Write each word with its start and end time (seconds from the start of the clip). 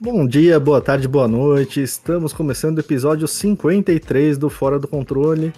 Bom 0.00 0.26
dia, 0.26 0.60
boa 0.60 0.80
tarde, 0.82 1.08
boa 1.08 1.26
noite. 1.26 1.82
Estamos 1.82 2.32
começando 2.32 2.76
o 2.76 2.80
episódio 2.80 3.26
53 3.26 4.36
do 4.36 4.50
Fora 4.50 4.78
do 4.78 4.86
Controle. 4.86 5.52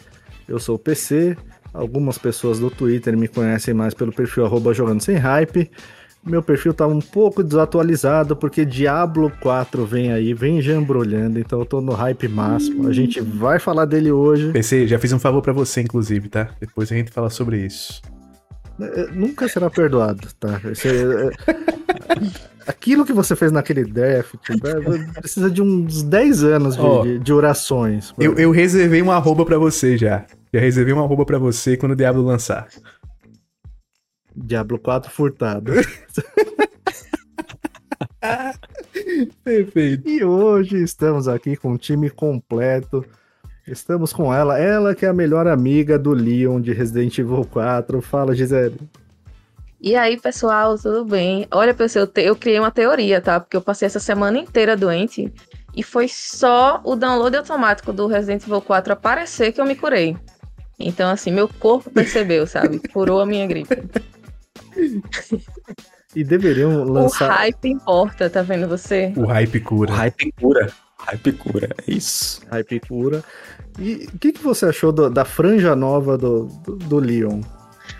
Eu 0.48 0.58
sou 0.58 0.76
o 0.76 0.78
PC. 0.78 1.36
Algumas 1.74 2.16
pessoas 2.16 2.58
do 2.58 2.70
Twitter 2.70 3.16
me 3.18 3.28
conhecem 3.28 3.74
mais 3.74 3.92
pelo 3.92 4.12
perfil 4.12 4.46
arroba 4.46 4.72
jogando 4.72 5.00
sem 5.00 5.16
hype. 5.16 5.70
Meu 6.24 6.42
perfil 6.42 6.72
tá 6.72 6.86
um 6.86 7.00
pouco 7.00 7.42
desatualizado 7.42 8.34
porque 8.34 8.64
Diablo 8.64 9.30
4 9.40 9.84
vem 9.84 10.12
aí, 10.12 10.32
vem 10.32 10.62
já 10.62 10.74
embrulhando, 10.74 11.38
então 11.38 11.60
eu 11.60 11.66
tô 11.66 11.80
no 11.80 11.92
hype 11.92 12.26
máximo. 12.28 12.88
A 12.88 12.92
gente 12.92 13.20
vai 13.20 13.58
falar 13.58 13.84
dele 13.84 14.10
hoje. 14.10 14.52
PC, 14.52 14.86
já 14.86 14.98
fiz 14.98 15.12
um 15.12 15.18
favor 15.18 15.42
para 15.42 15.52
você, 15.52 15.80
inclusive, 15.80 16.28
tá? 16.28 16.50
Depois 16.60 16.90
a 16.90 16.94
gente 16.94 17.10
fala 17.10 17.30
sobre 17.30 17.64
isso. 17.64 18.00
É, 18.80 19.10
nunca 19.12 19.48
será 19.48 19.70
perdoado, 19.70 20.28
tá? 20.38 20.60
Esse, 20.70 20.88
é, 20.88 21.30
aquilo 22.66 23.06
que 23.06 23.12
você 23.12 23.34
fez 23.34 23.50
naquele 23.50 23.84
draft 23.84 24.34
é, 24.50 25.20
precisa 25.20 25.50
de 25.50 25.62
uns 25.62 26.02
10 26.02 26.44
anos 26.44 26.76
de, 26.76 26.82
oh, 26.82 27.02
de, 27.02 27.18
de 27.18 27.32
orações. 27.32 28.12
Eu, 28.18 28.34
eu, 28.34 28.50
reservei 28.50 29.00
um 29.02 29.10
arroba 29.10 29.46
pra 29.46 29.58
você 29.58 29.96
já. 29.96 30.26
Já 30.52 30.60
reservei 30.60 30.92
um 30.92 31.02
arroba 31.02 31.24
pra 31.24 31.38
você 31.38 31.76
quando 31.76 31.92
o 31.92 31.96
Diablo 31.96 32.22
lançar. 32.22 32.68
Diablo 34.34 34.78
4 34.78 35.10
furtado. 35.10 35.72
Perfeito. 39.42 40.08
E 40.08 40.22
hoje 40.22 40.82
estamos 40.82 41.28
aqui 41.28 41.56
com 41.56 41.72
um 41.72 41.76
time 41.78 42.10
completo. 42.10 43.04
Estamos 43.66 44.12
com 44.12 44.32
ela, 44.32 44.56
ela 44.58 44.94
que 44.94 45.04
é 45.04 45.08
a 45.08 45.12
melhor 45.12 45.48
amiga 45.48 45.98
do 45.98 46.12
Leon 46.12 46.60
de 46.60 46.72
Resident 46.72 47.18
Evil 47.18 47.44
4. 47.50 48.00
Fala, 48.00 48.32
Gisele. 48.32 48.78
E 49.80 49.96
aí, 49.96 50.18
pessoal, 50.18 50.78
tudo 50.78 51.04
bem? 51.04 51.48
Olha, 51.50 51.74
pessoal, 51.74 52.04
eu, 52.04 52.06
te, 52.06 52.22
eu 52.22 52.36
criei 52.36 52.60
uma 52.60 52.70
teoria, 52.70 53.20
tá? 53.20 53.40
Porque 53.40 53.56
eu 53.56 53.60
passei 53.60 53.86
essa 53.86 53.98
semana 53.98 54.38
inteira 54.38 54.76
doente 54.76 55.32
e 55.74 55.82
foi 55.82 56.06
só 56.08 56.80
o 56.84 56.94
download 56.94 57.36
automático 57.36 57.92
do 57.92 58.06
Resident 58.06 58.44
Evil 58.44 58.62
4 58.62 58.92
aparecer 58.92 59.52
que 59.52 59.60
eu 59.60 59.66
me 59.66 59.74
curei. 59.74 60.16
Então, 60.78 61.10
assim, 61.10 61.32
meu 61.32 61.48
corpo 61.48 61.90
percebeu, 61.90 62.46
sabe? 62.46 62.78
Curou 62.92 63.20
a 63.20 63.26
minha 63.26 63.46
gripe. 63.46 63.82
E 66.14 66.22
deveriam 66.22 66.84
lançar. 66.84 67.30
O 67.30 67.34
hype 67.34 67.68
importa, 67.68 68.30
tá 68.30 68.42
vendo 68.42 68.68
você? 68.68 69.12
O 69.16 69.26
hype 69.26 69.60
cura. 69.60 69.92
O 69.92 69.96
hype 69.96 70.32
cura. 70.32 70.72
Hype 70.98 71.32
cura, 71.32 71.68
é 71.86 71.92
isso. 71.92 72.40
Hype 72.50 72.80
cura. 72.80 73.22
E 73.78 74.08
o 74.12 74.18
que, 74.18 74.32
que 74.32 74.42
você 74.42 74.66
achou 74.66 74.90
do, 74.90 75.10
da 75.10 75.24
franja 75.24 75.76
nova 75.76 76.16
do, 76.16 76.46
do, 76.46 76.76
do 76.76 76.98
Leon? 76.98 77.40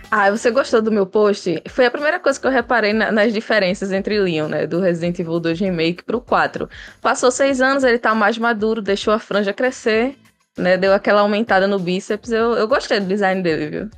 Ah, 0.09 0.31
você 0.31 0.49
gostou 0.49 0.81
do 0.81 0.91
meu 0.91 1.05
post? 1.05 1.61
Foi 1.69 1.85
a 1.85 1.91
primeira 1.91 2.19
coisa 2.19 2.39
que 2.39 2.47
eu 2.47 2.51
reparei 2.51 2.93
na, 2.93 3.11
nas 3.11 3.33
diferenças 3.33 3.91
entre 3.91 4.19
Leon, 4.19 4.47
né? 4.47 4.65
Do 4.65 4.79
Resident 4.79 5.19
Evil 5.19 5.39
2 5.39 5.59
Remake 5.59 6.03
pro 6.03 6.21
4. 6.21 6.69
Passou 7.01 7.29
seis 7.29 7.61
anos, 7.61 7.83
ele 7.83 7.99
tá 7.99 8.15
mais 8.15 8.37
maduro, 8.37 8.81
deixou 8.81 9.13
a 9.13 9.19
franja 9.19 9.53
crescer, 9.53 10.17
né? 10.57 10.77
Deu 10.77 10.93
aquela 10.93 11.21
aumentada 11.21 11.67
no 11.67 11.77
bíceps. 11.77 12.31
Eu, 12.31 12.53
eu 12.53 12.67
gostei 12.67 12.99
do 12.99 13.05
design 13.05 13.41
dele, 13.41 13.69
viu? 13.69 13.89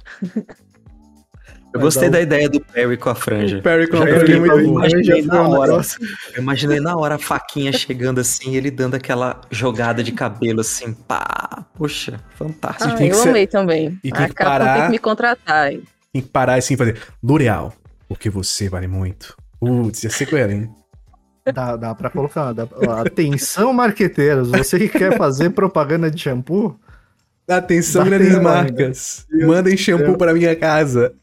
Eu 1.74 1.80
gostei 1.80 2.10
da 2.10 2.20
ideia 2.20 2.50
do 2.50 2.60
Perry 2.60 2.98
com 2.98 3.10
a 3.10 3.16
franja. 3.16 3.60
O 3.60 3.62
Perry 3.62 3.88
com 3.88 3.98
a 3.98 4.02
franja 4.02 4.36
é 4.36 4.40
muito 4.40 4.56
bom. 4.56 4.80
Imaginei 4.80 5.22
na 5.22 5.48
hora, 5.48 5.82
eu 6.34 6.42
imaginei 6.42 6.80
na 6.80 6.98
hora 6.98 7.16
a 7.16 7.20
faquinha 7.20 7.72
chegando 7.72 8.20
assim, 8.20 8.56
ele 8.56 8.72
dando 8.72 8.96
aquela 8.96 9.42
jogada 9.52 10.04
de 10.04 10.12
cabelo 10.12 10.62
assim, 10.62 10.94
pá. 10.94 11.66
Poxa, 11.76 12.20
fantástico. 12.36 12.96
Ah, 12.98 13.06
eu 13.06 13.14
ser... 13.14 13.30
amei 13.30 13.48
também. 13.48 14.00
E 14.04 14.12
tem 14.12 14.28
que 14.28 14.34
parar... 14.34 14.76
tem 14.76 14.86
que 14.86 14.92
me 14.92 15.00
contratar. 15.00 15.70
Tem 15.70 16.22
que 16.22 16.28
parar 16.30 16.56
assim 16.56 16.74
e 16.74 16.78
fazer 16.78 16.98
L'Oreal, 17.24 17.74
porque 18.08 18.30
você 18.30 18.68
vale 18.68 18.88
muito. 18.88 19.38
Putz, 19.60 20.04
ia 20.04 20.10
ser 20.10 20.26
com 20.26 20.38
ela, 20.38 20.52
hein? 20.52 20.70
Dá, 21.54 21.76
dá 21.76 21.96
pra 21.96 22.10
colocar. 22.10 22.54
Dá, 22.54 22.68
atenção, 23.02 23.74
marqueteiros. 23.74 24.50
Você 24.50 24.80
que 24.80 24.90
quer 24.90 25.18
fazer 25.18 25.52
propaganda 25.52 26.10
de 26.10 26.20
shampoo? 26.22 26.80
Atenção, 27.48 28.06
grandes 28.06 28.38
marcas. 28.40 29.26
Mandem 29.32 29.76
shampoo 29.76 30.18
para 30.18 30.34
minha 30.34 30.56
casa. 30.56 31.14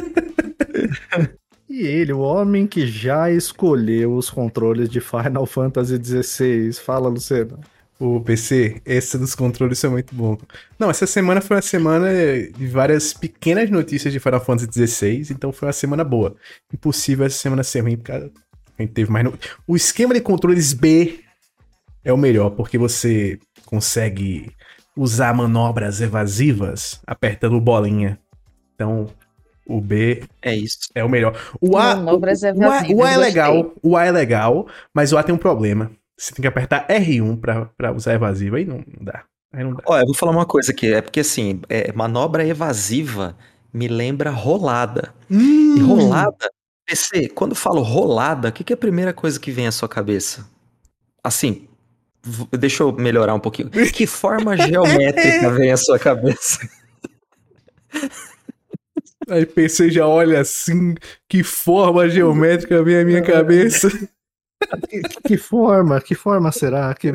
e 1.68 1.86
ele, 1.86 2.12
o 2.12 2.20
homem 2.20 2.66
que 2.66 2.86
já 2.86 3.30
escolheu 3.30 4.14
os 4.14 4.30
controles 4.30 4.88
de 4.88 5.00
Final 5.00 5.46
Fantasy 5.46 6.00
XVI. 6.02 6.72
Fala, 6.74 7.08
Luciano. 7.08 7.58
O 7.98 8.18
PC, 8.18 8.80
esse 8.86 9.18
dos 9.18 9.34
controles 9.34 9.84
é 9.84 9.88
muito 9.88 10.14
bom. 10.14 10.38
Não, 10.78 10.88
essa 10.88 11.06
semana 11.06 11.42
foi 11.42 11.56
uma 11.56 11.62
semana 11.62 12.08
de 12.56 12.66
várias 12.66 13.12
pequenas 13.12 13.68
notícias 13.68 14.10
de 14.10 14.18
Final 14.18 14.42
Fantasy 14.42 14.86
XVI, 14.86 15.26
então 15.30 15.52
foi 15.52 15.68
uma 15.68 15.72
semana 15.74 16.02
boa. 16.02 16.34
Impossível 16.72 17.26
essa 17.26 17.36
semana 17.36 17.62
ser 17.62 17.80
ruim, 17.80 17.98
porque 17.98 18.12
a 18.12 18.30
gente 18.78 18.92
teve 18.94 19.10
mais. 19.10 19.26
No... 19.26 19.38
O 19.66 19.76
esquema 19.76 20.14
de 20.14 20.22
controles 20.22 20.72
B 20.72 21.20
é 22.02 22.10
o 22.10 22.16
melhor, 22.16 22.48
porque 22.50 22.78
você 22.78 23.38
consegue 23.66 24.50
usar 24.96 25.34
manobras 25.34 26.00
evasivas 26.00 27.00
apertando 27.06 27.60
bolinha. 27.60 28.18
Então, 28.74 29.08
o 29.70 29.80
B 29.80 30.22
é 30.42 30.54
isso. 30.54 30.88
É 30.94 31.04
o 31.04 31.08
melhor. 31.08 31.38
O 31.60 31.76
A, 31.76 31.94
o, 31.94 32.04
o, 32.04 32.64
A, 32.66 32.82
o 32.94 33.04
A 33.04 33.12
é 33.12 33.16
legal, 33.16 33.74
o 33.82 33.96
A 33.96 34.04
é 34.04 34.10
legal, 34.10 34.66
mas 34.92 35.12
o 35.12 35.18
A 35.18 35.22
tem 35.22 35.34
um 35.34 35.38
problema. 35.38 35.90
Você 36.18 36.34
tem 36.34 36.42
que 36.42 36.48
apertar 36.48 36.86
R1 36.88 37.40
pra, 37.40 37.66
pra 37.76 37.92
usar 37.92 38.14
evasiva, 38.14 38.56
aí 38.56 38.64
não, 38.64 38.78
não 38.78 39.04
dá. 39.04 39.24
Aí 39.52 39.64
não 39.64 39.74
dá. 39.74 39.82
Olha, 39.86 40.02
eu 40.02 40.06
vou 40.06 40.14
falar 40.14 40.32
uma 40.32 40.44
coisa 40.44 40.72
aqui, 40.72 40.92
é 40.92 41.00
porque 41.00 41.20
assim, 41.20 41.60
é, 41.68 41.92
manobra 41.92 42.46
evasiva 42.46 43.36
me 43.72 43.88
lembra 43.88 44.30
rolada. 44.30 45.14
Hum. 45.30 45.76
E 45.76 45.80
rolada, 45.80 46.50
PC, 46.84 47.28
quando 47.28 47.52
eu 47.52 47.56
falo 47.56 47.80
rolada, 47.82 48.48
o 48.48 48.52
que, 48.52 48.64
que 48.64 48.72
é 48.72 48.74
a 48.74 48.78
primeira 48.78 49.12
coisa 49.12 49.38
que 49.38 49.50
vem 49.50 49.66
à 49.66 49.72
sua 49.72 49.88
cabeça? 49.88 50.46
Assim, 51.22 51.68
deixa 52.58 52.82
eu 52.82 52.92
melhorar 52.92 53.34
um 53.34 53.40
pouquinho. 53.40 53.70
Que 53.70 54.06
forma 54.06 54.56
geométrica 54.58 55.50
vem 55.50 55.70
à 55.70 55.76
sua 55.76 55.98
cabeça? 55.98 56.68
Aí 59.30 59.46
PC 59.46 59.90
já 59.90 60.06
olha 60.06 60.40
assim, 60.40 60.94
que 61.28 61.42
forma 61.42 62.08
geométrica 62.08 62.82
vem 62.82 62.98
à 62.98 63.04
minha 63.04 63.22
cabeça. 63.22 63.88
Que, 64.88 65.00
que, 65.26 65.36
forma? 65.38 66.00
Que 66.00 66.14
forma 66.14 66.52
será? 66.52 66.94
Que... 66.94 67.10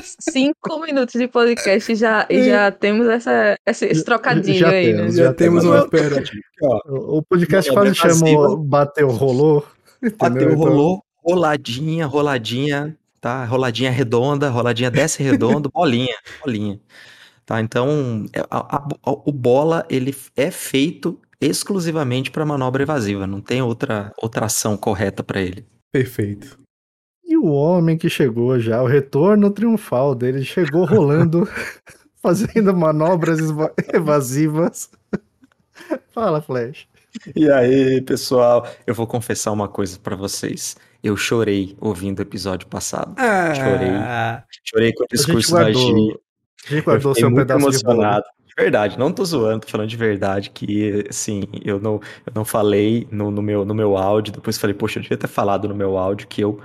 Cinco 0.00 0.80
minutos 0.80 1.20
de 1.20 1.28
podcast 1.28 1.92
e 1.92 1.94
já, 1.94 2.26
e 2.30 2.44
já 2.44 2.70
temos 2.70 3.06
essa, 3.06 3.58
esse 3.66 4.02
trocadilho 4.04 4.58
já 4.58 4.70
aí, 4.70 4.86
temos, 4.86 5.02
né? 5.02 5.10
Já, 5.10 5.24
já 5.24 5.34
temos 5.34 5.64
uma 5.64 5.78
espera. 5.80 6.24
O 6.88 7.22
podcast 7.22 7.70
quase 7.72 7.94
chamou 7.94 8.56
Bateu 8.56 9.08
Rolou. 9.10 9.66
Bateu, 10.18 10.52
então... 10.52 10.54
rolou, 10.54 11.04
roladinha, 11.22 12.06
roladinha, 12.06 12.96
tá? 13.20 13.44
Roladinha 13.44 13.90
redonda, 13.90 14.48
roladinha 14.48 14.90
desce 14.90 15.22
redondo, 15.22 15.68
bolinha, 15.72 16.16
bolinha. 16.40 16.80
Tá? 17.50 17.60
Então, 17.60 18.26
é, 18.32 18.46
a, 18.48 18.76
a, 18.76 18.88
o 19.04 19.32
bola 19.32 19.84
ele 19.90 20.14
é 20.36 20.52
feito 20.52 21.18
exclusivamente 21.40 22.30
para 22.30 22.46
manobra 22.46 22.84
evasiva, 22.84 23.26
não 23.26 23.40
tem 23.40 23.60
outra, 23.60 24.12
outra 24.16 24.46
ação 24.46 24.76
correta 24.76 25.24
para 25.24 25.40
ele. 25.40 25.66
Perfeito. 25.90 26.60
E 27.24 27.36
o 27.36 27.46
homem 27.46 27.98
que 27.98 28.08
chegou 28.08 28.60
já, 28.60 28.80
o 28.80 28.86
retorno 28.86 29.50
triunfal 29.50 30.14
dele, 30.14 30.44
chegou 30.44 30.84
rolando, 30.84 31.48
fazendo 32.22 32.72
manobras 32.72 33.40
evasivas. 33.92 34.88
Fala, 36.14 36.40
Flash. 36.40 36.86
E 37.34 37.50
aí, 37.50 38.00
pessoal, 38.02 38.64
eu 38.86 38.94
vou 38.94 39.08
confessar 39.08 39.50
uma 39.50 39.66
coisa 39.66 39.98
para 39.98 40.14
vocês. 40.14 40.76
Eu 41.02 41.16
chorei 41.16 41.76
ouvindo 41.80 42.20
o 42.20 42.22
episódio 42.22 42.68
passado. 42.68 43.12
Ah. 43.18 43.52
Chorei. 43.56 43.90
Chorei 44.62 44.92
com 44.92 45.02
o 45.02 45.06
discurso 45.10 45.52
da 45.52 45.72
G. 45.72 46.20
A 46.66 46.74
gente 46.74 46.84
guardou 46.84 47.14
seu 47.14 47.30
muito 47.30 47.46
pedaço 47.46 47.66
emocionado. 47.66 48.24
De 48.46 48.54
verdade, 48.62 48.98
não 48.98 49.12
tô 49.12 49.24
zoando, 49.24 49.60
tô 49.60 49.68
falando 49.68 49.88
de 49.88 49.96
verdade 49.96 50.50
que, 50.50 51.06
assim, 51.08 51.44
eu 51.64 51.80
não, 51.80 52.00
eu 52.26 52.32
não 52.34 52.44
falei 52.44 53.06
no, 53.10 53.30
no, 53.30 53.40
meu, 53.40 53.64
no 53.64 53.74
meu 53.74 53.96
áudio, 53.96 54.32
depois 54.32 54.58
falei, 54.58 54.74
poxa, 54.74 54.98
eu 54.98 55.02
devia 55.02 55.16
ter 55.16 55.28
falado 55.28 55.68
no 55.68 55.74
meu 55.74 55.96
áudio 55.96 56.26
que 56.26 56.42
eu 56.42 56.60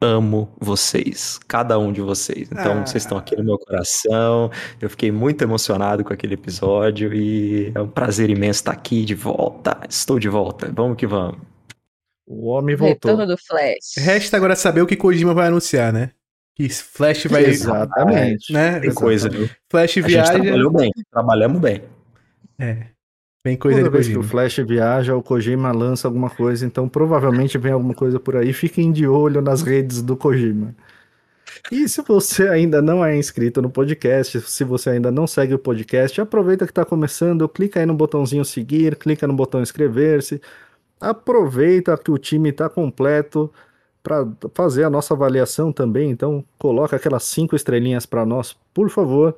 amo 0.00 0.52
vocês, 0.58 1.38
cada 1.48 1.78
um 1.78 1.92
de 1.92 2.00
vocês. 2.00 2.48
Então, 2.50 2.80
ah. 2.80 2.86
vocês 2.86 3.02
estão 3.02 3.18
aqui 3.18 3.36
no 3.36 3.44
meu 3.44 3.58
coração. 3.58 4.50
Eu 4.80 4.90
fiquei 4.90 5.10
muito 5.10 5.42
emocionado 5.42 6.04
com 6.04 6.12
aquele 6.12 6.34
episódio 6.34 7.12
e 7.14 7.72
é 7.74 7.80
um 7.80 7.88
prazer 7.88 8.30
imenso 8.30 8.60
estar 8.60 8.72
aqui 8.72 9.04
de 9.04 9.14
volta. 9.14 9.78
Estou 9.88 10.18
de 10.18 10.28
volta. 10.28 10.70
Vamos 10.72 10.96
que 10.96 11.06
vamos. 11.06 11.38
O 12.26 12.48
homem 12.48 12.76
voltou. 12.76 13.10
Retorno 13.10 13.26
do 13.26 13.38
Flash. 13.38 13.96
Resta 13.96 14.36
agora 14.36 14.56
saber 14.56 14.82
o 14.82 14.86
que 14.86 14.96
Kojima 14.96 15.34
vai 15.34 15.48
anunciar, 15.48 15.92
né? 15.92 16.10
Que 16.54 16.68
Flash 16.68 17.24
vai. 17.24 17.44
Exatamente. 17.44 18.52
Né? 18.52 18.80
Tem 18.80 18.94
coisa, 18.94 19.28
viu? 19.28 19.48
Flash 19.68 19.94
viaja. 19.96 20.32
A 20.32 20.36
gente 20.36 20.42
trabalhou 20.42 20.72
bem, 20.72 20.90
trabalhamos 21.10 21.60
bem. 21.60 21.82
É. 22.58 22.86
Vem 23.44 23.56
coisa 23.56 23.78
Toda 23.78 23.90
de 23.90 23.94
vez 23.94 24.08
que 24.08 24.18
o 24.18 24.22
Flash 24.22 24.56
viaja, 24.58 25.14
o 25.14 25.22
Kojima 25.22 25.70
lança 25.70 26.08
alguma 26.08 26.30
coisa, 26.30 26.64
então 26.64 26.88
provavelmente 26.88 27.58
vem 27.58 27.72
alguma 27.72 27.92
coisa 27.92 28.18
por 28.18 28.36
aí. 28.36 28.54
Fiquem 28.54 28.90
de 28.90 29.06
olho 29.06 29.42
nas 29.42 29.60
redes 29.60 30.00
do 30.00 30.16
Kojima. 30.16 30.74
E 31.70 31.86
se 31.88 32.00
você 32.02 32.48
ainda 32.48 32.80
não 32.80 33.04
é 33.04 33.16
inscrito 33.16 33.60
no 33.60 33.68
podcast, 33.68 34.40
se 34.40 34.64
você 34.64 34.90
ainda 34.90 35.10
não 35.10 35.26
segue 35.26 35.52
o 35.52 35.58
podcast, 35.58 36.18
aproveita 36.20 36.64
que 36.64 36.72
está 36.72 36.86
começando, 36.86 37.46
clica 37.48 37.80
aí 37.80 37.86
no 37.86 37.94
botãozinho 37.94 38.44
seguir, 38.46 38.96
clica 38.96 39.26
no 39.26 39.34
botão 39.34 39.60
inscrever-se, 39.60 40.40
aproveita 40.98 41.98
que 41.98 42.10
o 42.10 42.16
time 42.16 42.48
está 42.48 42.68
completo 42.70 43.52
para 44.04 44.28
fazer 44.52 44.84
a 44.84 44.90
nossa 44.90 45.14
avaliação 45.14 45.72
também. 45.72 46.10
Então, 46.10 46.44
coloca 46.58 46.94
aquelas 46.94 47.24
cinco 47.24 47.56
estrelinhas 47.56 48.04
para 48.04 48.24
nós, 48.26 48.54
por 48.74 48.90
favor. 48.90 49.34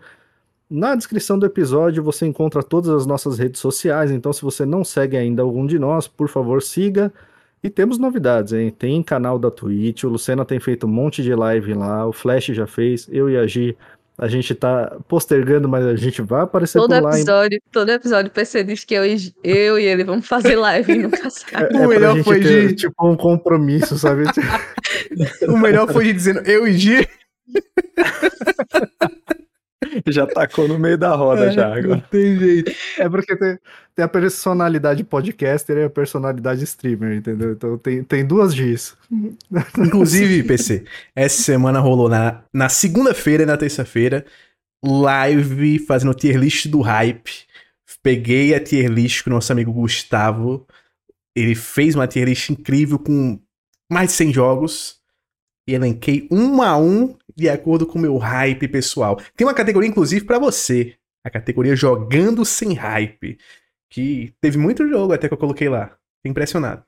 Na 0.68 0.96
descrição 0.96 1.38
do 1.38 1.46
episódio 1.46 2.02
você 2.02 2.26
encontra 2.26 2.60
todas 2.60 2.90
as 2.90 3.06
nossas 3.06 3.38
redes 3.38 3.60
sociais, 3.60 4.10
então 4.10 4.32
se 4.32 4.42
você 4.42 4.66
não 4.66 4.82
segue 4.82 5.16
ainda 5.16 5.40
algum 5.40 5.64
de 5.64 5.78
nós, 5.78 6.08
por 6.08 6.28
favor 6.28 6.60
siga. 6.60 7.12
E 7.62 7.70
temos 7.70 7.98
novidades, 7.98 8.52
hein? 8.52 8.70
Tem 8.76 9.00
canal 9.02 9.38
da 9.38 9.50
Twitch, 9.50 10.02
o 10.02 10.08
Lucena 10.08 10.44
tem 10.44 10.58
feito 10.58 10.86
um 10.86 10.90
monte 10.90 11.22
de 11.22 11.32
live 11.34 11.72
lá, 11.74 12.04
o 12.06 12.12
Flash 12.12 12.46
já 12.46 12.66
fez, 12.66 13.08
eu 13.10 13.30
e 13.30 13.36
a 13.36 13.46
Gi, 13.46 13.76
a 14.18 14.28
gente 14.28 14.54
tá 14.54 14.96
postergando, 15.06 15.68
mas 15.68 15.84
a 15.84 15.94
gente 15.94 16.22
vai 16.22 16.42
aparecer 16.42 16.78
todo 16.78 16.88
por 16.88 17.02
lá. 17.02 17.10
Episódio, 17.10 17.56
em... 17.56 17.70
Todo 17.70 17.90
episódio 17.90 18.30
o 18.30 18.34
PC 18.34 18.64
diz 18.64 18.84
que 18.84 18.94
eu 18.94 19.04
e, 19.04 19.34
eu 19.44 19.78
e 19.78 19.84
ele 19.84 20.04
vamos 20.04 20.26
fazer 20.26 20.56
live 20.56 20.92
e 20.92 20.98
nunca 20.98 21.28
sai. 21.28 21.64
É, 21.64 21.76
é 21.76 21.86
o 21.86 21.88
melhor 21.88 22.22
foi 22.22 22.40
ter, 22.40 22.68
de... 22.68 22.76
tipo 22.76 22.94
um 23.06 23.16
compromisso, 23.16 23.98
sabe? 23.98 24.24
o 25.48 25.58
melhor 25.58 25.92
foi 25.92 26.04
de 26.04 26.12
dizendo 26.14 26.40
eu 26.40 26.66
e 26.66 26.72
Gi. 26.72 27.06
já 30.08 30.26
tacou 30.26 30.68
no 30.68 30.78
meio 30.78 30.98
da 30.98 31.14
roda, 31.14 31.46
é, 31.46 31.52
já. 31.52 31.66
Agora. 31.66 31.96
Não 31.96 32.00
tem 32.00 32.38
jeito. 32.38 32.72
É 32.98 33.08
porque 33.08 33.36
tem, 33.36 33.58
tem, 33.94 34.04
a 34.04 34.08
personalidade 34.08 35.04
podcaster 35.04 35.76
e 35.78 35.84
a 35.84 35.90
personalidade 35.90 36.64
streamer, 36.64 37.16
entendeu? 37.16 37.52
Então 37.52 37.78
tem, 37.78 38.02
tem 38.02 38.24
duas 38.24 38.54
disso. 38.54 38.96
Inclusive, 39.78 40.42
PC, 40.44 40.84
essa 41.14 41.42
semana 41.42 41.80
rolou 41.80 42.08
na, 42.08 42.42
na 42.52 42.68
segunda-feira 42.68 43.42
e 43.42 43.46
na 43.46 43.56
terça-feira 43.56 44.24
live 44.84 45.78
fazendo 45.80 46.14
tier 46.14 46.38
list 46.38 46.68
do 46.68 46.80
hype. 46.80 47.46
Peguei 48.02 48.54
a 48.54 48.60
tier 48.60 48.88
list 48.88 49.24
com 49.24 49.30
o 49.30 49.32
nosso 49.32 49.50
amigo 49.50 49.72
Gustavo. 49.72 50.64
Ele 51.34 51.56
fez 51.56 51.96
uma 51.96 52.06
tier 52.06 52.28
list 52.28 52.50
incrível 52.50 52.98
com 52.98 53.38
mais 53.90 54.10
de 54.10 54.14
100 54.14 54.32
jogos. 54.32 55.00
E 55.68 55.74
elenquei 55.74 56.28
um 56.30 56.62
a 56.62 56.78
um 56.78 57.16
de 57.36 57.48
acordo 57.48 57.86
com 57.86 57.98
o 57.98 58.02
meu 58.02 58.16
hype 58.16 58.66
pessoal. 58.68 59.20
Tem 59.36 59.46
uma 59.46 59.54
categoria, 59.54 59.88
inclusive, 59.88 60.24
para 60.24 60.38
você. 60.38 60.94
A 61.24 61.30
categoria 61.30 61.76
Jogando 61.76 62.44
Sem 62.44 62.72
Hype. 62.72 63.38
Que 63.90 64.34
teve 64.40 64.58
muito 64.58 64.88
jogo 64.88 65.12
até 65.12 65.28
que 65.28 65.34
eu 65.34 65.38
coloquei 65.38 65.68
lá. 65.68 65.96
Fiquei 66.18 66.30
impressionado. 66.30 66.82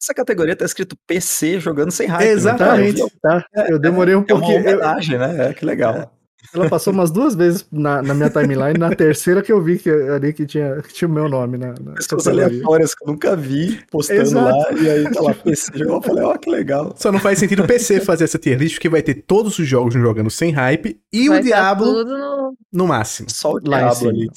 Essa 0.00 0.14
categoria 0.14 0.56
tá 0.56 0.64
escrito 0.64 0.96
PC 1.06 1.60
jogando 1.60 1.90
sem 1.90 2.06
hype. 2.06 2.26
Exatamente. 2.26 3.02
Tá? 3.20 3.44
Eu 3.68 3.78
demorei 3.78 4.14
um 4.14 4.22
é, 4.22 4.24
pouquinho. 4.24 4.58
É 4.58 4.60
uma 4.60 4.70
homenagem, 4.70 5.18
né? 5.18 5.50
É, 5.50 5.54
que 5.54 5.64
legal. 5.64 6.10
Ela 6.54 6.68
passou 6.68 6.92
umas 6.92 7.10
duas 7.10 7.34
vezes 7.34 7.66
na, 7.70 8.02
na 8.02 8.14
minha 8.14 8.30
timeline, 8.30 8.78
na 8.78 8.94
terceira 8.94 9.42
que 9.42 9.52
eu 9.52 9.62
vi 9.62 9.78
que 9.78 9.90
ali 9.90 10.32
que 10.32 10.46
tinha, 10.46 10.80
que 10.82 10.92
tinha 10.92 11.06
o 11.06 11.12
meu 11.12 11.28
nome 11.28 11.58
na, 11.58 11.74
na 11.80 11.92
Pessoas 11.92 12.26
aleatórias 12.26 12.94
que 12.94 13.04
eu 13.04 13.08
nunca 13.08 13.36
vi 13.36 13.80
postando 13.90 14.22
Exato. 14.22 14.58
lá, 14.58 14.72
e 14.72 14.90
aí 14.90 15.10
tá 15.10 15.20
lá 15.20 15.34
PC. 15.34 15.70
Eu 15.76 16.02
falei, 16.02 16.24
ó, 16.24 16.32
oh, 16.32 16.38
que 16.38 16.50
legal. 16.50 16.94
Só 16.96 17.12
não 17.12 17.20
faz 17.20 17.38
sentido 17.38 17.62
o 17.62 17.66
PC 17.66 18.00
fazer 18.00 18.24
essa 18.24 18.38
tier 18.38 18.58
list, 18.58 18.76
porque 18.76 18.88
vai 18.88 19.02
ter 19.02 19.14
todos 19.14 19.58
os 19.58 19.66
jogos 19.66 19.94
jogando 19.94 20.30
sem 20.30 20.50
hype 20.50 21.00
e 21.12 21.28
vai 21.28 21.40
o 21.40 21.42
Diablo 21.42 22.04
no... 22.04 22.56
no... 22.72 22.86
máximo. 22.86 23.30
Só 23.30 23.52
o 23.52 23.60
Diablo 23.60 24.08
ali. 24.08 24.28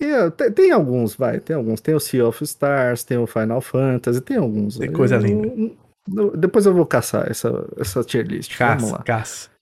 E, 0.00 0.30
tem, 0.32 0.52
tem, 0.52 0.70
alguns, 0.72 1.14
vai, 1.14 1.40
tem 1.40 1.56
alguns. 1.56 1.80
Tem 1.80 1.94
o 1.94 2.00
Sea 2.00 2.26
of 2.26 2.42
Stars, 2.44 3.04
tem 3.04 3.16
o 3.16 3.26
Final 3.26 3.60
Fantasy, 3.60 4.20
tem 4.20 4.36
alguns. 4.36 4.76
Tem 4.76 4.92
coisa 4.92 5.14
eu, 5.14 5.20
linda. 5.20 5.74
Eu, 6.14 6.36
depois 6.36 6.66
eu 6.66 6.74
vou 6.74 6.84
caçar 6.84 7.30
essa, 7.30 7.66
essa 7.78 8.04
tier 8.04 8.26
list. 8.26 8.58
Caça, 8.58 8.76
Vamos 8.76 8.92
lá. 8.92 9.02
caça. 9.04 9.53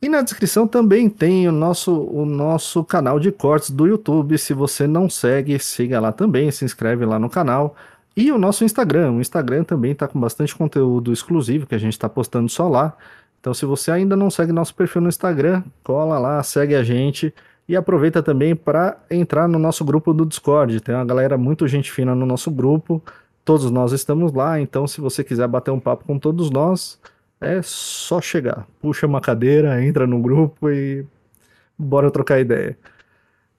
E 0.00 0.08
na 0.08 0.22
descrição 0.22 0.66
também 0.66 1.10
tem 1.10 1.48
o 1.48 1.52
nosso, 1.52 1.92
o 1.92 2.24
nosso 2.24 2.84
canal 2.84 3.18
de 3.18 3.32
cortes 3.32 3.70
do 3.70 3.86
YouTube. 3.86 4.38
Se 4.38 4.54
você 4.54 4.86
não 4.86 5.10
segue, 5.10 5.58
siga 5.58 5.98
lá 5.98 6.12
também, 6.12 6.50
se 6.52 6.64
inscreve 6.64 7.04
lá 7.04 7.18
no 7.18 7.28
canal. 7.28 7.74
E 8.16 8.30
o 8.30 8.38
nosso 8.38 8.64
Instagram. 8.64 9.12
O 9.12 9.20
Instagram 9.20 9.64
também 9.64 9.92
está 9.92 10.06
com 10.06 10.20
bastante 10.20 10.54
conteúdo 10.54 11.12
exclusivo 11.12 11.66
que 11.66 11.74
a 11.74 11.78
gente 11.78 11.92
está 11.92 12.08
postando 12.08 12.48
só 12.48 12.68
lá. 12.68 12.96
Então, 13.40 13.52
se 13.52 13.64
você 13.64 13.90
ainda 13.90 14.16
não 14.16 14.30
segue 14.30 14.52
nosso 14.52 14.74
perfil 14.74 15.02
no 15.02 15.08
Instagram, 15.08 15.62
cola 15.82 16.18
lá, 16.18 16.42
segue 16.42 16.74
a 16.76 16.82
gente. 16.82 17.34
E 17.68 17.76
aproveita 17.76 18.22
também 18.22 18.54
para 18.54 18.96
entrar 19.10 19.48
no 19.48 19.58
nosso 19.58 19.84
grupo 19.84 20.14
do 20.14 20.24
Discord. 20.24 20.80
Tem 20.80 20.94
uma 20.94 21.04
galera 21.04 21.36
muito 21.36 21.66
gente 21.66 21.90
fina 21.90 22.14
no 22.14 22.24
nosso 22.24 22.50
grupo. 22.50 23.02
Todos 23.44 23.70
nós 23.70 23.92
estamos 23.92 24.32
lá. 24.32 24.60
Então, 24.60 24.86
se 24.86 25.00
você 25.00 25.24
quiser 25.24 25.46
bater 25.48 25.70
um 25.72 25.80
papo 25.80 26.04
com 26.04 26.18
todos 26.18 26.50
nós, 26.50 26.98
é 27.40 27.60
só 27.62 28.20
chegar. 28.20 28.66
Puxa 28.80 29.06
uma 29.06 29.20
cadeira, 29.20 29.82
entra 29.84 30.06
no 30.06 30.20
grupo 30.20 30.70
e 30.70 31.04
bora 31.78 32.10
trocar 32.10 32.40
ideia. 32.40 32.76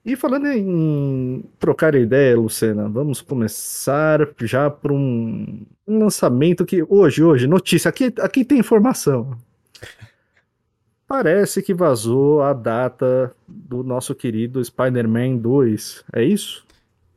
E 0.04 0.16
falando 0.16 0.46
em 0.46 1.44
trocar 1.58 1.94
ideia, 1.94 2.36
Lucena, 2.36 2.88
vamos 2.88 3.20
começar 3.20 4.26
já 4.40 4.70
por 4.70 4.92
um, 4.92 5.62
lançamento 5.86 6.64
que 6.64 6.82
hoje, 6.88 7.22
hoje, 7.22 7.46
notícia, 7.46 7.88
aqui, 7.88 8.12
aqui 8.18 8.44
tem 8.44 8.58
informação. 8.58 9.36
Parece 11.06 11.60
que 11.62 11.74
vazou 11.74 12.40
a 12.40 12.52
data 12.52 13.34
do 13.46 13.82
nosso 13.82 14.14
querido 14.14 14.64
Spider-Man 14.64 15.36
2, 15.36 16.04
é 16.14 16.24
isso? 16.24 16.64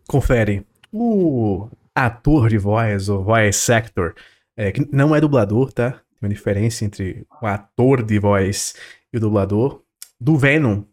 Confere. 0.07 0.65
O 0.91 1.69
ator 1.95 2.49
de 2.49 2.57
voz, 2.57 3.07
o 3.07 3.21
voice 3.21 3.71
actor, 3.71 4.13
é, 4.57 4.71
que 4.71 4.87
não 4.91 5.15
é 5.15 5.21
dublador, 5.21 5.71
tá? 5.71 6.01
Uma 6.23 6.29
diferença 6.29 6.85
entre 6.85 7.25
o 7.41 7.45
ator 7.45 8.01
de 8.01 8.17
voz 8.17 8.75
e 9.11 9.17
o 9.17 9.19
dublador, 9.19 9.83
do 10.19 10.37
Venom, 10.37 10.83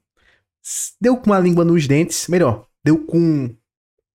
deu 1.00 1.16
com 1.16 1.32
a 1.32 1.38
língua 1.38 1.64
nos 1.64 1.86
dentes, 1.86 2.26
melhor, 2.26 2.66
deu 2.84 2.98
com 2.98 3.54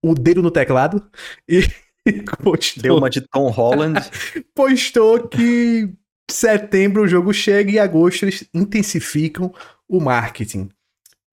o 0.04 0.14
dedo 0.16 0.42
no 0.42 0.50
teclado 0.50 1.08
e 1.48 1.62
postou. 2.44 2.84
Deu 2.84 2.98
uma 2.98 3.10
de 3.10 3.22
Tom 3.22 3.50
Holland. 3.50 4.00
postou 4.56 5.28
que 5.28 5.94
setembro 6.30 7.04
o 7.04 7.08
jogo 7.08 7.32
chega 7.32 7.72
e 7.72 7.80
agosto 7.80 8.24
eles 8.24 8.44
intensificam 8.54 9.54
o 9.88 10.00
marketing. 10.00 10.70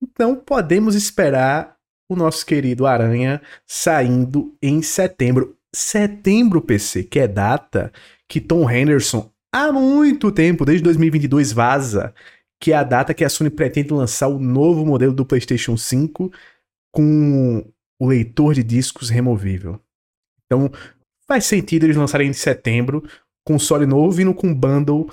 Então 0.03 0.37
podemos 0.37 0.95
esperar 0.95 1.77
o 2.09 2.15
nosso 2.15 2.45
querido 2.45 2.87
Aranha 2.87 3.41
saindo 3.67 4.57
em 4.61 4.83
setembro. 4.83 5.57
Setembro, 5.73 6.61
PC, 6.61 7.05
que 7.05 7.21
é 7.21 7.29
data 7.29 7.93
que 8.29 8.41
Tom 8.41 8.69
Henderson 8.71 9.30
há 9.53 9.73
muito 9.73 10.31
tempo, 10.33 10.65
desde 10.65 10.83
2022, 10.85 11.53
vaza 11.53 12.15
que 12.61 12.73
é 12.73 12.77
a 12.77 12.85
data 12.85 13.15
que 13.15 13.25
a 13.25 13.29
Sony 13.29 13.49
pretende 13.49 13.93
lançar 13.93 14.29
o 14.29 14.39
novo 14.39 14.85
modelo 14.85 15.15
do 15.15 15.25
PlayStation 15.25 15.77
5 15.79 16.31
com 16.93 17.65
o 17.99 18.07
leitor 18.07 18.55
de 18.55 18.63
discos 18.63 19.09
removível. 19.09 19.81
Então, 20.45 20.71
faz 21.27 21.47
sentido 21.47 21.85
eles 21.85 21.97
lançarem 21.97 22.29
em 22.29 22.35
setembro, 22.35 23.03
console 23.47 23.87
novo 23.87 24.13
vindo 24.13 24.35
com 24.35 24.55
bundle 24.55 25.11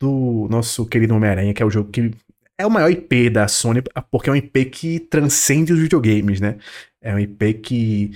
do 0.00 0.46
nosso 0.48 0.86
querido 0.86 1.14
Homem-Aranha, 1.14 1.52
que 1.52 1.62
é 1.62 1.66
o 1.66 1.70
jogo 1.70 1.90
que 1.90 2.12
é 2.56 2.64
o 2.64 2.70
maior 2.70 2.90
IP 2.90 3.30
da 3.30 3.48
Sony, 3.48 3.82
porque 4.10 4.30
é 4.30 4.32
um 4.32 4.36
IP 4.36 4.66
que 4.66 5.00
transcende 5.00 5.72
os 5.72 5.80
videogames, 5.80 6.40
né? 6.40 6.58
É 7.02 7.12
um 7.12 7.18
IP 7.18 7.54
que 7.54 8.12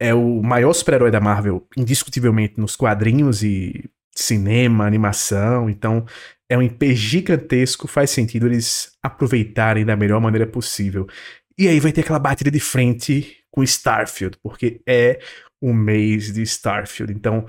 é 0.00 0.14
o 0.14 0.42
maior 0.42 0.72
super-herói 0.72 1.10
da 1.10 1.20
Marvel, 1.20 1.66
indiscutivelmente, 1.76 2.58
nos 2.58 2.76
quadrinhos 2.76 3.42
e 3.42 3.84
cinema, 4.14 4.86
animação, 4.86 5.68
então 5.70 6.04
é 6.48 6.56
um 6.56 6.62
IP 6.62 6.94
gigantesco, 6.94 7.88
faz 7.88 8.10
sentido 8.10 8.46
eles 8.46 8.92
aproveitarem 9.02 9.84
da 9.84 9.96
melhor 9.96 10.20
maneira 10.20 10.46
possível. 10.46 11.06
E 11.58 11.66
aí 11.66 11.80
vai 11.80 11.92
ter 11.92 12.02
aquela 12.02 12.18
batida 12.18 12.50
de 12.50 12.60
frente 12.60 13.38
com 13.50 13.62
Starfield, 13.62 14.36
porque 14.42 14.80
é 14.86 15.18
o 15.60 15.72
mês 15.72 16.32
de 16.32 16.42
Starfield. 16.42 17.12
Então, 17.12 17.46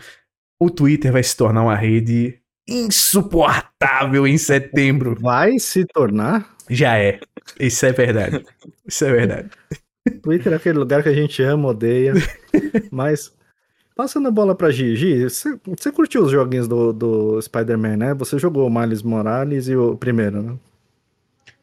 o 0.62 0.70
Twitter 0.70 1.12
vai 1.12 1.24
se 1.24 1.36
tornar 1.36 1.63
uma 1.63 1.75
rede 1.75 2.39
insuportável 2.67 4.25
em 4.25 4.38
setembro. 4.38 5.15
Vai 5.20 5.60
se 5.60 5.86
tornar? 5.86 6.55
Já 6.70 6.98
é. 6.98 7.20
Isso 7.60 7.86
é 7.86 7.91
verdade. 7.91 8.46
Isso 8.88 9.03
é 9.03 9.12
verdade. 9.12 9.50
Twitter 10.22 10.53
é 10.53 10.55
aquele 10.55 10.79
lugar 10.79 11.03
que 11.03 11.10
a 11.10 11.13
gente 11.13 11.41
ama, 11.41 11.70
odeia, 11.70 12.13
mas 12.91 13.34
Passando 13.96 14.28
a 14.28 14.32
bola 14.32 14.56
pra 14.56 14.72
Gigi, 14.72 15.24
você, 15.24 15.92
curtiu 15.92 16.24
os 16.24 16.32
joguinhos 16.32 16.68
do, 16.68 16.92
do 16.92 17.42
Spider-Man, 17.42 17.98
né? 17.98 18.14
Você 18.16 18.40
jogou 18.40 18.68
o 18.68 18.70
Miles 18.70 19.04
Morales 19.04 19.68
e 19.68 19.76
o 19.76 19.96
primeiro, 19.96 20.42
né? 20.42 20.58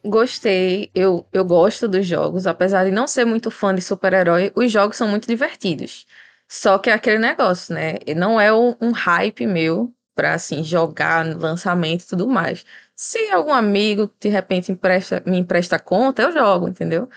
Gostei, 0.05 0.91
eu, 0.95 1.27
eu 1.33 1.45
gosto 1.45 1.87
dos 1.87 2.07
jogos, 2.07 2.47
apesar 2.47 2.85
de 2.85 2.91
não 2.91 3.07
ser 3.07 3.25
muito 3.27 3.51
fã 3.51 3.75
de 3.75 3.83
super-herói, 3.83 4.51
os 4.55 4.73
jogos 4.73 4.97
são 4.97 5.07
muito 5.09 5.27
divertidos. 5.29 6.07
Só 6.49 6.79
que 6.79 6.89
é 6.91 6.93
aquele 6.95 7.19
negócio, 7.19 7.75
né? 7.75 7.97
Não 8.17 8.41
é 8.41 8.53
um, 8.53 8.75
um 8.81 8.93
hype 8.93 9.47
meu 9.47 9.93
pra, 10.15 10.35
assim, 10.35 10.65
jogar 10.65 11.27
lançamento 11.37 12.03
e 12.05 12.07
tudo 12.07 12.27
mais. 12.29 12.65
Se 12.97 13.31
algum 13.31 13.53
amigo, 13.53 14.11
de 14.21 14.29
repente, 14.29 14.73
empresta, 14.73 15.23
me 15.27 15.39
empresta 15.39 15.79
conta, 15.79 16.23
eu 16.23 16.33
jogo, 16.33 16.69
entendeu? 16.69 17.09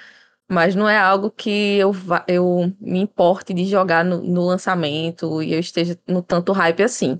Mas 0.49 0.75
não 0.75 0.87
é 0.87 0.97
algo 0.97 1.31
que 1.31 1.77
eu, 1.77 1.91
eu 2.27 2.73
me 2.79 2.99
importe 2.99 3.53
de 3.53 3.65
jogar 3.65 4.03
no, 4.03 4.21
no, 4.21 4.45
lançamento 4.45 5.41
e 5.41 5.53
eu 5.53 5.59
esteja 5.59 5.97
no 6.07 6.21
tanto 6.21 6.51
hype 6.51 6.83
assim. 6.83 7.19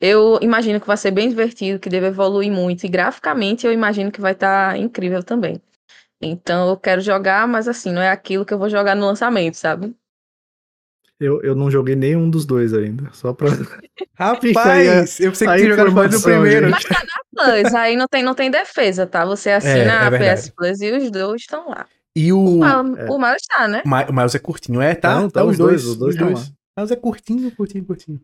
Eu 0.00 0.38
imagino 0.42 0.80
que 0.80 0.86
vai 0.86 0.96
ser 0.96 1.10
bem 1.10 1.28
divertido, 1.28 1.78
que 1.78 1.88
deve 1.88 2.08
evoluir 2.08 2.50
muito, 2.52 2.84
e 2.84 2.88
graficamente 2.88 3.66
eu 3.66 3.72
imagino 3.72 4.10
que 4.10 4.20
vai 4.20 4.32
estar 4.32 4.72
tá 4.72 4.78
incrível 4.78 5.22
também. 5.22 5.60
Então 6.20 6.68
eu 6.70 6.76
quero 6.76 7.00
jogar, 7.00 7.46
mas 7.46 7.68
assim, 7.68 7.92
não 7.92 8.02
é 8.02 8.10
aquilo 8.10 8.44
que 8.44 8.52
eu 8.54 8.58
vou 8.58 8.68
jogar 8.68 8.94
no 8.94 9.06
lançamento, 9.06 9.54
sabe? 9.54 9.94
Eu, 11.20 11.40
eu 11.42 11.54
não 11.54 11.70
joguei 11.70 11.94
nenhum 11.94 12.28
dos 12.28 12.44
dois 12.44 12.74
ainda. 12.74 13.08
Só 13.12 13.32
pra. 13.32 13.48
Rapaz, 14.18 15.20
eu 15.20 15.30
pensei 15.30 15.46
que 15.46 15.52
a 15.52 15.56
tinha 15.56 15.70
jogado 15.70 15.92
mais 15.92 16.10
do 16.10 16.20
primeiro. 16.20 16.70
Mas 16.70 16.84
tá 16.84 17.02
na 17.02 17.24
Plus, 17.34 17.74
aí 17.74 17.96
não 17.96 18.06
tem, 18.08 18.22
não 18.22 18.34
tem 18.34 18.50
defesa, 18.50 19.06
tá? 19.06 19.24
Você 19.24 19.50
assina 19.50 19.92
é 19.92 20.06
a 20.06 20.10
verdade. 20.10 20.42
PS 20.42 20.50
Plus 20.50 20.80
e 20.80 20.92
os 20.92 21.10
dois 21.10 21.42
estão 21.42 21.68
lá. 21.70 21.86
E 22.16 22.32
o. 22.32 22.62
Ah, 22.62 22.82
É. 22.96 23.10
O 23.10 23.18
Miles 23.18 23.42
tá, 23.48 23.66
né? 23.68 23.82
Ma- 23.84 24.06
O 24.08 24.12
Miles 24.12 24.34
é 24.34 24.38
curtinho, 24.38 24.80
é? 24.80 24.94
Tá, 24.94 25.20
Não, 25.20 25.28
tá, 25.30 25.40
tá 25.40 25.44
os 25.44 25.52
os 25.52 25.58
dois. 25.58 25.82
dois, 25.82 25.92
os 25.92 25.96
dois 25.98 26.16
tão 26.16 26.32
lá. 26.32 26.44
Miles 26.78 26.90
é 26.90 26.96
curtinho, 26.96 27.50
curtinho, 27.50 27.84
curtinho. 27.84 28.20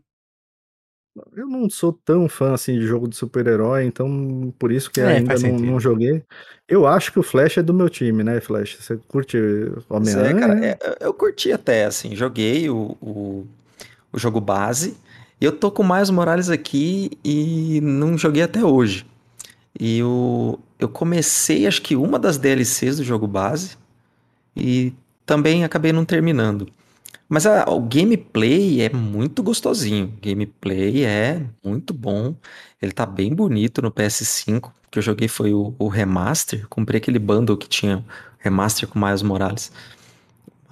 Eu 1.35 1.45
não 1.45 1.69
sou 1.69 1.91
tão 2.05 2.29
fã 2.29 2.53
assim 2.53 2.79
de 2.79 2.87
jogo 2.87 3.05
de 3.05 3.17
super-herói, 3.17 3.83
então 3.83 4.53
por 4.57 4.71
isso 4.71 4.89
que 4.89 5.01
É, 5.01 5.17
ainda 5.17 5.37
não, 5.37 5.59
não 5.59 5.79
joguei. 5.79 6.23
Eu 6.69 6.87
acho 6.87 7.11
que 7.11 7.19
o 7.19 7.23
Flash 7.23 7.57
é 7.57 7.61
do 7.61 7.73
meu 7.73 7.89
time, 7.89 8.23
né, 8.23 8.39
Flash? 8.39 8.77
Você 8.79 8.95
curte 9.09 9.35
é, 9.37 9.93
Homem-Aranha? 9.93 10.39
cara, 10.39 10.65
é, 10.65 10.77
eu- 10.81 11.07
eu 11.07 11.13
curti 11.13 11.51
até, 11.51 11.83
assim, 11.83 12.15
joguei 12.15 12.69
o, 12.69 12.95
o, 13.01 13.45
o 14.13 14.17
jogo 14.17 14.39
base. 14.39 14.95
Eu 15.41 15.51
tô 15.51 15.69
com 15.69 15.83
o 15.83 15.93
Miles 15.93 16.09
Morales 16.09 16.49
aqui 16.49 17.11
e 17.25 17.81
não 17.81 18.17
joguei 18.17 18.43
até 18.43 18.63
hoje. 18.63 19.05
E 19.77 19.99
eu, 19.99 20.59
eu 20.79 20.87
comecei, 20.87 21.67
acho 21.67 21.81
que 21.81 21.93
uma 21.93 22.17
das 22.17 22.37
DLCs 22.37 22.97
do 22.97 23.03
jogo 23.03 23.27
base 23.27 23.75
e 24.55 24.93
também 25.25 25.63
acabei 25.63 25.91
não 25.93 26.05
terminando. 26.05 26.67
Mas 27.29 27.45
a- 27.45 27.65
o 27.69 27.79
gameplay 27.81 28.81
é 28.81 28.89
muito 28.89 29.41
gostosinho. 29.43 30.07
O 30.17 30.21
gameplay 30.27 31.05
é 31.05 31.41
muito 31.63 31.93
bom. 31.93 32.35
Ele 32.81 32.91
tá 32.91 33.05
bem 33.05 33.33
bonito 33.33 33.81
no 33.81 33.91
PS5. 33.91 34.69
O 34.87 34.91
que 34.91 34.99
eu 34.99 35.03
joguei 35.03 35.27
foi 35.27 35.53
o, 35.53 35.73
o 35.79 35.87
remaster. 35.87 36.67
Comprei 36.69 36.99
aquele 36.99 37.19
bundle 37.19 37.57
que 37.57 37.69
tinha 37.69 38.03
remaster 38.39 38.87
com 38.89 38.99
Miles 38.99 39.21
Morales. 39.23 39.71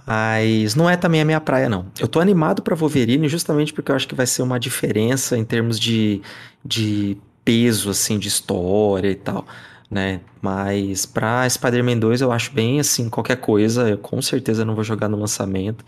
Mas 0.05 0.73
não 0.75 0.89
é 0.89 0.97
também 0.97 1.21
a 1.21 1.25
minha 1.25 1.39
praia, 1.39 1.69
não. 1.69 1.85
Eu 1.99 2.07
tô 2.07 2.19
animado 2.19 2.61
pra 2.63 2.75
Wolverine 2.75 3.27
justamente 3.29 3.71
porque 3.73 3.91
eu 3.91 3.95
acho 3.95 4.07
que 4.07 4.15
vai 4.15 4.25
ser 4.25 4.41
uma 4.41 4.59
diferença 4.59 5.37
em 5.37 5.45
termos 5.45 5.79
de, 5.79 6.21
de 6.65 7.15
peso, 7.45 7.89
assim, 7.91 8.17
de 8.17 8.27
história 8.27 9.09
e 9.09 9.15
tal, 9.15 9.45
né? 9.89 10.21
Mas 10.41 11.05
pra 11.05 11.49
Spider-Man 11.49 11.97
2 11.97 12.21
eu 12.21 12.31
acho 12.31 12.51
bem, 12.53 12.79
assim, 12.79 13.09
qualquer 13.09 13.37
coisa. 13.37 13.89
Eu 13.89 13.97
com 13.97 14.21
certeza 14.21 14.63
não 14.65 14.75
vou 14.75 14.83
jogar 14.83 15.07
no 15.09 15.17
lançamento. 15.17 15.83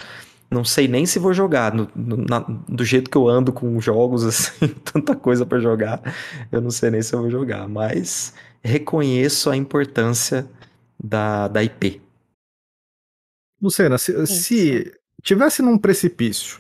Não 0.49 0.63
sei 0.65 0.87
nem 0.87 1.05
se 1.05 1.17
vou 1.19 1.33
jogar. 1.33 1.73
no- 1.73 1.87
no- 1.95 2.17
na- 2.17 2.39
do 2.67 2.83
jeito 2.83 3.09
que 3.09 3.17
eu 3.17 3.27
ando 3.29 3.53
com 3.53 3.79
jogos, 3.79 4.23
assim, 4.25 4.67
tanta 4.83 5.15
coisa 5.15 5.45
pra 5.45 5.59
jogar, 5.59 6.01
eu 6.51 6.59
não 6.61 6.71
sei 6.71 6.89
nem 6.91 7.01
se 7.01 7.13
eu 7.15 7.21
vou 7.21 7.29
jogar. 7.31 7.67
Mas 7.69 8.33
reconheço 8.63 9.49
a 9.49 9.55
importância 9.55 10.47
da, 11.01 11.47
da 11.47 11.63
IP. 11.63 12.01
Lucena, 13.61 13.97
se, 13.97 14.25
se 14.27 14.91
tivesse 15.21 15.61
num 15.61 15.77
precipício, 15.77 16.59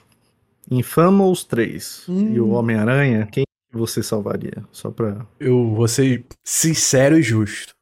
Infamous 0.69 1.43
3 1.43 2.03
Hum. 2.07 2.33
e 2.33 2.39
o 2.39 2.49
Homem-Aranha, 2.51 3.27
quem 3.31 3.43
você 3.71 4.03
salvaria? 4.03 4.65
Só 4.71 4.91
pra. 4.91 5.25
Eu 5.39 5.73
vou 5.73 5.87
ser 5.87 6.25
sincero 6.43 7.17
e 7.17 7.21
justo. 7.21 7.73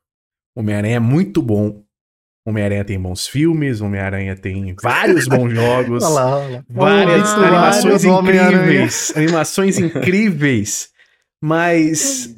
Homem-Aranha 0.55 0.97
é 0.97 0.99
muito 0.99 1.41
bom. 1.41 1.83
Homem-Aranha 2.47 2.85
tem 2.85 2.99
bons 2.99 3.27
filmes, 3.27 3.81
Homem-Aranha 3.81 4.35
tem 4.35 4.75
vários 4.81 5.27
bons 5.27 5.51
jogos. 5.53 6.03
Olha 6.03 6.13
lá, 6.13 6.37
olha 6.37 6.49
lá. 6.57 6.65
Várias 6.69 7.29
animações 7.33 8.03
incríveis. 8.03 9.13
Animações 9.15 9.77
incríveis. 9.79 10.89
Mas. 11.41 12.35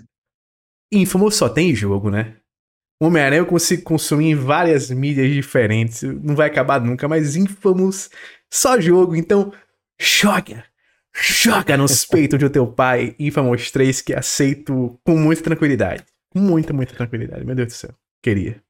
Infamous 0.93 1.35
só 1.35 1.47
tem 1.47 1.73
jogo, 1.73 2.09
né? 2.09 2.35
Homem-Aranha 3.01 3.41
eu 3.41 3.45
consigo 3.45 3.81
consumir 3.83 4.27
em 4.27 4.35
várias 4.35 4.91
mídias 4.91 5.31
diferentes. 5.31 6.03
Não 6.03 6.35
vai 6.35 6.47
acabar 6.47 6.79
nunca, 6.79 7.07
mas 7.07 7.35
Infamous 7.35 8.09
só 8.51 8.79
jogo. 8.79 9.15
Então, 9.15 9.51
joga! 9.99 10.70
Joga 11.15 11.75
nos 11.77 12.05
peitos 12.05 12.39
do 12.39 12.49
teu 12.49 12.65
pai. 12.67 13.15
Infamous 13.19 13.69
3 13.71 14.01
que 14.01 14.13
aceito 14.13 14.97
com 15.03 15.17
muita 15.17 15.43
tranquilidade. 15.43 16.03
Muita, 16.33 16.71
muita 16.73 16.93
tranquilidade. 16.95 17.45
Meu 17.45 17.55
Deus 17.55 17.67
do 17.67 17.73
céu. 17.73 17.91
Queria. 18.23 18.61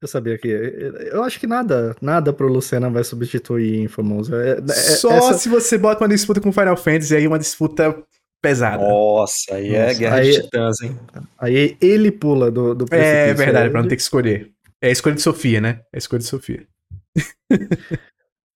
Eu 0.00 0.08
sabia 0.08 0.36
que. 0.38 0.48
Eu 0.48 1.22
acho 1.22 1.38
que 1.38 1.46
nada, 1.46 1.94
nada 2.00 2.32
pro 2.32 2.48
Lucena 2.48 2.90
vai 2.90 3.04
substituir 3.04 3.80
Infamous. 3.82 4.30
É, 4.30 4.58
é- 4.58 4.72
Só 4.72 5.12
essa- 5.12 5.38
se 5.38 5.48
você 5.48 5.78
bota 5.78 6.02
uma 6.02 6.08
disputa 6.08 6.40
com 6.40 6.52
Final 6.52 6.76
Fantasy 6.76 7.14
aí, 7.14 7.26
uma 7.26 7.38
disputa 7.38 7.96
pesada. 8.40 8.82
Nossa, 8.82 9.54
aí 9.54 9.74
é 9.74 9.86
Nossa, 9.86 9.98
Guerra 10.00 10.16
aí- 10.16 10.30
de 10.32 10.42
Titãs, 10.42 10.80
hein? 10.82 10.98
Aí 11.38 11.76
ele 11.80 12.10
pula 12.10 12.50
do, 12.50 12.74
do. 12.74 12.84
É 12.94 13.32
verdade, 13.34 13.66
Aí 13.66 13.70
pra 13.70 13.80
não 13.82 13.88
ter 13.88 13.94
que 13.96 14.02
escolher. 14.02 14.50
É 14.80 14.88
a 14.88 14.90
escolha 14.92 15.14
de 15.14 15.22
Sofia, 15.22 15.60
né? 15.60 15.80
É 15.92 15.96
a 15.96 15.98
escolha 15.98 16.18
de 16.20 16.26
Sofia. 16.26 16.66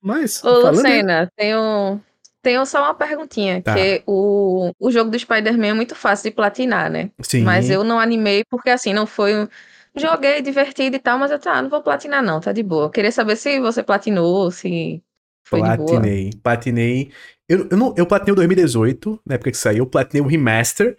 Mas, 0.03 0.43
Ô, 0.45 0.49
em- 0.69 0.71
Lucena, 0.73 1.31
tenho, 1.37 2.01
tenho 2.47 2.65
só 2.65 2.85
uma 2.85 2.95
perguntinha, 2.95 3.61
Tá. 3.61 3.75
que 3.75 4.05
o, 4.07 4.71
o 4.79 4.89
jogo 4.93 5.11
do 5.11 5.19
Spider-Man 5.19 5.67
é 5.67 5.73
muito 5.73 5.97
fácil 5.97 6.31
de 6.31 6.37
platinar, 6.37 6.89
né? 6.89 7.11
Sim. 7.21 7.43
Mas 7.43 7.69
eu 7.69 7.83
não 7.83 7.99
animei 7.99 8.45
porque, 8.49 8.71
assim, 8.71 8.95
não 8.95 9.05
foi 9.05 9.37
um... 9.37 9.49
Joguei 9.97 10.41
divertido 10.43 10.95
e 10.95 10.99
tal, 11.01 11.19
mas 11.19 11.33
eu 11.33 11.41
tá, 11.41 11.61
não 11.61 11.69
vou 11.69 11.83
platinar 11.83 12.23
não, 12.23 12.39
tá 12.39 12.53
de 12.53 12.63
boa. 12.63 12.85
Eu 12.85 12.91
queria 12.91 13.11
saber 13.11 13.35
se 13.35 13.59
você 13.59 13.83
platinou, 13.83 14.49
se 14.53 15.03
foi 15.45 15.61
de 15.61 15.77
boa. 15.77 15.89
platinei. 15.89 16.31
Platinei. 16.41 17.11
Eu, 17.49 17.67
eu, 17.69 17.77
não, 17.77 17.95
eu 17.97 18.07
platinei 18.07 18.33
o 18.33 18.37
2018, 18.37 19.21
na 19.27 19.35
época 19.35 19.51
que 19.51 19.57
saiu. 19.57 19.79
Eu 19.79 19.87
platinei 19.87 20.23
o 20.23 20.29
Remaster, 20.29 20.97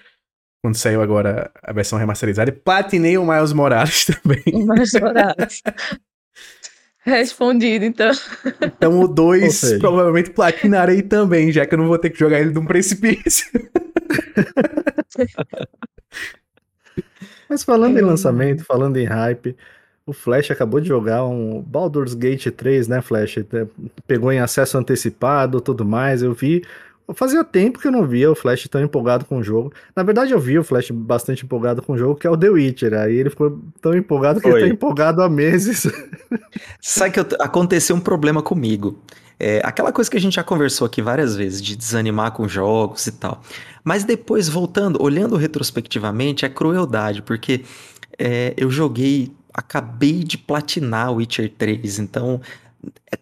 quando 0.62 0.76
saiu 0.76 1.02
agora 1.02 1.50
a 1.64 1.72
versão 1.72 1.98
remasterizada. 1.98 2.50
E 2.50 2.54
platinei 2.54 3.18
o 3.18 3.26
Miles 3.26 3.54
Morales 3.54 4.04
também. 4.22 4.44
Mas 4.66 4.92
Morales. 4.94 5.62
Respondido, 7.08 7.86
então. 7.86 8.12
Então 8.62 8.92
o 8.94 9.02
Ou 9.04 9.08
2 9.08 9.54
seja- 9.56 9.80
provavelmente 9.80 10.30
platinarei 10.32 11.02
também, 11.02 11.52
já 11.54 11.66
que 11.66 11.74
eu 11.74 11.78
não 11.80 11.88
vou 11.88 11.98
ter 11.98 12.10
que 12.10 12.20
jogar 12.20 12.40
ele 12.42 12.52
de 12.52 12.60
um 12.60 12.66
precipício. 12.66 13.46
Mas 17.50 17.64
falando 17.64 17.98
em 17.98 18.04
Hum. 18.04 18.08
lançamento, 18.08 18.64
falando 18.66 18.98
em 18.98 19.06
hype, 19.06 19.56
o 20.06 20.14
Flash 20.14 20.52
acabou 20.52 20.80
de 20.82 20.88
jogar 20.88 21.26
um 21.26 21.62
Baldur's 21.62 22.14
Gate 22.14 22.48
3, 22.52 22.88
né, 22.88 23.02
Flash? 23.02 23.38
É, 23.38 23.44
Pegou 24.06 24.32
em 24.32 24.40
acesso 24.40 24.78
antecipado, 24.78 25.62
tudo 25.62 25.86
mais. 25.86 26.22
Eu 26.24 26.34
vi. 26.34 26.64
Fazia 27.14 27.44
tempo 27.44 27.80
que 27.80 27.88
eu 27.88 27.92
não 27.92 28.06
via 28.06 28.30
o 28.30 28.36
Flash 28.36 28.68
tão 28.70 28.82
empolgado 28.82 29.24
com 29.26 29.38
o 29.38 29.44
jogo. 29.44 29.72
Na 29.96 30.04
verdade, 30.04 30.34
eu 30.34 30.40
vi 30.40 30.60
o 30.60 30.64
Flash 30.64 30.92
bastante 30.92 31.46
empolgado 31.46 31.82
com 31.82 31.94
o 31.94 31.98
jogo, 31.98 32.16
que 32.16 32.28
é 32.28 32.30
o 32.30 32.36
The 32.38 32.50
Witcher. 32.50 32.94
Aí 32.94 33.16
ele 33.16 33.30
ficou 33.30 33.60
tão 33.82 33.96
empolgado 33.96 34.42
que 34.42 34.50
Foi. 34.50 34.60
ele 34.60 34.70
tá 34.70 34.74
empolgado 34.74 35.22
há 35.22 35.30
meses. 35.30 35.88
Sabe 36.82 37.12
que 37.14 37.20
eu- 37.20 37.28
aconteceu 37.40 37.96
um 37.96 38.00
problema 38.00 38.42
comigo. 38.42 39.00
É, 39.40 39.62
aquela 39.64 39.92
coisa 39.92 40.10
que 40.10 40.18
a 40.18 40.20
gente 40.20 40.34
já 40.34 40.44
conversou 40.44 40.86
aqui 40.86 41.02
várias 41.02 41.36
vezes, 41.36 41.62
de 41.62 41.76
desanimar 41.76 42.32
com 42.32 42.48
jogos 42.48 43.06
e 43.08 43.12
tal. 43.12 43.42
Mas 43.84 44.04
depois, 44.04 44.50
voltando, 44.50 45.02
olhando 45.02 45.36
retrospectivamente, 45.38 46.44
é 46.44 46.50
crueldade, 46.50 47.22
porque 47.22 47.64
é, 48.18 48.54
eu 48.58 48.70
joguei, 48.72 49.32
acabei 49.54 50.24
de 50.24 50.38
platinar 50.38 51.12
o 51.12 51.16
Witcher 51.18 51.54
3, 51.56 52.00
então 52.00 52.42
é, 53.12 53.18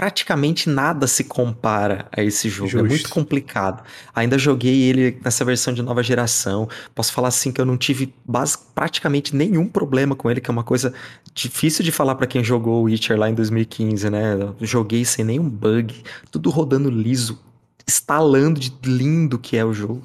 praticamente 0.00 0.66
nada 0.66 1.06
se 1.06 1.24
compara 1.24 2.08
a 2.10 2.24
esse 2.24 2.48
jogo. 2.48 2.68
É 2.68 2.70
Justo. 2.70 2.88
muito 2.88 3.08
complicado. 3.10 3.84
Ainda 4.14 4.38
joguei 4.38 4.84
ele 4.84 5.20
nessa 5.22 5.44
versão 5.44 5.74
de 5.74 5.82
nova 5.82 6.02
geração. 6.02 6.66
Posso 6.94 7.12
falar 7.12 7.28
assim 7.28 7.52
que 7.52 7.60
eu 7.60 7.66
não 7.66 7.76
tive 7.76 8.14
base, 8.24 8.56
praticamente 8.74 9.36
nenhum 9.36 9.68
problema 9.68 10.16
com 10.16 10.30
ele, 10.30 10.40
que 10.40 10.50
é 10.50 10.52
uma 10.52 10.64
coisa 10.64 10.94
difícil 11.34 11.84
de 11.84 11.92
falar 11.92 12.14
pra 12.14 12.26
quem 12.26 12.42
jogou 12.42 12.80
o 12.80 12.84
Witcher 12.84 13.18
lá 13.18 13.28
em 13.28 13.34
2015, 13.34 14.08
né? 14.08 14.38
Eu 14.58 14.66
joguei 14.66 15.04
sem 15.04 15.22
nenhum 15.22 15.46
bug, 15.46 16.02
tudo 16.30 16.48
rodando 16.48 16.88
liso, 16.88 17.38
estalando 17.86 18.58
de 18.58 18.72
lindo 18.82 19.38
que 19.38 19.58
é 19.58 19.66
o 19.66 19.74
jogo. 19.74 20.00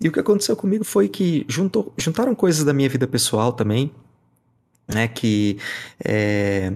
E 0.00 0.08
o 0.08 0.10
que 0.10 0.18
aconteceu 0.18 0.56
comigo 0.56 0.82
foi 0.82 1.08
que 1.08 1.46
juntou, 1.46 1.94
juntaram 1.96 2.34
coisas 2.34 2.64
da 2.64 2.72
minha 2.72 2.88
vida 2.88 3.06
pessoal 3.06 3.52
também, 3.52 3.92
né? 4.92 5.06
Que 5.06 5.58
é, 6.04 6.72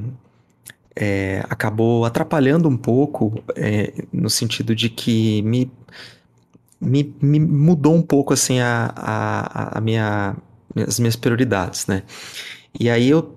é, 0.97 1.45
acabou 1.51 2.05
atrapalhando 2.05 2.69
um 2.69 2.77
pouco, 2.77 3.35
é, 3.57 3.93
no 4.13 4.31
sentido 4.31 4.75
de 4.75 4.89
que 4.91 5.43
me, 5.43 5.71
me, 6.81 7.15
me 7.21 7.41
mudou 7.41 7.95
um 7.95 8.03
pouco 8.03 8.33
assim 8.33 8.61
a, 8.61 8.93
a, 8.97 9.79
a 9.79 9.81
minha, 9.81 10.37
as 10.87 10.99
minhas 10.99 11.17
prioridades, 11.17 11.87
né? 11.87 12.03
E 12.79 12.91
aí 12.91 13.09
eu 13.09 13.35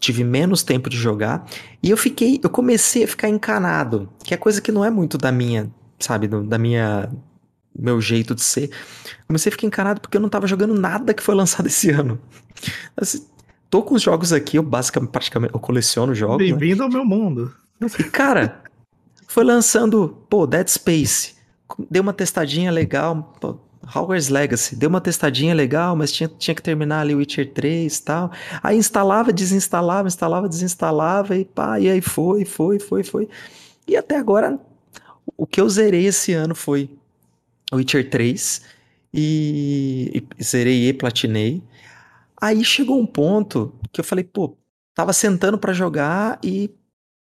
tive 0.00 0.24
menos 0.24 0.62
tempo 0.62 0.90
de 0.90 0.96
jogar 0.96 1.46
e 1.82 1.90
eu 1.90 1.96
fiquei, 1.96 2.40
eu 2.42 2.50
comecei 2.50 3.04
a 3.04 3.08
ficar 3.08 3.28
encanado, 3.28 4.08
que 4.24 4.34
é 4.34 4.36
coisa 4.36 4.60
que 4.62 4.72
não 4.72 4.84
é 4.84 4.90
muito 4.90 5.18
da 5.18 5.32
minha, 5.32 5.70
sabe, 5.98 6.28
do- 6.28 6.44
da 6.44 6.58
minha 6.58 7.10
meu 7.78 8.00
jeito 8.00 8.34
de 8.34 8.42
ser. 8.42 8.70
Comecei 9.26 9.50
a 9.50 9.52
ficar 9.52 9.66
encanado 9.66 10.00
porque 10.00 10.16
eu 10.16 10.20
não 10.22 10.28
tava 10.30 10.46
jogando 10.46 10.74
nada 10.74 11.14
que 11.14 11.22
foi 11.22 11.34
lançado 11.34 11.66
esse 11.66 11.90
ano. 11.92 12.20
Assim, 12.96 13.24
tô 13.70 13.82
com 13.82 13.94
os 13.94 14.02
jogos 14.02 14.32
aqui, 14.32 14.58
eu 14.58 14.62
basicamente, 14.62 15.10
praticamente, 15.10 15.54
eu 15.54 15.60
coleciono 15.60 16.14
jogos, 16.14 16.38
né? 16.38 16.56
Bem-vindo 16.56 16.82
ao 16.82 16.88
meu 16.88 17.04
mundo. 17.04 17.54
E, 17.98 18.04
cara, 18.04 18.62
foi 19.26 19.44
lançando, 19.44 20.16
pô, 20.28 20.46
Dead 20.46 20.68
Space. 20.68 21.34
Deu 21.90 22.02
uma 22.02 22.12
testadinha 22.12 22.70
legal, 22.70 23.34
pô, 23.40 23.58
Hogwarts 23.94 24.28
Legacy. 24.28 24.76
Deu 24.76 24.88
uma 24.88 25.00
testadinha 25.00 25.54
legal, 25.54 25.94
mas 25.94 26.10
tinha, 26.12 26.28
tinha 26.28 26.54
que 26.54 26.62
terminar 26.62 27.00
ali 27.00 27.14
Witcher 27.14 27.52
3 27.52 27.96
e 27.96 28.02
tal. 28.02 28.32
Aí 28.62 28.76
instalava, 28.76 29.32
desinstalava, 29.32 30.08
instalava, 30.08 30.48
desinstalava 30.48 31.36
e 31.36 31.44
pá, 31.44 31.78
e 31.78 31.88
aí 31.88 32.00
foi, 32.00 32.44
foi, 32.44 32.78
foi, 32.78 33.02
foi. 33.04 33.28
E 33.86 33.96
até 33.96 34.16
agora 34.16 34.58
o 35.36 35.46
que 35.46 35.60
eu 35.60 35.68
zerei 35.68 36.06
esse 36.06 36.32
ano 36.32 36.54
foi 36.54 36.90
Witcher 37.72 38.08
3 38.08 38.62
e, 39.12 40.24
e 40.38 40.44
zerei 40.44 40.88
e 40.88 40.92
platinei. 40.92 41.62
Aí 42.40 42.64
chegou 42.64 43.00
um 43.00 43.06
ponto 43.06 43.74
que 43.92 44.00
eu 44.00 44.04
falei, 44.04 44.24
pô, 44.24 44.56
tava 44.94 45.12
sentando 45.12 45.58
para 45.58 45.72
jogar 45.72 46.38
e 46.42 46.70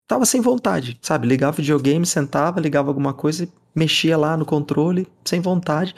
tava 0.07 0.25
sem 0.25 0.41
vontade, 0.41 0.97
sabe? 1.01 1.27
Ligava 1.27 1.53
o 1.53 1.57
videogame, 1.57 2.05
sentava, 2.05 2.59
ligava 2.59 2.89
alguma 2.89 3.13
coisa 3.13 3.45
e 3.45 3.49
mexia 3.75 4.17
lá 4.17 4.37
no 4.37 4.45
controle, 4.45 5.07
sem 5.25 5.39
vontade. 5.39 5.95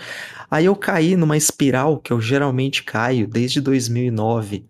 Aí 0.49 0.65
eu 0.65 0.75
caí 0.75 1.15
numa 1.15 1.37
espiral 1.37 1.99
que 1.99 2.13
eu 2.13 2.21
geralmente 2.21 2.83
caio 2.83 3.27
desde 3.27 3.59
2009, 3.59 4.65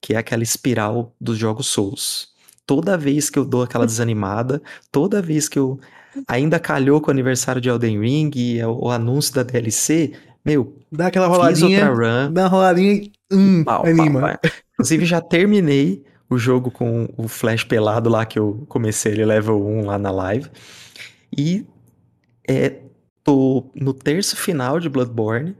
que 0.00 0.14
é 0.14 0.16
aquela 0.16 0.42
espiral 0.42 1.14
dos 1.20 1.36
jogos 1.38 1.66
Souls. 1.66 2.32
Toda 2.66 2.96
vez 2.96 3.28
que 3.28 3.38
eu 3.38 3.44
dou 3.44 3.62
aquela 3.62 3.84
desanimada, 3.86 4.62
toda 4.90 5.20
vez 5.20 5.48
que 5.48 5.58
eu 5.58 5.78
ainda 6.28 6.60
calhou 6.60 7.00
com 7.00 7.08
o 7.08 7.10
aniversário 7.10 7.60
de 7.60 7.68
Elden 7.68 8.00
Ring 8.00 8.30
e 8.34 8.62
o, 8.64 8.86
o 8.86 8.90
anúncio 8.90 9.34
da 9.34 9.42
DLC, 9.42 10.12
meu, 10.44 10.76
dá 10.92 11.06
aquela 11.06 11.26
roladinha, 11.26 11.86
run, 11.88 12.32
dá 12.32 12.42
uma 12.42 12.48
roladinha 12.48 12.92
e 12.92 13.12
hum, 13.32 13.64
pau, 13.64 13.86
anima. 13.86 14.20
Pau, 14.20 14.38
pau. 14.42 14.50
Inclusive 14.74 15.06
já 15.06 15.20
terminei 15.20 16.04
o 16.28 16.36
jogo 16.36 16.70
com 16.70 17.08
o 17.16 17.28
Flash 17.28 17.64
pelado 17.64 18.10
lá 18.10 18.26
que 18.26 18.38
eu 18.38 18.64
comecei 18.68 19.12
ele 19.12 19.24
level 19.24 19.64
1 19.64 19.86
lá 19.86 19.98
na 19.98 20.10
live. 20.10 20.50
E 21.36 21.66
é, 22.48 22.80
tô 23.22 23.70
no 23.74 23.94
terço 23.94 24.36
final 24.36 24.78
de 24.78 24.88
Bloodborne 24.88 25.56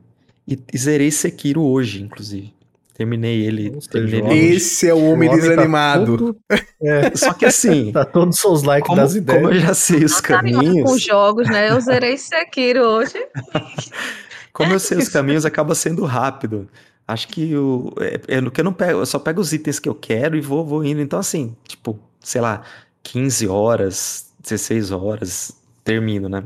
e, 0.47 0.59
e 0.73 0.79
zerei 0.79 1.11
Sekiro 1.11 1.62
hoje, 1.62 2.03
inclusive. 2.03 2.53
Terminei 2.95 3.45
ele. 3.45 3.76
Terminei 3.91 4.38
ele 4.38 4.55
Esse 4.55 4.88
é 4.88 4.95
o 4.95 5.05
homem 5.11 5.29
o 5.29 5.33
tá 5.33 5.38
desanimado. 5.38 6.12
Tá 6.12 6.19
todo... 6.19 6.37
é. 6.81 7.17
Só 7.17 7.35
que 7.35 7.45
assim. 7.45 7.91
tá 7.91 8.05
todos 8.05 8.45
os 8.45 8.62
likes 8.62 8.87
como, 8.87 9.00
das 9.00 9.17
ideias. 9.17 9.43
Como 9.43 9.53
eu 9.53 9.61
já 9.61 9.75
sei 9.75 10.05
os 10.05 10.21
tá 10.21 10.23
caminhos. 10.23 10.88
Com 10.88 10.97
jogos, 10.97 11.49
né? 11.49 11.71
Eu 11.71 11.81
zerei 11.81 12.17
Sekiro 12.17 12.83
hoje. 12.83 13.14
como 14.55 14.73
eu 14.73 14.79
sei 14.79 14.97
os 14.97 15.09
caminhos, 15.11 15.45
acaba 15.45 15.75
sendo 15.75 16.05
rápido. 16.05 16.69
Acho 17.07 17.29
que 17.29 17.55
o. 17.57 17.93
É, 18.01 18.37
é, 18.37 18.39
eu 18.39 18.65
não 18.65 18.73
pego, 18.73 19.01
eu 19.01 19.07
só 19.07 19.19
pego 19.19 19.41
os 19.41 19.53
itens 19.53 19.79
que 19.79 19.89
eu 19.89 19.95
quero 19.95 20.37
e 20.37 20.41
vou, 20.41 20.65
vou 20.65 20.85
indo. 20.85 21.01
Então, 21.01 21.19
assim, 21.19 21.55
tipo, 21.67 21.99
sei 22.21 22.41
lá, 22.41 22.63
15 23.03 23.49
horas, 23.49 24.33
16 24.41 24.93
horas, 24.93 25.53
termino, 25.83 26.29
né? 26.29 26.45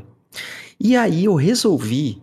E 0.79 0.97
aí 0.97 1.25
eu 1.25 1.35
resolvi 1.35 2.21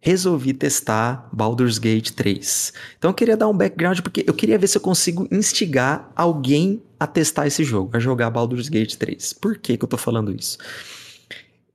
resolvi 0.00 0.52
testar 0.52 1.30
Baldur's 1.32 1.78
Gate 1.78 2.10
3. 2.10 2.74
Então 2.98 3.10
eu 3.10 3.14
queria 3.14 3.38
dar 3.38 3.48
um 3.48 3.56
background 3.56 4.00
porque 4.00 4.22
eu 4.26 4.34
queria 4.34 4.58
ver 4.58 4.66
se 4.66 4.76
eu 4.76 4.82
consigo 4.82 5.26
instigar 5.32 6.12
alguém 6.14 6.82
a 7.00 7.06
testar 7.06 7.46
esse 7.46 7.64
jogo, 7.64 7.96
a 7.96 7.98
jogar 7.98 8.28
Baldur's 8.28 8.68
Gate 8.68 8.96
3. 8.96 9.32
Por 9.32 9.56
que, 9.56 9.78
que 9.78 9.82
eu 9.82 9.88
tô 9.88 9.96
falando 9.96 10.30
isso? 10.30 10.58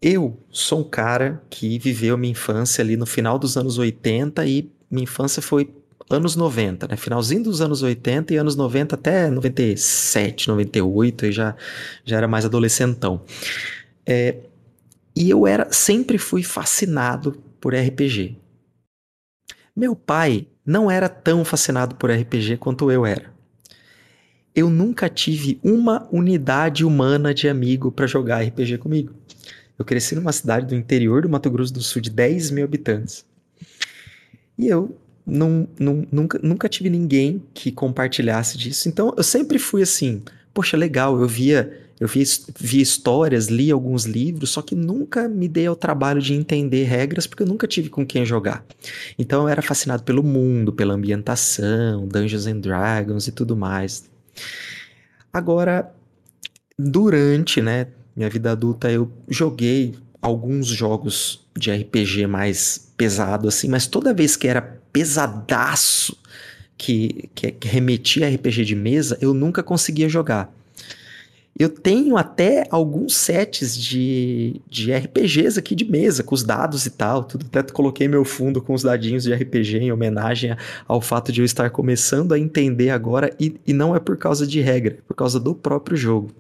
Eu 0.01 0.41
sou 0.50 0.79
um 0.79 0.84
cara 0.84 1.44
que 1.50 1.77
viveu 1.77 2.18
minha 2.18 2.32
infância 2.32 2.82
ali 2.82 2.96
no 2.96 3.06
final 3.06 3.38
dos 3.38 3.58
anos 3.58 3.77
80 3.77 4.46
e 4.46 4.72
minha 4.89 5.03
infância 5.03 5.41
foi 5.41 5.74
anos 6.10 6.38
90, 6.38 6.88
né? 6.88 6.96
Finalzinho 6.96 7.44
dos 7.44 7.60
anos 7.62 7.84
80 7.84 8.34
e 8.34 8.38
anos 8.38 8.56
90 8.56 8.96
até 8.96 9.29
97, 9.29 10.48
98, 10.48 11.25
e 11.25 11.32
já, 11.34 11.56
já 12.06 12.18
era 12.18 12.27
mais 12.29 12.46
adolescentão. 12.46 13.22
É, 14.06 14.38
e 15.15 15.29
eu 15.29 15.46
era 15.46 15.72
sempre 15.72 16.18
fui 16.18 16.44
fascinado 16.44 17.34
por 17.60 17.75
RPG. 17.75 18.38
Meu 19.75 19.96
pai 19.96 20.48
não 20.65 20.89
era 20.89 21.10
tão 21.10 21.44
fascinado 21.44 21.96
por 21.96 22.10
RPG 22.10 22.58
quanto 22.58 22.89
eu 22.89 23.06
era. 23.06 23.34
Eu 24.56 24.70
nunca 24.70 25.10
tive 25.10 25.60
uma 25.63 26.08
unidade 26.12 26.86
humana 26.86 27.34
de 27.34 27.48
amigo 27.48 27.91
para 27.91 28.08
jogar 28.08 28.44
RPG 28.44 28.77
comigo. 28.77 29.13
Eu 29.80 29.86
cresci 29.86 30.14
numa 30.14 30.34
cidade 30.34 30.68
do 30.68 30.76
interior 30.76 31.22
do 31.22 31.30
Mato 31.30 31.50
Grosso 31.50 31.74
do 31.74 31.82
Sul 31.82 32.02
de 32.02 32.10
10 32.10 32.52
mil 32.52 32.65
habitantes. 32.65 33.26
E 34.58 34.68
eu 34.68 34.96
não, 35.26 35.68
não, 35.80 36.06
nunca, 36.12 36.38
nunca 36.44 36.68
tive 36.68 36.89
ninguém 36.89 37.42
que 37.54 37.72
compartilhasse 37.72 38.58
disso. 38.58 38.89
Então 38.89 39.13
eu 39.15 39.24
sempre 39.24 39.58
fui 39.58 39.82
assim, 39.82 40.22
poxa, 40.54 40.76
legal, 40.76 41.20
eu 41.20 41.28
via 41.28 41.89
eu 42.00 42.08
vi, 42.08 42.24
vi 42.58 42.80
histórias, 42.80 43.48
li 43.48 43.70
alguns 43.70 44.06
livros, 44.06 44.52
só 44.52 44.62
que 44.62 44.74
nunca 44.74 45.28
me 45.28 45.50
dei 45.50 45.68
ao 45.68 45.76
trabalho 45.76 46.22
de 46.22 46.34
entender 46.34 46.86
regras, 46.86 47.28
porque 47.28 47.44
eu 47.44 47.48
nunca 47.48 47.68
tive 47.68 47.89
com 47.89 48.06
quem 48.06 48.26
jogar. 48.26 48.65
Então 49.18 49.42
eu 49.42 49.48
era 49.50 49.62
fascinado 49.62 50.04
pelo 50.04 50.24
mundo, 50.24 50.72
pela 50.72 50.94
ambientação, 50.94 52.08
Dungeons 52.08 52.48
and 52.48 52.62
Dragons 52.62 53.28
e 53.28 53.34
tudo 53.34 53.56
mais. 53.56 54.10
Agora, 55.34 55.94
durante 56.78 57.62
né, 57.62 57.88
minha 58.19 58.29
vida 58.29 58.51
adulta, 58.51 58.91
eu 58.91 59.10
joguei 59.29 59.95
alguns 60.21 60.67
jogos 60.67 61.47
de 61.58 61.71
RPG 61.71 62.27
mais 62.27 62.91
pesado 62.97 63.47
assim, 63.47 63.69
mas 63.69 63.88
toda 63.88 64.13
vez 64.13 64.36
que 64.36 64.45
era 64.45 64.62
pesadaço, 64.91 66.17
que, 66.77 67.29
que, 67.34 67.51
que 67.51 67.67
remetia 67.67 68.27
a 68.27 68.29
RPG 68.29 68.65
de 68.65 68.75
mesa, 68.75 69.17
eu 69.21 69.34
nunca 69.34 69.63
conseguia 69.63 70.10
jogar. 70.10 70.53
Eu 71.58 71.69
tenho 71.69 72.17
até 72.17 72.65
alguns 72.69 73.15
sets 73.15 73.77
de, 73.77 74.62
de 74.69 74.93
RPGs 74.93 75.58
aqui 75.58 75.73
de 75.73 75.84
mesa, 75.84 76.21
com 76.21 76.36
os 76.36 76.43
dados 76.43 76.86
e 76.86 76.89
tal. 76.89 77.23
Tudo, 77.23 77.45
até 77.45 77.63
coloquei 77.71 78.08
meu 78.10 78.25
fundo 78.25 78.62
com 78.62 78.73
os 78.73 78.84
dadinhos 78.84 79.23
de 79.23 79.34
RPG 79.34 79.77
em 79.77 79.91
homenagem 79.91 80.55
ao 80.88 81.01
fato 81.01 81.32
de 81.32 81.41
eu 81.41 81.45
estar 81.45 81.69
começando 81.69 82.34
a 82.34 82.39
entender 82.39 82.89
agora, 82.89 83.34
e, 83.39 83.55
e 83.65 83.71
não 83.71 83.95
é 83.95 83.99
por 83.99 84.17
causa 84.17 84.45
de 84.45 84.60
regra, 84.60 84.95
é 84.99 85.01
por 85.08 85.15
causa 85.15 85.39
do 85.39 85.55
próprio 85.55 85.95
jogo. 85.95 86.32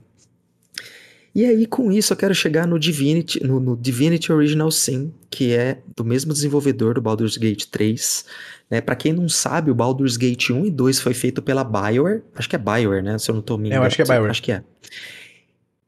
E 1.33 1.45
aí, 1.45 1.65
com 1.65 1.91
isso, 1.91 2.11
eu 2.13 2.17
quero 2.17 2.33
chegar 2.33 2.65
no 2.65 2.79
Divinity, 2.79 3.43
no, 3.43 3.59
no 3.59 3.77
Divinity 3.77 4.31
Original 4.31 4.71
Sin, 4.71 5.13
que 5.29 5.53
é 5.53 5.79
do 5.95 6.03
mesmo 6.03 6.33
desenvolvedor 6.33 6.95
do 6.95 7.01
Baldur's 7.01 7.37
Gate 7.37 7.65
3. 7.65 8.25
Né? 8.69 8.81
Para 8.81 8.95
quem 8.95 9.13
não 9.13 9.29
sabe, 9.29 9.69
o 9.69 9.75
Baldur's 9.75 10.17
Gate 10.17 10.49
1 10.49 10.65
e 10.65 10.71
2 10.71 10.99
foi 10.99 11.13
feito 11.13 11.41
pela 11.41 11.63
BioWare. 11.63 12.23
Acho 12.35 12.49
que 12.49 12.55
é 12.55 12.59
BioWare, 12.59 13.03
né? 13.03 13.17
Se 13.17 13.29
eu 13.29 13.35
não 13.35 13.41
tô 13.41 13.57
me 13.57 13.67
enganando. 13.67 13.83
Eu 13.83 13.87
acho 13.87 13.95
que 13.95 14.01
é 14.01 14.05
BioWare. 14.05 14.31
Acho 14.31 14.43
que 14.43 14.51
é. 14.51 14.63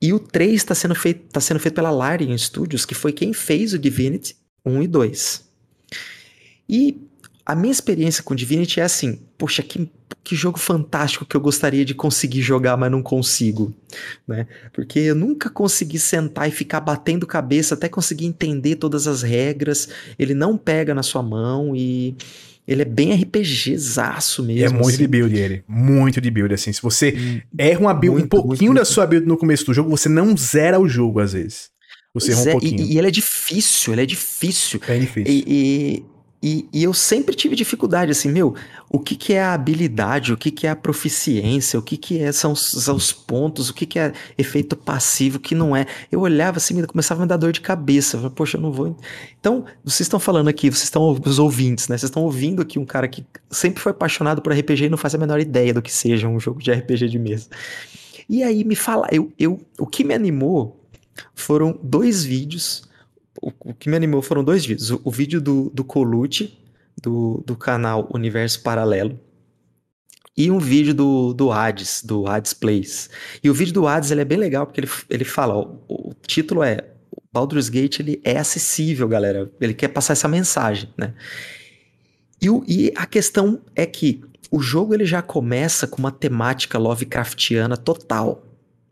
E 0.02 0.14
o 0.14 0.20
3 0.20 0.54
está 0.54 0.74
sendo, 0.74 0.96
feito, 0.96 1.30
tá 1.32 1.40
sendo 1.40 1.60
feito 1.60 1.76
pela 1.76 1.92
Larian 1.92 2.36
Studios, 2.38 2.86
que 2.86 2.96
foi 2.96 3.12
quem 3.12 3.34
fez 3.34 3.74
o 3.74 3.80
Divinity 3.80 4.36
1 4.66 4.84
e 4.84 4.88
2. 4.88 5.52
E 6.68 7.02
a 7.46 7.56
minha 7.56 7.72
experiência 7.72 8.24
com 8.24 8.34
Divinity 8.34 8.80
é 8.80 8.84
assim, 8.84 9.20
poxa, 9.42 9.64
que, 9.64 9.90
que 10.24 10.36
jogo 10.36 10.60
fantástico 10.60 11.26
que 11.26 11.36
eu 11.36 11.42
gostaria 11.42 11.84
de 11.84 11.96
conseguir 11.96 12.44
jogar, 12.44 12.78
mas 12.78 12.92
não 12.92 13.02
consigo, 13.02 13.74
né? 14.28 14.46
Porque 14.72 15.00
eu 15.00 15.16
nunca 15.16 15.50
consegui 15.50 15.98
sentar 15.98 16.48
e 16.48 16.52
ficar 16.52 16.80
batendo 16.80 17.26
cabeça 17.26 17.74
até 17.74 17.90
conseguir 17.90 18.28
entender 18.28 18.76
todas 18.76 19.08
as 19.08 19.24
regras. 19.24 19.90
Ele 20.20 20.36
não 20.36 20.56
pega 20.56 20.94
na 20.94 21.02
sua 21.02 21.24
mão 21.24 21.76
e 21.76 22.16
ele 22.68 22.84
é 22.84 22.86
bem 22.86 23.16
RPGzaço 23.16 24.44
mesmo. 24.44 24.64
É 24.64 24.70
muito 24.70 24.90
assim. 24.90 24.98
de 24.98 25.08
build 25.08 25.36
ele. 25.36 25.64
Muito 25.68 26.22
de 26.22 26.30
build, 26.30 26.54
assim. 26.54 26.72
Se 26.72 26.84
você 26.84 27.12
hum, 27.18 27.42
erra 27.58 27.80
uma 27.80 27.94
build, 27.96 28.20
muito, 28.20 28.38
um 28.38 28.42
pouquinho 28.42 28.74
muito, 28.74 28.80
da 28.80 28.86
sua 28.86 29.08
build 29.08 29.26
no 29.26 29.36
começo 29.36 29.66
do 29.66 29.74
jogo, 29.74 29.90
você 29.90 30.08
não 30.08 30.38
zera 30.38 30.80
o 30.80 30.88
jogo, 30.88 31.20
às 31.20 31.34
vezes. 31.34 31.72
Você 32.14 32.32
erra 32.32 32.42
um 32.42 32.48
é, 32.48 32.52
pouquinho. 32.52 32.82
E, 32.84 32.94
e, 32.94 32.98
ele 33.00 33.08
é 33.08 33.12
difícil, 33.12 33.94
ele 33.94 34.04
é 34.04 34.06
difícil. 34.06 34.80
É 34.88 35.00
difícil. 35.00 35.34
E, 35.34 35.44
e, 35.48 36.06
e, 36.44 36.68
e, 36.74 36.84
eu 36.84 36.92
sempre 36.92 37.36
tive 37.36 37.56
dificuldade, 37.56 38.12
assim, 38.12 38.32
meu, 38.32 38.56
o 38.90 39.00
que, 39.00 39.16
que 39.16 39.34
é 39.34 39.44
a 39.44 39.54
habilidade, 39.54 40.34
o 40.34 40.38
que, 40.38 40.50
que 40.50 40.66
é 40.66 40.72
a 40.72 40.76
proficiência, 40.76 41.78
o 41.78 41.84
que, 41.84 41.96
que 41.96 42.20
é, 42.20 42.32
são, 42.32 42.56
são 42.56 42.96
os 42.96 43.14
pontos, 43.14 43.70
o 43.70 43.74
que, 43.76 43.86
que 43.86 44.00
é 44.00 44.12
efeito 44.36 44.76
passivo, 44.76 45.38
o 45.38 45.40
que 45.40 45.54
não 45.54 45.76
é. 45.76 45.86
Eu 46.12 46.22
olhava 46.22 46.58
assim, 46.58 46.82
começava 46.86 47.22
a 47.22 47.26
me 47.26 47.30
dar 47.30 47.38
dor 47.38 47.52
de 47.52 47.62
cabeça. 47.62 48.18
Eu 48.18 48.32
Poxa, 48.32 48.58
eu 48.58 48.62
não 48.62 48.72
vou. 48.72 48.98
Então, 49.40 49.66
vocês 49.84 50.02
estão 50.02 50.20
falando 50.20 50.48
aqui, 50.48 50.72
vocês 50.72 50.86
estão 50.86 51.12
os 51.24 51.38
ouvintes, 51.38 51.88
né? 51.88 51.96
Vocês 51.96 52.10
estão 52.10 52.24
ouvindo 52.24 52.62
aqui 52.64 52.80
um 52.80 52.86
cara 52.86 53.08
que 53.08 53.24
sempre 53.52 53.80
foi 53.80 53.92
apaixonado 53.92 54.42
por 54.42 54.52
RPG 54.52 54.86
e 54.86 54.90
não 54.90 54.98
faz 54.98 55.14
a 55.14 55.20
menor 55.20 55.40
ideia 55.40 55.74
do 55.74 55.82
que 55.82 55.92
seja 55.92 56.28
um 56.28 56.40
jogo 56.40 56.60
de 56.60 56.72
RPG 56.72 57.08
de 57.08 57.20
mesa. 57.20 57.50
E 58.28 58.42
aí 58.42 58.64
me 58.64 58.76
fala, 58.76 59.08
eu, 59.12 59.32
eu, 59.38 59.62
o 59.78 59.86
que 59.86 60.04
me 60.04 60.16
animou 60.16 60.80
foram 61.36 61.78
dois 61.84 62.24
vídeos 62.24 62.90
o, 63.42 63.52
o, 63.60 63.74
que 63.74 63.90
me 63.90 63.96
animou 63.96 64.22
foram 64.22 64.44
dois 64.44 64.66
vídeos. 64.66 64.92
O, 64.92 65.02
o 65.04 65.12
vídeo 65.12 65.42
do, 65.42 65.70
do 65.74 65.84
Colucci, 65.84 66.58
do, 67.02 67.44
do 67.46 67.56
canal 67.56 68.08
Universo 68.14 68.62
Paralelo, 68.62 69.20
e 70.38 70.50
um 70.50 70.60
vídeo 70.60 70.94
do, 70.94 71.34
do 71.34 71.52
Hades, 71.52 72.02
do 72.04 72.28
Hades 72.28 72.54
Plays. 72.54 73.10
E 73.44 73.50
o 73.50 73.54
vídeo 73.54 73.74
do 73.74 73.88
Hades 73.88 74.12
ele 74.12 74.22
é 74.22 74.26
bem 74.26 74.38
legal 74.38 74.66
porque 74.66 74.80
ele, 74.80 74.90
ele 75.10 75.26
fala, 75.26 75.56
ó, 75.56 75.76
o 75.90 76.14
título 76.26 76.64
é 76.64 76.86
Baldur's 77.34 77.70
Gate 77.70 78.00
ele 78.00 78.22
é 78.24 78.38
acessível, 78.38 79.08
galera. 79.08 79.52
Ele 79.60 79.74
quer 79.74 79.90
passar 79.90 80.14
essa 80.14 80.28
mensagem, 80.28 80.90
né? 80.98 81.14
E, 82.42 82.50
o, 82.50 82.64
e 82.68 82.92
a 82.96 83.06
questão 83.06 83.62
é 83.76 83.86
que 83.86 84.22
o 84.50 84.60
jogo 84.60 84.94
ele 84.94 85.06
já 85.06 85.22
começa 85.22 85.86
com 85.86 86.00
uma 86.00 86.12
temática 86.12 86.78
Lovecraftiana 86.78 87.78
total 87.78 88.51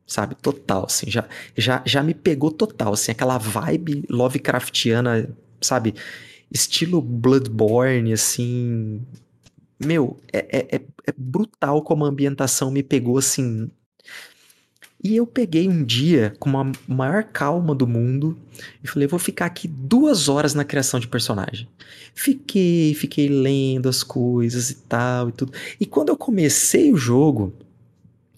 sabe? 0.10 0.36
Total, 0.36 0.86
assim, 0.86 1.10
já, 1.10 1.28
já, 1.56 1.84
já 1.86 2.04
me 2.04 2.13
pegou 2.13 2.52
total, 2.52 2.93
assim, 2.93 3.12
aquela 3.12 3.38
vibe 3.38 4.04
Lovecraftiana, 4.10 5.30
sabe? 5.62 5.93
Estilo 6.52 7.02
Bloodborne, 7.02 8.12
assim. 8.12 9.06
Meu, 9.80 10.17
é, 10.34 10.39
é, 10.60 10.76
é, 10.78 10.82
é 11.08 11.13
brutal 11.15 11.84
como 11.84 12.04
a 12.06 12.10
ambientação 12.10 12.72
me 12.72 12.82
pegou, 12.84 13.17
assim. 13.19 13.69
E 15.02 15.15
eu 15.15 15.26
peguei 15.26 15.69
um 15.69 15.84
dia 15.84 16.34
com 16.39 16.60
a 16.60 16.72
maior 16.86 17.24
calma 17.24 17.74
do 17.74 17.88
mundo 17.88 18.38
e 18.84 18.88
falei, 18.88 19.08
vou 19.08 19.19
ficar 19.19 19.45
aqui 19.45 19.65
duas 19.65 20.28
horas 20.28 20.54
na 20.54 20.65
criação 20.65 21.00
de 21.00 21.08
personagem. 21.08 21.69
Fiquei, 22.13 22.93
fiquei 22.95 23.30
lendo 23.30 23.88
as 23.88 24.04
coisas 24.04 24.72
e 24.72 24.76
tal 24.76 25.30
e 25.30 25.32
tudo. 25.32 25.54
E 25.80 25.86
quando 25.86 26.10
eu 26.10 26.17
comecei 26.17 26.91
o 26.91 26.98
jogo, 26.98 27.54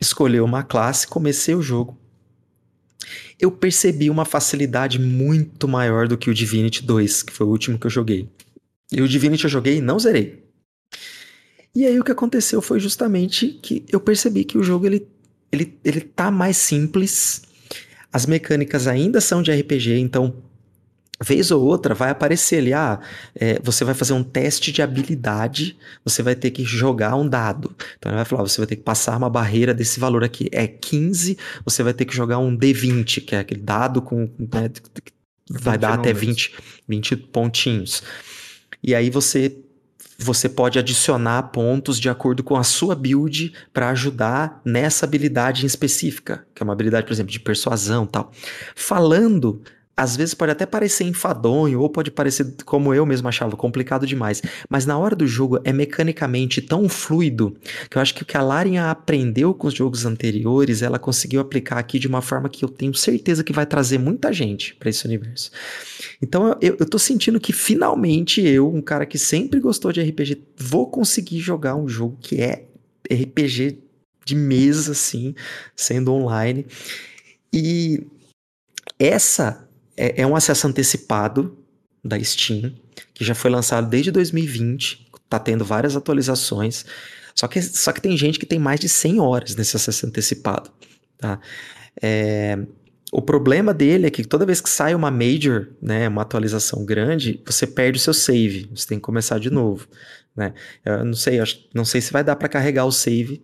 escolhi 0.02 0.42
uma 0.42 0.64
classe, 0.64 1.08
comecei 1.08 1.54
o 1.54 1.62
jogo, 1.62 1.98
eu 3.40 3.52
percebi 3.52 4.10
uma 4.10 4.26
facilidade 4.26 5.00
muito 5.00 5.68
maior 5.68 6.08
do 6.08 6.18
que 6.18 6.30
o 6.30 6.34
Divinity 6.34 6.84
2, 6.84 7.24
que 7.24 7.34
foi 7.34 7.48
o 7.48 7.50
último 7.50 7.80
que 7.80 7.86
eu 7.86 7.92
joguei. 7.92 8.28
E 8.92 9.02
o 9.02 9.08
Divinity 9.08 9.46
eu 9.46 9.50
joguei 9.50 9.78
e 9.78 9.82
não 9.82 9.98
zerei. 9.98 10.44
E 11.74 11.86
aí 11.86 12.00
o 12.00 12.04
que 12.04 12.12
aconteceu 12.12 12.62
foi 12.62 12.80
justamente 12.80 13.48
que 13.62 13.86
eu 13.92 14.00
percebi 14.00 14.44
que 14.44 14.58
o 14.58 14.64
jogo 14.64 14.86
ele, 14.86 15.08
ele, 15.52 15.78
ele 15.84 16.02
tá 16.02 16.30
mais 16.30 16.58
simples, 16.58 17.44
as 18.12 18.26
mecânicas 18.26 18.88
ainda 18.88 19.22
são 19.22 19.42
de 19.42 19.52
RPG, 19.52 19.98
então 19.98 20.36
vez 21.22 21.52
ou 21.52 21.64
outra 21.64 21.94
vai 21.94 22.10
aparecer 22.10 22.58
ali, 22.58 22.74
ah, 22.74 23.00
é, 23.36 23.60
você 23.64 23.84
vai 23.86 23.94
fazer 23.94 24.14
um 24.14 24.24
teste 24.24 24.72
de 24.72 24.82
habilidade, 24.82 25.78
você 26.04 26.24
vai 26.24 26.36
ter 26.36 26.52
que 26.52 26.64
jogar 26.64 27.16
um 27.16 27.28
dado. 27.28 27.76
Então 27.98 28.12
ele 28.12 28.18
vai 28.18 28.26
falar, 28.26 28.42
você 28.42 28.58
vai 28.58 28.68
ter 28.68 28.76
que 28.76 28.84
passar 28.84 29.18
uma 29.18 29.30
barreira 29.30 29.74
desse 29.74 30.00
valor 30.00 30.24
aqui. 30.24 30.50
É 30.52 30.68
15, 30.68 31.38
você 31.64 31.84
vai 31.84 31.94
ter 31.94 32.06
que 32.06 32.16
jogar 32.16 32.40
um 32.40 32.58
D20, 32.58 33.24
que 33.26 33.36
é 33.36 33.40
aquele 33.40 33.62
dado 33.62 34.02
com. 34.02 34.30
Né, 34.40 34.70
vai 35.50 35.78
dar 35.78 35.94
até 35.94 36.14
20, 36.14 36.56
20 36.88 37.16
pontinhos. 37.18 38.04
E 38.84 38.96
aí 38.96 39.10
você 39.10 39.58
você 40.24 40.48
pode 40.48 40.78
adicionar 40.78 41.42
pontos 41.44 42.00
de 42.00 42.08
acordo 42.08 42.44
com 42.44 42.56
a 42.56 42.64
sua 42.64 42.96
build 42.96 43.54
para 43.74 43.90
ajudar 43.90 44.62
nessa 44.64 45.04
habilidade 45.04 45.64
em 45.64 45.66
específica, 45.66 46.46
que 46.54 46.62
é 46.62 46.64
uma 46.64 46.74
habilidade, 46.74 47.08
por 47.08 47.14
exemplo, 47.14 47.32
de 47.32 47.40
persuasão, 47.40 48.06
tal. 48.06 48.32
Falando 48.76 49.64
às 49.96 50.16
vezes 50.16 50.34
pode 50.34 50.52
até 50.52 50.66
parecer 50.66 51.04
enfadonho, 51.04 51.82
ou 51.82 51.90
pode 51.90 52.10
parecer, 52.10 52.56
como 52.66 52.94
eu 52.94 53.06
mesmo 53.06 53.28
achava, 53.28 53.56
complicado 53.56 54.08
demais. 54.08 54.42
Mas 54.70 54.86
na 54.86 54.98
hora 54.98 55.16
do 55.16 55.28
jogo 55.28 55.60
é 55.64 55.74
mecanicamente 55.74 56.62
tão 56.62 56.88
fluido 56.88 57.56
que 57.90 57.98
eu 57.98 58.02
acho 58.02 58.14
que 58.16 58.24
o 58.24 58.26
que 58.26 58.38
a 58.38 58.42
Larian 58.42 58.90
aprendeu 58.90 59.54
com 59.54 59.68
os 59.68 59.74
jogos 59.74 60.06
anteriores, 60.06 60.82
ela 60.82 60.98
conseguiu 60.98 61.42
aplicar 61.42 61.78
aqui 61.78 62.00
de 62.00 62.08
uma 62.08 62.22
forma 62.22 62.50
que 62.50 62.64
eu 62.64 62.70
tenho 62.70 62.94
certeza 62.94 63.44
que 63.44 63.54
vai 63.54 63.66
trazer 63.66 63.98
muita 63.98 64.32
gente 64.32 64.74
para 64.76 64.90
esse 64.90 65.06
universo. 65.06 65.52
Então 66.22 66.58
eu, 66.62 66.78
eu 66.80 66.86
tô 66.86 66.98
sentindo 66.98 67.40
que 67.40 67.54
finalmente 67.54 68.42
eu, 68.42 68.74
um 68.74 68.82
cara 68.82 69.06
que 69.06 69.18
sempre 69.18 69.60
gostou 69.60 69.92
de 69.92 70.02
RPG, 70.02 70.42
vou 70.58 70.90
conseguir 70.90 71.40
jogar 71.40 71.76
um 71.76 71.88
jogo 71.88 72.18
que 72.22 72.42
é 72.42 72.66
RPG 73.12 73.80
de 74.26 74.36
mesa, 74.36 74.94
assim, 74.94 75.36
sendo 75.76 76.14
online. 76.14 76.66
E 77.54 78.06
essa 78.98 79.68
é, 80.02 80.22
é 80.24 80.28
um 80.28 80.36
acesso 80.36 80.68
antecipado 80.68 81.56
da 82.04 82.22
Steam, 82.24 82.74
que 83.14 83.24
já 83.24 83.36
foi 83.36 83.52
lançado 83.52 83.88
desde 83.88 84.10
2020, 84.10 85.08
tá 85.30 85.38
tendo 85.38 85.64
várias 85.64 85.96
atualizações. 85.96 86.84
Só 87.36 87.48
que, 87.48 87.62
só 87.62 87.92
que 87.92 88.02
tem 88.02 88.18
gente 88.18 88.40
que 88.40 88.46
tem 88.46 88.58
mais 88.58 88.80
de 88.80 88.90
100 88.90 89.20
horas 89.20 89.56
nesse 89.56 89.76
acesso 89.76 90.08
antecipado. 90.08 90.72
Tá? 91.20 91.40
É, 92.02 92.58
o 93.12 93.22
problema 93.22 93.76
dele 93.76 94.08
é 94.08 94.10
que 94.10 94.24
toda 94.24 94.46
vez 94.46 94.60
que 94.60 94.70
sai 94.70 94.96
uma 94.96 95.12
major, 95.12 95.70
né, 95.80 96.08
uma 96.08 96.24
atualização 96.24 96.84
grande, 96.84 97.40
você 97.46 97.68
perde 97.68 98.00
o 98.00 98.02
seu 98.02 98.14
save. 98.14 98.68
Você 98.76 98.88
tem 98.88 98.98
que 98.98 99.04
começar 99.04 99.38
de 99.38 99.52
novo. 99.52 99.88
Né? 100.36 100.54
Eu 100.84 101.06
não 101.06 101.14
sei, 101.14 101.38
não 101.76 101.86
sei 101.86 102.02
se 102.02 102.12
vai 102.12 102.24
dar 102.24 102.36
para 102.36 102.50
carregar 102.50 102.86
o 102.86 102.92
save. 102.92 103.44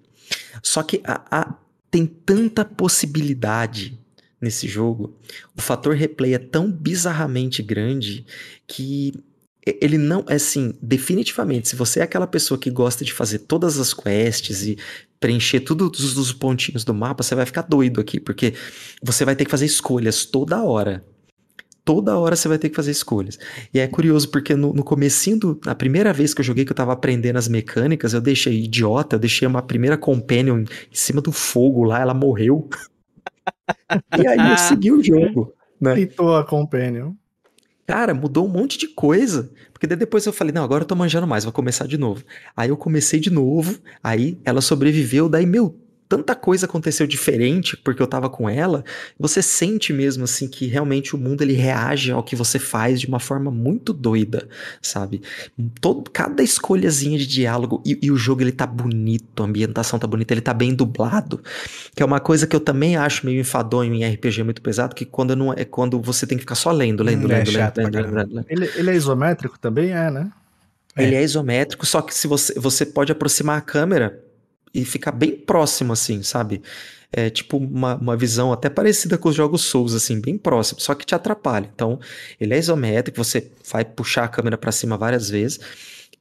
Só 0.63 0.81
que 0.81 1.01
a, 1.03 1.21
a, 1.29 1.53
tem 1.91 2.07
tanta 2.07 2.65
possibilidade 2.65 3.99
nesse 4.41 4.67
jogo, 4.67 5.17
o 5.55 5.61
fator 5.61 5.95
replay 5.95 6.33
é 6.33 6.39
tão 6.39 6.71
bizarramente 6.71 7.61
grande 7.61 8.25
que 8.67 9.13
ele 9.81 9.97
não 9.97 10.23
é 10.29 10.35
assim, 10.35 10.73
definitivamente, 10.81 11.67
se 11.67 11.75
você 11.75 11.99
é 11.99 12.03
aquela 12.03 12.27
pessoa 12.27 12.57
que 12.57 12.69
gosta 12.69 13.03
de 13.03 13.11
fazer 13.11 13.39
todas 13.39 13.77
as 13.77 13.93
quests 13.93 14.63
e 14.63 14.77
preencher 15.19 15.61
todos 15.61 16.17
os 16.17 16.31
pontinhos 16.31 16.83
do 16.83 16.93
mapa, 16.93 17.23
você 17.23 17.35
vai 17.35 17.45
ficar 17.45 17.63
doido 17.63 17.99
aqui, 17.99 18.19
porque 18.19 18.53
você 19.01 19.25
vai 19.25 19.35
ter 19.35 19.45
que 19.45 19.51
fazer 19.51 19.65
escolhas 19.65 20.25
toda 20.25 20.63
hora. 20.63 21.03
Toda 21.83 22.17
hora 22.17 22.35
você 22.35 22.47
vai 22.47 22.57
ter 22.57 22.69
que 22.69 22.75
fazer 22.75 22.91
escolhas. 22.91 23.39
E 23.73 23.79
é 23.79 23.87
curioso 23.87 24.29
porque 24.29 24.55
no, 24.55 24.73
no 24.73 24.83
comecinho, 24.83 25.59
na 25.65 25.73
primeira 25.73 26.11
vez 26.11 26.33
que 26.33 26.41
eu 26.41 26.45
joguei, 26.45 26.65
que 26.65 26.71
eu 26.71 26.75
tava 26.75 26.91
aprendendo 26.91 27.37
as 27.37 27.47
mecânicas, 27.47 28.13
eu 28.13 28.19
deixei 28.21 28.63
idiota, 28.63 29.15
eu 29.15 29.19
deixei 29.19 29.47
uma 29.47 29.61
primeira 29.61 29.97
companion 29.97 30.59
em 30.59 30.67
cima 30.91 31.21
do 31.21 31.31
fogo 31.31 31.83
lá, 31.83 32.01
ela 32.01 32.13
morreu. 32.13 32.69
e 34.17 34.27
aí 34.27 34.51
eu 34.51 34.57
segui 34.57 34.91
o 34.91 35.03
jogo. 35.03 35.53
Né? 35.79 35.95
Deitou 35.95 36.35
a 36.35 36.43
Companion. 36.43 37.13
Cara, 37.85 38.13
mudou 38.13 38.45
um 38.45 38.49
monte 38.49 38.77
de 38.77 38.87
coisa. 38.87 39.49
Porque 39.71 39.87
depois 39.87 40.25
eu 40.25 40.33
falei, 40.33 40.53
não, 40.53 40.63
agora 40.63 40.83
eu 40.83 40.87
tô 40.87 40.95
manjando 40.95 41.27
mais, 41.27 41.43
vou 41.43 41.53
começar 41.53 41.87
de 41.87 41.97
novo. 41.97 42.23
Aí 42.55 42.69
eu 42.69 42.75
comecei 42.75 43.19
de 43.19 43.29
novo, 43.29 43.79
aí 44.03 44.39
ela 44.43 44.59
sobreviveu, 44.59 45.29
daí, 45.29 45.45
meu, 45.45 45.79
tanta 46.07 46.35
coisa 46.35 46.65
aconteceu 46.65 47.05
diferente 47.05 47.75
porque 47.77 48.01
eu 48.01 48.07
tava 48.07 48.29
com 48.29 48.49
ela, 48.49 48.83
você 49.19 49.41
sente 49.41 49.91
mesmo 49.91 50.23
assim 50.23 50.47
que 50.47 50.65
realmente 50.65 51.15
o 51.15 51.17
mundo 51.17 51.41
ele 51.41 51.53
reage 51.53 52.11
ao 52.11 52.23
que 52.23 52.35
você 52.35 52.57
faz 52.59 52.99
de 52.99 53.07
uma 53.07 53.19
forma 53.19 53.51
muito 53.51 53.93
doida, 53.93 54.47
sabe? 54.81 55.21
Todo, 55.81 56.09
cada 56.09 56.41
escolhazinha 56.41 57.17
de 57.17 57.27
diálogo 57.27 57.81
e, 57.85 57.99
e, 58.01 58.11
o 58.11 58.15
jogo 58.15 58.41
ele 58.41 58.51
tá 58.51 58.65
bonito, 58.65 59.43
a 59.43 59.45
ambientação 59.45 59.99
tá 59.99 60.07
bonita, 60.07 60.33
ele 60.33 60.41
tá 60.41 60.53
bem 60.53 60.73
dublado, 60.73 61.41
que 61.95 62.01
é 62.01 62.05
uma 62.05 62.19
coisa 62.19 62.47
que 62.47 62.55
eu 62.55 62.59
também 62.59 62.95
acho 62.95 63.25
meio 63.25 63.39
enfadonho 63.39 63.93
em 63.93 64.07
RPG 64.07 64.43
muito 64.43 64.61
pesado, 64.61 64.95
que 64.95 65.05
quando 65.05 65.35
não 65.35 65.53
é 65.53 65.65
quando 65.65 65.99
você 66.01 66.25
tem 66.25 66.37
que 66.37 66.43
ficar 66.43 66.55
só 66.55 66.71
lendo, 66.71 67.03
lendo, 67.03 67.25
hum, 67.25 67.27
lendo, 67.27 67.49
é 67.49 67.53
lendo, 67.53 67.77
lendo, 67.77 68.15
lendo, 68.15 68.35
lendo, 68.35 68.45
Ele, 68.49 68.69
ele 68.75 68.89
é 68.89 68.95
isométrico 68.95 69.59
também 69.59 69.91
é, 69.91 70.09
né? 70.09 70.31
Ele 70.95 71.15
é. 71.15 71.19
é 71.19 71.23
isométrico, 71.23 71.85
só 71.85 72.01
que 72.01 72.13
se 72.15 72.27
você, 72.27 72.57
você 72.59 72.85
pode 72.85 73.11
aproximar 73.11 73.57
a 73.57 73.61
câmera 73.61 74.26
e 74.77 74.85
ficar 74.85 75.11
bem 75.11 75.31
próximo, 75.31 75.91
assim, 75.91 76.21
sabe? 76.21 76.61
É 77.11 77.29
tipo 77.29 77.57
uma, 77.57 77.95
uma 77.95 78.15
visão 78.15 78.53
até 78.53 78.69
parecida 78.69 79.17
com 79.17 79.29
os 79.29 79.35
jogos 79.35 79.63
Souls, 79.63 79.95
assim, 79.95 80.21
bem 80.21 80.37
próximo, 80.37 80.79
só 80.79 80.93
que 80.93 81.05
te 81.05 81.15
atrapalha. 81.15 81.69
Então, 81.73 81.99
ele 82.39 82.53
é 82.53 82.59
isométrico, 82.59 83.17
você 83.17 83.51
vai 83.71 83.83
puxar 83.83 84.25
a 84.25 84.27
câmera 84.27 84.57
para 84.57 84.71
cima 84.71 84.97
várias 84.97 85.29
vezes. 85.29 85.59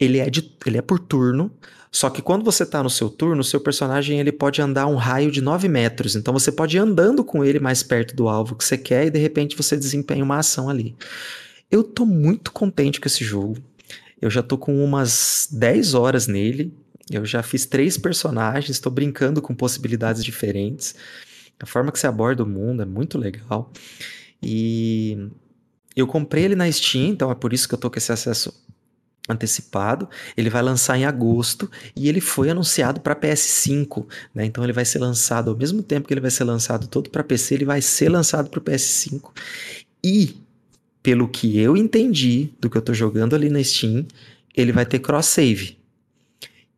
Ele 0.01 0.19
é, 0.19 0.31
de, 0.31 0.57
ele 0.65 0.79
é 0.79 0.83
por 0.83 0.99
turno, 0.99 1.53
só 1.93 2.09
que 2.09 2.23
quando 2.23 2.45
você 2.45 2.65
tá 2.65 2.83
no 2.83 2.91
seu 2.91 3.11
turno, 3.11 3.41
o 3.41 3.45
seu 3.45 3.61
personagem 3.61 4.21
ele 4.21 4.33
pode 4.33 4.63
andar 4.63 4.87
um 4.87 4.97
raio 4.97 5.31
de 5.31 5.43
9 5.43 5.69
metros. 5.69 6.17
Então 6.17 6.33
você 6.33 6.51
pode 6.51 6.77
ir 6.77 6.81
andando 6.81 7.23
com 7.25 7.45
ele 7.45 7.59
mais 7.59 7.83
perto 7.83 8.17
do 8.17 8.29
alvo 8.29 8.55
que 8.55 8.65
você 8.65 8.79
quer 8.79 9.07
e 9.07 9.11
de 9.11 9.19
repente 9.19 9.57
você 9.57 9.77
desempenha 9.77 10.25
uma 10.25 10.39
ação 10.39 10.69
ali. 10.69 10.95
Eu 11.71 11.83
tô 11.83 12.07
muito 12.07 12.53
contente 12.53 13.01
com 13.01 13.09
esse 13.09 13.25
jogo. 13.25 13.57
Eu 14.21 14.31
já 14.31 14.43
tô 14.43 14.57
com 14.57 14.83
umas 14.83 15.49
10 15.51 15.95
horas 15.95 16.27
nele. 16.27 16.73
Eu 17.11 17.25
já 17.25 17.43
fiz 17.43 17.67
três 17.67 17.97
personagens, 17.97 18.71
estou 18.71 18.91
brincando 18.91 19.41
com 19.41 19.55
possibilidades 19.55 20.25
diferentes. 20.25 20.95
A 21.61 21.67
forma 21.67 21.93
que 21.93 21.99
você 21.99 22.07
aborda 22.07 22.43
o 22.43 22.47
mundo 22.47 22.83
é 22.83 22.87
muito 22.87 23.17
legal. 23.17 23.73
E 24.43 25.31
eu 25.95 26.07
comprei 26.07 26.45
ele 26.45 26.57
na 26.57 26.71
Steam, 26.71 27.09
então 27.09 27.31
é 27.31 27.35
por 27.35 27.53
isso 27.53 27.69
que 27.69 27.75
eu 27.75 27.79
tô 27.79 27.91
com 27.91 27.99
esse 27.99 28.13
acesso 28.13 28.53
antecipado. 29.29 30.09
Ele 30.37 30.51
vai 30.51 30.63
lançar 30.63 30.99
em 30.99 31.05
agosto 31.05 31.71
e 31.95 32.09
ele 32.09 32.21
foi 32.21 32.51
anunciado 32.51 33.01
para 33.01 33.15
PS5, 33.15 34.07
né? 34.35 34.45
Então 34.45 34.63
ele 34.63 34.73
vai 34.73 34.85
ser 34.85 34.99
lançado 34.99 35.51
ao 35.51 35.57
mesmo 35.57 35.83
tempo 35.83 36.07
que 36.07 36.15
ele 36.15 36.21
vai 36.21 36.31
ser 36.31 36.45
lançado 36.45 36.87
todo 36.87 37.11
para 37.11 37.25
PC, 37.25 37.55
ele 37.55 37.65
vai 37.65 37.81
ser 37.81 38.09
lançado 38.09 38.51
para 38.51 38.59
o 38.59 38.63
PS5. 38.63 39.31
E 40.05 40.37
pelo 41.03 41.29
que 41.29 41.59
eu 41.59 41.77
entendi 41.77 42.51
do 42.61 42.69
que 42.69 42.77
eu 42.77 42.83
tô 42.83 42.93
jogando 42.93 43.35
ali 43.35 43.49
na 43.49 43.63
Steam, 43.63 44.07
ele 44.55 44.73
vai 44.73 44.85
ter 44.85 44.99
cross 44.99 45.27
save. 45.27 45.79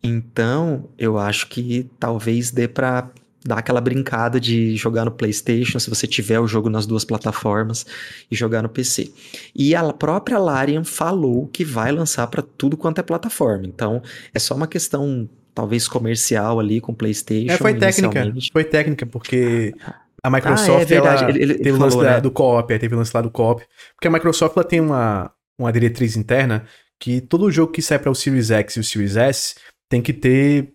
Então, 0.02 0.88
eu 0.98 1.18
acho 1.18 1.48
que 1.48 1.90
talvez 1.98 2.50
dê 2.50 2.68
para 2.68 3.10
dar 3.44 3.58
aquela 3.58 3.80
brincada 3.80 4.40
de 4.40 4.76
jogar 4.76 5.04
no 5.04 5.10
PlayStation, 5.10 5.78
se 5.78 5.88
você 5.88 6.06
tiver 6.06 6.38
o 6.40 6.46
jogo 6.46 6.68
nas 6.68 6.86
duas 6.86 7.04
plataformas, 7.04 7.86
e 8.30 8.36
jogar 8.36 8.62
no 8.62 8.68
PC. 8.68 9.12
E 9.54 9.74
a 9.74 9.92
própria 9.92 10.38
Larian 10.38 10.84
falou 10.84 11.46
que 11.46 11.64
vai 11.64 11.90
lançar 11.92 12.26
para 12.26 12.42
tudo 12.42 12.76
quanto 12.76 12.98
é 12.98 13.02
plataforma. 13.02 13.66
Então, 13.66 14.02
é 14.34 14.38
só 14.38 14.54
uma 14.54 14.66
questão 14.66 15.28
talvez 15.54 15.88
comercial 15.88 16.60
ali 16.60 16.80
com 16.80 16.94
PlayStation. 16.94 17.52
É, 17.52 17.56
foi 17.56 17.74
técnica. 17.74 18.32
Foi 18.52 18.64
técnica, 18.64 19.06
porque 19.06 19.74
a 20.22 20.30
Microsoft 20.30 20.78
ah, 20.78 20.82
é 20.82 20.84
verdade. 20.84 21.22
Ela, 21.22 21.30
ele, 21.30 21.42
ele, 21.42 21.54
teve 21.54 21.72
o 21.72 21.80
lance 21.80 21.96
né? 21.96 22.20
do 22.20 22.30
co-op, 22.30 22.78
teve 22.78 22.94
o 22.94 22.98
lance 22.98 23.12
lá 23.14 23.20
do 23.20 23.30
co-op. 23.30 23.64
Porque 23.94 24.08
a 24.08 24.10
Microsoft 24.10 24.56
ela 24.56 24.64
tem 24.64 24.80
uma, 24.80 25.32
uma 25.58 25.72
diretriz 25.72 26.16
interna 26.16 26.64
que 27.00 27.20
todo 27.20 27.50
jogo 27.50 27.72
que 27.72 27.80
sai 27.80 27.98
para 27.98 28.10
o 28.10 28.14
Series 28.14 28.50
X 28.50 28.76
e 28.76 28.80
o 28.80 28.84
Series 28.84 29.16
S 29.16 29.54
tem 29.88 30.02
que 30.02 30.12
ter. 30.12 30.72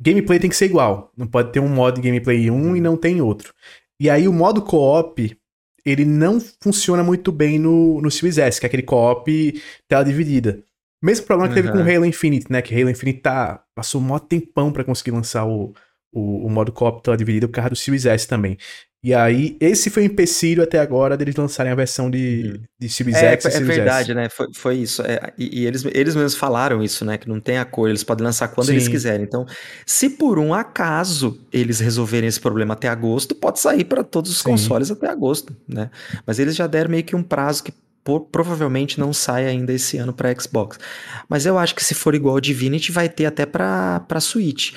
Gameplay 0.00 0.38
tem 0.38 0.50
que 0.50 0.56
ser 0.56 0.66
igual. 0.66 1.10
Não 1.16 1.26
pode 1.26 1.52
ter 1.52 1.60
um 1.60 1.68
modo 1.68 1.96
de 1.96 2.02
gameplay 2.02 2.50
um 2.50 2.76
e 2.76 2.80
não 2.80 2.96
tem 2.96 3.20
outro. 3.20 3.54
E 3.98 4.10
aí 4.10 4.28
o 4.28 4.32
modo 4.32 4.60
co-op, 4.60 5.36
ele 5.84 6.04
não 6.04 6.38
funciona 6.62 7.02
muito 7.02 7.32
bem 7.32 7.58
no, 7.58 8.00
no 8.00 8.10
Series 8.10 8.36
S, 8.36 8.60
que 8.60 8.66
é 8.66 8.68
aquele 8.68 8.82
co-op 8.82 9.62
tela 9.88 10.04
dividida. 10.04 10.62
Mesmo 11.02 11.26
problema 11.26 11.48
que 11.48 11.60
teve 11.60 11.72
com 11.72 11.78
Halo 11.78 12.04
Infinite, 12.04 12.50
né? 12.50 12.60
Que 12.60 12.74
Halo 12.74 12.90
Infinite 12.90 13.20
tá, 13.20 13.62
passou 13.74 14.00
um 14.00 14.04
maior 14.04 14.18
tempão 14.18 14.72
para 14.72 14.84
conseguir 14.84 15.12
lançar 15.12 15.46
o, 15.46 15.72
o, 16.12 16.46
o 16.46 16.50
modo 16.50 16.72
co-op 16.72 17.02
tela 17.02 17.16
dividida 17.16 17.46
por 17.46 17.54
causa 17.54 17.70
do 17.70 17.76
Series 17.76 18.06
S 18.06 18.26
também. 18.26 18.58
E 19.06 19.14
aí, 19.14 19.56
esse 19.60 19.88
foi 19.88 20.02
o 20.02 20.06
empecilho 20.06 20.64
até 20.64 20.80
agora 20.80 21.16
deles 21.16 21.36
lançarem 21.36 21.70
a 21.70 21.76
versão 21.76 22.10
de, 22.10 22.54
Uhum. 22.56 22.60
de 22.80 22.88
Series 22.88 23.16
É, 23.16 23.30
X 23.34 23.44
e 23.44 23.48
é 23.48 23.50
Series 23.52 23.68
verdade, 23.76 24.10
S. 24.10 24.14
né? 24.14 24.28
Foi, 24.28 24.46
foi 24.52 24.74
isso. 24.78 25.00
É, 25.02 25.32
e 25.38 25.60
e 25.60 25.64
eles, 25.64 25.84
eles 25.92 26.16
mesmos 26.16 26.34
falaram 26.34 26.82
isso, 26.82 27.04
né? 27.04 27.16
Que 27.16 27.28
não 27.28 27.38
tem 27.38 27.56
acordo, 27.58 27.90
eles 27.92 28.02
podem 28.02 28.24
lançar 28.26 28.48
quando 28.48 28.70
eles 28.70 28.86
Sim. 28.86 28.90
quiserem. 28.90 29.24
Então, 29.24 29.46
se 29.86 30.10
por 30.10 30.40
um 30.40 30.52
acaso 30.52 31.38
eles 31.52 31.78
resolverem 31.78 32.26
esse 32.28 32.40
problema 32.40 32.74
até 32.74 32.88
agosto, 32.88 33.32
pode 33.36 33.60
sair 33.60 33.84
para 33.84 34.02
todos 34.02 34.28
os 34.32 34.38
Sim. 34.38 34.44
consoles 34.50 34.90
até 34.90 35.08
agosto, 35.08 35.54
né? 35.68 35.88
Mas 36.26 36.40
eles 36.40 36.56
já 36.56 36.66
deram 36.66 36.90
meio 36.90 37.04
que 37.04 37.14
um 37.14 37.22
prazo 37.22 37.62
que 37.62 37.72
po- 38.02 38.22
provavelmente 38.22 38.98
não 38.98 39.12
sai 39.12 39.46
ainda 39.46 39.72
esse 39.72 39.98
ano 39.98 40.12
para 40.12 40.34
Xbox. 40.34 40.80
Mas 41.28 41.46
eu 41.46 41.56
acho 41.56 41.76
que 41.76 41.84
se 41.84 41.94
for 41.94 42.16
igual 42.16 42.34
ao 42.34 42.40
Divinity, 42.40 42.90
vai 42.90 43.08
ter 43.08 43.26
até 43.26 43.46
para 43.46 44.00
para 44.00 44.18
Switch. 44.18 44.72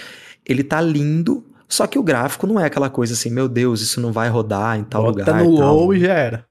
Ele 0.46 0.64
tá 0.64 0.80
lindo, 0.82 1.44
só 1.70 1.88
que 1.88 2.00
o 2.00 2.04
gráfico 2.04 2.48
não 2.48 2.60
é 2.60 2.66
aquela 2.66 2.90
coisa 2.90 3.14
assim, 3.14 3.30
meu 3.30 3.48
Deus, 3.48 3.82
isso 3.82 4.02
não 4.02 4.12
vai 4.12 4.28
rodar 4.30 4.78
em 4.80 4.84
tal 4.84 5.04
Bota 5.04 5.20
lugar. 5.20 5.44
no 5.44 5.54
e 5.54 5.58
tal. 5.58 5.76
low 5.76 5.94
e 5.94 6.00
já 6.00 6.14
era. 6.14 6.46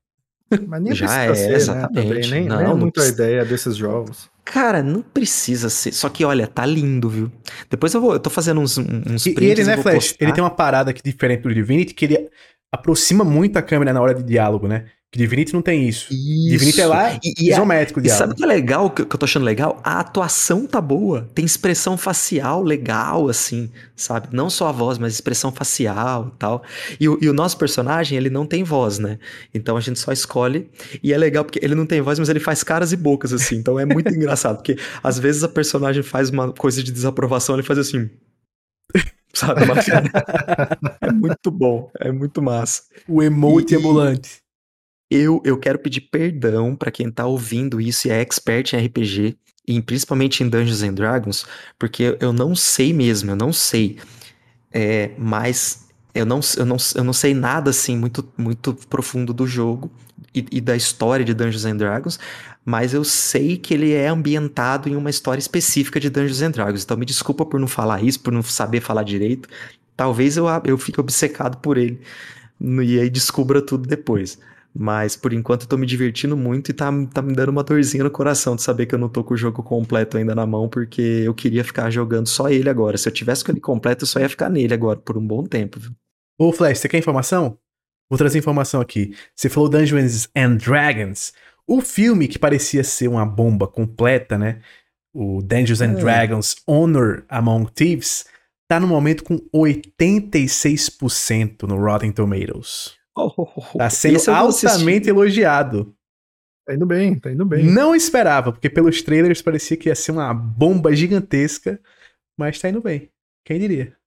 Mas 0.66 0.80
nem 0.82 0.94
Já 0.96 1.24
é, 1.24 1.34
ser, 1.34 1.48
né? 1.50 1.54
exatamente. 1.56 2.08
Também. 2.08 2.30
Nem, 2.30 2.48
Não, 2.48 2.56
nem 2.56 2.64
é 2.64 2.68
não 2.68 2.78
muito 2.78 2.98
a 2.98 3.02
precisa. 3.02 3.14
ideia 3.24 3.44
desses 3.44 3.76
jogos. 3.76 4.30
Cara, 4.44 4.82
não 4.82 5.02
precisa 5.02 5.68
ser. 5.68 5.92
Só 5.92 6.08
que, 6.08 6.24
olha, 6.24 6.46
tá 6.46 6.64
lindo, 6.64 7.10
viu? 7.10 7.30
Depois 7.68 7.92
eu 7.92 8.00
vou. 8.00 8.14
Eu 8.14 8.18
tô 8.20 8.30
fazendo 8.30 8.58
uns, 8.62 8.78
uns 8.78 9.26
E, 9.26 9.30
e 9.30 9.34
prints. 9.34 9.58
ele, 9.58 9.64
né, 9.64 9.76
Flash? 9.76 9.94
postar. 10.12 10.24
Ele 10.24 10.32
tem 10.32 10.42
uma 10.42 10.48
parada 10.50 10.90
que 10.94 11.02
diferente 11.02 11.42
do 11.42 11.52
Divinity, 11.52 11.92
que 11.92 12.06
ele 12.06 12.30
aproxima 12.72 13.24
muito 13.24 13.58
a 13.58 13.62
câmera 13.62 13.92
na 13.92 14.00
hora 14.00 14.14
de 14.14 14.22
diálogo, 14.22 14.66
né? 14.66 14.86
Que 15.10 15.18
Divinity 15.18 15.54
não 15.54 15.62
tem 15.62 15.88
isso. 15.88 16.08
Divinity 16.10 16.82
é 16.82 16.86
lá 16.86 17.14
E, 17.14 17.32
e, 17.38 17.50
a- 17.50 17.54
isométrico 17.54 17.98
o 17.98 18.04
e 18.04 18.10
sabe 18.10 18.34
o 18.34 18.36
que 18.36 18.44
é 18.44 18.46
legal, 18.46 18.90
que, 18.90 19.06
que 19.06 19.14
eu 19.14 19.18
tô 19.18 19.24
achando 19.24 19.42
legal? 19.44 19.80
A 19.82 20.00
atuação 20.00 20.66
tá 20.66 20.82
boa. 20.82 21.26
Tem 21.34 21.46
expressão 21.46 21.96
facial 21.96 22.62
legal, 22.62 23.26
assim, 23.26 23.70
sabe? 23.96 24.28
Não 24.32 24.50
só 24.50 24.68
a 24.68 24.72
voz, 24.72 24.98
mas 24.98 25.14
expressão 25.14 25.50
facial 25.50 26.30
e 26.34 26.38
tal. 26.38 26.62
E, 27.00 27.08
o- 27.08 27.18
e 27.22 27.28
o 27.28 27.32
nosso 27.32 27.56
personagem, 27.56 28.18
ele 28.18 28.28
não 28.28 28.44
tem 28.44 28.62
voz, 28.62 28.98
né? 28.98 29.18
Então 29.54 29.78
a 29.78 29.80
gente 29.80 29.98
só 29.98 30.12
escolhe. 30.12 30.68
E 31.02 31.10
é 31.14 31.16
legal 31.16 31.42
porque 31.42 31.58
ele 31.62 31.74
não 31.74 31.86
tem 31.86 32.02
voz, 32.02 32.18
mas 32.18 32.28
ele 32.28 32.40
faz 32.40 32.62
caras 32.62 32.92
e 32.92 32.96
bocas, 32.96 33.32
assim. 33.32 33.56
Então 33.56 33.80
é 33.80 33.86
muito 33.86 34.08
engraçado. 34.14 34.56
Porque 34.56 34.76
às 35.02 35.18
vezes 35.18 35.42
a 35.42 35.48
personagem 35.48 36.02
faz 36.02 36.28
uma 36.28 36.52
coisa 36.52 36.82
de 36.82 36.92
desaprovação, 36.92 37.54
ele 37.54 37.62
faz 37.62 37.78
assim. 37.78 38.10
Sabe? 39.32 39.62
É 41.00 41.12
muito 41.12 41.50
bom. 41.50 41.90
É 41.98 42.12
muito 42.12 42.42
massa. 42.42 42.82
O 43.08 43.22
emote 43.22 43.72
E- 43.72 43.76
ambulante. 43.78 44.36
Eu, 45.10 45.40
eu 45.44 45.58
quero 45.58 45.78
pedir 45.78 46.02
perdão 46.02 46.76
pra 46.76 46.90
quem 46.90 47.10
tá 47.10 47.26
ouvindo 47.26 47.80
isso 47.80 48.08
e 48.08 48.10
é 48.10 48.20
expert 48.20 48.74
em 48.74 48.86
RPG, 48.86 49.36
e 49.66 49.82
principalmente 49.82 50.42
em 50.42 50.48
Dungeons 50.48 50.82
and 50.82 50.94
Dragons, 50.94 51.46
porque 51.78 52.16
eu 52.20 52.32
não 52.32 52.54
sei 52.54 52.92
mesmo, 52.92 53.30
eu 53.30 53.36
não 53.36 53.52
sei. 53.52 53.98
É, 54.72 55.10
mas 55.18 55.88
eu 56.14 56.26
não, 56.26 56.40
eu, 56.56 56.66
não, 56.66 56.76
eu 56.94 57.04
não 57.04 57.12
sei 57.12 57.34
nada 57.34 57.70
assim 57.70 57.96
muito, 57.96 58.26
muito 58.36 58.74
profundo 58.88 59.32
do 59.32 59.46
jogo 59.46 59.90
e, 60.34 60.44
e 60.52 60.60
da 60.60 60.76
história 60.76 61.24
de 61.24 61.34
Dungeons 61.34 61.64
and 61.64 61.76
Dragons, 61.76 62.18
mas 62.64 62.92
eu 62.92 63.04
sei 63.04 63.56
que 63.56 63.72
ele 63.72 63.92
é 63.92 64.08
ambientado 64.08 64.88
em 64.88 64.96
uma 64.96 65.10
história 65.10 65.40
específica 65.40 65.98
de 66.00 66.10
Dungeons 66.10 66.42
and 66.42 66.50
Dragons. 66.50 66.84
Então 66.84 66.96
me 66.96 67.06
desculpa 67.06 67.46
por 67.46 67.58
não 67.60 67.68
falar 67.68 68.02
isso, 68.02 68.20
por 68.20 68.32
não 68.32 68.42
saber 68.42 68.80
falar 68.80 69.02
direito. 69.02 69.48
Talvez 69.96 70.36
eu, 70.36 70.46
eu 70.64 70.76
fique 70.78 71.00
obcecado 71.00 71.58
por 71.58 71.78
ele 71.78 72.00
e 72.60 72.98
aí 73.00 73.10
descubra 73.10 73.62
tudo 73.62 73.88
depois. 73.88 74.38
Mas 74.74 75.16
por 75.16 75.32
enquanto 75.32 75.62
eu 75.62 75.68
tô 75.68 75.76
me 75.76 75.86
divertindo 75.86 76.36
muito 76.36 76.70
e 76.70 76.74
tá, 76.74 76.90
tá 77.12 77.20
me 77.20 77.34
dando 77.34 77.48
uma 77.48 77.64
dorzinha 77.64 78.04
no 78.04 78.10
coração 78.10 78.54
de 78.54 78.62
saber 78.62 78.86
que 78.86 78.94
eu 78.94 78.98
não 78.98 79.08
tô 79.08 79.24
com 79.24 79.34
o 79.34 79.36
jogo 79.36 79.62
completo 79.62 80.16
ainda 80.16 80.34
na 80.34 80.46
mão, 80.46 80.68
porque 80.68 81.02
eu 81.02 81.34
queria 81.34 81.64
ficar 81.64 81.90
jogando 81.90 82.28
só 82.28 82.48
ele 82.48 82.70
agora. 82.70 82.96
Se 82.96 83.08
eu 83.08 83.12
tivesse 83.12 83.44
com 83.44 83.50
ele 83.50 83.60
completo, 83.60 84.04
eu 84.04 84.08
só 84.08 84.20
ia 84.20 84.28
ficar 84.28 84.48
nele 84.48 84.72
agora 84.74 84.98
por 84.98 85.18
um 85.18 85.26
bom 85.26 85.44
tempo. 85.44 85.80
viu? 85.80 85.90
Ô, 86.38 86.52
Flash, 86.52 86.78
você 86.78 86.88
quer 86.88 86.98
informação? 86.98 87.58
Vou 88.08 88.16
trazer 88.16 88.38
informação 88.38 88.80
aqui. 88.80 89.14
Você 89.34 89.48
falou 89.48 89.68
Dungeons 89.68 90.28
and 90.34 90.56
Dragons. 90.56 91.32
O 91.66 91.80
filme 91.80 92.28
que 92.28 92.38
parecia 92.38 92.84
ser 92.84 93.08
uma 93.08 93.26
bomba 93.26 93.66
completa, 93.66 94.38
né? 94.38 94.60
O 95.12 95.42
Dungeons 95.42 95.80
and 95.80 95.92
É. 95.92 95.96
Dragons 95.96 96.56
Honor 96.66 97.24
Among 97.28 97.70
Thieves 97.72 98.24
tá 98.68 98.78
no 98.78 98.86
momento 98.86 99.24
com 99.24 99.38
86% 99.54 101.66
no 101.66 101.76
Rotten 101.76 102.12
Tomatoes. 102.12 102.97
Tá 103.76 103.90
sendo 103.90 104.30
altamente 104.30 105.08
elogiado. 105.08 105.94
Tá 106.66 106.74
indo 106.74 106.86
bem, 106.86 107.18
tá 107.18 107.32
indo 107.32 107.44
bem. 107.44 107.64
Não 107.64 107.94
esperava, 107.94 108.52
porque 108.52 108.68
pelos 108.68 109.02
trailers 109.02 109.40
parecia 109.40 109.76
que 109.76 109.88
ia 109.88 109.94
ser 109.94 110.12
uma 110.12 110.32
bomba 110.34 110.94
gigantesca, 110.94 111.80
mas 112.38 112.58
tá 112.58 112.68
indo 112.68 112.80
bem. 112.80 113.10
Quem 113.44 113.58
diria? 113.58 113.97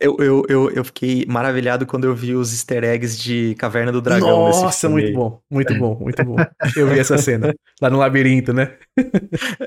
Eu, 0.00 0.16
eu, 0.18 0.44
eu, 0.48 0.70
eu 0.70 0.84
fiquei 0.84 1.24
maravilhado 1.28 1.86
quando 1.86 2.04
eu 2.04 2.14
vi 2.14 2.34
os 2.34 2.52
easter 2.52 2.82
eggs 2.82 3.16
de 3.16 3.54
Caverna 3.54 3.92
do 3.92 4.00
Dragão 4.02 4.48
nesse 4.48 4.62
Nossa, 4.62 4.88
muito 4.88 5.12
bom, 5.12 5.40
muito 5.48 5.74
bom, 5.74 5.96
muito 6.00 6.24
bom. 6.24 6.36
Eu 6.76 6.88
vi 6.88 6.98
essa 6.98 7.16
cena 7.16 7.54
lá 7.80 7.88
no 7.88 7.98
labirinto, 7.98 8.52
né? 8.52 8.72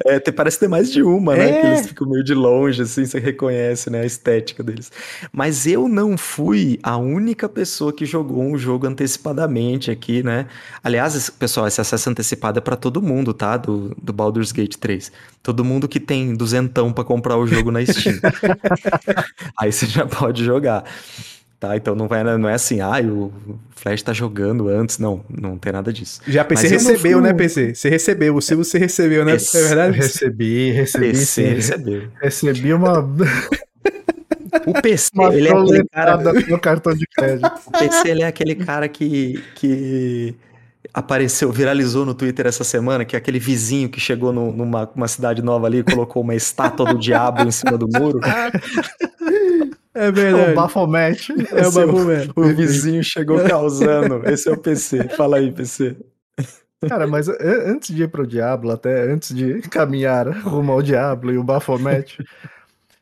É, 0.05 0.19
tem- 0.19 0.33
parece 0.33 0.59
ter 0.59 0.67
mais 0.67 0.91
de 0.91 1.01
uma, 1.01 1.35
né? 1.35 1.49
É. 1.49 1.61
Que 1.61 1.67
eles 1.67 1.87
ficam 1.87 2.09
meio 2.09 2.23
de 2.23 2.33
longe, 2.33 2.81
assim, 2.81 3.05
você 3.05 3.19
reconhece, 3.19 3.89
né? 3.89 4.01
A 4.01 4.05
estética 4.05 4.61
deles. 4.63 4.91
Mas 5.31 5.65
eu 5.65 5.87
não 5.87 6.17
fui 6.17 6.77
a 6.83 6.97
única 6.97 7.47
pessoa 7.47 7.93
que 7.93 8.05
jogou 8.05 8.43
um 8.43 8.57
jogo 8.57 8.85
antecipadamente 8.85 9.89
aqui, 9.89 10.21
né? 10.23 10.47
Aliás, 10.83 11.29
pessoal, 11.29 11.67
esse 11.67 11.79
acesso 11.79 12.09
antecipado 12.09 12.57
é 12.59 12.61
pra 12.61 12.75
todo 12.75 13.01
mundo, 13.01 13.33
tá? 13.33 13.55
Do, 13.55 13.95
do 14.01 14.11
Baldur's 14.11 14.51
Gate 14.51 14.75
3. 14.75 15.11
Todo 15.47 15.63
mundo 15.63 15.87
que 15.87 15.97
tem 15.97 16.35
duzentão 16.35 16.91
pra 16.91 17.05
comprar 17.05 17.37
o 17.37 17.47
jogo 17.47 17.71
na 17.71 17.79
Steam. 17.85 18.19
Aí 19.57 19.71
você 19.71 19.85
já 19.85 20.05
pode 20.05 20.43
jogar. 20.43 20.83
Tá, 21.57 21.77
então 21.77 21.95
não, 21.95 22.05
vai, 22.05 22.21
não 22.37 22.49
é 22.49 22.53
assim, 22.53 22.81
ah, 22.81 22.99
o 23.01 23.31
Flash 23.73 24.01
tá 24.01 24.11
jogando 24.11 24.67
antes. 24.67 24.99
Não, 24.99 25.23
não 25.29 25.57
tem 25.57 25.71
nada 25.71 25.93
disso. 25.93 26.19
Já 26.27 26.43
PC 26.43 26.67
recebeu, 26.67 27.19
fui 27.19 27.21
né, 27.21 27.33
PC? 27.33 27.73
Você 27.75 27.87
recebeu, 27.87 28.35
o 28.35 28.41
Silvio 28.41 28.65
você 28.65 28.77
recebeu, 28.77 29.23
né? 29.23 29.35
Esse- 29.37 29.57
É 29.57 29.61
verdade? 29.69 29.95
Recebi, 29.95 30.71
recebi 30.71 31.11
PC 31.11 31.25
sim. 31.25 31.43
recebeu. 31.53 32.09
Recebi 32.21 32.73
uma, 32.73 32.99
O 34.65 34.73
PC, 34.81 35.09
uma 35.15 35.33
ele 35.33 35.47
é 35.47 35.51
aquele 35.53 35.85
cara 35.87 36.17
no 36.17 36.59
cartão 36.59 36.93
de 36.93 37.07
crédito. 37.07 37.49
O 37.67 37.71
PC 37.71 38.09
ele 38.09 38.23
é 38.23 38.27
aquele 38.27 38.53
cara 38.53 38.89
que, 38.89 39.41
que 39.55 40.35
apareceu, 40.93 41.51
viralizou 41.51 42.05
no 42.05 42.13
Twitter 42.13 42.45
essa 42.47 42.63
semana, 42.63 43.05
que 43.05 43.15
é 43.15 43.19
aquele 43.19 43.39
vizinho 43.39 43.89
que 43.89 43.99
chegou 43.99 44.31
no- 44.33 44.51
numa 44.51 44.89
uma 44.95 45.07
cidade 45.07 45.41
nova 45.41 45.67
ali 45.67 45.79
e 45.79 45.83
colocou 45.83 46.21
uma 46.23 46.35
estátua 46.35 46.85
do 46.93 46.99
diabo 46.99 47.41
em 47.43 47.51
cima 47.51 47.77
do 47.77 47.87
muro. 47.87 48.19
É 49.93 50.09
O 50.09 50.13
verdade. 50.13 50.53
Baphomet. 50.53 51.31
É 51.51 51.55
o 51.55 51.59
Esse 51.59 51.79
é 51.79 51.83
o- 51.83 51.87
Baphomet. 51.87 52.31
O 52.35 52.43
vizinho 52.55 53.03
chegou 53.03 53.39
causando. 53.43 54.21
Esse 54.29 54.47
é 54.49 54.51
o 54.51 54.57
PC. 54.57 55.09
Fala 55.09 55.37
aí, 55.37 55.51
PC. 55.51 55.95
Cara, 56.87 57.07
mas 57.07 57.27
antes 57.27 57.95
de 57.95 58.03
ir 58.03 58.07
pro 58.07 58.27
Diablo, 58.27 58.69
até 58.71 59.11
antes 59.11 59.33
de 59.35 59.61
caminhar 59.63 60.27
rumo 60.29 60.71
ao 60.71 60.81
Diablo 60.83 61.33
e 61.33 61.37
o 61.37 61.43
Baphomet, 61.43 62.17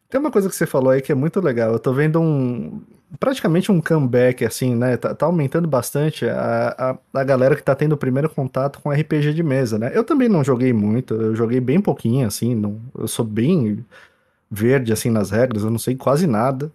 tem 0.09 0.19
uma 0.21 0.31
coisa 0.31 0.47
que 0.47 0.55
você 0.55 0.65
falou 0.65 0.91
aí 0.91 1.01
que 1.01 1.11
é 1.11 1.15
muito 1.15 1.41
legal. 1.41 1.73
Eu 1.73 1.79
tô 1.79 1.93
vendo 1.93 2.21
um. 2.21 2.81
Praticamente 3.19 3.71
um 3.71 3.79
comeback, 3.81 4.43
assim, 4.45 4.75
né? 4.75 4.97
Tá, 4.97 5.13
tá 5.15 5.25
aumentando 5.25 5.67
bastante 5.67 6.25
a, 6.27 6.97
a, 7.13 7.19
a 7.19 7.23
galera 7.23 7.55
que 7.55 7.63
tá 7.63 7.75
tendo 7.75 7.93
o 7.93 7.97
primeiro 7.97 8.29
contato 8.29 8.79
com 8.81 8.91
RPG 8.91 9.33
de 9.33 9.43
mesa, 9.43 9.77
né? 9.79 9.91
Eu 9.93 10.03
também 10.03 10.27
não 10.29 10.43
joguei 10.43 10.73
muito, 10.73 11.13
eu 11.13 11.35
joguei 11.35 11.59
bem 11.59 11.79
pouquinho, 11.79 12.27
assim, 12.27 12.53
não, 12.55 12.79
eu 12.97 13.07
sou 13.07 13.25
bem 13.25 13.85
verde, 14.49 14.93
assim, 14.93 15.09
nas 15.09 15.31
regras, 15.31 15.63
eu 15.63 15.71
não 15.71 15.79
sei 15.79 15.95
quase 15.95 16.27
nada. 16.27 16.71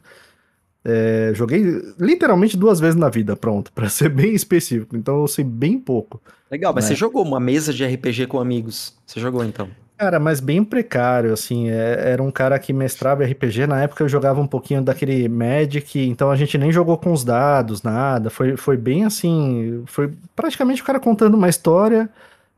É, 0.82 1.32
joguei 1.34 1.62
literalmente 1.98 2.56
duas 2.56 2.80
vezes 2.80 2.96
na 2.96 3.10
vida, 3.10 3.36
pronto, 3.36 3.70
pra 3.74 3.88
ser 3.88 4.08
bem 4.08 4.34
específico, 4.34 4.96
então 4.96 5.20
eu 5.20 5.28
sei 5.28 5.44
bem 5.44 5.78
pouco. 5.78 6.20
Legal, 6.50 6.72
mas 6.74 6.84
Né? 6.84 6.88
você 6.88 6.94
jogou 6.96 7.22
uma 7.22 7.38
mesa 7.38 7.72
de 7.72 7.84
RPG 7.84 8.26
com 8.26 8.40
amigos. 8.40 8.96
Você 9.06 9.20
jogou 9.20 9.44
então? 9.44 9.68
Cara, 10.00 10.18
mas 10.18 10.40
bem 10.40 10.64
precário, 10.64 11.30
assim, 11.30 11.68
é- 11.68 12.12
era 12.12 12.22
um 12.22 12.30
cara 12.30 12.58
que 12.58 12.72
mestrava 12.72 13.22
RPG, 13.22 13.66
na 13.66 13.82
época 13.82 14.02
eu 14.02 14.08
jogava 14.08 14.40
um 14.40 14.46
pouquinho 14.46 14.80
daquele 14.80 15.28
Magic, 15.28 16.00
então 16.08 16.30
a 16.30 16.36
gente 16.36 16.56
nem 16.56 16.72
jogou 16.72 16.96
com 16.96 17.12
os 17.12 17.22
dados, 17.22 17.82
nada, 17.82 18.30
foi, 18.30 18.56
foi 18.56 18.78
bem 18.78 19.04
assim, 19.04 19.82
foi 19.84 20.10
praticamente 20.34 20.80
o 20.80 20.86
cara 20.86 20.98
contando 20.98 21.34
uma 21.34 21.50
história 21.50 22.08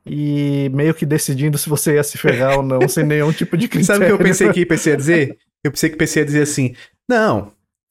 e 0.06 0.70
meio 0.72 0.94
que 0.94 1.04
decidindo 1.04 1.58
se 1.58 1.68
você 1.68 1.94
ia 1.94 2.04
se 2.04 2.16
ferrar 2.16 2.58
ou 2.58 2.62
não, 2.62 2.86
sem 2.86 3.02
nenhum 3.04 3.32
tipo 3.32 3.56
de 3.56 3.66
critério. 3.66 3.86
Sabe 4.00 4.04
o 4.04 4.06
que 4.06 4.22
eu 4.22 4.24
pensei 4.24 4.52
que 4.52 4.62
o 4.62 4.66
PC 4.68 4.90
ia 4.90 4.96
dizer? 4.96 5.38
Eu 5.64 5.72
pensei 5.72 5.88
que 5.90 5.96
o 5.96 5.98
PC 5.98 6.20
ia 6.20 6.24
dizer 6.24 6.42
assim: 6.42 6.76
não, 7.08 7.50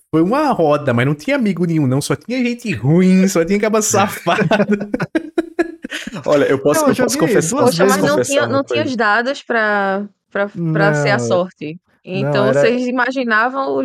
foi 0.10 0.22
uma 0.22 0.50
roda, 0.54 0.94
mas 0.94 1.06
não 1.06 1.14
tinha 1.16 1.36
amigo 1.36 1.66
nenhum, 1.66 1.88
não. 1.88 2.02
Só 2.02 2.16
tinha 2.16 2.42
gente 2.42 2.72
ruim, 2.74 3.28
só 3.28 3.44
tinha 3.44 3.60
caba 3.60 3.82
safado. 3.84 4.44
Olha, 6.26 6.46
eu 6.46 6.60
posso, 6.60 6.82
Não, 6.82 6.90
eu 6.90 6.96
eu 6.96 7.04
posso 7.04 7.18
confessar. 7.18 7.58
Poxa, 7.58 7.86
mas 7.86 7.98
não 7.98 8.22
tinha, 8.22 8.48
não 8.48 8.64
tinha 8.64 8.78
coisa. 8.80 8.90
os 8.90 8.96
dados 8.96 9.44
pra, 9.44 10.04
pra, 10.32 10.48
pra 10.74 10.94
ser 10.96 11.10
a 11.10 11.18
Não. 11.18 11.26
sorte. 11.26 11.80
Então 12.04 12.48
era- 12.48 12.60
vocês 12.62 12.88
imaginavam 12.88 13.78
o, 13.78 13.84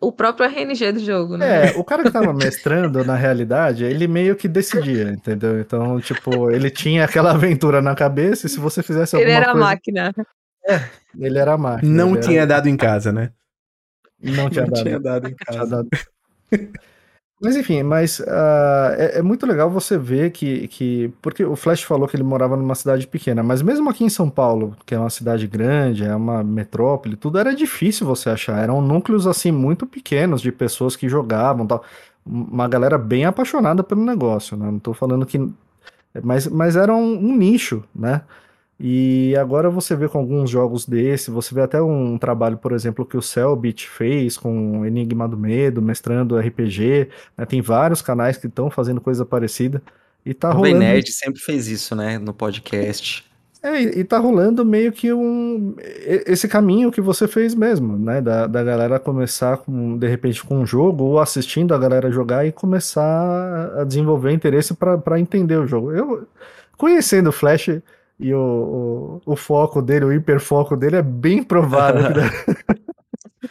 o 0.00 0.10
próprio 0.10 0.46
RNG 0.48 0.92
do 0.92 1.00
jogo, 1.00 1.36
né? 1.36 1.66
É, 1.72 1.76
o 1.76 1.84
cara 1.84 2.02
que 2.02 2.10
tava 2.10 2.32
mestrando, 2.32 3.04
na 3.04 3.14
realidade, 3.14 3.84
ele 3.84 4.08
meio 4.08 4.34
que 4.36 4.48
decidia, 4.48 5.10
entendeu? 5.10 5.60
Então, 5.60 6.00
tipo, 6.00 6.50
ele 6.50 6.70
tinha 6.70 7.04
aquela 7.04 7.32
aventura 7.32 7.82
na 7.82 7.94
cabeça 7.94 8.46
e 8.46 8.48
se 8.48 8.58
você 8.58 8.82
fizesse 8.82 9.16
Ele 9.16 9.24
alguma 9.34 9.36
era 9.42 9.50
a 9.50 9.52
coisa... 9.52 9.66
máquina. 9.66 10.14
Ele 11.18 11.38
era 11.38 11.52
a 11.52 11.58
máquina. 11.58 11.92
Não 11.92 12.08
ele 12.10 12.18
era- 12.18 12.26
tinha 12.26 12.46
dado 12.46 12.68
em 12.70 12.76
casa, 12.76 13.12
né? 13.12 13.30
Não 14.22 14.48
tinha 14.48 14.64
Não 14.64 14.72
dado. 14.72 14.82
tinha 14.82 14.98
dado 15.00 15.28
em 15.28 15.34
Tinha 15.34 15.58
casa. 15.58 15.86
Mas 17.40 17.54
enfim, 17.56 17.84
mas 17.84 18.20
ah, 18.26 18.94
é, 18.98 19.18
é 19.18 19.22
muito 19.22 19.46
legal 19.46 19.70
você 19.70 19.96
ver 19.96 20.32
que, 20.32 20.66
que. 20.68 21.08
Porque 21.22 21.44
o 21.44 21.54
Flash 21.54 21.82
falou 21.84 22.08
que 22.08 22.16
ele 22.16 22.24
morava 22.24 22.56
numa 22.56 22.74
cidade 22.74 23.06
pequena, 23.06 23.44
mas 23.44 23.62
mesmo 23.62 23.88
aqui 23.88 24.02
em 24.04 24.08
São 24.08 24.28
Paulo, 24.28 24.76
que 24.84 24.92
é 24.94 24.98
uma 24.98 25.08
cidade 25.10 25.46
grande, 25.46 26.04
é 26.04 26.14
uma 26.16 26.42
metrópole, 26.42 27.14
tudo 27.16 27.38
era 27.38 27.54
difícil 27.54 28.04
você 28.06 28.28
achar. 28.30 28.60
Eram 28.60 28.82
núcleos 28.82 29.24
assim 29.26 29.52
muito 29.52 29.86
pequenos 29.86 30.40
de 30.42 30.50
pessoas 30.50 30.96
que 30.96 31.08
jogavam 31.08 31.64
tal. 31.66 31.84
Uma 32.26 32.66
galera 32.68 32.98
bem 32.98 33.24
apaixonada 33.24 33.84
pelo 33.84 34.04
negócio, 34.04 34.56
né? 34.56 34.66
Não 34.70 34.78
tô 34.80 34.92
falando 34.92 35.24
que. 35.24 35.38
Mas, 36.22 36.46
mas 36.48 36.74
era 36.76 36.92
um, 36.94 37.14
um 37.14 37.36
nicho, 37.36 37.84
né? 37.94 38.22
E 38.80 39.34
agora 39.36 39.68
você 39.68 39.96
vê 39.96 40.08
com 40.08 40.18
alguns 40.18 40.48
jogos 40.48 40.86
desse, 40.86 41.32
você 41.32 41.52
vê 41.52 41.62
até 41.62 41.82
um 41.82 42.16
trabalho, 42.16 42.56
por 42.56 42.72
exemplo, 42.72 43.04
que 43.04 43.16
o 43.16 43.22
Cellbit 43.22 43.88
fez 43.88 44.36
com 44.36 44.86
Enigma 44.86 45.28
do 45.28 45.36
Medo, 45.36 45.82
mestrando 45.82 46.38
RPG, 46.38 47.08
né? 47.36 47.44
Tem 47.44 47.60
vários 47.60 48.00
canais 48.00 48.36
que 48.36 48.46
estão 48.46 48.70
fazendo 48.70 49.00
coisa 49.00 49.26
parecida. 49.26 49.82
E 50.24 50.32
tá 50.32 50.50
O 50.50 50.58
rolando. 50.58 50.78
Nerd 50.78 51.10
sempre 51.10 51.40
fez 51.40 51.66
isso, 51.66 51.96
né? 51.96 52.18
No 52.18 52.32
podcast. 52.32 53.26
É, 53.60 53.80
e 53.82 54.04
tá 54.04 54.18
rolando 54.18 54.64
meio 54.64 54.92
que 54.92 55.12
um 55.12 55.74
esse 56.26 56.46
caminho 56.46 56.92
que 56.92 57.00
você 57.00 57.26
fez 57.26 57.56
mesmo, 57.56 57.98
né? 57.98 58.20
Da, 58.20 58.46
da 58.46 58.62
galera 58.62 59.00
começar 59.00 59.56
com, 59.56 59.98
de 59.98 60.06
repente, 60.06 60.44
com 60.44 60.60
um 60.60 60.64
jogo, 60.64 61.02
ou 61.02 61.18
assistindo 61.18 61.74
a 61.74 61.78
galera 61.78 62.08
jogar 62.08 62.46
e 62.46 62.52
começar 62.52 63.80
a 63.80 63.82
desenvolver 63.82 64.30
interesse 64.30 64.74
pra 64.74 65.18
entender 65.18 65.56
o 65.56 65.66
jogo. 65.66 65.90
Eu, 65.90 66.28
conhecendo 66.76 67.30
o 67.30 67.32
Flash 67.32 67.80
e 68.18 68.34
o, 68.34 69.20
o, 69.26 69.32
o 69.32 69.36
foco 69.36 69.80
dele, 69.80 70.04
o 70.04 70.12
hiperfoco 70.12 70.76
dele, 70.76 70.96
é 70.96 71.02
bem 71.02 71.42
provável 71.42 72.02
que 72.12 72.78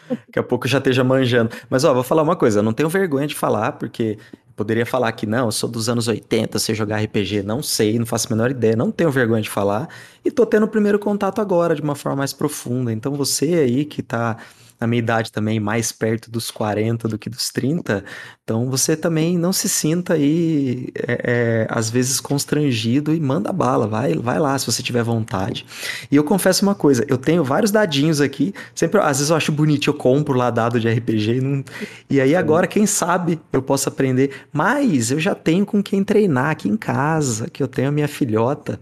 Daqui 0.10 0.40
a 0.40 0.44
pouco 0.44 0.68
já 0.68 0.78
esteja 0.78 1.04
manjando. 1.04 1.52
Mas, 1.70 1.84
ó, 1.84 1.94
vou 1.94 2.04
falar 2.04 2.22
uma 2.22 2.36
coisa. 2.36 2.60
Eu 2.60 2.64
não 2.64 2.74
tenho 2.74 2.90
vergonha 2.90 3.26
de 3.26 3.36
falar, 3.36 3.74
porque 3.74 4.18
poderia 4.56 4.86
falar 4.86 5.12
que 5.14 5.26
não, 5.26 5.46
eu 5.46 5.52
sou 5.52 5.70
dos 5.70 5.88
anos 5.88 6.08
80, 6.08 6.60
sei 6.60 6.76
jogar 6.76 7.02
RPG. 7.02 7.44
Não 7.44 7.64
sei, 7.64 7.98
não 7.98 8.06
faço 8.06 8.28
a 8.28 8.36
menor 8.36 8.52
ideia. 8.52 8.76
Não 8.76 8.92
tenho 8.92 9.10
vergonha 9.10 9.42
de 9.42 9.50
falar. 9.50 9.88
E 10.24 10.30
tô 10.32 10.46
tendo 10.46 10.64
o 10.64 10.68
primeiro 10.68 11.00
contato 11.00 11.40
agora, 11.40 11.74
de 11.76 11.82
uma 11.82 11.96
forma 11.96 12.18
mais 12.18 12.34
profunda. 12.34 12.92
Então, 12.92 13.14
você 13.14 13.46
aí 13.56 13.86
que 13.86 14.02
tá 14.02 14.38
na 14.80 14.88
minha 14.88 15.00
idade 15.00 15.32
também, 15.32 15.60
mais 15.60 15.92
perto 15.92 16.30
dos 16.30 16.52
40 16.52 17.08
do 17.08 17.18
que 17.18 17.30
dos 17.30 17.50
30, 17.50 18.04
então 18.44 18.70
você 18.70 18.96
também 18.96 19.38
não 19.38 19.52
se 19.52 19.68
sinta 19.68 20.14
aí, 20.14 20.88
é, 20.96 21.66
é, 21.66 21.68
às 21.70 21.90
vezes, 21.90 22.20
constrangido 22.20 23.14
e 23.14 23.20
manda 23.20 23.52
bala. 23.52 23.88
Vai, 23.88 24.14
vai 24.16 24.40
lá, 24.40 24.58
se 24.58 24.66
você 24.66 24.82
tiver 24.84 25.04
vontade. 25.04 25.66
E 26.12 26.16
eu 26.16 26.24
confesso 26.24 26.64
uma 26.64 26.76
coisa, 26.76 27.06
eu 27.08 27.18
tenho 27.18 27.44
vários 27.44 27.72
dadinhos 27.72 28.22
aqui, 28.22 28.54
sempre, 28.76 29.00
às 29.02 29.18
vezes 29.18 29.30
eu 29.30 29.36
acho 29.36 29.52
bonito, 29.52 29.90
eu 29.90 29.94
compro 29.94 30.34
lá 30.38 30.50
dado 30.50 30.80
de 30.80 30.88
RPG, 30.88 31.38
e, 31.38 31.42
não- 31.42 31.64
e 32.10 32.22
aí 32.22 32.36
agora, 32.36 32.68
quem 32.68 32.86
sabe, 32.86 33.40
eu 33.52 33.62
posso 33.62 33.90
aprender, 33.90 34.32
mas 34.52 35.12
eu 35.12 35.20
já 35.20 35.36
tenho 35.36 35.66
com 35.66 35.82
quem 35.84 36.04
treinar 36.04 36.52
aqui 36.52 36.70
em 36.70 36.78
casa, 36.78 37.50
que 37.50 37.62
eu 37.62 37.68
tenho 37.68 37.90
a 37.90 37.92
minha 37.92 38.08
filhota, 38.08 38.80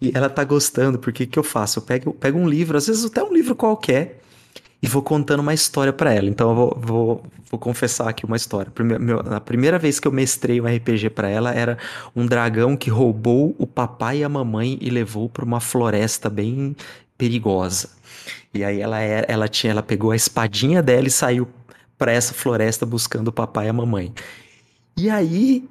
e 0.00 0.12
ela 0.14 0.28
tá 0.30 0.44
gostando, 0.44 0.98
porque 0.98 1.24
o 1.24 1.26
que 1.28 1.38
eu 1.38 1.42
faço? 1.44 1.78
Eu 1.78 1.82
pego, 1.82 2.12
pego 2.14 2.38
um 2.38 2.48
livro, 2.48 2.76
às 2.78 2.86
vezes 2.86 3.04
até 3.04 3.22
um 3.22 3.32
livro 3.32 3.54
qualquer, 3.54 4.19
e 4.82 4.86
vou 4.88 5.02
contando 5.02 5.40
uma 5.40 5.52
história 5.54 5.92
pra 5.92 6.12
ela. 6.14 6.28
Então 6.28 6.50
eu 6.50 6.56
vou, 6.56 6.78
vou, 6.80 7.22
vou 7.50 7.60
confessar 7.60 8.08
aqui 8.08 8.24
uma 8.24 8.36
história. 8.36 8.70
Prime- 8.70 8.98
meu- 8.98 9.20
a 9.20 9.40
primeira 9.40 9.78
vez 9.78 10.00
que 10.00 10.08
eu 10.08 10.12
mestrei 10.12 10.60
um 10.60 10.66
RPG 10.66 11.10
pra 11.10 11.28
ela 11.28 11.52
era 11.52 11.76
um 12.16 12.26
dragão 12.26 12.76
que 12.76 12.88
roubou 12.90 13.54
o 13.58 13.66
papai 13.66 14.18
e 14.18 14.24
a 14.24 14.28
mamãe 14.28 14.78
e 14.80 14.88
levou 14.90 15.28
pra 15.28 15.44
uma 15.44 15.60
floresta 15.60 16.30
bem 16.30 16.74
perigosa. 17.18 17.90
E 18.54 18.64
aí 18.64 18.80
ela 18.80 18.98
era, 19.00 19.26
ela 19.30 19.48
tinha, 19.48 19.70
ela 19.72 19.82
pegou 19.82 20.10
a 20.10 20.16
espadinha 20.16 20.82
dela 20.82 21.06
e 21.06 21.10
saiu 21.10 21.46
pra 21.98 22.12
essa 22.12 22.32
floresta 22.32 22.86
buscando 22.86 23.28
o 23.28 23.32
papai 23.32 23.66
e 23.66 23.68
a 23.68 23.72
mamãe. 23.72 24.12
E 24.96 25.10
aí 25.10 25.68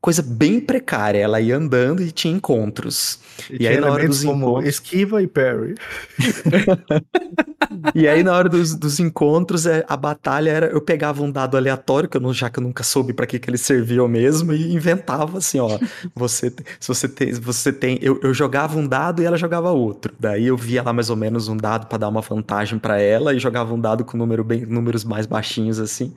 coisa 0.00 0.22
bem 0.22 0.60
precária, 0.60 1.18
ela 1.18 1.40
ia 1.40 1.56
andando 1.56 2.02
e 2.02 2.10
tinha 2.10 2.34
encontros. 2.34 3.18
E 3.50 3.58
tinha 3.58 3.70
aí, 3.70 3.80
na 3.80 3.90
hora 3.90 4.06
dos 4.06 4.24
encontros- 4.24 4.68
esquiva 4.68 5.22
e 5.22 5.26
parry. 5.26 5.74
E 7.94 8.08
aí, 8.08 8.22
na 8.22 8.32
hora 8.34 8.48
dos, 8.48 8.74
dos 8.74 8.98
encontros, 8.98 9.66
é, 9.66 9.84
a 9.88 9.96
batalha 9.96 10.50
era. 10.50 10.66
Eu 10.66 10.80
pegava 10.80 11.22
um 11.22 11.30
dado 11.30 11.56
aleatório, 11.56 12.08
que 12.08 12.16
eu 12.16 12.20
não, 12.20 12.32
já 12.32 12.48
que 12.48 12.58
eu 12.58 12.62
nunca 12.62 12.82
soube 12.82 13.12
pra 13.12 13.26
que, 13.26 13.38
que 13.38 13.50
ele 13.50 13.58
servia 13.58 14.06
mesmo, 14.08 14.52
e 14.52 14.72
inventava 14.74 15.38
assim: 15.38 15.58
ó, 15.58 15.78
você, 16.14 16.50
se 16.80 16.88
você 16.88 17.08
tem. 17.08 17.32
Você 17.32 17.72
tem 17.72 17.98
eu, 18.00 18.18
eu 18.22 18.32
jogava 18.32 18.78
um 18.78 18.86
dado 18.86 19.22
e 19.22 19.26
ela 19.26 19.36
jogava 19.36 19.70
outro. 19.70 20.14
Daí 20.18 20.46
eu 20.46 20.56
via 20.56 20.82
lá 20.82 20.92
mais 20.92 21.10
ou 21.10 21.16
menos 21.16 21.48
um 21.48 21.56
dado 21.56 21.86
pra 21.86 21.98
dar 21.98 22.08
uma 22.08 22.20
vantagem 22.20 22.78
pra 22.78 23.00
ela, 23.00 23.34
e 23.34 23.38
jogava 23.38 23.74
um 23.74 23.80
dado 23.80 24.04
com 24.04 24.16
número 24.16 24.44
bem, 24.44 24.64
números 24.64 25.04
mais 25.04 25.26
baixinhos 25.26 25.78
assim. 25.78 26.14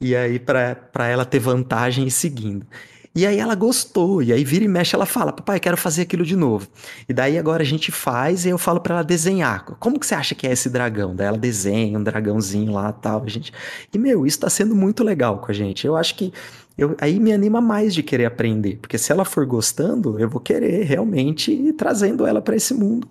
E 0.00 0.14
aí, 0.14 0.38
pra, 0.38 0.74
pra 0.74 1.08
ela 1.08 1.24
ter 1.24 1.38
vantagem 1.38 2.06
e 2.06 2.10
seguindo. 2.10 2.66
E 3.14 3.26
aí 3.26 3.38
ela 3.38 3.56
gostou, 3.56 4.22
e 4.22 4.32
aí 4.32 4.44
vira 4.44 4.64
e 4.64 4.68
mexe, 4.68 4.94
ela 4.94 5.06
fala, 5.06 5.32
papai, 5.32 5.58
quero 5.58 5.76
fazer 5.76 6.02
aquilo 6.02 6.24
de 6.24 6.36
novo. 6.36 6.68
E 7.08 7.12
daí 7.12 7.36
agora 7.36 7.62
a 7.62 7.66
gente 7.66 7.90
faz 7.90 8.44
e 8.44 8.50
eu 8.50 8.58
falo 8.58 8.80
pra 8.80 8.94
ela 8.94 9.02
desenhar. 9.02 9.64
Como 9.80 9.98
que 9.98 10.06
você 10.06 10.14
acha 10.14 10.36
que 10.36 10.46
é 10.46 10.52
esse 10.52 10.70
dragão? 10.70 11.16
Daí 11.16 11.26
ela 11.26 11.38
desenha 11.38 11.98
um 11.98 12.02
dragãozinho 12.02 12.72
lá 12.72 12.92
tal, 12.92 13.24
a 13.24 13.28
gente. 13.28 13.52
E 13.92 13.98
meu, 13.98 14.24
isso 14.24 14.38
tá 14.38 14.48
sendo 14.48 14.76
muito 14.76 15.02
legal 15.02 15.38
com 15.38 15.50
a 15.50 15.54
gente. 15.54 15.84
Eu 15.84 15.96
acho 15.96 16.14
que 16.14 16.32
eu, 16.76 16.94
aí 17.00 17.18
me 17.18 17.32
anima 17.32 17.60
mais 17.60 17.92
de 17.92 18.04
querer 18.04 18.26
aprender, 18.26 18.78
porque 18.80 18.96
se 18.96 19.10
ela 19.10 19.24
for 19.24 19.44
gostando, 19.44 20.16
eu 20.20 20.28
vou 20.28 20.40
querer 20.40 20.84
realmente 20.84 21.50
ir 21.50 21.72
trazendo 21.72 22.24
ela 22.24 22.40
pra 22.40 22.54
esse 22.54 22.72
mundo. 22.72 23.08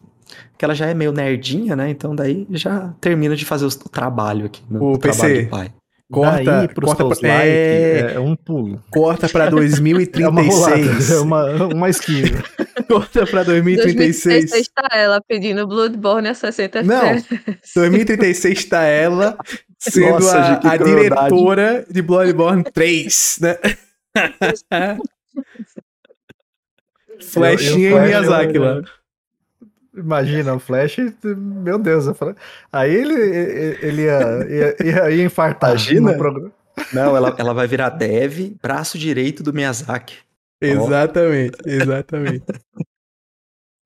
Porque 0.52 0.64
ela 0.64 0.74
já 0.74 0.86
é 0.86 0.94
meio 0.94 1.12
nerdinha, 1.12 1.76
né? 1.76 1.90
Então 1.90 2.16
daí 2.16 2.48
já 2.52 2.94
termina 3.02 3.36
de 3.36 3.44
fazer 3.44 3.66
o 3.66 3.70
trabalho 3.90 4.46
aqui, 4.46 4.64
Ô, 4.72 4.94
o 4.94 4.98
trabalho 4.98 5.36
PC, 5.36 5.44
do 5.44 5.50
pai. 5.50 5.74
Corta, 6.10 6.44
Daí 6.44 6.68
pro 6.70 6.86
corta, 6.86 7.04
pra, 7.04 7.16
like 7.34 7.50
é, 7.50 8.14
é 8.16 8.20
um 8.20 8.34
pulo. 8.34 8.82
corta 8.90 9.28
pra 9.28 9.48
É 9.50 9.50
uma 9.50 10.42
rolada, 10.42 10.78
2036. 10.88 11.12
é 11.12 11.20
uma, 11.20 11.66
uma 11.66 11.90
esquiva. 11.90 12.44
corta 12.88 13.26
pra 13.26 13.44
2036. 13.44 14.52
2036 14.52 14.68
tá 14.70 14.88
ela 14.98 15.22
pedindo 15.28 15.68
Bloodborne 15.68 16.30
a 16.30 16.34
60 16.34 16.82
Não. 16.84 16.96
FPS. 17.08 17.74
2036 17.76 18.66
tá 18.66 18.84
ela 18.84 19.38
sendo 19.78 20.12
Nossa, 20.12 20.40
a, 20.40 20.54
gente, 20.54 20.68
a 20.68 20.78
diretora 20.78 21.86
de 21.90 22.02
Bloodborne 22.02 22.64
3, 22.64 23.40
né? 23.42 23.58
Flechinha 27.22 27.90
Eu- 27.90 27.98
eu- 27.98 28.04
e 28.04 28.08
Miyazaki 28.08 28.58
lá. 28.58 28.82
Imagina, 29.98 30.54
o 30.54 30.60
Flash, 30.60 30.98
meu 31.24 31.80
Deus. 31.80 32.06
eu 32.06 32.14
falei- 32.14 32.36
Aí 32.72 32.94
ele, 32.94 33.14
ele 33.82 34.02
ia, 34.04 34.76
ia, 34.84 35.10
ia, 35.12 35.24
infartar. 35.26 35.72
Imagina. 35.72 36.12
no 36.12 36.18
programa. 36.18 36.52
Não, 36.94 37.18
ela, 37.18 37.36
ela 37.40 37.54
vai 37.54 37.68
virar 37.68 37.90
dev, 37.90 38.52
braço 38.62 38.98
direito 38.98 39.42
do 39.42 39.52
Miyazaki. 39.52 40.18
Exatamente, 40.62 41.58
exatamente. 41.66 42.44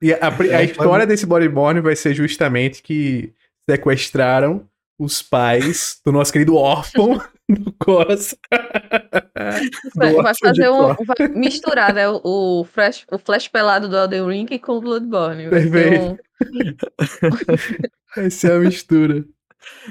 E 0.01 0.13
a, 0.13 0.31
pri- 0.31 0.53
a 0.53 0.61
É, 0.61 0.65
história 0.65 1.05
desse 1.05 1.25
Bloodborne 1.25 1.79
vai 1.79 1.95
ser 1.95 2.13
justamente 2.13 2.81
que 2.81 3.33
sequestraram 3.69 4.67
os 4.99 5.21
pais 5.21 5.99
do 6.05 6.11
nosso 6.11 6.31
querido 6.33 6.55
órfão 6.55 7.21
do 7.59 7.71
Costa. 7.73 8.37
Vai, 9.95 10.13
vai 10.13 10.33
fazer 10.35 10.69
um. 10.69 10.93
Vai 10.93 11.27
misturar, 11.35 11.93
né? 11.93 12.07
O, 12.09 12.21
o, 12.23 12.63
flash, 12.65 13.05
o 13.11 13.17
flash 13.17 13.47
pelado 13.47 13.87
do 13.89 13.95
Elden 13.97 14.27
Ring 14.27 14.57
com 14.59 14.77
o 14.77 14.81
Bloodborne. 14.81 15.49
Perfeito. 15.49 16.03
um- 16.03 16.17
Essa 18.17 18.47
é 18.49 18.55
a 18.55 18.59
mistura. 18.59 19.23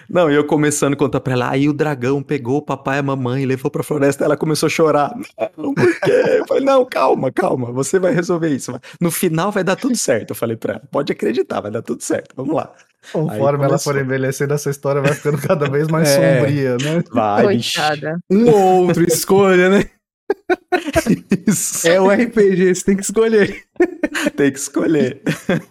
Não, 0.08 0.28
e 0.30 0.34
eu 0.34 0.44
começando 0.44 0.94
a 0.94 0.96
contar 0.96 1.20
pra 1.20 1.32
ela, 1.34 1.48
aí 1.50 1.68
o 1.68 1.72
dragão 1.72 2.20
pegou 2.24 2.56
o 2.58 2.62
papai 2.62 2.96
e 2.96 2.98
a 2.98 3.02
mamãe, 3.04 3.46
levou 3.46 3.70
pra 3.70 3.84
floresta, 3.84 4.24
ela 4.24 4.36
começou 4.36 4.66
a 4.66 4.70
chorar. 4.70 5.14
Não, 5.56 5.72
por 5.72 6.00
quê? 6.00 6.10
Eu 6.38 6.46
falei, 6.46 6.64
não, 6.64 6.84
calma, 6.84 7.30
calma, 7.30 7.70
você 7.70 7.98
vai 8.00 8.12
resolver 8.12 8.48
isso. 8.48 8.72
No 9.00 9.12
final 9.12 9.52
vai 9.52 9.62
dar 9.62 9.76
tudo 9.76 9.96
certo, 9.96 10.30
eu 10.30 10.34
falei 10.34 10.56
pra 10.56 10.74
ela, 10.74 10.82
pode 10.90 11.12
acreditar, 11.12 11.60
vai 11.60 11.70
dar 11.70 11.82
tudo 11.82 12.02
certo, 12.02 12.34
vamos 12.34 12.52
lá. 12.54 12.72
Conforme 13.12 13.64
ela 13.64 13.78
for 13.78 13.96
envelhecendo, 13.98 14.52
essa 14.54 14.70
história 14.70 15.00
vai 15.00 15.14
ficando 15.14 15.38
cada 15.38 15.68
vez 15.70 15.88
mais 15.88 16.08
É. 16.16 16.38
sombria, 16.40 16.76
né? 16.76 17.02
Vai. 17.10 17.44
Coitada. 17.44 18.18
Um 18.30 18.48
ou 18.50 18.86
outro, 18.86 19.02
escolha, 19.04 19.68
né? 19.70 19.84
Isso, 21.46 21.88
É 21.88 22.00
o 22.00 22.08
RPG, 22.08 22.74
você 22.74 22.84
tem 22.84 22.96
que 22.96 23.02
escolher. 23.02 23.64
tem 24.36 24.52
que 24.52 24.58
escolher. 24.58 25.20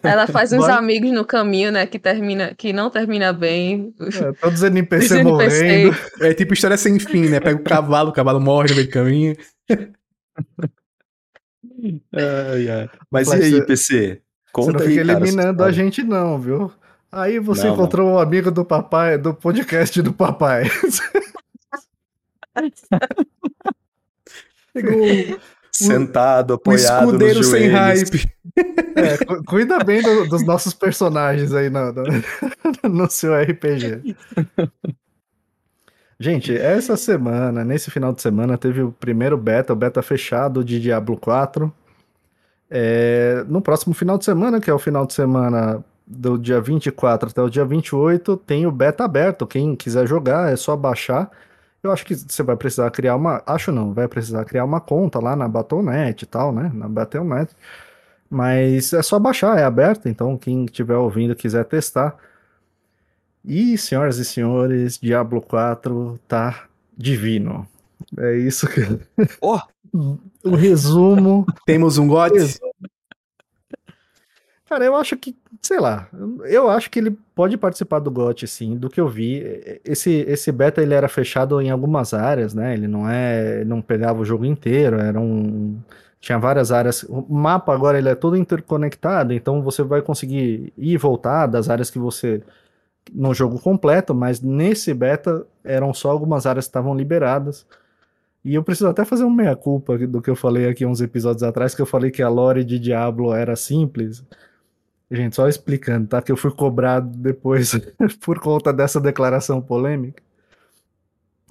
Ela 0.03 0.27
faz 0.27 0.51
uns 0.51 0.57
Bora. 0.59 0.75
amigos 0.75 1.11
no 1.11 1.23
caminho, 1.23 1.71
né? 1.71 1.85
Que, 1.85 1.97
termina, 1.97 2.53
que 2.55 2.73
não 2.73 2.89
termina 2.89 3.31
bem. 3.31 3.93
É, 4.01 4.31
todos 4.33 4.59
os 4.61 4.63
NPC 4.63 5.05
Os 5.05 5.11
NPC. 5.11 5.23
morrendo. 5.23 5.97
É 6.19 6.33
tipo 6.33 6.53
história 6.53 6.75
sem 6.77 6.99
fim, 6.99 7.29
né? 7.29 7.39
Pega 7.39 7.57
o 7.59 7.63
cavalo, 7.63 8.09
o 8.09 8.13
cavalo 8.13 8.41
morre 8.41 8.69
no 8.69 8.75
meio 8.75 8.87
do 8.87 8.91
caminho. 8.91 9.35
Ai, 12.13 12.69
ai. 12.69 12.89
Mas 13.11 13.27
Mas 13.29 13.39
e 13.39 13.43
aí, 13.43 13.51
você- 13.51 13.65
PC? 13.65 14.21
Conta 14.51 14.71
Você 14.71 14.77
não 14.77 14.81
aí, 14.85 14.93
fica 14.93 15.05
cara, 15.05 15.19
eliminando 15.19 15.61
essa 15.61 15.69
a 15.69 15.71
gente, 15.71 16.03
não, 16.03 16.39
viu? 16.39 16.71
Aí 17.11 17.39
você 17.39 17.65
Não, 17.67 17.73
encontrou 17.73 18.11
um 18.11 18.19
amigo 18.19 18.51
do 18.51 18.63
papai, 18.63 19.17
do 19.17 19.33
podcast 19.33 20.01
do 20.01 20.13
papai. 20.13 20.63
O, 24.75 25.39
Sentado, 25.71 26.51
o 26.51 26.53
apoiado 26.55 27.05
escudeiro 27.05 27.39
nos 27.39 27.47
sem 27.47 27.67
hype. 27.69 28.29
É, 28.95 29.17
cu- 29.23 29.43
cuida 29.45 29.79
bem 29.83 30.01
do- 30.01 30.27
dos 30.27 30.43
nossos 30.45 30.73
personagens 30.73 31.53
aí 31.53 31.69
no, 31.69 31.93
no, 31.93 32.03
no 32.89 33.09
seu 33.09 33.33
RPG. 33.33 34.15
Gente, 36.19 36.53
essa 36.57 36.97
semana, 36.97 37.63
nesse 37.63 37.89
final 37.89 38.11
de 38.11 38.21
semana, 38.21 38.57
teve 38.57 38.81
o 38.81 38.91
primeiro 38.91 39.37
beta, 39.37 39.71
o 39.71 39.75
beta 39.75 40.01
fechado 40.01 40.65
de 40.65 40.81
Diablo 40.81 41.15
4. 41.15 41.73
É, 42.69 43.45
no 43.47 43.61
próximo 43.61 43.93
final 43.93 44.17
de 44.17 44.25
semana, 44.25 44.59
que 44.59 44.69
é 44.69 44.73
o 44.73 44.79
final 44.79 45.05
de 45.05 45.13
semana 45.13 45.81
do 46.09 46.39
dia 46.39 46.59
24 46.59 47.29
até 47.29 47.41
o 47.41 47.49
dia 47.49 47.63
28, 47.63 48.35
tem 48.37 48.65
o 48.65 48.71
beta 48.71 49.05
aberto. 49.05 49.45
Quem 49.45 49.75
quiser 49.75 50.07
jogar 50.07 50.51
é 50.51 50.55
só 50.55 50.75
baixar. 50.75 51.29
Eu 51.83 51.91
acho 51.91 52.03
que 52.05 52.15
você 52.15 52.41
vai 52.41 52.57
precisar 52.57 52.89
criar 52.89 53.15
uma. 53.15 53.43
Acho 53.45 53.71
não, 53.71 53.93
vai 53.93 54.07
precisar 54.07 54.43
criar 54.43 54.65
uma 54.65 54.81
conta 54.81 55.19
lá 55.19 55.35
na 55.35 55.47
Battle.net 55.47 56.23
e 56.23 56.25
tal, 56.25 56.51
né? 56.51 56.71
Na 56.73 56.89
Battle.net. 56.89 57.55
Mas 58.29 58.91
é 58.93 59.01
só 59.03 59.19
baixar, 59.19 59.57
é 59.59 59.63
aberto, 59.63 60.09
então 60.09 60.37
quem 60.37 60.65
estiver 60.65 60.97
ouvindo 60.97 61.35
quiser 61.35 61.65
testar. 61.65 62.17
E, 63.45 63.77
senhoras 63.77 64.17
e 64.17 64.25
senhores, 64.25 64.97
Diablo 64.99 65.41
4 65.41 66.19
tá 66.27 66.65
divino. 66.97 67.67
É 68.17 68.35
isso 68.37 68.67
que. 68.67 68.81
Oh! 69.41 69.59
o 70.43 70.55
resumo. 70.55 71.45
Temos 71.65 71.97
um 71.97 72.07
God? 72.07 72.33
Cara, 74.69 74.85
eu 74.85 74.95
acho 74.95 75.17
que, 75.17 75.35
sei 75.63 75.79
lá, 75.79 76.07
eu 76.45 76.69
acho 76.69 76.91
que 76.91 76.99
ele 76.99 77.17
pode 77.33 77.57
participar 77.57 77.97
do 77.97 78.11
GOT, 78.11 78.45
sim, 78.47 78.77
do 78.77 78.87
que 78.87 79.01
eu 79.01 79.07
vi. 79.07 79.41
Esse, 79.83 80.11
esse 80.27 80.51
beta 80.51 80.79
ele 80.79 80.93
era 80.93 81.09
fechado 81.09 81.59
em 81.59 81.71
algumas 81.71 82.13
áreas, 82.13 82.53
né? 82.53 82.75
Ele 82.75 82.87
não 82.87 83.09
é, 83.09 83.65
não 83.65 83.81
pegava 83.81 84.21
o 84.21 84.25
jogo 84.25 84.45
inteiro, 84.45 84.99
era 84.99 85.19
um 85.19 85.79
tinha 86.21 86.37
várias 86.37 86.71
áreas. 86.71 87.01
O 87.09 87.25
mapa 87.33 87.73
agora 87.73 87.97
ele 87.97 88.09
é 88.09 88.15
todo 88.15 88.37
interconectado, 88.37 89.33
então 89.33 89.63
você 89.63 89.81
vai 89.81 90.03
conseguir 90.03 90.71
ir 90.77 90.93
e 90.93 90.97
voltar 90.97 91.47
das 91.47 91.67
áreas 91.67 91.89
que 91.89 91.97
você 91.97 92.43
no 93.11 93.33
jogo 93.33 93.59
completo, 93.59 94.13
mas 94.13 94.39
nesse 94.39 94.93
beta 94.93 95.47
eram 95.63 95.93
só 95.95 96.11
algumas 96.11 96.45
áreas 96.45 96.65
que 96.65 96.69
estavam 96.69 96.95
liberadas. 96.95 97.65
E 98.45 98.53
eu 98.55 98.63
preciso 98.63 98.87
até 98.89 99.03
fazer 99.03 99.23
uma 99.23 99.35
meia-culpa 99.35 99.97
do 99.97 100.21
que 100.21 100.29
eu 100.29 100.35
falei 100.35 100.69
aqui 100.69 100.85
uns 100.85 101.01
episódios 101.01 101.41
atrás, 101.43 101.73
que 101.73 101.81
eu 101.81 101.87
falei 101.87 102.11
que 102.11 102.21
a 102.21 102.29
lore 102.29 102.63
de 102.63 102.77
Diablo 102.79 103.33
era 103.33 103.55
simples. 103.55 104.23
Gente, 105.11 105.35
só 105.35 105.47
explicando, 105.47 106.07
tá? 106.07 106.21
Que 106.21 106.31
eu 106.31 106.37
fui 106.37 106.51
cobrado 106.51 107.17
depois 107.17 107.71
por 108.21 108.39
conta 108.39 108.71
dessa 108.71 109.01
declaração 109.01 109.59
polêmica. 109.59 110.21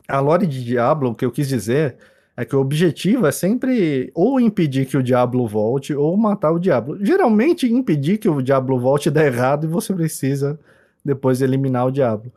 A 0.06 0.20
lore 0.20 0.46
de 0.46 0.64
Diablo, 0.64 1.10
o 1.10 1.14
que 1.14 1.24
eu 1.24 1.30
quis 1.30 1.48
dizer 1.48 1.96
é 2.36 2.44
que 2.44 2.54
o 2.54 2.60
objetivo 2.60 3.26
é 3.26 3.32
sempre 3.32 4.12
ou 4.14 4.38
impedir 4.38 4.86
que 4.86 4.96
o 4.96 5.02
Diablo 5.02 5.46
volte 5.46 5.92
ou 5.92 6.16
matar 6.16 6.52
o 6.52 6.58
Diablo. 6.58 7.04
Geralmente 7.04 7.66
impedir 7.66 8.18
que 8.18 8.28
o 8.28 8.40
Diablo 8.40 8.78
volte 8.78 9.10
dá 9.10 9.26
errado 9.26 9.64
e 9.64 9.68
você 9.68 9.92
precisa 9.92 10.58
depois 11.04 11.42
eliminar 11.42 11.86
o 11.86 11.90
Diablo. 11.90 12.32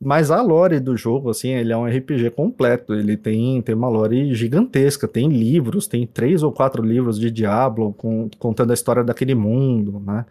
Mas 0.00 0.30
a 0.30 0.40
lore 0.42 0.80
do 0.80 0.96
jogo, 0.96 1.30
assim, 1.30 1.50
ele 1.50 1.72
é 1.72 1.76
um 1.76 1.86
RPG 1.86 2.30
completo. 2.30 2.94
Ele 2.94 3.16
tem, 3.16 3.60
tem 3.62 3.74
uma 3.74 3.88
lore 3.88 4.34
gigantesca. 4.34 5.06
Tem 5.06 5.28
livros, 5.28 5.86
tem 5.86 6.06
três 6.06 6.42
ou 6.42 6.52
quatro 6.52 6.82
livros 6.82 7.18
de 7.18 7.30
Diablo 7.30 7.92
com, 7.94 8.28
contando 8.38 8.70
a 8.70 8.74
história 8.74 9.04
daquele 9.04 9.34
mundo, 9.34 10.02
né? 10.04 10.24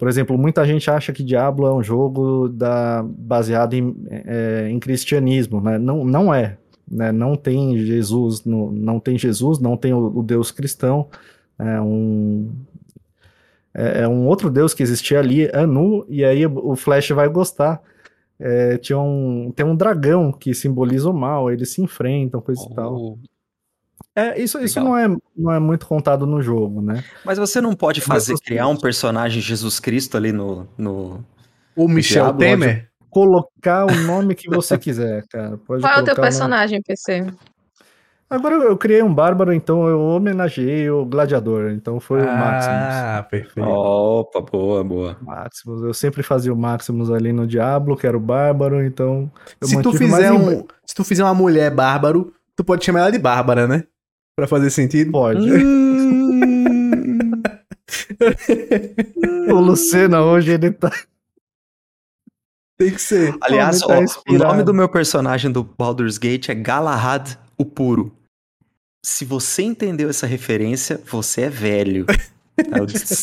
Por 0.00 0.08
exemplo, 0.08 0.38
muita 0.38 0.64
gente 0.64 0.90
acha 0.90 1.12
que 1.12 1.22
Diablo 1.22 1.66
é 1.66 1.74
um 1.74 1.82
jogo 1.82 2.48
da, 2.48 3.04
baseado 3.06 3.74
em, 3.74 3.94
é, 4.08 4.66
em 4.70 4.80
cristianismo, 4.80 5.60
né? 5.60 5.76
Não, 5.76 6.06
não 6.06 6.32
é. 6.32 6.56
Né? 6.90 7.12
Não 7.12 7.36
tem 7.36 7.76
Jesus, 7.76 8.42
no, 8.46 8.72
não 8.72 8.98
tem 8.98 9.18
Jesus, 9.18 9.58
não 9.58 9.76
tem 9.76 9.92
o, 9.92 10.06
o 10.06 10.22
Deus 10.22 10.50
cristão. 10.50 11.06
É 11.58 11.78
um, 11.82 12.50
é, 13.74 14.00
é, 14.00 14.08
um 14.08 14.26
outro 14.26 14.48
Deus 14.48 14.72
que 14.72 14.82
existia 14.82 15.18
ali, 15.18 15.50
Anu, 15.52 16.06
e 16.08 16.24
aí 16.24 16.46
o 16.46 16.74
Flash 16.76 17.10
vai 17.10 17.28
gostar. 17.28 17.82
É, 18.38 18.78
tinha 18.78 18.98
um, 18.98 19.52
tem 19.54 19.66
um 19.66 19.76
dragão 19.76 20.32
que 20.32 20.54
simboliza 20.54 21.10
o 21.10 21.12
mal, 21.12 21.50
eles 21.50 21.68
se 21.68 21.82
enfrentam, 21.82 22.40
coisa 22.40 22.62
oh. 22.66 22.72
e 22.72 22.74
tal. 22.74 23.18
É, 24.14 24.40
isso, 24.40 24.58
isso 24.60 24.80
não, 24.80 24.96
é, 24.96 25.08
não 25.36 25.52
é 25.52 25.58
muito 25.58 25.86
contado 25.86 26.26
no 26.26 26.42
jogo, 26.42 26.82
né? 26.82 27.04
Mas 27.24 27.38
você 27.38 27.60
não 27.60 27.74
pode 27.74 28.00
fazer, 28.00 28.34
criar 28.44 28.66
um 28.66 28.76
personagem 28.76 29.40
Jesus 29.40 29.78
Cristo 29.78 30.16
ali 30.16 30.32
no. 30.32 30.68
no 30.76 31.24
o 31.76 31.88
Michel 31.88 32.24
Diablo, 32.24 32.40
Temer? 32.40 32.90
Colocar 33.08 33.86
o 33.86 33.94
nome 34.06 34.34
que 34.34 34.48
você 34.48 34.76
quiser, 34.78 35.24
cara. 35.28 35.58
Pode 35.58 35.82
Qual 35.82 35.92
é 35.92 36.00
o 36.00 36.04
teu 36.04 36.14
personagem, 36.14 36.80
PC? 36.82 37.26
Agora 38.28 38.54
eu 38.54 38.76
criei 38.76 39.02
um 39.02 39.12
bárbaro, 39.12 39.52
então 39.52 39.88
eu 39.88 40.00
homenageei 40.00 40.88
o 40.88 41.04
gladiador, 41.04 41.72
então 41.72 41.98
foi 41.98 42.20
ah, 42.20 42.22
o 42.22 42.38
Maximus. 42.38 42.94
Ah, 42.94 43.26
perfeito. 43.28 43.68
Opa, 43.68 44.40
boa, 44.40 44.84
boa. 44.84 45.16
Maximus, 45.20 45.82
eu 45.82 45.92
sempre 45.92 46.22
fazia 46.22 46.52
o 46.52 46.56
Maximus 46.56 47.10
ali 47.10 47.32
no 47.32 47.44
Diablo, 47.44 47.96
que 47.96 48.06
era 48.06 48.16
o 48.16 48.20
bárbaro, 48.20 48.84
então 48.84 49.28
se 49.60 49.82
tu 49.82 49.92
fizer 49.92 50.30
um, 50.30 50.64
se 50.86 50.94
tu 50.94 51.02
fizer 51.02 51.24
uma 51.24 51.34
mulher 51.34 51.74
bárbaro, 51.74 52.32
tu 52.54 52.62
pode 52.62 52.84
chamar 52.84 53.00
ela 53.00 53.10
de 53.10 53.18
Bárbara, 53.18 53.66
né? 53.66 53.84
Pra 54.40 54.48
fazer 54.48 54.70
sentido? 54.70 55.12
Pode. 55.12 55.46
O 59.50 59.58
Lucena 59.58 60.22
hoje 60.22 60.52
ele 60.52 60.70
tá 60.70 60.92
tem 62.78 62.90
que 62.90 63.00
ser. 63.00 63.34
Aliás, 63.40 63.80
tá 63.80 63.98
ó, 63.98 64.32
o 64.32 64.38
nome 64.38 64.62
do 64.62 64.72
meu 64.72 64.88
personagem 64.88 65.50
do 65.50 65.64
Baldur's 65.64 66.18
Gate 66.18 66.50
é 66.50 66.54
Galahad 66.54 67.36
o 67.56 67.64
Puro 67.64 68.12
se 69.02 69.24
você 69.24 69.62
entendeu 69.62 70.10
essa 70.10 70.26
referência, 70.26 71.00
você 71.06 71.42
é 71.42 71.48
velho. 71.48 72.06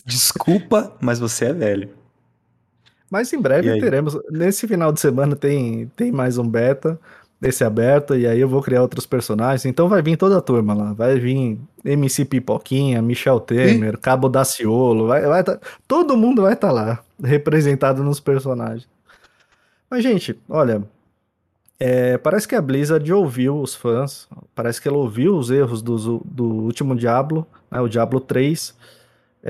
Desculpa, 0.05 0.95
mas 0.99 1.19
você 1.19 1.45
é 1.45 1.53
velho. 1.53 1.89
Mas 3.09 3.31
em 3.31 3.39
breve 3.39 3.79
teremos. 3.79 4.17
Nesse 4.29 4.67
final 4.67 4.91
de 4.91 4.99
semana 4.99 5.35
tem, 5.35 5.87
tem 5.95 6.11
mais 6.11 6.37
um 6.37 6.47
beta, 6.47 6.99
esse 7.41 7.63
aberto, 7.63 8.15
e 8.15 8.25
aí 8.25 8.39
eu 8.39 8.49
vou 8.49 8.61
criar 8.61 8.81
outros 8.81 9.05
personagens. 9.05 9.65
Então 9.65 9.87
vai 9.87 10.01
vir 10.01 10.17
toda 10.17 10.37
a 10.37 10.41
turma 10.41 10.73
lá. 10.73 10.93
Vai 10.93 11.19
vir 11.19 11.59
MC 11.85 12.25
Pipoquinha, 12.25 13.01
Michel 13.01 13.39
Temer, 13.39 13.93
e? 13.93 13.97
Cabo 13.97 14.27
Daciolo. 14.27 15.07
Vai, 15.07 15.21
vai 15.21 15.43
tá, 15.43 15.59
todo 15.87 16.17
mundo 16.17 16.41
vai 16.41 16.53
estar 16.53 16.67
tá 16.67 16.73
lá, 16.73 16.99
representado 17.23 18.03
nos 18.03 18.19
personagens. 18.19 18.87
Mas, 19.89 20.03
gente, 20.03 20.37
olha, 20.49 20.83
é, 21.79 22.17
parece 22.17 22.47
que 22.47 22.55
a 22.55 22.61
Blizzard 22.61 23.11
ouviu 23.13 23.61
os 23.61 23.75
fãs, 23.75 24.27
parece 24.55 24.81
que 24.81 24.87
ela 24.87 24.97
ouviu 24.97 25.37
os 25.37 25.51
erros 25.51 25.81
do, 25.81 26.21
do 26.25 26.43
último 26.43 26.95
Diablo, 26.95 27.45
né, 27.69 27.79
o 27.79 27.87
Diablo 27.87 28.19
3. 28.19 28.75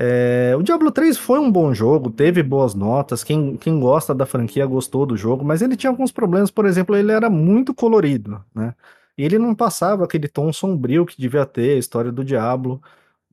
É, 0.00 0.54
o 0.56 0.62
Diablo 0.62 0.92
3 0.92 1.18
foi 1.18 1.40
um 1.40 1.50
bom 1.50 1.74
jogo, 1.74 2.08
teve 2.08 2.40
boas 2.40 2.72
notas, 2.72 3.24
quem, 3.24 3.56
quem 3.56 3.80
gosta 3.80 4.14
da 4.14 4.24
franquia 4.24 4.64
gostou 4.64 5.04
do 5.04 5.16
jogo, 5.16 5.44
mas 5.44 5.60
ele 5.60 5.76
tinha 5.76 5.90
alguns 5.90 6.12
problemas, 6.12 6.52
por 6.52 6.66
exemplo, 6.66 6.94
ele 6.94 7.10
era 7.10 7.28
muito 7.28 7.74
colorido, 7.74 8.40
né? 8.54 8.74
E 9.18 9.24
ele 9.24 9.38
não 9.40 9.56
passava 9.56 10.04
aquele 10.04 10.28
tom 10.28 10.52
sombrio 10.52 11.04
que 11.04 11.20
devia 11.20 11.44
ter 11.44 11.74
a 11.74 11.78
história 11.78 12.12
do 12.12 12.24
Diablo. 12.24 12.80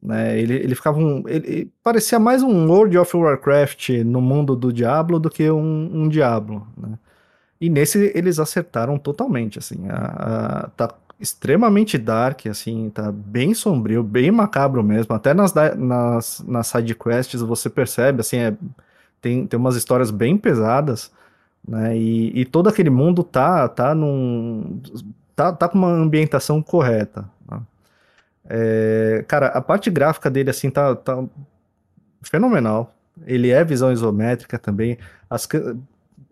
Né? 0.02 0.40
Ele, 0.40 0.56
ele 0.56 0.74
ficava 0.74 0.98
um. 0.98 1.24
Ele, 1.28 1.72
parecia 1.84 2.18
mais 2.20 2.42
um 2.42 2.68
World 2.68 2.98
of 2.98 3.16
Warcraft 3.16 3.90
no 4.04 4.20
mundo 4.20 4.56
do 4.56 4.74
Diablo 4.74 5.20
do 5.20 5.30
que 5.30 5.50
um, 5.52 5.92
um 5.94 6.10
Diablo. 6.10 6.68
Né? 6.76 6.98
E 7.62 7.70
nesse 7.70 8.12
eles 8.16 8.40
acertaram 8.40 8.98
totalmente, 8.98 9.60
assim. 9.60 9.88
A, 9.90 10.64
a, 10.66 10.70
tá 10.70 10.88
extremamente 11.20 11.98
dark, 11.98 12.48
assim, 12.48 12.90
tá 12.90 13.12
bem 13.12 13.54
sombrio, 13.54 14.04
bem 14.04 14.32
macabro 14.32 14.84
mesmo. 14.84 15.16
Até 15.16 15.34
nas, 15.34 15.54
nas, 15.54 16.44
nas 16.46 16.68
sidequests 16.68 17.42
você 17.42 17.70
percebe, 17.70 18.22
assim, 18.22 18.38
é, 18.38 18.54
tem, 19.22 19.48
tem 19.48 19.60
umas 19.60 19.76
histórias 19.76 20.12
bem 20.12 20.38
pesadas, 20.38 21.12
né? 21.68 21.98
E, 21.98 22.42
e 22.42 22.46
todo 22.46 22.70
aquele 22.70 22.90
mundo 22.90 23.24
tá, 23.24 23.68
tá 23.68 23.96
num. 23.96 24.82
Tá, 25.36 25.52
tá 25.52 25.68
com 25.68 25.78
uma 25.78 25.90
ambientação 25.90 26.62
correta. 26.62 27.30
Né? 27.50 27.62
É, 28.48 29.26
cara, 29.28 29.48
a 29.48 29.62
parte 29.62 29.90
gráfica 29.90 30.30
dele, 30.30 30.50
assim, 30.50 30.70
tá, 30.70 30.96
tá 30.96 31.24
fenomenal. 32.22 32.94
Ele 33.26 33.50
é 33.50 33.64
visão 33.64 33.92
isométrica 33.92 34.60
também. 34.60 34.98
As, 35.30 35.48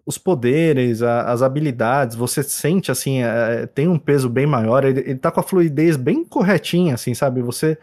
os 0.05 0.17
poderes, 0.17 1.01
a, 1.01 1.31
as 1.31 1.41
habilidades, 1.41 2.15
você 2.15 2.43
sente 2.43 2.91
assim, 2.91 3.23
é, 3.23 3.65
tem 3.67 3.87
um 3.87 3.97
peso 3.97 4.29
bem 4.29 4.45
maior, 4.45 4.83
ele, 4.83 4.99
ele 5.01 5.19
tá 5.19 5.31
com 5.31 5.39
a 5.39 5.43
fluidez 5.43 5.95
bem 5.95 6.25
corretinha, 6.25 6.95
assim, 6.95 7.13
sabe? 7.13 7.41
Você. 7.41 7.77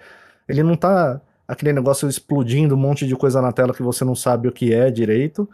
Ele 0.49 0.62
não 0.62 0.77
tá 0.77 1.21
aquele 1.47 1.73
negócio 1.73 2.09
explodindo 2.09 2.75
um 2.75 2.79
monte 2.79 3.07
de 3.07 3.16
coisa 3.16 3.41
na 3.41 3.53
tela 3.53 3.75
que 3.75 3.83
você 3.83 4.05
não 4.05 4.14
sabe 4.14 4.49
o 4.49 4.53
que 4.53 4.73
é 4.75 4.91
direito. 4.91 5.49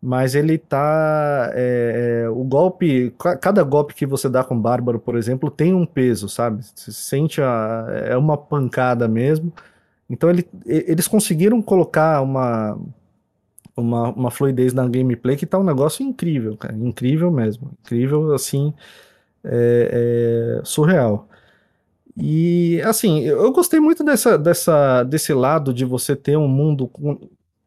Mas 0.00 0.34
ele 0.36 0.58
tá. 0.58 1.50
É, 1.54 2.22
é, 2.24 2.28
o 2.28 2.44
golpe. 2.44 3.12
Cada 3.40 3.62
golpe 3.64 3.94
que 3.94 4.06
você 4.06 4.28
dá 4.28 4.44
com 4.44 4.54
o 4.54 4.60
Bárbaro, 4.60 5.00
por 5.00 5.16
exemplo, 5.16 5.50
tem 5.50 5.74
um 5.74 5.84
peso, 5.84 6.28
sabe? 6.28 6.62
Você 6.62 6.92
sente 6.92 7.42
a, 7.42 7.86
é 8.06 8.16
uma 8.16 8.36
pancada 8.36 9.08
mesmo. 9.08 9.52
Então 10.08 10.30
ele, 10.30 10.48
eles 10.64 11.08
conseguiram 11.08 11.60
colocar 11.60 12.22
uma, 12.22 12.78
uma, 13.80 14.10
uma 14.10 14.30
fluidez 14.30 14.74
na 14.74 14.86
gameplay 14.88 15.36
que 15.36 15.46
tá 15.46 15.58
um 15.58 15.64
negócio 15.64 16.04
incrível, 16.04 16.56
cara. 16.56 16.74
Incrível 16.74 17.30
mesmo. 17.30 17.70
Incrível, 17.84 18.34
assim, 18.34 18.74
é, 19.44 20.58
é 20.60 20.64
surreal. 20.64 21.28
E, 22.16 22.82
assim, 22.82 23.20
eu 23.20 23.52
gostei 23.52 23.78
muito 23.78 24.02
dessa, 24.02 24.36
dessa, 24.36 25.04
desse 25.04 25.32
lado 25.32 25.72
de 25.72 25.84
você 25.84 26.16
ter 26.16 26.36
um 26.36 26.48
mundo 26.48 26.90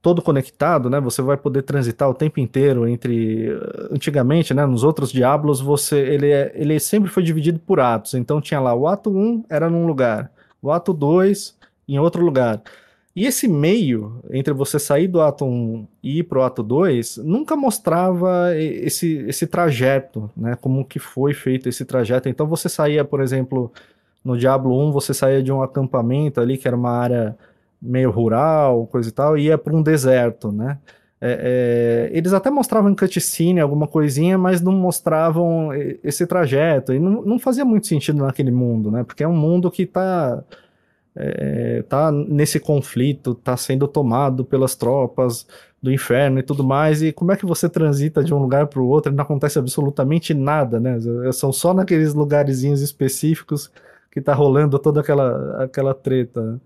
todo 0.02 0.22
conectado, 0.22 0.90
né? 0.90 1.00
Você 1.00 1.22
vai 1.22 1.38
poder 1.38 1.62
transitar 1.62 2.10
o 2.10 2.14
tempo 2.14 2.40
inteiro 2.40 2.88
entre 2.88 3.50
antigamente, 3.92 4.54
né, 4.54 4.66
nos 4.66 4.84
outros 4.84 5.12
Diablos, 5.12 5.62
você 5.62 6.00
ele 6.00 6.32
é, 6.32 6.52
ele 6.56 6.80
sempre 6.80 7.10
foi 7.10 7.24
dividido 7.24 7.60
por 7.60 7.80
atos. 7.80 8.16
Então 8.16 8.42
tinha 8.42 8.60
lá 8.60 8.74
o 8.74 8.88
ato 8.88 9.12
1 9.12 9.46
era 9.50 9.70
num 9.70 9.86
lugar, 9.86 10.32
o 10.62 10.72
ato 10.72 10.92
2 10.94 11.56
em 11.88 12.00
outro 12.00 12.24
lugar. 12.26 12.62
E 13.16 13.26
esse 13.26 13.48
meio 13.48 14.22
entre 14.32 14.54
você 14.54 14.80
sair 14.80 15.08
do 15.08 15.22
ato 15.22 15.44
1 15.46 15.86
e 16.02 16.20
ir 16.20 16.24
pro 16.24 16.44
ato 16.44 16.64
2 16.64 17.18
nunca 17.18 17.58
mostrava 17.58 18.56
esse, 18.56 19.18
esse 19.28 19.46
trajeto, 19.46 20.30
né? 20.36 20.56
Como 20.56 20.86
que 20.86 20.98
foi 20.98 21.34
feito 21.34 21.68
esse 21.68 21.84
trajeto. 21.84 22.30
Então 22.30 22.48
você 22.48 22.70
saía, 22.70 23.04
por 23.04 23.22
exemplo, 23.22 23.72
no 24.24 24.38
Diablo 24.38 24.80
1, 24.88 24.92
você 24.92 25.14
saía 25.14 25.44
de 25.44 25.52
um 25.52 25.62
acampamento 25.62 26.40
ali 26.40 26.58
que 26.58 26.68
era 26.68 26.78
uma 26.78 26.92
área 26.92 27.38
meio 27.82 28.12
rural, 28.12 28.88
coisa 28.88 29.10
e 29.10 29.12
tal, 29.12 29.38
e 29.38 29.46
ia 29.48 29.58
para 29.58 29.76
um 29.76 29.82
deserto, 29.82 30.52
né? 30.52 30.78
É, 31.20 32.10
é, 32.12 32.18
eles 32.18 32.34
até 32.34 32.50
mostravam 32.50 32.96
cutscene 32.96 33.60
alguma 33.60 33.88
coisinha, 33.88 34.38
mas 34.38 34.62
não 34.62 34.72
mostravam 34.72 35.70
esse 36.04 36.26
trajeto, 36.26 36.94
e 36.94 37.00
não, 37.00 37.22
não 37.24 37.40
fazia 37.40 37.66
muito 37.66 37.88
sentido 37.88 38.24
naquele 38.24 38.52
mundo, 38.52 38.90
né? 38.92 39.04
Porque 39.04 39.24
é 39.24 39.28
um 39.28 39.36
mundo 39.36 39.70
que 39.70 39.84
está 39.84 40.44
é, 41.16 41.84
tá 41.84 42.12
nesse 42.12 42.60
conflito, 42.60 43.32
está 43.32 43.58
sendo 43.58 43.88
tomado 43.88 44.46
pelas 44.46 44.76
tropas 44.76 45.46
do 45.82 45.92
inferno 45.92 46.40
e 46.40 46.44
tudo 46.44 46.64
mais, 46.64 47.02
e 47.02 47.12
como 47.12 47.32
é 47.32 47.36
que 47.36 47.46
você 47.46 47.68
transita 47.68 48.24
de 48.24 48.34
um 48.34 48.38
lugar 48.38 48.68
para 48.68 48.80
o 48.80 48.88
outro 48.88 49.12
e 49.12 49.16
não 49.16 49.24
acontece 49.24 49.58
absolutamente 49.58 50.34
nada, 50.34 50.80
né? 50.80 50.98
São 51.34 51.52
só 51.52 51.74
naqueles 51.74 52.14
lugarzinhos 52.14 52.82
específicos 52.82 53.72
que 54.12 54.22
tá 54.22 54.34
rolando 54.34 54.78
toda 54.78 55.02
aquela, 55.02 55.64
aquela 55.64 55.94
treta. 55.94 56.42
Né? 56.42 56.60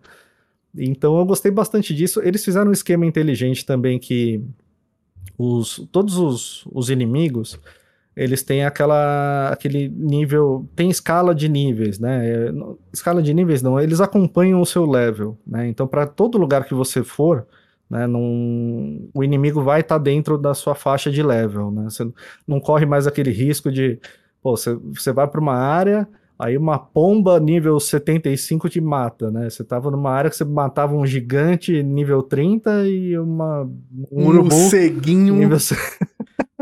Então 0.77 1.17
eu 1.17 1.25
gostei 1.25 1.51
bastante 1.51 1.95
disso. 1.95 2.21
Eles 2.23 2.43
fizeram 2.43 2.69
um 2.69 2.73
esquema 2.73 3.05
inteligente 3.05 3.65
também 3.65 3.99
que 3.99 4.43
os, 5.37 5.87
todos 5.91 6.17
os, 6.17 6.67
os 6.71 6.89
inimigos 6.89 7.59
eles 8.15 8.43
têm 8.43 8.63
aquela 8.63 9.49
aquele 9.49 9.89
nível 9.89 10.67
tem 10.75 10.89
escala 10.89 11.35
de 11.35 11.49
níveis 11.49 11.99
né 11.99 12.49
escala 12.93 13.21
de 13.21 13.33
níveis 13.33 13.61
não 13.61 13.79
eles 13.79 13.99
acompanham 13.99 14.61
o 14.61 14.65
seu 14.65 14.85
level 14.85 15.37
né 15.45 15.67
então 15.67 15.85
para 15.85 16.07
todo 16.07 16.37
lugar 16.37 16.65
que 16.65 16.73
você 16.73 17.03
for 17.03 17.45
né 17.89 18.07
num, 18.07 19.09
o 19.13 19.23
inimigo 19.23 19.61
vai 19.61 19.81
estar 19.81 19.97
tá 19.97 20.03
dentro 20.03 20.37
da 20.37 20.53
sua 20.53 20.75
faixa 20.75 21.11
de 21.11 21.21
level 21.21 21.71
né 21.71 21.83
você 21.83 22.07
não 22.47 22.59
corre 22.59 22.85
mais 22.85 23.05
aquele 23.05 23.31
risco 23.31 23.71
de 23.71 23.99
pô, 24.41 24.55
você, 24.55 24.75
você 24.75 25.11
vai 25.11 25.27
para 25.27 25.41
uma 25.41 25.55
área 25.55 26.07
Aí 26.37 26.57
uma 26.57 26.77
pomba 26.77 27.39
nível 27.39 27.79
75 27.79 28.67
te 28.67 28.81
mata, 28.81 29.31
né? 29.31 29.49
Você 29.49 29.63
tava 29.63 29.89
numa 29.89 30.11
área 30.11 30.29
que 30.29 30.35
você 30.35 30.43
matava 30.43 30.93
um 30.93 31.05
gigante 31.05 31.81
nível 31.81 32.21
30 32.21 32.89
e 32.89 33.17
uma 33.17 33.63
um, 34.11 34.39
um 34.41 34.51
ceguinho, 34.51 35.35
nível... 35.35 35.57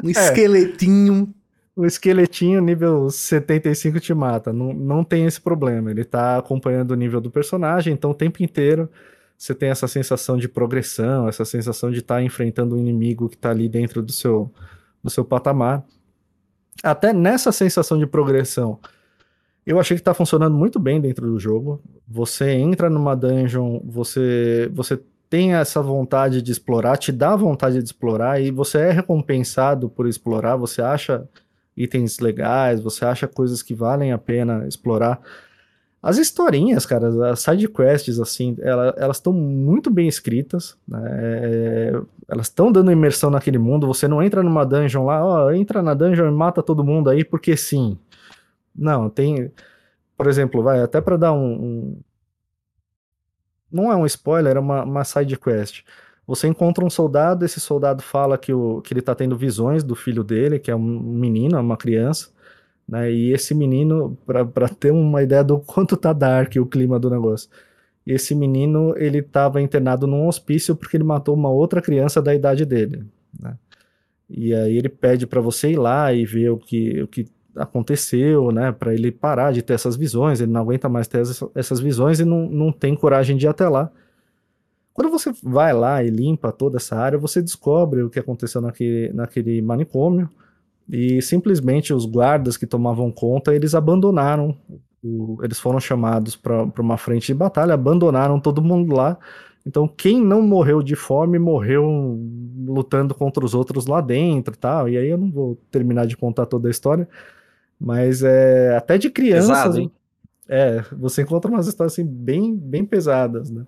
um 0.04 0.10
é. 0.10 0.12
esqueletinho. 0.12 1.34
O 1.76 1.86
esqueletinho 1.86 2.62
nível 2.62 3.10
75 3.10 4.00
te 4.00 4.14
mata. 4.14 4.54
Não, 4.54 4.74
não 4.74 5.04
tem 5.04 5.26
esse 5.26 5.42
problema. 5.42 5.90
Ele 5.90 6.04
tá 6.04 6.38
acompanhando 6.38 6.92
o 6.92 6.96
nível 6.96 7.20
do 7.20 7.32
personagem, 7.32 7.94
então 7.94 8.12
o 8.12 8.16
tempo 8.16 8.44
inteiro 8.44 8.90
você 9.38 9.54
tem 9.56 9.70
essa 9.70 9.88
sensação 9.88 10.38
de 10.38 10.48
progressão, 10.48 11.28
essa 11.28 11.44
sensação 11.44 11.92
de 11.92 12.00
estar 12.00 12.16
tá 12.16 12.24
enfrentando 12.24 12.76
um 12.76 12.80
inimigo 12.80 13.28
que 13.28 13.38
tá 13.38 13.50
ali 13.50 13.68
dentro 13.68 14.02
do 14.02 14.12
seu, 14.12 14.52
do 15.04 15.10
seu 15.10 15.26
patamar. 15.26 15.84
Até 16.84 17.12
nessa 17.12 17.52
sensação 17.52 17.98
de 17.98 18.06
progressão, 18.06 18.80
eu 19.66 19.80
achei 19.80 19.98
que 19.98 20.02
está 20.02 20.14
funcionando 20.14 20.56
muito 20.56 20.80
bem 20.80 21.02
dentro 21.02 21.26
do 21.26 21.40
jogo. 21.40 21.82
Você 22.08 22.52
entra 22.52 22.90
numa 22.90 23.16
dungeon, 23.16 23.82
você, 23.84 24.70
você 24.74 25.00
tem 25.30 25.56
essa 25.56 25.82
vontade 25.82 26.42
de 26.42 26.52
explorar, 26.52 26.98
te 26.98 27.12
dá 27.12 27.36
vontade 27.36 27.80
de 27.80 27.84
explorar 27.84 28.40
e 28.42 28.52
você 28.52 28.78
é 28.78 28.92
recompensado 28.92 29.90
por 29.90 30.08
explorar. 30.08 30.56
Você 30.56 30.82
acha 30.82 31.28
itens 31.76 32.20
legais, 32.20 32.80
você 32.82 33.06
acha 33.06 33.28
coisas 33.28 33.62
que 33.62 33.74
valem 33.74 34.12
a 34.12 34.18
pena 34.18 34.68
explorar. 34.68 35.22
As 36.02 36.18
historinhas, 36.18 36.86
cara, 36.86 37.32
as 37.32 37.40
side 37.40 37.68
quests, 37.70 38.20
assim, 38.20 38.58
ela, 38.60 38.94
elas 38.98 39.18
estão 39.18 39.32
muito 39.32 39.90
bem 39.90 40.06
escritas, 40.06 40.78
né? 40.86 41.02
É, 41.06 42.02
elas 42.28 42.48
estão 42.48 42.72
dando 42.72 42.92
imersão 42.92 43.30
naquele 43.30 43.58
mundo. 43.58 43.88
Você 43.88 44.06
não 44.06 44.22
entra 44.22 44.44
numa 44.44 44.66
dungeon 44.66 45.06
lá, 45.06 45.24
ó, 45.26 45.52
entra 45.52 45.82
na 45.82 45.94
dungeon 45.94 46.28
e 46.28 46.32
mata 46.32 46.62
todo 46.62 46.84
mundo 46.84 47.10
aí, 47.10 47.24
porque 47.24 47.56
sim. 47.56 47.98
Não, 48.76 49.10
tem. 49.10 49.50
Por 50.18 50.28
exemplo, 50.28 50.62
vai, 50.62 50.82
até 50.82 51.00
para 51.00 51.18
dar 51.18 51.34
um, 51.34 51.54
um, 51.54 52.02
Não 53.72 53.92
é 53.92 53.96
um 53.96 54.06
spoiler, 54.06 54.58
é 54.58 54.60
uma, 54.60 54.84
uma 54.84 55.04
side 55.06 55.38
quest. 55.38 55.84
Você 56.26 56.48
encontra 56.48 56.86
um 56.86 56.90
soldado, 56.90 57.44
esse 57.44 57.60
soldado 57.60 58.02
fala 58.02 58.38
que, 58.38 58.54
o, 58.54 58.82
que 58.82 58.94
ele 58.94 59.02
tá 59.02 59.14
tendo 59.14 59.38
visões 59.38 59.84
do 59.84 59.96
filho 59.96 60.24
dele, 60.24 60.58
que 60.58 60.72
é 60.72 60.76
um 60.76 60.80
menino, 60.80 61.60
uma 61.60 61.78
criança. 61.78 62.30
Né? 62.88 63.12
E 63.12 63.34
esse 63.34 63.54
menino, 63.54 64.18
para 64.26 64.70
ter 64.70 64.92
uma 64.92 65.22
ideia 65.22 65.44
do 65.44 65.60
quanto 65.60 65.98
tá 65.98 66.14
dark 66.14 66.56
o 66.58 66.66
clima 66.66 67.00
do 67.00 67.10
negócio. 67.10 67.50
Esse 68.06 68.36
menino, 68.36 68.94
ele 68.98 69.20
estava 69.20 69.62
internado 69.62 70.08
num 70.08 70.28
hospício 70.28 70.76
porque 70.76 70.98
ele 70.98 71.04
matou 71.04 71.36
uma 71.36 71.50
outra 71.50 71.82
criança 71.82 72.22
da 72.22 72.36
idade 72.36 72.66
dele, 72.66 73.06
né? 73.40 73.58
E 74.30 74.54
aí 74.54 74.78
ele 74.78 74.90
pede 74.90 75.28
para 75.28 75.40
você 75.42 75.72
ir 75.72 75.78
lá 75.78 76.12
e 76.14 76.26
ver 76.26 76.50
o 76.50 76.58
que, 76.58 77.02
o 77.04 77.08
que 77.08 77.28
aconteceu, 77.56 78.52
né, 78.52 78.72
para 78.72 78.94
ele 78.94 79.12
parar 79.12 79.52
de 79.52 79.62
ter 79.62 79.74
essas 79.74 79.96
visões, 79.96 80.42
ele 80.42 80.52
não 80.52 80.62
aguenta 80.62 80.90
mais 80.90 81.08
ter 81.08 81.22
essas 81.54 81.80
visões 81.80 82.20
e 82.20 82.26
não, 82.26 82.50
não 82.50 82.72
tem 82.72 82.96
coragem 82.96 83.38
de 83.38 83.46
ir 83.46 83.50
até 83.50 83.68
lá. 83.70 83.92
Quando 84.94 85.10
você 85.10 85.32
vai 85.42 85.74
lá 85.74 86.04
e 86.04 86.10
limpa 86.10 86.52
toda 86.52 86.78
essa 86.78 86.96
área, 86.96 87.18
você 87.18 87.42
descobre 87.42 88.04
o 88.04 88.10
que 88.10 88.20
aconteceu 88.20 88.62
naquele, 88.62 89.12
naquele 89.12 89.62
manicômio 89.62 90.30
e 90.90 91.22
simplesmente 91.22 91.94
os 91.94 92.06
guardas 92.06 92.58
que 92.58 92.68
tomavam 92.68 93.12
conta, 93.12 93.56
eles 93.56 93.74
abandonaram, 93.74 94.56
o, 95.04 95.40
eles 95.42 95.60
foram 95.60 95.80
chamados 95.80 96.36
para 96.36 96.64
uma 96.80 96.98
frente 96.98 97.28
de 97.28 97.34
batalha, 97.34 97.74
abandonaram 97.74 98.40
todo 98.40 98.62
mundo 98.62 98.96
lá. 98.96 99.18
Então, 99.66 99.88
quem 99.88 100.22
não 100.22 100.42
morreu 100.42 100.84
de 100.84 100.96
fome 100.96 101.40
morreu 101.40 102.20
lutando 102.68 103.16
contra 103.16 103.44
os 103.44 103.56
outros 103.56 103.88
lá 103.88 104.02
dentro, 104.02 104.58
tal. 104.58 104.90
E 104.90 104.98
aí 104.98 105.08
eu 105.08 105.18
não 105.18 105.32
vou 105.32 105.58
terminar 105.72 106.06
de 106.06 106.18
contar 106.18 106.46
toda 106.46 106.68
a 106.68 106.72
história, 106.72 107.08
mas 107.80 108.24
é 108.24 108.76
até 108.76 108.98
de 108.98 109.10
crianças. 109.10 109.50
Pesado, 109.50 109.80
hein? 109.80 109.92
É, 110.50 110.84
você 110.92 111.22
encontra 111.22 111.50
umas 111.50 111.66
histórias 111.66 111.94
assim 111.94 112.06
bem, 112.06 112.54
bem 112.56 112.86
pesadas, 112.86 113.50
né? 113.50 113.66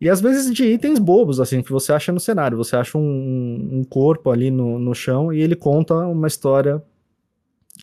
E 0.00 0.08
às 0.08 0.20
vezes 0.20 0.52
de 0.52 0.64
itens 0.64 0.98
bobos, 0.98 1.40
assim, 1.40 1.62
que 1.62 1.72
você 1.72 1.92
acha 1.92 2.12
no 2.12 2.20
cenário. 2.20 2.56
Você 2.56 2.76
acha 2.76 2.98
um, 2.98 3.68
um 3.72 3.84
corpo 3.84 4.30
ali 4.30 4.50
no, 4.50 4.78
no 4.78 4.94
chão 4.94 5.32
e 5.32 5.40
ele 5.40 5.56
conta 5.56 5.94
uma 5.94 6.26
história 6.26 6.82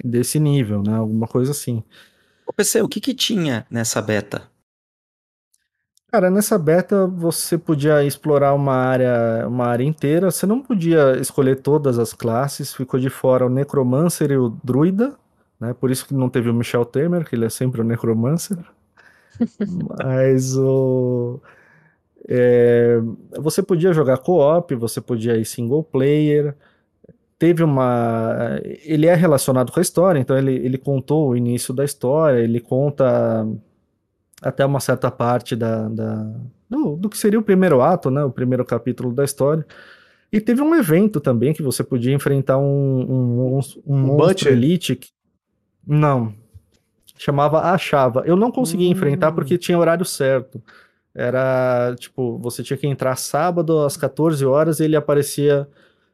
desse 0.03 0.39
nível, 0.39 0.83
né? 0.83 0.95
Alguma 0.95 1.27
coisa 1.27 1.51
assim. 1.51 1.83
Ô 2.45 2.53
PC, 2.53 2.81
o 2.81 2.87
que 2.87 2.99
que 2.99 3.13
tinha 3.13 3.65
nessa 3.69 4.01
beta? 4.01 4.51
Cara, 6.11 6.29
nessa 6.29 6.59
beta 6.59 7.07
você 7.07 7.57
podia 7.57 8.03
explorar 8.03 8.53
uma 8.53 8.75
área, 8.75 9.47
uma 9.47 9.65
área 9.65 9.85
inteira. 9.85 10.29
Você 10.29 10.45
não 10.45 10.61
podia 10.61 11.17
escolher 11.17 11.61
todas 11.61 11.97
as 11.97 12.11
classes. 12.11 12.73
Ficou 12.73 12.99
de 12.99 13.09
fora 13.09 13.45
o 13.45 13.49
Necromancer 13.49 14.29
e 14.29 14.37
o 14.37 14.49
Druida, 14.61 15.15
né? 15.57 15.73
Por 15.73 15.89
isso 15.89 16.05
que 16.05 16.13
não 16.13 16.27
teve 16.27 16.49
o 16.49 16.53
Michel 16.53 16.83
Temer, 16.83 17.25
que 17.25 17.35
ele 17.35 17.45
é 17.45 17.49
sempre 17.49 17.79
o 17.79 17.83
necromancer. 17.85 18.57
Mas 20.03 20.57
o. 20.57 21.39
É, 22.27 22.99
você 23.39 23.63
podia 23.63 23.93
jogar 23.93 24.17
co-op, 24.17 24.75
você 24.75 25.01
podia 25.01 25.37
ir 25.37 25.45
single 25.45 25.83
player. 25.83 26.55
Teve 27.37 27.63
uma. 27.63 28.59
Ele 28.83 29.07
é 29.07 29.15
relacionado 29.15 29.71
com 29.71 29.79
a 29.79 29.81
história, 29.81 30.19
então 30.19 30.37
ele, 30.37 30.53
ele 30.53 30.77
contou 30.77 31.29
o 31.29 31.35
início 31.35 31.73
da 31.73 31.83
história, 31.83 32.39
ele 32.39 32.59
conta 32.59 33.47
até 34.41 34.65
uma 34.65 34.79
certa 34.79 35.09
parte 35.09 35.55
da, 35.55 35.87
da 35.87 36.31
do, 36.69 36.95
do, 36.95 37.09
que 37.09 37.17
seria 37.17 37.39
o 37.39 37.43
primeiro 37.43 37.81
ato, 37.81 38.09
né? 38.09 38.23
O 38.23 38.31
primeiro 38.31 38.63
capítulo 38.63 39.13
da 39.13 39.23
história. 39.23 39.65
E 40.31 40.39
teve 40.39 40.61
um 40.61 40.73
evento 40.73 41.19
também 41.19 41.53
que 41.53 41.61
você 41.61 41.83
podia 41.83 42.13
enfrentar 42.13 42.57
um, 42.57 42.63
um, 42.63 43.57
um, 43.57 43.59
um 43.85 43.97
monstro 43.97 44.49
elite. 44.49 44.97
Não. 45.85 46.33
Chamava 47.17 47.59
Achava. 47.73 48.23
Eu 48.25 48.35
não 48.35 48.51
conseguia 48.51 48.87
hum. 48.87 48.91
enfrentar 48.91 49.33
porque 49.33 49.57
tinha 49.57 49.77
horário 49.77 50.05
certo. 50.05 50.61
Era, 51.13 51.93
tipo, 51.97 52.37
você 52.37 52.63
tinha 52.63 52.77
que 52.77 52.87
entrar 52.87 53.15
sábado 53.17 53.79
às 53.79 53.97
14 53.97 54.45
horas 54.45 54.79
e 54.79 54.85
ele 54.85 54.95
aparecia. 54.95 55.67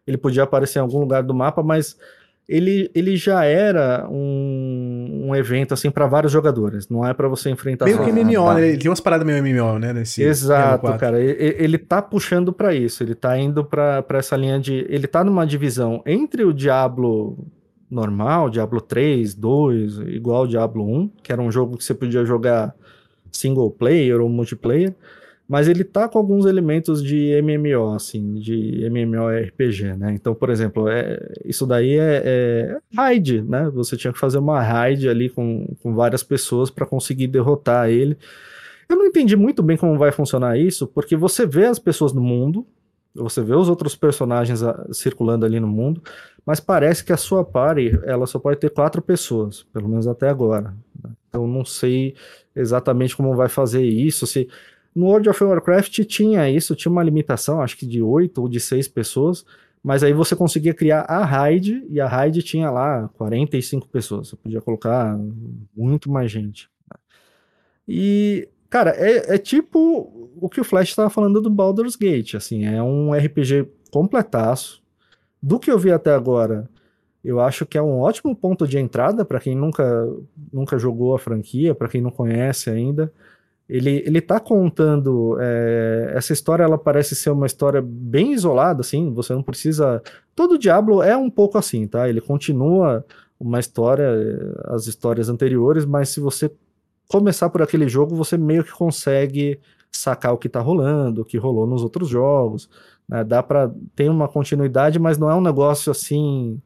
Ele 0.06 0.18
podia 0.18 0.44
aparecer 0.44 0.80
em 0.80 0.82
algum 0.82 1.00
lugar 1.00 1.22
do 1.22 1.34
mapa, 1.34 1.62
mas 1.62 1.98
ele, 2.48 2.90
ele 2.96 3.18
já 3.18 3.44
era 3.44 4.08
um, 4.10 5.26
um 5.28 5.36
evento 5.36 5.74
assim 5.74 5.92
para 5.92 6.08
vários 6.08 6.32
jogadores, 6.32 6.88
não 6.88 7.06
é 7.06 7.14
para 7.14 7.28
você 7.28 7.50
enfrentar 7.50 7.86
meio 7.86 8.02
que 8.02 8.12
MMO, 8.12 8.54
né? 8.54 8.70
Ele 8.70 8.78
tem 8.78 8.90
umas 8.90 9.02
paradas 9.02 9.28
meio 9.28 9.44
MMO, 9.44 9.78
né, 9.80 9.92
nesse 9.92 10.24
Exato, 10.24 10.98
cara. 10.98 11.20
Ele, 11.20 11.56
ele 11.60 11.78
tá 11.78 12.02
puxando 12.02 12.54
para 12.54 12.74
isso, 12.74 13.04
ele 13.04 13.16
tá 13.16 13.38
indo 13.38 13.66
para 13.66 14.06
essa 14.12 14.38
linha 14.38 14.60
de 14.60 14.86
ele 14.90 15.08
tá 15.08 15.26
numa 15.26 15.46
divisão 15.46 16.02
entre 16.06 16.46
o 16.46 16.54
Diablo 16.54 17.38
normal, 17.92 18.50
Diablo 18.50 18.80
3, 18.80 19.34
2, 19.34 19.98
igual 20.08 20.48
Diablo 20.48 20.86
1, 20.86 21.12
que 21.22 21.34
era 21.34 21.42
um 21.42 21.52
jogo 21.52 21.78
que 21.78 21.84
você 21.84 21.94
podia 21.94 22.24
jogar 22.24 22.74
single 23.32 23.72
player 23.72 24.22
ou 24.22 24.30
multiplayer, 24.30 24.94
mas 25.48 25.70
ele 25.70 25.84
tá 25.84 26.10
com 26.10 26.18
alguns 26.18 26.46
elementos 26.46 27.02
de 27.02 27.42
MMO, 27.42 27.94
assim, 27.94 28.36
de 28.36 28.84
MMORPG, 28.90 29.96
né? 29.96 30.12
Então, 30.14 30.36
por 30.36 30.50
exemplo, 30.50 30.90
é, 30.90 31.20
isso 31.46 31.66
daí 31.66 31.98
é, 31.98 32.22
é 32.26 32.78
raid, 32.94 33.42
né? 33.44 33.70
Você 33.74 33.96
tinha 33.96 34.12
que 34.12 34.20
fazer 34.20 34.40
uma 34.40 34.62
raid 34.62 35.08
ali 35.08 35.30
com, 35.30 35.74
com 35.82 35.96
várias 35.96 36.22
pessoas 36.22 36.70
para 36.70 36.86
conseguir 36.86 37.28
derrotar 37.28 37.90
ele. 37.90 38.18
Eu 38.90 38.98
não 38.98 39.06
entendi 39.06 39.38
muito 39.38 39.64
bem 39.64 39.78
como 39.78 39.98
vai 39.98 40.12
funcionar 40.12 40.58
isso, 40.58 40.86
porque 40.86 41.16
você 41.16 41.46
vê 41.46 41.66
as 41.66 41.80
pessoas 41.80 42.12
no 42.12 42.22
mundo, 42.22 42.66
você 43.16 43.42
vê 43.42 43.56
os 43.56 43.70
outros 43.70 43.96
personagens 43.96 44.62
ah, 44.62 44.86
circulando 44.92 45.46
ali 45.46 45.60
no 45.60 45.68
mundo, 45.68 46.02
mas 46.46 46.60
parece 46.60 47.04
que 47.04 47.12
a 47.12 47.18
sua 47.18 47.44
party, 47.44 48.00
ela 48.04 48.26
só 48.26 48.38
pode 48.38 48.60
ter 48.60 48.70
quatro 48.70 49.02
pessoas, 49.02 49.64
pelo 49.74 49.90
menos 49.90 50.08
até 50.08 50.30
agora. 50.30 50.74
Né? 51.04 51.12
Então, 51.28 51.48
não 51.48 51.66
sei 51.66 52.16
exatamente 52.60 53.16
como 53.16 53.36
vai 53.36 53.50
fazer 53.50 53.84
isso, 53.84 54.26
se 54.28 54.48
no 54.96 55.06
World 55.06 55.30
of 55.30 55.44
Warcraft 55.44 56.04
tinha 56.06 56.50
isso, 56.50 56.76
tinha 56.76 56.92
uma 56.92 57.04
limitação, 57.04 57.62
acho 57.62 57.78
que 57.78 57.86
de 57.86 58.02
8 58.02 58.42
ou 58.42 58.50
de 58.50 58.60
6 58.60 58.88
pessoas, 58.88 59.46
mas 59.84 60.04
aí 60.04 60.12
você 60.12 60.36
conseguia 60.36 60.74
criar 60.74 61.02
a 61.02 61.24
raid, 61.24 61.86
e 61.90 62.02
a 62.02 62.08
raid 62.08 62.42
tinha 62.42 62.70
lá 62.70 63.08
45 63.10 63.88
pessoas, 63.88 64.30
você 64.30 64.36
podia 64.36 64.60
colocar 64.60 65.18
muito 65.76 66.12
mais 66.12 66.32
gente. 66.32 66.70
E, 67.88 68.50
cara, 68.70 68.92
é, 68.98 69.36
é 69.36 69.38
tipo 69.38 70.32
o 70.42 70.50
que 70.50 70.60
o 70.60 70.64
Flash 70.64 70.90
estava 70.90 71.10
falando 71.10 71.42
do 71.42 71.50
Baldur's 71.50 71.96
Gate, 71.96 72.36
assim, 72.36 72.66
é 72.66 72.82
um 72.82 73.14
RPG 73.14 73.68
completaço. 73.92 74.82
Do 75.42 75.60
que 75.60 75.72
eu 75.72 75.78
vi 75.78 75.92
até 75.92 76.14
agora, 76.14 76.68
eu 77.28 77.40
acho 77.42 77.66
que 77.66 77.78
é 77.78 77.82
um 77.82 78.00
ótimo 78.00 78.36
ponto 78.36 78.68
de 78.68 78.78
entrada 78.78 79.26
para 79.26 79.40
quem 79.40 79.56
nunca, 79.56 80.08
nunca 80.52 80.78
jogou 80.78 81.16
a 81.16 81.20
franquia, 81.20 81.76
para 81.76 81.90
quem 81.90 82.02
não 82.02 82.12
conhece 82.12 82.70
ainda 82.70 83.12
ele, 83.70 84.02
ele 84.06 84.22
tá 84.22 84.40
contando 84.40 85.38
é, 85.40 86.14
essa 86.16 86.32
história 86.32 86.64
ela 86.64 86.78
parece 86.78 87.16
ser 87.16 87.32
uma 87.32 87.46
história 87.46 87.82
bem 87.82 88.32
isolada 88.32 88.82
assim 88.82 89.14
você 89.14 89.34
não 89.34 89.44
precisa 89.44 90.02
todo 90.34 90.58
Diablo 90.58 91.04
é 91.04 91.18
um 91.18 91.30
pouco 91.30 91.58
assim 91.58 91.86
tá 91.86 92.08
ele 92.08 92.22
continua 92.22 93.06
uma 93.40 93.60
história 93.60 94.04
eh, 94.04 94.62
as 94.74 94.88
histórias 94.88 95.30
anteriores 95.30 95.86
mas 95.86 96.10
se 96.10 96.20
você 96.20 96.50
começar 97.10 97.50
por 97.50 97.62
aquele 97.62 97.90
jogo 97.90 98.16
você 98.16 98.38
meio 98.38 98.64
que 98.64 98.72
consegue 98.72 99.60
sacar 99.92 100.34
o 100.34 100.38
que 100.38 100.50
tá 100.50 100.62
rolando 100.62 101.22
o 101.22 101.26
que 101.26 101.38
rolou 101.38 101.68
nos 101.68 101.84
outros 101.84 102.08
jogos 102.08 102.70
né? 103.08 103.24
dá 103.24 103.44
para 103.44 103.70
ter 103.96 104.10
uma 104.10 104.30
continuidade 104.30 104.98
mas 104.98 105.18
não 105.18 105.30
é 105.30 105.36
um 105.36 105.42
negócio 105.42 105.92
assim 105.92 106.60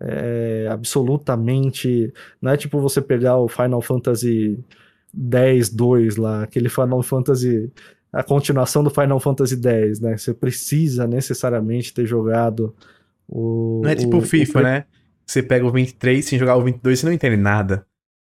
é, 0.00 0.68
absolutamente 0.70 2.12
não 2.40 2.52
é 2.52 2.56
tipo 2.56 2.80
você 2.80 3.00
pegar 3.00 3.36
o 3.36 3.48
Final 3.48 3.82
Fantasy 3.82 4.58
10, 5.12 5.70
2 5.70 6.16
lá, 6.16 6.42
aquele 6.44 6.68
Final 6.68 7.02
Fantasy, 7.02 7.72
a 8.12 8.22
continuação 8.22 8.84
do 8.84 8.90
Final 8.90 9.18
Fantasy 9.18 9.56
10, 9.56 10.00
né? 10.00 10.16
Você 10.16 10.32
precisa 10.32 11.06
necessariamente 11.06 11.92
ter 11.92 12.06
jogado 12.06 12.74
o. 13.28 13.80
Não 13.82 13.90
é 13.90 13.96
tipo 13.96 14.18
o 14.18 14.22
FIFA, 14.22 14.58
o... 14.58 14.62
né? 14.62 14.84
Você 15.26 15.42
pega 15.42 15.66
o 15.66 15.70
23 15.70 16.24
sem 16.24 16.38
jogar 16.38 16.56
o 16.56 16.62
22 16.62 16.98
você 16.98 17.06
não 17.06 17.12
entende 17.12 17.36
nada. 17.36 17.86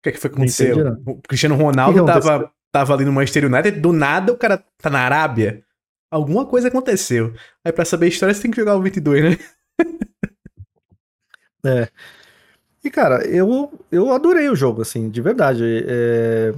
O 0.00 0.02
que, 0.02 0.08
é 0.08 0.12
que 0.12 0.18
foi 0.18 0.30
que 0.30 0.36
aconteceu? 0.36 0.96
o 1.06 1.20
Cristiano 1.22 1.54
Ronaldo 1.54 2.00
que 2.00 2.06
tava, 2.06 2.50
tava 2.72 2.94
ali 2.94 3.04
no 3.04 3.12
Manchester 3.12 3.44
United, 3.44 3.80
do 3.80 3.92
nada 3.92 4.32
o 4.32 4.36
cara 4.36 4.64
tá 4.78 4.88
na 4.88 5.00
Arábia. 5.00 5.62
Alguma 6.10 6.46
coisa 6.46 6.68
aconteceu. 6.68 7.32
Aí 7.64 7.70
pra 7.70 7.84
saber 7.84 8.06
a 8.06 8.08
história 8.08 8.34
você 8.34 8.42
tem 8.42 8.50
que 8.50 8.56
jogar 8.56 8.74
o 8.74 8.82
22, 8.82 9.22
né? 9.22 9.38
é. 11.64 11.88
E, 12.82 12.90
cara, 12.90 13.26
eu, 13.26 13.72
eu 13.92 14.10
adorei 14.12 14.48
o 14.48 14.56
jogo, 14.56 14.82
assim, 14.82 15.10
de 15.10 15.20
verdade. 15.20 15.84
É, 15.86 16.54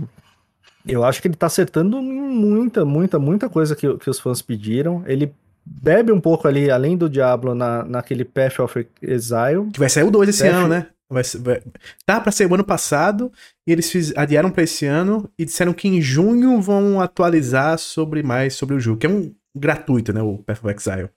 eu 0.87 1.05
acho 1.05 1.21
que 1.21 1.29
ele 1.29 1.35
tá 1.35 1.47
acertando 1.47 2.01
muita, 2.01 2.85
muita, 2.85 3.19
muita 3.19 3.49
coisa 3.49 3.75
que, 3.75 3.97
que 3.99 4.11
os 4.11 4.21
fãs 4.21 4.41
pediram. 4.41 5.03
Ele 5.07 5.35
bebe 5.65 6.13
um 6.13 6.21
pouco 6.21 6.47
ali, 6.47 6.71
além 6.71 6.97
do 6.97 7.09
Diablo, 7.09 7.55
na, 7.55 7.85
naquele 7.85 8.25
Path 8.25 8.61
of 8.61 8.87
Exile. 9.01 9.71
Que 9.73 9.81
vai 9.81 9.89
sair 9.89 10.05
o 10.05 10.11
2 10.11 10.29
esse 10.29 10.45
Path... 10.45 10.55
ano, 10.55 10.69
né? 10.69 10.87
Vai, 11.11 11.23
vai... 11.41 11.63
Tá 12.07 12.21
pra 12.21 12.33
ser 12.33 12.51
o 12.51 12.55
ano 12.55 12.65
passado, 12.65 13.31
e 13.67 13.73
eles 13.73 13.91
fiz, 13.91 14.17
adiaram 14.17 14.51
pra 14.51 14.63
esse 14.63 14.87
ano, 14.87 15.29
e 15.39 15.45
disseram 15.45 15.73
que 15.73 15.87
em 15.87 16.01
junho 16.01 16.61
vão 16.61 17.01
atualizar 17.01 17.79
sobre 17.79 18.23
mais 18.23 18.55
sobre 18.55 18.77
o 18.77 18.81
jogo, 18.81 18.99
que 18.99 19.07
é 19.07 19.11
um 19.11 19.35
gratuito, 19.55 20.13
né? 20.13 20.23
O 20.23 20.39
Path 20.39 20.65
of 20.65 20.75
Exile. 20.75 21.11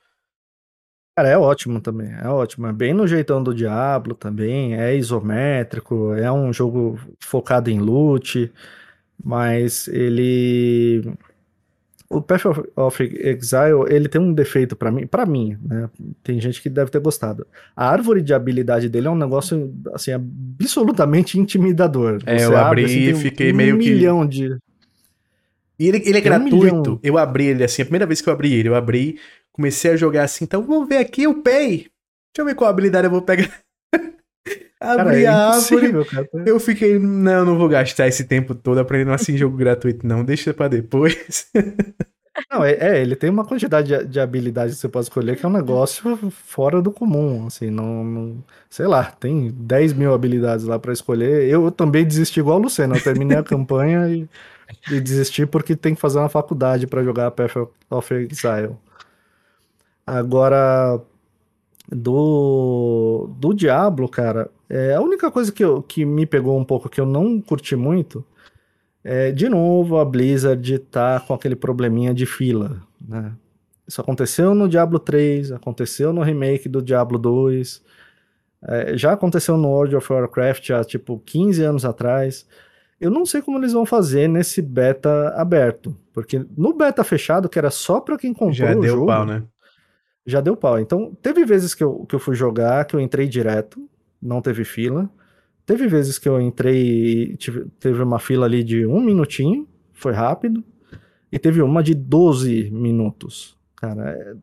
Cara, 1.16 1.30
é 1.30 1.38
ótimo 1.38 1.80
também, 1.80 2.12
é 2.12 2.28
ótimo. 2.28 2.68
É 2.68 2.74
bem 2.74 2.94
no 2.94 3.08
jeitão 3.08 3.42
do 3.42 3.54
Diablo 3.54 4.14
também, 4.16 4.76
é 4.76 4.96
isométrico, 4.98 6.14
é 6.14 6.30
um 6.30 6.52
jogo 6.52 7.00
focado 7.20 7.70
em 7.70 7.80
loot, 7.80 8.52
mas 9.24 9.88
ele. 9.88 11.10
O 12.10 12.22
Path 12.22 12.46
of 12.76 13.04
Exile, 13.04 13.86
ele 13.90 14.08
tem 14.08 14.22
um 14.22 14.34
defeito 14.34 14.76
para 14.76 14.92
mim, 14.92 15.08
para 15.08 15.26
mim, 15.26 15.58
né? 15.64 15.90
Tem 16.22 16.40
gente 16.40 16.62
que 16.62 16.70
deve 16.70 16.92
ter 16.92 17.00
gostado. 17.00 17.48
A 17.76 17.90
árvore 17.90 18.22
de 18.22 18.34
habilidade 18.34 18.90
dele 18.90 19.08
é 19.08 19.10
um 19.10 19.18
negócio 19.18 19.74
assim 19.94 20.12
absolutamente 20.12 21.40
intimidador. 21.40 22.22
É, 22.26 22.38
Você 22.38 22.46
eu 22.46 22.58
abre, 22.58 22.84
abri 22.84 23.10
assim, 23.10 23.20
e 23.20 23.22
fiquei 23.22 23.54
um 23.54 23.56
meio 23.56 23.78
milhão 23.78 24.28
que 24.28 24.36
de 24.36 24.58
e 25.78 25.88
ele, 25.88 26.02
ele 26.06 26.18
é 26.18 26.22
gratuito. 26.22 26.94
Um 26.94 27.00
eu 27.04 27.18
abri 27.18 27.48
ele 27.48 27.64
assim, 27.64 27.82
a 27.82 27.86
primeira 27.86 28.06
vez 28.06 28.22
que 28.22 28.30
eu 28.30 28.34
abri 28.34 28.54
ele, 28.54 28.70
eu 28.70 28.76
abri 28.76 29.20
comecei 29.56 29.92
a 29.92 29.98
jogar 29.98 30.24
assim, 30.24 30.44
então 30.44 30.62
vamos 30.62 30.88
ver 30.88 30.98
aqui 30.98 31.26
o 31.26 31.42
Pay. 31.42 31.88
Deixa 32.36 32.40
eu 32.40 32.46
ver 32.46 32.56
qual 32.56 32.70
habilidade 32.70 33.08
eu 33.08 33.12
vou 33.12 33.22
pegar. 33.22 33.50
Abri 34.80 35.24
é 35.24 35.28
a 35.28 35.52
árvore. 35.52 35.94
Eu 36.46 36.60
fiquei, 36.60 37.00
não, 37.00 37.46
não 37.46 37.58
vou 37.58 37.70
gastar 37.70 38.08
esse 38.08 38.26
tempo 38.26 38.54
todo 38.54 38.80
aprendendo 38.80 39.14
assim 39.14 39.36
jogo 39.38 39.56
gratuito, 39.56 40.06
não. 40.06 40.24
Deixa 40.24 40.54
pra 40.54 40.68
depois. 40.68 41.48
Não, 42.52 42.66
é, 42.66 42.74
é, 42.74 43.02
ele 43.02 43.16
tem 43.16 43.30
uma 43.30 43.46
quantidade 43.46 43.88
de, 43.88 44.08
de, 44.08 44.20
habilidades 44.20 44.76
que 44.76 44.82
você 44.82 44.90
pode 44.90 45.06
escolher 45.06 45.38
que 45.38 45.46
é 45.46 45.48
um 45.48 45.54
negócio 45.54 46.18
fora 46.30 46.82
do 46.82 46.92
comum, 46.92 47.48
assim, 47.48 47.70
não, 47.70 48.04
não 48.04 48.44
sei 48.70 48.88
lá, 48.88 49.06
tem 49.06 49.52
10 49.52 49.94
mil 49.94 50.14
habilidades 50.14 50.66
lá 50.66 50.78
para 50.78 50.92
escolher. 50.92 51.48
Eu 51.48 51.72
também 51.72 52.06
desisti 52.06 52.42
igual 52.42 52.60
o 52.60 52.64
Luciano, 52.64 52.94
eu 52.94 53.02
terminei 53.02 53.38
a 53.38 53.44
campanha 53.44 54.10
e, 54.10 54.28
e, 54.92 55.00
desisti 55.00 55.46
porque 55.46 55.78
tem 55.78 55.96
que 55.96 56.02
fazer 56.02 56.20
uma 56.20 56.28
faculdade 56.28 56.88
para 56.88 57.06
jogar 57.06 57.32
Path 57.32 57.56
of 57.90 58.14
Exile. 58.14 58.76
Agora, 60.06 61.02
do, 61.90 63.30
do 63.38 63.54
Diablo, 63.54 64.08
cara, 64.08 64.50
é, 64.70 64.94
a 64.96 65.02
única 65.02 65.32
coisa 65.32 65.52
que, 65.52 65.64
eu, 65.64 65.82
que 65.82 66.06
me 66.06 66.26
pegou 66.26 66.58
um 66.58 66.64
pouco, 66.64 66.90
que 66.90 67.02
eu 67.02 67.06
não 67.06 67.42
curti 67.42 67.76
muito, 67.76 68.26
é, 69.04 69.32
de 69.32 69.48
novo, 69.48 69.98
a 69.98 70.06
Blizzard 70.06 70.80
tá 70.80 71.20
com 71.20 71.34
aquele 71.34 71.56
probleminha 71.56 72.14
de 72.14 72.26
fila, 72.26 72.82
né? 73.00 73.34
Isso 73.88 74.02
aconteceu 74.02 74.56
no 74.56 74.68
Diablo 74.68 74.98
3, 74.98 75.52
aconteceu 75.52 76.12
no 76.12 76.24
remake 76.24 76.68
do 76.68 76.82
Diablo 76.82 77.20
2, 77.20 77.84
é, 78.68 78.98
já 78.98 79.14
aconteceu 79.14 79.58
no 79.58 79.68
World 79.68 79.96
of 79.96 80.12
Warcraft 80.12 80.72
há, 80.72 80.84
tipo, 80.84 81.22
15 81.24 81.64
anos 81.64 81.86
atrás. 81.86 82.48
Eu 83.00 83.12
não 83.12 83.28
sei 83.28 83.44
como 83.44 83.60
eles 83.60 83.74
vão 83.74 83.86
fazer 83.86 84.28
nesse 84.28 84.60
beta 84.60 85.30
aberto, 85.36 85.96
porque 86.12 86.44
no 86.58 86.74
beta 86.74 87.04
fechado, 87.04 87.48
que 87.48 87.60
era 87.60 87.70
só 87.70 88.00
para 88.00 88.18
quem 88.18 88.34
comprou 88.34 88.54
já 88.54 88.76
o 88.76 88.82
deu 88.82 88.96
jogo... 88.96 89.06
Pau, 89.06 89.26
né? 89.26 89.44
Já 90.26 90.42
deu 90.42 90.58
pau. 90.58 90.80
Então, 90.80 91.16
teve 91.22 91.46
vezes 91.46 91.74
que 91.74 91.84
eu, 91.84 92.06
que 92.08 92.16
eu 92.16 92.20
fui 92.20 92.36
jogar, 92.36 92.86
que 92.86 92.96
eu 92.96 93.00
entrei 93.00 93.28
direto, 93.28 93.88
não 94.22 94.42
teve 94.42 94.64
fila. 94.64 95.10
Teve 95.66 95.88
vezes 95.88 96.18
que 96.18 96.28
eu 96.28 96.40
entrei 96.42 97.36
tive, 97.38 97.66
teve 97.80 98.02
uma 98.02 98.20
fila 98.20 98.46
ali 98.46 98.64
de 98.64 98.86
um 98.86 99.02
minutinho, 99.02 99.68
foi 99.94 100.14
rápido. 100.14 100.64
E 101.32 101.40
teve 101.40 101.62
uma 101.62 101.84
de 101.84 101.94
12 101.94 102.70
minutos. 102.72 103.58
Cara, 103.76 104.12
é, 104.12 104.36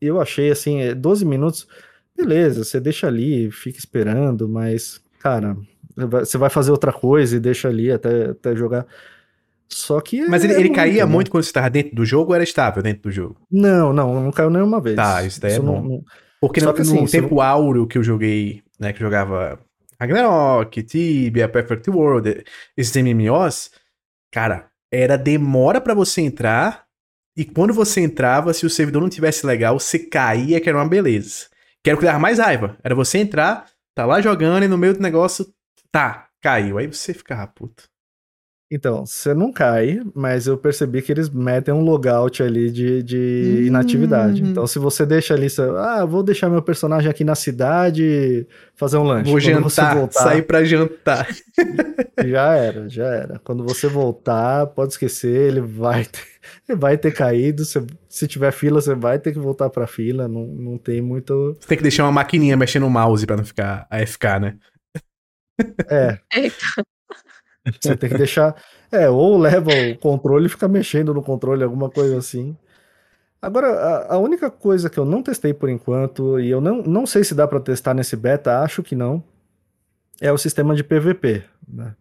eu 0.00 0.20
achei 0.20 0.50
assim, 0.50 0.78
12 0.94 1.24
é, 1.24 1.28
minutos, 1.28 1.66
beleza, 2.16 2.64
você 2.64 2.80
deixa 2.80 3.06
ali, 3.06 3.50
fica 3.50 3.78
esperando, 3.78 4.48
mas, 4.48 5.02
cara, 5.18 5.56
você 5.96 6.38
vai 6.38 6.50
fazer 6.50 6.70
outra 6.70 6.92
coisa 6.92 7.36
e 7.36 7.40
deixa 7.40 7.68
ali 7.68 7.90
até, 7.90 8.30
até 8.30 8.56
jogar. 8.56 8.86
Só 9.68 10.00
que. 10.00 10.24
Mas 10.26 10.44
ele, 10.44 10.52
é 10.52 10.56
ele 10.56 10.64
muito, 10.64 10.76
caía 10.76 11.06
né? 11.06 11.12
muito 11.12 11.30
quando 11.30 11.42
você 11.42 11.50
estava 11.50 11.70
dentro 11.70 11.94
do 11.94 12.04
jogo 12.04 12.30
ou 12.30 12.34
era 12.34 12.44
estável 12.44 12.82
dentro 12.82 13.02
do 13.02 13.10
jogo? 13.10 13.36
Não, 13.50 13.92
não, 13.92 14.22
não 14.22 14.30
caiu 14.30 14.50
nenhuma 14.50 14.80
vez. 14.80 14.96
Tá, 14.96 15.24
isso 15.24 15.40
daí 15.40 15.52
é 15.52 15.54
isso 15.54 15.62
é 15.62 15.66
bom. 15.66 15.82
Não, 15.82 16.04
Porque 16.40 16.60
no, 16.60 16.70
assim, 16.70 17.00
no 17.00 17.08
tempo 17.08 17.36
não... 17.36 17.42
áureo 17.42 17.86
que 17.86 17.98
eu 17.98 18.02
joguei, 18.02 18.62
né, 18.78 18.92
que 18.92 19.02
eu 19.02 19.06
jogava 19.06 19.58
Ragnarok, 20.00 20.82
Tibia, 20.82 21.48
Perfect 21.48 21.90
World, 21.90 22.44
esses 22.76 22.94
MMOs, 22.94 23.70
cara, 24.30 24.68
era 24.92 25.16
demora 25.16 25.80
para 25.80 25.94
você 25.94 26.20
entrar 26.20 26.84
e 27.36 27.44
quando 27.44 27.74
você 27.74 28.00
entrava, 28.00 28.52
se 28.52 28.64
o 28.64 28.70
servidor 28.70 29.02
não 29.02 29.08
tivesse 29.08 29.44
legal, 29.44 29.78
você 29.78 29.98
caía, 29.98 30.60
que 30.60 30.68
era 30.68 30.78
uma 30.78 30.88
beleza. 30.88 31.48
Que 31.82 31.90
era 31.90 31.96
o 31.96 31.98
que 31.98 32.06
dava 32.06 32.18
mais 32.18 32.38
raiva. 32.38 32.78
Era 32.82 32.94
você 32.94 33.18
entrar, 33.18 33.66
tá 33.94 34.06
lá 34.06 34.20
jogando 34.20 34.64
e 34.64 34.68
no 34.68 34.78
meio 34.78 34.94
do 34.94 35.02
negócio, 35.02 35.46
tá, 35.90 36.28
caiu. 36.40 36.78
Aí 36.78 36.86
você 36.86 37.12
ficava 37.12 37.46
puto. 37.48 37.88
Então, 38.74 39.06
você 39.06 39.32
não 39.32 39.52
cai, 39.52 40.00
mas 40.12 40.48
eu 40.48 40.58
percebi 40.58 41.00
que 41.00 41.12
eles 41.12 41.30
metem 41.30 41.72
um 41.72 41.80
logout 41.82 42.42
ali 42.42 42.72
de, 42.72 43.04
de 43.04 43.64
inatividade. 43.68 44.42
Hum. 44.42 44.48
Então, 44.48 44.66
se 44.66 44.80
você 44.80 45.06
deixa 45.06 45.32
ali, 45.32 45.48
você, 45.48 45.62
ah, 45.62 46.04
vou 46.04 46.24
deixar 46.24 46.48
meu 46.50 46.60
personagem 46.60 47.08
aqui 47.08 47.22
na 47.22 47.36
cidade 47.36 48.44
fazer 48.74 48.96
um 48.96 49.04
lanche. 49.04 49.30
Vou 49.30 49.40
Quando 49.40 49.62
você 49.62 49.80
jantar, 49.80 49.94
voltar, 49.96 50.20
sair 50.24 50.42
pra 50.42 50.64
jantar. 50.64 51.28
Já 52.26 52.54
era, 52.54 52.88
já 52.88 53.06
era. 53.06 53.40
Quando 53.44 53.64
você 53.64 53.86
voltar, 53.88 54.66
pode 54.68 54.92
esquecer, 54.92 55.48
ele 55.48 55.60
vai 55.60 56.04
ter, 56.06 56.22
ele 56.68 56.78
vai 56.78 56.96
ter 56.96 57.12
caído. 57.12 57.64
Você- 57.64 57.84
se 58.08 58.26
tiver 58.26 58.52
fila, 58.52 58.80
você 58.80 58.94
vai 58.94 59.18
ter 59.18 59.32
que 59.32 59.38
voltar 59.38 59.68
pra 59.68 59.86
fila. 59.86 60.26
Não, 60.28 60.46
não 60.46 60.78
tem 60.78 61.02
muito. 61.02 61.54
Você 61.60 61.66
tem 61.68 61.76
que 61.76 61.82
deixar 61.82 62.04
uma 62.04 62.12
maquininha 62.12 62.56
mexendo 62.56 62.82
no 62.84 62.90
mouse 62.90 63.26
pra 63.26 63.36
não 63.36 63.44
ficar 63.44 63.86
AFK, 63.90 64.24
né? 64.40 64.56
É, 65.88 66.18
Eita, 66.34 66.84
você 67.80 67.96
tem 67.96 68.10
que 68.10 68.18
deixar. 68.18 68.54
É, 68.92 69.08
ou 69.08 69.38
leva 69.38 69.70
o 69.70 69.98
controle 69.98 70.46
e 70.46 70.48
fica 70.48 70.68
mexendo 70.68 71.12
no 71.14 71.22
controle, 71.22 71.62
alguma 71.64 71.88
coisa 71.90 72.18
assim. 72.18 72.56
Agora, 73.40 73.68
a, 73.68 74.14
a 74.14 74.18
única 74.18 74.50
coisa 74.50 74.88
que 74.88 74.98
eu 74.98 75.04
não 75.04 75.22
testei 75.22 75.52
por 75.52 75.68
enquanto, 75.68 76.38
e 76.40 76.48
eu 76.50 76.60
não, 76.60 76.82
não 76.82 77.06
sei 77.06 77.22
se 77.24 77.34
dá 77.34 77.46
pra 77.46 77.60
testar 77.60 77.92
nesse 77.94 78.16
beta, 78.16 78.60
acho 78.60 78.82
que 78.82 78.94
não, 78.94 79.22
é 80.20 80.32
o 80.32 80.38
sistema 80.38 80.74
de 80.74 80.82
PVP. 80.84 81.42
Né? 81.68 81.94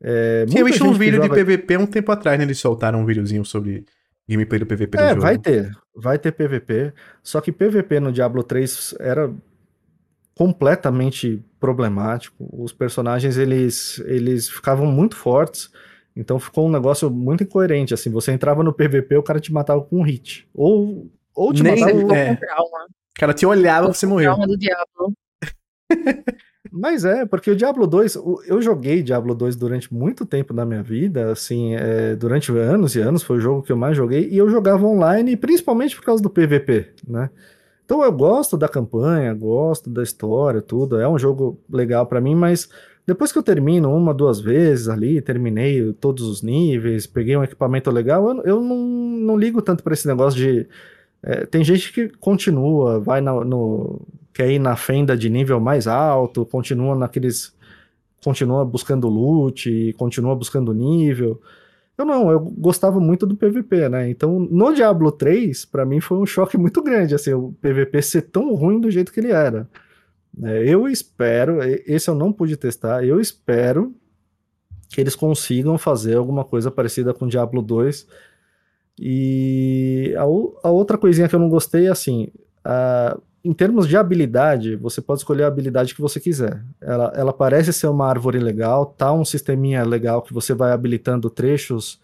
É, 0.00 0.44
Tinha 0.46 0.62
muita 0.62 0.72
visto 0.78 0.88
um 0.88 0.92
vídeo 0.92 1.20
de 1.20 1.26
joga- 1.28 1.44
PVP 1.44 1.76
um 1.76 1.86
tempo 1.86 2.10
atrás, 2.10 2.38
né? 2.38 2.44
Eles 2.44 2.58
soltaram 2.58 3.00
um 3.00 3.06
videozinho 3.06 3.44
sobre 3.44 3.84
gameplay 4.28 4.58
do 4.58 4.66
PVP 4.66 4.96
do 4.96 5.02
É, 5.02 5.08
jogo. 5.10 5.20
vai 5.22 5.38
ter, 5.38 5.70
vai 5.94 6.18
ter 6.18 6.32
PVP. 6.32 6.92
Só 7.22 7.40
que 7.40 7.52
PVP 7.52 8.00
no 8.00 8.10
Diablo 8.12 8.42
3 8.42 8.94
era 8.98 9.30
completamente 10.38 11.44
problemático. 11.58 12.48
Os 12.62 12.72
personagens 12.72 13.36
eles, 13.36 13.98
eles 14.06 14.48
ficavam 14.48 14.86
muito 14.86 15.16
fortes, 15.16 15.68
então 16.14 16.38
ficou 16.38 16.68
um 16.68 16.70
negócio 16.70 17.10
muito 17.10 17.42
incoerente. 17.42 17.92
Assim, 17.92 18.08
você 18.08 18.30
entrava 18.30 18.62
no 18.62 18.72
PVP, 18.72 19.16
o 19.16 19.22
cara 19.22 19.40
te 19.40 19.52
matava 19.52 19.82
com 19.82 19.98
um 19.98 20.02
hit, 20.02 20.48
ou 20.54 21.10
ou 21.34 21.52
te 21.52 21.62
Nem- 21.62 21.78
matava. 21.80 22.16
é. 22.16 22.34
com 22.34 22.40
trauma. 22.40 22.84
O 22.86 23.20
cara 23.20 23.34
te 23.34 23.44
olhava, 23.46 23.92
você 23.92 24.06
morreu. 24.06 24.32
Trauma 24.32 24.46
do 24.46 24.56
diabo. 24.56 25.12
Mas 26.70 27.04
é, 27.04 27.24
porque 27.26 27.50
o 27.50 27.56
Diablo 27.56 27.86
2, 27.86 28.16
o- 28.16 28.42
eu 28.46 28.60
joguei 28.62 29.02
Diablo 29.02 29.34
2 29.34 29.56
durante 29.56 29.92
muito 29.92 30.24
tempo 30.26 30.52
na 30.52 30.64
minha 30.64 30.82
vida, 30.82 31.32
assim, 31.32 31.74
é, 31.74 32.14
durante 32.14 32.52
anos 32.52 32.94
e 32.94 33.00
anos, 33.00 33.22
foi 33.22 33.38
o 33.38 33.40
jogo 33.40 33.62
que 33.62 33.72
eu 33.72 33.76
mais 33.76 33.96
joguei, 33.96 34.28
e 34.28 34.36
eu 34.36 34.48
jogava 34.50 34.86
online, 34.86 35.36
principalmente 35.36 35.96
por 35.96 36.04
causa 36.04 36.22
do 36.22 36.28
PVP, 36.30 36.92
né? 37.08 37.30
Então 37.88 38.04
eu 38.04 38.12
gosto 38.12 38.54
da 38.58 38.68
campanha, 38.68 39.32
gosto 39.32 39.88
da 39.88 40.02
história, 40.02 40.60
tudo, 40.60 41.00
é 41.00 41.08
um 41.08 41.18
jogo 41.18 41.58
legal 41.72 42.04
pra 42.06 42.20
mim, 42.20 42.34
mas 42.34 42.68
depois 43.06 43.32
que 43.32 43.38
eu 43.38 43.42
termino 43.42 43.90
uma, 43.90 44.12
duas 44.12 44.38
vezes 44.40 44.90
ali, 44.90 45.22
terminei 45.22 45.94
todos 45.94 46.26
os 46.28 46.42
níveis, 46.42 47.06
peguei 47.06 47.34
um 47.34 47.42
equipamento 47.42 47.90
legal, 47.90 48.28
eu, 48.28 48.42
eu 48.44 48.60
não, 48.60 48.76
não 48.76 49.38
ligo 49.38 49.62
tanto 49.62 49.82
pra 49.82 49.94
esse 49.94 50.06
negócio 50.06 50.38
de. 50.38 50.66
é, 51.22 51.46
tem 51.46 51.64
gente 51.64 51.90
que 51.90 52.10
continua, 52.20 53.00
vai 53.00 53.22
na- 53.22 53.42
no, 53.42 54.02
quer 54.34 54.50
ir 54.50 54.58
na 54.58 54.76
fenda 54.76 55.16
de 55.16 55.30
nível 55.30 55.58
mais 55.58 55.86
alto, 55.86 56.44
continua 56.44 56.94
naqueles. 56.94 57.54
continua 58.22 58.64
buscando 58.66 59.08
loot, 59.08 59.94
continua 59.98 60.34
buscando 60.36 60.74
nível. 60.74 61.40
Eu 61.98 62.04
não, 62.04 62.30
eu 62.30 62.38
gostava 62.38 63.00
muito 63.00 63.26
do 63.26 63.36
PVP, 63.36 63.88
né? 63.88 64.08
Então, 64.08 64.38
no 64.38 64.72
Diablo 64.72 65.10
3, 65.10 65.64
pra 65.64 65.84
mim 65.84 66.00
foi 66.00 66.16
um 66.16 66.24
choque 66.24 66.56
muito 66.58 66.80
grande, 66.80 67.14
assim, 67.14 67.32
o 67.34 67.52
PVP 67.60 68.00
ser 68.00 68.22
tão 68.22 68.54
ruim 68.54 68.80
do 68.80 68.88
jeito 68.90 69.12
que 69.12 69.18
ele 69.18 69.32
era. 69.32 69.68
É, 70.44 70.62
eu 70.72 70.88
espero, 70.88 71.58
esse 71.84 72.08
eu 72.08 72.14
não 72.14 72.32
pude 72.32 72.56
testar, 72.56 73.04
eu 73.04 73.20
espero 73.20 73.92
que 74.88 75.00
eles 75.00 75.16
consigam 75.16 75.76
fazer 75.76 76.16
alguma 76.16 76.44
coisa 76.44 76.70
parecida 76.70 77.12
com 77.12 77.26
Diablo 77.26 77.60
2. 77.60 78.06
E 78.98 80.14
a, 80.16 80.22
a 80.22 80.70
outra 80.70 80.96
coisinha 80.96 81.28
que 81.28 81.34
eu 81.34 81.40
não 81.40 81.48
gostei 81.48 81.86
é 81.86 81.90
assim, 81.90 82.28
a- 82.64 83.18
em 83.44 83.52
termos 83.52 83.86
de 83.88 83.96
habilidade, 83.96 84.76
você 84.76 85.00
pode 85.00 85.20
escolher 85.20 85.44
a 85.44 85.46
habilidade 85.46 85.94
que 85.94 86.00
você 86.00 86.18
quiser. 86.20 86.62
Ela, 86.80 87.12
ela 87.14 87.32
parece 87.32 87.72
ser 87.72 87.86
uma 87.86 88.06
árvore 88.08 88.38
legal, 88.38 88.86
tá 88.86 89.12
um 89.12 89.24
sisteminha 89.24 89.84
legal 89.84 90.22
que 90.22 90.34
você 90.34 90.52
vai 90.54 90.72
habilitando 90.72 91.30
trechos 91.30 92.00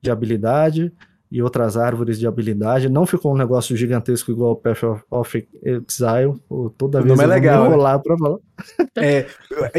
de 0.00 0.10
habilidade 0.10 0.92
e 1.32 1.42
outras 1.42 1.76
árvores 1.76 2.18
de 2.18 2.26
habilidade. 2.26 2.88
Não 2.88 3.06
ficou 3.06 3.34
um 3.34 3.36
negócio 3.36 3.76
gigantesco 3.76 4.30
igual 4.30 4.52
o 4.52 4.56
Path 4.56 4.84
of, 5.10 5.48
Exile. 5.62 6.34
Toda 6.78 7.00
O 7.00 7.02
vez 7.02 7.06
nome 7.18 7.22
é 7.22 7.24
eu 7.24 7.26
vou 7.26 7.26
legal, 7.26 7.56
me 7.56 7.68
né? 7.68 7.74
enrolar 7.74 8.00
pra 8.00 8.16
falar. 8.16 8.38
É, 8.96 9.26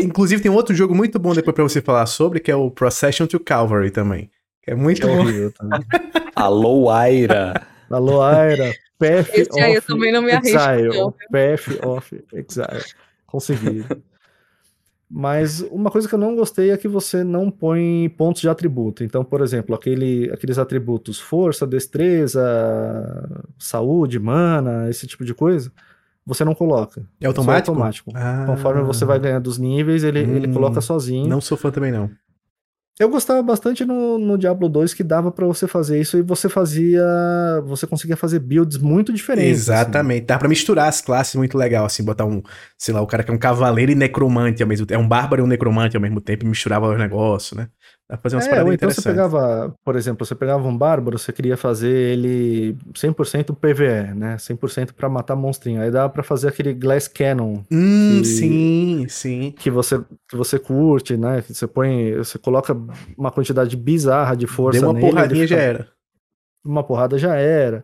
inclusive 0.01 0.41
tem 0.41 0.51
outro 0.51 0.75
jogo 0.75 0.93
muito 0.93 1.17
bom 1.17 1.33
depois 1.33 1.55
pra 1.55 1.63
você 1.63 1.81
falar 1.81 2.05
sobre, 2.07 2.41
que 2.41 2.51
é 2.51 2.55
o 2.55 2.69
Procession 2.69 3.25
to 3.25 3.39
Calvary 3.39 3.89
também. 3.89 4.29
É 4.67 4.75
muito 4.75 5.07
é 5.07 5.09
bom. 5.09 5.19
horrível 5.21 5.51
também. 5.53 5.79
Alô, 6.35 6.89
Aira. 6.89 7.61
Alô, 7.89 8.21
Aira. 8.21 8.73
Path 8.97 9.29
Esse 9.33 9.59
aí 9.59 9.75
eu 9.75 9.81
também 9.81 10.11
não 10.11 10.21
me 10.21 10.31
arrisco, 10.31 10.57
Exile. 10.57 10.97
não. 10.97 11.11
Path 11.11 11.85
of 11.85 12.23
Exile. 12.33 12.83
Consegui. 13.25 13.85
Mas 15.09 15.61
uma 15.69 15.91
coisa 15.91 16.07
que 16.09 16.15
eu 16.15 16.19
não 16.19 16.35
gostei 16.35 16.71
é 16.71 16.77
que 16.77 16.87
você 16.87 17.23
não 17.23 17.51
põe 17.51 18.09
pontos 18.17 18.41
de 18.41 18.49
atributo. 18.49 19.03
Então, 19.03 19.23
por 19.23 19.41
exemplo, 19.41 19.75
aquele, 19.75 20.31
aqueles 20.33 20.57
atributos 20.57 21.19
força, 21.19 21.67
destreza, 21.67 22.41
saúde, 23.57 24.19
mana, 24.19 24.89
esse 24.89 25.05
tipo 25.05 25.23
de 25.23 25.33
coisa, 25.33 25.71
você 26.25 26.43
não 26.43 26.55
coloca. 26.55 27.03
É 27.21 27.27
automático? 27.27 27.65
Só 27.67 27.71
automático. 27.71 28.11
Ah. 28.15 28.45
Conforme 28.47 28.81
você 28.81 29.05
vai 29.05 29.19
ganhando 29.19 29.45
os 29.47 29.59
níveis, 29.59 30.03
ele, 30.03 30.19
ele 30.19 30.47
Hum. 30.47 30.53
coloca 30.53 30.81
sozinho. 30.81 31.27
Não 31.27 31.39
sou 31.39 31.55
fã 31.57 31.69
também, 31.69 31.91
não. 31.91 32.09
Eu 32.97 33.09
gostava 33.09 33.43
bastante 33.43 33.83
no, 33.83 34.17
no 34.17 34.37
Diablo 34.37 34.69
2 34.69 34.93
que 34.93 35.03
dava 35.03 35.29
pra 35.29 35.45
você 35.45 35.67
fazer 35.67 35.99
isso 35.99 36.17
e 36.17 36.21
você 36.21 36.47
fazia. 36.47 37.03
Você 37.65 37.85
conseguia 37.85 38.15
fazer 38.15 38.39
builds 38.39 38.77
muito 38.77 39.11
diferentes. 39.11 39.69
assim. 39.69 39.81
Exatamente. 39.81 40.25
Dá 40.25 40.37
pra 40.37 40.47
misturar 40.47 40.87
as 40.87 41.01
classes 41.01 41.35
muito 41.35 41.57
legal, 41.57 41.85
assim, 41.85 42.05
botar 42.05 42.25
um, 42.25 42.41
sei 42.77 42.93
lá, 42.93 43.01
o 43.01 43.07
cara 43.07 43.21
que 43.21 43.29
é 43.29 43.33
um 43.33 43.37
cavaleiro 43.37 43.91
e 43.91 43.95
necromante 43.95 44.63
ao 44.63 44.69
mesmo 44.69 44.85
tempo. 44.85 45.01
É 45.01 45.03
um 45.03 45.07
bárbaro 45.07 45.41
e 45.41 45.43
um 45.43 45.47
necromante 45.47 45.97
ao 45.97 46.01
mesmo 46.01 46.21
tempo 46.21 46.45
e 46.45 46.47
misturava 46.47 46.89
os 46.89 46.97
negócios, 46.97 47.57
né? 47.57 47.67
Dá 48.07 48.15
pra 48.17 48.21
fazer 48.23 48.35
umas 48.35 48.45
É, 48.45 48.49
paradas 48.49 48.67
ou 48.67 48.73
então 48.73 48.89
você 48.91 49.01
pegava, 49.01 49.75
por 49.83 49.95
exemplo, 49.95 50.23
você 50.25 50.35
pegava 50.35 50.67
um 50.67 50.77
bárbaro, 50.77 51.17
você 51.17 51.33
queria 51.33 51.57
fazer 51.57 51.89
ele 51.89 52.77
100% 52.93 53.55
PvE, 53.55 54.13
né? 54.13 54.37
100% 54.37 54.93
pra 54.93 55.09
matar 55.09 55.35
monstrinho. 55.35 55.81
Aí 55.81 55.89
dava 55.89 56.07
pra 56.09 56.21
fazer 56.21 56.49
aquele 56.49 56.71
Glass 56.73 57.07
Cannon 57.07 57.63
Hum, 57.71 58.21
que- 58.21 58.25
sim, 58.25 59.05
sim. 59.09 59.51
que 59.57 59.71
você, 59.71 59.99
que 60.29 60.35
você 60.35 60.59
curte, 60.59 61.17
né? 61.17 61.41
Que 61.41 61.51
você 61.53 61.65
põe, 61.65 62.13
você 62.15 62.37
coloca 62.37 62.77
uma 63.17 63.31
quantidade 63.31 63.75
bizarra 63.75 64.35
de 64.35 64.45
força 64.45 64.81
Deu 64.81 64.89
uma 64.89 64.93
nele, 64.93 65.05
ele 65.07 65.11
porradinha 65.11 65.47
fica- 65.47 65.55
já 65.59 65.63
era. 65.63 65.87
uma 66.63 66.83
porrada 66.83 67.17
já 67.17 67.35
era. 67.35 67.83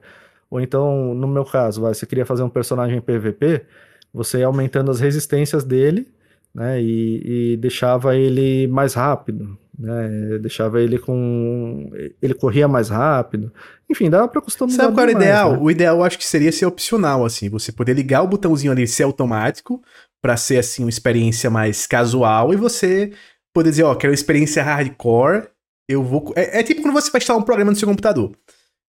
Ou 0.51 0.61
então, 0.61 1.15
no 1.15 1.27
meu 1.27 1.45
caso, 1.45 1.81
vai, 1.81 1.95
você 1.95 2.05
queria 2.05 2.25
fazer 2.27 2.43
um 2.43 2.49
personagem 2.49 3.01
PVP, 3.01 3.65
você 4.13 4.39
ia 4.39 4.45
aumentando 4.45 4.91
as 4.91 4.99
resistências 4.99 5.63
dele, 5.63 6.07
né? 6.53 6.79
E, 6.79 7.53
e 7.53 7.57
deixava 7.57 8.15
ele 8.15 8.67
mais 8.67 8.93
rápido, 8.93 9.57
né? 9.77 10.37
Deixava 10.39 10.81
ele 10.81 10.97
com. 10.99 11.89
Ele 12.21 12.33
corria 12.33 12.67
mais 12.67 12.89
rápido. 12.89 13.51
Enfim, 13.89 14.09
dava 14.09 14.27
pra 14.27 14.41
customizar. 14.41 14.85
Sabe 14.85 14.95
qual 14.95 15.07
era 15.07 15.17
o 15.17 15.21
ideal? 15.21 15.51
né? 15.53 15.59
O 15.61 15.71
ideal 15.71 15.97
eu 15.97 16.03
acho 16.03 16.17
que 16.17 16.25
seria 16.25 16.51
ser 16.51 16.65
opcional, 16.65 17.25
assim. 17.25 17.49
Você 17.49 17.71
poder 17.71 17.93
ligar 17.93 18.21
o 18.21 18.27
botãozinho 18.27 18.71
ali 18.71 18.87
ser 18.87 19.03
automático, 19.03 19.81
pra 20.21 20.37
ser, 20.37 20.57
assim, 20.57 20.83
uma 20.83 20.89
experiência 20.89 21.49
mais 21.49 21.87
casual, 21.87 22.53
e 22.53 22.55
você 22.55 23.11
poder 23.53 23.71
dizer, 23.71 23.83
ó, 23.83 23.95
quero 23.95 24.11
uma 24.11 24.15
experiência 24.15 24.63
hardcore, 24.63 25.47
eu 25.87 26.03
vou. 26.03 26.31
É, 26.35 26.59
é 26.59 26.63
tipo 26.63 26.81
quando 26.81 26.93
você 26.93 27.11
vai 27.11 27.19
instalar 27.19 27.41
um 27.41 27.45
programa 27.45 27.71
no 27.71 27.77
seu 27.77 27.87
computador. 27.87 28.31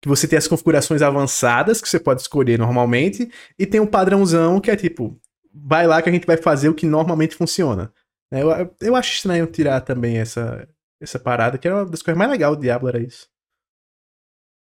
Que 0.02 0.08
você 0.10 0.28
tem 0.28 0.38
as 0.38 0.48
configurações 0.48 1.02
avançadas, 1.02 1.82
que 1.82 1.90
você 1.90 2.00
pode 2.00 2.22
escolher 2.22 2.60
normalmente, 2.60 3.30
e 3.58 3.66
tem 3.66 3.80
um 3.80 3.88
padrãozão 3.88 4.60
que 4.60 4.70
é 4.70 4.76
tipo, 4.76 5.20
vai 5.52 5.88
lá 5.88 6.02
que 6.02 6.10
a 6.10 6.12
gente 6.12 6.28
vai 6.28 6.38
fazer 6.38 6.70
o 6.70 6.74
que 6.74 6.86
normalmente 6.86 7.36
funciona. 7.36 7.92
É, 8.32 8.42
Eu, 8.42 8.76
eu 8.82 8.96
acho 8.96 9.14
estranho 9.14 9.48
tirar 9.48 9.82
também 9.82 10.18
essa, 10.18 10.68
essa 11.00 11.20
parada, 11.20 11.58
que 11.58 11.68
era 11.68 11.78
uma 11.78 11.86
das 11.86 12.02
coisas 12.02 12.18
mais 12.18 12.30
legais 12.32 12.56
do 12.56 12.62
Diablo, 12.62 12.88
era 12.90 13.00
isso. 13.00 13.28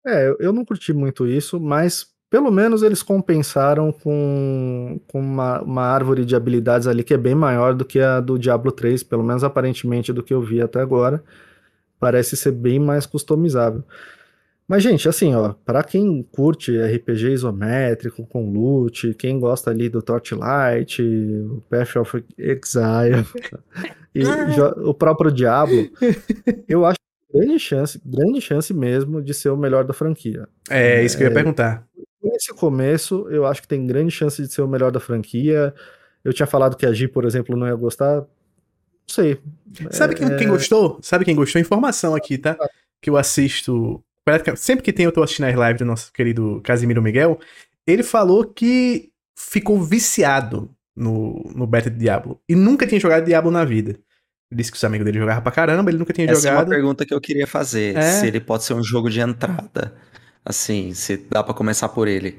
É, 0.07 0.29
eu- 0.29 0.37
eu 0.41 0.53
não 0.53 0.65
curti 0.65 0.93
muito 0.93 1.27
isso, 1.27 1.61
mas 1.61 2.07
pelo 2.31 2.51
menos 2.51 2.83
eles 2.83 3.03
compensaram 3.03 3.93
com, 3.93 4.99
com 5.07 5.21
uma, 5.21 5.61
uma 5.63 5.83
árvore 5.83 6.25
de 6.25 6.35
habilidades 6.35 6.87
ali 6.89 7.05
que 7.05 7.15
é 7.15 7.19
bem 7.19 7.35
maior 7.35 7.75
do 7.75 7.85
que 7.85 8.01
a 8.01 8.21
do 8.21 8.39
Diablo 8.39 8.73
3, 8.73 9.03
pelo 9.03 9.23
menos 9.23 9.45
aparentemente 9.45 10.13
do 10.13 10.23
que 10.23 10.33
eu 10.35 10.41
vi 10.41 10.61
até 10.63 10.81
agora. 10.81 11.23
Parece 12.01 12.37
ser 12.37 12.53
bem 12.53 12.79
mais 12.81 13.07
customizável. 13.07 13.85
Mas, 14.73 14.83
gente, 14.83 15.07
assim, 15.07 15.35
ó, 15.35 15.53
para 15.67 15.85
quem 15.85 16.23
curte 16.33 16.75
RPG 16.81 17.31
isométrico 17.33 18.25
com 18.27 18.51
loot, 18.51 19.13
quem 19.15 19.39
gosta 19.39 19.71
ali 19.71 19.91
do 19.91 20.01
Torchlight, 20.01 21.03
o 21.03 21.63
Path 21.69 21.97
of 21.97 22.25
Exile 22.39 23.27
e 24.15 24.23
jo- 24.23 24.89
o 24.89 24.95
próprio 24.95 25.31
Diablo, 25.31 25.91
eu 26.67 26.87
acho 26.87 26.97
grande 27.35 27.59
chance, 27.59 28.01
grande 28.03 28.41
chance 28.41 28.73
mesmo 28.73 29.21
de 29.21 29.35
ser 29.35 29.51
o 29.51 29.57
melhor 29.59 29.85
da 29.85 29.93
franquia. 29.93 30.49
É, 30.71 31.05
isso 31.05 31.19
que 31.19 31.23
eu 31.23 31.29
ia 31.29 31.35
perguntar. 31.35 31.87
Nesse 32.23 32.55
começo, 32.55 33.27
eu 33.29 33.45
acho 33.45 33.61
que 33.61 33.69
tem 33.69 33.87
grande 33.87 34.11
chance 34.11 34.41
de 34.41 34.51
ser 34.51 34.63
o 34.63 34.69
melhor 34.69 34.91
da 34.91 35.01
franquia. 35.01 35.75
Eu 36.25 36.33
tinha 36.33 36.47
falado 36.47 36.79
que 36.79 36.87
a 36.87 36.93
Gi, 36.95 37.09
por 37.09 37.27
exemplo, 37.27 37.55
não 37.59 37.67
ia 37.67 37.75
gostar. 37.75 38.25
sei. 39.07 39.39
Sabe 39.91 40.15
quem, 40.15 40.29
É, 40.29 40.37
quem 40.37 40.49
gostou? 40.49 40.99
Sabe 41.03 41.27
quem 41.27 41.37
gostou? 41.37 41.61
Informação 41.61 42.15
aqui, 42.15 42.39
tá? 42.39 42.57
Que 43.03 43.11
eu 43.11 43.19
assisto. 43.19 44.03
Sempre 44.57 44.85
que 44.85 44.93
tem, 44.93 45.05
eu 45.05 45.13
tô 45.13 45.23
assistindo 45.23 45.47
as 45.47 45.55
lives 45.55 45.79
do 45.79 45.85
nosso 45.85 46.13
querido 46.13 46.61
Casimiro 46.63 47.03
Miguel. 47.03 47.39
Ele 47.87 48.03
falou 48.03 48.45
que 48.45 49.11
ficou 49.37 49.81
viciado 49.83 50.71
no, 50.97 51.43
no 51.55 51.67
beta 51.67 51.91
de 51.91 51.99
Diablo. 51.99 52.41
E 52.49 52.55
nunca 52.55 52.87
tinha 52.87 53.01
jogado 53.01 53.25
Diablo 53.25 53.51
na 53.51 53.65
vida. 53.65 53.91
Ele 54.51 54.59
disse 54.59 54.71
que 54.71 54.77
os 54.77 54.85
amigos 54.85 55.05
dele 55.05 55.19
jogavam 55.19 55.43
pra 55.43 55.51
caramba, 55.51 55.91
ele 55.91 55.99
nunca 55.99 56.13
tinha 56.13 56.31
Essa 56.31 56.49
é 56.49 56.51
uma 56.51 56.59
jogado. 56.59 56.69
pergunta 56.69 57.07
que 57.07 57.15
eu 57.15 57.21
queria 57.21 57.47
fazer. 57.47 57.97
É. 57.97 58.03
Se 58.03 58.27
ele 58.27 58.39
pode 58.41 58.65
ser 58.65 58.75
um 58.75 58.83
jogo 58.83 59.09
de 59.11 59.21
entrada. 59.21 59.95
Assim, 60.45 60.93
se 60.93 61.17
dá 61.17 61.43
pra 61.43 61.55
começar 61.55 61.89
por 61.89 62.07
ele. 62.07 62.39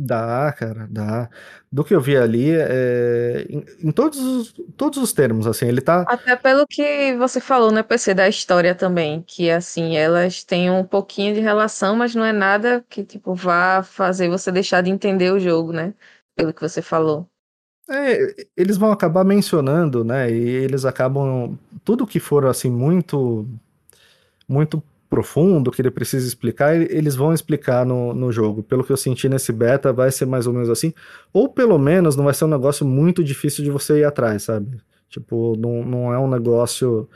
Dá, 0.00 0.54
cara, 0.56 0.86
dá. 0.88 1.28
Do 1.72 1.82
que 1.82 1.92
eu 1.92 2.00
vi 2.00 2.16
ali, 2.16 2.52
é, 2.52 3.44
em, 3.50 3.64
em 3.88 3.90
todos, 3.90 4.20
os, 4.20 4.52
todos 4.76 4.96
os 4.98 5.12
termos, 5.12 5.44
assim, 5.44 5.66
ele 5.66 5.80
tá. 5.80 6.02
Até 6.02 6.36
pelo 6.36 6.64
que 6.68 7.16
você 7.16 7.40
falou, 7.40 7.72
né, 7.72 7.82
PC, 7.82 8.14
da 8.14 8.28
história 8.28 8.76
também, 8.76 9.22
que 9.22 9.50
assim, 9.50 9.96
elas 9.96 10.44
têm 10.44 10.70
um 10.70 10.84
pouquinho 10.84 11.34
de 11.34 11.40
relação, 11.40 11.96
mas 11.96 12.14
não 12.14 12.24
é 12.24 12.32
nada 12.32 12.84
que, 12.88 13.02
tipo, 13.02 13.34
vá 13.34 13.82
fazer 13.82 14.28
você 14.28 14.52
deixar 14.52 14.82
de 14.82 14.90
entender 14.90 15.32
o 15.32 15.40
jogo, 15.40 15.72
né? 15.72 15.92
Pelo 16.36 16.54
que 16.54 16.60
você 16.62 16.80
falou. 16.80 17.28
É, 17.90 18.46
eles 18.56 18.76
vão 18.76 18.92
acabar 18.92 19.24
mencionando, 19.24 20.04
né? 20.04 20.30
E 20.30 20.38
eles 20.38 20.84
acabam. 20.84 21.58
Tudo 21.84 22.06
que 22.06 22.20
for 22.20 22.46
assim, 22.46 22.70
muito. 22.70 23.48
Muito 24.46 24.82
profundo, 25.08 25.70
que 25.70 25.80
ele 25.80 25.90
precisa 25.90 26.26
explicar, 26.26 26.76
eles 26.76 27.16
vão 27.16 27.32
explicar 27.32 27.86
no, 27.86 28.12
no 28.12 28.30
jogo. 28.30 28.62
Pelo 28.62 28.84
que 28.84 28.92
eu 28.92 28.96
senti 28.96 29.28
nesse 29.28 29.52
beta, 29.52 29.92
vai 29.92 30.10
ser 30.10 30.26
mais 30.26 30.46
ou 30.46 30.52
menos 30.52 30.68
assim. 30.68 30.92
Ou 31.32 31.48
pelo 31.48 31.78
menos 31.78 32.14
não 32.14 32.24
vai 32.24 32.34
ser 32.34 32.44
um 32.44 32.48
negócio 32.48 32.86
muito 32.86 33.24
difícil 33.24 33.64
de 33.64 33.70
você 33.70 34.00
ir 34.00 34.04
atrás, 34.04 34.44
sabe? 34.44 34.78
Tipo, 35.08 35.56
não, 35.56 35.84
não 35.84 36.12
é 36.12 36.18
um 36.18 36.28
negócio 36.28 37.08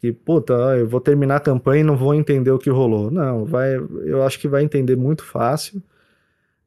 que, 0.00 0.12
puta, 0.12 0.54
ó, 0.54 0.74
eu 0.74 0.88
vou 0.88 1.00
terminar 1.00 1.36
a 1.36 1.40
campanha 1.40 1.80
e 1.80 1.84
não 1.84 1.96
vou 1.96 2.14
entender 2.14 2.50
o 2.50 2.58
que 2.58 2.70
rolou. 2.70 3.10
Não, 3.10 3.44
vai, 3.44 3.76
eu 4.04 4.22
acho 4.22 4.38
que 4.38 4.48
vai 4.48 4.62
entender 4.62 4.96
muito 4.96 5.24
fácil. 5.24 5.82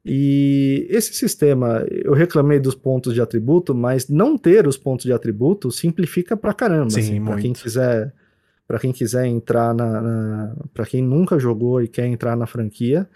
E 0.04 0.86
esse 0.90 1.14
sistema, 1.14 1.84
eu 1.88 2.12
reclamei 2.12 2.60
dos 2.60 2.74
pontos 2.74 3.14
de 3.14 3.22
atributo, 3.22 3.74
mas 3.74 4.08
não 4.08 4.36
ter 4.36 4.66
os 4.66 4.76
pontos 4.76 5.06
de 5.06 5.12
atributo 5.12 5.70
simplifica 5.70 6.36
pra 6.36 6.52
caramba. 6.52 6.90
Sim, 6.90 7.00
assim, 7.00 7.24
pra 7.24 7.36
quem 7.36 7.46
muito. 7.46 7.62
quiser, 7.62 8.12
para 8.66 8.78
quem 8.78 8.92
quiser 8.92 9.26
entrar 9.26 9.74
na, 9.74 10.00
na 10.00 10.56
para 10.72 10.86
quem 10.86 11.02
nunca 11.02 11.38
jogou 11.38 11.82
e 11.82 11.88
quer 11.88 12.06
entrar 12.06 12.36
na 12.36 12.46
franquia, 12.46 13.08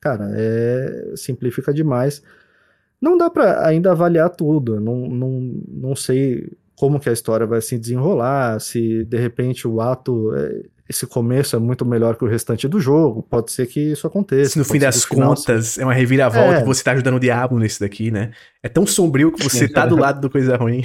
cara, 0.00 0.28
é 0.34 1.12
simplifica 1.16 1.72
demais. 1.72 2.22
Não 3.00 3.16
dá 3.16 3.28
pra 3.30 3.66
ainda 3.66 3.92
avaliar 3.92 4.30
tudo. 4.30 4.80
Não, 4.80 5.08
não, 5.08 5.30
não 5.68 5.96
sei 5.96 6.50
como 6.74 7.00
que 7.00 7.08
a 7.08 7.12
história 7.12 7.46
vai 7.46 7.60
se 7.60 7.78
desenrolar, 7.78 8.60
se 8.60 9.04
de 9.04 9.18
repente 9.18 9.66
o 9.66 9.80
ato, 9.80 10.34
é, 10.34 10.62
esse 10.88 11.06
começo 11.06 11.56
é 11.56 11.58
muito 11.58 11.84
melhor 11.86 12.16
que 12.16 12.24
o 12.24 12.28
restante 12.28 12.68
do 12.68 12.78
jogo. 12.78 13.22
Pode 13.22 13.50
ser 13.50 13.66
que 13.66 13.92
isso 13.92 14.06
aconteça. 14.06 14.50
Se 14.50 14.58
no 14.58 14.64
fim 14.64 14.78
das 14.78 15.04
final 15.04 15.34
contas 15.34 15.78
é 15.78 15.84
uma 15.84 15.94
reviravolta 15.94 16.58
É. 16.58 16.62
e 16.62 16.64
você 16.64 16.84
tá 16.84 16.92
ajudando 16.92 17.16
o 17.16 17.20
diabo 17.20 17.58
nesse 17.58 17.80
daqui, 17.80 18.10
né? 18.10 18.30
É 18.62 18.68
tão 18.68 18.86
sombrio 18.86 19.32
que 19.32 19.42
você 19.42 19.68
tá 19.68 19.86
do 19.86 19.96
lado 19.96 20.20
do 20.20 20.30
coisa 20.30 20.56
ruim. 20.56 20.82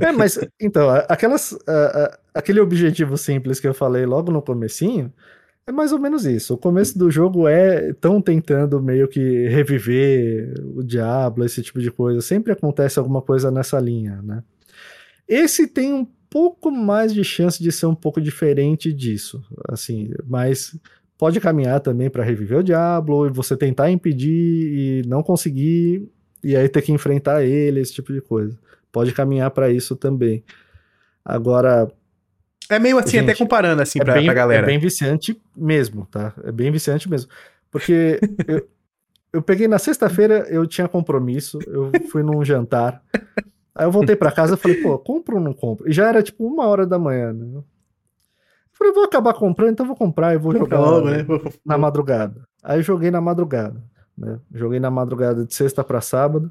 É, 0.00 0.12
mas 0.12 0.38
então, 0.60 0.88
aquelas, 1.08 1.56
aquele 2.32 2.60
objetivo 2.60 3.16
simples 3.16 3.58
que 3.58 3.66
eu 3.66 3.74
falei 3.74 4.06
logo 4.06 4.30
no 4.30 4.40
comecinho, 4.40 5.12
é 5.66 5.72
mais 5.72 5.92
ou 5.92 5.98
menos 5.98 6.26
isso. 6.26 6.54
O 6.54 6.58
começo 6.58 6.98
do 6.98 7.10
jogo 7.10 7.46
é 7.46 7.92
tão 7.94 8.20
tentando 8.20 8.80
meio 8.82 9.06
que 9.08 9.48
reviver 9.48 10.54
o 10.74 10.82
Diablo, 10.82 11.44
esse 11.44 11.62
tipo 11.62 11.80
de 11.80 11.90
coisa. 11.90 12.20
Sempre 12.20 12.52
acontece 12.52 12.98
alguma 12.98 13.22
coisa 13.22 13.50
nessa 13.50 13.78
linha, 13.78 14.20
né? 14.22 14.42
Esse 15.28 15.66
tem 15.66 15.92
um 15.92 16.06
pouco 16.28 16.70
mais 16.70 17.14
de 17.14 17.22
chance 17.22 17.62
de 17.62 17.70
ser 17.70 17.86
um 17.86 17.94
pouco 17.94 18.20
diferente 18.20 18.92
disso, 18.92 19.42
assim, 19.68 20.10
mas 20.26 20.76
pode 21.16 21.38
caminhar 21.40 21.78
também 21.78 22.10
para 22.10 22.24
reviver 22.24 22.58
o 22.58 22.62
Diablo 22.64 23.26
e 23.26 23.30
você 23.30 23.56
tentar 23.56 23.90
impedir 23.90 25.02
e 25.02 25.02
não 25.06 25.22
conseguir 25.22 26.08
e 26.42 26.56
aí 26.56 26.68
ter 26.68 26.82
que 26.82 26.90
enfrentar 26.90 27.44
ele, 27.44 27.80
esse 27.80 27.92
tipo 27.92 28.12
de 28.12 28.20
coisa. 28.20 28.58
Pode 28.92 29.12
caminhar 29.12 29.50
para 29.50 29.70
isso 29.70 29.96
também. 29.96 30.44
Agora, 31.24 31.90
É 32.68 32.78
meio 32.78 32.98
assim, 32.98 33.12
Gente, 33.18 33.30
até 33.30 33.38
comparando 33.38 33.80
assim 33.80 33.98
é 34.00 34.04
pra, 34.04 34.14
bem, 34.14 34.26
pra 34.26 34.34
galera. 34.34 34.62
é 34.62 34.66
bem 34.66 34.78
viciante 34.78 35.40
mesmo, 35.56 36.06
tá? 36.06 36.32
É 36.44 36.52
bem 36.52 36.70
viciante 36.70 37.08
mesmo. 37.10 37.30
Porque 37.70 38.20
eu, 38.46 38.68
eu 39.32 39.42
peguei 39.42 39.66
na 39.66 39.78
sexta-feira, 39.78 40.46
eu 40.50 40.66
tinha 40.66 40.86
compromisso, 40.86 41.58
eu 41.66 41.90
fui 42.10 42.22
num 42.22 42.44
jantar. 42.44 43.02
Aí 43.74 43.86
eu 43.86 43.90
voltei 43.90 44.14
pra 44.14 44.30
casa 44.30 44.54
e 44.54 44.58
falei, 44.58 44.82
pô, 44.82 44.98
compro 44.98 45.36
ou 45.36 45.42
não 45.42 45.54
compro? 45.54 45.88
E 45.88 45.92
já 45.92 46.06
era 46.08 46.22
tipo 46.22 46.46
uma 46.46 46.66
hora 46.66 46.86
da 46.86 46.98
manhã, 46.98 47.32
né? 47.32 47.46
Eu 47.54 47.64
falei, 48.72 48.92
vou 48.92 49.04
acabar 49.04 49.32
comprando, 49.32 49.70
então 49.72 49.86
vou 49.86 49.96
comprar 49.96 50.34
e 50.34 50.38
vou 50.38 50.52
jogar 50.52 50.78
logo, 50.80 51.08
né? 51.08 51.24
na 51.64 51.78
madrugada. 51.78 52.42
Aí 52.62 52.78
eu 52.78 52.82
joguei 52.82 53.10
na 53.10 53.20
madrugada, 53.20 53.82
né? 54.18 54.38
Joguei 54.52 54.78
na 54.78 54.90
madrugada 54.90 55.46
de 55.46 55.54
sexta 55.54 55.82
pra 55.82 56.00
sábado. 56.02 56.50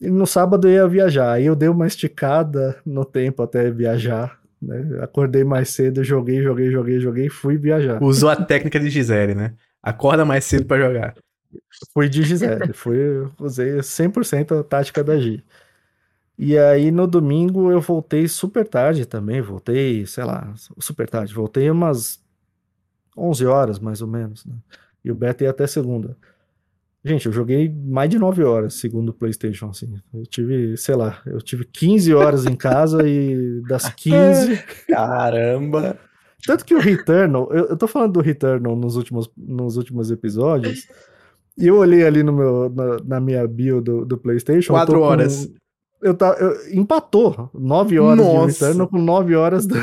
E 0.00 0.10
no 0.10 0.26
sábado 0.26 0.68
eu 0.68 0.72
ia 0.72 0.88
viajar. 0.88 1.32
Aí 1.32 1.46
eu 1.46 1.56
dei 1.56 1.68
uma 1.68 1.86
esticada 1.86 2.76
no 2.84 3.04
tempo 3.04 3.42
até 3.42 3.70
viajar, 3.70 4.38
né? 4.60 4.98
Acordei 5.02 5.44
mais 5.44 5.70
cedo, 5.70 6.04
joguei, 6.04 6.42
joguei, 6.42 6.70
joguei, 6.70 7.00
joguei, 7.00 7.28
fui 7.28 7.56
viajar. 7.56 8.02
Usou 8.02 8.28
a 8.28 8.36
técnica 8.36 8.78
de 8.78 8.90
Gisele, 8.90 9.34
né? 9.34 9.54
Acorda 9.82 10.24
mais 10.24 10.44
cedo 10.44 10.64
pra 10.66 10.78
jogar. 10.78 11.14
Fui 11.94 12.08
de 12.08 12.22
Gisele, 12.22 12.72
fui, 12.72 13.26
usei 13.38 13.78
100% 13.78 14.60
a 14.60 14.64
tática 14.64 15.02
da 15.02 15.18
Gi. 15.18 15.42
E 16.38 16.58
aí 16.58 16.90
no 16.90 17.06
domingo 17.06 17.70
eu 17.70 17.80
voltei 17.80 18.28
super 18.28 18.68
tarde 18.68 19.06
também, 19.06 19.40
voltei, 19.40 20.04
sei 20.04 20.24
lá, 20.24 20.52
super 20.78 21.08
tarde, 21.08 21.32
voltei 21.32 21.70
umas 21.70 22.22
11 23.16 23.46
horas 23.46 23.78
mais 23.78 24.02
ou 24.02 24.08
menos, 24.08 24.44
né? 24.44 24.54
E 25.02 25.10
o 25.10 25.14
beta 25.14 25.44
ia 25.44 25.50
até 25.50 25.66
segunda. 25.66 26.16
Gente, 27.06 27.26
eu 27.26 27.32
joguei 27.32 27.72
mais 27.86 28.10
de 28.10 28.18
9 28.18 28.42
horas 28.42 28.74
segundo 28.74 29.10
o 29.10 29.12
PlayStation, 29.14 29.68
assim. 29.70 29.94
Eu 30.12 30.24
tive, 30.26 30.76
sei 30.76 30.96
lá, 30.96 31.20
eu 31.24 31.38
tive 31.38 31.64
15 31.64 32.12
horas 32.12 32.44
em 32.46 32.56
casa 32.56 33.08
e 33.08 33.60
das 33.68 33.88
15 33.94 34.58
Caramba! 34.88 35.98
tanto 36.44 36.64
que 36.64 36.74
o 36.74 36.80
Returnal, 36.80 37.48
eu, 37.52 37.66
eu 37.66 37.76
tô 37.76 37.86
falando 37.86 38.12
do 38.14 38.20
Returnal 38.20 38.74
nos 38.76 38.96
últimos, 38.96 39.30
nos 39.36 39.76
últimos 39.76 40.10
episódios, 40.10 40.86
e 41.58 41.66
eu 41.66 41.76
olhei 41.78 42.04
ali 42.06 42.22
no 42.22 42.32
meu, 42.32 42.70
na, 42.74 42.96
na 43.04 43.20
minha 43.20 43.46
bio 43.48 43.80
do, 43.80 44.04
do 44.04 44.16
PlayStation. 44.18 44.72
eu 44.72 44.76
tô 44.76 44.80
Quatro 44.86 44.98
com- 44.98 45.04
horas. 45.04 45.48
eu 46.02 46.14
tá, 46.14 46.36
eu- 46.40 46.56
empatou 46.78 47.50
9 47.54 47.98
horas 47.98 48.24
Nossa. 48.24 48.46
de 48.46 48.52
Returnal 48.64 48.88
com 48.88 48.98
9 48.98 49.34
horas 49.34 49.66
do, 49.66 49.74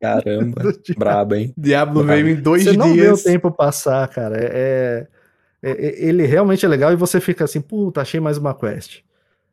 Caramba! 0.00 0.62
Brabo, 0.98 1.34
hein? 1.34 1.52
Diablo 1.56 2.04
veio 2.04 2.28
em 2.28 2.34
dois 2.36 2.64
Você 2.64 2.76
não 2.76 2.86
vê 2.88 2.92
o 2.92 2.94
dias. 3.14 3.22
tempo 3.22 3.50
passar, 3.50 4.06
cara. 4.08 4.36
É- 4.36 4.50
é- 4.52 5.06
ele 5.70 6.26
realmente 6.26 6.64
é 6.64 6.68
legal 6.68 6.92
e 6.92 6.96
você 6.96 7.20
fica 7.20 7.44
assim, 7.44 7.60
puta, 7.60 8.00
achei 8.02 8.20
mais 8.20 8.36
uma 8.36 8.54
quest. 8.54 9.02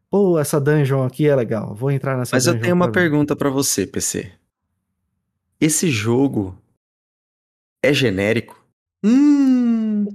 Pô, 0.10 0.38
essa 0.38 0.60
dungeon 0.60 1.04
aqui 1.06 1.28
é 1.28 1.36
legal, 1.36 1.74
vou 1.74 1.90
entrar 1.90 2.18
nessa 2.18 2.36
Mas 2.36 2.46
eu 2.46 2.60
tenho 2.60 2.76
uma 2.76 2.92
pra 2.92 3.02
pergunta 3.02 3.36
pra 3.36 3.50
você, 3.50 3.88
PC. 3.88 4.30
Esse 5.60 5.90
jogo 5.90 6.58
é 7.82 7.94
genérico? 7.94 8.62
Hum, 9.04 10.08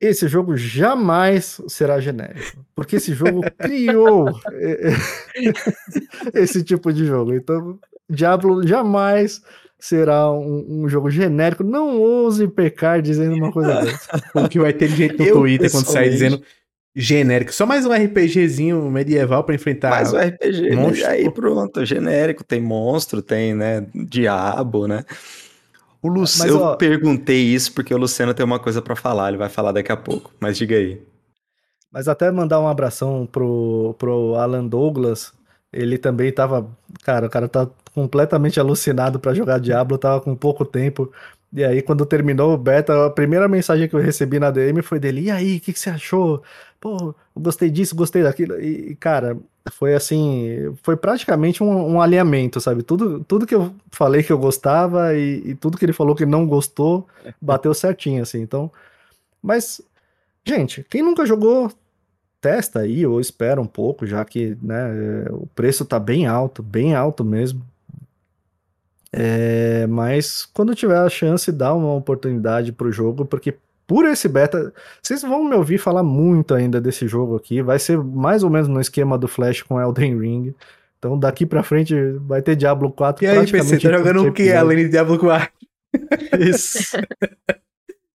Esse 0.00 0.28
jogo 0.28 0.56
jamais 0.56 1.60
será 1.68 2.00
genérico, 2.00 2.64
porque 2.74 2.96
esse 2.96 3.14
jogo 3.14 3.40
criou 3.58 4.28
eh, 4.52 4.92
esse 6.34 6.62
tipo 6.62 6.92
de 6.92 7.06
jogo. 7.06 7.34
Então, 7.34 7.78
Diablo 8.10 8.66
jamais 8.66 9.42
será 9.80 10.30
um, 10.30 10.84
um 10.84 10.88
jogo 10.88 11.10
genérico. 11.10 11.64
Não 11.64 11.98
ouse 12.00 12.46
pecar 12.48 13.00
dizendo 13.02 13.34
uma 13.34 13.52
coisa 13.52 13.80
dessa. 13.82 14.22
o 14.34 14.48
que 14.48 14.58
vai 14.58 14.72
ter 14.72 14.88
de 14.88 14.96
gente 14.96 15.18
no 15.18 15.24
Eu, 15.24 15.34
Twitter 15.34 15.70
quando 15.70 15.86
sair 15.86 16.10
dizendo 16.10 16.42
genérico. 16.94 17.52
Só 17.52 17.66
mais 17.66 17.86
um 17.86 17.92
RPGzinho 17.92 18.90
medieval 18.90 19.44
pra 19.44 19.54
enfrentar. 19.54 19.90
Mas 19.90 20.12
o 20.12 20.18
RPG, 20.18 20.70
né? 20.70 20.76
monstro. 20.76 21.06
aí 21.08 21.30
pronto, 21.30 21.84
genérico, 21.84 22.44
tem 22.44 22.60
monstro, 22.60 23.22
tem, 23.22 23.54
né, 23.54 23.86
diabo, 23.94 24.86
né? 24.86 25.04
O 26.02 26.08
Lu... 26.08 26.20
Mas, 26.20 26.44
eu 26.46 26.60
ó- 26.60 26.76
perguntei 26.76 27.42
isso 27.42 27.72
porque 27.72 27.94
o 27.94 27.98
Luciano 27.98 28.32
tem 28.34 28.44
uma 28.44 28.58
coisa 28.58 28.80
pra 28.80 28.96
falar, 28.96 29.28
ele 29.28 29.36
vai 29.36 29.48
falar 29.48 29.72
daqui 29.72 29.92
a 29.92 29.96
pouco, 29.96 30.32
mas 30.40 30.56
diga 30.56 30.76
aí. 30.76 31.00
Mas 31.92 32.08
até 32.08 32.30
mandar 32.30 32.60
um 32.60 32.68
abração 32.68 33.28
pro, 33.30 33.94
pro 33.98 34.34
Alan 34.36 34.66
Douglas. 34.66 35.32
Ele 35.72 35.98
também 35.98 36.32
tava. 36.32 36.68
Cara, 37.02 37.26
o 37.26 37.30
cara 37.30 37.48
tá 37.48 37.68
completamente 37.94 38.58
alucinado 38.60 39.18
pra 39.18 39.34
jogar 39.34 39.58
Diablo, 39.60 39.98
tava 39.98 40.20
com 40.20 40.34
pouco 40.34 40.64
tempo. 40.64 41.12
E 41.52 41.64
aí, 41.64 41.82
quando 41.82 42.06
terminou 42.06 42.54
o 42.54 42.58
beta, 42.58 43.06
a 43.06 43.10
primeira 43.10 43.48
mensagem 43.48 43.88
que 43.88 43.94
eu 43.94 44.00
recebi 44.00 44.38
na 44.38 44.50
DM 44.50 44.82
foi 44.82 45.00
dele: 45.00 45.22
E 45.22 45.30
aí, 45.30 45.56
o 45.56 45.60
que, 45.60 45.72
que 45.72 45.80
você 45.80 45.90
achou? 45.90 46.42
Pô, 46.80 47.14
gostei 47.36 47.68
disso, 47.70 47.96
gostei 47.96 48.22
daquilo. 48.22 48.60
E, 48.60 48.94
cara, 48.96 49.36
foi 49.72 49.94
assim. 49.94 50.74
Foi 50.82 50.96
praticamente 50.96 51.62
um, 51.62 51.94
um 51.94 52.00
alinhamento, 52.00 52.60
sabe? 52.60 52.82
Tudo, 52.82 53.24
tudo 53.24 53.46
que 53.46 53.54
eu 53.54 53.74
falei 53.90 54.22
que 54.22 54.32
eu 54.32 54.38
gostava 54.38 55.14
e, 55.14 55.42
e 55.50 55.54
tudo 55.56 55.76
que 55.76 55.84
ele 55.84 55.92
falou 55.92 56.14
que 56.14 56.24
não 56.24 56.46
gostou, 56.46 57.06
bateu 57.42 57.74
certinho, 57.74 58.22
assim. 58.22 58.40
Então. 58.40 58.70
Mas, 59.42 59.80
gente, 60.44 60.84
quem 60.88 61.02
nunca 61.02 61.26
jogou 61.26 61.72
testa 62.40 62.80
aí 62.80 63.06
ou 63.06 63.20
espera 63.20 63.60
um 63.60 63.66
pouco, 63.66 64.06
já 64.06 64.24
que 64.24 64.56
né, 64.62 65.26
o 65.30 65.46
preço 65.48 65.84
tá 65.84 65.98
bem 65.98 66.26
alto, 66.26 66.62
bem 66.62 66.94
alto 66.94 67.24
mesmo. 67.24 67.62
É, 69.12 69.86
mas 69.88 70.46
quando 70.46 70.74
tiver 70.74 70.98
a 70.98 71.08
chance, 71.08 71.50
dá 71.50 71.74
uma 71.74 71.94
oportunidade 71.94 72.72
pro 72.72 72.92
jogo, 72.92 73.24
porque 73.24 73.56
por 73.86 74.06
esse 74.06 74.28
beta, 74.28 74.72
vocês 75.02 75.22
vão 75.22 75.42
me 75.42 75.56
ouvir 75.56 75.78
falar 75.78 76.04
muito 76.04 76.54
ainda 76.54 76.80
desse 76.80 77.08
jogo 77.08 77.34
aqui. 77.34 77.60
Vai 77.60 77.78
ser 77.78 77.98
mais 77.98 78.44
ou 78.44 78.50
menos 78.50 78.68
no 78.68 78.80
esquema 78.80 79.18
do 79.18 79.26
Flash 79.26 79.62
com 79.62 79.80
Elden 79.80 80.16
Ring. 80.16 80.54
Então 80.96 81.18
daqui 81.18 81.44
pra 81.44 81.64
frente 81.64 81.94
vai 82.20 82.40
ter 82.40 82.54
Diablo 82.54 82.92
4. 82.92 83.24
E 83.24 83.26
aí, 83.26 83.50
PC, 83.50 83.80
tá 83.80 83.98
jogando 83.98 84.28
o 84.28 84.32
que 84.32 84.52
além 84.52 84.76
de 84.76 84.90
Diablo 84.90 85.18
4? 85.18 85.50
Isso. 86.38 86.96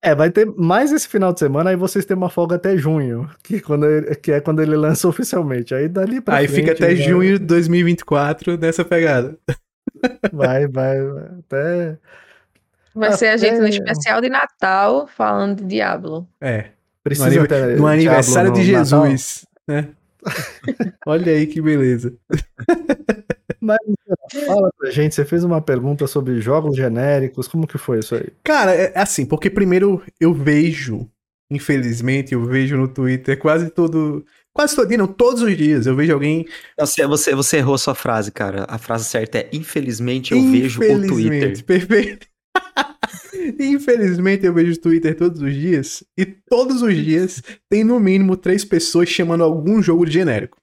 É, 0.02 0.14
vai 0.14 0.30
ter 0.30 0.46
mais 0.56 0.92
esse 0.92 1.08
final 1.08 1.34
de 1.34 1.40
semana, 1.40 1.72
aí 1.72 1.76
vocês 1.76 2.06
têm 2.06 2.16
uma 2.16 2.30
folga 2.30 2.58
até 2.58 2.78
junho, 2.78 3.28
que, 3.44 3.60
quando 3.60 3.88
ele, 3.88 4.14
que 4.14 4.32
é 4.32 4.40
quando 4.40 4.62
ele 4.62 4.76
lança 4.76 5.08
oficialmente. 5.08 5.74
Aí 5.74 5.90
dali 5.90 6.22
pra 6.22 6.36
Aí 6.36 6.48
frente, 6.48 6.60
fica 6.60 6.72
até 6.74 6.96
junho 6.96 7.40
de 7.40 7.46
2024 7.46 8.56
nessa 8.56 8.86
pegada. 8.86 9.36
Vai, 10.32 10.68
vai, 10.68 11.04
vai, 11.04 11.30
até... 11.40 11.98
Vai 12.94 13.12
ser 13.14 13.28
a 13.28 13.38
gente 13.38 13.60
no 13.60 13.68
especial 13.68 14.22
de 14.22 14.30
Natal 14.30 15.06
falando 15.08 15.58
de 15.58 15.66
Diablo. 15.66 16.28
É. 16.40 16.70
Precisa 17.04 17.42
no, 17.42 17.48
ter 17.48 17.78
no 17.78 17.88
aniversário 17.88 18.52
no 18.52 18.56
de 18.56 18.72
Natal. 18.72 19.06
Jesus, 19.06 19.46
né? 19.68 19.90
Olha 21.06 21.32
aí 21.32 21.46
que 21.46 21.62
beleza. 21.62 22.14
Mas 23.62 23.78
fala 24.46 24.72
pra 24.78 24.92
gente, 24.92 25.16
você 25.16 25.26
fez 25.26 25.44
uma 25.44 25.62
pergunta 25.62 26.08
sobre 26.08 26.40
jogos 26.40 26.76
genéricos, 26.76 27.48
como 27.48 27.68
que 27.68 27.78
foi 27.78 28.00
isso 28.00 28.16
aí? 28.16 28.28
Cara, 28.44 28.74
é 28.74 28.98
assim, 28.98 29.26
porque 29.26 29.50
primeiro 29.50 30.04
eu 30.20 30.34
vejo, 30.34 31.10
infelizmente, 31.50 32.34
eu 32.34 32.44
vejo 32.44 32.78
no 32.78 32.88
Twitter 32.88 33.38
quase 33.38 33.70
todo. 33.70 34.26
Quase 34.56 34.74
todo 34.74 34.88
dia, 34.88 34.98
não, 34.98 35.08
todos 35.08 35.42
os 35.42 35.58
dias 35.58 35.86
eu 35.86 35.98
vejo 35.98 36.14
alguém. 36.14 36.48
Você, 36.80 37.06
você, 37.06 37.36
você 37.36 37.58
errou 37.58 37.78
sua 37.78 37.94
frase, 37.94 38.32
cara. 38.32 38.66
A 38.70 38.78
frase 38.78 39.04
certa 39.04 39.40
é: 39.40 39.50
Infelizmente 39.52 40.34
eu 40.34 40.42
vejo 40.42 40.80
o 40.80 40.84
Infelizmente, 40.86 41.64
Twitter. 41.64 41.66
Perfeito. 41.66 42.28
Infelizmente 43.60 44.46
eu 44.46 44.54
vejo 44.54 44.72
o 44.72 44.78
Twitter 44.78 45.14
todos 45.14 45.42
os 45.42 45.54
dias 45.54 46.06
e 46.18 46.26
todos 46.26 46.82
os 46.82 46.96
dias 46.96 47.44
tem 47.70 47.84
no 47.84 48.00
mínimo 48.00 48.38
três 48.38 48.64
pessoas 48.64 49.10
chamando 49.10 49.44
algum 49.44 49.82
jogo 49.82 50.06
de 50.06 50.14
genérico. 50.14 50.58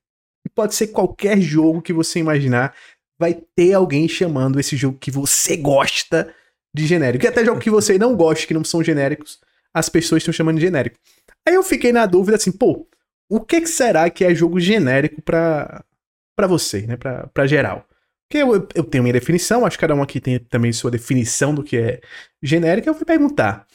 E 0.46 0.48
pode 0.48 0.74
ser 0.74 0.86
qualquer 0.86 1.38
jogo 1.38 1.82
que 1.82 1.92
você 1.92 2.18
imaginar, 2.18 2.74
vai 3.20 3.42
ter 3.54 3.74
alguém 3.74 4.08
chamando 4.08 4.58
esse 4.58 4.74
jogo 4.74 4.96
que 4.98 5.10
você 5.10 5.54
gosta 5.54 6.34
de 6.74 6.86
genérico. 6.86 7.26
E 7.26 7.28
até 7.28 7.44
jogo 7.44 7.60
que 7.60 7.70
você 7.70 7.98
não 7.98 8.16
gosta, 8.16 8.46
que 8.46 8.54
não 8.54 8.64
são 8.64 8.82
genéricos, 8.82 9.38
as 9.74 9.90
pessoas 9.90 10.22
estão 10.22 10.32
chamando 10.32 10.56
de 10.56 10.62
genérico. 10.62 10.96
Aí 11.46 11.54
eu 11.54 11.62
fiquei 11.62 11.92
na 11.92 12.06
dúvida 12.06 12.36
assim, 12.36 12.50
pô, 12.50 12.88
o 13.36 13.40
que, 13.40 13.60
que 13.60 13.68
será 13.68 14.08
que 14.10 14.24
é 14.24 14.34
jogo 14.34 14.60
genérico 14.60 15.20
pra, 15.22 15.84
pra 16.36 16.46
você, 16.46 16.86
né? 16.86 16.96
Pra 16.96 17.46
geral? 17.46 17.86
Porque 18.28 18.42
eu, 18.42 18.68
eu 18.74 18.84
tenho 18.84 19.04
minha 19.04 19.12
definição, 19.12 19.66
acho 19.66 19.76
que 19.76 19.80
cada 19.82 19.94
um 19.94 20.02
aqui 20.02 20.20
tem 20.20 20.38
também 20.38 20.72
sua 20.72 20.90
definição 20.90 21.54
do 21.54 21.62
que 21.62 21.76
é 21.76 22.00
genérico. 22.42 22.88
Eu 22.88 22.94
fui 22.94 23.04
perguntar. 23.04 23.66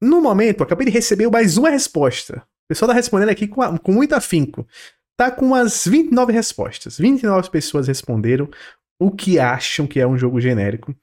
No 0.00 0.20
momento, 0.20 0.62
acabei 0.62 0.86
de 0.86 0.92
receber 0.92 1.28
mais 1.30 1.56
uma 1.56 1.70
resposta. 1.70 2.38
O 2.38 2.68
pessoal 2.68 2.88
tá 2.88 2.94
respondendo 2.94 3.28
aqui 3.28 3.46
com, 3.46 3.62
a- 3.62 3.78
com 3.78 3.92
muito 3.92 4.14
afinco. 4.14 4.66
Tá 5.16 5.30
com 5.30 5.46
umas 5.46 5.86
29 5.86 6.32
respostas. 6.32 6.98
29 6.98 7.50
pessoas 7.50 7.86
responderam 7.86 8.48
o 9.00 9.10
que 9.10 9.38
acham 9.38 9.86
que 9.86 10.00
é 10.00 10.06
um 10.06 10.18
jogo 10.18 10.40
genérico. 10.40 10.94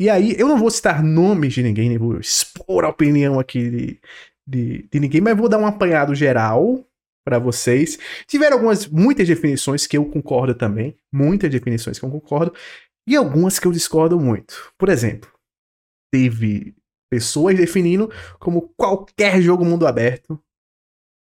E 0.00 0.08
aí, 0.10 0.34
eu 0.38 0.46
não 0.48 0.58
vou 0.58 0.70
citar 0.70 1.02
nomes 1.02 1.54
de 1.54 1.62
ninguém, 1.62 1.88
nem 1.88 1.98
vou 1.98 2.18
expor 2.18 2.84
a 2.84 2.88
opinião 2.88 3.38
aqui 3.40 3.70
de, 3.70 4.00
de, 4.46 4.88
de 4.90 5.00
ninguém, 5.00 5.20
mas 5.20 5.36
vou 5.36 5.48
dar 5.48 5.58
um 5.58 5.66
apanhado 5.66 6.14
geral 6.14 6.84
para 7.26 7.40
vocês. 7.40 7.98
Tiveram 8.28 8.58
algumas, 8.58 8.86
muitas 8.86 9.26
definições 9.26 9.84
que 9.84 9.98
eu 9.98 10.04
concordo 10.08 10.54
também, 10.54 10.96
muitas 11.12 11.50
definições 11.50 11.98
que 11.98 12.04
eu 12.04 12.10
concordo, 12.10 12.54
e 13.04 13.16
algumas 13.16 13.58
que 13.58 13.66
eu 13.66 13.72
discordo 13.72 14.18
muito. 14.20 14.72
Por 14.78 14.88
exemplo, 14.88 15.28
teve 16.08 16.76
pessoas 17.10 17.56
definindo 17.56 18.08
como 18.38 18.72
qualquer 18.76 19.42
jogo 19.42 19.64
mundo 19.64 19.86
aberto 19.88 20.40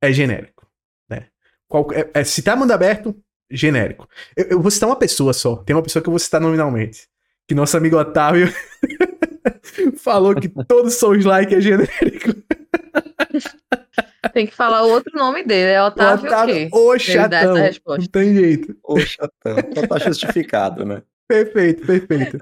é 0.00 0.12
genérico, 0.12 0.64
né? 1.08 1.26
Qual, 1.68 1.92
é, 1.92 2.08
é, 2.14 2.24
se 2.24 2.40
tá 2.40 2.54
mundo 2.54 2.70
aberto, 2.70 3.14
genérico. 3.50 4.08
Eu, 4.36 4.44
eu 4.46 4.60
vou 4.60 4.70
citar 4.70 4.88
uma 4.88 4.96
pessoa 4.96 5.32
só, 5.32 5.56
tem 5.56 5.74
uma 5.74 5.82
pessoa 5.82 6.00
que 6.00 6.08
eu 6.08 6.12
vou 6.12 6.20
citar 6.20 6.40
nominalmente, 6.40 7.08
que 7.48 7.54
nosso 7.54 7.76
amigo 7.76 7.98
Otávio 7.98 8.46
falou 9.98 10.36
que 10.36 10.48
todos 10.68 10.94
Souls 10.94 11.24
like 11.24 11.52
é 11.52 11.60
genérico. 11.60 12.39
Tem 14.32 14.46
que 14.46 14.54
falar 14.54 14.82
o 14.84 14.90
outro 14.90 15.16
nome 15.16 15.44
dele. 15.44 15.72
É 15.72 15.82
Otávio, 15.82 16.30
o 16.30 16.46
quê? 16.46 16.68
o 16.72 16.94
Ele 16.94 17.28
dá 17.28 17.40
essa 17.40 17.72
chatão. 17.72 17.96
Não 17.98 18.06
tem 18.06 18.34
jeito. 18.34 18.76
Ô, 18.82 18.98
chatão. 19.00 19.58
Então 19.58 19.86
tá 19.86 19.98
justificado, 19.98 20.84
né? 20.84 21.02
Perfeito, 21.28 21.86
perfeito. 21.86 22.38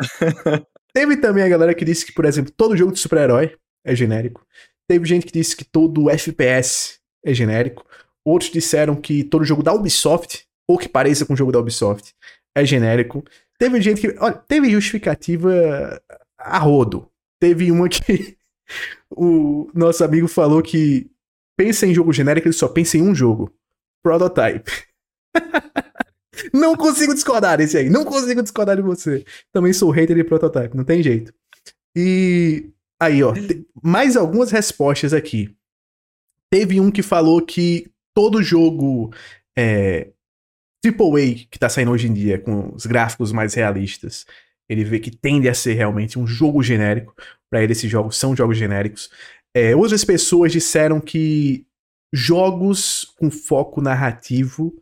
Teve 0.95 1.19
também 1.19 1.45
a 1.45 1.49
galera 1.49 1.75
que 1.75 1.85
disse 1.85 2.07
que, 2.07 2.13
por 2.13 2.25
exemplo, 2.25 2.51
todo 2.57 2.75
jogo 2.75 2.91
de 2.91 2.99
super-herói 2.99 3.55
é 3.85 3.95
genérico. 3.95 4.47
Teve 4.89 5.07
gente 5.07 5.27
que 5.27 5.33
disse 5.33 5.55
que 5.55 5.63
todo 5.63 6.09
FPS 6.09 6.99
é 7.23 7.35
genérico. 7.35 7.85
Outros 8.25 8.51
disseram 8.51 8.97
que 8.97 9.23
todo 9.25 9.45
jogo 9.45 9.63
da 9.63 9.75
Ubisoft, 9.75 10.47
ou 10.67 10.79
que 10.79 10.89
pareça 10.89 11.27
com 11.27 11.35
o 11.35 11.37
jogo 11.37 11.53
da 11.53 11.59
Ubisoft, 11.59 12.15
é 12.57 12.65
genérico. 12.65 13.23
Teve 13.59 13.81
gente 13.83 14.01
que. 14.01 14.17
Olha, 14.19 14.35
teve 14.35 14.71
justificativa 14.71 16.01
a 16.39 16.59
rodo. 16.59 17.11
Teve 17.41 17.71
uma 17.71 17.89
que 17.89 18.39
o 19.11 19.71
nosso 19.75 20.03
amigo 20.03 20.29
falou 20.29 20.63
que 20.63 21.11
pensa 21.59 21.87
em 21.87 21.93
jogo 21.93 22.13
genérico, 22.13 22.47
ele 22.47 22.55
só 22.55 22.69
pensa 22.69 22.97
em 22.97 23.03
um 23.03 23.15
jogo: 23.15 23.53
Prototype. 24.03 24.71
Não 26.55 26.77
consigo 26.77 27.13
discordar 27.13 27.59
desse 27.59 27.77
aí. 27.77 27.91
Não 27.91 28.05
consigo 28.05 28.41
discordar 28.43 28.77
de 28.77 28.83
você. 28.83 29.25
Também 29.53 29.73
sou 29.73 29.91
hater 29.91 30.17
de 30.17 30.23
prototype, 30.23 30.77
não 30.77 30.85
tem 30.85 31.03
jeito. 31.03 31.35
E 31.97 32.71
aí, 33.01 33.25
ó, 33.25 33.35
mais 33.83 34.17
algumas 34.17 34.53
respostas 34.53 35.13
aqui. 35.13 35.53
Teve 36.49 36.81
um 36.81 36.93
que 36.93 37.03
falou 37.03 37.45
que 37.45 37.91
todo 38.15 38.41
jogo 38.41 39.13
é, 39.59 40.13
AAA 40.85 41.47
que 41.51 41.59
tá 41.59 41.69
saindo 41.69 41.91
hoje 41.91 42.07
em 42.07 42.15
dia, 42.15 42.39
com 42.39 42.73
os 42.73 42.87
gráficos 42.87 43.33
mais 43.33 43.55
realistas, 43.55 44.25
ele 44.69 44.85
vê 44.85 45.01
que 45.01 45.11
tende 45.11 45.49
a 45.49 45.55
ser 45.55 45.75
realmente 45.75 46.19
um 46.19 46.27
jogo 46.27 46.63
genérico. 46.63 47.15
Pra 47.51 47.63
ele, 47.63 47.73
esses 47.73 47.91
jogos 47.91 48.17
são 48.17 48.37
jogos 48.37 48.57
genéricos. 48.57 49.11
É, 49.59 49.75
outras 49.75 50.05
pessoas 50.05 50.53
disseram 50.53 51.01
que 51.01 51.67
jogos 52.13 53.13
com 53.19 53.29
foco 53.29 53.81
narrativo 53.81 54.73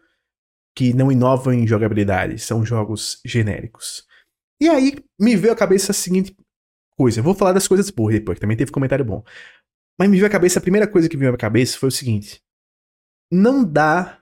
que 0.76 0.92
não 0.92 1.10
inovam 1.10 1.54
em 1.54 1.66
jogabilidade, 1.66 2.38
são 2.38 2.62
jogos 2.62 3.18
genéricos. 3.24 4.06
E 4.60 4.68
aí 4.68 5.02
me 5.18 5.34
veio 5.34 5.54
à 5.54 5.56
cabeça 5.56 5.92
a 5.92 5.94
seguinte 5.94 6.36
coisa. 6.94 7.20
Eu 7.20 7.24
vou 7.24 7.34
falar 7.34 7.54
das 7.54 7.66
coisas 7.66 7.88
boas 7.88 8.14
depois, 8.16 8.38
também 8.38 8.54
teve 8.54 8.70
comentário 8.70 9.02
bom. 9.02 9.24
Mas 9.98 10.10
me 10.10 10.16
veio 10.16 10.26
à 10.26 10.30
cabeça, 10.30 10.58
a 10.58 10.62
primeira 10.62 10.86
coisa 10.86 11.08
que 11.08 11.16
me 11.16 11.22
veio 11.22 11.34
à 11.34 11.38
cabeça 11.38 11.78
foi 11.78 11.88
o 11.88 11.92
seguinte: 11.92 12.42
não 13.32 13.64
dá 13.64 14.20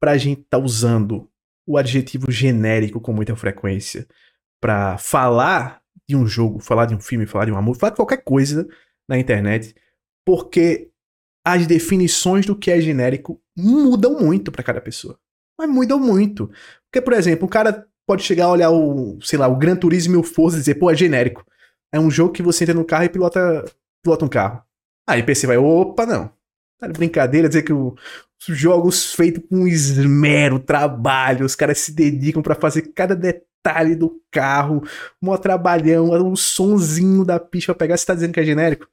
pra 0.00 0.16
gente 0.16 0.42
estar 0.42 0.58
usando 0.58 1.28
o 1.66 1.76
adjetivo 1.76 2.30
genérico 2.30 3.00
com 3.00 3.12
muita 3.12 3.34
frequência 3.34 4.06
pra 4.62 4.98
falar 4.98 5.82
de 6.08 6.14
um 6.14 6.28
jogo, 6.28 6.60
falar 6.60 6.86
de 6.86 6.94
um 6.94 7.00
filme, 7.00 7.26
falar 7.26 7.46
de 7.46 7.50
uma 7.50 7.60
música, 7.60 7.80
falar 7.80 7.90
de 7.90 7.96
qualquer 7.96 8.22
coisa 8.22 8.68
na 9.08 9.18
internet, 9.18 9.74
porque 10.26 10.90
as 11.46 11.66
definições 11.66 12.44
do 12.44 12.56
que 12.56 12.70
é 12.70 12.80
genérico 12.80 13.40
mudam 13.56 14.18
muito 14.20 14.50
pra 14.50 14.64
cada 14.64 14.80
pessoa. 14.80 15.18
Mas 15.58 15.70
mudam 15.70 15.98
muito. 16.00 16.50
Porque, 16.90 17.00
por 17.00 17.12
exemplo, 17.12 17.46
o 17.46 17.50
cara 17.50 17.86
pode 18.06 18.24
chegar 18.24 18.46
a 18.46 18.50
olhar 18.50 18.70
o, 18.70 19.18
sei 19.22 19.38
lá, 19.38 19.46
o 19.48 19.56
Gran 19.56 19.76
Turismo 19.76 20.14
e 20.14 20.18
o 20.18 20.22
Forza 20.24 20.56
e 20.56 20.60
dizer, 20.60 20.74
pô, 20.74 20.90
é 20.90 20.96
genérico. 20.96 21.46
É 21.92 22.00
um 22.00 22.10
jogo 22.10 22.32
que 22.32 22.42
você 22.42 22.64
entra 22.64 22.74
no 22.74 22.84
carro 22.84 23.04
e 23.04 23.08
pilota, 23.08 23.64
pilota 24.02 24.24
um 24.24 24.28
carro. 24.28 24.62
Aí 25.08 25.22
PC 25.22 25.46
vai, 25.46 25.56
opa, 25.56 26.04
não. 26.04 26.30
Tá 26.80 26.88
de 26.88 26.92
brincadeira 26.92 27.48
dizer 27.48 27.62
que 27.62 27.72
o- 27.72 27.94
os 28.48 28.58
jogos 28.58 29.14
feitos 29.14 29.42
com 29.48 29.66
esmero, 29.66 30.58
trabalho, 30.58 31.46
os 31.46 31.54
caras 31.54 31.78
se 31.78 31.92
dedicam 31.92 32.42
pra 32.42 32.54
fazer 32.54 32.82
cada 32.92 33.14
detalhe 33.14 33.94
do 33.96 34.20
carro, 34.30 34.82
mó 35.22 35.36
trabalhão, 35.38 36.10
o 36.30 36.36
sonzinho 36.36 37.24
da 37.24 37.40
pista 37.40 37.72
pra 37.72 37.78
pegar, 37.86 37.96
você 37.96 38.04
tá 38.06 38.14
dizendo 38.14 38.32
que 38.34 38.40
é 38.40 38.44
genérico? 38.44 38.86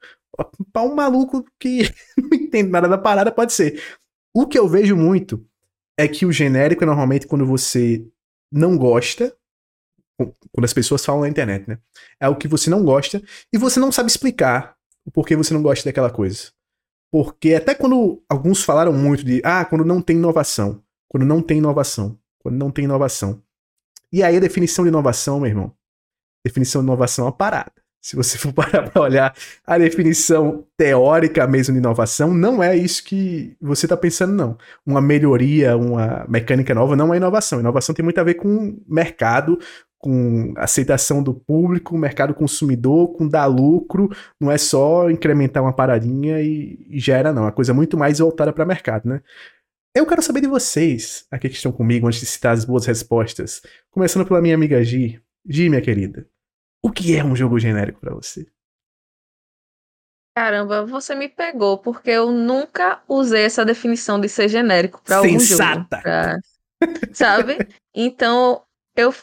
Pra 0.72 0.82
um 0.82 0.96
maluco 0.96 1.46
que 1.60 1.84
não 2.18 2.34
entende 2.34 2.70
nada 2.70 2.88
da 2.88 2.98
parada, 2.98 3.32
pode 3.32 3.54
ser. 3.54 3.82
O 4.34 4.48
que 4.48 4.58
eu 4.58 4.68
vejo 4.68 4.96
muito 4.96 5.46
é 5.98 6.08
que 6.08 6.26
o 6.26 6.32
genérico 6.32 6.84
é 6.84 6.88
normalmente 6.88 7.28
quando 7.28 7.46
você 7.46 8.06
não 8.52 8.78
gosta, 8.78 9.36
quando 10.18 10.66
as 10.66 10.74
pessoas 10.74 11.06
falam 11.06 11.22
na 11.22 11.30
internet, 11.30 11.68
né? 11.68 11.78
É 12.20 12.28
o 12.28 12.36
que 12.36 12.48
você 12.48 12.70
não 12.70 12.84
gosta 12.84 13.22
e 13.52 13.58
você 13.58 13.80
não 13.80 13.92
sabe 13.92 14.10
explicar 14.10 14.76
o 15.06 15.12
porquê 15.12 15.36
você 15.36 15.54
não 15.54 15.62
gosta 15.62 15.88
daquela 15.88 16.10
coisa. 16.10 16.52
Porque 17.12 17.54
até 17.54 17.76
quando 17.76 18.24
alguns 18.28 18.64
falaram 18.64 18.94
muito 18.94 19.24
de, 19.24 19.42
ah, 19.44 19.66
quando 19.66 19.86
não 19.86 20.02
tem 20.02 20.16
inovação, 20.16 20.84
quando 21.08 21.26
não 21.26 21.42
tem 21.42 21.60
inovação, 21.60 22.18
quando 22.40 22.56
não 22.56 22.72
tem 22.72 22.86
inovação. 22.86 23.42
E 24.12 24.24
aí 24.24 24.38
a 24.38 24.40
definição 24.40 24.84
de 24.84 24.90
inovação, 24.90 25.40
meu 25.40 25.50
irmão, 25.50 25.76
definição 26.44 26.82
de 26.82 26.88
inovação 26.88 27.26
é 27.26 27.28
uma 27.28 27.36
parada. 27.36 27.73
Se 28.04 28.18
você 28.18 28.38
for 28.38 28.52
parar 28.54 28.90
para 28.90 29.02
olhar 29.02 29.34
a 29.66 29.78
definição 29.78 30.66
teórica 30.78 31.48
mesmo 31.48 31.74
de 31.74 31.80
inovação, 31.80 32.34
não 32.34 32.62
é 32.62 32.76
isso 32.76 33.02
que 33.04 33.56
você 33.62 33.86
está 33.86 33.96
pensando, 33.96 34.34
não. 34.34 34.58
Uma 34.86 35.02
melhoria, 35.02 35.78
uma 35.78 36.26
mecânica 36.28 36.76
nova 36.76 36.98
não 36.98 37.14
é 37.14 37.18
inovação. 37.18 37.62
Inovação 37.62 37.96
tem 37.96 38.04
muito 38.04 38.20
a 38.20 38.24
ver 38.24 38.34
com 38.34 38.78
mercado, 38.86 39.58
com 39.98 40.54
aceitação 40.58 41.24
do 41.24 41.34
público, 41.34 41.98
mercado 41.98 42.34
consumidor, 42.34 43.14
com 43.14 43.26
dar 43.26 43.46
lucro. 43.46 44.10
Não 44.38 44.52
é 44.52 44.58
só 44.58 45.10
incrementar 45.10 45.64
uma 45.64 45.74
paradinha 45.74 46.42
e, 46.42 46.86
e 46.90 47.00
já 47.00 47.18
era, 47.18 47.32
não. 47.32 47.44
É 47.44 47.46
uma 47.46 47.52
coisa 47.54 47.74
muito 47.74 47.98
mais 47.98 48.20
voltada 48.20 48.52
para 48.52 48.66
mercado, 48.66 49.08
né? 49.08 49.22
Eu 49.96 50.06
quero 50.06 50.22
saber 50.24 50.42
de 50.42 50.48
vocês, 50.48 51.26
aqui 51.32 51.48
que 51.48 51.56
estão 51.56 51.72
comigo, 51.72 52.08
antes 52.08 52.20
de 52.20 52.26
citar 52.26 52.54
as 52.54 52.66
boas 52.66 52.86
respostas. 52.86 53.62
Começando 53.92 54.26
pela 54.26 54.42
minha 54.42 54.56
amiga 54.56 54.84
Gi. 54.84 55.22
Gi, 55.48 55.70
minha 55.70 55.82
querida. 55.82 56.28
O 56.84 56.92
que 56.92 57.16
é 57.16 57.24
um 57.24 57.36
jogo 57.36 57.58
genérico 57.58 58.02
para 58.02 58.14
você? 58.14 58.46
Caramba, 60.36 60.86
você 60.86 61.16
me 61.16 61.30
pegou, 61.30 61.78
porque 61.78 62.10
eu 62.10 62.32
nunca 62.32 63.02
usei 63.08 63.46
essa 63.46 63.64
definição 63.64 64.20
de 64.20 64.28
ser 64.28 64.50
genérico 64.50 65.02
para 65.04 65.18
algum 65.18 65.40
jogo. 65.40 65.86
Pra... 65.88 66.40
Sabe? 67.14 67.60
Então, 67.96 68.64
eu 68.96 69.14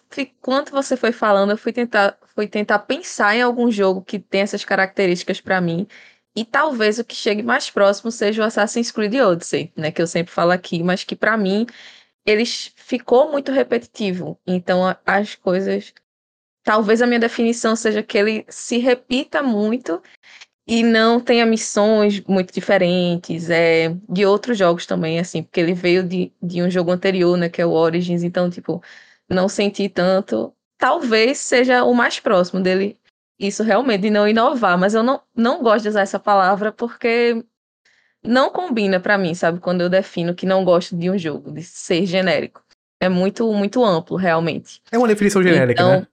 quando 0.41 0.71
você 0.71 0.97
foi 0.97 1.13
falando, 1.13 1.51
eu 1.51 1.59
fui 1.59 1.73
tentar, 1.73 2.17
fui 2.35 2.47
tentar 2.47 2.79
pensar 2.81 3.37
em 3.37 3.43
algum 3.43 3.71
jogo 3.71 4.03
que 4.03 4.19
tem 4.19 4.41
essas 4.41 4.65
características 4.65 5.41
para 5.41 5.61
mim. 5.61 5.87
E 6.35 6.45
talvez 6.45 6.99
o 6.99 7.05
que 7.05 7.15
chegue 7.15 7.43
mais 7.43 7.69
próximo 7.71 8.11
seja 8.11 8.43
o 8.43 8.45
Assassin's 8.45 8.93
Creed 8.93 9.15
Odyssey, 9.17 9.73
né, 9.77 9.91
que 9.91 10.01
eu 10.01 10.07
sempre 10.07 10.33
falo 10.33 10.53
aqui, 10.53 10.81
mas 10.83 11.03
que 11.03 11.17
para 11.17 11.37
mim 11.37 11.67
ele 12.25 12.45
ficou 12.47 13.31
muito 13.33 13.51
repetitivo. 13.51 14.39
Então 14.47 14.97
as 15.05 15.35
coisas 15.35 15.93
talvez 16.63 17.01
a 17.03 17.07
minha 17.07 17.21
definição 17.21 17.75
seja 17.75 18.03
que 18.03 18.19
ele 18.19 18.45
se 18.49 18.79
repita 18.79 19.43
muito 19.43 20.03
e 20.67 20.83
não 20.83 21.19
tenha 21.19 21.45
missões 21.45 22.21
muito 22.29 22.53
diferentes, 22.53 23.51
é, 23.51 23.95
de 24.09 24.25
outros 24.25 24.57
jogos 24.57 24.87
também, 24.87 25.19
assim, 25.19 25.43
porque 25.43 25.59
ele 25.59 25.75
veio 25.75 26.05
de, 26.05 26.33
de 26.41 26.63
um 26.63 26.71
jogo 26.71 26.93
anterior, 26.93 27.37
né, 27.37 27.49
que 27.49 27.61
é 27.61 27.67
o 27.67 27.73
Origins, 27.73 28.23
então, 28.23 28.49
tipo, 28.49 28.83
não 29.29 29.49
senti 29.49 29.89
tanto. 29.89 30.55
Talvez 30.79 31.39
seja 31.39 31.83
o 31.85 31.93
mais 31.93 32.21
próximo 32.21 32.61
dele, 32.63 32.97
isso 33.39 33.63
realmente, 33.63 34.03
de 34.03 34.11
não 34.11 34.29
inovar, 34.29 34.79
mas 34.79 34.95
eu 34.95 35.03
não, 35.03 35.21
não 35.35 35.63
gosto 35.63 35.83
de 35.83 35.89
usar 35.89 36.03
essa 36.03 36.21
palavra 36.21 36.71
porque 36.71 37.45
não 38.23 38.51
combina 38.51 39.01
para 39.01 39.19
mim, 39.19 39.35
sabe, 39.35 39.59
quando 39.59 39.81
eu 39.81 39.89
defino 39.89 40.35
que 40.35 40.47
não 40.47 40.65
gosto 40.65 40.97
de 40.97 41.11
um 41.11 41.19
jogo, 41.19 41.51
de 41.51 41.63
ser 41.63 42.07
genérico. 42.07 42.63
É 43.01 43.09
muito, 43.09 43.51
muito 43.53 43.83
amplo, 43.85 44.17
realmente. 44.17 44.83
É 44.93 44.99
uma 44.99 45.09
definição 45.09 45.43
genérica, 45.43 45.73
então, 45.73 46.01
né? 46.01 46.07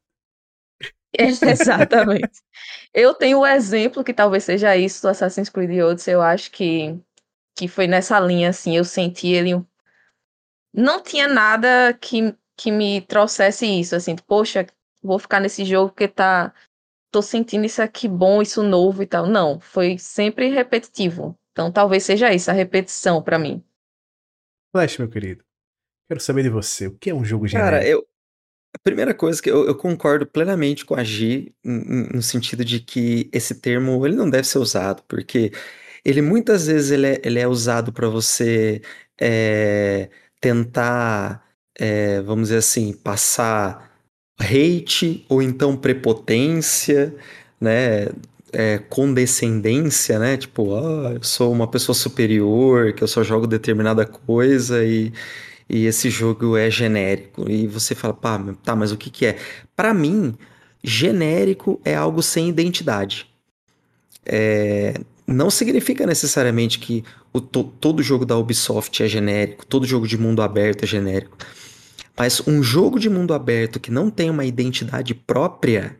Exatamente. 1.41 2.41
eu 2.93 3.13
tenho 3.13 3.39
o 3.39 3.41
um 3.41 3.45
exemplo 3.45 4.03
que 4.03 4.13
talvez 4.13 4.43
seja 4.43 4.75
isso 4.75 5.01
do 5.01 5.09
Assassin's 5.09 5.49
Creed 5.49 5.79
Odyssey. 5.81 6.13
Eu 6.13 6.21
acho 6.21 6.51
que, 6.51 6.97
que 7.55 7.67
foi 7.67 7.87
nessa 7.87 8.19
linha, 8.19 8.49
assim. 8.49 8.75
Eu 8.75 8.85
senti 8.85 9.27
ele. 9.27 9.61
Não 10.73 11.01
tinha 11.01 11.27
nada 11.27 11.93
que, 11.93 12.35
que 12.55 12.71
me 12.71 13.01
trouxesse 13.01 13.65
isso, 13.65 13.95
assim. 13.95 14.15
Poxa, 14.15 14.67
vou 15.01 15.19
ficar 15.19 15.39
nesse 15.39 15.65
jogo 15.65 15.89
porque 15.89 16.07
tá. 16.07 16.53
Tô 17.09 17.21
sentindo 17.21 17.65
isso 17.65 17.81
aqui 17.81 18.07
bom, 18.07 18.41
isso 18.41 18.61
novo 18.61 19.01
e 19.01 19.07
tal. 19.07 19.25
Não, 19.25 19.59
foi 19.59 19.97
sempre 19.97 20.49
repetitivo. 20.49 21.37
Então 21.51 21.71
talvez 21.71 22.03
seja 22.03 22.33
isso, 22.33 22.51
a 22.51 22.53
repetição 22.53 23.23
para 23.23 23.39
mim. 23.39 23.63
Flash, 24.71 24.97
meu 24.97 25.09
querido. 25.09 25.43
Quero 26.07 26.19
saber 26.19 26.43
de 26.43 26.49
você. 26.49 26.87
O 26.87 26.97
que 26.97 27.09
é 27.09 27.15
um 27.15 27.25
jogo 27.25 27.47
genérico? 27.47 27.71
Cara, 27.71 27.87
eu, 27.87 28.07
a 28.73 28.79
primeira 28.79 29.13
coisa 29.13 29.41
que 29.41 29.49
eu, 29.49 29.65
eu 29.67 29.75
concordo 29.75 30.25
plenamente 30.25 30.85
com 30.85 30.95
a 30.95 31.03
Gi, 31.03 31.53
no 31.63 32.21
sentido 32.21 32.63
de 32.63 32.79
que 32.79 33.29
esse 33.33 33.55
termo 33.55 34.05
ele 34.05 34.15
não 34.15 34.29
deve 34.29 34.47
ser 34.47 34.59
usado, 34.59 35.03
porque 35.07 35.51
ele 36.05 36.21
muitas 36.21 36.67
vezes 36.67 36.91
ele 36.91 37.07
é, 37.07 37.21
ele 37.23 37.39
é 37.39 37.47
usado 37.47 37.91
para 37.91 38.07
você 38.09 38.81
é, 39.19 40.09
tentar, 40.39 41.43
é, 41.77 42.21
vamos 42.21 42.49
dizer 42.49 42.59
assim, 42.59 42.93
passar 42.93 43.91
hate 44.39 45.25
ou 45.29 45.41
então 45.41 45.75
prepotência, 45.75 47.15
né? 47.59 48.07
É, 48.53 48.77
condescendência, 48.79 50.17
né? 50.19 50.37
Tipo, 50.37 50.63
oh, 50.69 51.09
eu 51.13 51.23
sou 51.23 51.51
uma 51.51 51.69
pessoa 51.69 51.95
superior, 51.95 52.93
que 52.93 53.03
eu 53.03 53.07
só 53.07 53.21
jogo 53.23 53.45
determinada 53.45 54.05
coisa 54.05 54.83
e, 54.85 55.11
e 55.69 55.85
esse 55.85 56.09
jogo 56.09 56.55
é 56.55 56.69
genérico. 56.69 57.49
E 57.49 57.67
você 57.67 57.93
fala, 57.93 58.13
pá, 58.13 58.39
tá, 58.63 58.75
mas 58.75 58.91
o 58.91 58.97
que 58.97 59.09
que 59.09 59.25
é? 59.25 59.37
Para 59.75 59.93
mim, 59.93 60.35
genérico 60.83 61.81
é 61.83 61.95
algo 61.95 62.21
sem 62.21 62.49
identidade. 62.49 63.27
É, 64.25 64.93
não 65.25 65.49
significa 65.49 66.05
necessariamente 66.05 66.79
que 66.79 67.03
o, 67.33 67.41
to, 67.41 67.63
todo 67.63 68.01
jogo 68.01 68.25
da 68.25 68.37
Ubisoft 68.37 69.03
é 69.03 69.07
genérico, 69.07 69.65
todo 69.65 69.85
jogo 69.85 70.07
de 70.07 70.17
mundo 70.17 70.41
aberto 70.41 70.83
é 70.83 70.87
genérico. 70.87 71.37
Mas 72.17 72.41
um 72.47 72.63
jogo 72.63 72.99
de 72.99 73.09
mundo 73.09 73.33
aberto 73.33 73.79
que 73.79 73.91
não 73.91 74.09
tem 74.09 74.29
uma 74.29 74.45
identidade 74.45 75.13
própria, 75.13 75.97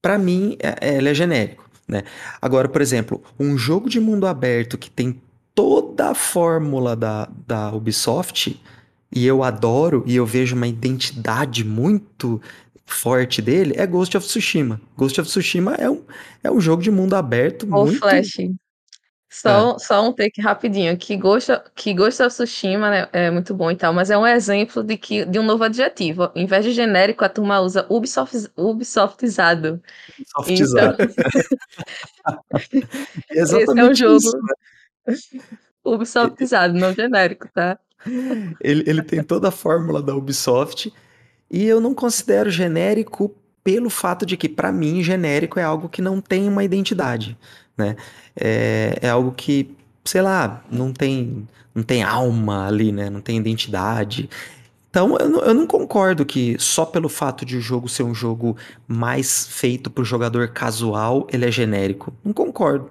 para 0.00 0.18
mim, 0.18 0.56
é, 0.60 0.88
é, 0.88 0.96
ele 0.98 1.08
é 1.08 1.14
genérico. 1.14 1.68
Né? 1.88 2.02
Agora, 2.40 2.68
por 2.68 2.80
exemplo, 2.82 3.22
um 3.38 3.56
jogo 3.56 3.88
de 3.88 3.98
mundo 3.98 4.26
aberto 4.26 4.76
que 4.76 4.90
tem 4.90 5.20
toda 5.56 6.10
a 6.10 6.14
fórmula 6.14 6.94
da, 6.94 7.28
da 7.46 7.72
Ubisoft, 7.72 8.60
e 9.10 9.26
eu 9.26 9.42
adoro, 9.42 10.04
e 10.06 10.14
eu 10.14 10.26
vejo 10.26 10.54
uma 10.54 10.68
identidade 10.68 11.64
muito 11.64 12.40
forte 12.84 13.40
dele, 13.40 13.72
é 13.76 13.86
Ghost 13.86 14.14
of 14.16 14.26
Tsushima. 14.26 14.80
Ghost 14.96 15.18
of 15.18 15.28
Tsushima 15.28 15.74
é 15.76 15.88
um, 15.88 16.04
é 16.44 16.50
um 16.50 16.60
jogo 16.60 16.82
de 16.82 16.90
mundo 16.90 17.14
aberto 17.14 17.66
Ou 17.72 17.86
muito... 17.86 17.98
Flash. 17.98 18.36
Só, 19.28 19.76
é. 19.76 19.78
só 19.78 20.08
um 20.08 20.12
take 20.12 20.40
rapidinho, 20.40 20.96
que 20.96 21.16
Ghost, 21.16 21.50
que 21.74 21.92
Ghost 21.94 22.22
of 22.22 22.34
Tsushima 22.34 22.90
né, 22.90 23.08
é 23.12 23.30
muito 23.30 23.54
bom 23.54 23.70
e 23.70 23.76
tal, 23.76 23.94
mas 23.94 24.10
é 24.10 24.18
um 24.18 24.26
exemplo 24.26 24.82
de, 24.82 24.98
que, 24.98 25.24
de 25.24 25.38
um 25.38 25.42
novo 25.42 25.64
adjetivo. 25.64 26.30
Em 26.34 26.44
vez 26.44 26.64
de 26.64 26.72
genérico, 26.72 27.24
a 27.24 27.28
turma 27.30 27.60
usa 27.60 27.86
Ubisoft, 27.88 28.50
Ubisoftizado. 28.56 29.80
Ubisoftizado. 30.38 30.96
Então... 31.02 31.16
Exatamente 33.30 33.72
Esse 33.72 33.80
é 33.80 33.84
um 33.84 33.94
jogo... 33.94 34.16
Isso, 34.18 34.36
né? 34.36 34.54
Ubisoftizado, 35.84 36.74
não 36.74 36.92
genérico, 36.92 37.48
tá? 37.52 37.78
Ele, 38.60 38.84
ele 38.86 39.02
tem 39.02 39.22
toda 39.22 39.48
a 39.48 39.52
fórmula 39.52 40.02
da 40.02 40.14
Ubisoft 40.14 40.92
e 41.50 41.64
eu 41.64 41.80
não 41.80 41.94
considero 41.94 42.50
genérico 42.50 43.34
pelo 43.62 43.90
fato 43.90 44.24
de 44.24 44.36
que, 44.36 44.48
para 44.48 44.70
mim, 44.70 45.02
genérico 45.02 45.58
é 45.58 45.62
algo 45.62 45.88
que 45.88 46.00
não 46.00 46.20
tem 46.20 46.48
uma 46.48 46.62
identidade, 46.62 47.36
né? 47.76 47.96
É, 48.36 48.98
é 49.02 49.08
algo 49.08 49.32
que, 49.32 49.74
sei 50.04 50.22
lá, 50.22 50.64
não 50.70 50.92
tem, 50.92 51.48
não 51.74 51.82
tem 51.82 52.02
alma 52.02 52.66
ali, 52.66 52.92
né? 52.92 53.10
Não 53.10 53.20
tem 53.20 53.36
identidade. 53.36 54.30
Então, 54.88 55.16
eu 55.18 55.28
não, 55.28 55.40
eu 55.40 55.52
não 55.52 55.66
concordo 55.66 56.24
que 56.24 56.56
só 56.58 56.84
pelo 56.84 57.08
fato 57.08 57.44
de 57.44 57.56
o 57.56 57.60
jogo 57.60 57.88
ser 57.88 58.02
um 58.02 58.14
jogo 58.14 58.56
mais 58.86 59.46
feito 59.48 59.90
pro 59.90 60.04
jogador 60.04 60.48
casual, 60.48 61.26
ele 61.32 61.44
é 61.44 61.50
genérico. 61.50 62.14
Não 62.24 62.32
concordo 62.32 62.90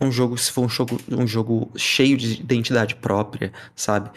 um 0.00 0.12
jogo 0.12 0.36
se 0.36 0.52
for 0.52 0.62
um 0.62 0.68
jogo, 0.68 1.00
um 1.10 1.26
jogo 1.26 1.70
cheio 1.76 2.16
de 2.16 2.40
identidade 2.40 2.94
própria, 2.96 3.52
sabe? 3.74 4.10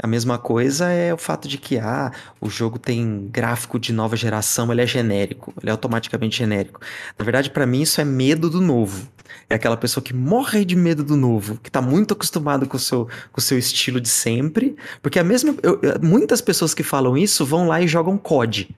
A 0.00 0.06
mesma 0.06 0.38
coisa 0.38 0.90
é 0.90 1.12
o 1.12 1.18
fato 1.18 1.48
de 1.48 1.58
que 1.58 1.78
ah, 1.78 2.12
o 2.40 2.50
jogo 2.50 2.78
tem 2.78 3.28
gráfico 3.30 3.78
de 3.78 3.92
nova 3.92 4.16
geração, 4.16 4.70
ele 4.70 4.82
é 4.82 4.86
genérico, 4.86 5.52
ele 5.60 5.70
é 5.70 5.72
automaticamente 5.72 6.36
genérico. 6.36 6.80
Na 7.18 7.24
verdade, 7.24 7.50
para 7.50 7.66
mim 7.66 7.82
isso 7.82 8.00
é 8.00 8.04
medo 8.04 8.50
do 8.50 8.60
novo. 8.60 9.08
É 9.48 9.54
aquela 9.54 9.76
pessoa 9.76 10.04
que 10.04 10.14
morre 10.14 10.64
de 10.64 10.76
medo 10.76 11.02
do 11.02 11.16
novo, 11.16 11.58
que 11.62 11.70
tá 11.70 11.80
muito 11.80 12.12
acostumado 12.12 12.66
com 12.66 12.76
o 12.76 12.80
seu, 12.80 13.08
com 13.30 13.38
o 13.38 13.42
seu 13.42 13.58
estilo 13.58 14.00
de 14.00 14.08
sempre, 14.08 14.76
porque 15.00 15.18
a 15.18 15.24
mesma 15.24 15.54
eu, 15.62 15.80
muitas 16.02 16.40
pessoas 16.40 16.74
que 16.74 16.82
falam 16.82 17.16
isso 17.16 17.44
vão 17.44 17.66
lá 17.66 17.80
e 17.80 17.88
jogam 17.88 18.18
COD. 18.18 18.68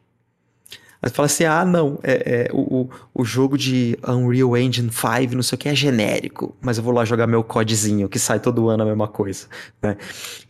Mas 1.04 1.12
fala 1.12 1.26
assim: 1.26 1.44
ah, 1.44 1.66
não, 1.66 1.98
é, 2.02 2.46
é 2.46 2.50
o, 2.50 2.88
o 3.12 3.24
jogo 3.26 3.58
de 3.58 3.94
Unreal 4.08 4.56
Engine 4.56 4.90
5, 4.90 5.34
não 5.34 5.42
sei 5.42 5.54
o 5.54 5.58
que, 5.58 5.68
é 5.68 5.74
genérico, 5.74 6.56
mas 6.62 6.78
eu 6.78 6.82
vou 6.82 6.94
lá 6.94 7.04
jogar 7.04 7.26
meu 7.26 7.44
codezinho, 7.44 8.08
que 8.08 8.18
sai 8.18 8.40
todo 8.40 8.70
ano 8.70 8.84
a 8.84 8.86
mesma 8.86 9.06
coisa. 9.06 9.46
Né? 9.82 9.98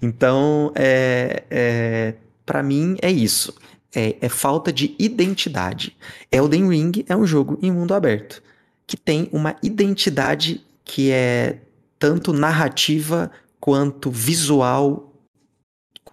Então, 0.01 0.71
é, 0.77 1.43
é, 1.51 2.15
para 2.47 2.63
mim, 2.63 2.97
é 3.03 3.11
isso. 3.11 3.53
É, 3.93 4.15
é, 4.21 4.29
falta 4.29 4.73
de 4.73 4.95
identidade. 4.97 5.97
Elden 6.31 6.69
Ring 6.69 7.05
é 7.09 7.17
um 7.17 7.27
jogo 7.27 7.59
em 7.61 7.73
mundo 7.73 7.93
aberto, 7.93 8.41
que 8.87 8.97
tem 8.97 9.29
uma 9.33 9.57
identidade 9.61 10.65
que 10.85 11.11
é 11.11 11.59
tanto 11.99 12.33
narrativa 12.33 13.29
quanto 13.59 14.09
visual, 14.09 15.14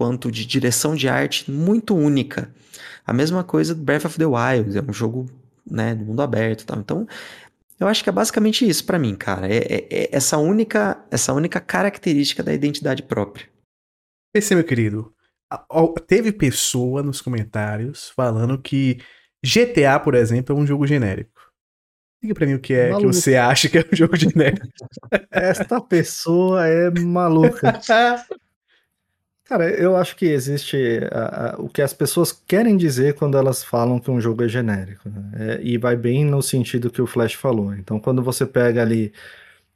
quanto 0.02 0.32
de 0.32 0.48
direção 0.48 0.95
de 0.95 1.07
arte 1.07 1.52
muito 1.52 1.95
única. 1.95 2.52
A 3.06 3.14
mesma 3.14 3.44
coisa 3.44 3.76
do 3.76 3.84
Breath 3.84 4.06
of 4.06 4.18
the 4.18 4.26
Wild, 4.26 4.76
é 4.76 4.82
um 4.82 4.91
jogo, 4.91 5.30
né, 5.64 5.94
de 5.94 6.03
mundo 6.03 6.23
aberto 6.23 6.65
tal. 6.65 6.80
Então, 6.80 7.07
eu 7.80 7.88
acho 7.88 8.03
que 8.03 8.10
é 8.10 8.11
basicamente 8.11 8.68
isso 8.68 8.84
para 8.84 8.98
mim, 8.98 9.14
cara. 9.14 9.48
É, 9.48 9.57
é, 9.57 9.88
é, 9.91 10.10
essa 10.11 10.40
única 10.40 11.06
essa 11.11 11.34
única 11.34 11.61
característica 11.61 12.41
da 12.41 12.52
identidade 12.52 13.03
própria. 13.03 13.48
Esse, 14.34 14.56
meu 14.56 14.64
querido, 14.64 15.14
teve 16.07 16.32
pessoa 16.32 17.03
nos 17.03 17.22
comentários 17.22 18.10
falando 18.10 18.60
que 18.60 18.98
GTA, 19.45 19.99
por 19.99 20.15
exemplo, 20.15 20.57
é 20.57 20.60
um 20.60 20.65
jogo 20.65 20.88
genérico. 20.88 21.40
Diga 22.23 22.34
pra 22.34 22.48
mim 22.48 22.56
o 22.56 22.60
que 22.60 22.73
é 22.73 22.90
Maluco. 22.90 23.07
que 23.07 23.15
você 23.15 23.36
acha 23.38 23.69
que 23.69 23.78
é 23.78 23.82
um 23.82 23.95
jogo 23.95 24.15
genérico. 24.15 24.68
Esta 25.30 25.80
pessoa 25.80 26.65
é 26.65 26.90
maluca. 26.90 27.80
Cara, 29.52 29.69
eu 29.69 29.98
acho 29.98 30.15
que 30.15 30.26
existe 30.28 30.78
a- 31.11 31.56
a- 31.57 31.61
o 31.61 31.68
que 31.68 31.82
as 31.82 31.94
pessoas 31.94 32.32
querem 32.32 32.78
dizer 32.78 33.15
quando 33.15 33.38
elas 33.38 33.61
falam 33.61 33.99
que 33.99 34.10
um 34.10 34.22
jogo 34.22 34.45
é 34.45 34.48
genérico. 34.48 35.10
né? 35.10 35.57
É, 35.57 35.60
e 35.61 35.78
vai 35.78 35.94
bem 35.98 36.23
no 36.23 36.41
sentido 36.41 36.90
que 36.90 37.02
o 37.02 37.06
Flash 37.06 37.34
falou. 37.34 37.73
Então, 37.76 37.99
quando 37.99 38.23
você 38.23 38.45
pega 38.45 38.82
ali. 38.82 39.11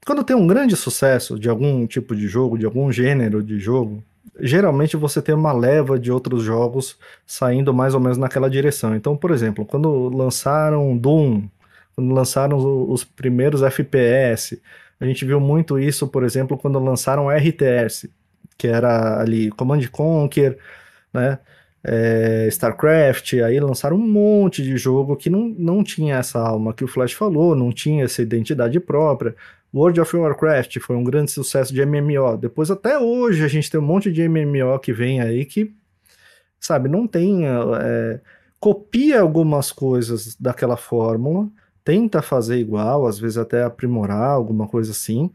Quando 0.06 0.24
tem 0.24 0.34
um 0.36 0.48
grande 0.48 0.78
sucesso 0.78 1.38
de 1.38 1.50
algum 1.50 1.86
tipo 1.88 2.16
de 2.16 2.26
jogo, 2.26 2.58
de 2.58 2.66
algum 2.66 2.90
gênero 2.90 3.44
de 3.44 3.60
jogo, 3.60 4.02
geralmente 4.40 4.96
você 4.96 5.22
tem 5.22 5.36
uma 5.36 5.52
leva 5.52 6.00
de 6.00 6.10
outros 6.10 6.42
jogos 6.44 6.98
saindo 7.28 7.74
mais 7.74 7.94
ou 7.94 8.00
menos 8.00 8.18
naquela 8.18 8.50
direção. 8.50 8.96
Então, 8.96 9.18
por 9.18 9.32
exemplo, 9.32 9.66
quando 9.66 10.08
lançaram 10.10 10.96
Doom, 10.98 11.44
quando 11.96 12.14
lançaram 12.14 12.58
os, 12.58 13.02
os 13.02 13.04
primeiros 13.04 13.62
FPS, 13.62 14.62
a 15.02 15.06
gente 15.06 15.26
viu 15.26 15.42
muito 15.42 15.78
isso, 15.78 16.08
por 16.08 16.24
exemplo, 16.24 16.58
quando 16.58 16.80
lançaram 16.80 17.30
RTS, 17.30 18.10
que 18.58 18.68
era 18.68 19.20
ali 19.20 19.50
Command 19.52 19.80
and 19.80 19.88
Conquer, 19.92 20.58
né? 21.14 21.40
é, 21.88 22.48
StarCraft, 22.48 23.34
aí 23.34 23.60
lançaram 23.60 23.96
um 23.96 24.08
monte 24.08 24.64
de 24.64 24.76
jogo 24.76 25.16
que 25.16 25.30
não, 25.30 25.54
não 25.56 25.84
tinha 25.84 26.16
essa 26.16 26.40
alma 26.40 26.74
que 26.74 26.84
o 26.84 26.88
Flash 26.88 27.14
falou, 27.14 27.56
não 27.56 27.72
tinha 27.72 28.06
essa 28.06 28.24
identidade 28.24 28.80
própria. 28.80 29.36
World 29.74 30.02
of 30.02 30.16
Warcraft 30.16 30.80
foi 30.80 30.96
um 30.96 31.04
grande 31.04 31.32
sucesso 31.32 31.72
de 31.72 31.86
MMO. 31.86 32.38
Depois, 32.38 32.72
até 32.72 32.98
hoje, 32.98 33.44
a 33.44 33.48
gente 33.48 33.70
tem 33.70 33.80
um 33.80 33.84
monte 33.84 34.12
de 34.12 34.28
MMO 34.28 34.80
que 34.80 34.92
vem 34.92 35.22
aí 35.22 35.46
que, 35.46 35.76
sabe, 36.60 36.90
não 36.90 37.06
tem. 37.06 37.46
é, 37.46 38.20
copia 38.60 39.22
algumas 39.22 39.72
coisas 39.72 40.36
daquela 40.40 40.78
fórmula, 40.78 41.48
tenta 41.84 42.20
fazer 42.20 42.58
igual, 42.58 43.06
às 43.06 43.20
vezes 43.20 43.38
até 43.38 43.64
aprimorar 43.64 44.32
alguma 44.32 44.68
coisa 44.68 44.90
assim, 44.92 45.30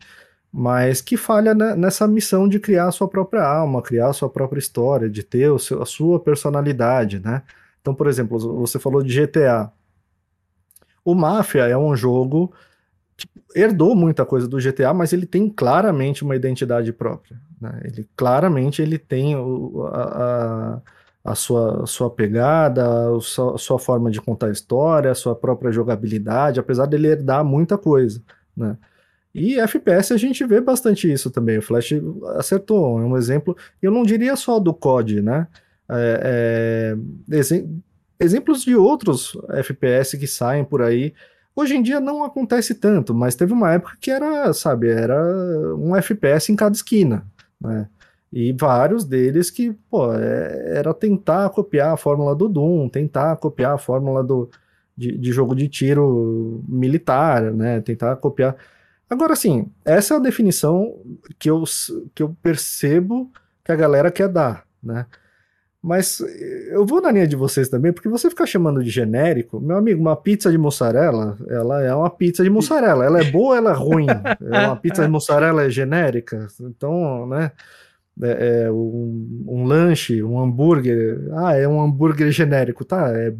mas 0.53 1.01
que 1.01 1.17
falha 1.17 1.55
ne- 1.55 1.75
nessa 1.77 2.07
missão 2.09 2.49
de 2.49 2.59
criar 2.61 2.89
a 2.89 2.93
sua 2.93 3.09
própria 3.09 3.43
alma, 3.45 3.83
criar 3.83 4.09
a 4.09 4.13
sua 4.13 4.29
própria 4.31 4.59
história, 4.59 5.09
de 5.09 5.23
ter 5.23 5.59
seu- 5.61 5.83
a 5.83 5.87
sua 5.87 6.19
personalidade, 6.21 7.21
né? 7.21 7.43
Então, 7.81 7.95
por 7.95 8.07
exemplo, 8.09 8.39
você 8.59 8.79
falou 8.79 9.03
de 9.03 9.13
GTA. 9.13 9.71
O 11.05 11.15
Mafia 11.15 11.67
é 11.67 11.77
um 11.77 11.95
jogo 11.97 12.53
que 13.17 13.29
herdou 13.55 13.97
muita 13.97 14.25
coisa 14.27 14.49
do 14.49 14.61
GTA, 14.61 14.95
mas 14.95 15.13
ele 15.13 15.27
tem 15.27 15.49
claramente 15.51 16.25
uma 16.25 16.37
identidade 16.37 16.93
própria. 16.93 17.41
né? 17.61 17.81
Ele 17.85 18.09
claramente 18.17 18.83
ele 18.83 18.99
tem 18.99 19.37
o- 19.37 19.87
a, 19.93 20.77
a- 20.77 20.83
a 21.25 21.35
sua, 21.35 21.87
sua 21.87 22.11
pegada, 22.11 22.85
a 23.17 23.21
sua, 23.21 23.55
a 23.57 23.59
sua 23.59 23.79
forma 23.79 24.11
de 24.11 24.21
contar 24.23 24.47
a 24.49 24.53
história, 24.53 25.11
a 25.11 25.15
sua 25.15 25.35
própria 25.37 25.71
jogabilidade, 25.73 26.59
apesar 26.61 26.87
dele 26.87 27.09
herdar 27.09 27.45
muita 27.45 27.77
coisa. 27.79 28.23
Né? 28.57 28.77
E 29.35 29.59
FPS 29.61 30.13
a 30.13 30.17
gente 30.17 30.45
vê 30.45 30.61
bastante 30.61 31.11
isso 31.11 31.31
também. 31.31 31.59
O 31.59 31.63
Flash 31.63 31.93
acertou, 32.37 32.99
é 33.01 33.05
um 33.05 33.17
exemplo. 33.17 33.57
Eu 33.81 33.91
não 33.93 34.03
diria 34.03 34.35
só 34.37 34.59
do 34.59 34.75
COD, 34.75 35.23
né? 35.23 35.47
É, 35.89 36.95
é, 37.31 37.37
exem- 37.39 37.83
exemplos 38.19 38.63
de 38.63 38.75
outros 38.77 39.37
FPS 39.51 40.17
que 40.19 40.27
saem 40.27 40.65
por 40.65 40.83
aí. 40.83 41.13
Hoje 41.55 41.77
em 41.77 41.83
dia 41.83 42.01
não 42.01 42.25
acontece 42.25 42.75
tanto, 42.75 43.15
mas 43.15 43.35
teve 43.35 43.53
uma 43.53 43.73
época 43.73 43.97
que 44.01 44.11
era, 44.11 44.53
sabe, 44.53 44.89
era 44.89 45.17
um 45.77 45.95
FPS 45.97 46.53
em 46.53 46.57
cada 46.57 46.75
esquina, 46.75 47.27
né? 47.61 47.89
E 48.33 48.53
vários 48.53 49.05
deles 49.05 49.51
que, 49.51 49.73
pô, 49.91 50.13
é- 50.15 50.79
era 50.79 50.95
tentar 50.95 51.51
copiar 51.51 51.93
a 51.95 51.97
fórmula 51.97 52.35
do 52.35 52.49
Doom, 52.49 52.89
tentar 52.89 53.37
copiar 53.37 53.75
a 53.75 53.79
fórmula 53.79 54.23
do, 54.23 54.49
de, 54.97 55.17
de 55.19 55.33
jogo 55.33 55.55
de 55.55 55.69
tiro 55.69 56.63
militar, 56.69 57.53
né? 57.53 57.81
Tentar 57.81 58.17
copiar. 58.17 58.57
Agora, 59.11 59.33
assim, 59.33 59.67
essa 59.85 60.15
é 60.15 60.17
a 60.17 60.21
definição 60.21 60.97
que 61.37 61.51
eu, 61.51 61.65
que 62.15 62.23
eu 62.23 62.37
percebo 62.41 63.31
que 63.65 63.73
a 63.73 63.77
galera 63.77 64.11
quer 64.11 64.29
dar, 64.29 64.65
né? 64.81 65.05
Mas 65.83 66.21
eh, 66.21 66.69
eu 66.73 66.87
vou 66.87 67.01
na 67.01 67.11
linha 67.11 67.27
de 67.27 67.35
vocês 67.35 67.69
também, 67.69 67.93
porque 67.93 68.09
você 68.09 68.29
ficar 68.29 68.47
chamando 68.47 68.85
de 68.85 68.91
genérico, 68.91 69.61
meu 69.61 69.79
amigo, 69.79 70.01
uma 70.01 70.15
pizza 70.15 70.51
de 70.51 70.59
mussarela, 70.59 71.37
ela 71.49 71.83
é 71.83 71.95
uma 71.95 72.11
pizza 72.11 72.45
de 72.45 72.51
mussarela. 72.51 73.05
Ela 73.05 73.21
é 73.21 73.31
boa, 73.31 73.57
ela 73.57 73.71
é 73.71 73.75
ruim. 73.75 74.07
É 74.53 74.67
uma 74.67 74.77
pizza 74.77 75.03
de 75.03 75.09
mussarela 75.09 75.65
é 75.65 75.71
genérica. 75.71 76.47
Então, 76.61 77.27
né? 77.27 77.51
É, 78.23 78.65
é 78.67 78.71
um, 78.71 79.45
um 79.49 79.65
lanche, 79.65 80.23
um 80.23 80.39
hambúrguer. 80.39 81.29
Ah, 81.33 81.57
é 81.57 81.67
um 81.67 81.81
hambúrguer 81.81 82.31
genérico, 82.31 82.85
tá? 82.85 83.11
É, 83.17 83.33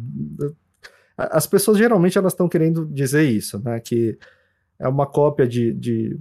as 1.17 1.45
pessoas 1.45 1.77
geralmente 1.77 2.17
elas 2.17 2.33
estão 2.33 2.49
querendo 2.49 2.85
dizer 2.87 3.23
isso, 3.23 3.61
né? 3.63 3.79
Que 3.79 4.17
é 4.81 4.87
uma 4.87 5.05
cópia 5.05 5.47
de, 5.47 5.71
de, 5.71 6.19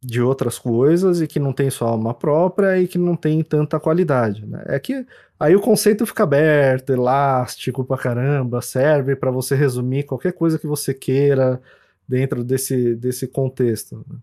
de 0.00 0.20
outras 0.20 0.58
coisas 0.58 1.20
e 1.20 1.26
que 1.26 1.40
não 1.40 1.52
tem 1.52 1.70
sua 1.70 1.88
alma 1.88 2.12
própria 2.12 2.78
e 2.78 2.86
que 2.86 2.98
não 2.98 3.16
tem 3.16 3.42
tanta 3.42 3.80
qualidade, 3.80 4.46
né? 4.46 4.62
É 4.66 4.78
que 4.78 5.06
aí 5.40 5.56
o 5.56 5.60
conceito 5.60 6.04
fica 6.04 6.22
aberto, 6.22 6.92
elástico 6.92 7.84
pra 7.84 7.96
caramba, 7.96 8.60
serve 8.60 9.16
para 9.16 9.30
você 9.30 9.54
resumir 9.54 10.04
qualquer 10.04 10.32
coisa 10.32 10.58
que 10.58 10.66
você 10.66 10.92
queira 10.92 11.60
dentro 12.06 12.44
desse, 12.44 12.94
desse 12.94 13.26
contexto. 13.26 14.04
né? 14.08 14.18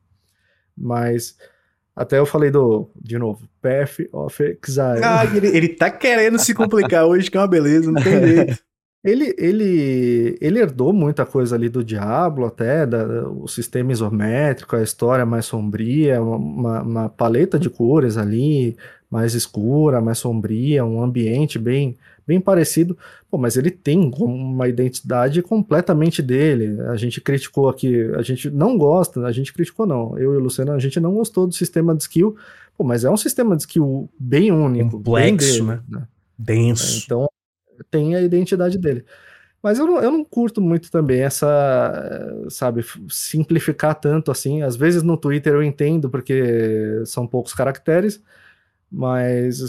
Mas 0.78 1.36
até 1.96 2.20
eu 2.20 2.26
falei 2.26 2.52
do, 2.52 2.90
de 2.96 3.18
novo, 3.18 3.50
Path 3.62 4.08
of 4.14 4.42
Exile. 4.44 5.04
Ah, 5.04 5.26
ele, 5.26 5.48
ele 5.48 5.70
tá 5.70 5.90
querendo 5.90 6.38
se 6.40 6.54
complicar 6.54 7.06
hoje, 7.06 7.30
que 7.30 7.36
é 7.36 7.40
uma 7.42 7.48
beleza, 7.48 7.92
não 7.92 8.02
tem 8.02 8.28
jeito. 8.28 8.60
Ele, 9.04 9.34
ele, 9.38 10.38
ele 10.42 10.60
herdou 10.60 10.92
muita 10.92 11.26
coisa 11.26 11.56
ali 11.56 11.70
do 11.70 11.84
Diablo, 11.84 12.46
até, 12.46 12.86
da- 12.86 13.30
o 13.30 13.48
sistema 13.48 13.94
isométrico, 13.94 14.76
a 14.76 14.84
história 14.84 15.26
mais 15.26 15.46
sombria, 15.46 16.22
uma, 16.22 16.82
uma- 16.82 17.10
paleta 17.10 17.58
de 17.58 17.70
cores 17.70 18.18
ali, 18.18 18.76
mais 19.10 19.34
escura, 19.36 20.02
mais 20.02 20.18
sombria, 20.18 20.84
um 20.84 21.02
ambiente 21.02 21.58
bem, 21.58 21.96
bem 22.28 22.42
parecido. 22.42 22.98
Pô, 23.32 23.38
mas 23.38 23.56
ele 23.56 23.72
tem 23.72 24.12
uma 24.20 24.68
identidade 24.68 25.42
completamente 25.42 26.22
dele. 26.22 26.82
A 26.90 26.98
gente 26.98 27.22
criticou 27.22 27.70
aqui, 27.70 28.02
a 28.16 28.22
gente 28.22 28.50
não 28.50 28.78
gosta, 28.78 29.26
a 29.26 29.32
gente 29.32 29.54
criticou 29.54 29.86
não, 29.86 30.18
eu 30.20 30.34
e 30.34 30.38
o 30.38 30.42
Luciano, 30.42 30.74
a 30.74 30.80
gente 30.80 31.00
não 31.00 31.14
gostou 31.14 31.48
do 31.48 31.54
sistema 31.56 31.96
de 31.96 32.02
skill, 32.04 32.36
pô, 32.78 32.84
mas 32.84 33.06
é 33.06 33.10
um 33.10 33.18
sistema 33.18 33.56
de 33.56 33.62
skill 33.64 34.10
bem 34.20 34.52
único, 34.52 34.98
bem 34.98 35.32
Complexo, 35.32 35.64
dele, 35.66 35.80
né? 35.88 36.04
Denso. 36.38 37.02
então 37.06 37.30
tem 37.90 38.16
a 38.16 38.22
identidade 38.22 38.78
dele. 38.78 39.06
Mas 39.62 39.78
eu 39.78 39.86
não, 39.86 40.02
eu 40.02 40.12
não 40.12 40.24
curto 40.24 40.62
muito 40.62 40.90
também 40.90 41.22
essa, 41.22 42.46
sabe, 42.50 42.84
simplificar 43.10 43.94
tanto 43.96 44.32
assim. 44.32 44.62
Às 44.62 44.76
vezes 44.78 45.04
no 45.04 45.18
Twitter 45.18 45.54
eu 45.54 45.64
entendo 45.64 46.10
porque 46.10 47.04
são 47.06 47.28
poucos 47.28 47.54
caracteres, 47.54 48.24
mas 48.92 49.60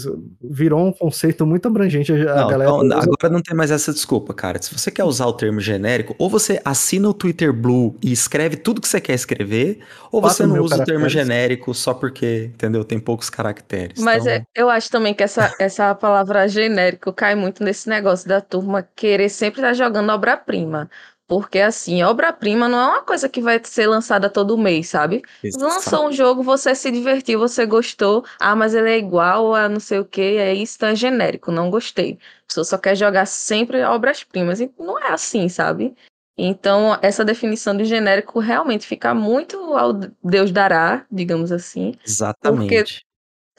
virou 0.41 0.85
um 0.87 0.91
conceito 0.91 1.45
muito 1.45 1.67
abrangente. 1.67 2.11
A 2.11 2.15
Não, 2.15 2.47
galera 2.47 2.71
então, 2.71 2.77
usa- 2.85 2.97
agora 2.97 3.29
não 3.29 3.41
tem 3.41 3.55
mais 3.55 3.69
essa 3.71 3.93
desculpa, 3.93 4.33
cara. 4.33 4.61
Se 4.61 4.73
você 4.77 4.89
quer 4.89 5.03
usar 5.03 5.27
o 5.27 5.33
termo 5.33 5.59
genérico, 5.59 6.15
ou 6.17 6.29
você 6.29 6.59
assina 6.65 7.07
o 7.09 7.13
Twitter 7.13 7.53
Blue 7.53 7.95
e 8.01 8.11
escreve 8.11 8.57
tudo 8.57 8.81
que 8.81 8.87
você 8.87 8.99
quer 8.99 9.13
escrever, 9.13 9.79
ou 10.11 10.21
Quatro 10.21 10.37
você 10.37 10.47
não 10.47 10.59
usa 10.61 10.75
o 10.75 10.83
termo 10.83 11.01
caracteres. 11.01 11.11
genérico 11.11 11.73
só 11.73 11.93
porque, 11.93 12.51
entendeu? 12.53 12.83
Tem 12.83 12.99
poucos 12.99 13.29
caracteres. 13.29 14.01
Mas 14.01 14.23
Então, 14.25 14.33
é- 14.33 14.43
eu 14.55 14.69
acho 14.69 14.89
também 14.89 15.13
que 15.13 15.23
essa, 15.23 15.53
essa 15.59 15.93
palavra 15.93 16.47
genérico 16.47 17.13
cai 17.13 17.35
muito 17.35 17.63
nesse 17.63 17.87
negócio 17.89 18.27
da 18.27 18.41
turma 18.41 18.87
querer 18.95 19.29
sempre 19.29 19.61
estar 19.61 19.73
jogando 19.73 20.09
obra-prima. 20.11 20.89
Porque, 21.31 21.59
assim, 21.59 22.03
obra-prima 22.03 22.67
não 22.67 22.77
é 22.77 22.85
uma 22.87 23.03
coisa 23.03 23.29
que 23.29 23.39
vai 23.39 23.57
ser 23.63 23.87
lançada 23.87 24.29
todo 24.29 24.57
mês, 24.57 24.89
sabe? 24.89 25.21
Lançou 25.61 26.09
um 26.09 26.11
jogo, 26.11 26.43
você 26.43 26.75
se 26.75 26.91
divertiu, 26.91 27.39
você 27.39 27.65
gostou. 27.65 28.25
Ah, 28.37 28.53
mas 28.53 28.73
ele 28.75 28.89
é 28.89 28.97
igual 28.97 29.55
a 29.55 29.69
não 29.69 29.79
sei 29.79 29.99
o 29.99 30.03
que, 30.03 30.19
é 30.19 30.53
isso, 30.53 30.75
então 30.75 30.89
é 30.89 30.95
genérico, 30.95 31.49
não 31.49 31.69
gostei. 31.69 32.19
A 32.43 32.47
pessoa 32.49 32.65
só 32.65 32.77
quer 32.77 32.97
jogar 32.97 33.25
sempre 33.25 33.81
obras-primas. 33.81 34.59
E 34.59 34.69
não 34.77 34.99
é 34.99 35.13
assim, 35.13 35.47
sabe? 35.47 35.95
Então, 36.37 36.99
essa 37.01 37.23
definição 37.23 37.77
de 37.77 37.85
genérico 37.85 38.37
realmente 38.41 38.85
fica 38.85 39.13
muito 39.13 39.57
ao 39.73 39.93
Deus 40.21 40.51
dará, 40.51 41.05
digamos 41.09 41.49
assim. 41.49 41.93
Exatamente. 42.05 43.05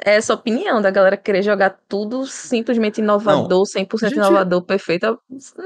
É 0.05 0.16
essa 0.16 0.35
opinião 0.35 0.82
da 0.82 0.90
galera 0.90 1.16
querer 1.16 1.43
jogar 1.43 1.78
tudo 1.89 2.27
simplesmente 2.27 3.01
inovador, 3.01 3.65
100% 3.65 4.11
gente- 4.11 4.16
inovador, 4.16 4.61
perfeito. 4.62 5.19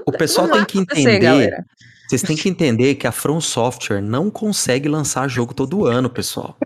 O 0.05 0.13
pessoal 0.13 0.47
Não 0.47 0.55
tem 0.55 0.65
que 0.65 0.79
entender. 0.79 1.19
galera. 1.19 1.65
Vocês 2.09 2.23
têm 2.23 2.37
que 2.37 2.49
entender 2.49 2.95
que 2.95 3.07
a 3.07 3.13
From 3.13 3.41
Software 3.41 4.01
não 4.01 4.31
consegue 4.31 4.89
lançar 4.89 5.29
jogo 5.29 5.53
todo 5.53 5.87
ano, 5.87 6.09
pessoal. 6.09 6.57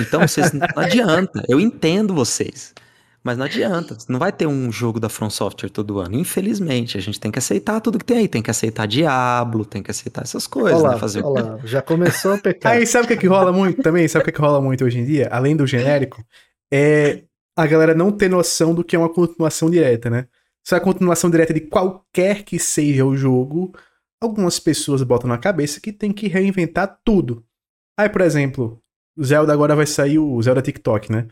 Então, 0.00 0.20
vocês 0.20 0.52
não 0.52 0.66
adianta. 0.76 1.44
Eu 1.48 1.60
entendo 1.60 2.14
vocês. 2.14 2.74
Mas 3.22 3.38
não 3.38 3.46
adianta. 3.46 3.96
Não 4.06 4.18
vai 4.18 4.30
ter 4.30 4.46
um 4.46 4.70
jogo 4.70 5.00
da 5.00 5.08
From 5.08 5.30
Software 5.30 5.70
todo 5.70 5.98
ano. 5.98 6.14
Infelizmente, 6.14 6.98
a 6.98 7.00
gente 7.00 7.18
tem 7.18 7.30
que 7.30 7.38
aceitar 7.38 7.80
tudo 7.80 7.98
que 7.98 8.04
tem 8.04 8.18
aí. 8.18 8.28
Tem 8.28 8.42
que 8.42 8.50
aceitar 8.50 8.86
Diablo, 8.86 9.64
tem 9.64 9.82
que 9.82 9.90
aceitar 9.90 10.22
essas 10.22 10.46
coisas, 10.46 10.74
Olha 10.74 10.88
né? 10.88 10.94
lá, 10.94 11.00
Fazer 11.00 11.22
o 11.22 11.28
olha 11.28 11.42
lá, 11.42 11.58
já 11.64 11.80
começou 11.80 12.34
a 12.34 12.38
pecar. 12.38 12.72
Aí 12.72 12.86
sabe 12.86 13.06
o 13.06 13.08
que, 13.08 13.16
que 13.16 13.26
rola 13.26 13.50
muito 13.50 13.82
também? 13.82 14.06
Sabe 14.06 14.24
o 14.24 14.26
que, 14.26 14.32
que 14.32 14.40
rola 14.40 14.60
muito 14.60 14.84
hoje 14.84 14.98
em 14.98 15.06
dia? 15.06 15.28
Além 15.32 15.56
do 15.56 15.66
genérico, 15.66 16.22
é 16.70 17.22
a 17.56 17.66
galera 17.66 17.94
não 17.94 18.12
ter 18.12 18.28
noção 18.28 18.74
do 18.74 18.84
que 18.84 18.94
é 18.94 18.98
uma 18.98 19.08
continuação 19.08 19.70
direta, 19.70 20.10
né? 20.10 20.26
Se 20.62 20.74
é 20.74 20.78
a 20.78 20.80
continuação 20.80 21.30
direta 21.30 21.54
de 21.54 21.60
qualquer 21.60 22.42
que 22.42 22.58
seja 22.58 23.06
o 23.06 23.16
jogo, 23.16 23.72
algumas 24.20 24.58
pessoas 24.58 25.02
botam 25.02 25.28
na 25.28 25.38
cabeça 25.38 25.80
que 25.80 25.92
tem 25.92 26.12
que 26.12 26.26
reinventar 26.28 27.00
tudo. 27.04 27.44
Aí, 27.98 28.08
por 28.08 28.20
exemplo, 28.20 28.82
o 29.16 29.24
Zelda 29.24 29.52
agora 29.52 29.76
vai 29.76 29.86
sair 29.86 30.18
o 30.18 30.40
Zelda 30.42 30.62
TikTok, 30.62 31.12
né? 31.12 31.28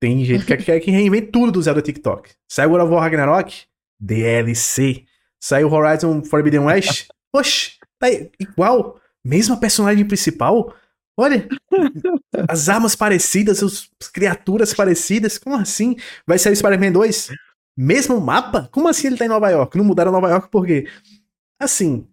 Tem 0.00 0.24
gente 0.24 0.44
que 0.44 0.56
quer 0.64 0.80
que 0.80 0.90
reinvente 0.90 1.28
tudo 1.28 1.52
do 1.52 1.62
Zelda 1.62 1.80
TikTok. 1.80 2.30
Sai 2.48 2.66
o 2.66 2.72
War 2.72 3.02
Ragnarok? 3.02 3.64
DLC. 4.00 5.04
Sai 5.40 5.64
o 5.64 5.72
Horizon 5.72 6.24
Forbidden 6.24 6.60
West? 6.62 7.08
Oxi, 7.32 7.78
tá 7.98 8.08
igual. 8.38 9.00
Mesma 9.24 9.56
personagem 9.58 10.04
principal? 10.04 10.74
Olha, 11.16 11.46
as 12.48 12.68
armas 12.68 12.96
parecidas, 12.96 13.62
as 13.62 13.88
criaturas 14.12 14.74
parecidas. 14.74 15.38
Como 15.38 15.54
assim? 15.56 15.96
Vai 16.26 16.38
sair 16.38 16.52
o 16.52 16.56
Spider-Man 16.56 16.92
2? 16.92 17.30
Mesmo 17.76 18.20
mapa? 18.20 18.68
Como 18.72 18.88
assim 18.88 19.06
ele 19.06 19.16
tá 19.16 19.24
em 19.24 19.28
Nova 19.28 19.50
York? 19.50 19.76
Não 19.78 19.84
mudaram 19.84 20.12
Nova 20.12 20.30
York 20.30 20.48
por 20.50 20.66
quê? 20.66 20.88
Assim, 21.62 22.06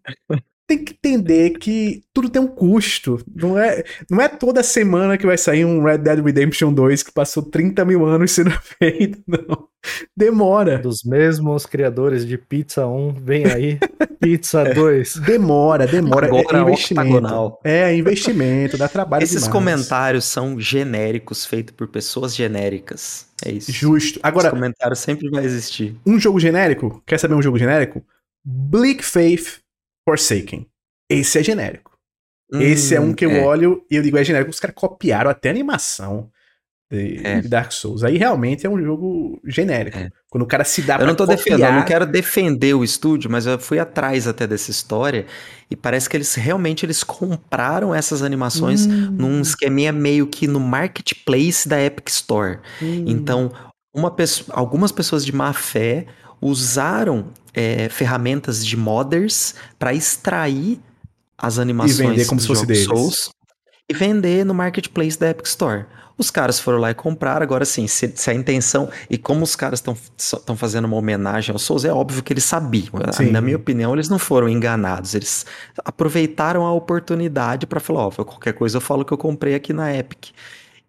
tem 0.67 0.83
que 0.85 0.93
entender 0.93 1.51
que 1.57 2.03
tudo 2.13 2.29
tem 2.29 2.39
um 2.41 2.47
custo. 2.47 3.19
Não 3.35 3.57
é, 3.57 3.83
não 4.09 4.21
é 4.21 4.27
toda 4.27 4.61
semana 4.61 5.17
que 5.17 5.25
vai 5.25 5.37
sair 5.37 5.65
um 5.65 5.83
Red 5.83 5.97
Dead 5.99 6.23
Redemption 6.23 6.71
2 6.71 7.01
que 7.01 7.11
passou 7.11 7.41
30 7.41 7.83
mil 7.85 8.05
anos 8.05 8.31
sendo 8.31 8.51
feito, 8.79 9.19
não. 9.27 9.67
Demora. 10.15 10.77
Dos 10.77 11.03
mesmos 11.03 11.65
criadores 11.65 12.25
de 12.27 12.37
Pizza 12.37 12.85
1, 12.85 13.13
vem 13.13 13.45
aí, 13.45 13.79
Pizza 14.19 14.63
2. 14.73 15.15
Demora, 15.25 15.87
demora. 15.87 16.27
Agora, 16.27 16.59
é 16.59 16.61
investimento. 16.61 17.07
octagonal. 17.09 17.59
É, 17.63 17.95
investimento, 17.95 18.77
dá 18.77 18.87
trabalho 18.87 19.23
Esses 19.23 19.37
demais. 19.43 19.51
comentários 19.51 20.25
são 20.25 20.59
genéricos, 20.59 21.45
feitos 21.45 21.73
por 21.75 21.87
pessoas 21.87 22.35
genéricas. 22.35 23.25
É 23.43 23.51
isso. 23.51 23.71
Justo. 23.71 24.19
Agora, 24.21 24.49
Esse 24.49 24.55
comentário 24.55 24.95
sempre 24.95 25.29
vai 25.31 25.45
existir. 25.45 25.95
um 26.05 26.19
jogo 26.19 26.39
genérico, 26.39 27.01
quer 27.07 27.17
saber 27.17 27.33
um 27.35 27.41
jogo 27.41 27.57
genérico? 27.57 28.03
Bleak 28.45 29.03
Faith 29.03 29.59
Forsaken. 30.07 30.65
Esse 31.09 31.39
é 31.39 31.43
genérico. 31.43 31.91
Esse 32.51 32.95
é 32.95 32.99
um 32.99 33.13
que 33.13 33.25
eu 33.25 33.29
Hum, 33.29 33.35
é. 33.35 33.45
olho 33.45 33.85
e 33.91 33.95
eu 33.95 34.01
digo, 34.01 34.17
é 34.17 34.23
genérico. 34.23 34.49
Os 34.51 34.59
caras 34.59 34.75
copiaram 34.75 35.29
até 35.29 35.49
a 35.49 35.51
animação 35.51 36.31
de, 36.91 37.19
É. 37.23 37.41
Dark 37.43 37.71
Souls. 37.71 38.03
Aí 38.03 38.17
realmente 38.17 38.65
é 38.65 38.69
um 38.69 38.81
jogo 38.83 39.39
genérico. 39.45 39.99
É. 39.99 40.09
Quando 40.31 40.43
o 40.43 40.47
cara 40.47 40.63
se 40.63 40.81
dá 40.81 40.95
Eu 40.95 40.97
pra 40.99 41.07
não 41.07 41.15
tô 41.15 41.25
copiar... 41.27 41.37
defendendo, 41.37 41.67
eu 41.67 41.73
não 41.73 41.85
quero 41.85 42.05
defender 42.07 42.73
o 42.73 42.83
estúdio, 42.83 43.29
mas 43.29 43.45
eu 43.45 43.59
fui 43.59 43.77
atrás 43.77 44.27
até 44.27 44.47
dessa 44.47 44.71
história 44.71 45.27
e 45.69 45.75
parece 45.75 46.09
que 46.09 46.17
eles 46.17 46.33
realmente 46.33 46.83
eles 46.83 47.03
compraram 47.03 47.93
essas 47.93 48.23
animações 48.23 48.87
Hum, 48.87 49.11
num 49.11 49.41
esqueminha 49.41 49.91
meio 49.91 50.25
que 50.25 50.47
no 50.47 50.59
marketplace 50.59 51.69
da 51.69 51.79
Epic 51.79 52.07
Store. 52.09 52.57
hum. 52.81 53.03
Então, 53.07 53.51
uma 53.93 54.09
pessoa- 54.09 54.57
algumas 54.57 54.91
pessoas 54.91 55.23
de 55.23 55.35
má 55.35 55.53
fé 55.53 56.07
usaram 56.41 57.31
é, 57.53 57.89
ferramentas 57.89 58.65
de 58.65 58.77
modders 58.77 59.55
para 59.77 59.93
extrair 59.93 60.79
as 61.37 61.57
animações 61.57 61.97
vender 61.97 62.25
como 62.25 62.37
dos 62.37 62.43
se 62.43 62.47
fosse 62.47 62.61
jogos 62.61 62.67
deles. 62.67 62.85
Souls 62.85 63.31
e 63.89 63.93
vender 63.93 64.45
no 64.45 64.53
marketplace 64.53 65.17
da 65.17 65.29
Epic 65.29 65.47
Store. 65.47 65.85
Os 66.15 66.29
caras 66.29 66.59
foram 66.59 66.79
lá 66.79 66.91
e 66.91 66.93
compraram. 66.93 67.41
Agora 67.41 67.63
sim, 67.63 67.87
se, 67.87 68.11
se 68.13 68.29
a 68.29 68.33
intenção. 68.33 68.89
E 69.09 69.17
como 69.17 69.41
os 69.41 69.55
caras 69.55 69.81
estão 70.17 70.55
fazendo 70.55 70.83
uma 70.83 70.97
homenagem 70.97 71.53
ao 71.53 71.57
Souls, 71.57 71.85
é 71.85 71.93
óbvio 71.93 72.21
que 72.21 72.33
eles 72.33 72.43
sabiam. 72.43 72.91
Sim. 73.13 73.31
Na 73.31 73.39
minha 73.39 73.55
opinião, 73.55 73.93
eles 73.93 74.09
não 74.09 74.19
foram 74.19 74.49
enganados. 74.49 75.15
Eles 75.15 75.45
aproveitaram 75.83 76.65
a 76.65 76.73
oportunidade 76.73 77.65
para 77.65 77.79
falar: 77.79 78.07
ó, 78.07 78.11
qualquer 78.11 78.51
coisa 78.53 78.77
eu 78.77 78.81
falo 78.81 79.05
que 79.05 79.13
eu 79.13 79.17
comprei 79.17 79.55
aqui 79.55 79.71
na 79.71 79.95
Epic. 79.95 80.31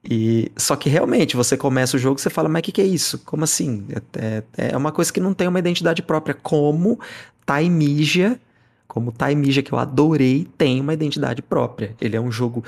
E, 0.03 0.51
só 0.57 0.77
que 0.77 0.89
realmente 0.89 1.37
você 1.37 1.57
começa 1.57 1.97
o 1.97 2.01
jogo 2.01 2.19
você 2.19 2.31
fala, 2.31 2.49
mas 2.49 2.61
o 2.61 2.63
que, 2.63 2.73
que 2.73 2.81
é 2.81 2.87
isso? 2.87 3.19
Como 3.19 3.45
assim? 3.45 3.87
É, 4.17 4.43
é, 4.57 4.69
é 4.73 4.77
uma 4.77 4.93
coisa 4.93 5.13
que 5.13 5.21
não 5.21 5.35
tem 5.35 5.47
uma 5.47 5.59
identidade 5.59 6.03
própria. 6.03 6.35
Como 6.35 6.99
Taimija, 7.45 8.41
como 8.89 9.13
Taimija, 9.13 9.63
que 9.63 9.73
eu 9.73 9.79
adorei, 9.79 10.49
tem 10.57 10.81
uma 10.81 10.95
identidade 10.95 11.43
própria. 11.43 11.95
Ele 12.01 12.17
é 12.17 12.21
um 12.21 12.33
jogo 12.33 12.65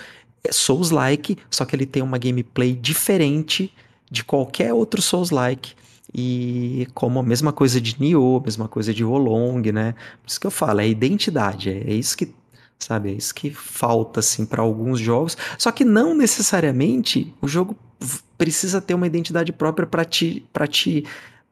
Souls-like, 0.50 1.38
só 1.50 1.64
que 1.64 1.74
ele 1.74 1.86
tem 1.86 2.02
uma 2.02 2.18
gameplay 2.18 2.74
diferente 2.74 3.72
de 4.10 4.22
qualquer 4.22 4.74
outro 4.74 5.00
Souls-like. 5.00 5.74
E 6.14 6.86
como 6.92 7.18
a 7.18 7.22
mesma 7.22 7.52
coisa 7.52 7.80
de 7.80 7.98
Nioh, 7.98 8.42
mesma 8.44 8.68
coisa 8.68 8.92
de 8.92 9.02
Wolong, 9.02 9.72
né? 9.72 9.94
Por 10.22 10.28
isso 10.28 10.38
que 10.38 10.46
eu 10.46 10.50
falo, 10.50 10.80
é 10.80 10.88
identidade, 10.88 11.70
é, 11.70 11.90
é 11.90 11.94
isso 11.94 12.16
que 12.16 12.34
sabe? 12.84 13.10
É 13.10 13.12
isso 13.12 13.34
que 13.34 13.50
falta, 13.50 14.20
assim, 14.20 14.44
para 14.44 14.62
alguns 14.62 15.00
jogos. 15.00 15.36
Só 15.58 15.70
que 15.70 15.84
não 15.84 16.14
necessariamente 16.14 17.32
o 17.40 17.48
jogo 17.48 17.76
precisa 18.36 18.80
ter 18.80 18.94
uma 18.94 19.06
identidade 19.06 19.52
própria 19.52 19.86
para 19.86 20.04
te, 20.04 20.46
para 20.52 20.66
te, 20.66 21.04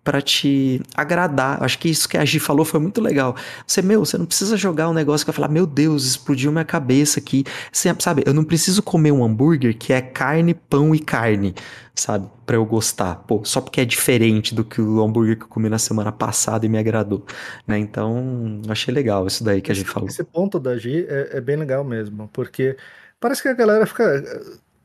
para 0.02 0.22
te 0.22 0.81
agradar. 0.94 1.62
Acho 1.62 1.78
que 1.78 1.89
isso 1.89 2.09
que 2.09 2.16
a 2.16 2.24
Gi 2.24 2.40
falou 2.40 2.64
foi 2.64 2.81
muito 2.81 3.01
legal. 3.01 3.36
Você, 3.66 3.82
meu, 3.82 4.05
você 4.05 4.16
não 4.16 4.27
precisa 4.27 4.56
jogar 4.56 4.89
um 4.89 4.94
negócio 4.94 5.24
que 5.24 5.31
vai 5.31 5.36
falar, 5.36 5.48
meu 5.48 5.66
Deus, 5.66 6.05
explodiu 6.05 6.51
minha 6.51 6.64
cabeça 6.64 7.20
aqui. 7.20 7.44
Você, 7.70 7.94
sabe? 7.98 8.22
Eu 8.27 8.32
não 8.32 8.44
preciso 8.44 8.82
comer 8.82 9.12
um 9.12 9.24
hambúrguer 9.24 9.77
que 9.77 9.93
é 9.93 10.01
carne, 10.01 10.55
pão 10.55 10.94
e 10.94 10.98
carne, 10.98 11.55
sabe? 11.94 12.28
Para 12.47 12.56
eu 12.56 12.64
gostar. 12.64 13.16
Pô, 13.27 13.43
só 13.44 13.60
porque 13.60 13.81
é 13.81 13.85
diferente 13.85 14.55
do 14.55 14.64
que 14.64 14.81
o 14.81 15.02
hambúrguer 15.02 15.36
que 15.36 15.44
eu 15.44 15.48
comi 15.48 15.68
na 15.68 15.78
semana 15.78 16.10
passada 16.10 16.64
e 16.64 16.68
me 16.68 16.78
agradou, 16.78 17.24
né? 17.66 17.78
Então, 17.78 18.62
achei 18.68 18.93
legal 18.93 19.27
isso 19.27 19.44
daí 19.44 19.60
que 19.60 19.70
a 19.70 19.74
gente 19.74 19.89
falou. 19.89 20.09
Esse 20.09 20.24
ponto 20.24 20.59
da 20.59 20.77
Gi 20.78 21.06
é, 21.09 21.36
é 21.36 21.40
bem 21.40 21.56
legal 21.56 21.85
mesmo, 21.85 22.28
porque 22.32 22.77
parece 23.20 23.43
que 23.43 23.48
a 23.48 23.55
galera 23.55 23.86
fica. 23.86 24.24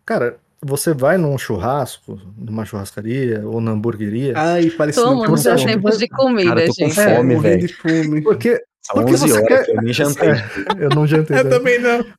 Cara, 0.06 0.38
você 0.64 0.94
vai 0.94 1.18
num 1.18 1.38
churrasco, 1.38 2.20
numa 2.38 2.66
churrascaria 2.66 3.42
ou 3.48 3.60
na 3.62 3.72
hamburgueria. 3.72 4.34
Ai, 4.36 4.70
parece 4.72 5.00
Todo 5.00 5.16
muito 5.16 5.30
mundo 5.30 5.38
você 5.38 5.44
tem 5.46 5.54
acha 5.54 5.64
que 5.66 5.70
exemplos 5.72 5.98
de 6.00 6.08
comida, 6.08 6.50
Cara, 6.50 6.62
eu 6.62 6.68
tô 6.68 6.74
com 6.76 6.90
gente. 6.90 7.00
É, 7.00 7.16
fome, 7.16 7.36
morrendo 7.36 7.42
velho. 7.56 7.68
de 7.68 7.74
fome. 7.74 8.22
Porque 8.22 8.62
São 8.86 8.96
Porque 8.98 9.14
11 9.14 9.28
você 9.28 9.34
horas, 9.34 9.48
quer- 9.48 9.76
eu 9.76 9.82
nem 9.82 9.94
jantei. 9.94 10.30
eu 10.80 10.90
não 10.90 11.08
jantei. 11.08 11.40
Eu 11.40 11.44
né? 11.44 11.50
também 11.50 11.80
não. 11.80 12.06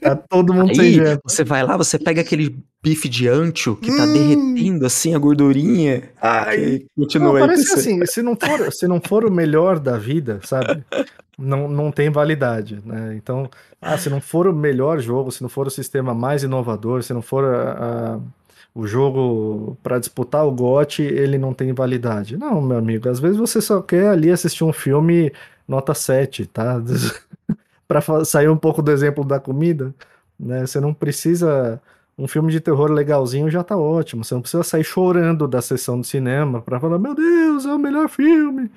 Tá 0.00 0.14
todo 0.16 0.54
mundo 0.54 0.74
sem 0.74 0.84
Aí, 0.84 0.94
janta. 0.94 1.20
você 1.26 1.42
vai 1.44 1.62
lá, 1.64 1.76
você 1.76 1.98
pega 1.98 2.20
aquele 2.20 2.56
bife 2.82 3.08
de 3.08 3.26
ancho 3.28 3.74
que 3.76 3.94
tá 3.96 4.04
Hum. 4.04 4.12
derretendo 4.12 4.86
assim 4.86 5.14
a 5.14 5.18
gordurinha. 5.18 6.04
Ai. 6.22 6.56
Que 6.56 6.86
Não, 6.96 7.04
continua 7.04 7.32
aí. 7.34 7.40
parece 7.40 7.66
que 7.66 7.74
assim, 7.74 8.06
se 8.06 8.22
não, 8.22 8.36
for, 8.36 8.72
se 8.72 8.86
não 8.86 9.00
for 9.00 9.24
o 9.24 9.30
melhor 9.30 9.78
da 9.80 9.96
vida, 9.98 10.40
sabe? 10.44 10.84
Não, 11.38 11.68
não 11.68 11.92
tem 11.92 12.10
validade, 12.10 12.82
né? 12.84 13.14
Então, 13.16 13.48
ah, 13.80 13.96
se 13.96 14.10
não 14.10 14.20
for 14.20 14.48
o 14.48 14.52
melhor 14.52 14.98
jogo, 15.00 15.30
se 15.30 15.40
não 15.42 15.48
for 15.48 15.68
o 15.68 15.70
sistema 15.70 16.12
mais 16.14 16.42
inovador, 16.42 17.02
se 17.04 17.14
não 17.14 17.22
for 17.22 17.44
a- 17.44 18.16
a- 18.16 18.20
o 18.74 18.86
jogo 18.86 19.76
para 19.82 19.98
disputar 20.00 20.44
o 20.46 20.50
GOT, 20.52 21.02
ele 21.02 21.38
não 21.38 21.54
tem 21.54 21.72
validade. 21.72 22.36
Não, 22.36 22.60
meu 22.60 22.78
amigo, 22.78 23.08
às 23.08 23.20
vezes 23.20 23.36
você 23.38 23.60
só 23.60 23.80
quer 23.82 24.08
ali 24.10 24.30
assistir 24.32 24.64
um 24.64 24.72
filme 24.72 25.32
nota 25.66 25.94
7, 25.94 26.44
tá? 26.46 26.80
para 27.88 28.02
sair 28.24 28.48
um 28.48 28.56
pouco 28.56 28.82
do 28.82 28.90
exemplo 28.92 29.24
da 29.24 29.40
comida, 29.40 29.94
né? 30.38 30.66
Você 30.66 30.80
não 30.80 30.92
precisa 30.94 31.80
um 32.18 32.26
filme 32.28 32.50
de 32.52 32.60
terror 32.60 32.90
legalzinho 32.90 33.50
já 33.50 33.62
tá 33.64 33.76
ótimo. 33.76 34.24
Você 34.24 34.34
não 34.34 34.42
precisa 34.42 34.62
sair 34.64 34.84
chorando 34.84 35.46
da 35.48 35.62
sessão 35.62 36.00
do 36.00 36.06
cinema 36.06 36.60
para 36.62 36.80
falar, 36.80 36.98
meu 36.98 37.14
Deus, 37.14 37.64
é 37.66 37.72
o 37.74 37.78
melhor 37.78 38.08
filme. 38.08 38.70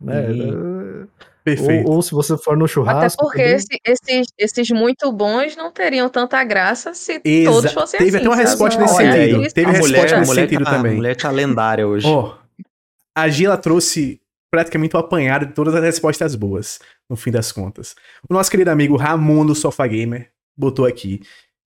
Né? 0.00 0.32
Sim. 0.32 1.08
Perfeito. 1.44 1.88
Ou, 1.88 1.96
ou 1.96 2.02
se 2.02 2.12
você 2.12 2.36
for 2.36 2.56
no 2.56 2.64
Até 2.64 2.72
churrasco. 2.74 3.22
porque 3.24 3.38
também, 3.38 3.54
esse- 3.56 3.78
esses, 3.86 4.26
esses 4.38 4.70
muito 4.70 5.10
bons 5.12 5.56
não 5.56 5.72
teriam 5.72 6.08
tanta 6.08 6.42
graça 6.44 6.92
se 6.94 7.20
Exa- 7.24 7.50
todos 7.50 7.72
fossem 7.72 7.98
teve 7.98 8.10
assim. 8.10 8.18
até 8.18 8.28
uma 8.28 8.36
resposta 8.36 8.80
nesse 8.80 8.94
Olha 8.94 9.12
sentido. 9.12 9.42
isso. 9.46 9.54
Teve 9.54 9.66
a 9.66 9.70
resposta 9.72 9.96
mulher, 9.98 10.14
a 10.14 10.18
nesse 10.20 10.30
mulher 10.30 10.42
sentido 10.48 10.64
tá, 10.64 10.70
também. 10.70 10.92
A 10.92 10.96
mulher 10.96 11.16
tá 11.16 11.30
lendária 11.30 11.86
hoje. 11.86 12.06
Ó, 12.06 12.34
a 13.16 13.28
Gila 13.28 13.56
trouxe 13.56 14.20
praticamente 14.50 14.96
o 14.96 14.98
apanhado 14.98 15.46
de 15.46 15.52
todas 15.52 15.74
as 15.74 15.82
respostas 15.82 16.34
boas, 16.34 16.78
no 17.08 17.16
fim 17.16 17.30
das 17.30 17.52
contas. 17.52 17.94
O 18.28 18.34
nosso 18.34 18.50
querido 18.50 18.70
amigo 18.70 18.96
Ramon 18.96 19.46
do 19.46 19.54
Sofá 19.54 19.86
Gamer 19.86 20.28
botou 20.56 20.84
aqui. 20.86 21.20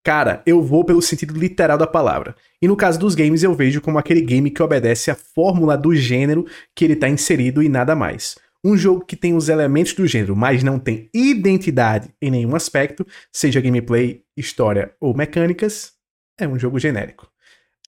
Cara, 0.03 0.41
eu 0.47 0.63
vou 0.63 0.83
pelo 0.83 0.99
sentido 1.01 1.37
literal 1.37 1.77
da 1.77 1.85
palavra. 1.85 2.35
E 2.59 2.67
no 2.67 2.75
caso 2.75 2.97
dos 2.97 3.13
games, 3.13 3.43
eu 3.43 3.53
vejo 3.53 3.79
como 3.81 3.99
aquele 3.99 4.19
game 4.21 4.49
que 4.49 4.63
obedece 4.63 5.11
à 5.11 5.15
fórmula 5.15 5.77
do 5.77 5.93
gênero 5.95 6.43
que 6.75 6.83
ele 6.85 6.95
tá 6.95 7.07
inserido 7.07 7.61
e 7.61 7.69
nada 7.69 7.95
mais. 7.95 8.35
Um 8.63 8.77
jogo 8.77 9.05
que 9.05 9.15
tem 9.15 9.33
os 9.33 9.49
elementos 9.49 9.93
do 9.93 10.05
gênero, 10.05 10.35
mas 10.35 10.61
não 10.61 10.77
tem 10.77 11.09
identidade 11.13 12.13
em 12.21 12.29
nenhum 12.29 12.55
aspecto, 12.55 13.05
seja 13.33 13.59
gameplay, 13.59 14.23
história 14.37 14.93
ou 14.99 15.15
mecânicas, 15.15 15.93
é 16.39 16.47
um 16.47 16.59
jogo 16.59 16.77
genérico. 16.77 17.27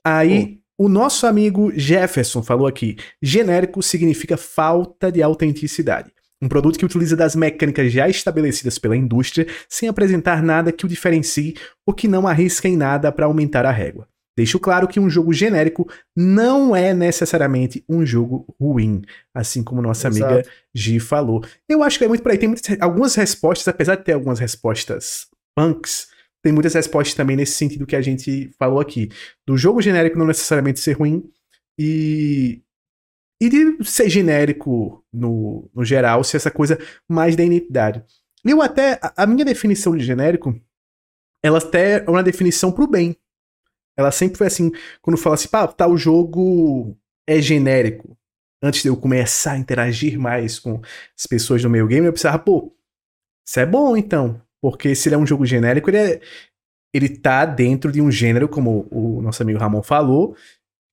Aí, 0.03 0.59
o 0.77 0.89
nosso 0.89 1.27
amigo 1.27 1.71
Jefferson 1.75 2.41
falou 2.41 2.67
aqui: 2.67 2.97
genérico 3.21 3.83
significa 3.83 4.35
falta 4.35 5.11
de 5.11 5.21
autenticidade. 5.21 6.11
Um 6.41 6.49
produto 6.49 6.77
que 6.77 6.85
utiliza 6.85 7.15
das 7.15 7.35
mecânicas 7.35 7.91
já 7.91 8.09
estabelecidas 8.09 8.77
pela 8.77 8.97
indústria 8.97 9.47
sem 9.69 9.87
apresentar 9.87 10.43
nada 10.43 10.73
que 10.73 10.85
o 10.85 10.89
diferencie 10.89 11.55
ou 11.85 11.93
que 11.93 12.07
não 12.07 12.27
arrisca 12.27 12.67
em 12.67 12.75
nada 12.75 13.11
para 13.11 13.25
aumentar 13.25 13.65
a 13.65 13.71
régua. 13.71 14.07
Deixo 14.35 14.59
claro 14.59 14.87
que 14.87 14.99
um 14.99 15.09
jogo 15.09 15.31
genérico 15.31 15.87
não 16.15 16.75
é 16.75 16.93
necessariamente 16.93 17.83
um 17.87 18.03
jogo 18.05 18.45
ruim, 18.59 19.03
assim 19.33 19.63
como 19.63 19.81
nossa 19.81 20.07
Exato. 20.07 20.33
amiga 20.33 20.49
Gi 20.73 20.99
falou. 20.99 21.43
Eu 21.69 21.83
acho 21.83 21.99
que 21.99 22.05
é 22.05 22.07
muito 22.07 22.23
por 22.23 22.31
aí. 22.31 22.37
Tem 22.37 22.49
muitas, 22.49 22.81
algumas 22.81 23.13
respostas, 23.13 23.67
apesar 23.67 23.95
de 23.95 24.03
ter 24.03 24.13
algumas 24.13 24.39
respostas 24.39 25.27
punks, 25.55 26.07
tem 26.43 26.51
muitas 26.51 26.73
respostas 26.73 27.15
também 27.15 27.37
nesse 27.37 27.53
sentido 27.53 27.85
que 27.85 27.95
a 27.95 28.01
gente 28.01 28.51
falou 28.59 28.79
aqui. 28.79 29.09
Do 29.47 29.55
jogo 29.55 29.81
genérico 29.81 30.17
não 30.17 30.25
necessariamente 30.25 30.79
ser 30.79 30.93
ruim 30.93 31.23
e. 31.79 32.61
e 33.41 33.49
de 33.49 33.85
ser 33.85 34.09
genérico 34.09 35.05
no, 35.13 35.69
no 35.73 35.85
geral, 35.85 36.23
ser 36.23 36.37
essa 36.37 36.51
coisa 36.51 36.77
mais 37.07 37.35
da 37.35 37.43
identidade. 37.43 38.03
Eu 38.43 38.61
até, 38.61 38.99
a, 39.01 39.23
a 39.23 39.25
minha 39.25 39.45
definição 39.45 39.95
de 39.95 40.03
genérico, 40.03 40.59
ela 41.41 41.59
até 41.59 42.03
é 42.03 42.09
uma 42.09 42.23
definição 42.23 42.71
pro 42.71 42.87
bem. 42.87 43.15
Ela 43.97 44.11
sempre 44.11 44.37
foi 44.37 44.47
assim, 44.47 44.71
quando 45.01 45.17
fala 45.17 45.35
assim, 45.35 45.47
pá, 45.47 45.67
tal 45.67 45.97
jogo 45.97 46.97
é 47.27 47.41
genérico. 47.41 48.17
Antes 48.61 48.81
de 48.81 48.87
eu 48.87 48.97
começar 48.97 49.53
a 49.53 49.57
interagir 49.57 50.17
mais 50.17 50.57
com 50.57 50.81
as 51.17 51.27
pessoas 51.27 51.61
do 51.61 51.69
meio 51.69 51.87
game, 51.87 52.07
eu 52.07 52.13
pensava, 52.13 52.39
pô, 52.39 52.73
isso 53.45 53.59
é 53.59 53.65
bom 53.65 53.95
então. 53.97 54.41
Porque 54.61 54.95
se 54.95 55.09
ele 55.09 55.15
é 55.15 55.17
um 55.17 55.27
jogo 55.27 55.45
genérico, 55.45 55.89
ele, 55.89 55.97
é, 55.97 56.21
ele 56.93 57.09
tá 57.09 57.45
dentro 57.45 57.91
de 57.91 58.01
um 58.01 58.09
gênero, 58.09 58.47
como 58.47 58.87
o 58.89 59.21
nosso 59.21 59.43
amigo 59.43 59.59
Ramon 59.59 59.83
falou, 59.83 60.35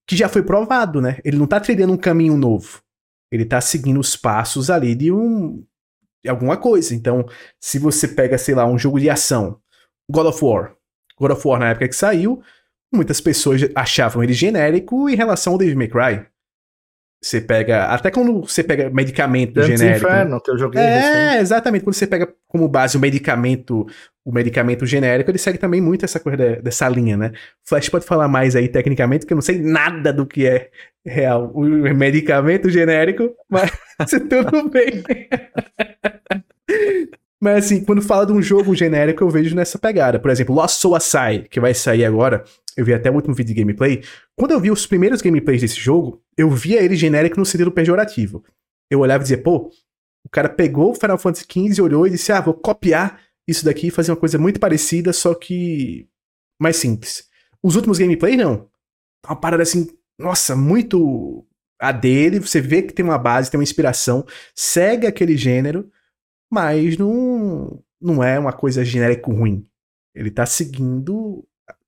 que 0.07 0.17
já 0.17 0.29
foi 0.29 0.43
provado, 0.43 1.01
né? 1.01 1.19
Ele 1.25 1.37
não 1.37 1.47
tá 1.47 1.61
trilhando 1.61 1.93
um 1.93 1.97
caminho 1.97 2.37
novo. 2.37 2.83
Ele 3.31 3.45
tá 3.45 3.61
seguindo 3.61 4.01
os 4.01 4.17
passos 4.17 4.69
ali 4.69 4.95
de 4.97 5.13
um. 5.13 5.65
de 6.25 6.29
alguma 6.29 6.57
coisa. 6.57 6.95
Então, 6.95 7.25
se 7.61 7.79
você 7.79 8.09
pega, 8.09 8.37
sei 8.37 8.57
lá, 8.57 8.67
um 8.67 8.77
jogo 8.77 8.99
de 8.99 9.09
ação, 9.09 9.61
God 10.11 10.27
of 10.27 10.45
War. 10.45 10.75
God 11.17 11.31
of 11.31 11.47
War, 11.47 11.61
na 11.61 11.69
época 11.71 11.89
que 11.89 11.95
saiu, 11.95 12.43
muitas 12.93 13.21
pessoas 13.21 13.61
achavam 13.75 14.23
ele 14.23 14.33
genérico 14.33 15.09
em 15.09 15.15
relação 15.17 15.53
ao 15.55 15.59
Devil 15.59 15.77
May 15.77 15.89
Cry. 15.89 16.27
Você 17.23 17.39
pega. 17.39 17.85
Até 17.85 18.11
quando 18.11 18.41
você 18.41 18.65
pega 18.65 18.89
medicamento 18.89 19.61
genérico. 19.63 20.07
né? 20.07 20.13
Inferno, 20.15 20.41
que 20.41 20.51
eu 20.51 20.57
joguei 20.59 20.81
É, 20.81 20.99
recente. 21.29 21.43
exatamente. 21.43 21.85
Quando 21.85 21.95
você 21.95 22.07
pega 22.07 22.33
como 22.49 22.67
base 22.67 22.97
o 22.97 23.01
medicamento, 23.01 23.87
o 24.25 24.33
medicamento 24.33 24.87
genérico, 24.87 25.31
ele 25.31 25.37
segue 25.37 25.59
também 25.59 25.83
muito 25.83 26.03
essa 26.03 26.19
coisa 26.19 26.39
de- 26.39 26.63
dessa 26.63 26.89
linha, 26.89 27.19
né? 27.19 27.33
Flash 27.63 27.91
pode 27.91 28.07
falar 28.07 28.27
mais 28.27 28.57
aí 28.57 28.69
tecnicamente, 28.69 29.21
porque 29.21 29.35
eu 29.35 29.37
não 29.37 29.43
sei 29.43 29.59
nada 29.61 30.15
do 30.15 30.25
que 30.27 30.47
é 30.47 30.71
real. 31.05 31.51
O 31.55 31.61
medicamento 31.95 32.71
genérico, 32.71 33.35
mas 33.51 33.71
tudo 34.31 34.71
bem. 34.71 35.03
Mas 37.41 37.65
assim, 37.65 37.83
quando 37.83 38.03
fala 38.03 38.27
de 38.27 38.33
um 38.33 38.43
jogo 38.43 38.75
genérico, 38.75 39.25
eu 39.25 39.31
vejo 39.31 39.57
nessa 39.57 39.79
pegada. 39.79 40.21
Por 40.21 40.31
exemplo, 40.31 40.55
Lost 40.55 40.79
Soul 40.79 40.95
Aside, 40.95 41.49
que 41.49 41.59
vai 41.59 41.73
sair 41.73 42.05
agora, 42.05 42.45
eu 42.77 42.85
vi 42.85 42.93
até 42.93 43.11
o 43.11 43.15
último 43.15 43.35
vídeo 43.35 43.55
de 43.55 43.61
gameplay. 43.61 44.03
Quando 44.37 44.51
eu 44.51 44.61
vi 44.61 44.71
os 44.71 44.87
primeiros 44.87 45.23
gameplays 45.23 45.63
desse 45.63 45.81
jogo, 45.81 46.23
eu 46.37 46.51
via 46.51 46.83
ele 46.83 46.95
genérico 46.95 47.39
no 47.39 47.47
sentido 47.47 47.73
pejorativo. 47.73 48.45
Eu 48.91 49.01
olhava 49.01 49.23
e 49.23 49.25
dizia, 49.25 49.43
pô, 49.43 49.71
o 50.25 50.29
cara 50.29 50.49
pegou 50.49 50.91
o 50.91 50.95
Final 50.95 51.17
Fantasy 51.17 51.47
XV, 51.51 51.81
olhou 51.81 52.07
e 52.07 52.11
disse, 52.11 52.31
ah, 52.31 52.41
vou 52.41 52.53
copiar 52.53 53.21
isso 53.49 53.65
daqui 53.65 53.87
e 53.87 53.91
fazer 53.91 54.11
uma 54.11 54.17
coisa 54.19 54.39
muito 54.39 54.61
parecida, 54.61 55.13
só 55.13 55.35
que 55.35 56.07
mais 56.61 56.77
simples. 56.77 57.25
Os 57.63 57.75
últimos 57.75 57.99
gameplays, 57.99 58.37
não. 58.37 58.69
Uma 59.27 59.37
parada 59.37 59.63
assim, 59.63 59.89
nossa, 60.19 60.55
muito 60.55 61.47
a 61.81 61.93
dele, 61.93 62.39
você 62.39 62.61
vê 62.61 62.83
que 62.83 62.93
tem 62.93 63.05
uma 63.05 63.17
base, 63.17 63.51
tem 63.51 63.59
uma 63.59 63.65
inspiração, 63.65 64.27
segue 64.55 65.07
aquele 65.07 65.37
gênero, 65.37 65.91
mas 66.51 66.97
não, 66.99 67.83
não 68.01 68.23
é 68.25 68.39
uma 68.39 68.53
coisa 68.53 68.85
genérico 68.85 69.33
ruim. 69.33 69.67
Ele 70.15 70.31
tá 70.31 70.45
seguindo 70.45 71.47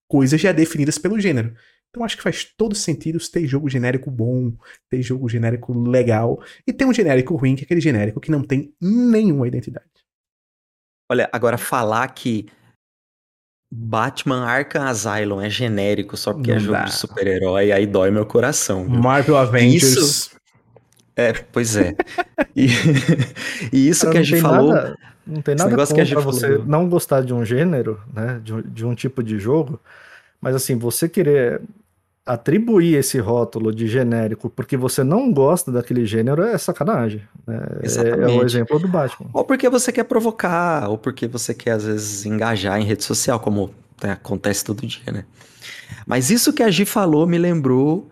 coisas 0.09 0.41
já 0.41 0.53
definidas 0.53 0.99
pelo 0.99 1.19
gênero. 1.19 1.55
Então 1.91 2.05
acho 2.05 2.17
que 2.17 2.23
faz 2.23 2.45
todo 2.45 2.75
sentido 2.75 3.19
ter 3.31 3.47
jogo 3.47 3.69
genérico 3.69 4.11
bom, 4.11 4.57
ter 4.89 5.03
jogo 5.03 5.29
genérico 5.29 5.79
legal, 5.79 6.43
e 6.67 6.73
ter 6.73 6.87
um 6.87 6.93
genérico 6.93 7.35
ruim, 7.37 7.55
que 7.55 7.63
é 7.63 7.65
aquele 7.65 7.81
genérico 7.83 8.21
que 8.21 8.31
não 8.31 8.43
tem 8.43 8.75
nenhuma 8.81 9.47
identidade. 9.47 9.87
Olha, 11.11 11.29
agora 11.33 11.59
falar 11.59 12.09
que 12.15 12.47
Batman 13.71 14.45
Arkham 14.45 14.85
Asylum 14.87 15.41
é 15.41 15.51
genérico 15.51 16.17
só 16.17 16.33
porque 16.33 16.51
Não 16.51 16.57
é 16.57 16.61
jogo 16.61 16.73
dá. 16.73 16.85
de 16.85 16.95
super-herói, 16.95 17.73
aí 17.73 17.87
dói 17.87 18.11
meu 18.11 18.25
coração. 18.27 18.87
viu? 18.87 18.99
Marvel 19.01 19.37
Avengers. 19.37 19.83
Isso- 19.97 20.37
É, 21.17 21.33
pois 21.33 21.77
é. 21.77 21.95
E, 22.57 22.69
e 23.73 23.89
isso 23.89 24.03
Cara, 24.07 24.13
que 24.13 24.19
a 24.19 24.23
gente 24.23 24.41
falou. 24.41 24.73
Nada, 24.73 24.97
não 25.27 25.43
tem 25.43 25.55
nada 25.55 25.71
negócio 25.71 25.95
que 25.95 26.01
a 26.01 26.05
gente 26.05 26.23
você 26.23 26.49
falou. 26.53 26.67
não 26.67 26.89
gostar 26.89 27.21
de 27.23 27.33
um 27.35 27.45
gênero, 27.45 28.01
né? 28.15 28.41
De, 28.43 28.55
um- 28.55 28.63
de 28.63 28.87
um 28.87 28.95
tipo 28.95 29.23
de 29.23 29.39
jogo, 29.39 29.79
mas 30.41 30.55
assim, 30.55 30.77
você 30.77 31.09
querer 31.09 31.61
atribuir 32.25 32.95
esse 32.97 33.19
rótulo 33.19 33.75
de 33.75 33.89
genérico 33.89 34.49
porque 34.49 34.77
você 34.77 35.03
não 35.03 35.33
gosta 35.33 35.73
daquele 35.73 36.07
gênero 36.07 36.43
é 36.43 36.57
sacanagem. 36.57 37.21
né? 37.47 37.57
É- 37.57 37.77
É, 37.77 37.81
o 37.83 37.85
Exatamente. 37.85 38.45
exemplo 38.45 38.79
do 38.79 38.89
Batman. 38.89 39.29
Ou 39.35 39.45
porque 39.45 39.69
você 39.69 39.91
quer 39.93 40.05
provocar, 40.05 40.89
ou 40.89 40.97
porque 40.97 41.27
você 41.27 41.53
quer, 41.53 41.73
às 41.73 41.85
vezes, 41.85 42.25
engajar 42.25 42.81
em 42.81 42.85
rede 42.85 43.03
social, 43.05 43.41
como 43.41 43.75
né, 44.03 44.13
acontece 44.13 44.65
todo 44.65 44.87
dia, 44.87 45.13
né? 45.13 45.25
Mas 46.07 46.31
isso 46.31 46.53
que 46.53 46.63
a 46.63 46.71
Gi 46.71 46.85
falou 46.85 47.27
me 47.27 47.39
lembrou 47.39 48.09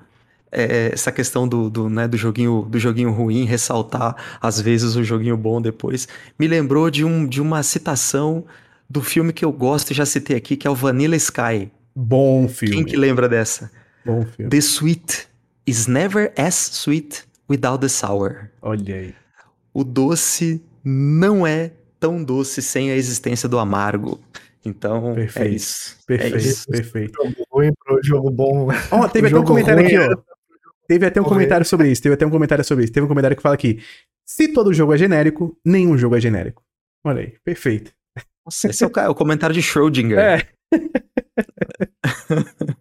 é, 0.53 0.91
essa 0.93 1.13
questão 1.13 1.47
do, 1.47 1.71
do, 1.71 1.89
né, 1.89 2.09
do, 2.09 2.17
joguinho, 2.17 2.67
do 2.69 2.79
joguinho 2.79 3.11
ruim, 3.13 3.45
ressaltar 3.45 4.17
às 4.41 4.61
vezes 4.61 4.97
o 4.97 5.05
joguinho 5.05 5.37
bom 5.37 5.61
depois. 5.61 6.09
Me 6.39 6.47
lembrou 6.49 6.91
de, 6.91 7.05
um, 7.05 7.27
de 7.27 7.41
uma 7.41 7.63
citação 7.63 8.45
do 8.89 9.01
filme 9.01 9.33
que 9.33 9.45
eu 9.45 9.53
gosto 9.53 9.91
e 9.91 9.95
já 9.95 10.05
citei 10.05 10.37
aqui, 10.37 10.57
que 10.57 10.67
é 10.67 10.71
o 10.71 10.75
Vanilla 10.75 11.17
Sky. 11.17 11.71
Bom 11.95 12.49
filme. 12.49 12.77
Quem 12.77 12.85
que 12.85 12.97
lembra 12.97 13.29
dessa? 13.29 13.71
Bom 14.05 14.25
filme. 14.25 14.51
The 14.51 14.59
sweet 14.59 15.29
is 15.67 15.87
never 15.87 16.33
as 16.37 16.55
sweet 16.55 17.25
without 17.49 17.81
the 17.81 17.89
sour. 17.89 18.51
Olha 18.63 18.95
aí. 18.97 19.15
O 19.73 19.85
doce 19.85 20.61
não 20.83 21.47
é 21.47 21.73
tão 22.01 22.25
doce 22.25 22.63
sem 22.63 22.91
a 22.91 22.97
existência 22.97 23.49
do 23.49 23.59
amargo. 23.59 24.21
Então, 24.65 25.13
é 25.13 25.15
Perfeito. 25.15 25.55
isso. 25.55 25.97
Perfeito, 26.07 26.37
É 26.37 26.39
isso. 26.39 26.67
perfeito. 26.69 27.13
Jogo 27.23 27.47
ruim 27.51 27.73
pro 27.85 28.01
jogo 28.03 28.31
bom. 28.31 28.69
Ó, 28.91 29.09
teve 29.09 29.27
O 29.27 29.27
até 29.27 29.27
um 29.27 29.29
jogo 29.29 29.47
comentário 29.47 29.83
ruim 29.83 29.95
aqui, 29.97 29.99
ó. 29.99 30.30
Teve 30.91 31.07
até 31.07 31.21
um 31.21 31.25
comentário 31.25 31.65
sobre 31.65 31.89
isso. 31.89 32.03
Teve 32.03 32.15
até 32.17 32.27
um 32.27 32.31
comentário 32.31 32.65
sobre 32.65 32.83
isso. 32.83 32.93
Teve 32.93 33.05
um 33.05 33.09
comentário 33.09 33.37
que 33.37 33.43
fala 33.43 33.55
aqui: 33.55 33.81
se 34.27 34.49
todo 34.53 34.73
jogo 34.75 34.93
é 34.93 34.99
genérico, 34.99 35.57
nenhum 35.65 35.97
jogo 35.97 36.17
é 36.17 36.21
genérico. 36.21 36.65
Olha 37.07 37.21
aí, 37.21 37.35
perfeito. 37.45 37.93
Nossa, 38.45 38.67
esse 38.69 38.83
é 38.83 38.87
o, 38.89 39.11
o 39.11 39.15
comentário 39.15 39.55
de 39.55 39.63
Schrödinger. 39.63 40.19
É. 40.19 40.43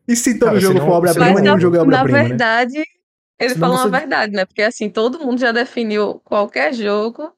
e 0.08 0.16
se 0.16 0.40
todo 0.40 0.48
Cara, 0.50 0.60
jogo 0.60 0.74
senão- 0.80 0.88
for 0.88 0.94
obra-prima, 0.96 1.34
Mas 1.34 1.42
nenhum 1.44 1.54
na, 1.54 1.60
jogo 1.62 1.76
é 1.76 1.80
na 1.80 1.84
obra-prima, 1.84 2.18
né? 2.18 2.28
verdade, 2.30 2.78
ele 3.40 3.50
Senão 3.54 3.60
falou 3.60 3.78
você- 3.78 3.84
uma 3.88 4.00
verdade, 4.00 4.34
né? 4.34 4.44
Porque 4.46 4.64
assim, 4.64 4.90
todo 4.90 5.20
mundo 5.20 5.40
já 5.40 5.52
definiu 5.52 6.16
qualquer 6.24 6.74
jogo 6.74 7.32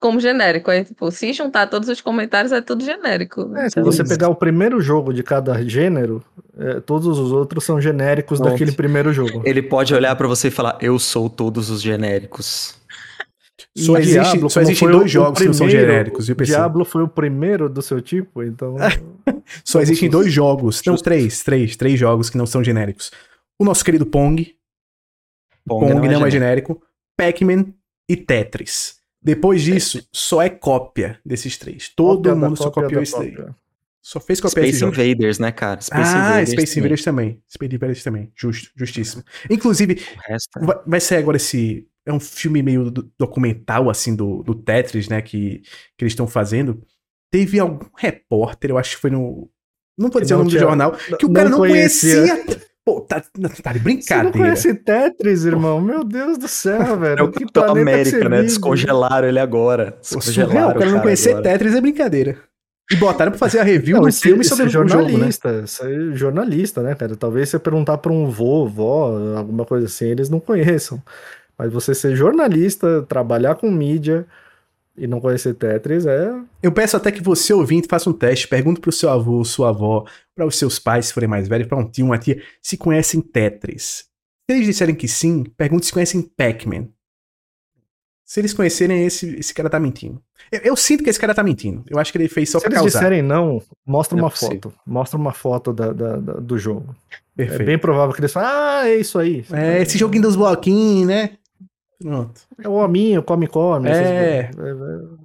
como 0.00 0.20
genérico. 0.20 0.70
Aí, 0.70 0.84
tipo, 0.84 1.10
se 1.10 1.32
juntar 1.32 1.66
todos 1.66 1.88
os 1.88 2.00
comentários, 2.00 2.52
é 2.52 2.60
tudo 2.60 2.84
genérico. 2.84 3.50
É, 3.56 3.68
se 3.68 3.80
Então, 3.80 3.90
você 3.90 4.04
pegar 4.04 4.28
o 4.28 4.36
primeiro 4.36 4.80
jogo 4.80 5.12
de 5.12 5.24
cada 5.24 5.60
gênero, 5.66 6.24
é, 6.58 6.80
todos 6.80 7.18
os 7.18 7.32
outros 7.32 7.64
são 7.64 7.80
genéricos 7.80 8.38
Pronto. 8.38 8.52
daquele 8.52 8.72
primeiro 8.72 9.12
jogo. 9.12 9.42
Ele 9.44 9.62
pode 9.62 9.94
olhar 9.94 10.14
pra 10.16 10.26
você 10.28 10.48
e 10.48 10.50
falar: 10.50 10.78
Eu 10.80 10.98
sou 10.98 11.28
todos 11.28 11.70
os 11.70 11.80
genéricos. 11.82 12.74
Só 13.76 13.96
E 13.98 14.02
existe- 14.02 14.20
Diablo, 14.30 14.50
só 14.50 14.60
existem 14.60 14.88
o- 14.88 14.92
dois 14.92 15.04
o 15.04 15.08
jogos 15.08 15.38
que 15.40 15.46
não 15.46 15.52
são 15.54 15.66
primeiro, 15.66 15.90
genéricos, 15.90 16.26
viu, 16.26 16.36
PC? 16.36 16.52
Diablo 16.52 16.84
foi 16.84 17.02
o 17.02 17.08
primeiro 17.08 17.68
do 17.68 17.82
seu 17.82 18.00
tipo, 18.00 18.42
então. 18.42 18.76
Só 19.64 19.80
existem 19.80 20.08
dois 20.08 20.32
jogos. 20.32 20.80
Não, 20.86 20.96
três, 20.96 21.42
três, 21.42 21.76
três 21.76 21.98
jogos 21.98 22.30
que 22.30 22.36
não 22.38 22.46
são 22.46 22.62
genéricos. 22.64 23.10
O 23.60 23.64
nosso 23.64 23.84
querido 23.84 24.06
Pong. 24.06 24.54
Pong, 25.66 25.86
não, 25.92 25.98
é, 25.98 26.02
genérico. 26.02 26.30
genérico. 26.30 26.82
Pac-Man 27.18 27.66
e 28.08 28.16
Tetris. 28.16 28.96
Depois 29.22 29.62
disso, 29.62 30.06
só 30.12 30.42
é 30.42 30.50
cópia 30.50 31.18
desses 31.24 31.56
três. 31.56 31.88
Todo 31.94 32.16
Cópia 32.28 32.34
mundo 32.34 32.56
só 32.56 32.64
cópia 32.64 32.82
copiou 32.82 33.02
esse 33.02 33.18
daí. 33.18 33.34
Só 34.06 34.20
fez 34.20 34.38
copiar 34.38 34.66
esse 34.66 34.76
Space 34.76 34.92
jogo. 34.92 35.00
Invaders, 35.08 35.38
né, 35.38 35.50
cara? 35.50 35.80
Space 35.80 36.12
ah, 36.14 36.18
Invaders 36.42 36.50
Space 36.50 36.74
também. 36.74 36.78
Invaders 36.84 37.04
também. 37.04 37.42
Space 37.48 37.74
Invaders 37.74 38.02
também. 38.04 38.32
Justo, 38.36 38.70
justíssimo. 38.76 39.22
Inclusive, 39.48 39.94
O 39.94 40.30
resto 40.30 40.58
é- 40.58 40.66
vai, 40.66 40.76
vai 40.86 41.00
sair 41.00 41.18
agora 41.18 41.38
esse. 41.38 41.86
É 42.06 42.12
um 42.12 42.20
filme 42.20 42.62
meio 42.62 42.90
do- 42.90 43.10
documental, 43.18 43.88
assim, 43.88 44.14
do, 44.14 44.42
do 44.42 44.54
Tetris, 44.54 45.08
né? 45.08 45.22
Que, 45.22 45.62
que 45.96 46.04
eles 46.04 46.12
estão 46.12 46.26
fazendo. 46.26 46.82
Teve 47.32 47.58
algum 47.58 47.86
repórter, 47.96 48.70
eu 48.72 48.76
acho 48.78 48.96
que 48.96 49.00
foi 49.00 49.08
no. 49.10 49.48
Não 49.98 50.10
vou 50.10 50.20
dizer 50.20 50.34
o 50.34 50.36
não 50.36 50.44
nome 50.44 50.50
do 50.52 50.58
tinha- 50.58 50.68
jornal, 50.68 50.92
que 51.18 51.24
o 51.24 51.32
cara 51.32 51.48
não 51.48 51.58
conhecia. 51.58 52.26
conhecia. 52.26 52.60
Pô, 52.84 53.00
tá, 53.00 53.22
tá 53.22 53.30
de 53.32 53.54
Você 53.56 53.62
não 53.78 53.82
brincadeira. 53.82 54.32
conhece 54.38 54.74
Tetris, 54.74 55.46
irmão? 55.46 55.80
Meu 55.80 56.04
Deus 56.04 56.36
do 56.36 56.46
céu, 56.46 56.98
velho. 56.98 57.16
É 57.20 57.22
o 57.22 57.32
Que 57.32 57.40
Capitão 57.40 57.70
América, 57.70 58.28
né? 58.28 58.36
vive? 58.36 58.48
Descongelaram 58.48 59.26
ele 59.26 59.38
agora. 59.38 59.96
Descongelaram 60.02 60.50
surreal, 60.52 60.70
o 60.70 60.74
cara 60.78 60.90
não 60.90 61.00
conhecer 61.00 61.30
agora. 61.30 61.42
Tetris 61.44 61.74
é 61.74 61.80
brincadeira. 61.80 62.38
E 62.90 62.96
botaram 62.96 63.32
pra 63.32 63.38
fazer 63.38 63.60
a 63.60 63.62
review 63.62 63.96
Não, 63.96 64.02
do 64.02 64.08
esse, 64.08 64.20
filme 64.20 64.42
esse 64.42 64.50
sobre 64.50 64.64
é 64.64 64.66
o 64.66 64.70
jogo, 64.70 64.84
né? 64.84 64.90
jornalista, 64.90 65.62
isso 65.64 65.84
é 65.84 66.12
jornalista, 66.14 66.82
né, 66.82 66.94
cara? 66.94 67.16
Talvez 67.16 67.48
você 67.48 67.58
perguntar 67.58 67.98
pra 67.98 68.12
um 68.12 68.28
vô, 68.28 68.66
vó, 68.66 69.36
alguma 69.36 69.64
coisa 69.64 69.86
assim, 69.86 70.06
eles 70.06 70.28
não 70.28 70.38
conheçam. 70.38 71.02
Mas 71.56 71.72
você 71.72 71.94
ser 71.94 72.14
jornalista, 72.14 73.02
trabalhar 73.08 73.54
com 73.54 73.70
mídia 73.70 74.26
e 74.96 75.06
não 75.06 75.20
conhecer 75.20 75.54
Tetris 75.54 76.04
é. 76.04 76.32
Eu 76.62 76.72
peço 76.72 76.96
até 76.96 77.10
que 77.10 77.22
você, 77.22 77.52
ouvinte, 77.52 77.88
faça 77.88 78.10
um 78.10 78.12
teste, 78.12 78.48
pergunte 78.48 78.80
pro 78.80 78.92
seu 78.92 79.08
avô, 79.10 79.42
sua 79.44 79.70
avó, 79.70 80.04
para 80.34 80.46
os 80.46 80.56
seus 80.56 80.78
pais, 80.78 81.06
se 81.06 81.14
forem 81.14 81.28
mais 81.28 81.48
velhos, 81.48 81.66
para 81.66 81.78
um 81.78 81.88
tio, 81.88 82.06
uma 82.06 82.18
tia, 82.18 82.42
se 82.62 82.76
conhecem 82.76 83.20
Tetris. 83.20 84.04
Se 84.48 84.56
eles 84.56 84.66
disserem 84.66 84.94
que 84.94 85.08
sim, 85.08 85.44
pergunte 85.56 85.86
se 85.86 85.92
conhecem 85.92 86.22
Pac-Man. 86.22 86.88
Se 88.24 88.40
eles 88.40 88.54
conhecerem, 88.54 89.04
esse, 89.04 89.36
esse 89.38 89.52
cara 89.52 89.68
tá 89.68 89.78
mentindo. 89.78 90.20
Eu, 90.50 90.60
eu 90.64 90.76
sinto 90.76 91.04
que 91.04 91.10
esse 91.10 91.20
cara 91.20 91.34
tá 91.34 91.42
mentindo. 91.42 91.84
Eu 91.90 91.98
acho 91.98 92.10
que 92.10 92.16
ele 92.18 92.28
fez 92.28 92.48
só 92.50 92.58
Se 92.58 92.64
pra 92.64 92.72
eles 92.72 92.80
causar. 92.82 92.98
disserem 93.00 93.22
não, 93.22 93.60
mostra 93.86 94.16
Não 94.16 94.22
é 94.22 94.24
uma 94.24 94.30
possível. 94.30 94.54
foto. 94.62 94.74
Mostra 94.86 95.18
uma 95.18 95.32
foto 95.32 95.72
da, 95.72 95.92
da- 95.92 96.16
da- 96.16 96.32
do 96.40 96.58
jogo. 96.58 96.94
É 97.36 97.44
Perfeito. 97.44 97.64
bem 97.66 97.78
provável 97.78 98.14
que 98.14 98.20
eles 98.20 98.32
falem, 98.32 98.48
ah, 98.50 98.82
é 98.88 98.96
isso 98.96 99.18
aí. 99.18 99.44
É, 99.52 99.82
esse 99.82 99.98
joguinho 99.98 100.22
dos 100.22 100.36
bloquinhos, 100.36 101.06
né? 101.06 101.30
Pronto. 102.00 102.40
É 102.62 102.68
o 102.68 102.72
hominho, 102.72 103.22
come, 103.22 103.46
come. 103.46 103.88
essas 103.88 104.06
É. 104.06 104.50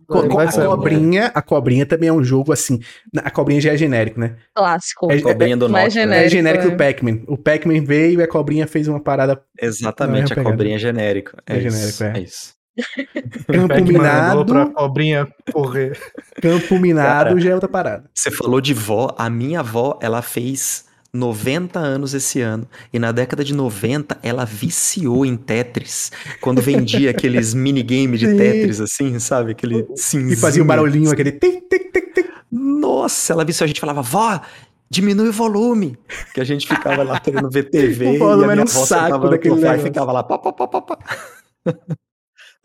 Co- 0.08 0.22
vai- 0.22 0.28
co- 0.30 0.36
vai 0.36 0.48
a 0.48 0.68
cobrinha, 0.68 1.32
a 1.34 1.42
cobrinha 1.42 1.86
também 1.86 2.10
é 2.10 2.14
um 2.14 2.24
jogo 2.24 2.52
assim. 2.54 2.80
A 3.18 3.30
cobrinha 3.32 3.60
já 3.62 3.74
é 3.74 3.78
genérico, 3.78 4.20
né? 4.20 4.36
Clássico. 4.56 5.12
É- 5.12 5.20
Cobrinha 5.22 5.58
do 5.58 5.70
mais 5.70 5.94
norte. 5.96 6.08
né? 6.08 6.26
É 6.26 6.30
Genérico, 6.30 6.32
genérico 6.32 6.66
é. 6.66 6.74
o 6.74 6.78
Pac-Man. 6.78 7.20
O 7.28 7.38
Pac-Man 7.38 7.84
veio 7.84 8.20
e 8.20 8.24
a 8.24 8.28
cobrinha 8.28 8.66
fez 8.68 8.88
uma 8.88 9.00
parada 9.00 9.42
Exatamente, 9.62 10.32
é 10.32 10.34
a 10.34 10.36
pegada. 10.36 10.50
cobrinha 10.52 10.76
é 10.76 10.80
genérico. 10.80 11.32
É, 11.46 11.56
É 11.56 11.60
isso, 11.60 11.78
genérico, 11.78 12.04
é. 12.04 12.20
é 12.20 12.24
isso. 12.24 12.59
campo 13.48 13.86
minado. 13.86 14.46
pra 14.46 14.66
cobrinha 14.68 15.28
correr. 15.52 16.00
Campo 16.41 16.80
minado 16.80 17.30
Cara. 17.30 17.40
já 17.40 17.50
é 17.50 17.54
outra 17.54 17.70
parada. 17.70 18.10
Você 18.14 18.32
falou 18.32 18.62
de 18.62 18.74
vó, 18.74 19.14
a 19.18 19.30
minha 19.30 19.60
avó, 19.60 19.98
ela 20.02 20.22
fez 20.22 20.86
90 21.14 21.80
anos 21.80 22.14
esse 22.14 22.41
ano. 22.41 22.68
E 22.94 23.00
na 23.00 23.12
década 23.12 23.44
de 23.44 23.54
90, 23.54 24.18
ela 24.22 24.46
viciou 24.46 25.26
em 25.26 25.36
Tetris. 25.36 26.12
Quando 26.40 26.62
vendia 26.62 27.10
aqueles 27.12 27.54
minigame 27.54 28.18
de 28.18 28.28
Sim. 28.28 28.38
Tetris, 28.38 28.82
assim, 28.82 29.20
sabe? 29.20 29.52
Aquele 29.52 29.88
cinzinho. 29.96 30.34
E 30.34 30.36
fazia 30.36 30.64
um 30.64 30.68
barulhinho, 30.68 31.12
aquele 31.12 31.32
tic, 31.32 31.68
tic, 31.70 31.91
tic, 31.91 32.14
tic. 32.14 32.30
Nossa, 32.52 33.34
ela 33.34 33.44
viciou. 33.44 33.66
A 33.66 33.68
gente 33.68 33.80
falava, 33.80 34.02
vó, 34.02 34.40
diminui 34.90 35.30
o 35.30 35.34
volume. 35.34 35.98
Que 36.34 36.41
a 36.41 36.44
gente 36.44 36.68
ficava 36.68 37.04
lá 37.04 37.20
querendo 37.20 37.50
ver 37.50 37.64
TV. 37.70 38.06
O 38.06 38.14
e 38.14 38.18
volume 38.18 38.44
a 38.44 38.48
minha 38.48 38.54
era 38.54 38.64
um 38.64 38.68
saco 38.68 39.30
daquele 39.30 39.56
e 39.56 39.80
ficava 39.80 40.12
lá, 40.12 40.24
pá, 40.24 40.38
pá, 40.38 40.54
pá, 40.54 40.68
pá, 40.68 40.82
pá. 40.82 40.98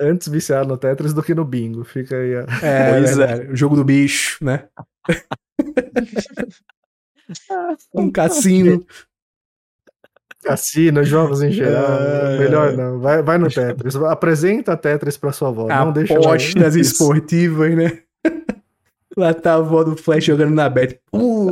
Antes 0.00 0.28
viciado 0.28 0.68
no 0.68 0.76
Tetris 0.76 1.12
do 1.14 1.22
que 1.22 1.34
no 1.34 1.44
bingo. 1.44 1.84
Fica 1.84 2.16
aí. 2.16 2.34
a- 2.36 2.46
É, 2.62 2.90
Pois 3.00 3.18
é. 3.18 3.26
verdade. 3.26 3.52
O 3.52 3.56
jogo 3.56 3.76
do 3.76 3.84
bicho, 3.84 4.44
né? 4.44 4.64
um 7.94 8.10
cassino. 8.10 8.84
Cassino, 10.42 11.02
jogos 11.04 11.42
em 11.42 11.50
geral. 11.50 11.98
É. 12.02 12.38
Melhor 12.38 12.76
não. 12.76 13.00
Vai, 13.00 13.22
vai 13.22 13.38
no 13.38 13.48
Tetris. 13.48 13.96
Apresenta 13.96 14.76
Tetris 14.76 15.16
pra 15.16 15.32
sua 15.32 15.48
avó. 15.48 15.68
Não 15.68 15.92
deixa 15.92 16.14
Apostas 16.18 16.76
esportivas, 16.76 17.74
né? 17.74 18.00
Lá 19.16 19.32
tá 19.32 19.52
a 19.52 19.56
avó 19.56 19.84
do 19.84 19.96
Flash 19.96 20.24
jogando 20.24 20.54
na 20.54 20.68
bet. 20.68 20.98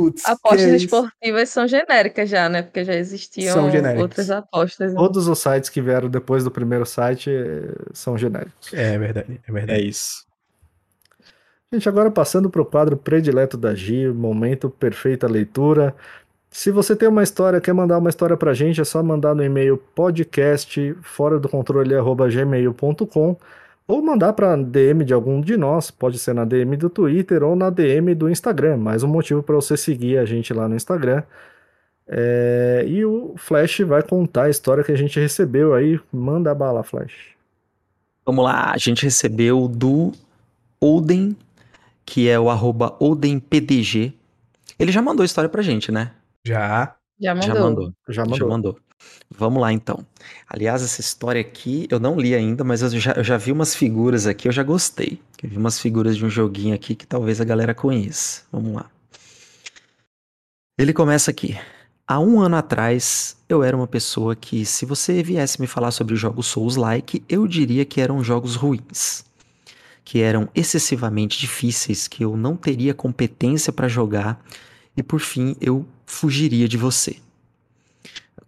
Putz, 0.03 0.25
Apostas 0.25 0.61
é 0.71 0.75
esportivas 0.75 1.49
são 1.49 1.67
genéricas 1.67 2.29
já, 2.29 2.49
né? 2.49 2.61
Porque 2.61 2.83
já 2.83 2.93
existiam 2.93 3.69
outras 3.99 4.29
apostas. 4.29 4.93
né? 4.93 4.97
Todos 4.99 5.27
os 5.27 5.39
sites 5.39 5.69
que 5.69 5.81
vieram 5.81 6.09
depois 6.09 6.43
do 6.43 6.51
primeiro 6.51 6.85
site 6.85 7.29
eh, 7.29 7.73
são 7.93 8.17
genéricos. 8.17 8.73
É 8.73 8.97
verdade, 8.97 9.39
é 9.45 9.49
É 9.49 9.53
verdade. 9.53 9.87
isso. 9.87 10.25
Gente, 11.71 11.89
agora 11.89 12.11
passando 12.11 12.49
para 12.49 12.61
o 12.61 12.65
quadro 12.65 12.95
predileto 12.95 13.57
da 13.57 13.73
Gi, 13.73 14.07
momento 14.09 14.69
perfeita 14.69 15.27
leitura. 15.27 15.95
Se 16.51 16.69
você 16.69 16.95
tem 16.95 17.09
uma 17.09 17.23
história, 17.23 17.59
quer 17.59 17.73
mandar 17.73 17.97
uma 17.97 18.11
história 18.11 18.37
pra 18.37 18.53
gente, 18.53 18.79
é 18.79 18.83
só 18.83 19.01
mandar 19.01 19.33
no 19.33 19.43
e-mail 19.43 19.75
podcast 19.95 20.95
fora 21.01 21.39
do 21.39 21.49
controle 21.49 21.95
arroba 21.95 22.29
gmail.com 22.29 23.35
ou 23.87 24.01
mandar 24.01 24.33
para 24.33 24.55
DM 24.55 25.03
de 25.03 25.13
algum 25.13 25.41
de 25.41 25.57
nós, 25.57 25.91
pode 25.91 26.17
ser 26.17 26.33
na 26.33 26.45
DM 26.45 26.77
do 26.77 26.89
Twitter 26.89 27.43
ou 27.43 27.55
na 27.55 27.69
DM 27.69 28.15
do 28.15 28.29
Instagram. 28.29 28.77
Mais 28.77 29.03
um 29.03 29.07
motivo 29.07 29.43
para 29.43 29.55
você 29.55 29.75
seguir 29.75 30.17
a 30.17 30.25
gente 30.25 30.53
lá 30.53 30.67
no 30.67 30.75
Instagram. 30.75 31.23
É, 32.07 32.85
e 32.87 33.03
o 33.05 33.33
Flash 33.37 33.79
vai 33.81 34.01
contar 34.01 34.43
a 34.43 34.49
história 34.49 34.83
que 34.83 34.91
a 34.91 34.97
gente 34.97 35.19
recebeu 35.19 35.73
aí. 35.73 35.99
Manda 36.11 36.51
a 36.51 36.55
bala, 36.55 36.83
Flash. 36.83 37.33
Vamos 38.25 38.45
lá, 38.45 38.71
a 38.71 38.77
gente 38.77 39.03
recebeu 39.03 39.67
do 39.67 40.13
Oden, 40.79 41.35
que 42.05 42.29
é 42.29 42.39
o 42.39 42.49
arroba 42.49 42.95
OdenPDG. 42.99 44.13
Ele 44.79 44.91
já 44.91 45.01
mandou 45.01 45.25
história 45.25 45.49
pra 45.49 45.61
gente, 45.61 45.91
né? 45.91 46.11
Já. 46.45 46.95
Já 47.19 47.35
mandou. 47.35 47.47
Já 47.47 47.59
mandou. 47.61 47.93
Já 48.07 48.25
Já 48.25 48.45
mandou. 48.45 48.77
Vamos 49.29 49.61
lá, 49.61 49.73
então. 49.73 50.05
Aliás, 50.47 50.83
essa 50.83 51.01
história 51.01 51.41
aqui 51.41 51.87
eu 51.89 51.99
não 51.99 52.19
li 52.19 52.35
ainda, 52.35 52.63
mas 52.63 52.81
eu 52.81 52.89
já, 52.99 53.13
eu 53.13 53.23
já 53.23 53.37
vi 53.37 53.51
umas 53.51 53.75
figuras 53.75 54.27
aqui, 54.27 54.47
eu 54.47 54.51
já 54.51 54.63
gostei. 54.63 55.19
Eu 55.41 55.49
vi 55.49 55.57
umas 55.57 55.79
figuras 55.79 56.15
de 56.15 56.25
um 56.25 56.29
joguinho 56.29 56.75
aqui 56.75 56.95
que 56.95 57.07
talvez 57.07 57.41
a 57.41 57.43
galera 57.43 57.73
conheça. 57.73 58.43
Vamos 58.51 58.73
lá. 58.73 58.89
Ele 60.77 60.93
começa 60.93 61.31
aqui. 61.31 61.57
Há 62.05 62.19
um 62.19 62.41
ano 62.41 62.57
atrás, 62.57 63.37
eu 63.47 63.63
era 63.63 63.75
uma 63.75 63.87
pessoa 63.87 64.35
que, 64.35 64.65
se 64.65 64.85
você 64.85 65.23
viesse 65.23 65.59
me 65.61 65.67
falar 65.67 65.91
sobre 65.91 66.15
jogos 66.15 66.47
Souls-like, 66.47 67.23
eu 67.29 67.47
diria 67.47 67.85
que 67.85 68.01
eram 68.01 68.23
jogos 68.23 68.55
ruins. 68.55 69.23
Que 70.03 70.19
eram 70.19 70.49
excessivamente 70.53 71.39
difíceis, 71.39 72.07
que 72.07 72.23
eu 72.23 72.35
não 72.35 72.57
teria 72.57 72.93
competência 72.93 73.71
para 73.71 73.87
jogar 73.87 74.43
e, 74.97 75.01
por 75.01 75.19
fim, 75.19 75.55
eu 75.61 75.85
fugiria 76.05 76.67
de 76.67 76.77
você. 76.77 77.22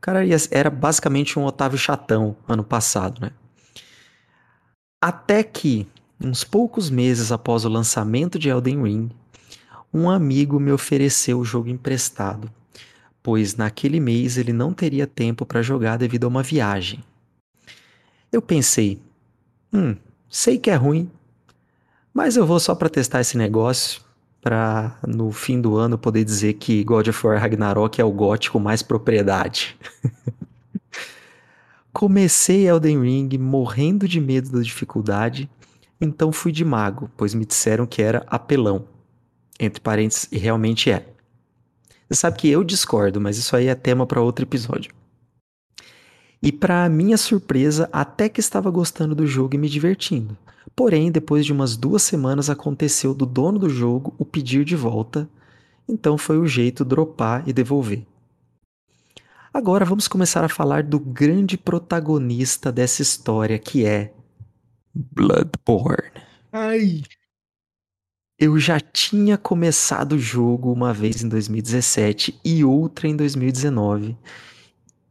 Cara 0.06 0.20
era 0.52 0.70
basicamente 0.70 1.40
um 1.40 1.46
Otávio 1.46 1.80
Chatão 1.80 2.38
ano 2.48 2.64
passado, 2.64 3.20
né? 3.20 3.32
Até 5.02 5.42
que, 5.42 5.88
uns 6.22 6.44
poucos 6.44 6.92
meses 6.92 7.32
após 7.32 7.66
o 7.66 7.70
lançamento 7.70 8.38
de 8.38 8.48
Elden 8.48 8.84
Ring, 8.84 9.12
um 9.92 10.08
amigo 10.08 10.60
me 10.60 10.72
ofereceu 10.72 11.40
o 11.40 11.44
jogo 11.44 11.70
emprestado, 11.70 12.52
pois 13.24 13.56
naquele 13.56 14.00
mês 14.00 14.38
ele 14.38 14.54
não 14.54 14.76
teria 14.76 15.08
tempo 15.08 15.44
para 15.44 15.64
jogar 15.64 15.98
devido 15.98 16.26
a 16.26 16.28
uma 16.28 16.44
viagem. 16.44 17.04
Eu 18.32 18.44
pensei, 18.44 19.02
hum, 19.74 19.96
sei 20.30 20.60
que 20.60 20.70
é 20.70 20.76
ruim, 20.76 21.10
mas 22.14 22.38
eu 22.38 22.46
vou 22.46 22.60
só 22.60 22.76
para 22.76 22.90
testar 22.90 23.22
esse 23.22 23.40
negócio, 23.40 24.04
para 24.46 24.96
no 25.08 25.32
fim 25.32 25.60
do 25.60 25.76
ano 25.76 25.98
poder 25.98 26.24
dizer 26.24 26.54
que 26.54 26.84
God 26.84 27.08
of 27.08 27.26
War 27.26 27.42
Ragnarok 27.42 28.00
é 28.00 28.06
o 28.06 28.12
GOT 28.12 28.52
com 28.52 28.60
mais 28.60 28.84
propriedade. 28.84 29.76
Comecei 31.92 32.68
Elden 32.68 33.02
Ring 33.02 33.40
morrendo 33.40 34.08
de 34.08 34.22
medo 34.22 34.52
da 34.52 34.62
dificuldade, 34.62 35.50
então 36.00 36.32
fui 36.32 36.52
de 36.52 36.64
mago, 36.64 37.10
pois 37.18 37.34
me 37.34 37.44
disseram 37.44 37.88
que 37.88 38.04
era 38.04 38.24
apelão. 38.28 38.86
Entre 39.60 39.82
parênteses, 39.82 40.28
e 40.32 40.38
realmente 40.38 40.92
é. 40.92 41.08
Você 42.08 42.20
sabe 42.20 42.38
que 42.38 42.48
eu 42.48 42.64
discordo, 42.64 43.20
mas 43.20 43.40
isso 43.40 43.56
aí 43.56 43.66
é 43.66 43.74
tema 43.74 44.06
para 44.06 44.22
outro 44.22 44.46
episódio. 44.46 44.92
E 46.46 46.52
para 46.52 46.88
minha 46.88 47.18
surpresa, 47.18 47.90
até 47.92 48.30
que 48.30 48.40
estava 48.40 48.70
gostando 48.70 49.16
do 49.16 49.26
jogo 49.26 49.56
e 49.56 49.58
me 49.58 49.68
divertindo. 49.68 50.38
Porém, 50.76 51.12
depois 51.12 51.44
de 51.44 51.52
umas 51.52 51.76
duas 51.76 52.04
semanas 52.04 52.52
aconteceu 52.52 53.16
do 53.16 53.26
dono 53.26 53.58
do 53.58 53.68
jogo 53.68 54.14
o 54.20 54.24
pedir 54.24 54.64
de 54.64 54.76
volta, 54.76 55.28
então 55.90 56.20
foi 56.20 56.38
o 56.38 56.46
jeito 56.46 56.86
dropar 56.86 57.50
e 57.50 57.52
devolver. 57.52 58.06
Agora 59.52 59.86
vamos 59.86 60.08
começar 60.08 60.44
a 60.44 60.50
falar 60.50 60.84
do 60.84 61.00
grande 61.00 61.58
protagonista 61.58 62.72
dessa 62.72 63.02
história 63.02 63.58
que 63.58 63.84
é 63.84 64.14
Bloodborne. 64.94 66.12
Ai. 66.52 67.02
Eu 68.38 68.60
já 68.60 68.80
tinha 68.80 69.36
começado 69.36 70.12
o 70.12 70.20
jogo 70.20 70.72
uma 70.72 70.94
vez 70.94 71.24
em 71.24 71.28
2017 71.28 72.40
e 72.46 72.64
outra 72.64 73.08
em 73.08 73.16
2019. 73.16 74.16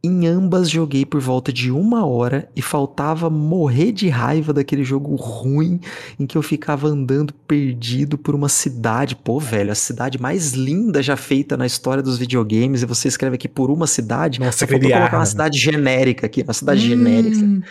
Em 0.05 0.27
ambas 0.27 0.69
joguei 0.69 1.03
por 1.03 1.19
volta 1.19 1.51
de 1.51 1.71
uma 1.71 2.05
hora 2.05 2.47
e 2.55 2.61
faltava 2.61 3.27
morrer 3.27 3.91
de 3.91 4.07
raiva 4.07 4.53
daquele 4.53 4.83
jogo 4.83 5.15
ruim 5.15 5.79
em 6.19 6.27
que 6.27 6.37
eu 6.37 6.43
ficava 6.43 6.87
andando 6.87 7.33
perdido 7.33 8.15
por 8.15 8.35
uma 8.35 8.47
cidade. 8.47 9.15
Pô, 9.15 9.39
velho, 9.39 9.71
a 9.71 9.75
cidade 9.75 10.21
mais 10.21 10.51
linda 10.51 11.01
já 11.01 11.17
feita 11.17 11.57
na 11.57 11.65
história 11.65 12.03
dos 12.03 12.19
videogames 12.19 12.83
e 12.83 12.85
você 12.85 13.07
escreve 13.07 13.33
aqui 13.33 13.47
por 13.47 13.71
uma 13.71 13.87
cidade. 13.87 14.39
Nossa, 14.39 14.59
Só 14.59 14.67
faltou 14.67 14.75
aquele 14.77 14.93
colocar 14.93 15.17
uma 15.17 15.23
ar, 15.23 15.25
cidade 15.25 15.57
genérica 15.57 16.27
aqui, 16.27 16.43
uma 16.43 16.53
cidade 16.53 16.81
genérica 16.81 17.43
Hum. 17.43 17.63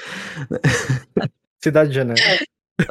Cidade 1.62 1.90
de 1.90 1.94
Janeiro. 1.94 2.20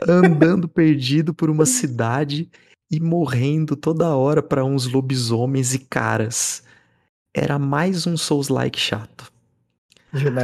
andando 0.07 0.69
perdido 0.69 1.33
por 1.33 1.49
uma 1.49 1.65
cidade 1.65 2.49
e 2.89 2.97
morrendo 2.97 3.75
toda 3.75 4.15
hora 4.15 4.41
para 4.41 4.63
uns 4.63 4.87
lobisomens 4.87 5.73
e 5.73 5.79
caras. 5.79 6.63
Era 7.35 7.59
mais 7.59 8.07
um 8.07 8.15
Souls-like 8.15 8.79
chato. 8.79 9.32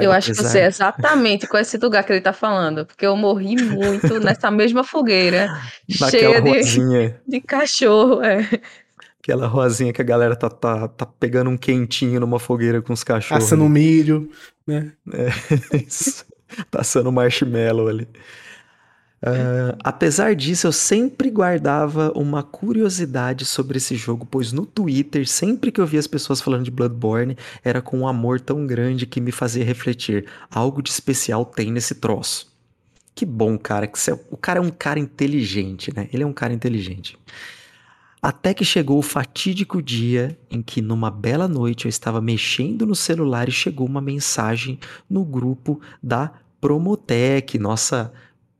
Eu 0.01 0.11
acho 0.11 0.33
que 0.33 0.39
eu 0.39 0.41
apesar- 0.41 0.49
sei 0.49 0.63
exatamente 0.65 1.47
é 1.53 1.61
esse 1.61 1.77
lugar 1.77 2.03
que 2.03 2.11
ele 2.11 2.21
tá 2.21 2.33
falando, 2.33 2.85
porque 2.85 3.05
eu 3.05 3.15
morri 3.15 3.55
muito 3.61 4.19
nessa 4.19 4.49
mesma 4.49 4.83
fogueira, 4.83 5.47
Naquela 5.87 6.11
cheia 6.11 6.41
de, 6.41 6.49
rosinha, 6.49 7.21
de 7.27 7.41
cachorro. 7.41 8.23
É. 8.23 8.47
aquela 9.21 9.47
rosinha 9.47 9.93
que 9.93 10.01
a 10.01 10.05
galera 10.05 10.35
tá, 10.35 10.49
tá, 10.49 10.87
tá 10.87 11.05
pegando 11.05 11.49
um 11.51 11.57
quentinho 11.57 12.19
numa 12.19 12.39
fogueira 12.39 12.81
com 12.81 12.93
os 12.93 13.03
cachorros. 13.03 13.43
Assando 13.45 13.63
um 13.63 13.69
milho, 13.69 14.29
né? 14.65 14.91
Isso. 15.87 16.25
Passando 16.71 17.11
marshmallow 17.11 17.87
ali. 17.87 18.07
Ah, 19.21 19.75
apesar 19.83 20.33
disso, 20.35 20.67
eu 20.67 20.71
sempre 20.71 21.29
guardava 21.29 22.11
uma 22.15 22.41
curiosidade 22.41 23.45
sobre 23.45 23.77
esse 23.77 23.95
jogo, 23.95 24.25
pois 24.25 24.51
no 24.53 24.65
Twitter, 24.65 25.27
sempre 25.27 25.71
que 25.71 25.81
eu 25.81 25.85
via 25.85 25.99
as 25.99 26.07
pessoas 26.07 26.39
falando 26.41 26.63
de 26.63 26.71
Bloodborne, 26.71 27.37
era 27.63 27.81
com 27.81 27.99
um 27.99 28.07
amor 28.07 28.39
tão 28.39 28.65
grande 28.65 29.05
que 29.05 29.19
me 29.19 29.31
fazia 29.31 29.63
refletir. 29.65 30.25
Algo 30.49 30.81
de 30.81 30.89
especial 30.89 31.43
tem 31.45 31.71
nesse 31.71 31.95
troço. 31.95 32.49
Que 33.13 33.25
bom, 33.25 33.57
cara. 33.57 33.87
Que 33.87 33.99
você- 33.99 34.13
o 34.31 34.37
cara 34.37 34.59
é 34.59 34.61
um 34.61 34.69
cara 34.69 34.99
inteligente, 34.99 35.93
né? 35.93 36.07
Ele 36.13 36.23
é 36.23 36.25
um 36.25 36.31
cara 36.33 36.53
inteligente. 36.53 37.17
Até 38.21 38.53
que 38.53 38.65
chegou 38.65 38.99
o 38.99 39.01
fatídico 39.01 39.81
dia 39.81 40.37
em 40.49 40.61
que, 40.61 40.81
numa 40.81 41.09
bela 41.09 41.47
noite, 41.47 41.85
eu 41.85 41.89
estava 41.89 42.19
mexendo 42.21 42.85
no 42.85 42.95
celular 42.95 43.47
e 43.47 43.51
chegou 43.51 43.87
uma 43.87 44.01
mensagem 44.01 44.77
no 45.09 45.23
grupo 45.23 45.79
da 46.03 46.31
Promotec, 46.59 47.57
nossa 47.57 48.11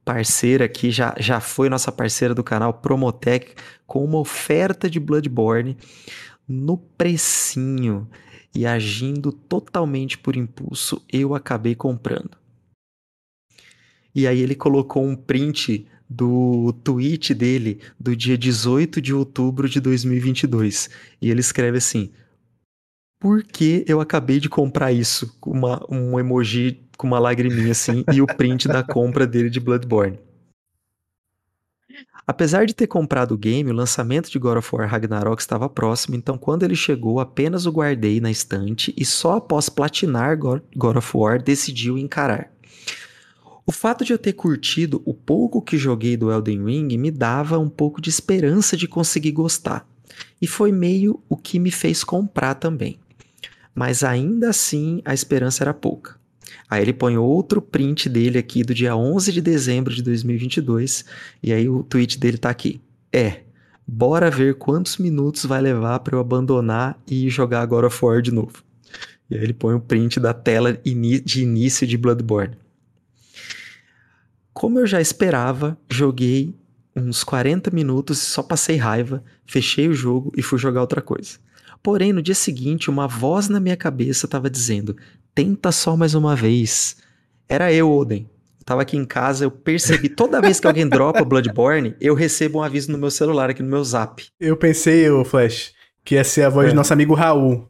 parceira 0.10 0.65
aqui, 0.65 0.90
já, 0.90 1.14
já 1.19 1.40
foi 1.40 1.69
nossa 1.69 1.91
parceira 1.91 2.34
do 2.34 2.44
canal 2.44 2.73
Promotec, 2.73 3.53
com 3.86 4.03
uma 4.03 4.18
oferta 4.18 4.90
de 4.90 4.99
Bloodborne 4.99 5.77
no 6.48 6.76
precinho 6.76 8.10
e 8.56 8.65
agindo 8.65 9.31
totalmente 9.31 10.18
por 10.18 10.36
impulso, 10.36 10.99
eu 11.14 11.36
acabei 11.36 11.76
comprando. 11.76 12.31
E 14.15 14.26
aí 14.26 14.40
ele 14.40 14.56
colocou 14.56 15.06
um 15.06 15.15
print 15.15 15.86
do 16.10 16.73
tweet 16.84 17.36
dele 17.36 17.80
do 17.99 18.15
dia 18.15 18.36
18 18.36 18.99
de 18.99 19.14
outubro 19.14 19.69
de 19.69 19.80
2022. 19.80 20.90
E 21.22 21.30
ele 21.30 21.40
escreve 21.40 21.77
assim: 21.77 22.11
Por 23.22 23.44
que 23.44 23.86
eu 23.88 24.02
acabei 24.02 24.40
de 24.40 24.49
comprar 24.49 24.91
isso? 24.91 25.38
Uma, 25.45 25.86
um 25.88 26.19
emoji 26.19 26.88
com 26.99 27.07
uma 27.07 27.17
lagriminha 27.17 27.71
assim 27.71 28.03
e 28.13 28.21
o 28.21 28.27
print 28.27 28.67
da 28.67 28.84
compra 28.84 29.26
dele 29.26 29.49
de 29.49 29.57
Bloodborne. 29.57 30.19
Apesar 32.27 32.65
de 32.65 32.76
ter 32.76 32.88
comprado 32.88 33.31
o 33.31 33.38
game, 33.38 33.71
o 33.71 33.73
lançamento 33.73 34.30
de 34.30 34.38
God 34.38 34.57
of 34.57 34.76
War 34.76 34.85
Ragnarok 34.85 35.41
estava 35.41 35.69
próximo, 35.69 36.17
então 36.17 36.38
quando 36.38 36.63
ele 36.63 36.76
chegou, 36.76 37.21
apenas 37.21 37.65
o 37.65 37.71
guardei 37.71 38.19
na 38.19 38.30
estante 38.30 38.93
e 38.97 39.05
só 39.05 39.38
após 39.38 39.69
platinar 39.69 40.38
God 40.38 40.97
of 40.97 41.11
War 41.15 41.41
decidi 41.41 41.89
encarar. 41.89 42.51
O 43.65 43.71
fato 43.71 44.03
de 44.03 44.11
eu 44.11 44.17
ter 44.17 44.34
curtido 44.34 45.01
o 45.05 45.13
pouco 45.13 45.61
que 45.61 45.77
joguei 45.77 46.17
do 46.17 46.30
Elden 46.30 46.65
Ring 46.65 46.97
me 46.97 47.11
dava 47.11 47.57
um 47.57 47.69
pouco 47.69 48.01
de 48.01 48.09
esperança 48.09 48.76
de 48.76 48.89
conseguir 48.89 49.31
gostar, 49.31 49.88
e 50.41 50.45
foi 50.45 50.73
meio 50.73 51.23
o 51.30 51.38
que 51.38 51.59
me 51.59 51.71
fez 51.71 52.03
comprar 52.03 52.55
também. 52.55 52.99
Mas 53.73 54.03
ainda 54.03 54.49
assim 54.49 55.01
a 55.05 55.13
esperança 55.13 55.63
era 55.63 55.73
pouca. 55.73 56.18
Aí 56.69 56.83
ele 56.83 56.93
põe 56.93 57.17
outro 57.17 57.61
print 57.61 58.07
dele 58.07 58.37
aqui 58.37 58.63
do 58.63 58.73
dia 58.73 58.95
11 58.95 59.31
de 59.31 59.41
dezembro 59.41 59.93
de 59.93 60.03
2022, 60.03 61.03
e 61.41 61.51
aí 61.51 61.67
o 61.67 61.83
tweet 61.83 62.19
dele 62.19 62.37
tá 62.37 62.49
aqui. 62.49 62.79
É, 63.11 63.41
bora 63.87 64.29
ver 64.29 64.55
quantos 64.55 64.97
minutos 64.97 65.45
vai 65.45 65.61
levar 65.61 65.99
para 66.01 66.15
eu 66.15 66.19
abandonar 66.19 67.01
e 67.09 67.27
jogar 67.29 67.61
agora 67.61 67.87
of 67.87 68.05
War 68.05 68.21
de 68.21 68.31
novo. 68.31 68.63
E 69.29 69.35
aí 69.35 69.43
ele 69.43 69.53
põe 69.53 69.73
o 69.73 69.79
print 69.79 70.19
da 70.19 70.33
tela 70.33 70.73
de 70.73 71.41
início 71.41 71.87
de 71.87 71.97
Bloodborne. 71.97 72.55
Como 74.53 74.79
eu 74.79 74.85
já 74.85 75.01
esperava, 75.01 75.77
joguei 75.89 76.55
uns 76.95 77.23
40 77.23 77.71
minutos 77.71 78.21
e 78.21 78.25
só 78.25 78.43
passei 78.43 78.75
raiva, 78.75 79.23
fechei 79.45 79.87
o 79.87 79.93
jogo 79.93 80.31
e 80.35 80.41
fui 80.41 80.59
jogar 80.59 80.81
outra 80.81 81.01
coisa. 81.01 81.37
Porém, 81.81 82.11
no 82.11 82.21
dia 82.21 82.35
seguinte, 82.35 82.89
uma 82.89 83.07
voz 83.07 83.47
na 83.47 83.59
minha 83.59 83.77
cabeça 83.77 84.25
estava 84.25 84.49
dizendo: 84.49 84.97
tenta 85.39 85.71
só 85.71 85.95
mais 85.95 86.15
uma 86.15 86.35
vez. 86.35 86.97
Era 87.47 87.71
eu, 87.71 87.89
Oden. 87.89 88.29
Eu 88.59 88.65
tava 88.65 88.81
aqui 88.81 88.97
em 88.97 89.05
casa, 89.05 89.45
eu 89.45 89.51
percebi, 89.51 90.09
toda 90.09 90.41
vez 90.41 90.59
que 90.59 90.67
alguém 90.67 90.85
dropa 90.85 91.23
Bloodborne, 91.23 91.95
eu 92.01 92.13
recebo 92.13 92.59
um 92.59 92.61
aviso 92.61 92.91
no 92.91 92.97
meu 92.97 93.09
celular, 93.09 93.49
aqui 93.49 93.63
no 93.63 93.69
meu 93.69 93.81
zap. 93.81 94.21
Eu 94.37 94.57
pensei, 94.57 95.09
o 95.09 95.23
Flash, 95.23 95.71
que 96.03 96.15
ia 96.15 96.25
ser 96.25 96.43
a 96.43 96.49
voz 96.49 96.67
é. 96.67 96.71
do 96.71 96.75
nosso 96.75 96.91
amigo 96.91 97.13
Raul. 97.13 97.69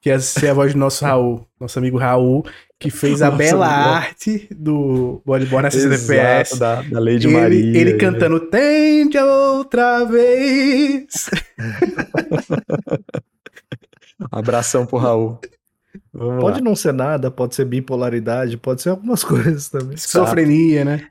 Que 0.00 0.10
ia 0.10 0.20
ser 0.20 0.50
a 0.50 0.54
voz 0.54 0.72
do 0.72 0.78
nosso 0.78 1.04
Raul. 1.04 1.44
Nosso 1.58 1.76
amigo 1.80 1.98
Raul, 1.98 2.46
que 2.78 2.88
fez 2.88 3.20
a 3.20 3.32
bela 3.32 3.66
arte 3.66 4.46
do 4.54 5.20
Bloodborne 5.26 5.66
a 5.66 5.72
60 5.72 5.94
FPS. 5.96 6.56
Da, 6.56 6.82
da 6.82 7.00
Lady 7.00 7.26
ele, 7.26 7.36
Maria. 7.36 7.80
Ele 7.80 7.94
cantando 7.94 8.38
Tente 8.38 9.18
outra 9.18 10.04
vez. 10.04 11.28
Abração 14.30 14.86
pro 14.86 14.98
Raul. 14.98 15.40
Vamos 16.18 16.40
pode 16.40 16.58
lá. 16.58 16.64
não 16.64 16.74
ser 16.74 16.92
nada, 16.92 17.30
pode 17.30 17.54
ser 17.54 17.64
bipolaridade, 17.64 18.56
pode 18.56 18.82
ser 18.82 18.88
algumas 18.90 19.22
coisas 19.24 19.68
também. 19.68 19.94
Esquizofrenia, 19.94 20.84
né? 20.84 21.08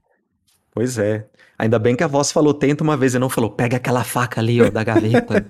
Pois 0.72 0.98
é. 0.98 1.26
Ainda 1.58 1.80
bem 1.80 1.96
que 1.96 2.04
a 2.04 2.08
voz 2.08 2.32
falou 2.32 2.54
tenta 2.54 2.84
uma 2.84 2.98
vez 2.98 3.16
e 3.16 3.20
não 3.20 3.30
falou 3.30 3.50
pega 3.50 3.78
aquela 3.78 4.04
faca 4.04 4.42
ali, 4.42 4.62
ó, 4.62 4.70
da 4.70 4.84
gaveta. 4.84 5.50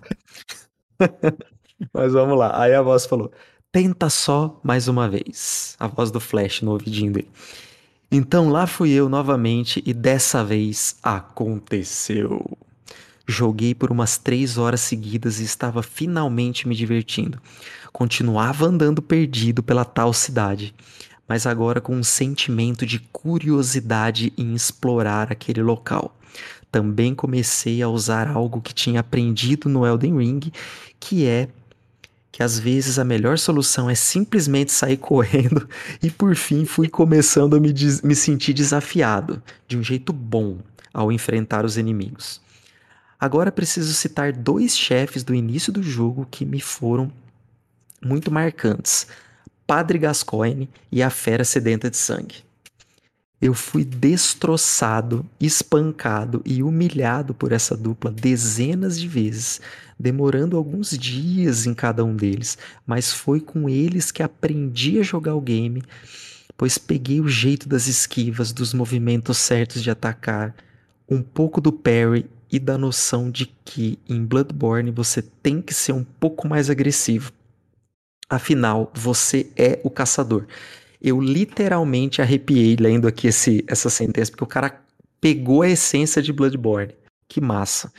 Mas 1.93 2.13
vamos 2.13 2.37
lá. 2.37 2.61
Aí 2.61 2.73
a 2.73 2.81
voz 2.81 3.05
falou 3.05 3.31
tenta 3.71 4.09
só 4.09 4.59
mais 4.63 4.87
uma 4.87 5.09
vez. 5.09 5.75
A 5.79 5.87
voz 5.87 6.11
do 6.11 6.19
Flash 6.19 6.61
no 6.61 6.71
ouvidinho 6.71 7.11
dele. 7.11 7.29
Então 8.11 8.49
lá 8.49 8.67
fui 8.67 8.91
eu 8.91 9.09
novamente 9.09 9.83
e 9.85 9.93
dessa 9.93 10.43
vez 10.43 10.97
aconteceu. 11.01 12.57
Joguei 13.27 13.75
por 13.75 13.91
umas 13.91 14.17
três 14.17 14.57
horas 14.57 14.81
seguidas 14.81 15.39
e 15.39 15.43
estava 15.43 15.83
finalmente 15.83 16.67
me 16.67 16.75
divertindo. 16.75 17.41
Continuava 17.97 18.67
andando 18.67 19.01
perdido 19.01 19.63
pela 19.63 19.83
tal 19.83 20.13
cidade, 20.13 20.71
mas 21.27 21.47
agora 21.47 21.81
com 21.81 21.95
um 21.95 22.03
sentimento 22.03 22.85
de 22.85 22.99
curiosidade 22.99 24.31
em 24.37 24.53
explorar 24.53 25.31
aquele 25.31 25.63
local. 25.63 26.15
Também 26.71 27.15
comecei 27.15 27.81
a 27.81 27.89
usar 27.89 28.27
algo 28.27 28.61
que 28.61 28.71
tinha 28.71 28.99
aprendido 28.99 29.67
no 29.67 29.83
Elden 29.83 30.15
Ring, 30.15 30.41
que 30.99 31.25
é 31.25 31.49
que 32.31 32.43
às 32.43 32.59
vezes 32.59 32.99
a 32.99 33.03
melhor 33.03 33.39
solução 33.39 33.89
é 33.89 33.95
simplesmente 33.95 34.71
sair 34.71 34.97
correndo 35.01 35.67
e 35.99 36.11
por 36.11 36.35
fim 36.35 36.65
fui 36.65 36.87
começando 36.87 37.55
a 37.55 37.59
me, 37.59 37.73
me 38.03 38.13
sentir 38.13 38.53
desafiado, 38.53 39.41
de 39.67 39.75
um 39.75 39.81
jeito 39.81 40.13
bom, 40.13 40.59
ao 40.93 41.11
enfrentar 41.11 41.65
os 41.65 41.77
inimigos. 41.77 42.39
Agora 43.19 43.51
preciso 43.51 43.91
citar 43.95 44.31
dois 44.31 44.77
chefes 44.77 45.23
do 45.23 45.33
início 45.33 45.73
do 45.73 45.81
jogo 45.81 46.27
que 46.29 46.45
me 46.45 46.61
foram 46.61 47.11
muito 48.07 48.31
marcantes: 48.31 49.07
Padre 49.65 49.99
Gascoigne 49.99 50.69
e 50.91 51.03
a 51.03 51.09
Fera 51.09 51.43
Sedenta 51.43 51.89
de 51.89 51.97
Sangue. 51.97 52.47
Eu 53.39 53.53
fui 53.53 53.83
destroçado, 53.85 55.23
espancado 55.39 56.41
e 56.43 56.63
humilhado 56.63 57.35
por 57.35 57.51
essa 57.51 57.77
dupla 57.77 58.09
dezenas 58.09 58.99
de 58.99 59.07
vezes, 59.07 59.61
demorando 59.99 60.57
alguns 60.57 60.97
dias 60.97 61.67
em 61.67 61.73
cada 61.73 62.03
um 62.03 62.15
deles, 62.15 62.57
mas 62.85 63.13
foi 63.13 63.39
com 63.39 63.69
eles 63.69 64.09
que 64.09 64.23
aprendi 64.23 64.99
a 64.99 65.03
jogar 65.03 65.35
o 65.35 65.41
game, 65.41 65.83
pois 66.57 66.79
peguei 66.79 67.21
o 67.21 67.27
jeito 67.27 67.69
das 67.69 67.85
esquivas, 67.85 68.51
dos 68.51 68.73
movimentos 68.73 69.37
certos 69.37 69.83
de 69.83 69.91
atacar, 69.91 70.55
um 71.07 71.21
pouco 71.21 71.61
do 71.61 71.71
parry 71.71 72.25
e 72.51 72.57
da 72.57 72.75
noção 72.75 73.29
de 73.29 73.45
que 73.63 73.99
em 74.09 74.25
Bloodborne 74.25 74.89
você 74.89 75.21
tem 75.21 75.61
que 75.61 75.75
ser 75.75 75.91
um 75.91 76.03
pouco 76.03 76.47
mais 76.47 76.71
agressivo. 76.71 77.31
Afinal, 78.29 78.91
você 78.93 79.51
é 79.55 79.79
o 79.83 79.89
caçador. 79.89 80.45
Eu 81.01 81.21
literalmente 81.21 82.21
arrepiei 82.21 82.75
lendo 82.75 83.07
aqui 83.07 83.27
esse, 83.27 83.63
essa 83.67 83.89
sentença, 83.89 84.31
porque 84.31 84.43
o 84.43 84.47
cara 84.47 84.81
pegou 85.21 85.61
a 85.61 85.69
essência 85.69 86.21
de 86.21 86.33
Bloodborne. 86.33 86.93
Que 87.27 87.39
massa. 87.39 87.91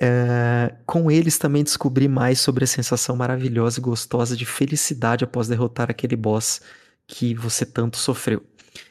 É, 0.00 0.74
com 0.86 1.10
eles 1.10 1.38
também 1.38 1.64
descobri 1.64 2.06
mais 2.06 2.38
sobre 2.38 2.62
a 2.62 2.68
sensação 2.68 3.16
maravilhosa 3.16 3.80
e 3.80 3.82
gostosa 3.82 4.36
de 4.36 4.46
felicidade 4.46 5.24
após 5.24 5.48
derrotar 5.48 5.90
aquele 5.90 6.14
boss 6.14 6.60
que 7.06 7.34
você 7.34 7.66
tanto 7.66 7.96
sofreu. 7.96 8.42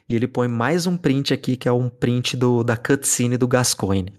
E 0.10 0.16
ele 0.16 0.28
põe 0.28 0.48
mais 0.48 0.86
um 0.86 0.98
print 0.98 1.34
aqui, 1.34 1.56
que 1.56 1.68
é 1.68 1.72
um 1.72 1.90
print 1.90 2.36
do, 2.36 2.64
da 2.64 2.76
cutscene 2.76 3.38
do 3.38 3.48
Gascoigne. 3.48 4.14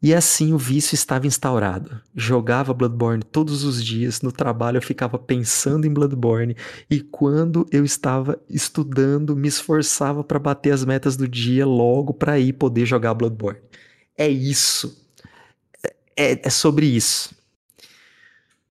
E 0.00 0.14
assim 0.14 0.52
o 0.52 0.58
vício 0.58 0.94
estava 0.94 1.26
instaurado. 1.26 2.00
Jogava 2.14 2.72
Bloodborne 2.72 3.22
todos 3.22 3.64
os 3.64 3.84
dias, 3.84 4.22
no 4.22 4.30
trabalho 4.30 4.76
eu 4.76 4.82
ficava 4.82 5.18
pensando 5.18 5.86
em 5.86 5.92
Bloodborne, 5.92 6.56
e 6.88 7.00
quando 7.00 7.66
eu 7.72 7.84
estava 7.84 8.40
estudando, 8.48 9.34
me 9.34 9.48
esforçava 9.48 10.22
para 10.22 10.38
bater 10.38 10.70
as 10.70 10.84
metas 10.84 11.16
do 11.16 11.26
dia 11.26 11.66
logo 11.66 12.14
para 12.14 12.38
ir 12.38 12.52
poder 12.52 12.86
jogar 12.86 13.14
Bloodborne. 13.14 13.58
É 14.16 14.28
isso. 14.28 15.04
É, 16.16 16.46
é 16.46 16.50
sobre 16.50 16.86
isso. 16.86 17.36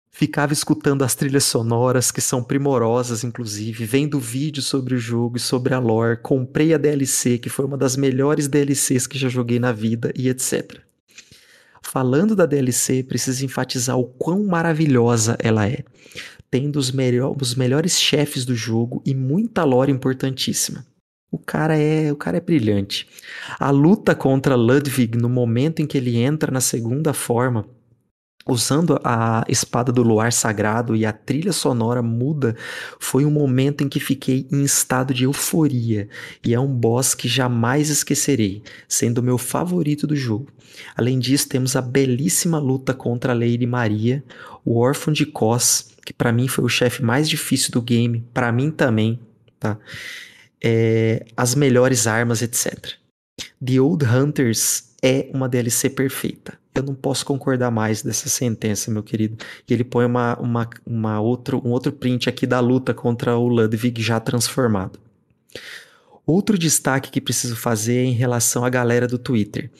Ficava 0.09 0.51
escutando 0.51 1.03
as 1.03 1.15
trilhas 1.15 1.45
sonoras, 1.45 2.11
que 2.11 2.19
são 2.19 2.43
primorosas, 2.43 3.23
inclusive, 3.23 3.85
vendo 3.85 4.19
vídeos 4.19 4.65
sobre 4.65 4.95
o 4.95 4.97
jogo 4.97 5.37
e 5.37 5.39
sobre 5.39 5.73
a 5.73 5.79
lore, 5.79 6.17
comprei 6.17 6.73
a 6.73 6.77
DLC, 6.77 7.37
que 7.37 7.49
foi 7.49 7.65
uma 7.65 7.77
das 7.77 7.95
melhores 7.95 8.47
DLCs 8.49 9.07
que 9.07 9.17
já 9.17 9.29
joguei 9.29 9.59
na 9.59 9.71
vida, 9.71 10.11
e 10.17 10.27
etc. 10.27 10.88
Falando 11.81 12.35
da 12.35 12.45
DLC, 12.45 13.03
preciso 13.03 13.45
enfatizar 13.45 13.97
o 13.97 14.05
quão 14.05 14.43
maravilhosa 14.45 15.37
ela 15.39 15.67
é, 15.67 15.83
tendo 16.51 16.77
os, 16.77 16.91
melhor, 16.91 17.35
os 17.39 17.55
melhores 17.55 17.99
chefes 17.99 18.45
do 18.45 18.55
jogo 18.55 19.01
e 19.05 19.15
muita 19.15 19.63
lore 19.63 19.91
importantíssima. 19.91 20.85
O 21.31 21.37
cara 21.37 21.77
é, 21.77 22.11
o 22.11 22.15
cara 22.15 22.37
é 22.37 22.41
brilhante. 22.41 23.07
A 23.59 23.69
luta 23.69 24.15
contra 24.15 24.55
Ludwig 24.55 25.17
no 25.17 25.29
momento 25.29 25.81
em 25.81 25.85
que 25.85 25.97
ele 25.97 26.17
entra 26.17 26.51
na 26.51 26.61
segunda 26.61 27.13
forma 27.13 27.65
usando 28.49 28.99
a 29.03 29.45
espada 29.47 29.91
do 29.91 30.03
luar 30.03 30.33
sagrado 30.33 30.95
e 30.95 31.05
a 31.05 31.13
trilha 31.13 31.53
sonora 31.53 32.01
muda, 32.01 32.55
foi 32.99 33.25
um 33.25 33.31
momento 33.31 33.83
em 33.83 33.89
que 33.89 33.99
fiquei 33.99 34.47
em 34.51 34.63
estado 34.63 35.13
de 35.13 35.23
euforia, 35.23 36.09
e 36.43 36.53
é 36.53 36.59
um 36.59 36.67
boss 36.67 37.13
que 37.13 37.27
jamais 37.27 37.89
esquecerei, 37.89 38.63
sendo 38.87 39.19
o 39.19 39.23
meu 39.23 39.37
favorito 39.37 40.05
do 40.05 40.15
jogo. 40.15 40.47
Além 40.95 41.19
disso, 41.19 41.47
temos 41.49 41.75
a 41.75 41.81
belíssima 41.81 42.59
luta 42.59 42.93
contra 42.93 43.33
a 43.33 43.35
Lady 43.35 43.65
Maria, 43.65 44.23
o 44.65 44.77
órfão 44.79 45.13
de 45.13 45.25
Cos, 45.25 45.89
que 46.05 46.13
para 46.13 46.31
mim 46.31 46.47
foi 46.47 46.65
o 46.65 46.69
chefe 46.69 47.03
mais 47.03 47.29
difícil 47.29 47.71
do 47.71 47.81
game, 47.81 48.25
para 48.33 48.51
mim 48.51 48.71
também, 48.71 49.19
tá? 49.59 49.77
é, 50.61 51.25
as 51.35 51.55
melhores 51.55 52.07
armas, 52.07 52.41
etc. 52.41 52.93
The 53.63 53.79
Old 53.79 54.05
Hunters 54.05 54.95
é 55.01 55.29
uma 55.33 55.47
DLC 55.47 55.89
perfeita. 55.89 56.58
Eu 56.73 56.83
não 56.83 56.93
posso 56.93 57.25
concordar 57.25 57.71
mais 57.71 58.01
dessa 58.01 58.29
sentença, 58.29 58.91
meu 58.91 59.03
querido. 59.03 59.43
E 59.67 59.73
ele 59.73 59.83
põe 59.83 60.05
uma, 60.05 60.37
uma, 60.39 60.69
uma 60.85 61.19
outro, 61.19 61.61
um 61.65 61.71
outro 61.71 61.91
print 61.91 62.29
aqui 62.29 62.45
da 62.45 62.59
luta 62.59 62.93
contra 62.93 63.37
o 63.37 63.47
Ludwig 63.47 64.01
já 64.01 64.19
transformado. 64.19 64.99
Outro 66.29 66.59
destaque 66.59 67.09
que 67.09 67.19
preciso 67.19 67.55
fazer 67.55 67.95
é 67.95 68.03
em 68.03 68.13
relação 68.13 68.63
à 68.63 68.69
galera 68.69 69.07
do 69.07 69.17
Twitter. 69.17 69.71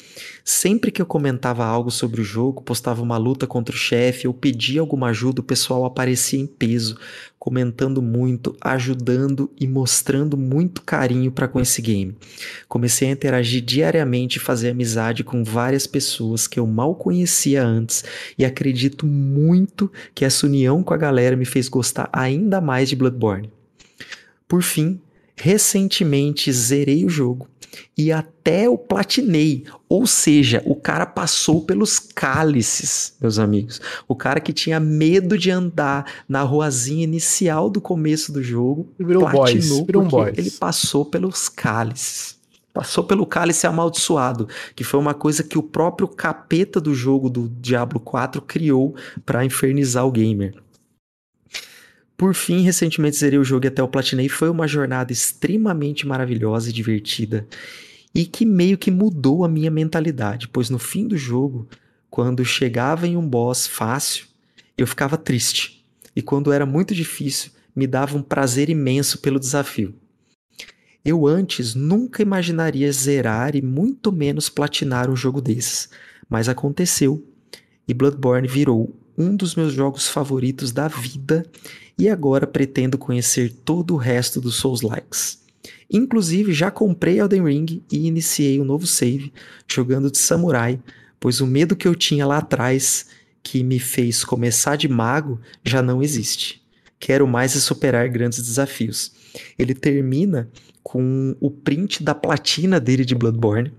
Sempre 0.44 0.90
que 0.90 1.00
eu 1.00 1.06
comentava 1.06 1.64
algo 1.64 1.92
sobre 1.92 2.22
o 2.22 2.24
jogo, 2.24 2.64
postava 2.64 3.04
uma 3.04 3.18
luta 3.18 3.46
contra 3.46 3.76
o 3.76 3.78
chefe 3.78 4.28
ou 4.28 4.34
pedia 4.34 4.82
alguma 4.82 5.10
ajuda, 5.10 5.42
o 5.42 5.44
pessoal 5.44 5.86
aparecia 5.86 6.40
em 6.40 6.48
peso, 6.48 6.98
comentando 7.38 8.02
muito, 8.02 8.58
ajudando 8.62 9.52
e 9.60 9.68
mostrando 9.68 10.36
muito 10.36 10.82
carinho 10.82 11.32
para 11.32 11.48
com 11.48 11.60
esse 11.60 11.84
game. 11.84 12.18
Comecei 12.68 13.10
a 13.10 13.12
interagir 13.12 13.62
diariamente 13.62 14.38
e 14.38 14.42
fazer 14.42 14.72
amizade 14.72 15.24
com 15.24 15.44
várias 15.44 15.86
pessoas 15.86 16.48
que 16.48 16.60
eu 16.60 16.66
mal 16.66 16.96
conhecia 16.96 17.64
antes 17.64 18.04
e 18.40 18.44
acredito 18.44 19.06
muito 19.06 19.92
que 20.16 20.26
essa 20.26 20.48
união 20.48 20.82
com 20.82 20.96
a 20.96 20.98
galera 20.98 21.36
me 21.36 21.46
fez 21.46 21.70
gostar 21.70 22.10
ainda 22.12 22.60
mais 22.60 22.90
de 22.90 22.96
Bloodborne. 22.96 23.52
Por 24.48 24.64
fim, 24.64 25.00
recentemente 25.40 26.52
zerei 26.52 27.06
o 27.06 27.10
jogo 27.10 27.48
e 27.98 28.11
até 28.11 28.70
o 28.70 28.78
platinei. 28.78 29.66
Ou 29.88 30.06
seja, 30.06 30.61
o 30.66 30.76
cara 30.76 31.06
passou 31.06 31.61
pelos 31.61 31.99
cálices, 31.99 33.14
meus 33.22 33.40
amigos. 33.40 33.80
O 34.07 34.16
cara 34.16 34.40
que 34.40 34.53
tinha 34.53 34.80
medo 34.80 35.38
de 35.38 35.52
andar 35.52 36.06
na 36.28 36.41
ruazinha 36.41 37.03
inicial 37.03 37.70
do 37.70 37.80
começo 37.80 38.32
do 38.32 38.41
jogo, 38.44 38.91
virou 38.98 39.24
platinou 39.24 39.78
boys, 39.78 39.86
virou 39.86 40.06
boys. 40.06 40.38
ele 40.38 40.52
passou 40.52 41.06
pelos 41.06 41.48
cálices. 41.48 42.38
Passou 42.74 43.03
pelo 43.03 43.26
cálice 43.26 43.66
amaldiçoado, 43.66 44.48
que 44.76 44.84
foi 44.84 44.99
uma 44.99 45.14
coisa 45.14 45.44
que 45.44 45.57
o 45.57 45.64
próprio 45.64 46.07
capeta 46.07 46.80
do 46.80 46.94
jogo 46.94 47.30
do 47.30 47.49
Diablo 47.60 47.99
4 47.99 48.41
criou 48.41 48.95
para 49.26 49.44
infernizar 49.44 50.06
o 50.06 50.11
gamer. 50.11 50.53
Por 52.20 52.36
fim, 52.36 52.64
recentemente 52.64 53.16
zerei 53.16 53.40
o 53.40 53.46
jogo 53.46 53.66
e 53.66 53.70
até 53.70 53.82
o 53.82 53.88
platinei. 53.88 54.28
Foi 54.28 54.50
uma 54.50 54.68
jornada 54.68 55.14
extremamente 55.14 56.06
maravilhosa 56.06 56.70
e 56.70 56.74
divertida. 56.74 57.48
E 58.14 58.26
que 58.26 58.46
meio 58.46 58.78
que 58.78 58.91
mudou 58.91 59.46
a 59.46 59.48
minha 59.48 59.72
mentalidade, 59.72 60.50
pois 60.50 60.70
no 60.70 60.78
fim 60.78 61.08
do 61.08 61.16
jogo, 61.16 61.66
quando 62.10 62.44
chegava 62.44 63.08
em 63.08 63.16
um 63.16 63.26
boss 63.26 63.66
fácil, 63.66 64.26
eu 64.78 64.86
ficava 64.86 65.18
triste. 65.18 65.86
E 66.14 66.22
quando 66.22 66.52
era 66.52 66.66
muito 66.66 66.94
difícil, 66.94 67.52
me 67.74 67.88
dava 67.88 68.18
um 68.18 68.22
prazer 68.22 68.70
imenso 68.70 69.20
pelo 69.20 69.40
desafio. 69.40 69.96
Eu 71.06 71.26
antes 71.26 71.74
nunca 71.74 72.22
imaginaria 72.22 72.91
zerar 72.91 73.56
e 73.56 73.62
muito 73.62 74.12
menos 74.12 74.50
platinar 74.50 75.10
um 75.10 75.16
jogo 75.16 75.40
desses, 75.40 75.90
mas 76.28 76.50
aconteceu 76.50 77.26
e 77.88 77.94
Bloodborne 77.94 78.46
virou 78.46 78.94
um 79.18 79.36
dos 79.36 79.56
meus 79.56 79.72
jogos 79.72 80.10
favoritos 80.10 80.74
da 80.74 80.90
vida 80.90 81.46
e 82.00 82.08
agora 82.08 82.48
pretendo 82.48 82.98
conhecer 82.98 83.52
todo 83.66 83.94
o 83.94 83.98
resto 83.98 84.40
dos 84.40 84.56
Souls-likes. 84.56 85.44
Inclusive, 85.92 86.54
já 86.54 86.72
comprei 86.72 87.20
Elden 87.20 87.44
Ring 87.44 87.84
e 87.92 88.08
iniciei 88.08 88.60
um 88.60 88.64
novo 88.64 88.88
save 88.88 89.34
jogando 89.68 90.10
de 90.10 90.18
samurai, 90.18 90.80
pois 91.20 91.42
o 91.42 91.46
medo 91.46 91.76
que 91.76 91.88
eu 91.88 91.94
tinha 91.94 92.26
lá 92.26 92.38
atrás, 92.38 93.08
que 93.44 93.64
me 93.64 93.80
fez 93.80 94.24
começar 94.24 94.78
de 94.78 94.88
mago, 94.88 95.42
já 95.62 95.82
não 95.82 96.02
existe. 96.02 96.64
Quero 96.98 97.28
mais 97.28 97.56
é 97.56 97.60
superar 97.60 98.08
grandes 98.08 98.42
desafios. 98.42 99.12
Ele 99.58 99.74
termina 99.74 100.50
com 100.82 101.36
o 101.42 101.52
print 101.52 102.02
da 102.02 102.16
platina 102.16 102.80
dele 102.80 103.04
de 103.04 103.14
Bloodborne. 103.14 103.74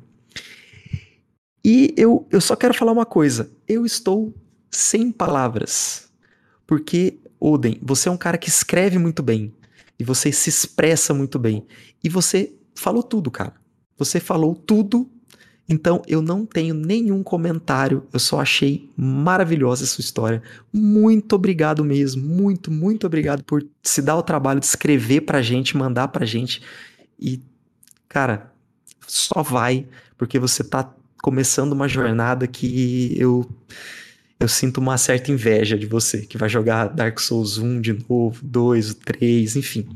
E 1.65 1.95
eu, 1.97 2.27
eu 2.31 2.41
só 2.41 2.55
quero 2.55 2.75
falar 2.75 2.93
uma 2.93 3.07
coisa. 3.07 3.51
Eu 3.67 3.87
estou 3.87 4.35
sem 4.71 5.11
palavras. 5.11 6.11
Porque 6.67 7.19
Oden, 7.41 7.79
você 7.83 8.09
é 8.09 8.13
um 8.13 8.17
cara 8.17 8.37
que 8.37 8.51
escreve 8.51 8.99
muito 8.99 9.23
bem 9.23 9.55
e 9.99 10.05
você 10.05 10.31
se 10.31 10.51
expressa 10.51 11.15
muito 11.15 11.39
bem 11.39 11.67
e 12.05 12.09
você 12.09 12.53
falou 12.75 13.03
tudo, 13.03 13.31
cara. 13.31 13.55
Você 13.97 14.21
falou 14.21 14.55
tudo. 14.55 15.09
Então 15.69 16.03
eu 16.09 16.21
não 16.21 16.45
tenho 16.45 16.75
nenhum 16.75 17.23
comentário. 17.23 18.07
Eu 18.13 18.19
só 18.19 18.41
achei 18.41 18.91
maravilhosa 18.97 19.85
essa 19.85 20.01
história. 20.01 20.43
Muito 20.73 21.35
obrigado 21.35 21.85
mesmo, 21.85 22.27
muito, 22.27 22.71
muito 22.71 23.07
obrigado 23.07 23.45
por 23.45 23.65
se 23.83 24.03
dar 24.03 24.17
o 24.17 24.23
trabalho 24.23 24.61
de 24.61 24.67
escrever 24.67 25.23
pra 25.23 25.41
gente, 25.41 25.77
mandar 25.77 26.09
pra 26.09 26.27
gente 26.27 26.61
e 27.19 27.41
cara, 28.09 28.53
só 29.07 29.43
vai 29.43 29.87
porque 30.19 30.39
você 30.39 30.65
tá 30.65 30.93
começando 31.23 31.73
uma 31.73 31.89
jornada 31.89 32.47
que 32.47 33.15
eu 33.17 33.49
eu 34.41 34.49
sinto 34.49 34.79
uma 34.79 34.97
certa 34.97 35.31
inveja 35.31 35.79
de 35.79 35.87
você, 35.87 36.25
que 36.25 36.39
vai 36.39 36.49
jogar 36.49 36.89
Dark 36.89 37.21
Souls 37.21 37.59
1 37.59 37.81
de 37.83 37.93
novo, 37.93 38.41
2, 38.43 38.95
3, 38.95 39.57
enfim. 39.57 39.87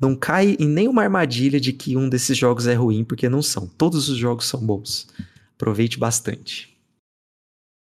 Não 0.00 0.16
cai 0.16 0.56
em 0.58 0.66
nenhuma 0.66 1.02
armadilha 1.02 1.60
de 1.60 1.74
que 1.74 1.94
um 1.94 2.08
desses 2.08 2.36
jogos 2.36 2.66
é 2.66 2.74
ruim, 2.74 3.04
porque 3.04 3.28
não 3.28 3.42
são. 3.42 3.66
Todos 3.66 4.08
os 4.08 4.16
jogos 4.16 4.46
são 4.46 4.60
bons. 4.60 5.08
Aproveite 5.54 5.98
bastante. 5.98 6.74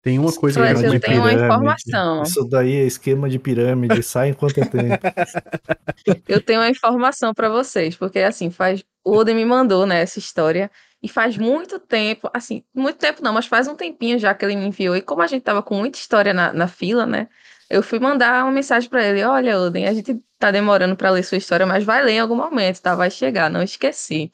Tem 0.03 0.19
uma 0.19 0.33
coisa 0.33 0.61
Mas 0.61 0.83
eu 0.83 1.01
tenho 1.01 1.21
uma 1.21 1.33
informação. 1.33 2.23
Isso 2.23 2.45
daí 2.45 2.77
é 2.77 2.87
esquema 2.87 3.29
de 3.29 3.39
pirâmide, 3.39 4.03
sai 4.03 4.29
enquanto 4.31 4.59
é 4.59 4.65
tempo. 4.65 5.03
eu 6.29 6.41
tenho 6.41 6.61
uma 6.61 6.71
informação 6.71 7.35
para 7.35 7.49
vocês, 7.49 7.97
porque 7.97 8.21
assim, 8.21 8.51
faz 8.51 8.85
o 9.05 9.17
Oden 9.17 9.35
me 9.35 9.45
mandou, 9.45 9.87
né, 9.87 10.03
essa 10.03 10.19
história 10.19 10.71
e 11.03 11.09
faz 11.09 11.37
muito 11.37 11.79
tempo, 11.79 12.29
assim, 12.33 12.65
muito 12.75 12.99
tempo 12.99 13.23
não, 13.23 13.33
mas 13.33 13.47
faz 13.47 13.69
um 13.69 13.77
tempinho 13.77 14.19
já 14.19 14.35
que 14.35 14.45
ele 14.45 14.57
me 14.57 14.67
enviou. 14.67 14.97
E 14.97 15.03
como 15.03 15.23
a 15.23 15.27
gente 15.27 15.43
tava 15.43 15.63
com 15.63 15.75
muita 15.77 15.99
história 15.99 16.35
na, 16.35 16.53
na 16.53 16.67
fila, 16.67 17.07
né? 17.07 17.29
Eu 17.71 17.83
fui 17.83 17.99
mandar 17.99 18.45
uma 18.45 18.53
mensagem 18.53 18.89
para 18.89 19.05
ele: 19.05 19.23
Olha, 19.23 19.59
Oden, 19.61 19.87
a 19.87 19.93
gente 19.93 20.21
tá 20.39 20.51
demorando 20.51 20.97
para 20.97 21.11
ler 21.11 21.23
sua 21.23 21.39
história, 21.39 21.67
mas 21.67 21.85
vai 21.85 22.03
ler 22.03 22.13
em 22.13 22.21
algum 22.21 22.37
momento, 22.37 22.81
tá? 22.81 22.95
Vai 22.95 23.11
chegar, 23.11 23.51
não 23.51 23.63
esqueci. 23.63 24.33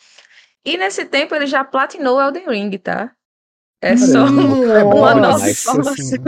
E 0.65 0.78
nesse 0.78 1.05
tempo 1.05 1.35
ele 1.35 1.47
já 1.47 1.62
platinou 1.65 2.20
Elden 2.20 2.49
Ring, 2.49 2.78
tá? 2.78 3.12
É 3.82 3.97
só 3.97 4.24
uma 4.24 5.15
nova 5.15 5.51
informação. 5.51 6.24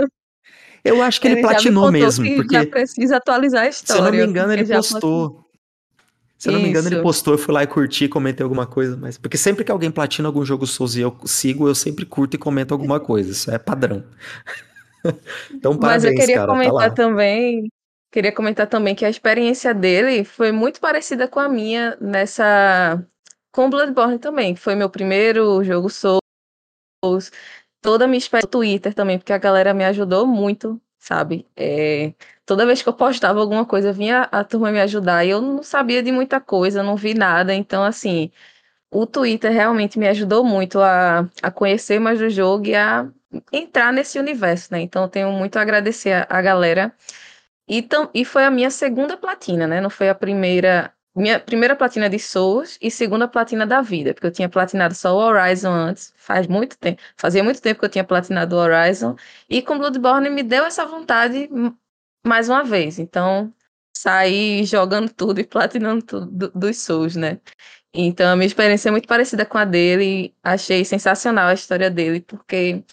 Eu 0.85 1.03
acho 1.03 1.21
que 1.21 1.27
ele, 1.27 1.37
ele 1.37 1.43
platinou 1.43 1.91
mesmo. 1.91 2.25
Que 2.25 2.37
porque 2.37 2.55
já 2.55 2.67
precisa 2.67 3.17
atualizar 3.17 3.65
a 3.65 3.69
história. 3.69 4.03
Se 4.03 4.09
eu 4.09 4.13
não 4.13 4.19
me 4.19 4.31
engano, 4.31 4.53
ele 4.53 4.67
postou. 4.67 5.46
Se 6.39 6.49
eu 6.49 6.53
não 6.53 6.61
me 6.61 6.69
engano, 6.69 6.89
ele 6.89 7.01
postou, 7.01 7.35
eu 7.35 7.39
fui 7.39 7.53
lá 7.55 7.63
e 7.63 7.67
curti, 7.67 8.09
comentei 8.09 8.45
alguma 8.45 8.67
coisa, 8.67 8.97
mas. 8.97 9.17
Porque 9.17 9.39
sempre 9.39 9.65
que 9.65 9.73
alguém 9.73 9.91
platina 9.91 10.29
algum 10.29 10.45
jogo 10.45 10.67
Souls 10.67 10.95
e 10.95 11.01
eu 11.01 11.17
sigo, 11.25 11.67
eu 11.67 11.75
sempre 11.75 12.05
curto 12.05 12.35
e 12.35 12.39
comento 12.39 12.75
alguma 12.75 13.01
coisa. 13.01 13.33
Isso 13.33 13.51
é 13.51 13.59
padrão. 13.59 14.05
então, 15.51 15.77
parabéns, 15.79 16.05
Mas 16.05 16.05
eu 16.05 16.15
queria 16.15 16.37
cara, 16.37 16.47
tá 16.47 16.53
comentar 16.53 16.89
tá 16.91 16.95
também. 16.95 17.69
Queria 18.13 18.33
comentar 18.33 18.67
também 18.67 18.95
que 18.95 19.05
a 19.05 19.11
experiência 19.11 19.73
dele 19.73 20.25
foi 20.25 20.53
muito 20.53 20.79
parecida 20.79 21.27
com 21.27 21.41
a 21.41 21.49
minha 21.49 21.97
nessa. 22.01 23.03
Com 23.51 23.71
Bloodborne 23.71 24.19
também, 24.19 24.55
que 24.55 24.61
foi 24.61 24.75
meu 24.75 24.91
primeiro 24.91 25.65
jogo 25.65 25.89
Souls. 25.89 27.33
Toda 27.81 28.05
a 28.05 28.09
minha 28.09 28.19
experiência 28.19 28.47
no 28.47 28.51
Twitter 28.51 28.93
também, 28.93 29.19
porque 29.19 29.33
a 29.33 29.39
galera 29.39 29.73
me 29.73 29.85
ajudou 29.87 30.27
muito, 30.27 30.79
sabe? 30.99 31.47
É, 31.57 32.13
toda 32.45 32.67
vez 32.67 32.83
que 32.83 32.89
eu 32.89 32.93
postava 32.95 33.41
alguma 33.41 33.65
coisa, 33.67 33.93
vinha 33.93 34.23
a 34.33 34.45
turma 34.45 34.71
me 34.73 34.81
ajudar 34.81 35.25
e 35.25 35.31
eu 35.31 35.41
não 35.41 35.63
sabia 35.63 36.03
de 36.03 36.13
muita 36.13 36.41
coisa, 36.41 36.83
não 36.83 36.97
vi 36.97 37.15
nada. 37.15 37.55
Então, 37.55 37.83
assim, 37.85 38.31
o 38.91 39.07
Twitter 39.07 39.53
realmente 39.53 39.99
me 39.99 40.09
ajudou 40.09 40.45
muito 40.45 40.81
a, 40.81 41.29
a 41.43 41.51
conhecer 41.51 41.99
mais 42.01 42.19
do 42.21 42.31
jogo 42.31 42.67
e 42.69 42.75
a 42.77 43.09
entrar 43.53 43.93
nesse 43.93 44.19
universo, 44.19 44.69
né? 44.73 44.81
Então, 44.81 45.03
eu 45.05 45.09
tenho 45.09 45.33
muito 45.33 45.57
a 45.59 45.63
agradecer 45.63 46.13
a, 46.13 46.27
a 46.31 46.43
galera. 46.43 46.93
E, 47.69 47.83
tam, 47.83 48.11
e 48.15 48.25
foi 48.25 48.45
a 48.45 48.51
minha 48.51 48.71
segunda 48.71 49.17
platina, 49.17 49.67
né? 49.67 49.81
Não 49.81 49.91
foi 49.91 50.09
a 50.09 50.15
primeira. 50.15 50.93
Minha 51.17 51.41
primeira 51.41 51.75
platina 51.75 52.11
de 52.11 52.19
Souls 52.19 52.79
e 52.81 52.91
segunda 52.91 53.27
platina 53.27 53.67
da 53.67 53.81
vida, 53.81 54.13
porque 54.13 54.27
eu 54.27 54.31
tinha 54.33 54.51
platinado 54.51 54.95
só 54.95 55.15
o 55.15 55.19
Horizon 55.19 55.73
antes, 55.73 56.13
faz 56.17 56.47
muito 56.47 56.77
tempo, 56.79 57.01
fazia 57.17 57.43
muito 57.43 57.61
tempo 57.63 57.81
que 57.81 57.87
eu 57.87 57.91
tinha 57.91 58.05
platinado 58.05 58.55
o 58.55 58.59
Horizon, 58.59 59.17
e 59.49 59.63
com 59.63 59.79
Bloodborne 59.79 60.29
me 60.29 60.43
deu 60.43 60.65
essa 60.65 60.85
vontade 60.85 61.49
mais 62.27 62.49
uma 62.51 62.63
vez. 62.65 62.99
Então, 62.99 63.53
saí 63.97 64.65
jogando 64.65 65.11
tudo 65.13 65.41
e 65.41 65.45
platinando 65.45 66.05
tudo 66.05 66.27
do, 66.27 66.51
dos 66.51 66.79
Souls, 66.79 67.17
né? 67.17 67.41
Então, 67.95 68.33
a 68.33 68.37
minha 68.37 68.47
experiência 68.47 68.89
é 68.91 68.93
muito 68.93 69.09
parecida 69.09 69.47
com 69.47 69.59
a 69.59 69.65
dele. 69.65 70.35
Achei 70.43 70.85
sensacional 70.85 71.49
a 71.49 71.55
história 71.55 71.91
dele, 71.91 72.21
porque 72.21 72.85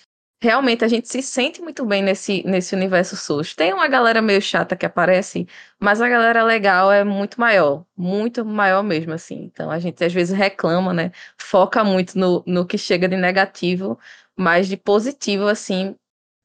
realmente 0.44 0.84
a 0.84 0.90
gente 0.90 1.08
se 1.08 1.22
sente 1.22 1.62
muito 1.62 1.86
bem 1.86 2.04
nesse, 2.04 2.44
nesse 2.46 2.76
universo 2.76 3.16
Souls. 3.16 3.56
Tem 3.56 3.74
uma 3.74 3.88
galera 3.88 4.22
meio 4.22 4.42
chata 4.42 4.76
que 4.76 4.86
aparece, 4.86 5.48
mas 5.80 6.02
a 6.02 6.10
galera 6.10 6.44
legal 6.44 6.92
é 6.92 7.02
muito 7.02 7.40
maior, 7.40 7.86
muito 7.96 8.44
maior 8.44 8.84
mesmo, 8.84 9.14
assim. 9.14 9.46
Então 9.46 9.72
a 9.72 9.80
gente 9.80 10.04
às 10.04 10.12
vezes 10.12 10.38
reclama, 10.38 10.94
né? 10.94 11.14
Foca 11.38 11.82
muito 11.82 12.20
no, 12.20 12.44
no 12.46 12.66
que 12.66 12.78
chega 12.78 13.08
de 13.08 13.16
negativo, 13.16 13.98
mas 14.36 14.68
de 14.68 14.76
positivo, 14.76 15.48
assim, 15.48 15.96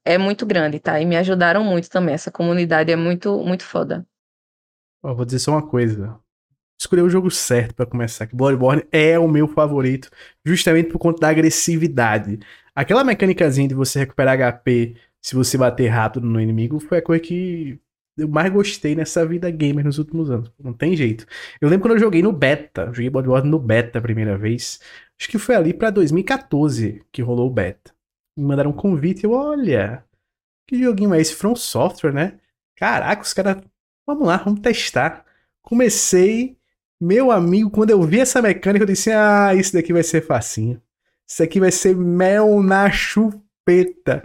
é 0.04 0.16
muito 0.16 0.46
grande, 0.46 0.78
tá? 0.78 1.00
E 1.00 1.04
me 1.04 1.16
ajudaram 1.16 1.64
muito 1.64 1.90
também. 1.90 2.14
Essa 2.14 2.30
comunidade 2.30 2.92
é 2.92 2.96
muito, 2.96 3.36
muito 3.42 3.64
foda. 3.64 4.06
Eu 5.02 5.16
vou 5.16 5.24
dizer 5.24 5.40
só 5.40 5.50
uma 5.50 5.66
coisa. 5.66 6.16
Escolheu 6.78 7.06
o 7.06 7.10
jogo 7.10 7.30
certo 7.30 7.74
para 7.74 7.86
começar. 7.86 8.26
Que 8.26 8.36
Bloodborne 8.36 8.84
é 8.92 9.18
o 9.18 9.28
meu 9.28 9.48
favorito, 9.48 10.10
justamente 10.44 10.90
por 10.90 10.98
conta 10.98 11.20
da 11.20 11.28
agressividade. 11.28 12.38
Aquela 12.74 13.02
mecânicazinha 13.04 13.68
de 13.68 13.74
você 13.74 13.98
recuperar 13.98 14.38
HP 14.38 14.96
se 15.20 15.34
você 15.34 15.58
bater 15.58 15.88
rápido 15.88 16.26
no 16.26 16.40
inimigo 16.40 16.78
foi 16.78 16.98
a 16.98 17.02
coisa 17.02 17.22
que 17.22 17.80
eu 18.16 18.28
mais 18.28 18.52
gostei 18.52 18.94
nessa 18.94 19.24
vida 19.24 19.50
gamer 19.50 19.84
nos 19.84 19.98
últimos 19.98 20.30
anos. 20.30 20.52
Não 20.58 20.72
tem 20.72 20.96
jeito. 20.96 21.24
Eu 21.60 21.68
lembro 21.68 21.88
quando 21.88 21.94
eu 21.94 22.00
joguei 22.00 22.22
no 22.22 22.32
beta, 22.32 22.86
joguei 22.86 23.08
Bloodborne 23.10 23.48
no 23.48 23.58
beta 23.58 23.98
a 23.98 24.02
primeira 24.02 24.36
vez. 24.36 24.80
Acho 25.18 25.28
que 25.28 25.38
foi 25.38 25.54
ali 25.54 25.72
para 25.72 25.90
2014 25.90 27.04
que 27.12 27.22
rolou 27.22 27.48
o 27.48 27.52
beta. 27.52 27.92
Me 28.36 28.44
mandaram 28.44 28.70
um 28.70 28.74
convite, 28.74 29.24
eu, 29.24 29.32
olha, 29.32 30.04
que 30.66 30.78
joguinho 30.78 31.14
é 31.14 31.20
esse? 31.20 31.34
From 31.34 31.56
Software, 31.56 32.12
né? 32.12 32.38
Caraca, 32.76 33.22
os 33.22 33.32
caras, 33.32 33.62
vamos 34.06 34.26
lá, 34.26 34.36
vamos 34.36 34.60
testar. 34.60 35.24
Comecei, 35.62 36.57
meu 37.00 37.30
amigo, 37.30 37.70
quando 37.70 37.90
eu 37.90 38.02
vi 38.02 38.20
essa 38.20 38.42
mecânica, 38.42 38.82
eu 38.82 38.86
disse, 38.88 39.10
ah, 39.10 39.54
isso 39.54 39.72
daqui 39.72 39.92
vai 39.92 40.02
ser 40.02 40.24
facinho. 40.26 40.80
Isso 41.28 41.42
aqui 41.42 41.60
vai 41.60 41.70
ser 41.70 41.94
mel 41.94 42.62
na 42.62 42.90
chupeta. 42.90 44.22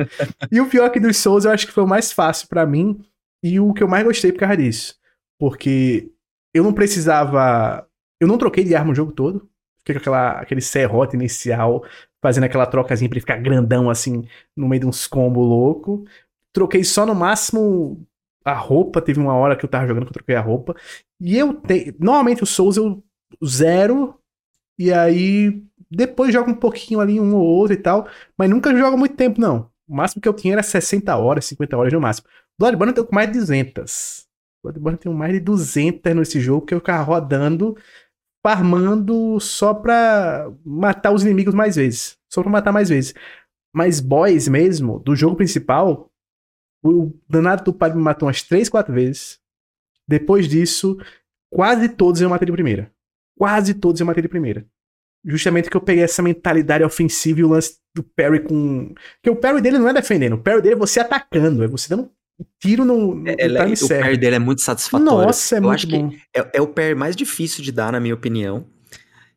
e 0.51 0.59
o 0.59 0.69
pior 0.69 0.89
que 0.89 0.99
dos 0.99 1.17
Souls, 1.17 1.45
eu 1.45 1.51
acho 1.51 1.67
que 1.67 1.73
foi 1.73 1.83
o 1.83 1.87
mais 1.87 2.11
fácil 2.11 2.47
para 2.47 2.65
mim, 2.65 3.03
e 3.43 3.59
o 3.59 3.73
que 3.73 3.83
eu 3.83 3.87
mais 3.87 4.03
gostei 4.03 4.31
por 4.31 4.39
causa 4.39 4.57
disso. 4.57 4.95
Porque 5.37 6.09
eu 6.53 6.63
não 6.63 6.73
precisava. 6.73 7.87
Eu 8.19 8.27
não 8.27 8.37
troquei 8.37 8.63
de 8.63 8.73
arma 8.73 8.91
o 8.91 8.95
jogo 8.95 9.11
todo. 9.11 9.49
Fiquei 9.79 9.95
com 9.95 9.99
aquela, 9.99 10.31
aquele 10.39 10.61
serrote 10.61 11.15
inicial, 11.15 11.83
fazendo 12.21 12.45
aquela 12.45 12.65
trocazinha 12.65 13.09
pra 13.09 13.17
ele 13.17 13.21
ficar 13.21 13.37
grandão 13.37 13.89
assim, 13.89 14.25
no 14.55 14.69
meio 14.69 14.81
de 14.81 14.87
uns 14.87 15.07
combos 15.07 15.45
louco. 15.45 16.05
Troquei 16.53 16.83
só 16.85 17.05
no 17.05 17.13
máximo 17.13 18.07
a 18.43 18.53
roupa. 18.53 19.01
Teve 19.01 19.19
uma 19.19 19.33
hora 19.35 19.55
que 19.55 19.65
eu 19.65 19.69
tava 19.69 19.87
jogando 19.87 20.03
que 20.03 20.09
eu 20.09 20.13
troquei 20.13 20.35
a 20.35 20.41
roupa. 20.41 20.75
E 21.19 21.37
eu 21.37 21.53
tenho. 21.53 21.95
Normalmente 21.99 22.43
o 22.43 22.47
Souls 22.47 22.77
eu 22.77 23.03
zero. 23.45 24.15
E 24.77 24.91
aí. 24.91 25.63
Depois 25.89 26.33
jogo 26.33 26.49
um 26.49 26.55
pouquinho 26.55 26.99
ali, 26.99 27.19
um 27.19 27.35
ou 27.35 27.43
outro 27.43 27.73
e 27.73 27.77
tal. 27.77 28.07
Mas 28.37 28.49
nunca 28.49 28.75
jogo 28.75 28.97
muito 28.97 29.15
tempo, 29.15 29.39
não. 29.39 29.69
O 29.87 29.95
máximo 29.95 30.21
que 30.21 30.27
eu 30.27 30.33
tinha 30.33 30.53
era 30.53 30.63
60 30.63 31.15
horas, 31.15 31.45
50 31.45 31.77
horas 31.77 31.93
no 31.93 32.01
máximo. 32.01 32.27
Bloodborne 32.57 32.91
eu 32.91 33.03
tenho 33.03 33.07
mais 33.11 33.31
de 33.31 33.39
200. 33.39 34.25
Bloodborne 34.63 34.97
tem 34.97 35.13
mais 35.13 35.33
de 35.33 35.39
200 35.39 36.15
nesse 36.15 36.39
jogo 36.39 36.65
que 36.65 36.73
eu 36.73 36.79
ficava 36.79 37.03
rodando, 37.03 37.75
farmando 38.45 39.39
só 39.39 39.73
pra 39.73 40.49
matar 40.65 41.11
os 41.11 41.23
inimigos 41.23 41.53
mais 41.53 41.75
vezes. 41.75 42.17
Só 42.31 42.41
pra 42.41 42.51
matar 42.51 42.71
mais 42.71 42.89
vezes. 42.89 43.13
Mas 43.75 43.99
boys 43.99 44.47
mesmo, 44.47 44.99
do 44.99 45.15
jogo 45.15 45.35
principal, 45.35 46.09
o 46.83 47.13
danado 47.29 47.63
do 47.63 47.73
pai 47.73 47.93
me 47.93 48.01
matou 48.01 48.27
umas 48.27 48.41
3, 48.41 48.69
4 48.69 48.93
vezes. 48.93 49.39
Depois 50.07 50.47
disso, 50.47 50.97
quase 51.49 51.89
todos 51.89 52.21
eu 52.21 52.29
matei 52.29 52.45
de 52.45 52.51
primeira. 52.51 52.91
Quase 53.37 53.73
todos 53.73 54.01
eu 54.01 54.05
matei 54.05 54.21
de 54.21 54.27
primeira. 54.29 54.65
Justamente 55.25 55.69
que 55.69 55.77
eu 55.77 55.81
peguei 55.81 56.03
essa 56.03 56.21
mentalidade 56.21 56.83
ofensiva 56.83 57.39
e 57.39 57.43
o 57.43 57.49
lance 57.49 57.77
do 57.95 58.03
parry 58.03 58.41
com. 58.41 58.93
Porque 59.15 59.29
o 59.29 59.35
parry 59.35 59.61
dele 59.61 59.79
não 59.79 59.87
é 59.87 59.93
defendendo, 59.93 60.33
o 60.33 60.37
parry 60.37 60.61
dele 60.61 60.75
é 60.75 60.77
você 60.77 60.99
atacando, 60.99 61.63
é 61.63 61.67
você 61.67 61.87
dando 61.87 62.11
tiro 62.59 62.85
no, 62.85 63.15
no 63.15 63.29
Ela, 63.37 63.65
time 63.65 63.77
O 63.81 63.87
pair 63.87 64.17
dele 64.17 64.35
é 64.35 64.39
muito 64.39 64.61
satisfatório. 64.61 65.25
Nossa, 65.27 65.55
é 65.55 65.57
eu 65.59 65.63
muito 65.63 65.75
acho 65.75 65.87
bom. 65.87 66.09
Que 66.09 66.21
é, 66.35 66.49
é, 66.53 66.61
o 66.61 66.67
pair 66.67 66.95
mais 66.95 67.15
difícil 67.15 67.63
de 67.63 67.71
dar, 67.71 67.91
na 67.91 67.99
minha 67.99 68.13
opinião. 68.13 68.65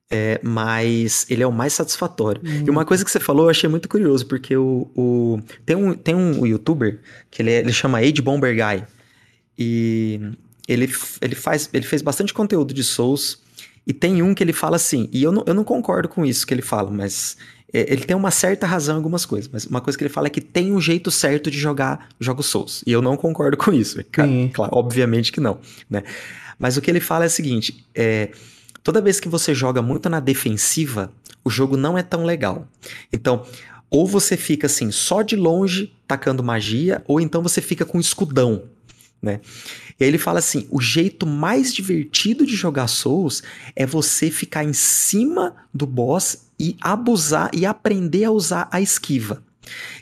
É, 0.09 0.41
mas 0.43 1.27
ele 1.29 1.43
é 1.43 1.47
o 1.47 1.53
mais 1.53 1.73
satisfatório. 1.73 2.41
Hum. 2.45 2.65
E 2.67 2.71
uma 2.71 2.85
coisa 2.85 3.05
que 3.05 3.11
você 3.11 3.19
falou 3.19 3.47
eu 3.47 3.51
achei 3.51 3.69
muito 3.69 3.89
curioso, 3.89 4.27
porque 4.27 4.57
o, 4.57 4.89
o 4.95 5.41
tem, 5.65 5.75
um, 5.75 5.95
tem 5.95 6.15
um 6.15 6.47
youtuber 6.47 7.01
que 7.31 7.43
ele, 7.43 7.51
é, 7.51 7.59
ele 7.59 7.73
chama 7.73 7.99
Age 7.99 8.23
Bomber 8.23 8.55
Guy. 8.55 8.85
E 9.59 10.21
ele, 10.69 10.93
ele, 11.21 11.35
faz, 11.35 11.69
ele 11.73 11.85
fez 11.85 12.03
bastante 12.03 12.33
conteúdo 12.33 12.73
de 12.73 12.85
Souls. 12.85 13.39
E 13.87 13.93
tem 13.93 14.23
um 14.23 14.35
que 14.35 14.43
ele 14.43 14.53
fala 14.53 14.77
assim, 14.77 15.09
e 15.13 15.23
eu 15.23 15.31
não, 15.31 15.45
eu 15.47 15.55
não 15.55 15.63
concordo 15.63 16.09
com 16.09 16.27
isso 16.27 16.45
que 16.45 16.53
ele 16.53 16.63
fala, 16.63 16.91
mas 16.91 17.37
é, 17.73 17.93
ele 17.93 18.05
tem 18.05 18.17
uma 18.17 18.31
certa 18.31 18.67
razão 18.67 18.95
em 18.95 18.99
algumas 18.99 19.25
coisas, 19.25 19.49
mas 19.53 19.65
uma 19.65 19.81
coisa 19.81 19.97
que 19.97 20.03
ele 20.03 20.13
fala 20.13 20.27
é 20.27 20.31
que 20.31 20.41
tem 20.41 20.73
um 20.73 20.81
jeito 20.81 21.11
certo 21.11 21.51
de 21.51 21.59
jogar 21.59 22.09
jogos 22.19 22.47
Souls. 22.47 22.83
E 22.87 22.91
eu 22.91 23.03
não 23.03 23.17
concordo 23.17 23.57
com 23.57 23.73
isso. 23.73 24.03
Claro, 24.53 24.73
obviamente 24.75 25.31
que 25.31 25.41
não, 25.41 25.59
né? 25.89 26.03
Mas 26.59 26.77
o 26.77 26.81
que 26.81 26.91
ele 26.91 27.01
fala 27.01 27.25
é 27.25 27.27
o 27.27 27.31
seguinte: 27.31 27.87
é, 27.95 28.31
toda 28.87 29.01
vez 29.01 29.19
que 29.19 29.29
você 29.29 29.53
joga 29.53 29.83
muito 29.83 30.09
na 30.09 30.21
defensiva, 30.21 31.13
o 31.45 31.51
jogo 31.51 31.77
não 31.77 31.99
é 31.99 32.05
tão 32.05 32.25
legal. 32.25 32.69
Então, 33.13 33.45
ou 33.91 34.07
você 34.07 34.37
fica 34.37 34.69
assim, 34.69 34.93
só 34.93 35.23
de 35.23 35.35
longe 35.35 35.93
tacando 36.07 36.41
magia, 36.41 37.03
ou 37.05 37.21
então 37.21 37.43
você 37.43 37.61
fica 37.61 37.85
com 37.85 37.99
escudão, 37.99 38.63
né? 39.21 39.41
E 39.99 40.05
aí 40.05 40.09
ele 40.09 40.19
fala 40.19 40.39
assim: 40.39 40.69
o 40.71 40.81
jeito 40.81 41.27
mais 41.27 41.75
divertido 41.75 42.47
de 42.47 42.55
jogar 42.55 42.87
Souls 42.87 43.43
é 43.75 43.85
você 43.85 44.31
ficar 44.31 44.63
em 44.63 44.73
cima 44.73 45.57
do 45.75 45.85
boss 45.85 46.47
e 46.57 46.77
abusar 46.81 47.51
e 47.53 47.67
aprender 47.67 48.23
a 48.23 48.31
usar 48.31 48.69
a 48.71 48.81
esquiva. 48.81 49.43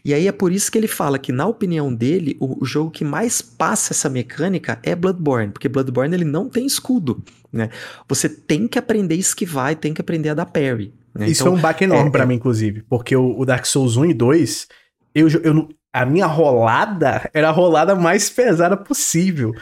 E 0.05 0.13
aí 0.13 0.29
é 0.29 0.33
por 0.33 0.53
isso 0.53 0.71
que 0.71 0.79
ele 0.79 0.87
fala 0.87 1.19
que, 1.19 1.33
na 1.33 1.47
opinião 1.47 1.95
dele, 1.95 2.37
o, 2.41 2.63
o, 2.63 2.65
jogo 2.65 2.91
que 2.91 3.05
mais 3.05 3.41
passa 3.41 3.93
essa 3.93 4.09
mecânica 4.09 4.79
é 4.83 4.95
Bloodborne, 4.95 5.53
porque 5.53 5.69
Bloodborne 5.69 6.15
ele 6.15 6.25
não 6.25 6.49
tem 6.49 6.67
escudo, 6.67 7.23
né? 7.53 7.71
Você 8.09 8.29
tem 8.29 8.69
que 8.69 8.79
aprender 8.79 9.15
a 9.15 9.19
esquivar 9.19 9.73
e 9.73 9.77
tem 9.77 9.95
que 9.95 10.01
aprender 10.01 10.31
a 10.31 10.35
dar 10.35 10.47
parry. 10.47 10.93
Né? 11.15 11.29
Isso 11.29 11.43
então, 11.43 11.53
foi 11.53 11.59
um 11.59 11.63
baque 11.63 11.85
enorme 11.85 12.09
é, 12.09 12.13
para 12.13 12.25
é... 12.25 12.27
mim, 12.27 12.35
inclusive, 12.35 12.83
porque 12.89 13.15
o, 13.17 13.39
o, 13.39 13.45
Dark 13.45 13.65
Souls 13.65 13.97
1 13.97 14.07
e 14.07 14.15
2, 14.15 14.69
eu, 15.15 15.29
eu, 15.29 15.69
a 15.93 16.05
minha 16.05 16.27
rolada 16.27 17.29
era 17.33 17.49
a 17.49 17.53
rolada 17.53 17.95
mais 17.95 18.29
pesada 18.29 18.77
possível. 18.77 19.53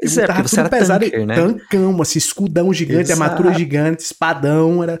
Pois 0.00 0.16
é, 0.16 0.26
porque 0.26 0.42
você 0.42 0.60
era 0.60 0.68
pesado, 0.70 1.04
tanker, 1.04 1.26
né? 1.26 1.34
Tancão, 1.34 2.00
assim, 2.00 2.18
escudão 2.18 2.72
gigante, 2.72 3.12
Exato. 3.12 3.22
armadura 3.22 3.52
gigante, 3.52 4.02
espadão, 4.02 4.82
era 4.82 4.98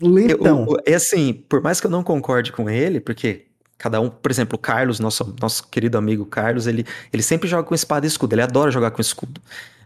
lentão. 0.00 0.66
É 0.86 0.94
assim, 0.94 1.44
por 1.48 1.60
mais 1.60 1.80
que 1.80 1.86
eu 1.86 1.90
não 1.90 2.02
concorde 2.02 2.52
com 2.52 2.70
ele, 2.70 3.00
porque 3.00 3.46
cada 3.82 4.00
um, 4.00 4.08
por 4.08 4.30
exemplo, 4.30 4.54
o 4.54 4.58
Carlos, 4.58 5.00
nosso, 5.00 5.34
nosso 5.40 5.66
querido 5.66 5.98
amigo 5.98 6.24
Carlos, 6.24 6.68
ele, 6.68 6.86
ele 7.12 7.22
sempre 7.22 7.48
joga 7.48 7.64
com 7.64 7.74
espada 7.74 8.06
e 8.06 8.08
escudo, 8.08 8.32
ele 8.32 8.42
adora 8.42 8.70
jogar 8.70 8.92
com 8.92 9.00
escudo, 9.00 9.40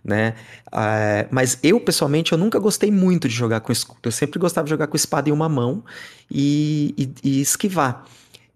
né? 0.05 0.35
Uh, 0.69 1.27
mas 1.31 1.59
eu, 1.63 1.81
pessoalmente, 1.81 2.31
eu 2.33 2.37
nunca 2.37 2.59
gostei 2.59 2.91
muito 2.91 3.27
de 3.27 3.35
jogar 3.35 3.61
com 3.61 3.73
escudo, 3.73 4.01
eu 4.05 4.13
sempre 4.13 4.39
gostava 4.39 4.67
de 4.67 4.71
jogar 4.71 4.87
com 4.87 4.97
espada 4.97 5.31
em 5.31 5.33
uma 5.33 5.49
mão 5.49 5.83
e, 6.31 6.95
e, 6.99 7.15
e 7.39 7.41
esquivar. 7.41 8.05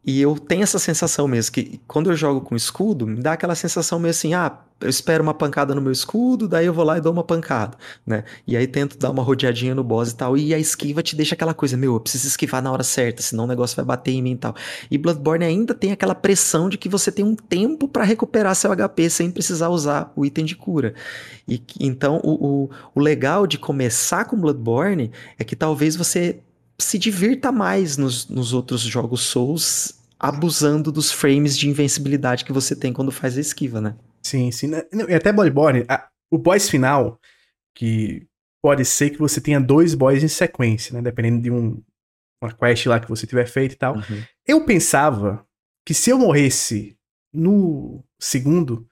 E 0.04 0.20
eu 0.20 0.38
tenho 0.38 0.62
essa 0.62 0.78
sensação 0.78 1.26
mesmo, 1.26 1.52
que 1.52 1.80
quando 1.88 2.10
eu 2.10 2.16
jogo 2.16 2.42
com 2.42 2.54
escudo, 2.54 3.06
me 3.06 3.22
dá 3.22 3.32
aquela 3.32 3.54
sensação 3.54 3.98
meio 3.98 4.10
assim, 4.10 4.34
ah, 4.34 4.58
eu 4.81 4.89
espero 4.89 5.23
uma 5.23 5.35
pancada 5.35 5.74
no 5.74 5.81
meu 5.81 5.93
escudo, 5.93 6.48
daí 6.48 6.66
eu 6.66 6.73
vou 6.73 6.85
lá 6.85 6.97
e 6.97 7.01
dou 7.01 7.12
uma 7.12 7.23
pancada, 7.23 7.77
né? 8.07 8.24
E 8.47 8.57
aí 8.57 8.66
tento 8.66 8.97
dar 8.98 9.11
uma 9.11 9.23
rodeadinha 9.23 9.74
no 9.74 9.85
boss 9.85 10.11
e 10.11 10.16
tal, 10.16 10.36
e 10.36 10.55
a 10.55 10.59
esquiva 10.59 11.02
te 11.02 11.15
deixa 11.15 11.35
aquela 11.35 11.52
coisa, 11.52 11.77
meu, 11.77 11.94
eu 11.94 12.01
preciso 12.01 12.27
esquivar 12.27 12.62
na 12.62 12.73
hora 12.73 12.82
certa, 12.82 13.23
senão 13.23 13.44
o 13.44 13.47
negócio 13.47 13.77
vai 13.77 13.85
bater 13.85 14.12
em 14.12 14.23
mim 14.23 14.32
e 14.32 14.36
tal. 14.36 14.55
E 14.90 14.97
Bloodborne 14.97 15.44
ainda 15.44 15.74
tem 15.74 15.93
aquela 15.93 16.15
pressão 16.15 16.69
de 16.69 16.78
que 16.78 16.89
você 16.89 17.12
tem 17.12 17.24
um 17.24 17.36
tempo 17.36 17.86
para 17.86 18.05
recuperar 18.05 18.55
seu 18.55 18.74
HP 18.74 19.11
sem 19.11 19.31
precisar 19.31 19.69
usar 19.69 20.12
o 20.16 20.24
item 20.24 20.44
de 20.44 20.57
cura. 20.57 20.94
E 21.47 21.62
então 21.78 22.20
o, 22.24 22.65
o, 22.65 22.70
o 22.94 23.01
legal 23.01 23.47
de 23.47 23.59
começar 23.59 24.24
com 24.24 24.40
Bloodborne 24.40 25.11
é 25.39 25.44
que 25.44 25.55
talvez 25.55 25.94
você 25.94 26.40
se 26.78 26.98
divirta 26.98 27.52
mais 27.52 27.97
nos, 27.97 28.27
nos 28.28 28.55
outros 28.55 28.81
jogos 28.81 29.20
Souls, 29.23 29.94
abusando 30.19 30.90
dos 30.90 31.12
frames 31.12 31.57
de 31.57 31.69
invencibilidade 31.69 32.44
que 32.44 32.52
você 32.52 32.74
tem 32.74 32.93
quando 32.93 33.11
faz 33.11 33.36
a 33.36 33.40
esquiva, 33.40 33.81
né? 33.81 33.94
Sim, 34.22 34.51
sim. 34.51 34.70
E 35.09 35.14
até 35.14 35.32
Bloodborne, 35.32 35.84
a, 35.88 36.09
o 36.30 36.38
boss 36.38 36.68
final, 36.68 37.18
que 37.74 38.26
pode 38.62 38.84
ser 38.84 39.10
que 39.10 39.18
você 39.18 39.40
tenha 39.40 39.60
dois 39.60 39.94
boys 39.94 40.22
em 40.22 40.28
sequência, 40.28 40.94
né? 40.94 41.02
Dependendo 41.02 41.42
de 41.42 41.51
um, 41.51 41.82
uma 42.42 42.52
quest 42.52 42.86
lá 42.86 43.01
que 43.01 43.09
você 43.09 43.26
tiver 43.26 43.47
feito 43.47 43.72
e 43.72 43.76
tal. 43.76 43.97
Uhum. 43.97 44.22
Eu 44.47 44.64
pensava 44.64 45.47
que 45.86 45.94
se 45.94 46.10
eu 46.10 46.18
morresse 46.18 46.97
no 47.32 48.05
segundo, 48.18 48.86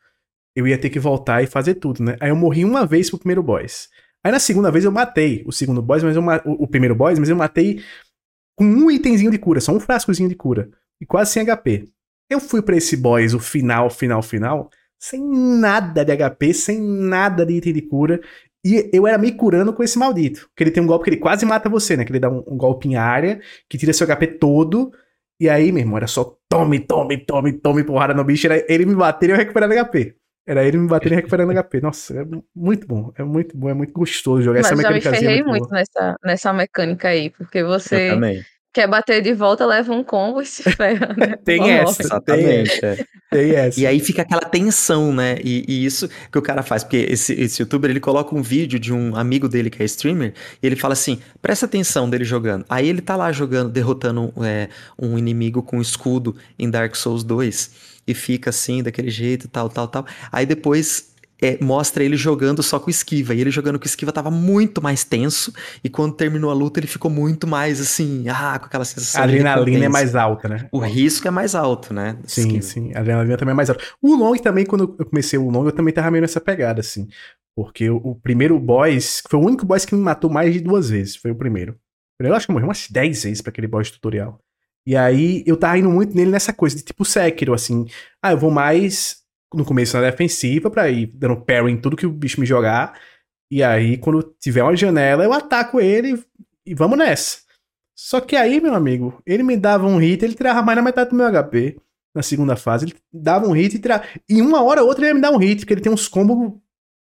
eu 0.57 0.67
ia 0.67 0.79
ter 0.79 0.91
que 0.91 0.99
voltar 0.99 1.43
e 1.43 1.47
fazer 1.47 1.75
tudo, 1.75 2.03
né? 2.03 2.17
Aí 2.21 2.31
eu 2.31 2.37
morri 2.37 2.65
uma 2.65 2.87
vez 2.87 3.11
pro 3.11 3.19
primeiro 3.19 3.43
boss. 3.43 3.89
Aí 4.25 4.33
na 4.33 4.41
segunda 4.41 4.71
vez 4.71 4.85
eu 4.85 4.93
matei 4.93 5.45
o 5.47 5.53
segundo 5.53 5.81
boss, 5.83 6.03
mas 6.03 6.17
eu 6.17 6.23
o, 6.23 6.65
o 6.65 6.69
primeiro 6.69 6.95
boss, 6.95 7.19
mas 7.19 7.29
eu 7.29 7.37
matei 7.37 7.83
com 8.57 8.65
um 8.65 8.91
itemzinho 8.91 9.31
de 9.31 9.39
cura, 9.39 9.61
só 9.61 9.73
um 9.73 9.81
frascozinho 9.81 10.29
de 10.29 10.35
cura. 10.35 10.71
E 11.01 11.07
quase 11.07 11.33
sem 11.33 11.45
HP. 11.45 11.89
Eu 12.29 12.41
fui 12.41 12.61
para 12.61 12.77
esse 12.77 12.97
boss, 12.97 13.33
o 13.35 13.39
final, 13.39 13.89
final, 13.89 14.23
final, 14.23 14.71
sem 14.99 15.23
nada 15.25 16.05
de 16.05 16.17
HP, 16.17 16.55
sem 16.55 16.81
nada 16.81 17.47
de 17.47 17.55
item 17.55 17.73
de 17.73 17.83
cura. 17.83 18.21
E 18.65 18.91
eu 18.93 19.07
era 19.07 19.17
me 19.17 19.33
curando 19.33 19.73
com 19.73 19.83
esse 19.83 19.99
maldito. 19.99 20.51
Que 20.57 20.65
ele 20.65 20.71
tem 20.71 20.83
um 20.83 20.87
golpe 20.87 21.05
que 21.05 21.11
ele 21.11 21.21
quase 21.21 21.47
mata 21.47 21.69
você, 21.69 21.97
né? 21.97 22.05
Que 22.05 22.13
ele 22.13 22.19
dá 22.19 22.29
um, 22.29 22.43
um 22.47 22.57
golpe 22.57 22.89
em 22.89 22.97
área, 22.97 23.41
que 23.69 23.79
tira 23.79 23.93
seu 23.93 24.07
HP 24.07 24.27
todo. 24.39 24.93
E 25.41 25.49
aí, 25.49 25.71
meu 25.71 25.83
irmão, 25.83 25.97
era 25.97 26.07
só 26.07 26.37
tome, 26.49 26.81
tome, 26.81 27.17
tome, 27.19 27.53
tome 27.53 27.85
porrada 27.85 28.13
no 28.13 28.25
bicho. 28.25 28.47
Era 28.47 28.65
ele 28.69 28.85
me 28.85 28.95
bater 28.95 29.29
e 29.29 29.33
eu 29.33 29.37
recuperando 29.37 29.73
HP. 29.73 30.17
Era 30.47 30.65
ele 30.65 30.79
me 30.79 30.89
batendo 30.89 31.13
e 31.13 31.17
recuperando 31.17 31.53
HP. 31.53 31.81
Nossa, 31.83 32.21
é 32.21 32.27
muito 32.57 32.87
bom. 32.87 33.13
É 33.17 33.23
muito 33.23 33.57
bom, 33.57 33.69
é 33.69 33.75
muito 33.75 33.93
gostoso 33.93 34.43
jogar 34.43 34.61
Mas 34.61 34.67
essa 34.67 34.77
mecânica. 34.77 35.11
Mas 35.11 35.21
já 35.21 35.23
me 35.23 35.27
ferrei 35.27 35.45
muito, 35.45 35.61
muito 35.61 35.71
nessa, 35.71 36.17
nessa 36.25 36.53
mecânica 36.53 37.09
aí, 37.09 37.31
porque 37.31 37.63
você 37.63 38.19
quer 38.73 38.87
bater 38.87 39.23
de 39.23 39.33
volta, 39.33 39.67
leva 39.67 39.93
um 39.93 40.05
combo 40.05 40.41
e 40.41 40.47
se 40.47 40.63
ferra, 40.73 41.15
né? 41.17 41.37
Tem 41.45 41.59
Morre. 41.59 41.73
essa. 41.73 42.03
Exatamente. 42.03 42.85
é. 42.85 43.05
Tem 43.31 43.51
essa. 43.55 43.81
E 43.81 43.87
aí 43.87 44.01
fica 44.01 44.23
aquela 44.23 44.43
tensão, 44.43 45.13
né? 45.13 45.37
E, 45.43 45.65
e 45.69 45.85
isso 45.85 46.09
que 46.31 46.39
o 46.39 46.43
cara 46.43 46.63
faz, 46.63 46.83
porque 46.85 47.07
esse, 47.09 47.33
esse 47.35 47.61
youtuber 47.63 47.91
ele 47.91 48.01
coloca 48.01 48.35
um 48.35 48.43
vídeo 48.43 48.79
de 48.79 48.93
um 48.93 49.17
amigo 49.17 49.49
dele 49.49 49.71
que 49.71 49.83
é 49.83 49.87
streamer, 49.87 50.35
e 50.63 50.67
ele 50.67 50.77
fala 50.77 50.93
assim: 50.93 51.21
presta 51.41 51.67
atenção 51.67 52.09
dele 52.09 52.25
jogando. 52.25 52.65
Aí 52.69 52.89
ele 52.89 53.01
tá 53.01 53.17
lá 53.17 53.31
jogando, 53.33 53.71
derrotando 53.71 54.33
é, 54.45 54.69
um 54.99 55.19
inimigo 55.19 55.63
com 55.63 55.81
escudo 55.81 56.37
em 56.59 56.71
Dark 56.71 56.95
Souls 56.95 57.25
2, 57.25 57.71
e 58.07 58.15
fica 58.15 58.51
assim, 58.51 58.83
daquele 58.83 59.11
jeito, 59.11 59.49
tal, 59.49 59.69
tal, 59.69 59.89
tal. 59.89 60.07
Aí 60.33 60.47
depois. 60.47 61.09
É, 61.41 61.63
mostra 61.63 62.03
ele 62.03 62.17
jogando 62.17 62.63
só 62.63 62.79
com 62.79 62.91
esquiva. 62.91 63.35
E 63.35 63.41
ele 63.41 63.51
jogando 63.51 63.79
com 63.79 63.87
esquiva 63.87 64.13
tava 64.13 64.31
muito 64.31 64.83
mais 64.83 65.05
tenso. 65.05 65.53
E 65.83 65.89
quando 65.89 66.15
terminou 66.15 66.51
a 66.51 66.55
luta, 66.55 66.81
ele 66.81 66.87
ficou 66.87 67.11
muito 67.11 67.47
mais 67.47 67.81
assim, 67.81 68.25
ah, 68.29 68.59
com 68.59 68.67
aquela 68.67 68.85
sensação 68.85 69.21
A 69.21 69.25
adrenalina 69.25 69.85
é 69.85 69.89
mais 69.89 70.15
alta, 70.15 70.49
né? 70.49 70.69
O 70.73 70.79
risco 70.79 71.29
é 71.29 71.31
mais 71.31 71.55
alto, 71.55 71.95
né? 71.95 72.19
Sim, 72.25 72.43
Esquiva. 72.43 72.63
sim. 72.63 72.93
A 72.95 73.01
adrenalina 73.01 73.37
também 73.37 73.53
é 73.53 73.57
mais 73.57 73.71
alta. 73.71 73.85
O 74.03 74.15
Long 74.15 74.37
também, 74.37 74.67
quando 74.67 74.97
eu 74.99 75.07
comecei 75.07 75.39
o 75.39 75.49
Long, 75.49 75.67
eu 75.67 75.73
também 75.73 75.95
tava 75.95 76.11
meio 76.11 76.23
nessa 76.23 76.41
pegada, 76.41 76.81
assim. 76.81 77.07
Porque 77.57 77.89
o, 77.91 77.97
o 77.97 78.15
primeiro 78.15 78.59
boss, 78.59 79.23
foi 79.29 79.39
o 79.39 79.45
único 79.45 79.67
boss 79.67 79.85
que 79.85 79.95
me 79.95 80.01
matou 80.01 80.31
mais 80.31 80.53
de 80.53 80.61
duas 80.61 80.91
vezes, 80.91 81.17
foi 81.17 81.31
o 81.31 81.35
primeiro. 81.35 81.77
Eu 82.21 82.35
acho 82.35 82.47
que 82.47 82.51
eu 82.51 82.55
morri 82.55 82.65
umas 82.65 82.89
10 82.91 83.25
vezes 83.25 83.41
pra 83.41 83.51
aquele 83.51 83.69
boss 83.69 83.91
tutorial. 83.91 84.41
E 84.87 84.97
aí 84.97 85.45
eu 85.47 85.57
tava 85.57 85.79
indo 85.79 85.91
muito 85.91 86.17
nele 86.17 86.31
nessa 86.31 86.53
coisa 86.53 86.75
de 86.75 86.83
tipo 86.83 87.05
Sekiro, 87.05 87.55
assim. 87.55 87.87
Ah, 88.23 88.33
eu 88.33 88.39
vou 88.39 88.51
mais 88.51 89.19
no 89.55 89.65
começo 89.65 89.97
na 89.97 90.11
defensiva 90.11 90.71
pra 90.71 90.91
ir 90.91 91.07
dando 91.07 91.41
parry 91.41 91.73
em 91.73 91.81
tudo 91.81 91.97
que 91.97 92.07
o 92.07 92.13
bicho 92.13 92.41
me 92.41 92.47
jogar. 92.47 92.99
E 93.51 93.63
aí, 93.63 93.97
quando 93.97 94.23
tiver 94.39 94.63
uma 94.63 94.77
janela, 94.77 95.25
eu 95.25 95.33
ataco 95.33 95.81
ele 95.81 96.23
e 96.67 96.75
vamos 96.75 96.99
nessa. 96.99 97.39
Só 97.97 98.21
que 98.21 98.37
aí, 98.37 98.61
meu 98.61 98.75
amigo, 98.75 99.21
ele 99.27 99.43
me 99.43 99.57
dava 99.57 99.87
um 99.87 99.97
hit, 99.97 100.25
ele 100.25 100.35
tirava 100.35 100.63
mais 100.63 100.77
na 100.77 100.83
metade 100.83 101.11
do 101.11 101.17
meu 101.17 101.27
HP 101.27 101.77
na 102.15 102.23
segunda 102.23 102.57
fase. 102.57 102.85
Ele 102.85 102.97
dava 103.13 103.47
um 103.47 103.53
hit 103.53 103.75
e 103.75 103.79
tirava. 103.79 104.05
E 104.29 104.41
uma 104.41 104.63
hora 104.63 104.83
ou 104.83 104.89
outra 104.89 105.05
ele 105.05 105.11
ia 105.11 105.15
me 105.15 105.21
dar 105.21 105.31
um 105.31 105.39
hit, 105.39 105.61
porque 105.61 105.75
ele 105.75 105.81
tem 105.81 105.93
uns 105.93 106.07
combos 106.07 106.53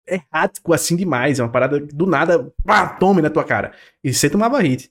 erráticos 0.07 0.75
assim 0.75 0.97
demais. 0.97 1.39
É 1.39 1.43
uma 1.43 1.53
parada 1.53 1.81
que 1.81 1.95
do 1.95 2.07
nada, 2.07 2.53
pá, 2.65 2.89
tome 2.89 3.21
na 3.21 3.31
tua 3.31 3.45
cara. 3.45 3.73
E 4.03 4.15
você 4.15 4.31
tomava 4.31 4.61
hit. 4.61 4.91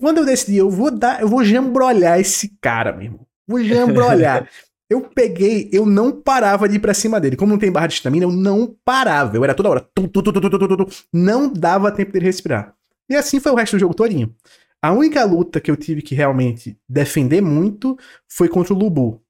Quando 0.00 0.18
eu 0.18 0.24
decidi, 0.24 0.56
eu 0.56 0.70
vou 0.70 0.90
dar, 0.90 1.20
eu 1.20 1.28
vou 1.28 1.44
jambrolhar 1.44 2.18
esse 2.18 2.56
cara, 2.60 2.92
meu 2.92 3.04
irmão. 3.04 3.26
Vou 3.46 3.62
jambrolhar. 3.64 4.48
Eu 4.90 5.02
peguei, 5.02 5.68
eu 5.72 5.84
não 5.84 6.10
parava 6.12 6.68
de 6.68 6.76
ir 6.76 6.78
pra 6.78 6.94
cima 6.94 7.20
dele. 7.20 7.36
Como 7.36 7.52
não 7.52 7.58
tem 7.58 7.70
barra 7.70 7.86
de 7.86 7.94
estamina, 7.94 8.24
eu 8.24 8.32
não 8.32 8.74
parava. 8.84 9.36
Eu 9.36 9.44
era 9.44 9.54
toda 9.54 9.68
hora. 9.68 9.80
tum, 9.94 10.08
tum, 10.08 10.22
tum. 10.22 10.86
Não 11.12 11.52
dava 11.52 11.92
tempo 11.92 12.12
dele 12.12 12.24
respirar. 12.24 12.74
E 13.08 13.14
assim 13.14 13.38
foi 13.40 13.52
o 13.52 13.54
resto 13.54 13.76
do 13.76 13.80
jogo 13.80 13.94
todinho. 13.94 14.34
A 14.80 14.92
única 14.92 15.24
luta 15.24 15.60
que 15.60 15.70
eu 15.70 15.76
tive 15.76 16.02
que 16.02 16.14
realmente 16.14 16.78
defender 16.88 17.40
muito 17.40 17.98
foi 18.28 18.48
contra 18.48 18.72
o 18.72 18.78
Lubu. 18.78 19.22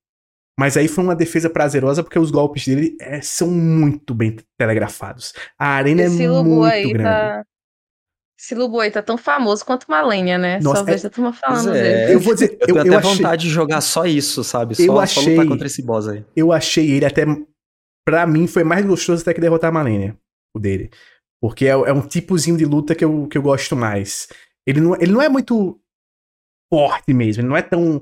Mas 0.59 0.77
aí 0.77 0.89
foi 0.89 1.05
uma 1.05 1.15
defesa 1.15 1.49
prazerosa 1.49 2.03
porque 2.03 2.19
os 2.19 2.31
golpes 2.31 2.67
dele 2.67 2.97
é, 3.01 3.21
são 3.21 3.49
muito 3.49 4.13
bem 4.15 4.37
telegrafados. 4.57 5.33
A 5.59 5.69
arena 5.69 6.03
Esse 6.03 6.23
é 6.23 6.31
Lubu 6.31 6.51
muito 6.51 6.65
aí 6.65 6.93
grande. 6.93 7.05
tá. 7.05 7.45
Esse 8.39 8.55
aí 8.55 8.91
tá 8.91 9.03
tão 9.03 9.19
famoso 9.19 9.65
quanto 9.65 9.91
Malenia, 9.91 10.39
né? 10.39 10.61
Nossa, 10.61 10.79
Só 10.79 10.85
vejo 10.85 11.07
a 11.07 11.11
turma 11.11 11.33
falando 11.33 11.75
é. 11.75 11.83
dele. 11.83 12.15
Eu 12.15 12.21
vou 12.21 12.35
dizer, 12.35 12.57
Eu 12.61 12.69
eu, 12.69 12.83
tenho 12.83 12.93
eu 12.95 12.99
até 12.99 13.09
achei, 13.09 13.17
vontade 13.17 13.43
de 13.43 13.51
jogar 13.51 13.81
só 13.81 14.07
isso, 14.07 14.45
sabe? 14.45 14.77
Só, 14.77 14.83
Eu 14.83 14.93
só 14.93 15.01
achei- 15.01 15.35
lutar 15.37 15.49
contra 15.49 15.67
esse 15.67 15.83
boss 15.83 16.07
aí. 16.07 16.25
eu 16.37 16.53
achei 16.53 16.89
ele 16.91 17.05
até. 17.05 17.25
Pra 18.07 18.27
mim, 18.27 18.47
foi 18.47 18.63
mais 18.63 18.87
gostoso 18.87 19.21
até 19.23 19.35
que 19.35 19.41
derrotar 19.41 19.71
a 19.71 19.73
Malenia, 19.73 20.17
o 20.57 20.61
dele. 20.61 20.89
Porque 21.43 21.67
é, 21.67 21.71
é 21.71 21.93
um 21.93 22.01
tipozinho 22.01 22.57
de 22.57 22.65
luta 22.65 22.95
que 22.95 23.05
eu, 23.05 23.27
que 23.27 23.37
eu 23.37 23.43
gosto 23.43 23.75
mais. 23.75 24.29
Ele 24.67 24.81
não, 24.81 24.95
ele 24.95 25.13
não 25.13 25.21
é 25.21 25.29
muito 25.29 25.79
forte 26.73 27.13
mesmo, 27.13 27.41
ele 27.43 27.49
não 27.49 27.57
é 27.57 27.63
tão. 27.63 28.01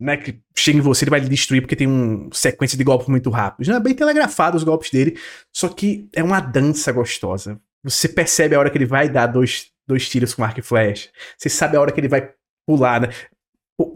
Né, 0.00 0.16
que 0.16 0.40
chega 0.56 0.78
em 0.78 0.80
você 0.80 1.04
ele 1.04 1.10
vai 1.10 1.18
lhe 1.18 1.28
destruir 1.28 1.60
porque 1.60 1.74
tem 1.74 1.88
uma 1.88 2.30
sequência 2.32 2.78
de 2.78 2.84
golpes 2.84 3.08
muito 3.08 3.28
rápidos. 3.30 3.66
Não 3.66 3.76
é 3.76 3.80
bem 3.80 3.94
telegrafado 3.94 4.56
os 4.56 4.62
golpes 4.62 4.90
dele, 4.90 5.18
só 5.52 5.68
que 5.68 6.08
é 6.14 6.22
uma 6.22 6.38
dança 6.40 6.92
gostosa. 6.92 7.60
Você 7.84 8.08
percebe 8.08 8.54
a 8.54 8.58
hora 8.58 8.70
que 8.70 8.78
ele 8.78 8.86
vai 8.86 9.08
dar 9.08 9.26
dois, 9.26 9.66
dois 9.86 10.08
tiros 10.08 10.34
com 10.34 10.42
arco 10.44 10.60
e 10.60 10.62
flecha. 10.62 11.08
Você 11.36 11.48
sabe 11.48 11.76
a 11.76 11.80
hora 11.80 11.92
que 11.92 12.00
ele 12.00 12.08
vai 12.08 12.30
pular, 12.66 13.00
né? 13.00 13.08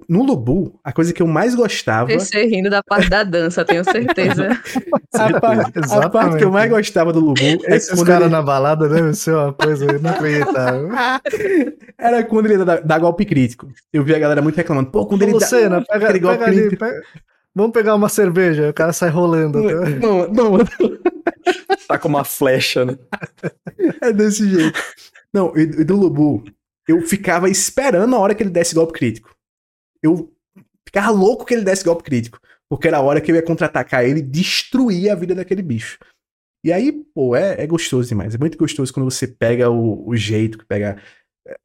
No 0.09 0.23
Lubu, 0.23 0.79
a 0.85 0.93
coisa 0.93 1.13
que 1.13 1.21
eu 1.21 1.27
mais 1.27 1.57
gostava. 1.57 2.09
Você 2.13 2.45
rindo 2.45 2.71
da 2.71 2.85
parte 2.85 3.11
da 3.11 3.25
dança, 3.25 3.65
tenho 3.65 3.83
certeza. 3.83 4.51
A, 5.13 5.41
parte- 5.41 5.79
a 5.93 6.09
parte 6.09 6.37
que 6.39 6.45
eu 6.45 6.51
mais 6.53 6.71
gostava 6.71 7.13
do 7.13 7.19
Lubu 7.21 7.41
é 7.43 7.77
Esses 7.77 8.03
caras 8.05 8.23
ele... 8.23 8.31
na 8.33 8.41
balada 8.41 8.89
devem 8.89 9.13
ser 9.13 9.35
uma 9.35 9.53
coisa 9.53 9.85
inacreditável. 9.97 10.89
Era 11.99 12.23
quando 12.25 12.47
ele 12.47 12.65
dá, 12.65 12.79
dá 12.81 12.99
golpe 12.99 13.25
crítico. 13.25 13.69
Eu 13.93 14.05
vi 14.05 14.15
a 14.15 14.19
galera 14.21 14.41
muito 14.41 14.57
reclamando. 14.57 14.91
Pô, 14.91 15.05
quando 15.05 15.23
ele 15.23 15.33
Lucena, 15.33 15.81
dá 15.81 15.87
pega, 15.87 16.05
aquele 16.07 16.19
golpe 16.21 16.39
pega 16.39 16.51
ali, 16.51 16.61
crítico. 16.61 16.85
pega- 16.85 17.03
Vamos 17.55 17.73
pegar 17.73 17.95
uma 17.95 18.09
cerveja, 18.09 18.71
o 18.71 18.73
cara 18.73 18.93
sai 18.95 19.11
rolando. 19.11 19.61
Não, 19.63 20.29
não, 20.29 20.59
Tá 21.93 21.99
com 21.99 22.09
uma 22.09 22.25
flecha, 22.25 22.85
né? 22.87 22.97
é 24.01 24.13
desse 24.13 24.49
jeito. 24.49 24.79
Não, 25.33 25.55
e, 25.57 25.61
e 25.63 25.85
do 25.85 25.97
Lubu, 25.97 26.43
eu 26.89 27.01
ficava 27.03 27.51
esperando 27.51 28.17
a 28.17 28.19
hora 28.19 28.35
que 28.35 28.43
ele 28.43 28.51
desse 28.51 28.75
golpe 28.75 28.95
crítico. 28.95 29.35
Eu 30.03 30.33
ficava 30.89 31.11
louco 31.11 31.45
que 31.45 31.53
ele 31.55 31.65
desse 31.65 31.85
golpe 31.85 32.03
crítico. 32.03 32.39
Porque 32.71 32.89
era 32.89 32.97
a 32.97 33.03
hora 33.03 33.21
que 33.21 33.31
eu 33.31 33.37
ia 33.37 33.43
contra-atacar 33.43 34.05
ele 34.05 34.21
e 34.21 34.23
destruir 34.23 35.11
a 35.11 35.15
vida 35.15 35.35
daquele 35.35 35.61
bicho. 35.63 35.99
E 36.65 36.73
aí, 36.73 36.93
pô, 37.15 37.37
é, 37.37 37.61
é 37.63 37.67
gostoso 37.67 38.09
demais. 38.09 38.35
É 38.35 38.39
muito 38.39 38.57
gostoso 38.57 38.93
quando 38.93 39.11
você 39.11 39.27
pega 39.27 39.69
o, 39.71 40.09
o 40.09 40.17
jeito 40.17 40.57
que 40.57 40.65
pega. 40.65 40.97
É- 41.47 41.57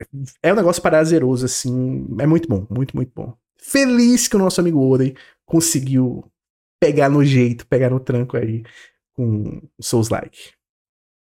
É 0.44 0.54
um 0.54 0.58
negócio 0.58 0.82
prazeroso, 0.82 1.46
assim. 1.46 2.06
É 2.20 2.28
muito 2.28 2.50
bom, 2.50 2.68
muito, 2.70 2.96
muito 2.98 3.12
bom. 3.16 3.34
Feliz 3.62 4.28
que 4.28 4.36
o 4.36 4.40
nosso 4.40 4.60
amigo 4.60 4.80
Oden 4.82 5.16
conseguiu 5.46 6.26
pegar 6.82 7.10
no 7.10 7.24
jeito, 7.24 7.66
pegar 7.68 7.90
no 7.90 8.00
tranco 8.00 8.36
aí 8.36 8.64
com 9.18 9.62
Souls 9.82 10.10
Like. 10.10 10.52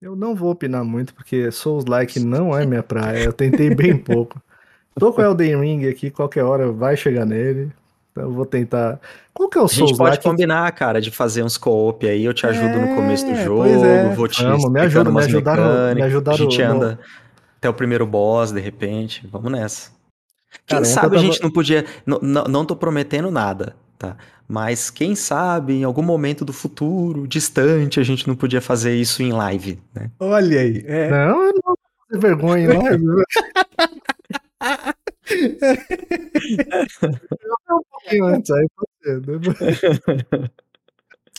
Eu 0.01 0.15
não 0.15 0.33
vou 0.33 0.51
opinar 0.51 0.85
muito, 0.85 1.13
porque 1.13 1.51
Souls 1.51 1.83
Like 1.85 2.19
não 2.23 2.57
é 2.57 2.65
minha 2.65 2.83
praia. 2.83 3.23
Eu 3.25 3.33
tentei 3.33 3.73
bem 3.75 3.97
pouco. 3.97 4.41
Tô 4.97 5.11
com 5.11 5.21
o 5.21 5.25
Elden 5.25 5.59
Ring 5.59 5.87
aqui, 5.87 6.09
qualquer 6.09 6.43
hora 6.43 6.71
vai 6.71 6.95
chegar 6.95 7.25
nele. 7.25 7.71
Então 8.11 8.23
eu 8.25 8.31
vou 8.33 8.45
tentar. 8.45 8.99
Qual 9.33 9.49
que 9.49 9.57
é 9.57 9.61
o 9.61 9.65
A 9.65 9.67
gente 9.67 9.77
Souls 9.77 9.97
pode 9.97 10.09
Like? 10.11 10.23
combinar, 10.23 10.69
cara, 10.73 10.99
de 11.01 11.09
fazer 11.11 11.43
uns 11.43 11.57
co-op 11.57 12.05
aí. 12.07 12.23
Eu 12.25 12.33
te 12.33 12.45
ajudo 12.45 12.79
no 12.79 12.95
começo 12.95 13.25
do 13.25 13.31
É, 13.31 13.43
jogo, 13.45 13.65
é. 13.67 14.13
vou 14.15 14.27
te 14.27 14.43
Vamos, 14.43 14.69
me 14.69 14.79
ajuda, 14.81 15.09
me 15.11 15.19
ajudaram- 15.19 15.95
me 15.95 16.01
ajudaram 16.01 16.35
A 16.35 16.37
gente 16.49 16.63
no- 16.63 16.71
anda 16.73 16.99
até 17.57 17.69
o 17.69 17.73
primeiro 17.73 18.05
boss, 18.05 18.51
de 18.51 18.59
repente. 18.59 19.25
Vamos 19.31 19.51
nessa. 19.51 19.91
Quem 20.65 20.83
sabe 20.83 21.17
a 21.17 21.19
gente 21.19 21.37
tava- 21.37 21.43
não 21.47 21.51
podia. 21.51 21.85
Não, 22.05 22.19
não, 22.21 22.43
não 22.45 22.65
tô 22.65 22.75
prometendo 22.75 23.29
nada, 23.31 23.75
tá? 23.97 24.17
Mas 24.47 24.89
quem 24.89 25.15
sabe 25.15 25.73
em 25.73 25.83
algum 25.83 26.01
momento 26.01 26.43
do 26.43 26.51
futuro, 26.53 27.27
distante, 27.27 27.99
a 27.99 28.03
gente 28.03 28.27
não 28.27 28.35
podia 28.35 28.59
fazer 28.61 28.95
isso 28.95 29.21
em 29.21 29.31
live, 29.31 29.79
né? 29.93 30.09
Olha 30.19 30.59
aí. 30.61 30.83
É, 30.87 31.09
Não, 31.09 31.43
eu 31.43 31.53
não 31.53 31.61
vou 31.63 31.77
ter 32.09 32.17
vergonha, 32.19 32.67
não. 32.73 32.87
Eu 37.69 37.77
um 37.77 37.83
pouquinho 37.91 38.25
antes, 38.25 38.49
aí 38.51 38.67
pode 38.75 38.89
ser. 39.03 40.51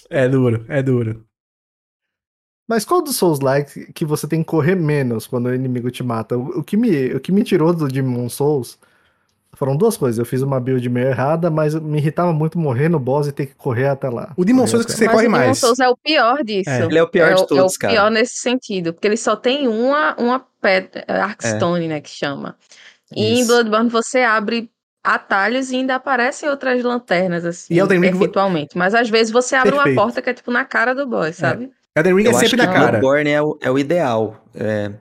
é 0.09 0.29
duro, 0.29 0.65
é 0.69 0.83
duro. 0.83 1.25
Mas 2.69 2.85
qual 2.85 3.03
dos 3.03 3.17
Souls 3.17 3.41
Like 3.41 3.93
que 3.93 4.05
você 4.05 4.29
tem 4.29 4.43
que 4.43 4.49
correr 4.49 4.77
menos 4.77 5.27
quando 5.27 5.47
o 5.47 5.55
inimigo 5.55 5.91
te 5.91 6.05
mata? 6.05 6.39
O, 6.39 6.61
o 6.61 6.65
que, 6.65 6.77
me, 6.77 7.13
o 7.15 7.21
que 7.21 7.33
me 7.33 7.43
tirou 7.43 7.75
do 7.75 7.89
Demon 7.89 8.29
Souls 8.29 8.79
foram 9.55 9.77
duas 9.77 9.97
coisas. 9.97 10.19
Eu 10.19 10.25
fiz 10.25 10.43
uma 10.43 10.59
build 10.61 10.89
meio 10.89 11.09
errada, 11.09 11.51
mas 11.51 11.75
me 11.75 11.99
irritava 11.99 12.33
muito 12.33 12.59
morrer 12.59 12.89
no 12.89 12.99
boss 12.99 13.27
e 13.27 13.33
ter 13.33 13.47
que 13.47 13.55
correr 13.55 13.89
até 13.89 14.09
lá. 14.09 14.33
O 14.37 14.45
Demon 14.45 14.67
Souls 14.67 14.87
que 14.87 14.93
até 14.93 14.99
você 14.99 15.05
Mas 15.07 15.15
corre 15.15 15.27
o 15.27 15.31
Demon 15.31 15.45
mais. 15.45 15.59
Souls 15.59 15.79
é 15.81 15.89
o 15.89 15.97
pior 15.97 16.43
disso. 16.45 16.71
É. 16.71 16.83
Ele 16.85 16.99
é 16.99 17.03
o 17.03 17.09
pior 17.09 17.31
é 17.33 17.35
de 17.35 17.43
o, 17.43 17.47
todos, 17.47 17.73
é 17.75 17.77
o 17.77 17.79
cara. 17.79 17.93
pior 17.95 18.11
nesse 18.11 18.37
sentido, 18.37 18.93
porque 18.93 19.07
ele 19.09 19.17
só 19.17 19.37
tem 19.37 19.67
uma, 19.69 20.15
uma 20.19 20.45
pedra, 20.61 21.05
é, 21.07 21.21
Arkstone, 21.21 21.89
né, 21.89 22.01
que 22.01 22.11
chama. 22.11 22.57
E 23.15 23.25
em 23.25 23.41
Isso. 23.41 23.49
Bloodborne 23.49 23.89
você 23.91 24.21
abre 24.21 24.71
atalhos 25.03 25.71
e 25.73 25.77
ainda 25.77 25.95
aparecem 25.97 26.49
outras 26.49 26.83
lanternas, 26.85 27.45
assim, 27.45 27.75
E 27.75 27.79
Elden 27.79 28.01
Ring 28.01 28.09
eventualmente. 28.09 28.77
Mas 28.77 28.95
às 28.95 29.09
vezes 29.11 29.33
você 29.33 29.57
abre 29.57 29.73
Perfeito. 29.73 29.97
uma 29.99 30.05
porta 30.05 30.23
que 30.23 30.31
é 30.31 30.35
tipo 30.35 30.51
na 30.51 30.65
cara 30.65 30.95
do 30.95 31.07
boss, 31.07 31.37
sabe? 31.37 31.71
Elden 31.97 32.15
Ring 32.15 32.25
é 32.25 32.27
Eu 32.29 32.31
acho 32.33 32.41
sempre 32.41 32.61
que 32.61 32.67
na 32.67 32.73
cara. 32.73 32.91
Bloodborne 32.99 33.31
é 33.31 33.43
o, 33.43 33.59
é 33.61 33.71
o 33.71 33.79
ideal. 33.79 34.45
é. 34.55 34.93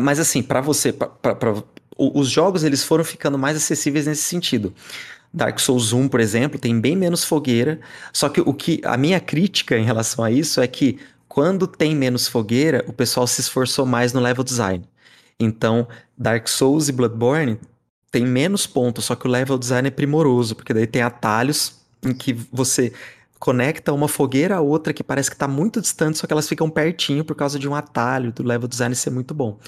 Mas 0.00 0.18
assim, 0.18 0.42
pra 0.42 0.60
você, 0.60 0.92
pra- 0.92 1.06
pra- 1.08 1.34
pra- 1.36 1.62
os 1.96 2.28
jogos 2.28 2.64
eles 2.64 2.82
foram 2.84 3.04
ficando 3.04 3.38
mais 3.38 3.56
acessíveis 3.56 4.06
nesse 4.06 4.22
sentido. 4.22 4.74
Dark 5.32 5.58
Souls 5.58 5.92
1, 5.92 6.08
por 6.08 6.20
exemplo, 6.20 6.58
tem 6.58 6.80
bem 6.80 6.96
menos 6.96 7.24
fogueira. 7.24 7.80
Só 8.12 8.28
que 8.28 8.40
o 8.40 8.54
que 8.54 8.80
a 8.84 8.96
minha 8.96 9.20
crítica 9.20 9.76
em 9.76 9.84
relação 9.84 10.24
a 10.24 10.30
isso 10.30 10.60
é 10.60 10.66
que 10.66 10.98
quando 11.28 11.66
tem 11.66 11.94
menos 11.94 12.26
fogueira, 12.26 12.84
o 12.88 12.92
pessoal 12.92 13.26
se 13.26 13.40
esforçou 13.40 13.84
mais 13.84 14.12
no 14.12 14.20
level 14.20 14.42
design. 14.42 14.84
Então, 15.38 15.86
Dark 16.16 16.48
Souls 16.48 16.88
e 16.88 16.92
Bloodborne 16.92 17.58
tem 18.10 18.24
menos 18.24 18.66
pontos, 18.66 19.04
só 19.04 19.14
que 19.14 19.26
o 19.26 19.30
level 19.30 19.58
design 19.58 19.88
é 19.88 19.90
primoroso, 19.90 20.54
porque 20.54 20.72
daí 20.72 20.86
tem 20.86 21.02
atalhos 21.02 21.74
em 22.02 22.14
que 22.14 22.32
você 22.50 22.92
conecta 23.38 23.92
uma 23.92 24.08
fogueira 24.08 24.56
a 24.56 24.60
outra 24.60 24.92
que 24.92 25.04
parece 25.04 25.30
que 25.30 25.36
tá 25.36 25.46
muito 25.46 25.80
distante, 25.80 26.18
só 26.18 26.26
que 26.26 26.32
elas 26.32 26.48
ficam 26.48 26.70
pertinho 26.70 27.24
por 27.24 27.34
causa 27.36 27.58
de 27.58 27.68
um 27.68 27.74
atalho, 27.74 28.32
do 28.32 28.42
level 28.42 28.66
design 28.68 28.94
ser 28.94 29.10
muito 29.10 29.34
bom. 29.34 29.58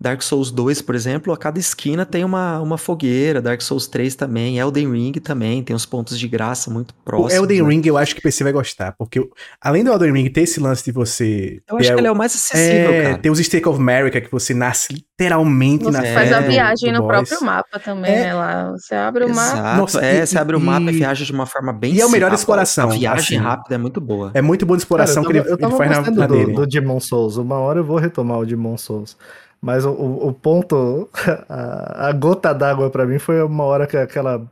Dark 0.00 0.20
Souls 0.22 0.50
2, 0.50 0.82
por 0.82 0.94
exemplo, 0.94 1.32
a 1.32 1.36
cada 1.36 1.58
esquina 1.58 2.04
tem 2.04 2.24
uma, 2.24 2.60
uma 2.60 2.76
fogueira, 2.76 3.40
Dark 3.40 3.60
Souls 3.62 3.86
3 3.86 4.14
também, 4.14 4.58
Elden 4.58 4.90
Ring 4.92 5.12
também, 5.12 5.62
tem 5.62 5.74
uns 5.74 5.86
pontos 5.86 6.18
de 6.18 6.28
graça 6.28 6.70
muito 6.70 6.92
próximos. 7.04 7.32
O 7.32 7.36
Elden 7.36 7.62
né? 7.62 7.68
Ring 7.70 7.82
eu 7.86 7.96
acho 7.96 8.14
que 8.14 8.20
o 8.20 8.22
PC 8.22 8.44
vai 8.44 8.52
gostar, 8.52 8.92
porque 8.92 9.26
além 9.60 9.82
do 9.84 9.90
Elden 9.90 10.12
Ring 10.12 10.28
ter 10.30 10.42
esse 10.42 10.60
lance 10.60 10.84
de 10.84 10.92
você... 10.92 11.62
Eu 11.68 11.76
acho 11.78 11.88
ter 11.88 11.94
que 11.94 12.00
ele 12.00 12.06
é 12.08 12.10
o- 12.10 12.14
o 12.14 12.18
mais 12.18 12.34
acessível, 12.34 12.92
é, 12.92 13.02
cara. 13.02 13.18
tem 13.18 13.32
os 13.32 13.38
Stake 13.38 13.68
of 13.68 13.78
America, 13.80 14.20
que 14.20 14.30
você 14.30 14.52
nasce 14.52 15.04
literalmente 15.18 15.84
na 15.84 16.00
Você 16.00 16.06
É, 16.08 16.14
faz 16.14 16.32
a 16.32 16.40
viagem 16.40 16.92
no 16.92 17.02
boss. 17.02 17.28
próprio 17.28 17.46
mapa 17.46 17.78
também, 17.78 18.12
É. 18.12 18.24
né? 18.24 18.34
Lá 18.34 18.70
você 18.72 18.94
abre 18.94 19.24
o 19.24 19.28
mapa. 19.34 19.56
Exato, 19.58 19.76
Nossa, 19.80 20.04
é, 20.04 20.16
e- 20.22 20.26
você 20.26 20.38
abre 20.38 20.56
o 20.56 20.60
mapa 20.60 20.90
e- 20.90 20.94
e 20.94 20.98
viaja 20.98 21.24
de 21.24 21.32
uma 21.32 21.46
forma 21.46 21.72
bem 21.72 21.94
e 21.94 22.00
é 22.00 22.06
o 22.06 22.10
melhor 22.10 22.32
exploração, 22.32 22.90
A 22.90 22.94
viagem 22.94 23.38
assim. 23.38 23.46
rápida 23.46 23.74
é 23.76 23.78
muito 23.78 24.00
boa. 24.00 24.30
É 24.34 24.42
muito 24.42 24.66
boa 24.66 24.76
de 24.76 24.82
exploração 24.82 25.22
Cara, 25.22 25.36
eu 25.36 25.42
que 25.42 25.48
tava, 25.50 25.54
ele, 25.54 25.64
eu 25.64 25.70
tava 25.70 25.84
ele 25.84 25.94
faz 25.94 26.06
na, 26.16 26.20
na 26.20 26.26
do, 26.26 26.34
dele. 26.34 26.52
do 26.52 26.66
Demon 26.66 27.00
Souls. 27.00 27.36
Uma 27.36 27.56
hora 27.58 27.78
eu 27.78 27.84
vou 27.84 27.96
retomar 27.96 28.38
o 28.38 28.46
Demon 28.46 28.76
Souls. 28.76 29.16
Mas 29.62 29.84
o, 29.86 29.90
o, 29.92 30.28
o 30.28 30.32
ponto, 30.32 31.08
a, 31.48 32.08
a 32.08 32.12
gota 32.12 32.52
d'água 32.52 32.90
pra 32.90 33.06
mim 33.06 33.18
foi 33.18 33.42
uma 33.42 33.64
hora 33.64 33.86
que 33.86 33.96
aquela. 33.96 34.42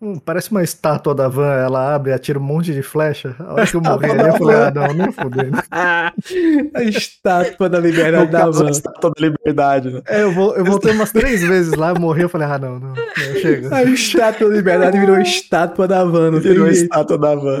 Hum, 0.00 0.18
Parece 0.18 0.50
uma 0.50 0.62
estátua 0.62 1.14
da 1.14 1.28
van, 1.28 1.52
ela 1.54 1.94
abre 1.94 2.10
e 2.10 2.14
atira 2.14 2.38
um 2.38 2.42
monte 2.42 2.72
de 2.72 2.82
flecha. 2.82 3.34
A 3.38 3.52
hora 3.54 3.66
que 3.66 3.74
eu 3.76 3.80
morri 3.80 4.06
ali, 4.10 4.28
eu 4.28 4.36
falei, 4.36 4.56
ah, 4.56 4.72
não, 4.74 4.94
nem 4.94 5.12
fudendo. 5.12 5.58
A 6.74 6.82
estátua 6.84 7.68
da 7.68 7.78
liberdade 7.78 8.30
da 8.30 8.48
van. 8.50 8.70
toda 9.00 9.14
liberdade, 9.18 9.90
né? 9.90 10.00
É, 10.06 10.22
eu, 10.22 10.32
vou, 10.32 10.54
eu 10.56 10.64
voltei 10.64 10.92
umas 10.92 11.10
três 11.12 11.42
vezes 11.42 11.74
lá, 11.74 11.94
morri, 11.94 12.22
eu 12.22 12.28
falei, 12.28 12.46
ah, 12.48 12.58
não, 12.58 12.78
não, 12.78 12.88
não 12.94 13.34
chega. 13.40 13.74
A 13.74 13.82
estátua 13.84 14.48
da 14.48 14.54
liberdade 14.56 14.98
virou 14.98 15.18
estátua 15.18 15.86
da 15.88 16.04
van, 16.04 16.30
não 16.30 16.40
Virou 16.40 16.66
a 16.66 16.70
estátua 16.70 17.18
da 17.18 17.34
van. 17.34 17.60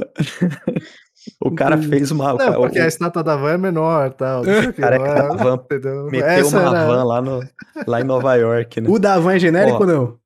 o 1.42 1.50
cara 1.54 1.76
fez 1.78 2.10
uma. 2.10 2.34
Não, 2.34 2.50
o, 2.52 2.54
porque 2.62 2.78
a 2.78 2.86
estátua 2.86 3.22
da 3.22 3.36
van 3.36 3.52
é 3.52 3.58
menor 3.58 4.10
tal. 4.14 4.42
o 4.42 4.46
não 4.46 4.52
é- 4.52 4.72
da 4.72 5.34
van 5.34 5.60
meteu 6.10 6.26
Essa 6.26 6.58
uma 6.60 6.70
era- 6.78 6.86
van 6.86 7.04
lá, 7.04 7.20
no, 7.22 7.40
lá 7.86 8.00
em 8.00 8.04
Nova 8.04 8.34
York, 8.36 8.80
né? 8.80 8.88
O 8.90 8.98
da 8.98 9.18
van 9.18 9.34
é 9.34 9.38
genérico 9.38 9.78
Ó. 9.78 9.80
ou 9.80 9.86
não? 9.86 10.19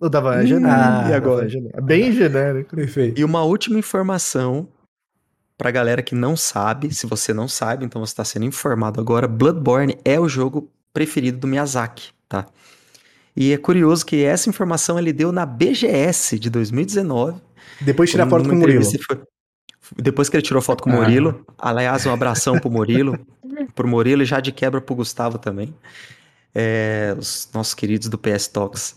O 0.00 0.08
da 0.08 0.20
van 0.20 0.34
é 0.36 0.42
Hum, 0.44 0.46
genérico. 0.46 1.06
e 1.06 1.10
da 1.10 1.16
agora? 1.16 1.48
genérico. 1.48 1.78
É 1.78 1.80
bem 1.82 2.12
genérico. 2.12 2.76
Perfeito. 2.76 3.20
E 3.20 3.24
uma 3.24 3.42
última 3.42 3.78
informação 3.78 4.68
pra 5.56 5.70
galera 5.72 6.02
que 6.02 6.14
não 6.14 6.36
sabe, 6.36 6.94
se 6.94 7.04
você 7.06 7.34
não 7.34 7.48
sabe, 7.48 7.84
então 7.84 8.04
você 8.04 8.14
tá 8.14 8.24
sendo 8.24 8.44
informado 8.44 9.00
agora, 9.00 9.26
Bloodborne 9.26 9.98
é 10.04 10.18
o 10.20 10.28
jogo 10.28 10.70
preferido 10.92 11.38
do 11.38 11.46
Miyazaki, 11.48 12.10
tá? 12.28 12.46
E 13.36 13.52
é 13.52 13.56
curioso 13.58 14.06
que 14.06 14.22
essa 14.24 14.48
informação 14.48 14.98
ele 14.98 15.12
deu 15.12 15.32
na 15.32 15.44
BGS 15.44 16.38
de 16.38 16.48
2019. 16.48 17.40
Depois 17.80 18.10
tira 18.10 18.24
foto 18.26 18.42
numa 18.42 18.50
com 18.50 18.56
o 18.56 18.60
Murilo. 18.60 18.84
foi- 19.06 19.20
Depois 19.96 20.28
que 20.28 20.36
ele 20.36 20.42
tirou 20.42 20.60
foto 20.62 20.82
com 20.84 20.90
o 20.90 20.92
Ah. 20.92 20.96
Murilo, 20.96 21.44
aliás, 21.58 22.04
um 22.06 22.12
abração 22.12 22.58
pro 22.58 22.70
Murilo, 22.70 23.18
pro 23.74 23.88
Murilo 23.88 24.22
e 24.22 24.26
já 24.26 24.38
de 24.38 24.52
quebra 24.52 24.80
pro 24.80 24.94
Gustavo 24.94 25.38
também, 25.38 25.74
é, 26.54 27.14
os 27.18 27.48
nossos 27.54 27.74
queridos 27.74 28.08
do 28.08 28.18
PS 28.18 28.48
Talks. 28.48 28.96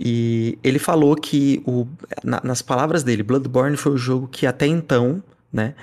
E 0.00 0.58
ele 0.62 0.78
falou 0.78 1.16
que, 1.16 1.62
o, 1.66 1.86
na- 2.22 2.40
nas 2.44 2.62
palavras 2.62 3.02
dele, 3.02 3.22
Bloodborne 3.22 3.76
foi 3.76 3.92
o 3.92 3.96
jogo 3.96 4.28
que 4.28 4.46
até 4.46 4.66
então, 4.66 5.22
né? 5.52 5.74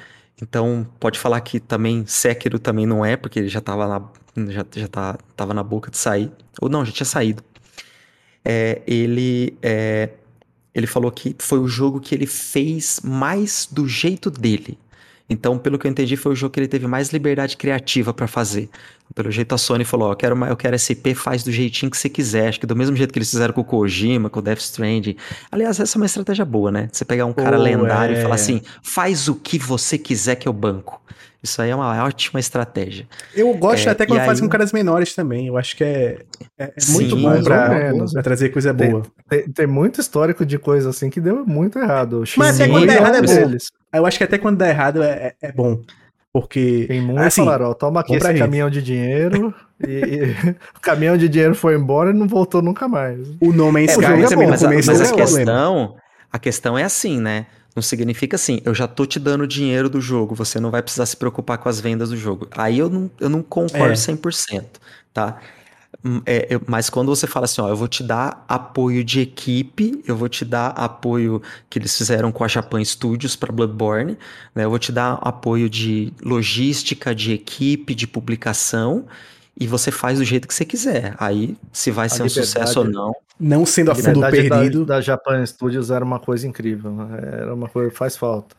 Então, 0.41 0.87
pode 0.99 1.19
falar 1.19 1.41
que 1.41 1.59
também 1.59 2.05
Sekiro 2.05 2.59
também 2.59 2.85
não 2.85 3.05
é, 3.05 3.15
porque 3.17 3.39
ele 3.39 3.47
já 3.49 3.61
tava 3.61 3.87
na, 3.87 4.51
já, 4.51 4.65
já 4.75 4.87
tá, 4.87 5.17
tava 5.35 5.53
na 5.53 5.63
boca 5.63 5.89
de 5.91 5.97
sair. 5.97 6.31
Ou 6.61 6.69
não, 6.69 6.85
já 6.85 6.91
tinha 6.91 7.05
saído. 7.05 7.43
É, 8.43 8.81
ele, 8.85 9.57
é, 9.61 10.09
ele 10.73 10.87
falou 10.87 11.11
que 11.11 11.35
foi 11.39 11.59
o 11.59 11.67
jogo 11.67 11.99
que 11.99 12.13
ele 12.13 12.27
fez 12.27 12.99
mais 13.03 13.67
do 13.71 13.87
jeito 13.87 14.29
dele. 14.29 14.77
Então, 15.29 15.57
pelo 15.57 15.79
que 15.79 15.87
eu 15.87 15.91
entendi, 15.91 16.15
foi 16.15 16.33
o 16.33 16.35
jogo 16.35 16.53
que 16.53 16.59
ele 16.59 16.67
teve 16.67 16.85
mais 16.85 17.09
liberdade 17.11 17.57
criativa 17.57 18.13
pra 18.13 18.27
fazer. 18.27 18.69
Pelo 19.15 19.31
jeito 19.31 19.55
a 19.55 19.57
Sony 19.57 19.83
falou, 19.83 20.09
ó, 20.09 20.11
eu 20.11 20.15
quero, 20.15 20.35
uma- 20.35 20.47
eu 20.49 20.55
quero 20.57 20.75
SP, 20.77 21.15
faz 21.15 21.43
do 21.43 21.51
jeitinho 21.51 21.89
que 21.89 21.97
você 21.97 22.09
quiser. 22.09 22.49
Acho 22.49 22.59
que 22.59 22.65
do 22.67 22.75
mesmo 22.75 22.95
jeito 22.95 23.11
que 23.11 23.17
eles 23.17 23.29
fizeram 23.31 23.53
com 23.53 23.61
o 23.61 23.63
Kojima, 23.63 24.29
com 24.29 24.39
o 24.39 24.41
Death 24.41 24.59
Stranding. 24.59 25.15
Aliás, 25.51 25.79
essa 25.79 25.97
é 25.97 25.99
uma 25.99 26.05
estratégia 26.05 26.45
boa, 26.45 26.71
né? 26.71 26.89
Você 26.91 27.03
pegar 27.05 27.25
um 27.25 27.33
cara 27.33 27.57
Pô, 27.57 27.63
lendário 27.63 28.15
é. 28.15 28.19
e 28.19 28.21
falar 28.21 28.35
assim, 28.35 28.61
faz 28.83 29.27
o 29.27 29.35
que 29.35 29.57
você 29.57 29.97
quiser 29.97 30.35
que 30.35 30.47
eu 30.47 30.53
banco. 30.53 31.01
Isso 31.45 31.61
aí 31.61 31.69
é 31.69 31.75
uma 31.75 32.03
ótima 32.03 32.39
estratégia. 32.39 33.07
Eu 33.35 33.53
gosto 33.53 33.87
É, 33.87 33.91
até 33.91 34.05
quando 34.05 34.19
aí- 34.19 34.25
faz 34.25 34.41
com 34.41 34.49
caras 34.49 34.73
menores 34.73 35.13
também. 35.13 35.45
Eu 35.47 35.57
acho 35.57 35.77
que 35.77 35.83
é, 35.83 36.17
é- 36.57 36.63
é 36.65 36.71
muito 36.89 37.15
Sim, 37.15 37.21
bom 37.21 37.43
pra, 37.43 37.69
pra 38.11 38.23
trazer 38.23 38.49
coisa 38.49 38.73
Tem- 38.73 38.89
boa. 38.89 39.03
Tem, 39.29 39.43
tem 39.51 39.67
muito 39.67 40.01
histórico 40.01 40.43
de 40.43 40.57
coisa 40.57 40.89
assim 40.89 41.09
que 41.09 41.21
deu 41.21 41.45
muito 41.45 41.77
errado. 41.77 42.23
Mas 42.35 42.55
até 42.59 42.65
Shinji 42.65 42.71
quando 42.71 42.87
dá 42.87 42.93
é 42.93 42.97
errado 42.97 43.15
é 43.15 43.21
bom. 43.21 43.27
deles. 43.35 43.67
Eu 43.93 44.05
acho 44.07 44.17
que 44.17 44.23
até 44.23 44.37
quando 44.39 44.57
dá 44.57 44.67
errado 44.67 45.03
é, 45.03 45.33
é- 45.41 45.47
é 45.49 45.51
bom. 45.51 45.79
Porque. 46.33 46.85
Tem 46.87 46.99
muitos 46.99 47.27
assim, 47.27 47.45
falaram, 47.45 47.69
ó, 47.69 47.73
toma 47.73 48.01
aqui 48.01 48.15
esse 48.15 48.33
caminhão 48.33 48.69
de 48.69 48.81
dinheiro. 48.81 49.53
e, 49.87 49.91
e 49.91 50.21
o 50.75 50.81
caminhão 50.81 51.15
de 51.15 51.29
dinheiro 51.29 51.53
foi 51.55 51.75
embora 51.75 52.09
e 52.09 52.13
não 52.13 52.27
voltou 52.27 52.61
nunca 52.61 52.87
mais. 52.87 53.19
o 53.39 53.53
No 53.53 53.71
Man's 53.71 53.89
É, 53.89 53.91
Sky 53.93 54.03
é 54.05 54.27
também 54.27 54.27
bom, 54.35 54.43
no 54.45 54.49
mas 54.49 54.63
a, 54.63 54.67
começo 54.67 54.87
mas 54.91 55.01
a 55.01 55.05
é 55.05 55.15
questão, 55.15 55.95
a 56.33 56.39
questão 56.39 56.77
é 56.77 56.83
assim, 56.83 57.21
né? 57.21 57.45
Não 57.75 57.81
significa 57.83 58.35
assim, 58.37 58.61
eu 58.63 58.73
já 58.73 58.87
tô 58.87 59.05
te 59.05 59.19
dando 59.19 59.45
dinheiro 59.45 59.89
do 59.89 59.99
jogo, 59.99 60.33
você 60.33 60.59
não 60.61 60.71
vai 60.71 60.81
precisar 60.81 61.05
se 61.05 61.17
preocupar 61.17 61.57
com 61.57 61.67
as 61.67 61.79
vendas 61.81 62.09
do 62.09 62.15
jogo. 62.17 62.47
Aí 62.51 62.79
eu 62.79 62.89
não, 62.89 63.11
eu 63.19 63.29
não 63.29 63.43
concordo 63.43 63.93
É. 63.93 63.95
100%, 63.97 64.79
tá? 65.13 65.41
Hum, 66.03 66.21
é, 66.25 66.59
mas 66.67 66.89
quando 66.89 67.07
você 67.09 67.27
fala 67.27 67.45
assim, 67.45 67.61
ó, 67.61 67.69
eu 67.69 67.75
vou 67.75 67.87
te 67.87 68.03
dar 68.03 68.45
apoio 68.47 69.03
de 69.03 69.21
equipe, 69.21 70.03
eu 70.07 70.15
vou 70.15 70.29
te 70.29 70.45
dar 70.45 70.69
apoio 70.69 71.41
que 71.69 71.79
eles 71.79 71.97
fizeram 71.97 72.31
com 72.31 72.43
a 72.43 72.47
Japan 72.47 72.83
Studios 72.83 73.35
para 73.35 73.51
Bloodborne, 73.51 74.17
né? 74.53 74.65
Eu 74.65 74.69
vou 74.69 74.79
te 74.79 74.91
dar 74.91 75.13
apoio 75.21 75.69
de 75.69 76.13
logística, 76.23 77.15
de 77.15 77.33
equipe, 77.33 77.95
de 77.95 78.07
publicação, 78.07 79.05
e 79.59 79.67
você 79.67 79.91
faz 79.91 80.19
do 80.19 80.25
jeito 80.25 80.47
que 80.47 80.53
você 80.53 80.65
quiser. 80.65 81.15
Aí, 81.17 81.57
se 81.71 81.91
vai 81.91 82.09
ser 82.09 82.23
um 82.23 82.29
sucesso 82.29 82.79
ou 82.79 82.85
não, 82.85 83.13
Não 83.39 83.65
sendo 83.65 83.89
a 83.89 83.93
A 83.93 83.95
fundo 83.95 84.07
liberdade 84.23 84.49
da- 84.49 84.55
perdido. 84.57 84.85
Da, 84.85 85.01
Japan 85.01 85.45
Studios 85.45 85.91
era 85.91 86.03
uma 86.03 86.19
coisa 86.19 86.47
incrível. 86.47 86.93
Era 87.21 87.53
uma 87.53 87.67
coisa 87.69 87.91
faz 87.91 88.15
falta. 88.17 88.55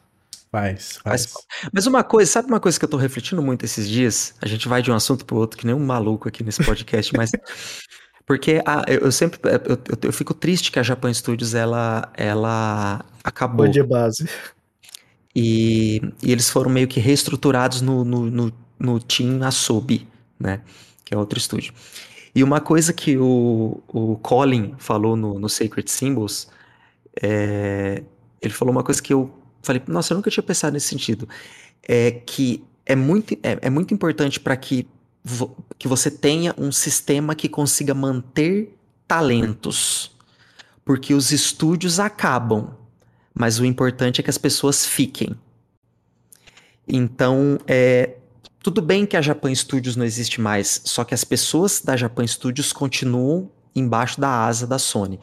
Faz, 0.51 0.99
Faz 1.03 1.27
faz. 1.27 1.35
Mas 1.73 1.87
uma 1.87 2.03
coisa, 2.05 2.31
sabe 2.31 2.49
uma 2.49 2.61
coisa 2.61 2.79
que 2.79 2.85
eu 2.85 2.89
tô 2.89 2.97
refletindo 2.97 3.43
muito 3.43 3.65
esses 3.65 3.89
dias? 3.89 4.35
A 4.41 4.47
gente 4.47 4.69
vai 4.69 4.81
de 4.81 4.91
um 4.91 4.95
assunto 4.95 5.25
pro 5.25 5.37
outro, 5.37 5.59
que 5.59 5.67
nem 5.67 5.75
um 5.75 5.85
maluco 5.85 6.29
aqui 6.29 6.43
nesse 6.45 6.63
podcast, 6.65 7.13
mas. 7.17 7.31
Porque 8.25 8.61
a- 8.67 8.85
eu, 8.89 9.01
eu 9.01 9.13
sempre. 9.13 9.39
Eu, 9.45 9.75
eu- 9.75 9.99
eu 10.03 10.13
fico 10.13 10.33
triste 10.35 10.73
que 10.73 10.79
a 10.79 10.83
Japan 10.83 11.13
Studios 11.13 11.55
ela, 11.55 12.11
ela 12.17 13.05
acabou. 13.23 13.67
Foi 13.67 13.71
de 13.73 13.83
base. 13.83 14.29
E, 15.35 16.01
e 16.23 16.33
eles 16.33 16.49
foram 16.49 16.71
meio 16.71 16.89
que 16.89 16.99
reestruturados 16.99 17.81
no, 17.83 18.05
no, 18.05 18.31
no, 18.31 18.53
no 18.79 19.01
Team 19.01 19.43
Asobi, 19.43 20.09
né? 20.41 20.61
Que 21.07 21.15
é 21.15 21.17
outro 21.17 21.39
estúdio. 21.39 21.73
E 22.35 22.45
uma 22.45 22.61
coisa 22.61 22.93
que 22.93 23.17
o, 23.17 23.81
o 23.89 24.17
Colin 24.19 24.75
falou 24.77 25.17
no, 25.17 25.39
no 25.39 25.49
Sacred 25.49 25.91
Symbols, 25.91 26.49
é, 27.23 28.03
ele 28.43 28.53
falou 28.53 28.73
uma 28.73 28.83
coisa 28.83 29.01
que 29.03 29.15
eu 29.15 29.31
falei, 29.63 29.81
nossa, 29.87 30.13
eu 30.13 30.17
nunca 30.17 30.31
tinha 30.31 30.43
pensado 30.43 30.75
nesse 30.75 30.89
sentido. 30.89 31.27
É 31.83 32.11
que 32.11 32.63
é 32.85 32.95
muito, 32.95 33.33
é, 33.43 33.59
é 33.63 33.71
muito 33.71 33.95
importante 33.95 34.39
para 34.39 34.55
que, 34.57 34.87
vo- 35.25 35.57
que 35.79 35.89
você 35.89 36.11
tenha 36.11 36.55
um 36.59 36.71
sistema 36.71 37.35
que 37.35 37.49
consiga 37.49 37.95
manter 37.95 38.77
talentos. 39.09 40.11
Porque 40.85 41.15
os 41.15 41.33
estúdios 41.33 41.99
acabam 41.99 42.75
mas 43.39 43.61
o 43.61 43.67
importante 43.67 44.19
é 44.19 44.25
que 44.25 44.31
as 44.31 44.39
pessoas 44.39 44.87
fiquem. 44.87 45.37
Então, 46.89 47.59
é, 47.67 48.16
tudo 48.67 48.83
bem 48.83 49.07
que 49.07 49.17
a 49.17 49.23
Japan 49.23 49.55
Studios 49.55 49.95
não 49.95 50.05
existe 50.05 50.41
mais, 50.41 50.81
só 50.85 51.05
que 51.05 51.15
as 51.15 51.23
pessoas 51.23 51.81
da 51.81 51.97
Japan 51.97 52.27
Studios 52.27 52.73
continuam 52.73 53.49
embaixo 53.73 54.21
da 54.21 54.45
asa 54.45 54.67
da 54.67 54.77
Sony. 54.77 55.21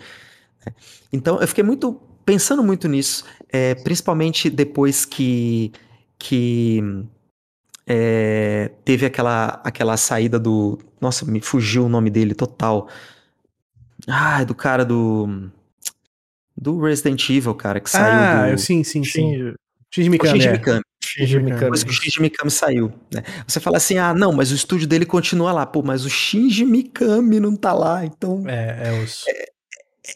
né? 0.65 0.73
Então, 1.11 1.41
eu 1.41 1.47
fiquei 1.49 1.61
muito 1.61 1.91
pensando 2.25 2.63
muito 2.63 2.87
nisso, 2.87 3.25
é, 3.49 3.75
principalmente 3.75 4.49
depois 4.49 5.03
que, 5.03 5.73
que 6.17 6.81
é, 7.85 8.71
teve 8.85 9.05
aquela, 9.05 9.59
aquela 9.61 9.97
saída 9.97 10.39
do. 10.39 10.79
Nossa, 11.01 11.25
me 11.25 11.41
fugiu 11.41 11.87
o 11.87 11.89
nome 11.89 12.09
dele 12.09 12.33
total. 12.33 12.87
Ah, 14.07 14.41
do 14.45 14.55
cara 14.55 14.85
do. 14.85 15.51
Do 16.55 16.79
Resident 16.79 17.29
Evil, 17.29 17.55
cara, 17.55 17.81
que 17.81 17.89
saiu 17.89 18.05
Ah, 18.05 18.45
do. 18.45 18.51
eu, 18.51 18.57
sim, 18.57 18.85
sim, 18.85 19.03
sim. 19.03 19.53
Shinji, 19.93 20.07
X 20.07 20.07
o 20.07 20.11
Mikami, 20.11 20.31
Shinji 20.39 20.47
é. 20.47 20.51
Mikami. 20.51 20.81
Shinji 21.03 21.39
Mikami. 21.39 21.59
Depois 21.61 21.83
que 21.83 21.89
o 21.89 21.93
Shinji 21.93 22.21
Mikami 22.21 22.49
saiu, 22.51 22.91
né? 23.13 23.21
Você 23.47 23.59
fala 23.59 23.77
assim, 23.77 23.97
ah, 23.97 24.13
não, 24.13 24.31
mas 24.33 24.51
o 24.51 24.55
estúdio 24.55 24.87
dele 24.87 25.05
continua 25.05 25.51
lá. 25.51 25.65
Pô, 25.65 25.83
mas 25.83 26.05
o 26.05 26.09
Shinji 26.09 26.65
Mikami 26.65 27.39
não 27.39 27.55
tá 27.55 27.73
lá, 27.73 28.03
então... 28.05 28.43
É, 28.47 28.89
é 28.89 29.03
os... 29.03 29.25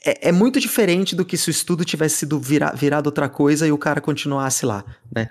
É, 0.03 0.29
é 0.29 0.31
muito 0.31 0.59
diferente 0.59 1.15
do 1.15 1.23
que 1.23 1.37
se 1.37 1.49
o 1.49 1.51
estúdio 1.51 1.85
tivesse 1.85 2.17
sido 2.17 2.39
vira- 2.39 2.73
virado 2.75 3.05
outra 3.07 3.29
coisa 3.29 3.65
e 3.67 3.71
o 3.71 3.77
cara 3.77 4.01
continuasse 4.01 4.65
lá, 4.65 4.83
né? 5.15 5.29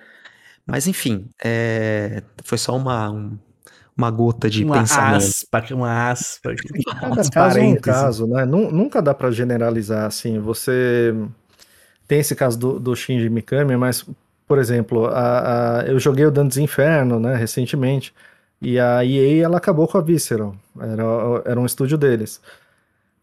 Mas 0.66 0.86
enfim, 0.86 1.28
é, 1.44 2.22
foi 2.42 2.56
só 2.56 2.74
uma, 2.76 3.10
um- 3.10 3.38
uma 3.96 4.10
gota 4.10 4.48
de 4.48 4.64
uma 4.64 4.78
pensamento. 4.78 5.16
aspa, 5.24 5.64
uma 5.74 6.10
aspa. 6.10 6.54
Cada 7.00 7.30
caso 7.30 7.58
é 7.58 7.62
um 7.62 7.76
caso, 7.76 8.26
né? 8.26 8.44
Nu- 8.46 8.70
Nunca 8.72 9.02
dá 9.02 9.12
pra 9.14 9.30
generalizar 9.30 10.06
assim. 10.06 10.38
Você 10.40 11.14
tem 12.08 12.20
esse 12.20 12.34
caso 12.34 12.58
do, 12.58 12.80
do 12.80 12.96
Shinji 12.96 13.28
Mikami, 13.28 13.76
mas, 13.76 14.04
por 14.46 14.58
exemplo, 14.58 15.06
a, 15.06 15.80
a, 15.80 15.86
eu 15.86 15.98
joguei 15.98 16.24
o 16.24 16.30
Dantes 16.30 16.56
Inferno, 16.58 17.18
né, 17.18 17.34
recentemente, 17.34 18.14
e 18.60 18.78
a 18.78 19.04
EA, 19.04 19.44
ela 19.44 19.58
acabou 19.58 19.88
com 19.88 19.98
a 19.98 20.00
Visceral, 20.00 20.56
era, 20.80 21.02
era 21.44 21.60
um 21.60 21.66
estúdio 21.66 21.98
deles. 21.98 22.40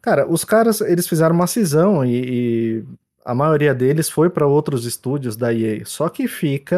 Cara, 0.01 0.27
os 0.29 0.43
caras, 0.43 0.81
eles 0.81 1.07
fizeram 1.07 1.35
uma 1.35 1.47
cisão 1.47 2.05
e, 2.05 2.79
e 2.79 2.85
a 3.25 3.33
maioria 3.33 3.73
deles 3.73 4.09
foi 4.09 4.29
para 4.29 4.45
outros 4.45 4.85
estúdios 4.85 5.35
da 5.37 5.53
EA, 5.53 5.85
só 5.85 6.09
que 6.09 6.27
fica, 6.27 6.77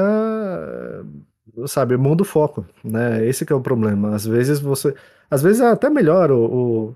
sabe, 1.68 1.98
muda 1.98 2.22
o 2.24 2.26
foco, 2.26 2.66
né, 2.84 3.26
esse 3.26 3.52
é 3.52 3.56
o 3.56 3.62
problema, 3.62 4.16
às 4.16 4.26
vezes 4.26 4.60
você, 4.60 4.94
às 5.30 5.42
vezes 5.42 5.62
é 5.62 5.68
até 5.70 5.90
melhor 5.90 6.32
o, 6.32 6.46
o 6.46 6.96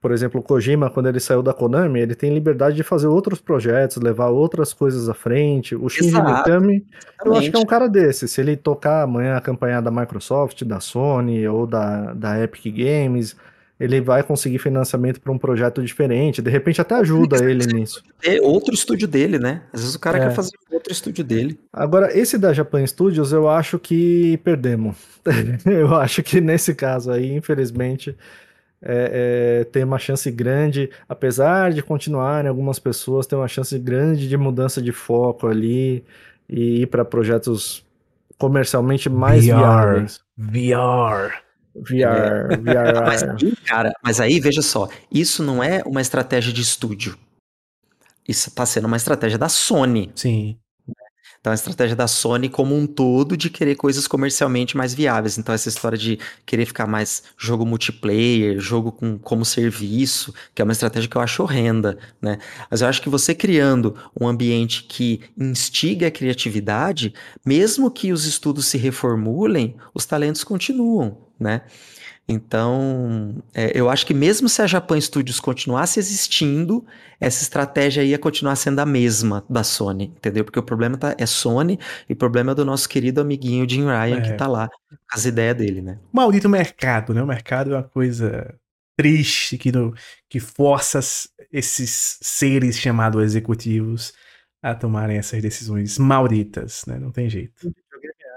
por 0.00 0.12
exemplo, 0.12 0.40
o 0.40 0.42
Kojima, 0.42 0.88
quando 0.88 1.08
ele 1.08 1.18
saiu 1.18 1.42
da 1.42 1.52
Konami, 1.52 1.98
ele 1.98 2.14
tem 2.14 2.32
liberdade 2.32 2.76
de 2.76 2.84
fazer 2.84 3.08
outros 3.08 3.40
projetos, 3.40 3.96
levar 3.96 4.28
outras 4.28 4.72
coisas 4.72 5.08
à 5.08 5.14
frente. 5.14 5.74
O 5.74 5.88
Shinji. 5.88 6.22
Mikami, 6.22 6.86
eu 7.24 7.34
acho 7.34 7.50
que 7.50 7.56
é 7.56 7.58
um 7.58 7.66
cara 7.66 7.88
desse. 7.88 8.28
Se 8.28 8.40
ele 8.40 8.56
tocar 8.56 9.02
amanhã 9.02 9.36
a 9.36 9.40
campanha 9.40 9.82
da 9.82 9.90
Microsoft, 9.90 10.62
da 10.62 10.78
Sony 10.78 11.48
ou 11.48 11.66
da, 11.66 12.14
da 12.14 12.40
Epic 12.40 12.66
Games, 12.66 13.34
ele 13.80 14.00
vai 14.00 14.22
conseguir 14.22 14.60
financiamento 14.60 15.20
para 15.20 15.32
um 15.32 15.38
projeto 15.38 15.82
diferente. 15.82 16.40
De 16.40 16.50
repente 16.50 16.80
até 16.80 16.94
ajuda 16.94 17.44
ele 17.44 17.66
nisso. 17.66 18.00
É 18.22 18.40
outro 18.40 18.74
estúdio 18.74 19.08
dele, 19.08 19.36
né? 19.36 19.62
Às 19.72 19.80
vezes 19.80 19.96
o 19.96 20.00
cara 20.00 20.18
é. 20.18 20.28
quer 20.28 20.30
fazer 20.32 20.52
outro 20.70 20.92
estúdio 20.92 21.24
dele. 21.24 21.58
Agora, 21.72 22.16
esse 22.16 22.38
da 22.38 22.52
Japan 22.52 22.86
Studios, 22.86 23.32
eu 23.32 23.48
acho 23.48 23.80
que 23.80 24.36
perdemos. 24.44 24.96
eu 25.66 25.92
acho 25.96 26.22
que 26.22 26.40
nesse 26.40 26.72
caso 26.72 27.10
aí, 27.10 27.34
infelizmente 27.34 28.16
é, 28.80 29.60
é, 29.60 29.64
tem 29.64 29.84
uma 29.84 29.98
chance 29.98 30.30
grande, 30.30 30.90
apesar 31.08 31.72
de 31.72 31.82
continuarem 31.82 32.48
algumas 32.48 32.78
pessoas, 32.78 33.26
tem 33.26 33.38
uma 33.38 33.48
chance 33.48 33.76
grande 33.78 34.28
de 34.28 34.36
mudança 34.36 34.80
de 34.80 34.92
foco 34.92 35.46
ali 35.46 36.04
e 36.48 36.82
ir 36.82 36.86
para 36.86 37.04
projetos 37.04 37.84
comercialmente 38.38 39.08
mais 39.08 39.44
VR, 39.44 39.56
viáveis. 39.56 40.20
VR. 40.36 41.42
VR, 41.74 42.56
VR. 42.60 43.02
Mas 43.06 43.22
aí, 43.22 43.56
cara, 43.64 43.92
mas 44.02 44.20
aí 44.20 44.40
veja 44.40 44.62
só, 44.62 44.88
isso 45.12 45.44
não 45.44 45.62
é 45.62 45.82
uma 45.86 46.00
estratégia 46.00 46.52
de 46.52 46.60
estúdio. 46.60 47.16
Isso 48.26 48.48
está 48.48 48.66
sendo 48.66 48.86
uma 48.86 48.96
estratégia 48.96 49.38
da 49.38 49.48
Sony. 49.48 50.10
Sim. 50.14 50.58
Então, 51.40 51.52
a 51.52 51.54
estratégia 51.54 51.94
da 51.94 52.08
Sony 52.08 52.48
como 52.48 52.76
um 52.76 52.86
todo 52.86 53.36
de 53.36 53.48
querer 53.48 53.76
coisas 53.76 54.08
comercialmente 54.08 54.76
mais 54.76 54.92
viáveis. 54.92 55.38
Então, 55.38 55.54
essa 55.54 55.68
história 55.68 55.96
de 55.96 56.18
querer 56.44 56.66
ficar 56.66 56.86
mais 56.86 57.22
jogo 57.36 57.64
multiplayer, 57.64 58.58
jogo 58.58 58.90
com, 58.90 59.18
como 59.18 59.44
serviço, 59.44 60.34
que 60.54 60.60
é 60.60 60.64
uma 60.64 60.72
estratégia 60.72 61.08
que 61.08 61.16
eu 61.16 61.22
acho 61.22 61.42
horrenda, 61.42 61.98
né? 62.20 62.38
Mas 62.70 62.80
eu 62.80 62.88
acho 62.88 63.00
que 63.00 63.08
você 63.08 63.34
criando 63.34 63.94
um 64.20 64.26
ambiente 64.26 64.84
que 64.84 65.20
instiga 65.36 66.08
a 66.08 66.10
criatividade, 66.10 67.14
mesmo 67.46 67.90
que 67.90 68.12
os 68.12 68.24
estudos 68.24 68.66
se 68.66 68.76
reformulem, 68.76 69.76
os 69.94 70.04
talentos 70.04 70.42
continuam, 70.42 71.18
né? 71.38 71.62
Então, 72.30 73.42
é, 73.54 73.72
eu 73.74 73.88
acho 73.88 74.04
que 74.04 74.12
mesmo 74.12 74.50
se 74.50 74.60
a 74.60 74.66
Japan 74.66 75.00
Studios 75.00 75.40
continuasse 75.40 75.98
existindo, 75.98 76.84
essa 77.18 77.42
estratégia 77.42 78.04
ia 78.04 78.18
continuar 78.18 78.54
sendo 78.56 78.80
a 78.80 78.86
mesma 78.86 79.42
da 79.48 79.64
Sony, 79.64 80.12
entendeu? 80.14 80.44
Porque 80.44 80.58
o 80.58 80.62
problema 80.62 80.98
tá, 80.98 81.14
é 81.16 81.24
Sony 81.24 81.78
e 82.06 82.12
o 82.12 82.16
problema 82.16 82.52
é 82.52 82.54
do 82.54 82.66
nosso 82.66 82.86
querido 82.86 83.22
amiguinho 83.22 83.68
Jim 83.68 83.86
Ryan, 83.86 84.18
é. 84.18 84.20
que 84.20 84.32
tá 84.34 84.46
lá 84.46 84.68
com 84.68 84.96
as 85.10 85.24
ideias 85.24 85.56
dele, 85.56 85.80
né? 85.80 85.98
Maldito 86.12 86.50
mercado, 86.50 87.14
né? 87.14 87.22
O 87.22 87.26
mercado 87.26 87.72
é 87.72 87.76
uma 87.76 87.82
coisa 87.82 88.54
triste 88.94 89.56
que, 89.56 89.72
no, 89.72 89.94
que 90.28 90.38
força 90.38 91.00
esses 91.50 92.18
seres 92.20 92.78
chamados 92.78 93.22
executivos 93.22 94.12
a 94.62 94.74
tomarem 94.74 95.16
essas 95.16 95.40
decisões 95.40 95.96
malditas, 95.98 96.84
né? 96.86 96.98
Não 96.98 97.10
tem 97.10 97.30
jeito 97.30 97.72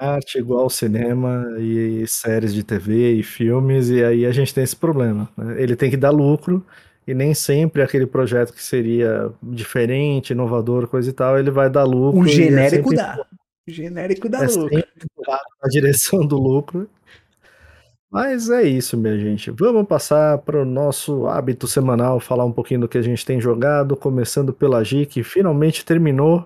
arte 0.02 0.40
igual 0.40 0.70
cinema 0.70 1.46
e 1.60 2.06
séries 2.08 2.54
de 2.54 2.64
TV 2.64 3.14
e 3.14 3.24
filmes, 3.24 3.90
e 3.90 4.04
aí 4.04 4.26
a 4.26 4.32
gente 4.32 4.54
tem 4.54 4.64
esse 4.64 4.76
problema. 4.76 5.30
Né? 5.38 5.62
Ele 5.62 5.76
tem 5.76 5.90
que 5.90 5.98
dar 5.98 6.10
lucro, 6.10 6.66
e 7.08 7.14
nem 7.14 7.34
sempre 7.34 7.82
aquele 7.82 8.06
projeto 8.06 8.54
que 8.54 8.64
seria 8.64 9.32
diferente, 9.42 10.32
inovador, 10.32 10.88
coisa 10.88 11.10
e 11.10 11.14
tal, 11.14 11.38
ele 11.38 11.52
vai 11.52 11.70
dar 11.70 11.84
lucro. 11.84 12.22
O 12.22 12.26
é 12.26 12.30
genérico 12.30 12.94
é 12.94 12.96
dá. 12.96 13.26
O 13.68 13.72
genérico 13.72 14.30
dá 14.30 14.44
é 14.44 14.48
lucro. 14.48 14.84
Na 15.62 15.70
direção 15.70 16.26
do 16.26 16.38
lucro. 16.38 16.90
Mas 18.12 18.50
é 18.50 18.64
isso, 18.64 18.98
minha 18.98 19.18
gente. 19.18 19.50
Vamos 19.52 19.88
passar 19.88 20.38
para 20.40 20.62
o 20.62 20.66
nosso 20.66 21.28
hábito 21.28 21.66
semanal, 21.66 22.20
falar 22.20 22.44
um 22.44 22.52
pouquinho 22.52 22.82
do 22.82 22.88
que 22.88 22.98
a 22.98 23.02
gente 23.02 23.26
tem 23.26 23.40
jogado, 23.40 23.96
começando 23.96 24.52
pela 24.52 24.84
G, 24.84 25.06
que 25.06 25.24
finalmente 25.24 25.86
terminou 25.86 26.46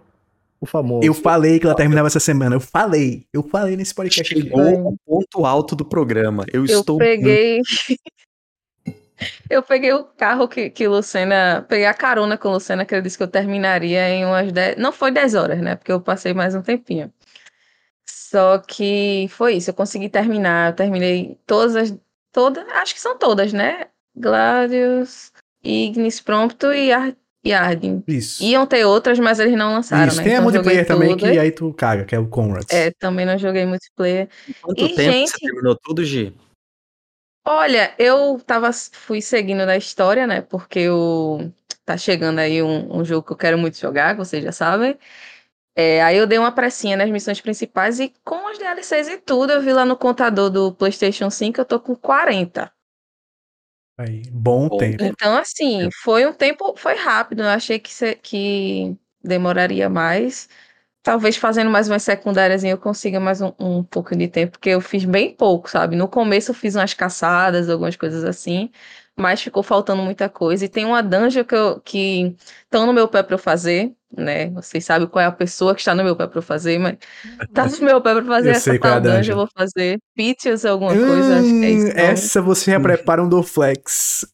o 0.60 0.65
famoso. 0.65 1.06
Eu 1.06 1.14
falei 1.14 1.60
que 1.60 1.65
ela 1.65 1.76
terminava 1.76 2.07
essa 2.07 2.19
semana. 2.19 2.56
Eu 2.56 2.60
falei. 2.60 3.26
Eu 3.32 3.44
falei 3.44 3.76
nesse 3.76 3.94
podcast. 3.94 4.34
Chegou 4.34 4.90
o 4.90 4.98
ponto 5.06 5.45
alto 5.45 5.76
do 5.76 5.86
programa. 5.86 6.45
Eu, 6.52 6.65
eu 6.65 6.80
estou. 6.80 6.98
Peguei. 6.98 7.61
eu 9.49 9.61
peguei 9.61 9.94
o 9.94 10.03
carro 10.03 10.48
que, 10.48 10.69
que 10.69 10.88
Lucena. 10.88 11.65
Peguei 11.68 11.86
a 11.86 11.94
carona 11.94 12.38
com 12.38 12.49
Lucena, 12.49 12.86
que 12.86 12.95
ele 12.95 13.02
disse 13.02 13.18
que 13.18 13.23
eu 13.23 13.27
terminaria 13.27 14.10
em 14.10 14.26
umas 14.26 14.52
10. 14.52 14.77
Não 14.77 14.91
foi 14.91 15.11
10 15.11 15.36
horas, 15.36 15.61
né? 15.61 15.76
Porque 15.76 15.91
eu 15.91 16.02
passei 16.02 16.34
mais 16.34 16.56
um 16.56 16.61
tempinho. 16.61 17.11
Só 18.06 18.57
que 18.60 19.27
foi 19.30 19.56
isso. 19.56 19.69
Eu 19.69 19.73
consegui 19.73 20.10
terminar. 20.10 20.72
Eu 20.72 20.76
terminei 20.76 21.38
todas 21.45 21.76
as. 21.76 21.98
Todas. 22.32 22.68
Acho 22.69 22.94
que 22.94 23.02
são 23.02 23.18
todas, 23.18 23.53
né? 23.53 23.88
Gladius, 24.15 25.32
Ignis 25.64 26.22
Prompto 26.22 26.72
e 26.73 26.91
Art 27.54 27.74
Yarding. 27.76 28.04
Isso. 28.08 28.44
Iam 28.44 28.66
ter 28.66 28.86
outras, 28.86 29.20
mas 29.20 29.40
eles 29.40 29.58
não 29.58 29.74
lançaram, 29.74 30.08
Isso. 30.08 30.18
né? 30.18 30.24
Tem 30.24 30.34
então, 30.34 30.42
a 30.42 30.44
multiplayer 30.44 30.86
também, 30.86 31.18
que 31.18 31.26
aí 31.26 31.52
tu 31.52 31.74
caga, 31.74 32.06
que 32.06 32.16
é 32.16 32.20
o 32.20 32.28
Conrads. 32.28 32.72
É, 32.72 32.92
também 32.92 33.26
não 33.26 33.38
joguei 33.38 33.66
multiplayer. 33.66 34.30
Quanto 34.62 34.84
e, 34.84 34.96
tempo 34.96 35.12
gente, 35.12 35.32
você 35.32 35.40
terminou 35.40 35.76
tudo, 35.76 36.04
Gi? 36.04 36.34
Olha, 37.48 37.94
eu 38.00 38.42
tava, 38.46 38.72
fui 38.74 39.22
seguindo 39.22 39.66
na 39.66 39.78
história, 39.78 40.26
né? 40.26 40.42
Porque 40.42 40.90
o, 40.90 41.52
tá 41.86 41.96
chegando 41.96 42.40
aí 42.40 42.64
um, 42.64 42.98
um 42.98 43.06
jogo 43.06 43.26
que 43.26 43.34
eu 43.34 43.38
quero 43.38 43.58
muito 43.58 43.78
jogar, 43.78 44.14
que 44.14 44.18
vocês 44.18 44.44
já 44.44 44.52
sabem. 44.52 44.98
É, 45.78 46.02
aí 46.02 46.18
eu 46.18 46.26
dei 46.26 46.40
uma 46.40 46.54
pressinha 46.54 46.96
nas 46.96 47.10
missões 47.10 47.42
principais 47.42 48.00
e 48.00 48.12
com 48.24 48.48
as 48.48 48.58
DLCs 48.58 49.10
e 49.10 49.18
tudo, 49.18 49.52
eu 49.52 49.62
vi 49.62 49.74
lá 49.74 49.86
no 49.86 49.98
contador 49.98 50.50
do 50.50 50.74
PlayStation 50.74 51.30
5, 51.30 51.60
eu 51.60 51.66
tô 51.66 51.80
com 51.80 51.94
40. 51.96 52.72
Aí, 53.98 54.24
bom, 54.32 54.68
bom 54.68 54.78
tempo. 54.78 55.04
Então, 55.04 55.38
assim, 55.38 55.90
foi 56.04 56.26
um 56.26 56.34
tempo, 56.34 56.76
foi 56.78 56.96
rápido. 56.96 57.44
Eu 57.44 57.50
achei 57.50 57.80
que, 57.80 57.92
que 58.22 58.98
demoraria 59.24 59.90
mais. 59.90 60.50
Talvez 61.04 61.38
fazendo 61.38 61.70
mais 61.72 61.88
umas 61.88 62.04
secundárias 62.04 62.64
eu 62.64 62.78
consiga 62.78 63.20
mais 63.20 63.42
um, 63.42 63.54
um 63.60 63.84
pouco 63.84 64.16
de 64.16 64.28
tempo, 64.28 64.54
porque 64.54 64.70
eu 64.70 64.82
fiz 64.82 65.06
bem 65.06 65.36
pouco, 65.36 65.70
sabe? 65.70 65.96
No 65.96 66.08
começo 66.10 66.52
eu 66.52 66.56
fiz 66.56 66.76
umas 66.76 66.94
caçadas, 66.96 67.70
algumas 67.70 67.96
coisas 67.96 68.24
assim, 68.26 68.72
mas 69.18 69.42
ficou 69.42 69.64
faltando 69.64 70.02
muita 70.02 70.28
coisa. 70.28 70.66
E 70.66 70.70
tem 70.70 70.86
uma 70.86 71.02
dungeon 71.02 71.44
que, 71.44 71.56
eu, 71.56 71.80
que 71.80 72.36
estão 72.64 72.86
no 72.86 72.94
meu 72.94 73.08
pé 73.08 73.24
para 73.24 73.36
eu 73.36 73.40
fazer, 73.40 73.94
né? 74.16 74.50
Vocês 74.50 74.84
sabem 74.84 75.08
qual 75.08 75.24
é 75.24 75.26
a 75.26 75.32
pessoa 75.32 75.74
que 75.74 75.82
está 75.82 75.96
no 75.96 76.04
meu 76.04 76.16
pé 76.16 76.28
para 76.28 76.40
eu 76.40 76.44
fazer, 76.44 76.78
mas 76.78 76.98
tá 77.54 77.66
no 77.66 77.86
meu 77.86 78.02
pé 78.02 78.14
para 78.14 78.26
fazer 78.26 78.50
eu 78.50 78.54
essa 78.54 78.80
tal 78.80 78.98
é 78.98 79.02
dungeon, 79.02 79.34
eu 79.34 79.38
vou 79.38 79.50
fazer 79.56 80.00
pitches, 80.16 80.66
alguma 80.66 80.92
hum, 80.92 81.08
coisa, 81.08 81.36
é 81.38 81.42
isso. 81.42 81.98
Essa 81.98 82.42
você 82.42 82.72
já 82.72 82.80
prepara 82.80 83.24
um 83.24 83.30
do 83.30 83.42
flex. 83.42 84.26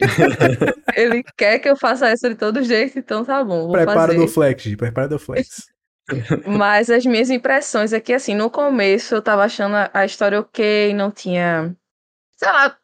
Ele 0.96 1.22
quer 1.36 1.58
que 1.58 1.68
eu 1.68 1.76
faça 1.76 2.08
essa 2.08 2.28
de 2.28 2.34
todo 2.34 2.62
jeito, 2.62 2.98
então 2.98 3.24
tá 3.24 3.44
bom. 3.44 3.64
Vou 3.64 3.72
prepara 3.72 4.12
fazer. 4.12 4.18
do 4.18 4.28
flex, 4.28 4.76
prepara 4.76 5.08
do 5.08 5.18
flex. 5.18 5.68
Mas 6.46 6.90
as 6.90 7.04
minhas 7.04 7.30
impressões 7.30 7.92
é 7.92 8.00
que, 8.00 8.12
assim, 8.12 8.34
no 8.34 8.50
começo 8.50 9.14
eu 9.14 9.22
tava 9.22 9.44
achando 9.44 9.74
a 9.92 10.04
história 10.04 10.40
ok, 10.40 10.94
não 10.94 11.10
tinha. 11.10 11.74
Sei 12.36 12.48
lá, 12.50 12.76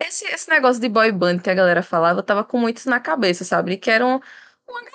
esse, 0.00 0.24
esse 0.26 0.48
negócio 0.48 0.80
de 0.80 0.88
boy 0.88 1.12
band 1.12 1.38
que 1.38 1.50
a 1.50 1.54
galera 1.54 1.82
falava, 1.82 2.20
eu 2.20 2.22
tava 2.22 2.42
com 2.42 2.58
muitos 2.58 2.86
na 2.86 2.98
cabeça, 2.98 3.44
sabe? 3.44 3.76
Que 3.76 3.90
era 3.90 4.06
uma 4.06 4.20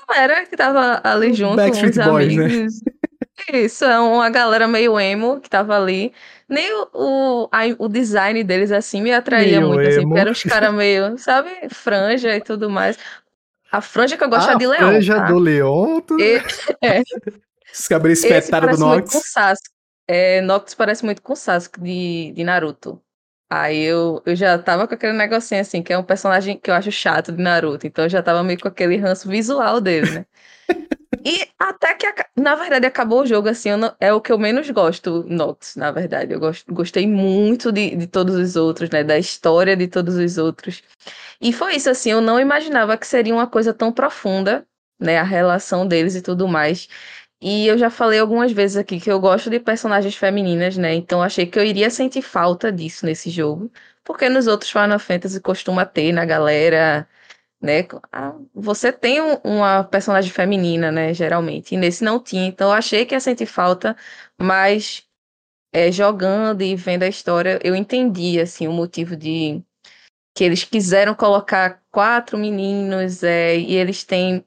galera 0.07 0.45
que 0.45 0.57
tava 0.57 0.99
ali 1.03 1.33
junto, 1.33 1.57
Backstreet 1.57 1.99
uns 1.99 2.05
Boys, 2.05 2.35
né? 2.35 2.45
amigos. 2.45 2.81
Né? 2.81 2.95
Isso, 3.53 3.85
é 3.85 3.99
uma 3.99 4.29
galera 4.29 4.67
meio 4.67 4.99
emo 4.99 5.39
que 5.39 5.49
tava 5.49 5.75
ali. 5.75 6.13
Nem 6.47 6.71
o, 6.73 6.89
o, 6.93 7.49
a, 7.51 7.61
o 7.77 7.87
design 7.87 8.43
deles, 8.43 8.71
assim, 8.71 9.01
me 9.01 9.11
atraía 9.11 9.59
meio 9.59 9.73
muito, 9.73 9.87
assim, 9.87 10.01
emo. 10.01 10.13
assim, 10.13 10.21
eram 10.21 10.31
os 10.31 10.43
caras 10.43 10.73
meio, 10.73 11.17
sabe, 11.17 11.49
franja 11.69 12.35
e 12.35 12.41
tudo 12.41 12.69
mais. 12.69 12.97
A 13.71 13.81
franja 13.81 14.17
que 14.17 14.23
eu 14.23 14.29
gosto 14.29 14.49
é 14.51 14.55
de 14.55 14.65
Leon. 14.65 14.75
A 14.75 14.91
franja 14.91 15.15
tá? 15.15 15.25
do 15.25 15.37
Leon? 15.37 15.99
Tu... 16.01 16.19
E, 16.19 16.41
é. 16.81 17.03
Os 17.73 17.87
cabelos 17.87 18.23
espetados 18.23 18.79
do 18.79 18.85
Nox. 18.85 19.33
É, 20.07 20.39
Nox 20.41 20.73
parece 20.73 21.03
muito 21.03 21.21
com 21.21 21.35
Sasuke 21.35 21.81
de, 21.81 22.31
de 22.33 22.43
Naruto. 22.43 23.01
Aí 23.49 23.83
eu, 23.83 24.21
eu 24.25 24.35
já 24.35 24.57
tava 24.57 24.87
com 24.87 24.95
aquele 24.95 25.13
negocinho 25.13 25.61
assim, 25.61 25.83
que 25.83 25.93
é 25.93 25.97
um 25.97 26.03
personagem 26.03 26.57
que 26.57 26.69
eu 26.69 26.73
acho 26.73 26.91
chato 26.91 27.31
de 27.31 27.41
Naruto. 27.41 27.85
Então 27.87 28.05
eu 28.05 28.09
já 28.09 28.21
tava 28.23 28.43
meio 28.43 28.59
com 28.59 28.67
aquele 28.67 28.97
ranço 28.97 29.29
visual 29.29 29.79
dele, 29.79 30.09
né? 30.11 30.25
e 31.25 31.47
até 31.59 31.93
que, 31.95 32.05
na 32.37 32.55
verdade, 32.55 32.85
acabou 32.85 33.21
o 33.21 33.25
jogo 33.25 33.49
assim, 33.49 33.75
não, 33.75 33.95
é 33.99 34.13
o 34.13 34.21
que 34.21 34.31
eu 34.31 34.37
menos 34.37 34.69
gosto, 34.69 35.23
Nox, 35.27 35.75
na 35.75 35.91
verdade. 35.91 36.33
Eu 36.33 36.39
gost, 36.39 36.65
gostei 36.69 37.07
muito 37.07 37.71
de, 37.71 37.95
de 37.95 38.07
todos 38.07 38.35
os 38.35 38.55
outros, 38.55 38.89
né? 38.89 39.03
Da 39.03 39.17
história 39.17 39.75
de 39.75 39.87
todos 39.87 40.15
os 40.15 40.37
outros. 40.37 40.83
E 41.41 41.53
foi 41.53 41.75
isso, 41.75 41.89
assim, 41.89 42.11
eu 42.11 42.21
não 42.21 42.39
imaginava 42.39 42.97
que 42.97 43.07
seria 43.07 43.33
uma 43.33 43.47
coisa 43.47 43.73
tão 43.73 43.91
profunda 43.91 44.67
né, 44.99 45.17
a 45.17 45.23
relação 45.23 45.87
deles 45.87 46.15
e 46.15 46.21
tudo 46.21 46.47
mais. 46.47 46.87
E 47.41 47.67
eu 47.67 47.77
já 47.77 47.89
falei 47.89 48.19
algumas 48.19 48.51
vezes 48.51 48.77
aqui 48.77 48.99
que 48.99 49.11
eu 49.11 49.19
gosto 49.19 49.49
de 49.49 49.59
personagens 49.59 50.15
femininas, 50.15 50.77
né? 50.77 50.93
Então 50.95 51.21
achei 51.21 51.45
que 51.45 51.59
eu 51.59 51.63
iria 51.65 51.89
sentir 51.89 52.21
falta 52.21 52.71
disso 52.71 53.05
nesse 53.05 53.29
jogo, 53.29 53.71
porque 54.03 54.29
nos 54.29 54.47
outros 54.47 54.71
Final 54.71 54.99
Fantasy 54.99 55.39
costuma 55.41 55.85
ter 55.85 56.11
na 56.13 56.25
galera, 56.25 57.07
né? 57.61 57.87
Você 58.53 58.91
tem 58.91 59.21
uma 59.43 59.83
personagem 59.83 60.31
feminina, 60.31 60.91
né? 60.91 61.13
Geralmente, 61.13 61.75
e 61.75 61.77
nesse 61.77 62.03
não 62.03 62.19
tinha. 62.21 62.47
Então 62.47 62.69
eu 62.69 62.73
achei 62.75 63.05
que 63.05 63.15
ia 63.15 63.19
sentir 63.19 63.45
falta, 63.45 63.95
mas 64.39 65.05
é, 65.73 65.91
jogando 65.91 66.61
e 66.63 66.75
vendo 66.75 67.03
a 67.03 67.07
história, 67.07 67.59
eu 67.63 67.75
entendi 67.75 68.39
assim 68.39 68.67
o 68.67 68.73
motivo 68.73 69.15
de 69.15 69.63
que 70.35 70.43
eles 70.43 70.63
quiseram 70.63 71.15
colocar 71.15 71.81
quatro 71.91 72.37
meninos 72.37 73.23
é, 73.23 73.57
e 73.57 73.75
eles 73.75 74.03
têm 74.03 74.45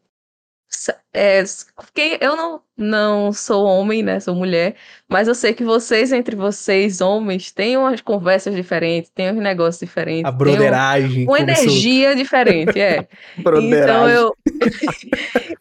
é, 1.19 1.43
porque 1.75 2.17
eu 2.21 2.37
não, 2.37 2.61
não 2.77 3.33
sou 3.33 3.65
homem, 3.65 4.05
né? 4.05 4.21
Sou 4.21 4.37
mulher, 4.37 4.77
mas 5.09 5.27
eu 5.27 5.35
sei 5.35 5.53
que 5.53 5.65
vocês, 5.65 6.13
entre 6.13 6.37
vocês, 6.37 7.01
homens, 7.01 7.51
têm 7.51 7.77
umas 7.77 8.01
conversas 8.01 8.55
diferentes, 8.55 9.11
têm 9.11 9.33
uns 9.33 9.43
negócios 9.43 9.81
diferentes. 9.81 10.25
A 10.25 10.31
broderagem. 10.31 11.27
Uma 11.27 11.41
energia 11.41 12.15
diferente, 12.15 12.81
é. 12.81 13.09
broderagem. 13.39 13.79
Então 13.89 14.09
eu. 14.09 14.33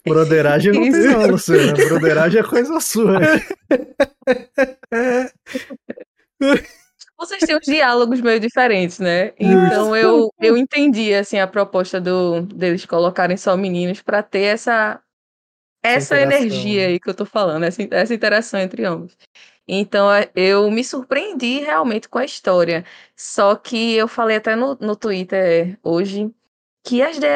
broderagem 0.06 0.72
não 0.72 0.82
tem 0.82 0.90
não, 0.90 1.26
Luciana. 1.26 1.72
Broderagem 1.72 2.40
é 2.40 2.44
coisa 2.44 2.78
sua. 2.80 3.18
vocês 7.18 7.40
têm 7.40 7.56
uns 7.56 7.64
diálogos 7.64 8.20
meio 8.20 8.38
diferentes, 8.38 9.00
né? 9.00 9.32
Então 9.38 9.96
eu, 9.96 10.32
eu 10.40 10.56
entendi 10.56 11.12
assim 11.14 11.40
a 11.40 11.46
proposta 11.46 12.00
do 12.00 12.42
deles 12.42 12.86
colocarem 12.86 13.36
só 13.36 13.56
meninos 13.56 14.00
para 14.00 14.22
ter 14.22 14.42
essa 14.42 15.00
essa, 15.82 16.20
energia 16.20 16.88
aí 16.88 17.00
que 17.00 17.08
eu 17.08 17.14
tô 17.14 17.24
falando, 17.24 17.64
essa, 17.64 17.82
essa 17.90 18.14
interação 18.14 18.60
entre 18.60 18.84
ambos. 18.84 19.16
Então 19.66 20.08
eu 20.34 20.70
me 20.70 20.82
surpreendi 20.82 21.60
realmente 21.60 22.08
com 22.08 22.18
a 22.18 22.24
história. 22.24 22.84
Só 23.14 23.54
que 23.54 23.94
eu 23.94 24.08
falei 24.08 24.38
até 24.38 24.56
no, 24.56 24.76
no 24.80 24.96
Twitter 24.96 25.78
hoje 25.82 26.32
que 26.82 27.02
as 27.02 27.18
de... 27.18 27.26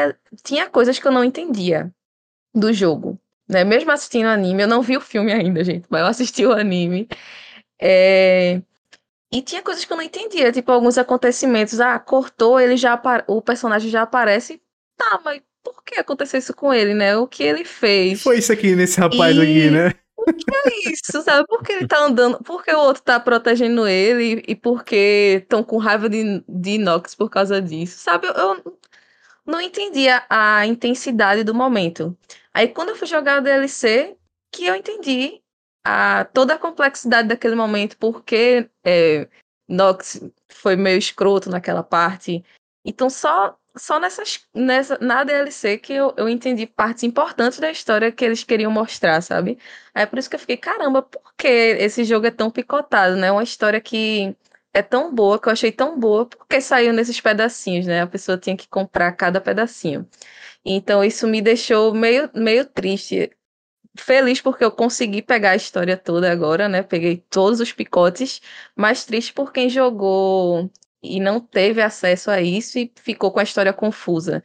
tinha 0.42 0.68
coisas 0.68 0.98
que 0.98 1.06
eu 1.06 1.12
não 1.12 1.22
entendia 1.24 1.92
do 2.54 2.72
jogo. 2.72 3.18
Né? 3.48 3.64
Mesmo 3.64 3.90
assistindo 3.90 4.26
o 4.26 4.30
anime, 4.30 4.62
eu 4.62 4.68
não 4.68 4.80
vi 4.80 4.96
o 4.96 5.00
filme 5.00 5.32
ainda, 5.32 5.62
gente, 5.62 5.86
mas 5.90 6.00
eu 6.00 6.06
assisti 6.06 6.46
o 6.46 6.52
anime. 6.52 7.06
É... 7.80 8.62
E 9.30 9.42
tinha 9.42 9.62
coisas 9.62 9.84
que 9.84 9.92
eu 9.92 9.96
não 9.96 10.04
entendia, 10.04 10.52
tipo 10.52 10.70
alguns 10.72 10.98
acontecimentos. 10.98 11.80
Ah, 11.80 11.98
cortou, 11.98 12.60
ele 12.60 12.76
já 12.76 13.00
o 13.26 13.40
personagem 13.42 13.90
já 13.90 14.02
aparece. 14.02 14.62
Tá, 14.96 15.20
mas 15.24 15.42
por 15.62 15.82
que 15.84 15.98
aconteceu 15.98 16.38
isso 16.38 16.54
com 16.54 16.72
ele, 16.72 16.94
né? 16.94 17.16
O 17.16 17.26
que 17.26 17.42
ele 17.42 17.64
fez? 17.64 18.22
Foi 18.22 18.38
isso 18.38 18.52
aqui 18.52 18.74
nesse 18.74 18.98
rapaz 19.00 19.36
e... 19.36 19.40
aqui, 19.40 19.70
né? 19.70 19.92
O 20.16 20.32
que 20.32 20.54
é 20.54 20.90
isso, 20.90 21.22
sabe? 21.22 21.46
Por 21.48 21.62
que 21.62 21.72
ele 21.72 21.86
tá 21.86 21.98
andando? 21.98 22.38
Por 22.44 22.64
que 22.64 22.72
o 22.72 22.78
outro 22.78 23.02
tá 23.02 23.18
protegendo 23.18 23.86
ele? 23.86 24.42
E 24.46 24.54
por 24.54 24.84
que 24.84 25.40
estão 25.42 25.64
com 25.64 25.78
raiva 25.78 26.08
de, 26.08 26.44
de 26.48 26.70
Inox 26.72 27.14
por 27.14 27.28
causa 27.28 27.60
disso? 27.60 27.98
Sabe? 27.98 28.28
Eu, 28.28 28.34
eu 28.34 28.78
não 29.44 29.60
entendia 29.60 30.24
a 30.30 30.64
intensidade 30.66 31.42
do 31.42 31.54
momento. 31.54 32.16
Aí 32.54 32.68
quando 32.68 32.90
eu 32.90 32.96
fui 32.96 33.06
jogar 33.06 33.40
o 33.40 33.44
DLC, 33.44 34.16
que 34.52 34.66
eu 34.66 34.76
entendi 34.76 35.42
a, 35.84 36.24
toda 36.32 36.54
a 36.54 36.58
complexidade 36.58 37.28
daquele 37.28 37.54
momento, 37.54 37.96
porque 37.98 38.68
é, 38.84 39.28
Nox 39.68 40.20
foi 40.48 40.76
meio 40.76 40.98
escroto 40.98 41.50
naquela 41.50 41.82
parte. 41.82 42.44
Então, 42.84 43.08
só, 43.08 43.56
só 43.76 43.98
nessas, 43.98 44.46
nessa, 44.54 44.98
na 45.00 45.24
DLC 45.24 45.78
que 45.78 45.92
eu, 45.92 46.14
eu 46.16 46.28
entendi 46.28 46.66
partes 46.66 47.02
importantes 47.04 47.58
da 47.58 47.70
história 47.70 48.12
que 48.12 48.24
eles 48.24 48.44
queriam 48.44 48.70
mostrar, 48.70 49.20
sabe? 49.22 49.58
Aí 49.94 50.02
é 50.02 50.06
por 50.06 50.18
isso 50.18 50.28
que 50.28 50.36
eu 50.36 50.40
fiquei, 50.40 50.56
caramba, 50.56 51.02
por 51.02 51.34
que 51.36 51.48
esse 51.48 52.04
jogo 52.04 52.26
é 52.26 52.30
tão 52.30 52.50
picotado, 52.50 53.16
né? 53.16 53.32
Uma 53.32 53.42
história 53.42 53.80
que 53.80 54.36
é 54.74 54.82
tão 54.82 55.14
boa, 55.14 55.38
que 55.40 55.48
eu 55.48 55.52
achei 55.52 55.72
tão 55.72 55.98
boa, 55.98 56.26
porque 56.26 56.60
saiu 56.60 56.92
nesses 56.92 57.20
pedacinhos, 57.20 57.86
né? 57.86 58.02
A 58.02 58.06
pessoa 58.06 58.38
tinha 58.38 58.56
que 58.56 58.68
comprar 58.68 59.12
cada 59.12 59.40
pedacinho. 59.40 60.08
Então 60.64 61.02
isso 61.04 61.26
me 61.28 61.42
deixou 61.42 61.94
meio, 61.94 62.30
meio 62.34 62.64
triste 62.66 63.30
feliz 63.96 64.40
porque 64.40 64.64
eu 64.64 64.70
consegui 64.72 65.22
pegar 65.22 65.50
a 65.52 65.56
história 65.56 65.96
toda 65.96 66.30
agora, 66.30 66.68
né? 66.68 66.82
Peguei 66.82 67.18
todos 67.30 67.60
os 67.60 67.72
picotes, 67.72 68.40
mas 68.76 69.04
triste 69.04 69.32
por 69.32 69.52
quem 69.52 69.68
jogou 69.68 70.70
e 71.02 71.18
não 71.18 71.40
teve 71.40 71.82
acesso 71.82 72.30
a 72.30 72.40
isso 72.40 72.78
e 72.78 72.92
ficou 73.02 73.30
com 73.30 73.40
a 73.40 73.42
história 73.42 73.72
confusa. 73.72 74.42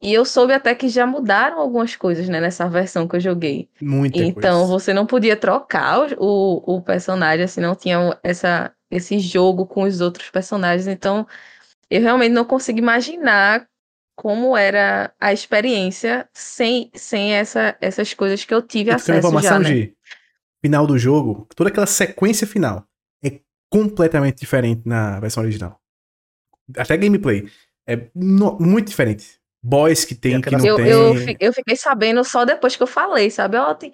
E 0.00 0.14
eu 0.14 0.24
soube 0.24 0.52
até 0.52 0.74
que 0.74 0.88
já 0.88 1.04
mudaram 1.06 1.58
algumas 1.58 1.96
coisas, 1.96 2.28
né, 2.28 2.40
nessa 2.40 2.68
versão 2.68 3.08
que 3.08 3.16
eu 3.16 3.20
joguei. 3.20 3.68
Muita 3.80 4.18
então 4.18 4.60
coisa. 4.60 4.72
você 4.72 4.92
não 4.94 5.04
podia 5.04 5.36
trocar 5.36 6.12
o, 6.16 6.76
o 6.76 6.80
personagem, 6.80 7.44
assim, 7.44 7.60
não 7.60 7.74
tinha 7.74 8.16
essa, 8.22 8.72
esse 8.90 9.18
jogo 9.18 9.66
com 9.66 9.82
os 9.82 10.00
outros 10.00 10.30
personagens. 10.30 10.86
Então 10.86 11.26
eu 11.90 12.00
realmente 12.00 12.32
não 12.32 12.44
consigo 12.44 12.78
imaginar 12.78 13.66
como 14.16 14.56
era 14.56 15.12
a 15.20 15.32
experiência 15.32 16.28
sem, 16.32 16.90
sem 16.94 17.34
essa, 17.34 17.76
essas 17.80 18.12
coisas 18.14 18.44
que 18.44 18.52
eu 18.52 18.62
tive 18.62 18.90
acesso 18.90 19.06
tem 19.06 19.18
informação 19.18 19.62
já, 19.62 19.68
né? 19.68 19.74
de 19.74 19.96
final 20.60 20.86
do 20.86 20.98
jogo, 20.98 21.46
toda 21.54 21.70
aquela 21.70 21.86
sequência 21.86 22.46
final 22.46 22.84
é 23.24 23.40
completamente 23.70 24.40
diferente 24.40 24.82
na 24.84 25.20
versão 25.20 25.42
original. 25.42 25.77
Até 26.76 26.96
gameplay 26.96 27.48
é 27.86 28.08
no, 28.14 28.58
muito 28.58 28.88
diferente. 28.88 29.38
Boys 29.62 30.04
que 30.04 30.14
tem, 30.14 30.40
que 30.40 30.50
não 30.50 30.64
eu, 30.64 30.76
tem. 30.76 30.86
Eu, 30.86 31.14
eu 31.40 31.52
fiquei 31.52 31.76
sabendo 31.76 32.22
só 32.22 32.44
depois 32.44 32.76
que 32.76 32.82
eu 32.82 32.86
falei, 32.86 33.30
sabe? 33.30 33.56
Ó, 33.56 33.74
tem 33.74 33.92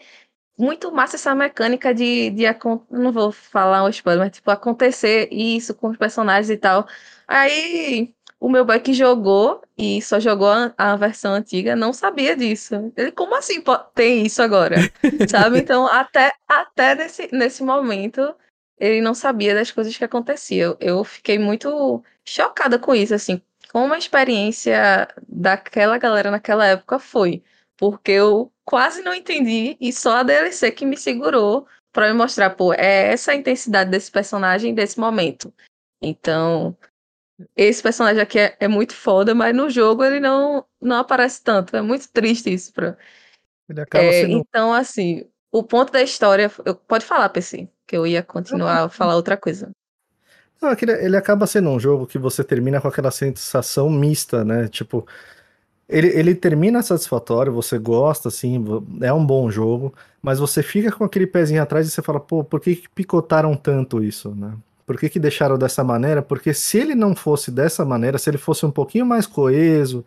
muito 0.59 0.93
massa 0.93 1.17
essa 1.17 1.35
mecânica 1.35 1.95
de, 1.95 2.31
de 2.31 2.45
não 2.91 3.13
vou 3.13 3.33
falar 3.33 3.85
um 3.85 3.89
spoiler, 3.89 4.25
mas 4.25 4.37
tipo, 4.37 4.51
acontecer 4.51 5.29
isso 5.33 5.75
com 5.75 5.89
os 5.89 5.97
personagens 5.97 6.51
e 6.51 6.57
tal. 6.57 6.87
Aí 7.27 8.15
o 8.39 8.49
meu 8.49 8.65
boy 8.65 8.79
que 8.79 8.93
jogou 8.93 9.63
e 9.77 10.03
só 10.03 10.21
jogou 10.21 10.49
a, 10.49 10.75
a, 10.77 10.97
versão 10.97 11.33
antiga 11.33 11.75
não 11.75 11.93
sabia 11.93 12.37
disso. 12.37 12.93
Ele, 12.97 13.11
como 13.11 13.35
assim 13.35 13.63
tem 13.95 14.27
isso 14.27 14.43
agora? 14.43 14.77
Sabe? 15.29 15.59
Então, 15.59 15.87
até, 15.87 16.31
até 16.47 16.95
nesse, 16.95 17.29
nesse 17.33 17.63
momento, 17.63 18.35
ele 18.79 19.01
não 19.01 19.15
sabia 19.15 19.55
das 19.55 19.71
coisas 19.71 19.97
que 19.97 20.05
aconteciam. 20.05 20.77
Eu 20.79 21.03
fiquei 21.05 21.39
muito 21.39 22.05
chocada 22.27 22.79
com 22.79 22.95
isso, 22.95 23.15
assim, 23.15 23.41
como 23.73 23.95
a 23.95 23.99
experiência 23.99 25.09
daquela 25.29 25.99
galera 25.99 26.31
naquela 26.31 26.67
época 26.67 26.99
foi. 26.99 27.43
Porque 27.77 28.13
eu 28.13 28.53
quase 28.65 29.03
não 29.03 29.15
entendi 29.15 29.77
e 29.81 29.93
só 29.93 30.19
a 30.19 30.23
DLC 30.23 30.71
que 30.71 30.87
me 30.87 30.97
segurou 30.97 31.67
para 31.93 32.09
me 32.09 32.15
mostrar, 32.15 32.51
pô, 32.51 32.73
é 32.73 33.13
essa 33.13 33.33
a 33.33 33.35
intensidade 33.35 33.91
desse 33.91 34.11
personagem 34.11 34.75
desse 34.75 34.99
momento. 34.99 35.53
Então, 36.01 36.77
esse 37.57 37.83
personagem 37.83 38.23
aqui 38.23 38.39
é, 38.39 38.57
é, 38.61 38.69
muito 38.69 38.95
foda, 38.95 39.35
mas 39.35 39.55
no 39.55 39.69
jogo 39.69 40.05
ele 40.05 40.21
não, 40.21 40.65
não 40.81 40.97
aparece 40.97 41.43
tanto. 41.43 41.77
É 41.77 41.83
muito 41.83 42.11
triste 42.13 42.53
isso. 42.53 42.73
Pra... 42.73 42.97
É, 43.95 44.13
sendo... 44.21 44.39
Então, 44.39 44.73
assim, 44.73 45.29
o 45.51 45.63
ponto 45.63 45.93
da 45.93 46.03
história. 46.03 46.51
Eu, 46.65 46.75
pode 46.75 47.05
falar, 47.05 47.29
PC, 47.29 47.69
que 47.87 47.97
eu 47.97 48.07
ia 48.07 48.23
continuar 48.23 48.85
a 48.85 48.89
falar 48.89 49.17
outra 49.17 49.37
coisa. 49.37 49.71
Não, 50.61 50.71
é 50.71 50.77
ele 51.05 51.17
acaba 51.17 51.47
sendo 51.47 51.71
um 51.71 51.79
jogo 51.79 52.07
que 52.07 52.19
você 52.19 52.43
termina 52.43 52.81
com 52.81 52.89
aquela 52.89 53.11
sensação 53.11 53.91
mista, 53.91 54.45
né? 54.45 54.69
Tipo, 54.69 55.07
ele, 55.89 56.09
ele 56.09 56.35
termina 56.35 56.83
satisfatório, 56.83 57.53
você 57.53 57.79
gosta, 57.79 58.29
assim, 58.29 58.65
é 59.03 59.13
um 59.13 59.25
bom 59.25 59.51
jogo, 59.51 59.93
mas 60.23 60.39
você 60.39 60.63
fica 60.63 60.91
com 60.91 61.05
aquele 61.05 61.27
pezinho 61.27 61.63
atrás 61.63 61.87
e 61.87 61.91
você 61.91 62.03
fala, 62.03 62.19
pô, 62.19 62.43
por 62.43 62.61
que 62.61 62.85
picotaram 62.95 63.55
tanto 63.55 64.03
isso, 64.03 64.35
né? 64.35 64.55
Por 64.87 64.99
que, 64.99 65.09
que 65.09 65.19
deixaram 65.21 65.57
dessa 65.59 65.83
maneira? 65.85 66.23
Porque 66.23 66.53
se 66.55 66.79
ele 66.79 66.95
não 66.95 67.15
fosse 67.15 67.51
dessa 67.51 67.85
maneira, 67.85 68.19
se 68.19 68.29
ele 68.31 68.39
fosse 68.39 68.67
um 68.67 68.71
pouquinho 68.71 69.07
mais 69.07 69.27
coeso, 69.27 70.05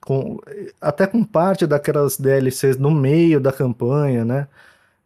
com, 0.00 0.38
até 0.80 1.06
com 1.06 1.24
parte 1.24 1.66
daquelas 1.66 2.16
DLCs 2.18 2.78
no 2.78 2.90
meio 2.90 3.40
da 3.40 3.52
campanha, 3.52 4.24
né? 4.24 4.48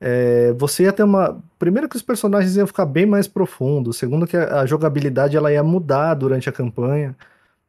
É, 0.00 0.52
você 0.52 0.84
ia 0.84 0.92
ter 0.92 1.02
uma. 1.02 1.42
Primeiro 1.58 1.88
que 1.88 1.96
os 1.96 2.02
personagens 2.02 2.56
iam 2.56 2.66
ficar 2.66 2.86
bem 2.86 3.06
mais 3.06 3.26
profundos, 3.26 3.96
segundo 3.96 4.26
que 4.26 4.36
a, 4.36 4.60
a 4.60 4.66
jogabilidade 4.66 5.36
ela 5.36 5.52
ia 5.52 5.62
mudar 5.62 6.14
durante 6.14 6.48
a 6.48 6.52
campanha. 6.52 7.16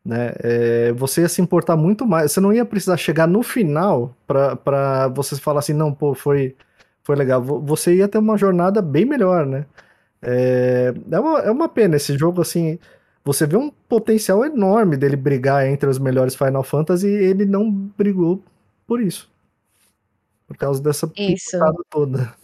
Né? 0.06 0.34
É, 0.40 0.92
você 0.94 1.22
ia 1.22 1.30
se 1.30 1.42
importar 1.42 1.76
muito 1.76 2.06
mais. 2.06 2.32
Você 2.32 2.40
não 2.40 2.54
ia 2.54 2.66
precisar 2.66 2.98
chegar 2.98 3.28
no 3.28 3.44
final 3.44 4.16
para 4.28 5.08
você 5.10 5.36
falar 5.38 5.60
assim, 5.60 5.74
não, 5.74 5.94
pô, 5.94 6.14
foi, 6.14 6.56
foi 7.04 7.16
legal. 7.16 7.42
Você 7.44 7.96
ia 7.96 8.08
ter 8.08 8.18
uma 8.20 8.38
jornada 8.38 8.82
bem 8.82 9.06
melhor, 9.06 9.46
né? 9.46 9.66
É, 10.22 10.94
é, 11.12 11.20
uma, 11.20 11.40
é 11.40 11.52
uma 11.52 11.70
pena 11.70 11.96
esse 11.96 12.18
jogo, 12.18 12.42
assim. 12.42 12.80
Você 13.24 13.46
vê 13.46 13.58
um 13.58 13.72
potencial 13.88 14.46
enorme 14.46 14.98
dele 14.98 15.16
brigar 15.16 15.68
entre 15.68 15.90
os 15.90 16.00
melhores 16.00 16.36
Final 16.36 16.64
Fantasy 16.64 17.08
e 17.08 17.26
ele 17.26 17.46
não 17.46 17.72
brigou 17.72 18.44
por 18.88 19.02
isso. 19.02 19.30
Por 20.50 20.58
causa 20.58 20.82
dessa 20.84 21.08
isso. 21.16 21.58
toda. 21.90 22.36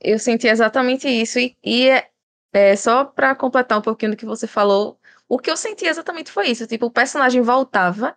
Eu 0.00 0.18
senti 0.18 0.46
exatamente 0.48 1.08
isso. 1.08 1.38
E, 1.38 1.56
e 1.64 1.88
é, 1.88 2.10
é, 2.52 2.76
só 2.76 3.04
para 3.04 3.34
completar 3.34 3.78
um 3.78 3.82
pouquinho 3.82 4.12
do 4.12 4.16
que 4.16 4.26
você 4.26 4.46
falou, 4.46 4.98
o 5.28 5.38
que 5.38 5.50
eu 5.50 5.56
senti 5.56 5.86
exatamente 5.86 6.30
foi 6.30 6.48
isso. 6.50 6.66
Tipo, 6.66 6.86
o 6.86 6.90
personagem 6.90 7.42
voltava 7.42 8.16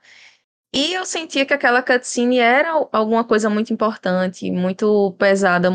E 0.73 0.93
eu 0.95 1.05
sentia 1.05 1.45
que 1.45 1.53
aquela 1.55 1.83
cutscene 1.83 2.39
era 2.39 2.71
alguma 2.93 3.23
coisa 3.25 3.49
muito 3.49 3.73
importante, 3.73 4.51
muito 4.51 5.13
pesada, 5.19 5.69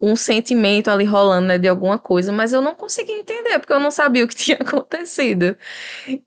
um 0.00 0.16
sentimento 0.16 0.88
ali 0.90 1.04
rolando, 1.04 1.46
né, 1.48 1.58
de 1.58 1.68
alguma 1.68 1.98
coisa, 1.98 2.32
mas 2.32 2.52
eu 2.52 2.60
não 2.60 2.74
conseguia 2.74 3.18
entender, 3.20 3.58
porque 3.60 3.72
eu 3.72 3.78
não 3.80 3.90
sabia 3.90 4.24
o 4.24 4.28
que 4.28 4.34
tinha 4.36 4.58
acontecido. 4.58 5.56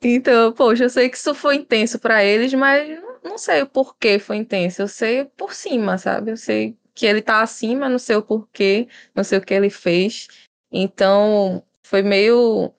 Então, 0.02 0.54
poxa, 0.54 0.86
eu 0.86 0.90
sei 0.90 1.10
que 1.10 1.18
isso 1.18 1.36
foi 1.36 1.56
intenso 1.58 2.00
pra 2.00 2.24
eles, 2.24 2.54
mas 2.54 2.88
não- 3.26 3.38
sei 3.38 3.62
o 3.64 3.68
porquê 3.70 4.20
foi 4.20 4.38
intenso. 4.38 4.82
Eu 4.82 4.88
sei 4.88 5.26
por 5.26 5.54
cima, 5.54 5.98
sabe? 5.98 6.32
Eu 6.32 6.38
sei 6.38 6.78
que 6.94 7.06
ele 7.06 7.22
tá 7.22 7.42
acima, 7.42 7.90
não 7.90 8.00
sei 8.00 8.16
o 8.16 8.24
porquê, 8.24 8.88
não 9.16 9.24
sei 9.24 9.38
o 9.40 9.42
que 9.46 9.54
ele 9.54 9.70
fez. 9.70 10.28
Então, 10.72 11.64
foi 11.84 12.02
meio. 12.02 12.74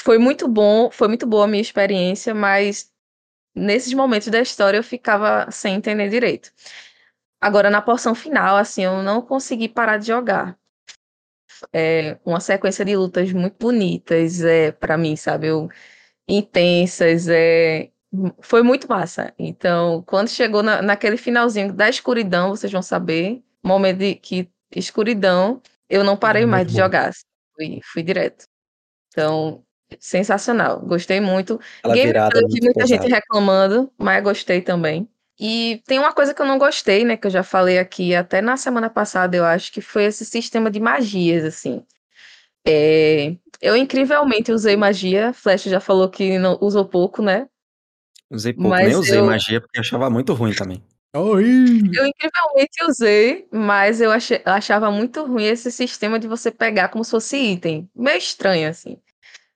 Foi 0.00 0.18
muito 0.18 0.48
bom, 0.48 0.90
foi 0.90 1.08
muito 1.08 1.26
boa 1.26 1.44
a 1.44 1.48
minha 1.48 1.60
experiência, 1.62 2.34
mas 2.34 2.90
nesses 3.54 3.94
momentos 3.94 4.28
da 4.28 4.40
história 4.42 4.78
eu 4.78 4.84
ficava 4.84 5.50
sem 5.52 5.74
entender 5.76 6.08
direito. 6.10 6.52
Agora, 7.40 7.70
na 7.70 7.82
porção 7.82 8.14
final, 8.14 8.56
assim, 8.56 8.84
eu 8.84 9.02
não 9.02 9.22
consegui 9.22 9.68
parar 9.68 9.98
de 9.98 10.08
jogar. 10.08 10.58
É 11.72 12.18
uma 12.24 12.40
sequência 12.40 12.84
de 12.84 12.96
lutas 12.96 13.32
muito 13.32 13.56
bonitas, 13.58 14.40
é, 14.42 14.72
para 14.72 14.96
mim, 14.96 15.16
sabe? 15.16 15.48
Eu, 15.48 15.68
intensas, 16.28 17.28
é, 17.28 17.90
foi 18.40 18.62
muito 18.62 18.88
massa. 18.88 19.32
Então, 19.38 20.02
quando 20.06 20.28
chegou 20.28 20.62
na, 20.62 20.82
naquele 20.82 21.16
finalzinho 21.16 21.72
da 21.72 21.88
escuridão, 21.88 22.50
vocês 22.50 22.72
vão 22.72 22.82
saber, 22.82 23.42
momento 23.62 23.98
de 23.98 24.14
que 24.14 24.48
escuridão, 24.74 25.60
eu 25.88 26.04
não 26.04 26.16
parei 26.16 26.42
Muito 26.42 26.50
mais 26.50 26.66
de 26.66 26.72
bom. 26.72 26.78
jogar. 26.78 27.12
Fui, 27.54 27.80
fui 27.84 28.02
direto. 28.02 28.44
Então, 29.08 29.64
sensacional. 29.98 30.80
Gostei 30.80 31.20
muito. 31.20 31.60
Aquela 31.80 31.94
virada 31.94 32.40
Gameplay, 32.40 32.42
eu 32.42 32.48
muito 32.48 32.64
muita 32.64 32.86
gente 32.86 33.02
pesada. 33.02 33.16
reclamando, 33.16 33.92
mas 33.98 34.22
gostei 34.22 34.60
também. 34.60 35.08
E 35.38 35.82
tem 35.86 35.98
uma 35.98 36.12
coisa 36.12 36.34
que 36.34 36.42
eu 36.42 36.46
não 36.46 36.58
gostei, 36.58 37.02
né, 37.02 37.16
que 37.16 37.26
eu 37.26 37.30
já 37.30 37.42
falei 37.42 37.78
aqui 37.78 38.14
até 38.14 38.42
na 38.42 38.58
semana 38.58 38.90
passada, 38.90 39.34
eu 39.36 39.44
acho, 39.44 39.72
que 39.72 39.80
foi 39.80 40.04
esse 40.04 40.24
sistema 40.24 40.70
de 40.70 40.78
magias, 40.78 41.44
assim. 41.44 41.84
É, 42.66 43.34
eu 43.60 43.74
incrivelmente 43.74 44.52
usei 44.52 44.76
magia, 44.76 45.32
Flash 45.32 45.62
já 45.64 45.80
falou 45.80 46.10
que 46.10 46.38
não 46.38 46.58
usou 46.60 46.84
pouco, 46.84 47.22
né? 47.22 47.48
Usei 48.30 48.52
pouco, 48.52 48.68
Mas 48.68 48.86
nem 48.86 48.96
usei 48.96 49.18
eu- 49.18 49.24
magia 49.26 49.60
porque 49.60 49.78
eu 49.78 49.80
achava 49.80 50.08
muito 50.08 50.32
ruim 50.34 50.54
também. 50.54 50.82
Oi! 51.16 51.80
Eu 51.92 52.06
incrivelmente 52.06 52.84
usei, 52.88 53.48
mas 53.50 54.00
eu 54.00 54.12
achei- 54.12 54.40
achava 54.44 54.90
muito 54.92 55.24
ruim 55.24 55.44
esse 55.46 55.72
sistema 55.72 56.18
de 56.20 56.28
você 56.28 56.50
pegar 56.52 56.88
como 56.88 57.02
se 57.04 57.10
fosse 57.10 57.36
item. 57.36 57.90
Meio 57.94 58.16
estranho, 58.18 58.68
assim. 58.68 58.96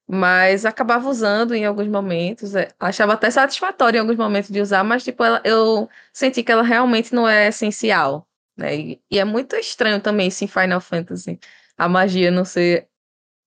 Mas 0.06 0.66
acabava 0.66 1.08
usando 1.08 1.54
em 1.54 1.64
alguns 1.64 1.88
momentos. 1.88 2.54
é, 2.56 2.68
achava 2.78 3.14
até 3.14 3.30
satisfatório 3.30 3.96
em 3.98 4.00
alguns 4.00 4.16
momentos 4.16 4.50
de 4.50 4.60
usar, 4.60 4.84
mas 4.84 5.04
tipo, 5.04 5.24
ela- 5.24 5.40
eu 5.44 5.88
senti 6.12 6.42
que 6.42 6.52
ela 6.52 6.62
realmente 6.62 7.14
não 7.14 7.28
é 7.28 7.48
essencial. 7.48 8.26
Né? 8.56 8.76
E, 8.76 9.02
e 9.10 9.18
é 9.18 9.24
muito 9.24 9.56
estranho 9.56 10.00
também 10.00 10.28
isso 10.28 10.44
em 10.44 10.48
Final 10.48 10.80
Fantasy. 10.80 11.38
A 11.78 11.88
magia 11.88 12.30
não 12.30 12.44
ser, 12.44 12.88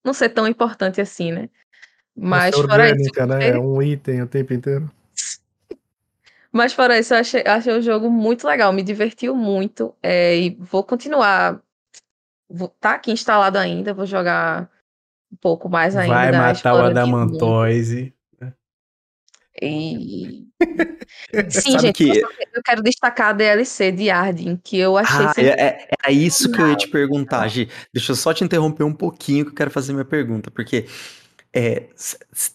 não 0.04 0.12
ser 0.14 0.30
tão 0.30 0.46
importante 0.48 1.00
assim, 1.00 1.32
né? 1.32 1.48
Mas 2.16 2.56
Nossa, 2.56 2.68
fora 2.68 2.86
isso, 2.86 2.94
orgânica, 3.10 3.26
né? 3.26 3.48
É 3.50 3.58
um 3.58 3.80
item 3.82 4.22
o 4.22 4.26
tempo 4.26 4.52
inteiro. 4.52 4.90
Mas 6.50 6.72
fora 6.72 6.98
isso, 6.98 7.14
eu 7.14 7.18
achei, 7.18 7.42
achei 7.46 7.72
o 7.72 7.82
jogo 7.82 8.10
muito 8.10 8.46
legal, 8.46 8.72
me 8.72 8.82
divertiu 8.82 9.34
muito. 9.34 9.94
é, 10.02 10.36
e 10.36 10.50
vou 10.58 10.82
continuar. 10.82 11.60
Vou, 12.50 12.68
tá 12.80 12.92
aqui 12.92 13.12
instalado 13.12 13.58
ainda, 13.58 13.92
vou 13.92 14.06
jogar 14.06 14.70
um 15.30 15.36
pouco 15.36 15.68
mais 15.68 15.94
ainda. 15.94 16.14
Vai 16.14 16.32
matar 16.32 16.74
o. 16.74 16.78
Adamantoise. 16.78 18.14
E... 19.60 20.46
Sim, 21.50 21.72
Sabe 21.72 21.82
gente, 21.82 21.96
que- 21.96 22.22
eu 22.54 22.62
quero 22.62 22.82
destacar 22.82 23.28
a 23.30 23.32
DLC 23.32 23.92
de 23.92 24.10
Arden, 24.10 24.56
que 24.56 24.78
eu 24.78 24.96
achei 24.96 25.26
Ah, 25.26 25.32
é, 25.36 25.66
é- 25.66 25.88
era 26.00 26.12
isso 26.12 26.50
que 26.50 26.60
eu 26.60 26.68
ia 26.68 26.76
te 26.76 26.88
perguntar, 26.88 27.46
Gi. 27.48 27.68
Deixa 27.92 28.12
eu 28.12 28.16
só 28.16 28.32
te 28.32 28.44
interromper 28.44 28.84
um 28.84 28.92
pouquinho 28.92 29.44
que 29.44 29.50
eu 29.50 29.54
quero 29.54 29.70
fazer 29.70 29.92
minha 29.92 30.04
pergunta, 30.04 30.50
porque 30.50 30.86
é, 31.52 31.88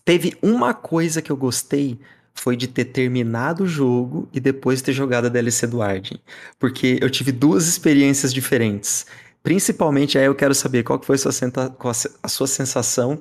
teve 0.05 0.37
uma 0.41 0.73
coisa 0.73 1.21
que 1.21 1.31
eu 1.31 1.37
gostei, 1.37 1.99
foi 2.33 2.55
de 2.57 2.67
ter 2.67 2.85
terminado 2.85 3.63
o 3.63 3.67
jogo 3.67 4.27
e 4.33 4.39
depois 4.39 4.81
ter 4.81 4.93
jogado 4.93 5.25
a 5.25 5.29
DLC 5.29 5.67
do 5.67 5.81
Arden. 5.81 6.19
Porque 6.59 6.97
eu 7.01 7.09
tive 7.09 7.31
duas 7.31 7.67
experiências 7.67 8.33
diferentes. 8.33 9.05
Principalmente, 9.43 10.17
aí 10.17 10.25
eu 10.25 10.35
quero 10.35 10.55
saber 10.55 10.83
qual 10.83 10.99
que 10.99 11.05
foi 11.05 11.15
a 11.15 11.19
sua, 11.19 11.31
senta- 11.31 11.75
a 12.23 12.27
sua 12.27 12.47
sensação 12.47 13.19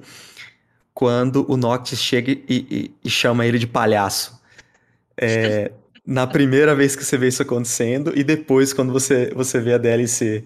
quando 0.94 1.46
o 1.50 1.56
Noctis 1.56 2.00
chega 2.00 2.32
e, 2.32 2.40
e- 2.48 2.94
e 3.04 3.10
chama 3.10 3.46
ele 3.46 3.58
de 3.58 3.66
palhaço. 3.66 4.40
É, 5.20 5.72
na 6.06 6.26
primeira 6.26 6.74
vez 6.74 6.96
que 6.96 7.04
você 7.04 7.18
vê 7.18 7.28
isso 7.28 7.42
acontecendo 7.42 8.12
e 8.16 8.24
depois 8.24 8.72
quando 8.72 8.92
você, 8.92 9.32
você 9.34 9.60
vê 9.60 9.74
a 9.74 9.78
DLC. 9.78 10.44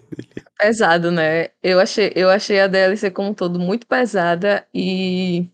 pesado, 0.59 1.11
né? 1.11 1.49
Eu 1.63 1.81
achei, 1.81 2.13
eu 2.17 2.31
achei 2.31 2.61
a 2.61 2.67
DLC 2.67 3.11
como 3.11 3.31
um 3.31 3.35
todo 3.35 3.59
muito 3.59 3.87
pesada 3.87 4.67
e 4.75 5.51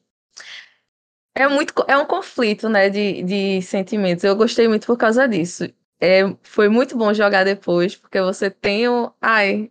é 1.34 1.48
muito, 1.48 1.72
é 1.88 1.96
um 1.96 2.06
conflito, 2.06 2.68
né, 2.68 2.88
de, 2.90 3.22
de 3.22 3.62
sentimentos. 3.62 4.24
Eu 4.24 4.36
gostei 4.36 4.68
muito 4.68 4.86
por 4.86 4.96
causa 4.96 5.26
disso. 5.28 5.64
É, 6.00 6.22
foi 6.42 6.68
muito 6.68 6.96
bom 6.96 7.14
jogar 7.14 7.44
depois, 7.44 7.94
porque 7.96 8.20
você 8.20 8.50
tem 8.50 8.88
o. 8.88 9.12
Ai. 9.20 9.70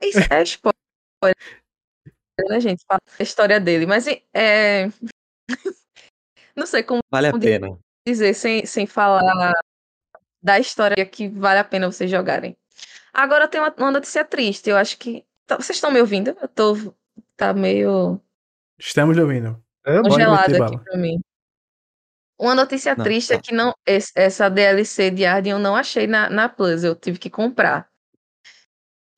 Isso 0.00 0.18
é 0.32 0.42
spoiler, 0.42 0.74
né, 2.48 2.60
gente? 2.60 2.82
Fala 2.86 3.00
a 3.18 3.22
história 3.22 3.60
dele. 3.60 3.84
Mas 3.86 4.06
é. 4.32 4.86
Não 6.56 6.66
sei 6.66 6.82
como 6.82 7.00
Vale 7.10 7.28
a 7.28 7.38
pena. 7.38 7.78
dizer 8.06 8.34
sem, 8.34 8.64
sem 8.66 8.86
falar 8.86 9.52
da 10.42 10.58
história 10.58 11.04
que 11.04 11.28
vale 11.28 11.58
a 11.60 11.64
pena 11.64 11.90
vocês 11.90 12.10
jogarem. 12.10 12.56
Agora 13.12 13.46
tem 13.48 13.60
uma, 13.60 13.74
uma 13.76 13.90
notícia 13.92 14.24
triste. 14.24 14.70
Eu 14.70 14.76
acho 14.76 14.98
que. 14.98 15.24
tá- 15.46 15.56
vocês 15.56 15.76
estão 15.76 15.90
me 15.90 16.00
ouvindo? 16.00 16.36
Eu 16.40 16.48
tô. 16.48 16.74
Tá 17.36 17.52
meio 17.52 18.20
Estamos 18.78 19.16
ouvindo. 19.18 19.62
É, 19.88 20.02
congelado 20.02 20.50
meter 20.50 20.62
aqui 20.62 20.72
bala. 20.76 20.84
pra 20.84 20.96
mim. 20.98 21.20
Uma 22.38 22.54
notícia 22.54 22.94
Não, 22.94 23.02
triste 23.04 23.32
é 23.32 23.36
tá. 23.36 23.42
que 23.42 23.52
não, 23.52 23.72
essa 24.14 24.48
DLC 24.48 25.10
de 25.10 25.24
Arden 25.26 25.52
eu 25.52 25.58
não 25.58 25.74
achei 25.74 26.06
na, 26.06 26.30
na 26.30 26.48
Plus, 26.48 26.84
eu 26.84 26.94
tive 26.94 27.18
que 27.18 27.28
comprar. 27.30 27.88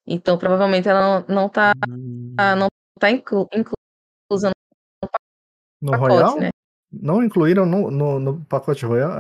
Então 0.07 0.39
provavelmente 0.39 0.89
ela 0.89 1.01
não, 1.21 1.35
não 1.43 1.49
tá, 1.49 1.73
Hum, 1.89 2.35
não 2.57 2.69
tá 2.99 3.11
inclu, 3.11 3.47
inclusa 3.53 4.51
No 5.01 5.09
no 5.83 5.91
pacote, 5.93 6.13
Royal? 6.15 6.41
né? 6.41 6.49
Não 6.93 7.23
incluíram 7.23 7.67
no, 7.67 7.91
no, 7.91 8.19
no 8.19 8.45
pacote 8.47 8.85
Royal? 8.87 9.13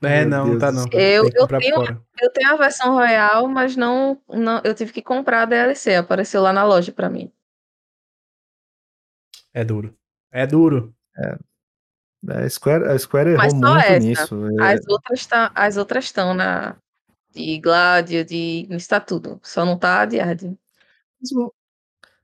É, 0.00 0.20
Meu 0.24 0.28
não, 0.28 0.46
não 0.46 0.58
Deus 0.58 0.60
tá 0.60 0.70
não. 0.72 0.86
Eu- 0.92 1.24
eu 1.34 1.46
tenho-. 1.48 2.06
Eu 2.20 2.32
tenho 2.32 2.52
a 2.52 2.56
versão 2.56 2.94
Royal, 2.94 3.48
mas 3.48 3.74
não, 3.76 4.22
não 4.28 4.60
eu 4.64 4.74
tive 4.74 4.92
que 4.92 5.02
comprar 5.02 5.42
a 5.42 5.46
DLC, 5.46 5.96
apareceu 5.96 6.40
lá 6.40 6.52
na 6.52 6.64
loja 6.64 6.92
pra 6.92 7.10
mim. 7.10 7.32
É 9.52 9.64
duro. 9.64 9.94
É 10.30 10.46
duro. 10.46 10.94
A 12.28 12.48
Square, 12.48 12.84
a 12.88 12.98
Square 12.98 13.30
errou 13.30 13.54
muito 13.54 13.78
essa. 13.78 13.98
nisso. 14.00 14.46
É, 14.60 14.74
As 14.74 14.86
outras 14.88 15.26
tá, 15.26 15.52
as 15.54 15.76
outras 15.76 16.04
estão 16.04 16.34
na 16.34 16.76
de 17.32 17.58
Gladio, 17.60 18.24
de 18.24 18.66
está 18.70 18.98
tudo, 18.98 19.38
só 19.42 19.64
não 19.64 19.78
tá 19.78 20.00
a 20.02 20.04
de 20.06 20.18
Arden. 20.18 20.58
o- 21.34 21.52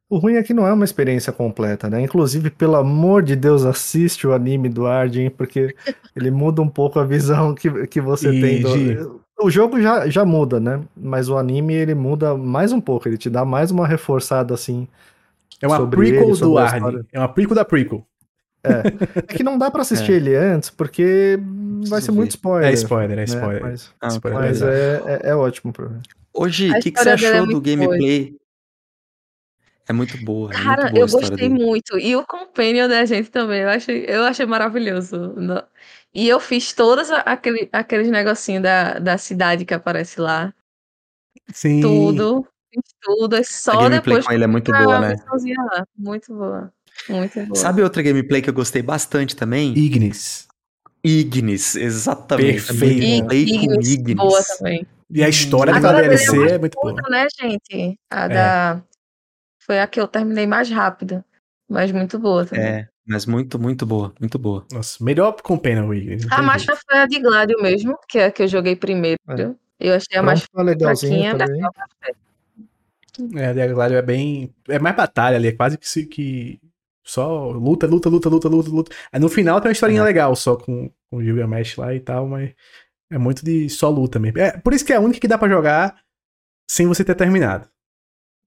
O 0.09 0.19
ruim 0.19 0.35
é 0.35 0.43
que 0.43 0.53
não 0.53 0.67
é 0.67 0.73
uma 0.73 0.85
experiência 0.85 1.33
completa, 1.33 1.89
né? 1.89 2.01
Inclusive, 2.01 2.51
pelo 2.51 2.77
amor 2.77 3.23
de 3.23 3.35
Deus, 3.35 3.65
assiste 3.65 4.27
o 4.27 4.33
anime 4.33 4.69
do 4.69 4.87
Arden, 4.87 5.31
porque 5.31 5.75
ele 6.15 6.31
muda 6.31 6.61
um 6.61 6.69
pouco 6.69 6.99
a 6.99 7.05
visão 7.05 7.55
que, 7.55 7.87
que 7.87 8.01
você 8.01 8.31
E, 8.33 8.41
tem. 8.41 8.61
Do... 8.61 9.23
O 9.41 9.51
jogo 9.51 9.81
já, 9.81 10.09
já 10.09 10.25
muda, 10.25 10.61
né? 10.61 10.85
Mas 10.97 11.29
o 11.29 11.37
anime 11.37 11.75
ele 11.75 11.95
muda 11.95 12.37
mais 12.37 12.71
um 12.73 12.81
pouco, 12.81 13.09
ele 13.09 13.19
te 13.19 13.29
dá 13.31 13.45
mais 13.45 13.71
uma 13.71 13.87
reforçada 13.87 14.55
assim. 14.55 14.87
É 15.61 15.67
uma 15.67 15.77
Sobre 15.79 15.97
prequel 15.97 16.29
ele, 16.31 16.39
do 16.39 16.59
Arden. 16.59 17.07
É 17.13 17.19
uma 17.19 17.29
prequel 17.29 17.55
da 17.55 17.65
prequel. 17.65 18.07
É 18.65 19.23
que 19.23 19.43
não 19.43 19.59
dá 19.59 19.71
pra 19.71 19.83
assistir 19.83 20.13
É. 20.13 20.17
ele 20.17 20.35
antes, 20.35 20.71
porque 20.71 21.39
vai 21.89 22.01
ser 22.01 22.11
ver. 22.11 22.17
muito 22.17 22.31
spoiler. 22.31 22.71
É 22.71 22.73
spoiler, 22.73 23.13
é 23.13 23.17
né? 23.17 23.25
spoiler. 23.25 23.63
Mas, 23.63 23.93
Ah, 24.01 24.09
Spoiler 24.09 24.41
mas 24.41 24.61
verdade. 24.61 25.09
é, 25.09 25.29
é, 25.29 25.31
é 25.31 25.37
ótimo 25.37 25.73
pra 25.73 25.89
mim. 25.89 26.01
Hoje, 26.33 26.75
A 26.75 26.79
o 26.79 26.81
que, 26.81 26.91
que 26.91 26.99
você 27.01 27.09
é 27.11 27.13
achou 27.13 27.31
do 27.31 27.37
muito 27.37 27.53
boa. 27.61 27.63
gameplay? 27.63 28.37
É 29.87 29.93
muito 29.93 30.17
boa, 30.25 30.51
é 30.51 30.55
Cara, 30.55 30.83
muito 30.85 30.95
boa 30.95 31.05
a 31.05 31.09
eu 31.09 31.13
gostei 31.13 31.37
dele. 31.37 31.63
muito. 31.63 31.99
E 31.99 32.17
o 32.17 32.25
companion 32.27 32.89
da 32.89 33.05
gente 33.05 33.31
também, 33.31 33.61
eu 33.61 33.69
achei, 33.69 34.07
eu 34.09 34.25
achei 34.25 34.47
maravilhoso. 34.47 35.35
E 36.15 36.27
eu 36.27 36.41
fiz 36.41 36.73
todos 36.73 37.11
a- 37.11 37.19
aquele, 37.21 37.69
aqueles 37.71 38.09
negocinhos 38.09 38.63
da, 38.63 38.99
da 38.99 39.19
cidade 39.19 39.65
que 39.67 39.75
aparece 39.75 40.19
lá. 40.21 40.55
Sim. 41.53 41.83
Tudo. 41.83 42.47
Fiz 42.73 42.83
tudo. 43.03 43.37
É 43.37 43.41
A 43.41 43.45
só 43.45 43.73
gameplay 43.73 44.01
depois 44.01 44.27
com 44.27 44.33
ele 44.33 44.45
é 44.45 44.47
muito 44.47 44.75
a 44.75 44.83
boa, 44.83 45.01
né? 45.01 45.17
Muito 45.99 46.35
boa. 46.35 46.73
Muito 47.09 47.41
boa. 47.47 47.55
Sabe 47.57 47.83
outra 47.83 48.03
gameplay 48.03 48.41
que 48.43 48.49
eu 48.51 48.55
gostei 48.55 48.83
bastante 48.83 49.35
também? 49.37 49.77
Ignis. 49.77 50.47
Ignis, 51.03 51.77
exatamente. 51.77 52.65
Perfeito. 52.67 53.03
E 53.03 53.23
com 53.23 53.33
Ignis, 53.35 53.89
Ignis. 53.89 54.17
boa 54.17 54.43
também. 54.59 54.87
E 55.11 55.23
a 55.23 55.29
história 55.29 55.73
da 55.73 55.79
Agora 55.79 55.97
dele 56.03 56.15
é 56.15 56.17
DLC 56.17 56.53
é 56.55 56.59
muito 56.59 56.75
boa. 56.81 56.93
Outra, 56.95 57.11
né, 57.11 57.27
gente? 57.41 57.99
A 58.11 58.25
É. 58.25 58.29
da. 58.29 58.83
Foi 59.61 59.79
a 59.81 59.87
que 59.87 60.01
eu 60.01 60.09
terminei 60.09 60.47
mais 60.47 60.71
rápido. 60.71 61.23
Mas 61.69 61.91
muito 61.93 62.19
boa 62.19 62.45
também. 62.45 62.65
É. 62.65 62.89
Mas 63.07 63.27
muito, 63.27 63.59
muito 63.59 63.85
boa, 63.85 64.15
muito 64.19 64.39
boa. 64.39 64.67
Nossa, 64.73 65.03
melhor 65.05 65.33
companion 65.43 65.89
Wiggins. 65.89 66.27
A 66.31 66.41
mais 66.41 66.65
foi 66.65 66.75
a 66.99 67.07
de 67.07 67.19
Gladio 67.21 67.61
mesmo, 67.61 67.99
que 68.09 68.19
é 68.19 68.27
a 68.27 68.31
que 68.31 68.43
eu 68.43 68.49
joguei 68.49 68.75
primeiro. 68.77 69.19
É. 69.29 69.51
Eu 69.79 69.95
achei 69.95 70.17
a 70.19 70.23
mais 70.23 70.41
tá 70.41 70.49
fraquinha. 70.79 71.37
também. 71.37 71.61
É, 73.37 73.47
a 73.49 73.53
de 73.53 73.75
Gladio 73.75 73.97
é 73.99 74.03
bem. 74.03 74.53
É 74.69 74.79
mais 74.79 74.97
batalha 74.97 75.37
ali, 75.37 75.49
é 75.49 75.53
quase 75.53 75.77
que, 75.79 75.89
se- 75.89 76.07
que 76.07 76.59
só 77.05 77.51
luta, 77.51 77.87
luta, 77.87 78.09
luta, 78.09 78.29
luta, 78.29 78.49
luta, 78.49 78.71
luta. 78.71 78.97
Aí 79.13 79.21
no 79.21 79.29
final 79.29 79.61
tem 79.61 79.69
uma 79.69 79.73
historinha 79.73 80.01
É. 80.01 80.05
legal 80.05 80.35
só 80.35 80.57
com, 80.57 80.91
com 81.11 81.17
o 81.19 81.23
Gilgamesh 81.23 81.77
lá 81.77 81.95
e 81.95 82.01
tal, 82.01 82.27
mas 82.27 82.53
é 83.11 83.19
muito 83.19 83.45
de 83.45 83.69
só 83.69 83.91
luta 83.91 84.19
mesmo. 84.19 84.39
É, 84.41 84.53
por 84.59 84.73
isso 84.73 84.85
que 84.85 84.93
é 84.93 84.97
a 84.97 85.01
única 85.01 85.21
que 85.21 85.29
dá 85.29 85.37
pra 85.39 85.49
jogar 85.49 85.97
sem 86.71 86.87
você 86.87 87.05
ter 87.05 87.15
terminado. 87.15 87.69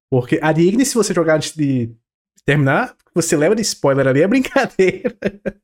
Porque 0.09 0.39
a 0.41 0.51
de 0.51 0.61
Ignis, 0.61 0.89
se 0.89 0.95
você 0.95 1.13
jogar 1.13 1.35
antes 1.35 1.55
de 1.55 1.91
terminar, 2.45 2.95
você 3.13 3.35
leva 3.37 3.55
de 3.55 3.61
spoiler 3.61 4.07
ali, 4.07 4.21
é 4.21 4.27
brincadeira. 4.27 5.15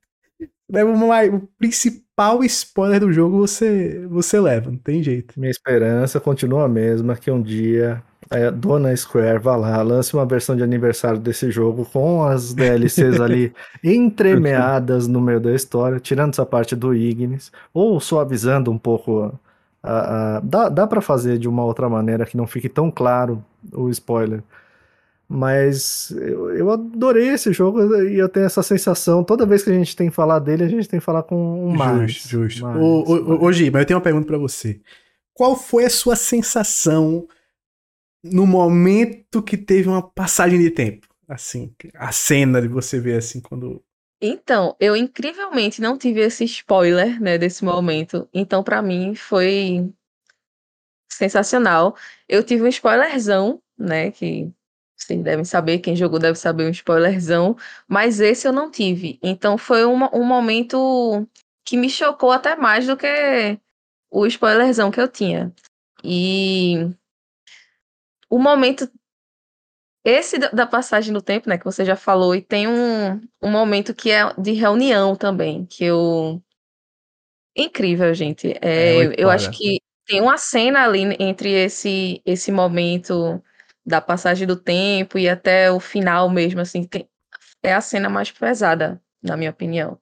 leva 0.70 0.90
uma, 0.92 1.24
o 1.26 1.48
principal 1.58 2.44
spoiler 2.44 3.00
do 3.00 3.12
jogo 3.12 3.38
você, 3.38 4.06
você 4.08 4.40
leva, 4.40 4.70
não 4.70 4.78
tem 4.78 5.02
jeito. 5.02 5.40
Minha 5.40 5.52
esperança 5.52 6.20
continua 6.20 6.66
a 6.66 6.70
mesma, 6.70 7.16
que 7.16 7.32
um 7.32 7.42
dia 7.42 8.04
a 8.30 8.50
dona 8.50 8.96
Square 8.96 9.40
vá 9.40 9.56
lá, 9.56 9.82
lance 9.82 10.14
uma 10.14 10.26
versão 10.26 10.56
de 10.56 10.64
aniversário 10.64 11.20
desse 11.20 11.50
jogo 11.52 11.86
com 11.86 12.24
as 12.24 12.54
DLCs 12.54 13.20
ali 13.20 13.54
entremeadas 13.84 15.08
no 15.08 15.20
meio 15.22 15.40
da 15.40 15.54
história, 15.54 16.00
tirando 16.00 16.32
essa 16.34 16.46
parte 16.46 16.76
do 16.76 16.94
Ignis, 16.94 17.52
ou 17.74 18.00
suavizando 18.00 18.72
um 18.72 18.78
pouco. 18.78 19.38
A, 19.82 20.38
a- 20.38 20.40
dá 20.40 20.70
dá 20.70 20.88
para 20.88 21.02
fazer 21.02 21.38
de 21.38 21.48
uma 21.48 21.64
outra 21.66 21.90
maneira 21.90 22.26
que 22.26 22.38
não 22.38 22.48
fique 22.48 22.70
tão 22.70 22.90
claro 22.90 23.44
o 23.74 23.90
spoiler. 23.90 24.42
Mas 25.28 26.12
eu, 26.12 26.52
eu 26.56 26.70
adorei 26.70 27.30
esse 27.30 27.52
jogo 27.54 27.82
e 28.04 28.20
eu 28.20 28.30
tenho 28.30 28.46
essa 28.46 28.62
sensação, 28.62 29.24
toda 29.24 29.46
vez 29.46 29.64
que 29.64 29.70
a 29.70 29.74
gente 29.74 29.96
tem 29.96 30.10
que 30.10 30.16
falar 30.16 30.38
dele, 30.40 30.64
a 30.64 30.68
gente 30.68 30.88
tem 30.88 31.00
que 31.00 31.06
falar 31.06 31.24
com 31.24 31.66
um 31.70 31.76
mais. 31.76 32.12
Justo, 32.12 32.30
justo. 32.30 32.64
mais, 32.64 32.78
ô, 32.80 33.04
mais. 33.08 33.42
ô, 33.42 33.52
Gi, 33.52 33.72
mas 33.72 33.82
eu 33.82 33.86
tenho 33.88 33.98
uma 33.98 34.04
pergunta 34.04 34.28
pra 34.28 34.38
você. 34.38 34.80
Qual 35.34 35.56
foi 35.56 35.86
a 35.86 35.90
sua 35.90 36.16
sensação 36.16 37.26
no 38.24 38.48
momento 38.48 39.44
que 39.44 39.58
teve 39.58 39.90
uma 39.90 40.02
passagem 40.02 40.60
de 40.60 40.72
tempo? 40.72 41.08
Assim, 41.28 41.74
a 41.96 42.12
cena 42.12 42.62
de 42.62 42.68
você 42.68 43.00
ver 43.00 43.18
assim, 43.18 43.42
quando. 43.42 43.84
Então, 44.22 44.76
eu 44.80 44.96
incrivelmente 44.96 45.82
não 45.82 45.98
tive 45.98 46.22
esse 46.22 46.46
spoiler, 46.46 47.22
né, 47.22 47.38
desse 47.38 47.66
momento. 47.66 48.28
Então, 48.34 48.64
pra 48.64 48.82
mim, 48.82 49.16
foi 49.16 49.92
sensacional. 51.12 51.96
Eu 52.28 52.44
tive 52.44 52.64
um 52.64 52.68
spoilerzão, 52.68 53.62
né, 53.78 54.12
que 54.12 54.52
vocês 54.96 55.22
devem 55.22 55.44
saber, 55.44 55.80
quem 55.80 55.96
jogou 55.96 56.20
deve 56.20 56.38
saber 56.38 56.66
um 56.66 56.70
spoilerzão, 56.70 57.58
mas 57.88 58.22
esse 58.22 58.48
eu 58.48 58.54
não 58.54 58.72
tive. 58.72 59.20
Então, 59.22 59.58
foi 59.58 59.86
um, 59.86 60.06
um 60.14 60.24
momento 60.24 61.28
que 61.66 61.76
me 61.76 61.90
chocou 61.90 62.32
até 62.32 62.56
mais 62.56 62.88
do 62.88 62.96
que 62.96 63.60
o 64.10 64.26
spoilerzão 64.28 64.92
que 64.92 65.02
eu 65.02 65.08
tinha. 65.08 65.54
E 66.04 66.90
o 68.36 68.40
momento 68.40 68.84
esse 70.06 70.38
da- 70.38 70.66
passagem 70.68 71.14
do 71.14 71.22
tempo, 71.22 71.50
né, 71.50 71.58
que 71.58 71.66
você 71.66 71.86
já 71.86 71.96
falou, 71.96 72.36
e 72.36 72.42
tem 72.42 72.68
um, 72.68 73.16
um 73.42 73.52
momento 73.52 73.94
que 73.94 74.12
é 74.12 74.34
de 74.38 74.52
reunião 74.54 75.16
também, 75.16 75.66
que 75.66 75.84
eu. 75.86 76.42
Incrível, 77.56 78.14
gente. 78.14 78.54
É, 78.62 78.90
É 78.90 78.94
muito 78.94 79.16
eu 79.18 79.30
acho 79.30 79.50
que 79.52 79.80
tem 80.08 80.22
uma 80.22 80.38
cena 80.38 80.84
ali 80.84 81.02
entre 81.20 81.52
esse, 81.52 82.22
esse 82.26 82.52
momento 82.52 83.42
da 83.86 84.02
passagem 84.02 84.48
do 84.48 84.56
tempo 84.56 85.18
e 85.18 85.30
até 85.30 85.72
o 85.72 85.80
final 85.80 86.30
mesmo, 86.30 86.62
assim, 86.62 86.84
tem- 86.84 87.08
é 87.64 87.74
a 87.74 87.82
cena 87.82 88.10
mais 88.10 88.32
pesada, 88.32 89.02
na 89.24 89.38
minha 89.38 89.52
opinião. 89.52 90.00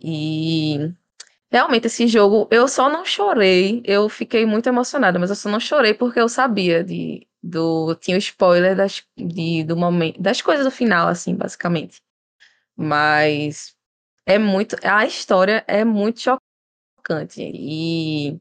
E 0.00 0.94
realmente 1.56 1.86
esse 1.86 2.06
jogo, 2.06 2.46
eu 2.50 2.68
só 2.68 2.90
não 2.90 3.02
chorei, 3.04 3.82
eu 3.86 4.10
fiquei 4.10 4.44
muito 4.44 4.66
emocionada, 4.68 5.18
mas 5.18 5.30
eu 5.30 5.36
só 5.36 5.48
não 5.48 5.58
chorei 5.58 5.94
porque 5.94 6.20
eu 6.20 6.28
sabia 6.28 6.84
de 6.84 7.26
do 7.42 7.94
tinha 7.94 8.16
o 8.16 8.18
spoiler 8.18 8.76
das 8.76 9.02
de, 9.16 9.64
do 9.64 9.74
momento 9.76 10.20
das 10.20 10.42
coisas 10.42 10.66
do 10.66 10.70
final 10.70 11.08
assim, 11.08 11.34
basicamente. 11.34 12.02
Mas 12.76 13.74
é 14.26 14.38
muito 14.38 14.76
a 14.84 15.06
história 15.06 15.64
é 15.68 15.84
muito 15.84 16.20
chocante 16.20 17.40
e 17.42 18.38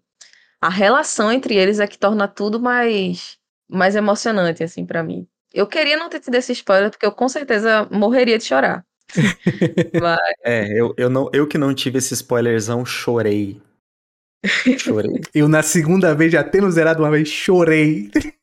a 0.61 0.69
relação 0.69 1.31
entre 1.31 1.55
eles 1.55 1.79
é 1.79 1.87
que 1.87 1.97
torna 1.97 2.27
tudo 2.27 2.59
mais 2.59 3.37
mais 3.69 3.95
emocionante 3.95 4.63
assim 4.63 4.85
pra 4.85 5.03
mim. 5.03 5.27
Eu 5.53 5.67
queria 5.67 5.97
não 5.97 6.09
ter 6.09 6.19
tido 6.21 6.35
esse 6.35 6.51
spoiler 6.53 6.91
porque 6.91 7.05
eu 7.05 7.13
com 7.13 7.29
certeza 7.29 7.87
morreria 7.91 8.37
de 8.37 8.45
chorar. 8.45 8.85
Mas 10.01 10.19
É, 10.43 10.79
eu, 10.79 10.93
eu, 10.97 11.09
não, 11.09 11.29
eu 11.33 11.47
que 11.47 11.57
não 11.57 11.73
tive 11.73 11.99
esse 11.99 12.13
spoilerzão, 12.13 12.85
chorei. 12.85 13.61
Chorei. 14.77 15.21
Eu, 15.33 15.47
na 15.47 15.63
segunda 15.63 16.13
vez, 16.13 16.31
já 16.31 16.43
tendo 16.43 16.69
zerado 16.69 17.01
uma 17.01 17.09
vez, 17.09 17.27
chorei. 17.27 18.11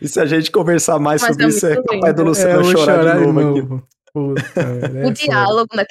E 0.00 0.08
se 0.08 0.20
a 0.20 0.24
gente 0.24 0.50
conversar 0.50 0.98
mais 0.98 1.20
Mas 1.20 1.32
sobre 1.32 1.44
é 1.44 1.48
isso, 1.48 1.66
é 1.66 1.82
capaz 1.82 2.14
do. 2.14 2.24
Luciano 2.24 2.60
eu 2.60 2.64
vou 2.64 2.72
chorar, 2.72 3.18
de 3.18 3.26
novo, 3.26 3.76
aqui. 3.76 3.86
Puta, 4.12 4.42
velho, 4.80 4.98
é 4.98 5.06
o 5.06 5.12
diálogo, 5.12 5.76
né? 5.76 5.84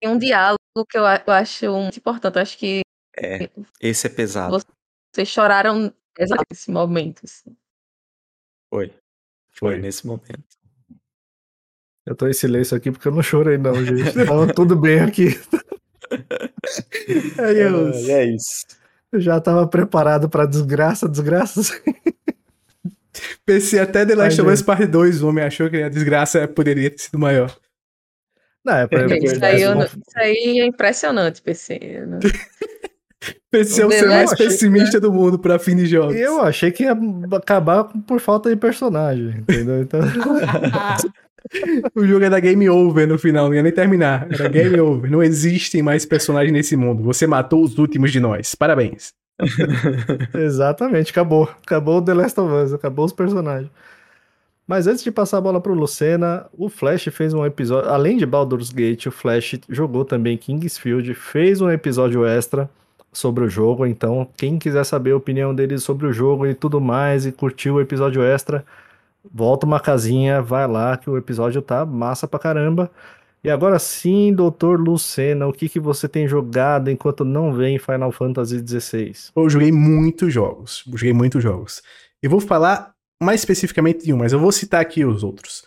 Tem 0.00 0.10
um 0.10 0.18
diálogo 0.18 0.58
que 0.88 0.96
eu, 0.96 1.02
eu 1.02 1.32
acho 1.32 1.70
muito 1.72 1.98
importante. 1.98 2.36
Eu 2.36 2.42
acho 2.42 2.58
que 2.58 2.80
É, 3.16 3.50
esse 3.80 4.06
é 4.06 4.10
pesado. 4.10 4.58
vocês 5.14 5.28
choraram 5.28 5.92
exato 6.18 6.44
nesse 6.50 6.70
momento. 6.70 7.22
assim. 7.24 7.54
Foi. 8.72 8.92
Foi 9.58 9.78
nesse 9.78 10.06
momento. 10.06 10.44
Eu 12.06 12.14
tô 12.16 12.26
em 12.26 12.32
silêncio 12.32 12.76
aqui 12.76 12.90
porque 12.90 13.06
eu 13.08 13.12
não 13.12 13.22
chorei, 13.22 13.58
não, 13.58 13.74
gente. 13.84 14.12
Tava 14.26 14.52
tudo 14.52 14.74
bem 14.76 15.00
aqui. 15.00 15.28
Ai, 17.38 17.62
eu- 17.62 17.88
Ah, 17.88 18.12
é 18.12 18.24
isso. 18.34 18.64
Eu 19.12 19.20
já 19.20 19.40
tava 19.40 19.66
preparado 19.66 20.28
pra 20.28 20.46
desgraça, 20.46 21.08
desgraça. 21.08 21.60
PC 23.44 23.78
até 23.80 24.06
The 24.06 24.14
Last 24.14 24.40
Ai, 24.40 24.46
of 24.46 24.52
Us 24.52 24.58
gente. 24.60 24.66
Part 24.66 24.86
2, 24.86 25.22
o 25.22 25.28
homem 25.28 25.44
achou 25.44 25.68
que 25.68 25.82
a 25.82 25.88
desgraça 25.88 26.46
poderia 26.46 26.90
ter 26.90 26.98
sido 26.98 27.18
maior. 27.18 27.54
Não, 28.64 28.74
é 28.76 28.86
pra, 28.88 29.00
É 29.02 29.18
Isso 29.18 29.44
aí, 29.44 29.62
eu 29.62 29.70
não- 29.70 29.78
não- 29.80 29.86
isso 29.86 30.00
aí 30.16 30.60
é 30.60 30.66
impressionante, 30.66 31.42
PC. 31.42 31.78
né? 32.06 32.18
PC 33.50 33.82
é 33.82 33.86
o 33.86 33.88
The 33.88 33.98
ser 33.98 34.08
mais 34.08 34.34
pessimista 34.34 35.00
do 35.00 35.12
mundo 35.12 35.38
pra 35.38 35.58
fim 35.58 35.74
de 35.74 35.86
jogos. 35.86 36.14
Eu 36.14 36.40
achei 36.40 36.70
que 36.70 36.84
ia 36.84 36.96
acabar 37.32 37.84
por 37.84 38.20
falta 38.20 38.50
de 38.50 38.56
personagem, 38.56 39.38
entendeu? 39.38 39.80
Então, 39.80 40.00
O 41.94 42.06
jogo 42.06 42.24
é 42.24 42.30
da 42.30 42.40
Game 42.40 42.68
Over 42.68 43.06
no 43.06 43.18
final, 43.18 43.48
não 43.48 43.54
ia 43.54 43.62
nem 43.62 43.72
terminar. 43.72 44.26
Era 44.30 44.48
Game 44.48 44.78
Over. 44.80 45.10
Não 45.10 45.22
existem 45.22 45.82
mais 45.82 46.04
personagens 46.04 46.52
nesse 46.52 46.76
mundo. 46.76 47.02
Você 47.04 47.26
matou 47.26 47.62
os 47.62 47.78
últimos 47.78 48.12
de 48.12 48.20
nós. 48.20 48.54
Parabéns. 48.54 49.14
exatamente, 50.34 51.10
acabou. 51.10 51.48
Acabou 51.64 51.98
o 51.98 52.02
The 52.02 52.14
Last 52.14 52.40
of 52.40 52.52
Us, 52.52 52.72
acabou 52.72 53.04
os 53.04 53.12
personagens. 53.12 53.70
Mas 54.66 54.86
antes 54.86 55.02
de 55.02 55.10
passar 55.10 55.38
a 55.38 55.40
bola 55.40 55.60
pro 55.60 55.72
Lucena, 55.72 56.46
o 56.52 56.68
Flash 56.68 57.08
fez 57.10 57.32
um 57.32 57.46
episódio, 57.46 57.88
além 57.88 58.18
de 58.18 58.26
Baldur's 58.26 58.70
Gate, 58.70 59.06
o 59.06 59.10
Flash 59.10 59.58
jogou 59.66 60.04
também 60.04 60.36
Kingsfield, 60.36 61.14
fez 61.14 61.62
um 61.62 61.70
episódio 61.70 62.26
extra 62.26 62.68
sobre 63.12 63.44
o 63.44 63.48
jogo, 63.48 63.86
então 63.86 64.28
quem 64.36 64.58
quiser 64.58 64.84
saber 64.84 65.12
a 65.12 65.16
opinião 65.16 65.54
dele 65.54 65.78
sobre 65.78 66.06
o 66.06 66.12
jogo 66.12 66.46
e 66.46 66.54
tudo 66.54 66.80
mais 66.80 67.26
e 67.26 67.32
curtiu 67.32 67.74
o 67.74 67.80
episódio 67.80 68.22
extra, 68.22 68.64
volta 69.32 69.66
uma 69.66 69.80
casinha, 69.80 70.40
vai 70.42 70.66
lá 70.66 70.96
que 70.96 71.08
o 71.10 71.16
episódio 71.16 71.60
tá 71.62 71.84
massa 71.86 72.28
pra 72.28 72.38
caramba. 72.38 72.90
E 73.42 73.48
agora 73.50 73.78
sim, 73.78 74.32
doutor 74.34 74.80
Lucena, 74.80 75.46
o 75.46 75.52
que, 75.52 75.68
que 75.68 75.78
você 75.78 76.08
tem 76.08 76.26
jogado 76.26 76.90
enquanto 76.90 77.24
não 77.24 77.52
vem 77.52 77.78
Final 77.78 78.10
Fantasy 78.10 78.58
XVI? 78.66 79.12
Eu 79.34 79.48
joguei 79.48 79.70
muitos 79.70 80.32
jogos. 80.32 80.82
Joguei 80.88 81.12
muitos 81.12 81.42
jogos. 81.42 81.80
Eu 82.22 82.30
vou 82.30 82.40
falar 82.40 82.92
mais 83.22 83.40
especificamente 83.40 84.04
de 84.04 84.12
um, 84.12 84.16
mas 84.18 84.32
eu 84.32 84.40
vou 84.40 84.50
citar 84.50 84.80
aqui 84.80 85.04
os 85.04 85.22
outros. 85.22 85.64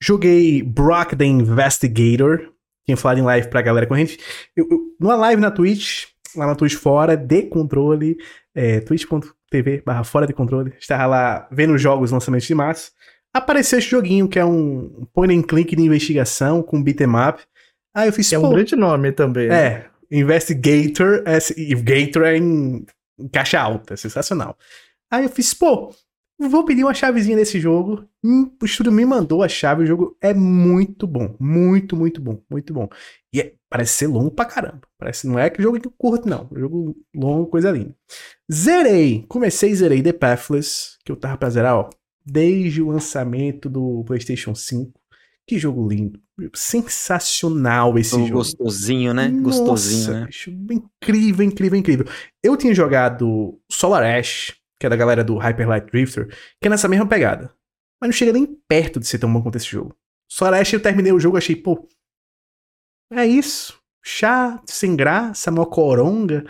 Joguei 0.00 0.62
Brock 0.62 1.14
the 1.16 1.24
Investigator. 1.24 2.50
Tinha 2.86 2.96
falado 2.96 3.18
em 3.18 3.22
live 3.22 3.48
pra 3.48 3.62
galera 3.62 3.86
gente. 3.96 4.18
Eu, 4.56 4.66
eu- 4.70 4.80
numa 5.00 5.16
live 5.16 5.42
na 5.42 5.50
Twitch, 5.50 6.06
lá 6.38 6.46
na 6.46 6.54
Twitch 6.54 6.74
fora, 6.74 7.16
de 7.16 7.42
controle, 7.42 8.16
é, 8.54 8.80
twitch.tv 8.80 9.82
barra 9.84 10.04
fora 10.04 10.26
de 10.26 10.32
controle. 10.32 10.72
Estava 10.78 11.06
lá 11.06 11.48
vendo 11.50 11.74
os 11.74 11.82
jogos 11.82 12.10
lançamentos 12.10 12.46
de 12.46 12.54
março. 12.54 12.92
Apareceu 13.34 13.78
esse 13.78 13.88
joguinho 13.88 14.28
que 14.28 14.38
é 14.38 14.44
um 14.44 15.06
point 15.12 15.34
and 15.34 15.42
click 15.42 15.74
de 15.76 15.82
investigação 15.82 16.62
com 16.62 16.82
beat'em 16.82 17.08
up. 17.28 17.42
Aí 17.94 18.08
eu 18.08 18.12
fiz, 18.12 18.32
É 18.32 18.38
um 18.38 18.50
grande 18.50 18.74
nome 18.76 19.12
também. 19.12 19.48
né? 19.48 19.66
é, 19.66 19.86
Investigator, 20.10 21.22
é, 21.26 21.38
e 21.56 21.74
Gator 21.74 22.24
é 22.24 22.36
em, 22.36 22.86
em 23.18 23.28
caixa 23.28 23.60
alta, 23.60 23.96
sensacional. 23.96 24.56
Aí 25.10 25.24
eu 25.24 25.28
fiz, 25.30 25.52
pô, 25.54 25.92
vou 26.38 26.64
pedir 26.64 26.84
uma 26.84 26.94
chavezinha 26.94 27.36
desse 27.36 27.58
jogo. 27.60 28.04
Hum, 28.22 28.50
o 28.60 28.64
estúdio 28.64 28.92
me 28.92 29.04
mandou 29.04 29.42
a 29.42 29.48
chave, 29.48 29.82
o 29.82 29.86
jogo 29.86 30.16
é 30.20 30.32
muito 30.34 31.06
bom, 31.06 31.34
muito, 31.40 31.96
muito 31.96 32.20
bom, 32.20 32.40
muito 32.50 32.72
bom. 32.72 32.88
E 33.32 33.40
é- 33.40 33.54
parece 33.68 33.92
ser 33.94 34.06
longo 34.06 34.30
pra 34.30 34.44
caramba. 34.44 34.80
Parece, 34.98 35.26
não 35.26 35.38
é 35.38 35.50
que 35.50 35.62
jogo 35.62 35.80
que 35.80 35.86
eu 35.88 35.92
curto, 35.96 36.28
não. 36.28 36.48
Jogo 36.54 36.96
longo, 37.14 37.46
coisa 37.46 37.70
linda. 37.70 37.94
Zerei, 38.52 39.24
comecei 39.28 39.70
e 39.70 39.74
zerei 39.76 40.02
The 40.02 40.12
Pathless, 40.12 40.96
que 41.04 41.12
eu 41.12 41.16
tava 41.16 41.36
pra 41.36 41.50
zerar, 41.50 41.76
ó, 41.76 41.90
desde 42.24 42.82
o 42.82 42.88
lançamento 42.90 43.68
do 43.68 44.04
PlayStation 44.04 44.54
5. 44.54 44.92
Que 45.46 45.58
jogo 45.58 45.88
lindo. 45.88 46.20
Sensacional 46.54 47.98
esse 47.98 48.10
jogo. 48.10 48.32
Gostosinho, 48.34 49.14
né? 49.14 49.28
Nossa, 49.28 49.60
Gostosinho, 49.60 50.12
né? 50.20 50.26
bicho, 50.26 50.50
incrível, 50.50 51.44
incrível, 51.46 51.78
incrível. 51.78 52.06
Eu 52.42 52.56
tinha 52.56 52.74
jogado 52.74 53.58
Solar 53.70 54.02
Ash, 54.04 54.54
que 54.78 54.86
é 54.86 54.88
da 54.88 54.96
galera 54.96 55.24
do 55.24 55.36
Hyper 55.36 55.68
Light 55.68 55.86
Drifter, 55.90 56.28
que 56.60 56.68
é 56.68 56.70
nessa 56.70 56.88
mesma 56.88 57.06
pegada. 57.06 57.52
Mas 58.00 58.08
não 58.08 58.12
chega 58.12 58.32
nem 58.32 58.46
perto 58.68 59.00
de 59.00 59.06
ser 59.06 59.18
tão 59.18 59.32
bom 59.32 59.42
quanto 59.42 59.56
esse 59.56 59.66
jogo. 59.66 59.96
Solar 60.30 60.60
Ash 60.60 60.72
eu 60.72 60.80
terminei 60.80 61.12
o 61.12 61.18
jogo 61.18 61.36
achei, 61.36 61.56
pô, 61.56 61.88
é 63.12 63.26
isso. 63.26 63.78
Chato, 64.04 64.70
sem 64.70 64.94
graça, 64.94 65.50
mó 65.50 65.64
coronga. 65.64 66.44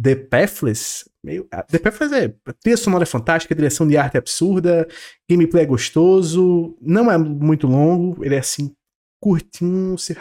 The 0.00 0.14
Pathless, 0.14 1.10
meio, 1.24 1.48
ah, 1.50 1.62
The 1.62 1.78
Pathless 1.78 2.14
é, 2.14 2.34
a 2.44 2.52
trilha 2.52 2.76
sonora 2.76 3.04
é 3.04 3.06
fantástica, 3.06 3.54
a 3.54 3.56
direção 3.56 3.88
de 3.88 3.96
arte 3.96 4.16
é 4.16 4.18
absurda, 4.18 4.86
gameplay 5.28 5.64
é 5.64 5.66
gostoso, 5.66 6.76
não 6.82 7.10
é 7.10 7.16
muito 7.16 7.66
longo, 7.66 8.22
ele 8.22 8.34
é 8.34 8.38
assim, 8.38 8.76
curtinho, 9.18 9.96
você 9.96 10.14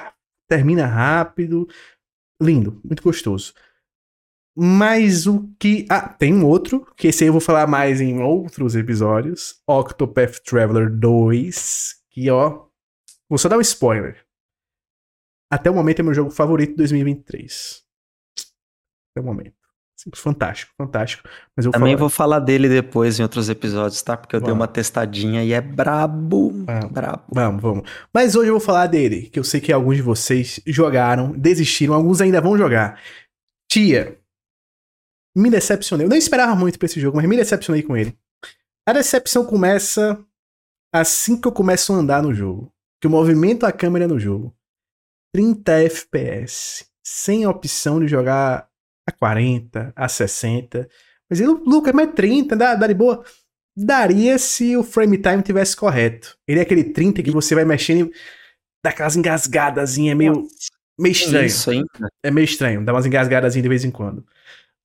termina 0.50 0.86
rápido, 0.86 1.68
lindo, 2.42 2.80
muito 2.86 3.04
gostoso. 3.04 3.54
Mas 4.58 5.28
o 5.28 5.50
que. 5.60 5.86
Ah, 5.90 6.08
tem 6.08 6.34
um 6.34 6.46
outro, 6.46 6.88
que 6.96 7.10
esse 7.10 7.24
aí 7.24 7.28
eu 7.28 7.34
vou 7.34 7.42
falar 7.42 7.68
mais 7.68 8.00
em 8.00 8.22
outros 8.22 8.76
episódios: 8.76 9.62
Octopath 9.68 10.40
Traveler 10.46 10.90
2. 10.90 11.96
Que, 12.10 12.30
ó. 12.30 12.66
Vou 13.30 13.38
só 13.38 13.50
dar 13.50 13.58
um 13.58 13.62
spoiler. 13.62 14.24
Até 15.52 15.70
o 15.70 15.74
momento 15.74 16.00
é 16.00 16.04
meu 16.04 16.14
jogo 16.14 16.32
favorito 16.32 16.72
de 16.72 16.78
2023. 16.78 17.84
Até 19.12 19.22
o 19.22 19.24
momento. 19.24 19.56
Fantástico, 20.14 20.72
fantástico. 20.78 21.28
Mas 21.56 21.66
eu 21.66 21.72
vou 21.72 21.80
Também 21.80 21.94
falar... 21.94 22.00
vou 22.00 22.10
falar 22.10 22.40
dele 22.40 22.70
depois 22.70 23.20
em 23.20 23.24
outros 23.24 23.50
episódios, 23.50 24.02
tá? 24.02 24.16
Porque 24.16 24.36
eu 24.36 24.40
dei 24.40 24.50
Vamos. 24.50 24.62
uma 24.62 24.68
testadinha 24.68 25.44
e 25.44 25.52
é 25.52 25.62
brabo. 25.62 26.52
Vamos. 26.66 26.92
Brabo. 26.92 27.24
Vamos, 27.34 27.62
vamos. 27.62 27.90
Mas 28.14 28.36
hoje 28.36 28.50
eu 28.50 28.54
vou 28.54 28.62
falar 28.62 28.88
dele, 28.88 29.24
que 29.24 29.40
eu 29.40 29.44
sei 29.44 29.60
que 29.60 29.74
alguns 29.74 29.96
de 29.96 30.02
vocês 30.02 30.60
jogaram, 30.68 31.32
desistiram, 31.32 31.94
alguns 31.96 32.22
ainda 32.22 32.40
vão 32.40 32.58
jogar. 32.58 33.02
Tia, 33.72 34.20
me 35.36 35.50
decepcionei. 35.50 36.06
Eu 36.06 36.10
não 36.10 36.18
esperava 36.18 36.56
muito 36.56 36.80
pra 36.80 36.86
esse 36.86 37.00
jogo, 37.00 37.18
mas 37.18 37.28
me 37.28 37.36
decepcionei 37.36 37.84
com 37.84 37.98
ele. 37.98 38.18
A 38.88 38.94
decepção 38.94 39.46
começa 39.46 40.24
assim 40.94 41.40
que 41.40 41.48
eu 41.48 41.52
começo 41.52 41.92
a 41.92 41.98
andar 41.98 42.24
no 42.24 42.34
jogo. 42.34 42.72
Que 43.02 43.08
eu 43.08 43.12
movimento 43.12 43.66
a 43.66 43.72
câmera 43.72 44.08
no 44.08 44.20
jogo. 44.20 44.56
30 45.34 45.72
FPS. 45.84 46.86
Sem 47.04 47.46
opção 47.46 48.00
de 48.00 48.08
jogar 48.08 48.70
a 49.08 49.12
40, 49.12 49.92
a 49.96 50.08
60. 50.08 50.88
Mas 51.30 51.40
ele, 51.40 51.50
Lucas, 51.50 51.94
mas 51.94 52.14
30, 52.14 52.56
dá, 52.56 52.76
dá 52.76 52.88
de 52.88 52.94
boa. 52.94 53.24
Daria 53.76 54.38
se 54.38 54.78
o 54.78 54.84
frame 54.84 55.18
time 55.18 55.42
tivesse 55.44 55.76
correto. 55.76 56.38
Ele 56.48 56.60
é 56.60 56.64
aquele 56.64 56.86
30 56.86 57.22
que 57.22 57.32
você 57.32 57.54
vai 57.54 57.66
mexendo 57.66 58.08
e 58.08 58.14
dá 58.84 58.92
aquelas 58.92 59.18
engasgadazinhas, 59.18 60.14
é 60.14 60.16
meio, 60.16 60.48
meio 60.98 61.12
estranho. 61.12 61.46
Isso, 61.46 61.72
hein? 61.72 61.84
É 62.24 62.32
meio 62.32 62.46
estranho, 62.46 62.86
dá 62.86 62.94
umas 62.94 63.06
engasgadazinhas 63.06 63.64
de 63.64 63.70
vez 63.70 63.84
em 63.84 63.92
quando. 63.92 64.26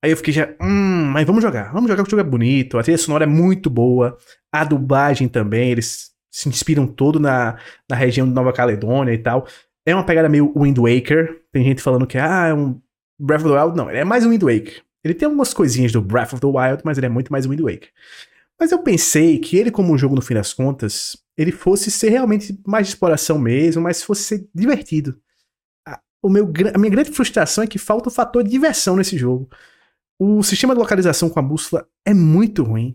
Aí 0.02 0.10
eu 0.10 0.16
fiquei 0.16 0.32
já, 0.32 0.48
hum, 0.60 1.10
mas 1.12 1.26
vamos 1.26 1.42
jogar. 1.42 1.72
Vamos 1.72 1.90
jogar, 1.90 2.02
que 2.02 2.08
o 2.08 2.10
jogo 2.10 2.26
é 2.26 2.30
bonito, 2.30 2.78
a 2.78 2.82
trilha 2.82 2.98
sonora 2.98 3.24
é 3.24 3.26
muito 3.26 3.68
boa, 3.68 4.16
a 4.50 4.64
dublagem 4.64 5.28
também, 5.28 5.70
eles 5.70 6.10
se 6.30 6.48
inspiram 6.48 6.86
todo 6.86 7.18
na, 7.18 7.58
na 7.88 7.96
região 7.96 8.26
de 8.26 8.32
Nova 8.32 8.52
Caledônia 8.52 9.12
e 9.12 9.18
tal. 9.18 9.46
É 9.84 9.94
uma 9.94 10.04
pegada 10.04 10.28
meio 10.28 10.52
Wind 10.56 10.78
Waker. 10.78 11.42
Tem 11.52 11.64
gente 11.64 11.82
falando 11.82 12.06
que 12.06 12.16
ah, 12.16 12.46
é 12.48 12.54
um 12.54 12.80
Breath 13.18 13.42
of 13.42 13.50
the 13.50 13.60
Wild. 13.60 13.76
Não, 13.76 13.90
ele 13.90 13.98
é 13.98 14.04
mais 14.04 14.24
um 14.24 14.30
Wind 14.30 14.42
Waker. 14.42 14.82
Ele 15.02 15.14
tem 15.14 15.26
algumas 15.26 15.52
coisinhas 15.52 15.92
do 15.92 16.00
Breath 16.00 16.32
of 16.32 16.40
the 16.40 16.46
Wild, 16.46 16.82
mas 16.84 16.98
ele 16.98 17.06
é 17.06 17.10
muito 17.10 17.32
mais 17.32 17.46
Wind 17.46 17.60
Waker. 17.60 17.88
Mas 18.58 18.70
eu 18.70 18.78
pensei 18.82 19.38
que 19.38 19.56
ele, 19.56 19.70
como 19.70 19.92
um 19.92 19.98
jogo, 19.98 20.14
no 20.14 20.20
fim 20.20 20.34
das 20.34 20.52
contas, 20.52 21.16
ele 21.36 21.50
fosse 21.50 21.90
ser 21.90 22.10
realmente 22.10 22.60
mais 22.66 22.86
de 22.86 22.92
exploração 22.92 23.38
mesmo, 23.38 23.82
mas 23.82 24.02
fosse 24.02 24.22
ser 24.22 24.48
divertido. 24.54 25.18
A, 25.88 25.98
o 26.22 26.28
meu, 26.28 26.52
a 26.74 26.78
minha 26.78 26.90
grande 26.90 27.10
frustração 27.10 27.64
é 27.64 27.66
que 27.66 27.78
falta 27.78 28.10
o 28.10 28.12
fator 28.12 28.44
diversão 28.44 28.96
nesse 28.96 29.16
jogo. 29.16 29.48
O 30.22 30.42
sistema 30.42 30.74
de 30.74 30.80
localização 30.80 31.30
com 31.30 31.38
a 31.38 31.42
bússola 31.42 31.88
é 32.06 32.12
muito 32.12 32.62
ruim. 32.62 32.94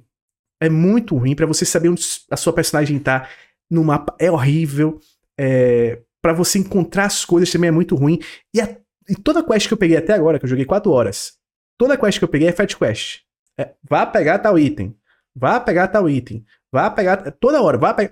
É 0.61 0.69
muito 0.69 1.17
ruim 1.17 1.35
pra 1.35 1.47
você 1.47 1.65
saber 1.65 1.89
onde 1.89 2.03
a 2.29 2.37
sua 2.37 2.53
personagem 2.53 2.99
tá 2.99 3.27
no 3.69 3.83
mapa. 3.83 4.15
É 4.19 4.29
horrível. 4.31 4.99
É, 5.37 6.01
para 6.21 6.33
você 6.33 6.59
encontrar 6.59 7.05
as 7.05 7.25
coisas 7.25 7.51
também 7.51 7.69
é 7.69 7.71
muito 7.71 7.95
ruim. 7.95 8.19
E, 8.53 8.61
a- 8.61 8.77
e 9.09 9.15
toda 9.15 9.43
quest 9.43 9.67
que 9.67 9.73
eu 9.73 9.77
peguei 9.77 9.97
até 9.97 10.13
agora, 10.13 10.37
que 10.37 10.45
eu 10.45 10.49
joguei 10.49 10.65
4 10.65 10.91
horas, 10.91 11.33
toda 11.79 11.97
quest 11.97 12.19
que 12.19 12.23
eu 12.25 12.29
peguei 12.29 12.47
é 12.47 12.51
fetch 12.51 12.75
quest. 12.75 13.21
É, 13.57 13.73
vá 13.89 14.05
pegar 14.05 14.37
tal 14.39 14.57
item. 14.59 14.95
Vá 15.35 15.59
pegar 15.59 15.87
tal 15.87 16.07
item. 16.09 16.45
Vá 16.71 16.89
pegar. 16.91 17.31
Toda 17.31 17.61
hora, 17.61 17.77
vá 17.77 17.93
pegar. 17.93 18.11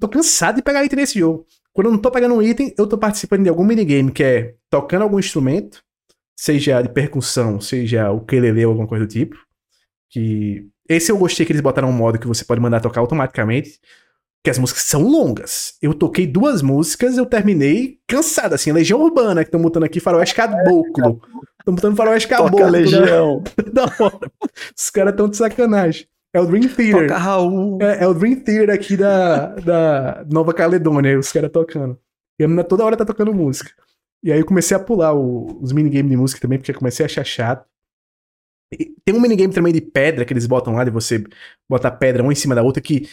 Tô 0.00 0.08
cansado 0.08 0.56
de 0.56 0.62
pegar 0.62 0.84
item 0.84 0.98
nesse 0.98 1.18
jogo. 1.18 1.46
Quando 1.72 1.86
eu 1.88 1.92
não 1.92 1.98
tô 2.00 2.10
pegando 2.10 2.34
um 2.34 2.42
item, 2.42 2.74
eu 2.76 2.86
tô 2.86 2.96
participando 2.98 3.42
de 3.44 3.48
algum 3.48 3.64
minigame 3.64 4.10
que 4.10 4.22
é 4.22 4.54
tocando 4.70 5.02
algum 5.02 5.18
instrumento, 5.18 5.82
seja 6.38 6.80
de 6.80 6.88
percussão, 6.88 7.60
seja 7.60 8.12
o 8.12 8.18
ukulele 8.18 8.64
ou 8.64 8.70
alguma 8.70 8.86
coisa 8.86 9.04
do 9.04 9.10
tipo. 9.10 9.36
Que. 10.08 10.64
Esse 10.88 11.10
eu 11.10 11.18
gostei 11.18 11.44
que 11.44 11.52
eles 11.52 11.60
botaram 11.60 11.90
um 11.90 11.92
modo 11.92 12.18
que 12.18 12.28
você 12.28 12.44
pode 12.44 12.60
mandar 12.60 12.80
tocar 12.80 13.00
automaticamente. 13.00 13.80
Que 14.42 14.50
as 14.50 14.58
músicas 14.58 14.84
são 14.84 15.02
longas. 15.02 15.74
Eu 15.82 15.92
toquei 15.92 16.24
duas 16.24 16.62
músicas, 16.62 17.18
eu 17.18 17.26
terminei 17.26 17.98
cansado, 18.06 18.54
assim. 18.54 18.70
Legião 18.70 19.00
Urbana, 19.00 19.42
que 19.42 19.48
estão 19.48 19.60
botando 19.60 19.82
aqui 19.82 19.98
Faroeste 19.98 20.36
Caboclo. 20.36 21.20
Estão 21.58 21.74
botando 21.74 21.96
Faroeste 21.96 22.28
Caboclo. 22.28 22.56
Toca 22.56 22.70
né? 22.70 22.78
Legião. 22.78 23.42
da 23.72 23.84
hora. 23.98 24.32
Os 24.76 24.90
caras 24.90 25.16
tão 25.16 25.28
de 25.28 25.36
sacanagem. 25.36 26.06
É 26.32 26.40
o 26.40 26.46
Dream 26.46 26.68
Theater. 26.68 27.08
Toca 27.08 27.18
Raul. 27.18 27.78
É, 27.82 28.04
é 28.04 28.06
o 28.06 28.14
Dream 28.14 28.36
Theater 28.36 28.70
aqui 28.70 28.96
da, 28.96 29.56
da 29.56 30.24
Nova 30.30 30.54
Caledônia, 30.54 31.18
os 31.18 31.32
caras 31.32 31.50
tocando. 31.50 31.98
E 32.38 32.44
a 32.44 32.46
menina 32.46 32.62
toda 32.62 32.84
hora 32.84 32.96
tá 32.96 33.04
tocando 33.04 33.34
música. 33.34 33.72
E 34.22 34.32
aí 34.32 34.38
eu 34.40 34.46
comecei 34.46 34.76
a 34.76 34.80
pular 34.80 35.14
o- 35.14 35.60
os 35.62 35.72
minigames 35.72 36.10
de 36.10 36.16
música 36.16 36.40
também, 36.40 36.58
porque 36.58 36.70
eu 36.70 36.78
comecei 36.78 37.04
a 37.04 37.06
achar 37.06 37.24
chato. 37.24 37.68
E 38.72 38.94
tem 39.04 39.14
um 39.14 39.20
minigame 39.20 39.54
também 39.54 39.72
de 39.72 39.80
pedra 39.80 40.24
que 40.24 40.32
eles 40.32 40.46
botam 40.46 40.74
lá, 40.74 40.84
de 40.84 40.90
você 40.90 41.24
botar 41.68 41.90
pedra 41.92 42.22
uma 42.22 42.32
em 42.32 42.36
cima 42.36 42.54
da 42.54 42.62
outra, 42.62 42.82
que, 42.82 43.08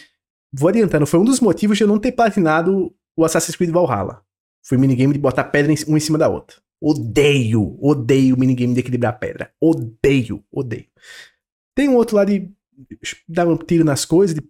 vou 0.52 0.68
adiantando, 0.68 1.06
foi 1.06 1.18
um 1.18 1.24
dos 1.24 1.40
motivos 1.40 1.78
de 1.78 1.84
eu 1.84 1.88
não 1.88 1.98
ter 1.98 2.12
platinado 2.12 2.94
o 3.16 3.24
Assassin's 3.24 3.56
Creed 3.56 3.70
Valhalla. 3.70 4.22
Foi 4.66 4.76
o 4.76 4.80
minigame 4.80 5.14
de 5.14 5.18
botar 5.18 5.44
pedra 5.44 5.72
em- 5.72 5.84
uma 5.86 5.96
em 5.96 6.00
cima 6.00 6.18
da 6.18 6.28
outra. 6.28 6.56
Odeio, 6.80 7.78
odeio 7.80 8.36
o 8.36 8.38
minigame 8.38 8.74
de 8.74 8.80
equilibrar 8.80 9.18
pedra. 9.18 9.50
Odeio, 9.60 10.44
odeio. 10.52 10.86
Tem 11.74 11.88
um 11.88 11.94
outro 11.94 12.16
lá 12.16 12.24
de 12.24 12.50
dar 13.26 13.46
um 13.48 13.56
tiro 13.56 13.84
nas 13.84 14.04
coisas, 14.04 14.34
de 14.34 14.42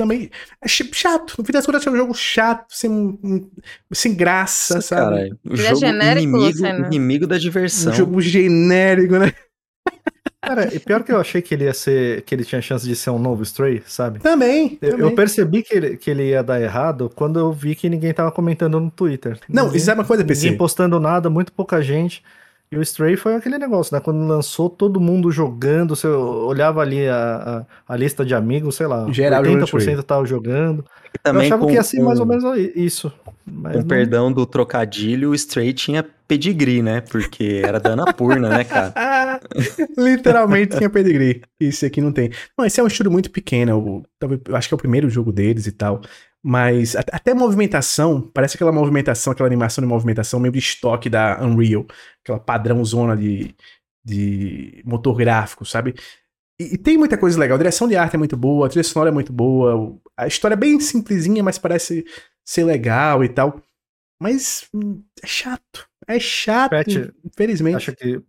também 0.00 0.30
é 0.62 0.68
ch- 0.68 0.88
chato. 0.92 1.34
No 1.38 1.44
fim 1.44 1.52
das 1.52 1.66
contas, 1.66 1.86
é 1.86 1.90
um 1.90 1.96
jogo 1.96 2.14
chato, 2.14 2.64
sem, 2.70 2.90
um- 2.90 3.50
sem 3.92 4.14
graça, 4.14 4.80
sabe? 4.80 5.16
Cara, 5.30 5.38
o 5.44 5.52
Ele 5.52 5.62
é 5.62 5.68
jogo 5.68 5.80
genérico, 5.80 6.22
inimigo, 6.28 6.44
Luciano? 6.46 6.86
inimigo 6.86 7.26
da 7.26 7.36
Um 7.36 7.38
diversão. 7.38 7.92
jogo 7.92 8.20
genérico, 8.20 9.18
né? 9.18 9.32
Cara, 10.42 10.74
e 10.74 10.78
pior 10.78 11.02
que 11.04 11.12
eu 11.12 11.20
achei 11.20 11.42
que 11.42 11.54
ele 11.54 11.64
ia 11.64 11.74
ser. 11.74 12.22
que 12.22 12.34
ele 12.34 12.44
tinha 12.44 12.62
chance 12.62 12.86
de 12.86 12.96
ser 12.96 13.10
um 13.10 13.18
novo 13.18 13.42
Stray, 13.42 13.82
sabe? 13.86 14.20
Também. 14.20 14.78
Eu, 14.80 14.90
também. 14.92 15.06
eu 15.06 15.14
percebi 15.14 15.62
que 15.62 15.74
ele, 15.74 15.96
que 15.98 16.10
ele 16.10 16.28
ia 16.30 16.42
dar 16.42 16.60
errado 16.60 17.10
quando 17.14 17.38
eu 17.38 17.52
vi 17.52 17.74
que 17.74 17.90
ninguém 17.90 18.12
tava 18.14 18.32
comentando 18.32 18.80
no 18.80 18.90
Twitter. 18.90 19.38
Não, 19.48 19.64
ninguém, 19.64 19.76
isso 19.76 19.90
é 19.90 19.94
uma 19.94 20.04
coisa, 20.04 20.24
PC. 20.24 20.44
Ninguém 20.44 20.58
postando 20.58 20.98
nada, 20.98 21.28
muito 21.28 21.52
pouca 21.52 21.82
gente. 21.82 22.22
E 22.72 22.76
o 22.76 22.82
Stray 22.82 23.16
foi 23.16 23.34
aquele 23.34 23.58
negócio, 23.58 23.92
né? 23.92 24.00
Quando 24.00 24.24
lançou, 24.28 24.70
todo 24.70 25.00
mundo 25.00 25.30
jogando. 25.32 25.96
Você 25.96 26.06
olhava 26.06 26.80
ali 26.80 27.08
a, 27.08 27.66
a, 27.88 27.92
a 27.94 27.96
lista 27.96 28.24
de 28.24 28.32
amigos, 28.32 28.76
sei 28.76 28.86
lá, 28.86 29.10
Geral 29.10 29.44
jogando 29.44 29.66
80% 29.66 30.02
tava 30.04 30.24
jogando. 30.24 30.84
Também 31.20 31.42
eu 31.42 31.46
achava 31.46 31.62
com, 31.62 31.66
que 31.68 31.74
ia 31.74 31.82
ser 31.82 32.00
mais 32.00 32.20
ou 32.20 32.26
menos 32.26 32.44
isso. 32.76 33.12
Mas 33.44 33.72
Com 33.72 33.78
não- 33.80 33.86
perdão 33.88 34.32
do 34.32 34.46
trocadilho, 34.46 35.30
o 35.30 35.34
Stray 35.34 35.72
tinha 35.72 36.04
pedigree, 36.28 36.80
né? 36.80 37.00
Porque 37.00 37.60
era 37.64 37.80
da 37.80 37.94
Anapurna, 37.94 38.48
né, 38.48 38.62
cara? 38.62 39.40
Literalmente 39.98 40.76
tinha 40.76 40.88
pedigree. 40.88 41.42
Isso 41.58 41.84
aqui 41.84 42.00
não 42.00 42.12
tem. 42.12 42.30
Não, 42.56 42.64
esse 42.64 42.78
é 42.78 42.84
um 42.84 42.86
estúdio 42.86 43.10
muito 43.10 43.32
pequeno. 43.32 43.72
Eu, 43.72 44.02
talvez- 44.18 44.40
eu 44.48 44.54
acho 44.54 44.68
que 44.68 44.74
é 44.74 44.76
o 44.76 44.78
primeiro 44.78 45.10
jogo 45.10 45.32
deles 45.32 45.66
e 45.66 45.72
tal. 45.72 46.00
Mas 46.42 46.96
até 46.96 47.32
a 47.32 47.34
movimentação, 47.34 48.22
parece 48.32 48.56
aquela 48.56 48.72
movimentação, 48.72 49.32
aquela 49.32 49.46
animação 49.46 49.82
de 49.82 49.88
movimentação 49.88 50.40
meio 50.40 50.52
de 50.52 50.58
estoque 50.58 51.10
da 51.10 51.38
Unreal. 51.42 51.86
Aquela 52.22 52.40
padrão 52.40 52.82
zona 52.84 53.14
de, 53.16 53.54
de 54.04 54.82
motor 54.84 55.16
gráfico, 55.16 55.66
sabe? 55.66 55.94
E, 56.58 56.74
e 56.74 56.78
tem 56.78 56.96
muita 56.96 57.18
coisa 57.18 57.38
legal. 57.38 57.56
A 57.56 57.58
direção 57.58 57.86
de 57.86 57.96
arte 57.96 58.16
é 58.16 58.18
muito 58.18 58.36
boa, 58.36 58.66
a 58.66 58.68
trilha 58.70 58.84
sonora 58.84 59.10
é 59.10 59.12
muito 59.12 59.32
boa. 59.32 59.98
A 60.16 60.26
história 60.26 60.54
é 60.54 60.58
bem 60.58 60.80
simplesinha, 60.80 61.42
mas 61.42 61.58
parece 61.58 62.04
ser 62.44 62.64
legal 62.64 63.22
e 63.22 63.28
tal. 63.28 63.62
Mas 64.20 64.68
hum, 64.74 65.02
é 65.22 65.26
chato. 65.26 65.88
É 66.06 66.18
chato, 66.18 66.70
Pet, 66.70 67.12
infelizmente. 67.24 67.76
Acha 67.76 67.94
que 67.94 68.22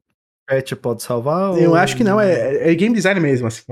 Pet 0.51 0.75
pode 0.75 1.01
salvar? 1.03 1.57
Eu 1.57 1.71
ou- 1.71 1.75
acho 1.75 1.95
que 1.95 2.03
não, 2.03 2.19
é, 2.19 2.69
é 2.69 2.75
game 2.75 2.93
design 2.93 3.19
mesmo, 3.19 3.47
assim. 3.47 3.63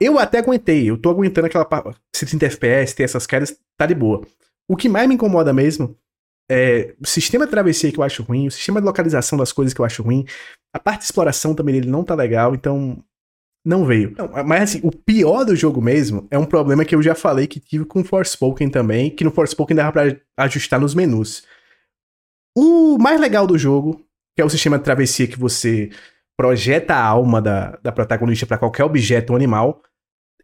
Eu 0.00 0.18
até 0.18 0.38
aguentei, 0.38 0.90
eu 0.90 0.98
tô 0.98 1.10
aguentando 1.10 1.46
aquela 1.46 1.64
parte. 1.64 1.98
60 2.14 2.44
FPS, 2.46 2.94
ter 2.94 3.04
essas 3.04 3.26
quedas, 3.26 3.56
tá 3.78 3.86
de 3.86 3.94
boa. 3.94 4.26
O 4.68 4.76
que 4.76 4.88
mais 4.88 5.08
me 5.08 5.14
incomoda 5.14 5.52
mesmo 5.52 5.96
é 6.50 6.94
o 7.00 7.06
sistema 7.06 7.44
de 7.44 7.50
travessia 7.52 7.90
que 7.92 7.98
eu 7.98 8.02
acho 8.04 8.22
ruim, 8.22 8.46
o 8.48 8.50
sistema 8.50 8.80
de 8.80 8.86
localização 8.86 9.38
das 9.38 9.52
coisas 9.52 9.72
que 9.72 9.80
eu 9.80 9.84
acho 9.84 10.02
ruim, 10.02 10.24
a 10.74 10.78
parte 10.78 11.00
de 11.00 11.04
exploração 11.06 11.54
também 11.54 11.74
dele 11.74 11.88
não 11.90 12.02
tá 12.04 12.14
legal, 12.14 12.54
então 12.54 13.02
Não 13.64 13.84
veio. 13.84 14.14
Não, 14.16 14.28
mas 14.44 14.62
assim, 14.62 14.80
o 14.84 14.92
pior 14.92 15.44
do 15.44 15.56
jogo 15.56 15.80
mesmo 15.82 16.26
é 16.30 16.38
um 16.38 16.44
problema 16.46 16.84
que 16.84 16.94
eu 16.94 17.02
já 17.02 17.14
falei 17.16 17.46
que 17.48 17.58
tive 17.58 17.84
com 17.84 18.04
Forspoken 18.04 18.68
também, 18.70 19.10
que 19.10 19.24
no 19.24 19.30
Forspoken 19.32 19.76
dava 19.76 19.92
pra 19.92 20.16
ajustar 20.44 20.78
nos 20.80 20.94
menus. 20.94 21.42
O 22.56 22.96
mais 22.98 23.20
legal 23.20 23.46
do 23.46 23.58
jogo, 23.58 24.05
que 24.36 24.42
é 24.42 24.44
o 24.44 24.50
sistema 24.50 24.76
de 24.76 24.84
travessia 24.84 25.26
que 25.26 25.38
você 25.38 25.90
projeta 26.36 26.94
a 26.94 27.02
alma 27.02 27.40
da, 27.40 27.78
da 27.82 27.90
protagonista 27.90 28.46
para 28.46 28.58
qualquer 28.58 28.84
objeto 28.84 29.30
ou 29.30 29.36
animal, 29.36 29.82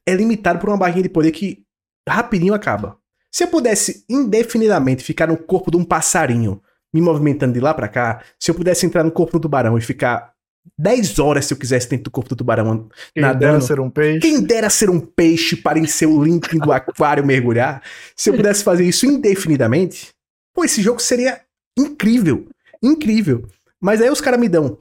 é 0.09 0.15
limitado 0.15 0.59
por 0.59 0.71
uma 0.71 0.79
barrinha 0.79 1.03
de 1.03 1.11
poder 1.11 1.31
que 1.31 1.63
rapidinho 2.09 2.55
acaba. 2.55 2.97
Se 3.31 3.45
eu 3.45 3.49
pudesse 3.49 4.05
indefinidamente 4.09 5.05
ficar 5.05 5.27
no 5.27 5.37
corpo 5.37 5.71
de 5.71 5.77
um 5.77 5.85
passarinho, 5.85 6.63
me 6.93 7.01
movimentando 7.01 7.53
de 7.53 7.61
lá 7.61 7.75
para 7.75 7.87
cá, 7.89 8.23
se 8.39 8.51
eu 8.51 8.55
pudesse 8.55 8.87
entrar 8.87 9.05
no 9.05 9.11
corpo 9.11 9.33
do 9.33 9.43
tubarão 9.43 9.77
e 9.77 9.81
ficar 9.83 10.33
10 10.79 11.19
horas 11.19 11.47
se 11.47 11.55
eu 11.55 11.59
quisesse 11.59 11.89
dentro 11.89 12.05
do 12.05 12.11
corpo 12.11 12.31
do 12.31 12.37
tubarão 12.37 12.89
Quem 13.15 13.23
nadando. 13.23 13.41
dera 13.41 13.61
ser 13.61 13.81
um 13.81 13.91
peixe. 13.91 14.21
Quem 14.21 14.41
dera 14.43 14.71
ser 14.71 14.91
um 14.91 15.01
peixe 15.01 15.57
para 15.57 15.79
em 15.79 15.87
seu 15.87 16.23
límpido 16.23 16.59
do 16.59 16.73
aquário 16.73 17.25
mergulhar. 17.27 17.83
Se 18.17 18.31
eu 18.31 18.35
pudesse 18.35 18.65
fazer 18.65 18.85
isso 18.85 19.05
indefinidamente, 19.05 20.11
pô, 20.55 20.65
esse 20.65 20.81
jogo 20.81 21.01
seria 21.01 21.41
incrível. 21.79 22.49
Incrível. 22.83 23.47
Mas 23.83 24.01
aí 24.01 24.09
os 24.09 24.21
caras 24.21 24.39
me 24.39 24.49
dão 24.49 24.79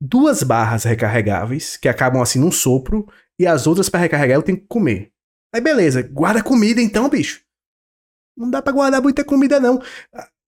duas 0.00 0.42
barras 0.42 0.84
recarregáveis, 0.84 1.76
que 1.78 1.88
acabam 1.88 2.20
assim 2.20 2.38
num 2.38 2.52
sopro, 2.52 3.08
e 3.38 3.46
as 3.46 3.66
outras 3.66 3.88
para 3.88 4.00
recarregar 4.00 4.36
eu 4.36 4.42
tenho 4.42 4.58
que 4.58 4.66
comer. 4.66 5.10
Aí 5.54 5.60
beleza, 5.60 6.02
guarda 6.02 6.42
comida 6.42 6.80
então, 6.80 7.08
bicho. 7.08 7.42
Não 8.36 8.50
dá 8.50 8.60
pra 8.60 8.72
guardar 8.72 9.00
muita 9.00 9.24
comida, 9.24 9.58
não. 9.58 9.80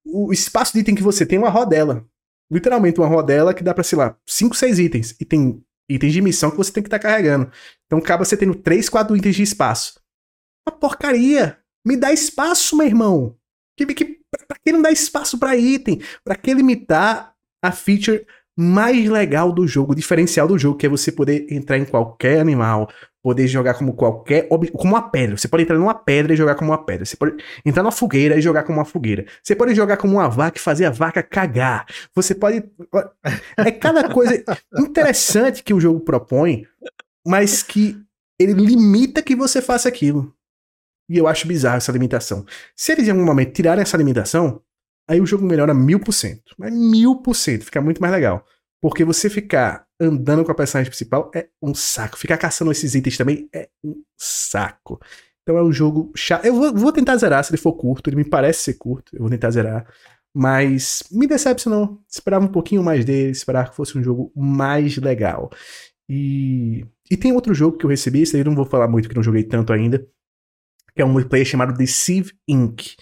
O 0.04 0.32
espaço 0.32 0.72
de 0.72 0.80
item 0.80 0.94
que 0.94 1.02
você 1.02 1.24
tem 1.24 1.36
é 1.36 1.40
uma 1.40 1.48
rodela. 1.48 2.04
Literalmente 2.50 3.00
uma 3.00 3.08
rodela 3.08 3.54
que 3.54 3.62
dá 3.62 3.72
pra, 3.72 3.84
sei 3.84 3.98
lá, 3.98 4.16
5, 4.26 4.54
6 4.54 4.78
itens. 4.78 5.16
E 5.20 5.24
tem 5.24 5.62
itens 5.88 6.12
de 6.12 6.20
missão 6.20 6.50
que 6.50 6.56
você 6.56 6.72
tem 6.72 6.82
que 6.82 6.88
estar 6.88 6.98
tá 6.98 7.08
carregando. 7.08 7.50
Então 7.86 7.98
acaba 7.98 8.24
você 8.24 8.36
tendo 8.36 8.54
3, 8.54 8.88
4 8.88 9.16
itens 9.16 9.36
de 9.36 9.42
espaço. 9.42 10.00
Uma 10.68 10.76
porcaria! 10.76 11.58
Me 11.86 11.96
dá 11.96 12.12
espaço, 12.12 12.76
meu 12.76 12.86
irmão! 12.86 13.38
Que, 13.76 13.86
que, 13.86 14.20
pra 14.48 14.58
que 14.58 14.72
não 14.72 14.82
dá 14.82 14.90
espaço 14.90 15.38
para 15.38 15.56
item? 15.56 16.00
Pra 16.24 16.34
que 16.34 16.52
limitar 16.52 17.35
a 17.66 17.72
feature 17.72 18.24
mais 18.58 19.06
legal 19.08 19.52
do 19.52 19.66
jogo, 19.66 19.94
diferencial 19.94 20.48
do 20.48 20.58
jogo, 20.58 20.78
que 20.78 20.86
é 20.86 20.88
você 20.88 21.12
poder 21.12 21.46
entrar 21.50 21.76
em 21.76 21.84
qualquer 21.84 22.40
animal, 22.40 22.88
poder 23.22 23.46
jogar 23.46 23.74
como 23.74 23.92
qualquer. 23.92 24.48
como 24.48 24.94
uma 24.94 25.10
pedra. 25.10 25.36
Você 25.36 25.46
pode 25.46 25.64
entrar 25.64 25.76
numa 25.76 25.94
pedra 25.94 26.32
e 26.32 26.36
jogar 26.36 26.54
como 26.54 26.70
uma 26.70 26.82
pedra. 26.82 27.04
Você 27.04 27.16
pode 27.16 27.36
entrar 27.64 27.82
numa 27.82 27.92
fogueira 27.92 28.38
e 28.38 28.40
jogar 28.40 28.62
como 28.62 28.78
uma 28.78 28.84
fogueira. 28.84 29.26
Você 29.42 29.54
pode 29.54 29.74
jogar 29.74 29.98
como 29.98 30.14
uma 30.14 30.28
vaca 30.28 30.58
e 30.58 30.60
fazer 30.60 30.86
a 30.86 30.90
vaca 30.90 31.22
cagar. 31.22 31.86
Você 32.14 32.34
pode. 32.34 32.64
É 33.58 33.70
cada 33.70 34.08
coisa 34.08 34.42
interessante 34.78 35.62
que 35.62 35.74
o 35.74 35.80
jogo 35.80 36.00
propõe, 36.00 36.66
mas 37.26 37.62
que 37.62 38.00
ele 38.38 38.54
limita 38.54 39.22
que 39.22 39.36
você 39.36 39.60
faça 39.60 39.88
aquilo. 39.88 40.32
E 41.08 41.18
eu 41.18 41.28
acho 41.28 41.46
bizarro 41.46 41.76
essa 41.76 41.92
limitação. 41.92 42.44
Se 42.74 42.92
eles 42.92 43.06
em 43.06 43.10
algum 43.10 43.24
momento 43.24 43.52
tirarem 43.52 43.82
essa 43.82 43.96
limitação, 43.96 44.60
aí 45.08 45.20
o 45.20 45.26
jogo 45.26 45.44
melhora 45.44 45.74
mil 45.74 46.00
por 46.00 46.12
cento. 46.12 46.54
Mas 46.58 46.72
mil 46.72 47.16
por 47.16 47.34
cento, 47.34 47.64
fica 47.64 47.80
muito 47.80 48.00
mais 48.00 48.12
legal. 48.12 48.44
Porque 48.80 49.04
você 49.04 49.30
ficar 49.30 49.86
andando 49.98 50.44
com 50.44 50.52
a 50.52 50.54
personagem 50.54 50.90
principal 50.90 51.30
é 51.34 51.48
um 51.62 51.74
saco. 51.74 52.18
Ficar 52.18 52.36
caçando 52.36 52.70
esses 52.70 52.94
itens 52.94 53.16
também 53.16 53.48
é 53.52 53.68
um 53.82 54.02
saco. 54.16 55.00
Então 55.42 55.56
é 55.56 55.62
um 55.62 55.72
jogo 55.72 56.12
chato. 56.14 56.44
Eu 56.44 56.54
vou, 56.54 56.74
vou 56.74 56.92
tentar 56.92 57.16
zerar 57.16 57.42
se 57.44 57.50
ele 57.50 57.60
for 57.60 57.72
curto. 57.72 58.08
Ele 58.08 58.16
me 58.16 58.24
parece 58.24 58.64
ser 58.64 58.74
curto. 58.74 59.14
Eu 59.14 59.20
vou 59.20 59.30
tentar 59.30 59.50
zerar. 59.50 59.86
Mas 60.34 61.02
me 61.10 61.26
decepcionou. 61.26 62.00
Esperava 62.10 62.44
um 62.44 62.48
pouquinho 62.48 62.82
mais 62.82 63.04
dele. 63.04 63.30
Esperava 63.30 63.70
que 63.70 63.76
fosse 63.76 63.96
um 63.96 64.02
jogo 64.02 64.30
mais 64.36 64.96
legal. 64.98 65.50
E, 66.08 66.84
e 67.10 67.16
tem 67.16 67.32
outro 67.32 67.54
jogo 67.54 67.78
que 67.78 67.86
eu 67.86 67.90
recebi. 67.90 68.22
Esse 68.22 68.36
aí 68.36 68.42
eu 68.42 68.46
não 68.46 68.54
vou 68.54 68.66
falar 68.66 68.88
muito, 68.88 69.08
que 69.08 69.14
não 69.14 69.22
joguei 69.22 69.44
tanto 69.44 69.72
ainda. 69.72 70.06
Que 70.94 71.02
é 71.02 71.04
um 71.04 71.12
multiplayer 71.12 71.46
chamado 71.46 71.76
Deceive 71.76 72.32
Inc. 72.46 72.96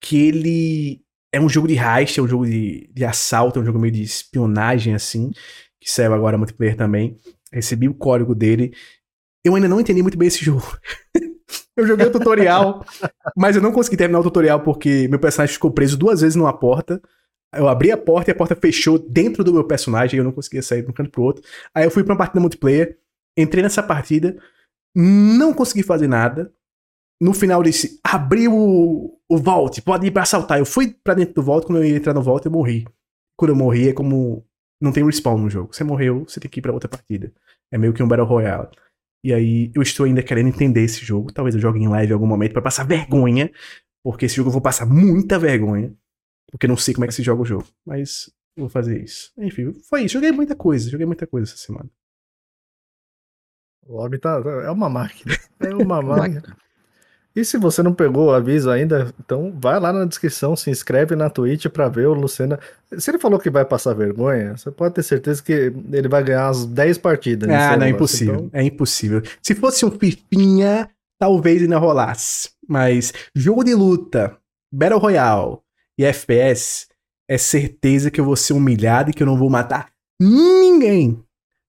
Que 0.00 0.26
ele 0.26 1.03
é 1.34 1.40
um 1.40 1.48
jogo 1.48 1.66
de 1.66 1.74
heist, 1.76 2.16
é 2.16 2.22
um 2.22 2.28
jogo 2.28 2.46
de, 2.46 2.88
de 2.94 3.04
assalto, 3.04 3.58
é 3.58 3.62
um 3.62 3.64
jogo 3.64 3.78
meio 3.78 3.92
de 3.92 4.04
espionagem, 4.04 4.94
assim, 4.94 5.32
que 5.80 5.90
saiu 5.90 6.14
agora 6.14 6.38
multiplayer 6.38 6.76
também. 6.76 7.16
Recebi 7.52 7.88
o 7.88 7.94
código 7.94 8.36
dele. 8.36 8.72
Eu 9.44 9.56
ainda 9.56 9.66
não 9.66 9.80
entendi 9.80 10.00
muito 10.00 10.16
bem 10.16 10.28
esse 10.28 10.38
jogo. 10.46 10.64
eu 11.76 11.84
joguei 11.88 12.06
o 12.06 12.12
tutorial, 12.12 12.86
mas 13.36 13.56
eu 13.56 13.62
não 13.62 13.72
consegui 13.72 13.96
terminar 13.96 14.20
o 14.20 14.22
tutorial 14.22 14.60
porque 14.60 15.08
meu 15.08 15.18
personagem 15.18 15.54
ficou 15.54 15.72
preso 15.72 15.96
duas 15.96 16.20
vezes 16.20 16.36
numa 16.36 16.56
porta. 16.56 17.02
Eu 17.52 17.68
abri 17.68 17.90
a 17.90 17.96
porta 17.96 18.30
e 18.30 18.32
a 18.32 18.36
porta 18.36 18.54
fechou 18.54 18.96
dentro 18.96 19.42
do 19.42 19.52
meu 19.52 19.64
personagem 19.64 20.16
e 20.16 20.20
eu 20.20 20.24
não 20.24 20.32
conseguia 20.32 20.62
sair 20.62 20.82
de 20.82 20.88
um 20.88 20.92
canto 20.92 21.10
pro 21.10 21.22
outro. 21.22 21.42
Aí 21.74 21.84
eu 21.84 21.90
fui 21.90 22.04
pra 22.04 22.12
uma 22.12 22.18
partida 22.18 22.40
multiplayer, 22.40 22.96
entrei 23.36 23.62
nessa 23.62 23.82
partida, 23.82 24.36
não 24.94 25.52
consegui 25.52 25.82
fazer 25.82 26.06
nada 26.06 26.52
no 27.24 27.32
final 27.32 27.62
disse, 27.62 27.98
abriu 28.04 28.52
o, 28.54 29.18
o 29.26 29.38
vault, 29.38 29.80
pode 29.80 30.06
ir 30.06 30.10
pra 30.10 30.24
assaltar. 30.24 30.58
Eu 30.58 30.66
fui 30.66 30.92
pra 30.92 31.14
dentro 31.14 31.34
do 31.36 31.42
vault, 31.42 31.66
quando 31.66 31.78
eu 31.78 31.84
ia 31.86 31.96
entrar 31.96 32.12
no 32.12 32.22
vault, 32.22 32.44
eu 32.44 32.52
morri. 32.52 32.84
Quando 33.34 33.52
eu 33.52 33.56
morri, 33.56 33.88
é 33.88 33.92
como. 33.94 34.46
Não 34.78 34.92
tem 34.92 35.02
respawn 35.02 35.38
no 35.38 35.48
jogo. 35.48 35.72
Você 35.72 35.82
morreu, 35.82 36.26
você 36.28 36.38
tem 36.38 36.50
que 36.50 36.60
ir 36.60 36.62
pra 36.62 36.72
outra 36.72 36.86
partida. 36.86 37.32
É 37.72 37.78
meio 37.78 37.94
que 37.94 38.02
um 38.02 38.08
Battle 38.08 38.26
Royale. 38.26 38.68
E 39.24 39.32
aí, 39.32 39.72
eu 39.74 39.80
estou 39.80 40.04
ainda 40.04 40.22
querendo 40.22 40.50
entender 40.50 40.82
esse 40.82 41.02
jogo. 41.02 41.32
Talvez 41.32 41.54
eu 41.54 41.60
jogue 41.62 41.80
em 41.80 41.88
live 41.88 42.10
em 42.10 42.12
algum 42.12 42.26
momento 42.26 42.52
para 42.52 42.60
passar 42.60 42.86
vergonha. 42.86 43.50
Porque 44.02 44.26
esse 44.26 44.36
jogo 44.36 44.50
eu 44.50 44.52
vou 44.52 44.60
passar 44.60 44.84
muita 44.84 45.38
vergonha. 45.38 45.96
Porque 46.50 46.66
eu 46.66 46.68
não 46.68 46.76
sei 46.76 46.92
como 46.92 47.06
é 47.06 47.08
que 47.08 47.14
se 47.14 47.22
joga 47.22 47.40
o 47.40 47.46
jogo. 47.46 47.66
Mas 47.86 48.30
vou 48.54 48.68
fazer 48.68 49.02
isso. 49.02 49.32
Enfim, 49.38 49.72
foi 49.88 50.02
isso. 50.02 50.12
Joguei 50.12 50.30
muita 50.30 50.54
coisa. 50.54 50.90
Joguei 50.90 51.06
muita 51.06 51.26
coisa 51.26 51.50
essa 51.50 51.56
semana. 51.56 51.88
O 53.86 53.96
homem 53.96 54.20
tá. 54.20 54.42
É 54.66 54.70
uma 54.70 54.90
máquina. 54.90 55.34
É 55.60 55.74
uma 55.74 56.02
máquina. 56.02 56.54
E 57.36 57.44
se 57.44 57.58
você 57.58 57.82
não 57.82 57.92
pegou 57.92 58.26
o 58.26 58.32
aviso 58.32 58.70
ainda, 58.70 59.12
então 59.18 59.52
vai 59.60 59.80
lá 59.80 59.92
na 59.92 60.04
descrição, 60.04 60.54
se 60.54 60.70
inscreve 60.70 61.16
na 61.16 61.28
Twitch 61.28 61.66
para 61.66 61.88
ver 61.88 62.06
o 62.06 62.14
Lucena. 62.14 62.60
Se 62.96 63.10
ele 63.10 63.18
falou 63.18 63.40
que 63.40 63.50
vai 63.50 63.64
passar 63.64 63.92
vergonha, 63.92 64.56
você 64.56 64.70
pode 64.70 64.94
ter 64.94 65.02
certeza 65.02 65.42
que 65.42 65.52
ele 65.52 66.08
vai 66.08 66.22
ganhar 66.22 66.48
as 66.48 66.64
10 66.64 66.98
partidas. 66.98 67.50
Ah, 67.50 67.76
não, 67.76 67.86
é 67.86 67.90
impossível. 67.90 68.34
Então... 68.34 68.50
É 68.52 68.62
impossível. 68.62 69.22
Se 69.42 69.54
fosse 69.54 69.84
um 69.84 69.90
Fifinha, 69.90 70.88
talvez 71.18 71.60
ainda 71.60 71.76
rolasse. 71.76 72.50
Mas 72.68 73.12
jogo 73.34 73.64
de 73.64 73.74
luta, 73.74 74.36
Battle 74.72 75.00
Royale 75.00 75.58
e 75.98 76.04
FPS, 76.04 76.86
é 77.28 77.36
certeza 77.36 78.12
que 78.12 78.20
eu 78.20 78.24
vou 78.24 78.36
ser 78.36 78.52
humilhado 78.52 79.10
e 79.10 79.12
que 79.12 79.22
eu 79.22 79.26
não 79.26 79.36
vou 79.36 79.50
matar 79.50 79.90
ninguém. 80.20 81.20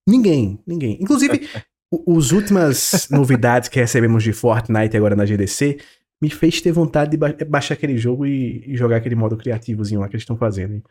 Ninguém, 0.08 0.60
ninguém. 0.66 0.98
Inclusive, 1.02 1.50
Os 1.92 2.32
últimas 2.32 3.08
novidades 3.12 3.70
que 3.70 3.80
recebemos 3.80 4.24
de 4.24 4.34
Fortnite 4.34 4.98
agora 4.98 5.16
na 5.16 5.26
GDC 5.26 5.78
me 6.22 6.30
fez 6.30 6.62
ter 6.62 6.72
vontade 6.72 7.12
de 7.12 7.18
ba 7.18 7.36
baixar 7.48 7.76
aquele 7.76 7.98
jogo 7.98 8.26
e, 8.26 8.64
e, 8.66 8.76
jogar 8.76 8.98
aquele 8.98 9.16
modo 9.16 9.38
criativozinho 9.38 10.00
lá 10.00 10.08
que 10.08 10.16
eles 10.16 10.24
estão 10.24 10.38
fazendo. 10.38 10.74
Hein? 10.74 10.84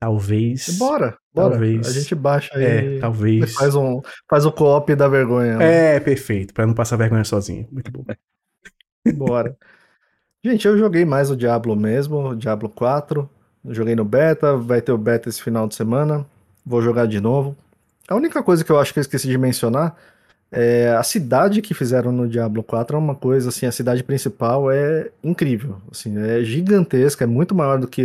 Talvez. 0.00 0.78
Bora, 0.78 1.18
bora. 1.34 1.50
Talvez. 1.50 1.86
A 1.86 1.92
gente 1.92 2.14
baixa 2.14 2.56
aí. 2.56 2.64
É, 2.64 2.98
talvez. 2.98 3.52
Faz 3.52 3.74
um, 3.74 4.00
faz 4.28 4.46
o 4.46 4.52
co-op 4.52 4.94
da 4.94 5.08
vergonha. 5.08 5.58
Né? 5.58 5.96
É, 5.96 6.00
perfeito. 6.00 6.54
Pra 6.54 6.66
não 6.66 6.72
passar 6.72 6.96
vergonha 6.96 7.24
sozinho. 7.24 7.68
Muito 7.70 7.90
bom. 7.90 8.04
bora. 9.14 9.54
Gente, 10.42 10.66
eu 10.66 10.78
joguei 10.78 11.04
mais 11.04 11.30
o 11.30 11.36
Diablo 11.36 11.76
mesmo, 11.76 12.30
o 12.30 12.34
Diablo 12.34 12.70
4. 12.70 13.28
Joguei 13.68 13.94
no 13.94 14.06
beta, 14.06 14.56
vai 14.56 14.80
ter 14.80 14.92
o 14.92 14.96
beta 14.96 15.28
esse 15.28 15.42
final 15.42 15.68
de 15.68 15.74
semana. 15.74 16.24
Vou 16.64 16.80
jogar 16.80 17.06
de 17.06 17.20
novo. 17.20 17.54
A 18.08 18.14
única 18.14 18.42
coisa 18.42 18.64
que 18.64 18.72
eu 18.72 18.78
acho 18.78 18.94
que 18.94 18.98
eu 18.98 19.02
esqueci 19.02 19.28
de 19.28 19.36
mencionar 19.36 19.94
é, 20.52 20.94
a 20.96 21.02
cidade 21.02 21.62
que 21.62 21.74
fizeram 21.74 22.10
no 22.10 22.28
Diablo 22.28 22.62
4 22.62 22.96
é 22.96 22.98
uma 22.98 23.14
coisa 23.14 23.50
assim, 23.50 23.66
a 23.66 23.72
cidade 23.72 24.02
principal 24.02 24.70
é 24.70 25.10
incrível, 25.22 25.76
assim, 25.90 26.18
é 26.18 26.42
gigantesca, 26.42 27.24
é 27.24 27.26
muito 27.26 27.54
maior 27.54 27.78
do 27.78 27.86
que 27.86 28.04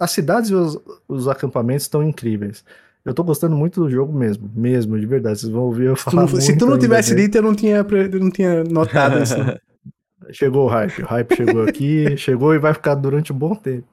as 0.00 0.10
cidades 0.10 0.50
e 0.50 0.54
os, 0.54 0.78
os 1.06 1.28
acampamentos 1.28 1.84
estão 1.84 2.02
incríveis. 2.02 2.64
Eu 3.04 3.14
tô 3.14 3.24
gostando 3.24 3.56
muito 3.56 3.80
do 3.80 3.90
jogo 3.90 4.12
mesmo, 4.12 4.48
mesmo, 4.54 4.98
de 4.98 5.06
verdade. 5.06 5.40
Vocês 5.40 5.50
vão 5.50 5.62
ouvir 5.62 5.86
eu 5.86 5.96
falar. 5.96 6.26
Se 6.26 6.28
tu 6.28 6.34
não, 6.34 6.40
se 6.40 6.56
tu 6.56 6.66
não 6.66 6.78
tivesse 6.78 7.14
dito, 7.16 7.36
eu 7.36 7.42
não 7.42 7.54
tinha, 7.54 7.78
eu 7.78 8.20
não 8.20 8.30
tinha 8.30 8.62
notado 8.62 9.20
isso. 9.20 9.34
chegou 10.30 10.66
o 10.66 10.68
hype, 10.68 11.02
o 11.02 11.06
hype 11.06 11.36
chegou 11.36 11.62
aqui, 11.64 12.16
chegou 12.16 12.54
e 12.54 12.58
vai 12.58 12.72
ficar 12.72 12.94
durante 12.94 13.32
um 13.32 13.36
bom 13.36 13.54
tempo. 13.54 13.86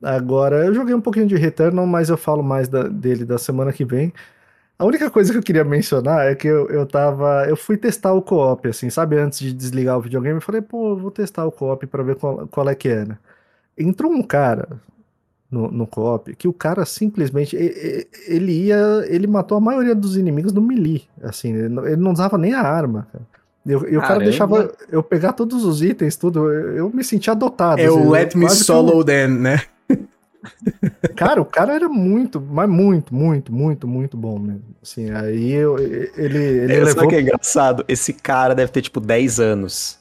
Agora, 0.00 0.64
eu 0.64 0.74
joguei 0.74 0.94
um 0.94 1.00
pouquinho 1.00 1.26
de 1.26 1.36
Returnal, 1.36 1.86
mas 1.86 2.08
eu 2.08 2.16
falo 2.16 2.42
mais 2.42 2.68
da, 2.68 2.84
dele 2.84 3.24
da 3.24 3.38
semana 3.38 3.72
que 3.72 3.84
vem. 3.84 4.12
A 4.82 4.84
única 4.84 5.08
coisa 5.08 5.30
que 5.30 5.38
eu 5.38 5.42
queria 5.44 5.62
mencionar 5.62 6.26
é 6.26 6.34
que 6.34 6.48
eu, 6.48 6.68
eu 6.68 6.84
tava. 6.84 7.46
Eu 7.48 7.56
fui 7.56 7.76
testar 7.76 8.12
o 8.14 8.20
co-op, 8.20 8.68
assim, 8.68 8.90
sabe? 8.90 9.16
Antes 9.16 9.38
de 9.38 9.52
desligar 9.52 9.96
o 9.96 10.00
videogame, 10.00 10.38
eu 10.38 10.42
falei, 10.42 10.60
pô, 10.60 10.96
vou 10.96 11.12
testar 11.12 11.46
o 11.46 11.52
co-op 11.52 11.86
pra 11.86 12.02
ver 12.02 12.16
qual, 12.16 12.48
qual 12.48 12.68
é 12.68 12.74
que 12.74 12.88
era. 12.88 13.04
Né? 13.04 13.18
Entrou 13.78 14.10
um 14.10 14.24
cara 14.24 14.68
no, 15.48 15.70
no 15.70 15.86
co-op 15.86 16.34
que 16.34 16.48
o 16.48 16.52
cara 16.52 16.84
simplesmente. 16.84 17.54
Ele 18.26 18.64
ia. 18.64 19.04
Ele 19.06 19.28
matou 19.28 19.56
a 19.56 19.60
maioria 19.60 19.94
dos 19.94 20.16
inimigos 20.16 20.52
no 20.52 20.60
melee. 20.60 21.04
Assim, 21.22 21.52
ele 21.52 21.96
não 21.96 22.10
usava 22.10 22.36
nem 22.36 22.52
a 22.52 22.62
arma, 22.62 23.06
cara. 23.12 23.24
E, 23.64 23.96
o 23.96 24.00
cara 24.00 24.18
deixava 24.18 24.74
eu 24.90 25.00
pegar 25.00 25.32
todos 25.34 25.64
os 25.64 25.80
itens, 25.80 26.16
tudo. 26.16 26.52
Eu, 26.52 26.76
eu 26.76 26.90
me 26.90 27.04
sentia 27.04 27.34
adotado. 27.34 27.80
É 27.80 27.86
assim, 27.86 28.00
o 28.00 28.10
Let 28.10 28.34
Me 28.34 28.50
Solo 28.50 28.98
que... 28.98 29.04
Then, 29.04 29.28
né? 29.28 29.62
Cara, 31.14 31.40
o 31.40 31.44
cara 31.44 31.74
era 31.74 31.88
muito, 31.88 32.40
mas 32.40 32.68
muito, 32.68 33.14
muito, 33.14 33.52
muito, 33.52 33.86
muito 33.86 34.16
bom 34.16 34.38
mesmo. 34.38 34.64
Assim, 34.82 35.10
aí 35.10 35.52
eu, 35.52 35.78
ele, 35.78 36.10
ele 36.16 36.72
É, 36.72 36.78
levou. 36.78 36.94
Sabe 36.94 37.06
o 37.06 37.08
que 37.08 37.16
é 37.16 37.20
engraçado? 37.20 37.84
Esse 37.86 38.12
cara 38.12 38.54
deve 38.54 38.72
ter, 38.72 38.82
tipo, 38.82 39.00
10 39.00 39.40
anos. 39.40 39.98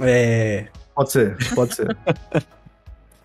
É. 0.00 0.66
Pode 0.94 1.12
ser, 1.12 1.36
pode 1.54 1.74
ser. 1.74 1.96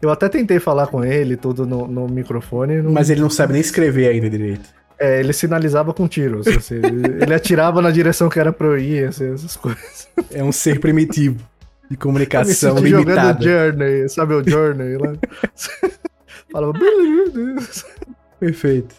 Eu 0.02 0.10
até 0.10 0.30
tentei 0.30 0.60
falar 0.60 0.88
com 0.88 1.04
ele, 1.04 1.36
tudo 1.36 1.66
no, 1.66 1.86
no 1.86 2.08
microfone. 2.08 2.82
Não... 2.82 2.92
Mas 2.92 3.10
ele 3.10 3.20
não 3.20 3.30
sabe 3.30 3.54
nem 3.54 3.62
escrever 3.62 4.08
ainda 4.08 4.30
direito. 4.30 4.70
É, 4.98 5.20
ele 5.20 5.34
sinalizava 5.34 5.94
com 5.94 6.08
tiros. 6.08 6.48
assim, 6.48 6.76
ele, 6.76 7.24
ele 7.24 7.34
atirava 7.34 7.82
na 7.82 7.92
direção 7.92 8.30
que 8.30 8.40
era 8.40 8.52
pra 8.52 8.68
eu 8.68 8.78
ir, 8.78 9.08
assim, 9.08 9.34
essas 9.34 9.56
coisas. 9.58 10.08
É 10.32 10.44
um 10.44 10.52
ser 10.52 10.80
primitivo. 10.80 11.38
De 11.38 11.44
Eu 11.44 11.92
me 11.92 11.98
comunicação 11.98 12.78
jogando 12.78 12.86
limitada. 12.86 13.44
Journey, 13.44 14.10
sabe 14.10 14.34
o 14.36 14.48
Journey 14.48 14.98
lá? 14.98 15.14
Falava. 16.52 16.74
Perfeito. 18.40 18.96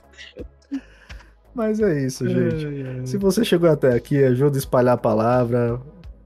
Mas 1.55 1.81
é 1.81 2.07
isso, 2.07 2.29
gente. 2.29 3.09
Se 3.09 3.17
você 3.17 3.45
chegou 3.45 3.69
até 3.69 3.95
aqui, 3.95 4.23
ajuda 4.23 4.57
a 4.57 4.59
espalhar 4.59 4.95
a 4.95 4.99
palavra. 4.99 5.81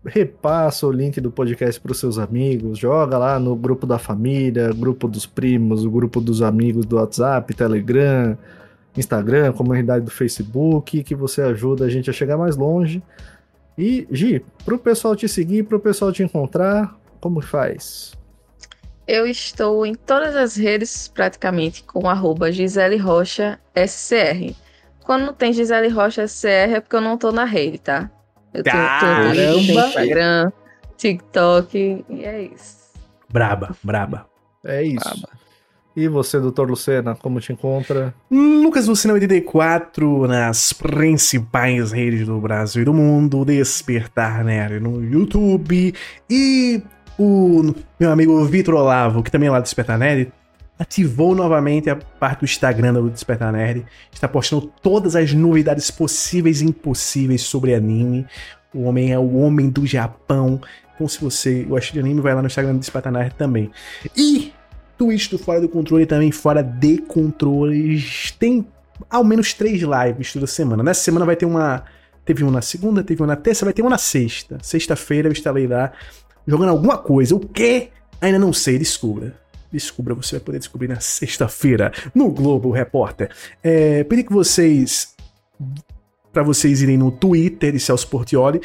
Repassa 0.05 0.87
o 0.87 0.93
link 0.93 1.19
do 1.19 1.31
podcast 1.31 1.81
para 1.81 1.93
os 1.93 1.99
seus 1.99 2.19
amigos. 2.19 2.79
Joga 2.79 3.17
lá 3.17 3.39
no 3.39 3.57
grupo 3.57 3.87
da 3.87 3.99
família, 3.99 4.71
grupo 4.73 5.09
dos 5.09 5.25
primos, 5.25 5.85
o 5.85 5.91
grupo 5.91 6.21
dos 6.21 6.43
amigos 6.43 6.85
do 6.85 6.97
WhatsApp, 6.97 7.55
Telegram, 7.55 8.37
Instagram, 8.97 9.53
comunidade 9.53 10.05
do 10.05 10.11
Facebook, 10.11 11.03
que 11.03 11.15
você 11.15 11.41
ajuda 11.41 11.87
a 11.87 11.89
gente 11.89 12.11
a 12.11 12.13
chegar 12.13 12.37
mais 12.37 12.57
longe. 12.57 13.03
E, 13.79 14.07
Gi, 14.11 14.45
pro 14.65 14.79
pessoal 14.79 15.17
te 15.17 15.27
seguir, 15.27 15.65
pro 15.65 15.81
pessoal 15.81 16.13
te 16.13 16.23
encontrar, 16.23 16.97
como 17.21 17.41
faz? 17.41 18.13
Eu 19.07 19.27
estou 19.27 19.85
em 19.85 19.95
todas 19.95 20.35
as 20.35 20.57
redes, 20.57 21.09
praticamente, 21.09 21.83
com 21.85 22.09
arroba 22.09 22.51
Gisele 22.51 22.97
Rocha 22.97 23.59
SCR. 23.75 24.55
Quando 25.05 25.27
não 25.27 25.35
tem 25.35 25.53
Gisele 25.53 25.89
Rocha 25.89 26.27
SCR 26.27 26.75
é 26.75 26.81
porque 26.81 26.97
eu 26.97 27.01
não 27.01 27.19
tô 27.19 27.31
na 27.31 27.45
rede, 27.45 27.79
tá? 27.79 28.11
Eu 28.53 28.63
tenho, 28.63 28.77
Twitter, 29.01 29.35
tenho 29.35 29.59
Instagram, 29.59 30.53
TikTok, 30.97 32.05
e 32.09 32.25
é 32.25 32.43
isso. 32.43 32.93
Braba, 33.31 33.77
braba. 33.83 34.27
É 34.65 34.83
isso. 34.83 35.27
E 35.97 36.09
você, 36.09 36.41
doutor 36.41 36.69
Lucena, 36.69 37.15
como 37.15 37.41
te 37.41 37.53
encontra? 37.53 38.15
Lucas 38.31 38.89
Lucina 38.89 39.15
84 39.15 40.27
nas 40.27 40.73
principais 40.73 41.93
redes 41.93 42.27
do 42.27 42.41
Brasil 42.41 42.83
e 42.83 42.85
do 42.85 42.95
mundo, 42.95 43.45
Despertar 43.45 44.43
Nerd 44.43 44.81
no 44.81 45.05
YouTube 45.05 45.95
e 46.29 46.83
o 47.19 47.75
meu 47.99 48.11
amigo 48.11 48.45
Vitor 48.45 48.75
Olavo, 48.75 49.23
que 49.23 49.31
também 49.31 49.49
é 49.49 49.53
lá 49.53 49.61
do 49.61 49.65
Despertar 49.65 49.99
Nerd, 49.99 50.33
ativou 50.79 51.35
novamente 51.35 51.89
a 51.89 51.97
parte 51.97 52.41
do 52.41 52.45
Instagram 52.45 52.95
do 52.95 53.11
Despertar 53.11 53.53
Nerd, 53.53 53.85
está 54.13 54.27
postando 54.27 54.73
todas 54.83 55.15
as 55.15 55.33
novidades 55.33 55.91
possíveis 55.91 56.61
e 56.61 56.67
impossíveis 56.67 57.43
sobre 57.43 57.75
anime. 57.75 58.27
O 58.75 58.83
homem 58.83 59.13
é 59.13 59.19
o 59.19 59.37
homem 59.37 59.71
do 59.71 59.87
Japão. 59.87 60.61
Então 60.95 61.07
se 61.07 61.21
você 61.21 61.63
gosta 61.63 61.93
de 61.93 62.01
anime, 62.01 62.21
vai 62.21 62.35
lá 62.35 62.43
no 62.43 62.47
Instagram 62.47 62.73
do 62.73 62.81
Despertar 62.81 63.13
Nerd 63.13 63.35
também. 63.37 63.71
E 64.17 64.53
Twitch 64.99 65.31
do 65.31 65.39
Fora 65.39 65.61
do 65.61 65.69
Controle 65.69 66.07
também, 66.07 66.33
Fora 66.33 66.63
de 66.63 66.99
Controles. 66.99 68.33
Tem 68.33 68.67
ao 69.09 69.25
menos 69.25 69.53
três 69.55 69.81
lives 69.81 70.33
toda 70.33 70.47
semana. 70.47 70.83
Nessa 70.83 71.03
semana 71.03 71.25
vai 71.25 71.37
ter 71.37 71.47
uma. 71.47 71.85
Teve 72.25 72.43
uma 72.43 72.53
na 72.53 72.63
segunda, 72.63 73.05
teve 73.05 73.21
uma 73.21 73.27
na 73.27 73.37
terça, 73.37 73.67
vai 73.67 73.75
ter 73.75 73.83
uma 73.83 73.91
na 73.91 73.99
sexta. 73.99 74.59
Sexta-feira 74.63 75.29
eu 75.29 75.33
estarei 75.33 75.67
lá 75.67 75.93
jogando 76.47 76.71
alguma 76.71 76.99
coisa. 76.99 77.35
O 77.35 77.41
quê? 77.41 77.89
Ainda 78.21 78.39
não 78.39 78.53
sei, 78.53 78.79
descubra. 78.79 79.39
Descubra, 79.73 80.15
você 80.15 80.37
vai 80.37 80.45
poder 80.45 80.59
descobrir 80.59 80.89
na 80.89 81.01
sexta-feira 81.01 81.93
no 82.15 82.31
Globo 82.31 82.71
Repórter. 82.71 83.31
É, 83.63 84.05
pedir 84.05 84.25
que 84.25 84.33
vocês. 84.33 85.15
para 86.33 86.43
vocês 86.43 86.83
irem 86.83 86.97
no 86.99 87.11
Twitter 87.13 87.73
de 87.73 87.79
Celso 87.81 88.09
Portioli 88.09 88.61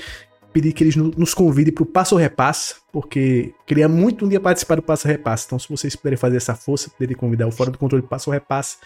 pedir 0.51 0.73
que 0.73 0.83
eles 0.83 0.95
no- 0.95 1.11
nos 1.15 1.35
convidem 1.35 1.71
para 1.71 1.83
o 1.83 1.85
Passo 1.85 2.15
Repassa, 2.15 2.75
porque 2.91 3.53
queria 3.67 3.87
muito 3.87 4.25
um 4.25 4.27
dia 4.29 4.39
participar 4.39 4.75
do 4.75 4.81
Passo 4.81 5.07
Repassa. 5.07 5.45
Então, 5.45 5.59
se 5.59 5.69
vocês 5.69 5.95
puderem 5.95 6.17
fazer 6.17 6.37
essa 6.37 6.55
força, 6.55 6.89
puderem 6.89 7.15
convidar 7.15 7.45
o 7.47 7.51
Fora 7.51 7.69
do 7.69 7.77
Controle 7.77 8.03
Passo 8.03 8.31
Repassa, 8.31 8.77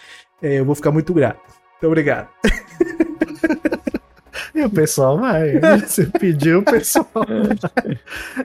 é, 0.41 0.59
eu 0.59 0.65
vou 0.65 0.75
ficar 0.75 0.91
muito 0.91 1.13
grato. 1.13 1.39
Muito 1.71 1.87
obrigado. 1.87 2.27
E 4.55 4.61
o 4.63 4.69
pessoal 4.69 5.17
vai. 5.17 5.59
Você 5.81 6.05
pediu, 6.05 6.59
o 6.59 6.63
pessoal 6.63 7.07
vai. 7.13 7.99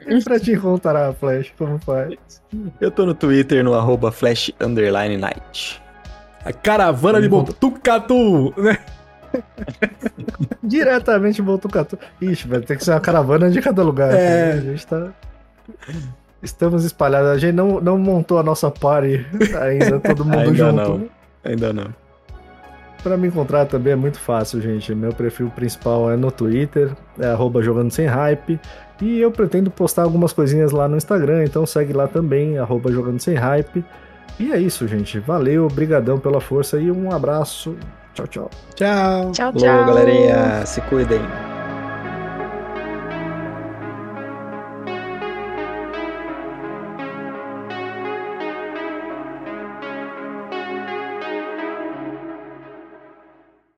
E 0.07 0.25
pra 0.25 0.41
te 0.41 0.53
encontrar, 0.53 1.13
Flash, 1.15 1.53
como 1.59 1.79
faz? 1.79 2.15
Eu 2.81 2.91
tô 2.91 3.05
no 3.05 3.15
Twitter 3.15 3.63
no 3.63 3.75
arroba 3.75 4.11
flash 4.11 4.51
underline 4.61 5.19
night. 5.19 5.83
A 6.45 6.53
caravana 6.53 7.21
de 7.21 7.29
Botucatu, 7.29 8.55
né? 8.57 8.79
Diretamente 10.63 11.37
de 11.37 11.43
Botucatu. 11.43 11.99
Ixi, 12.21 12.49
vai 12.49 12.61
ter 12.61 12.77
que 12.79 12.85
ser 12.85 12.93
uma 12.93 13.01
caravana 13.01 13.51
de 13.51 13.61
cada 13.61 13.83
lugar. 13.83 14.15
É. 14.15 14.53
A 14.53 14.61
gente 14.61 14.87
tá. 14.87 15.09
Estamos 16.43 16.85
espalhados. 16.85 17.29
A 17.29 17.39
gente 17.39 17.55
não, 17.55 17.81
não 17.81 17.99
montou 17.99 18.39
a 18.39 18.43
nossa 18.43 18.71
party 18.71 19.27
ainda, 19.61 20.01
todo 20.01 20.25
mundo 20.25 20.39
Ainda 20.39 20.55
junto. 20.55 20.73
não. 20.73 21.09
Ainda 21.45 21.73
não. 21.73 22.08
Pra 23.03 23.17
me 23.17 23.29
encontrar 23.29 23.67
também 23.67 23.93
é 23.93 23.97
muito 23.97 24.19
fácil, 24.19 24.61
gente. 24.61 24.95
Meu 24.95 25.13
perfil 25.13 25.51
principal 25.51 26.11
é 26.11 26.17
no 26.17 26.31
Twitter, 26.31 26.91
é 27.19 27.27
arroba 27.27 27.63
jogando 27.63 27.91
sem 27.91 28.07
hype. 28.07 28.59
E 29.01 29.21
eu 29.21 29.31
pretendo 29.31 29.71
postar 29.71 30.03
algumas 30.03 30.33
coisinhas 30.33 30.73
lá 30.73 30.89
no 30.89 30.97
Instagram, 30.97 31.45
então 31.45 31.65
segue 31.65 31.93
lá 31.93 32.09
também, 32.09 32.59
arroba 32.59 32.91
jogando 32.91 33.21
sem 33.21 33.37
hype. 33.37 33.85
E 34.41 34.53
é 34.53 34.59
isso, 34.59 34.87
gente. 34.89 35.19
Valeu, 35.21 35.67
obrigadão 35.67 36.19
pela 36.19 36.41
força 36.41 36.79
e 36.79 36.91
um 36.91 37.13
abraço. 37.13 37.77
Tchau, 38.15 38.27
tchau. 38.27 38.51
Tchau. 38.75 39.33
Tchau, 39.33 39.53
tchau. 39.53 39.87
galerinha. 39.87 40.67
Se 40.67 40.81
cuidem. 40.83 41.21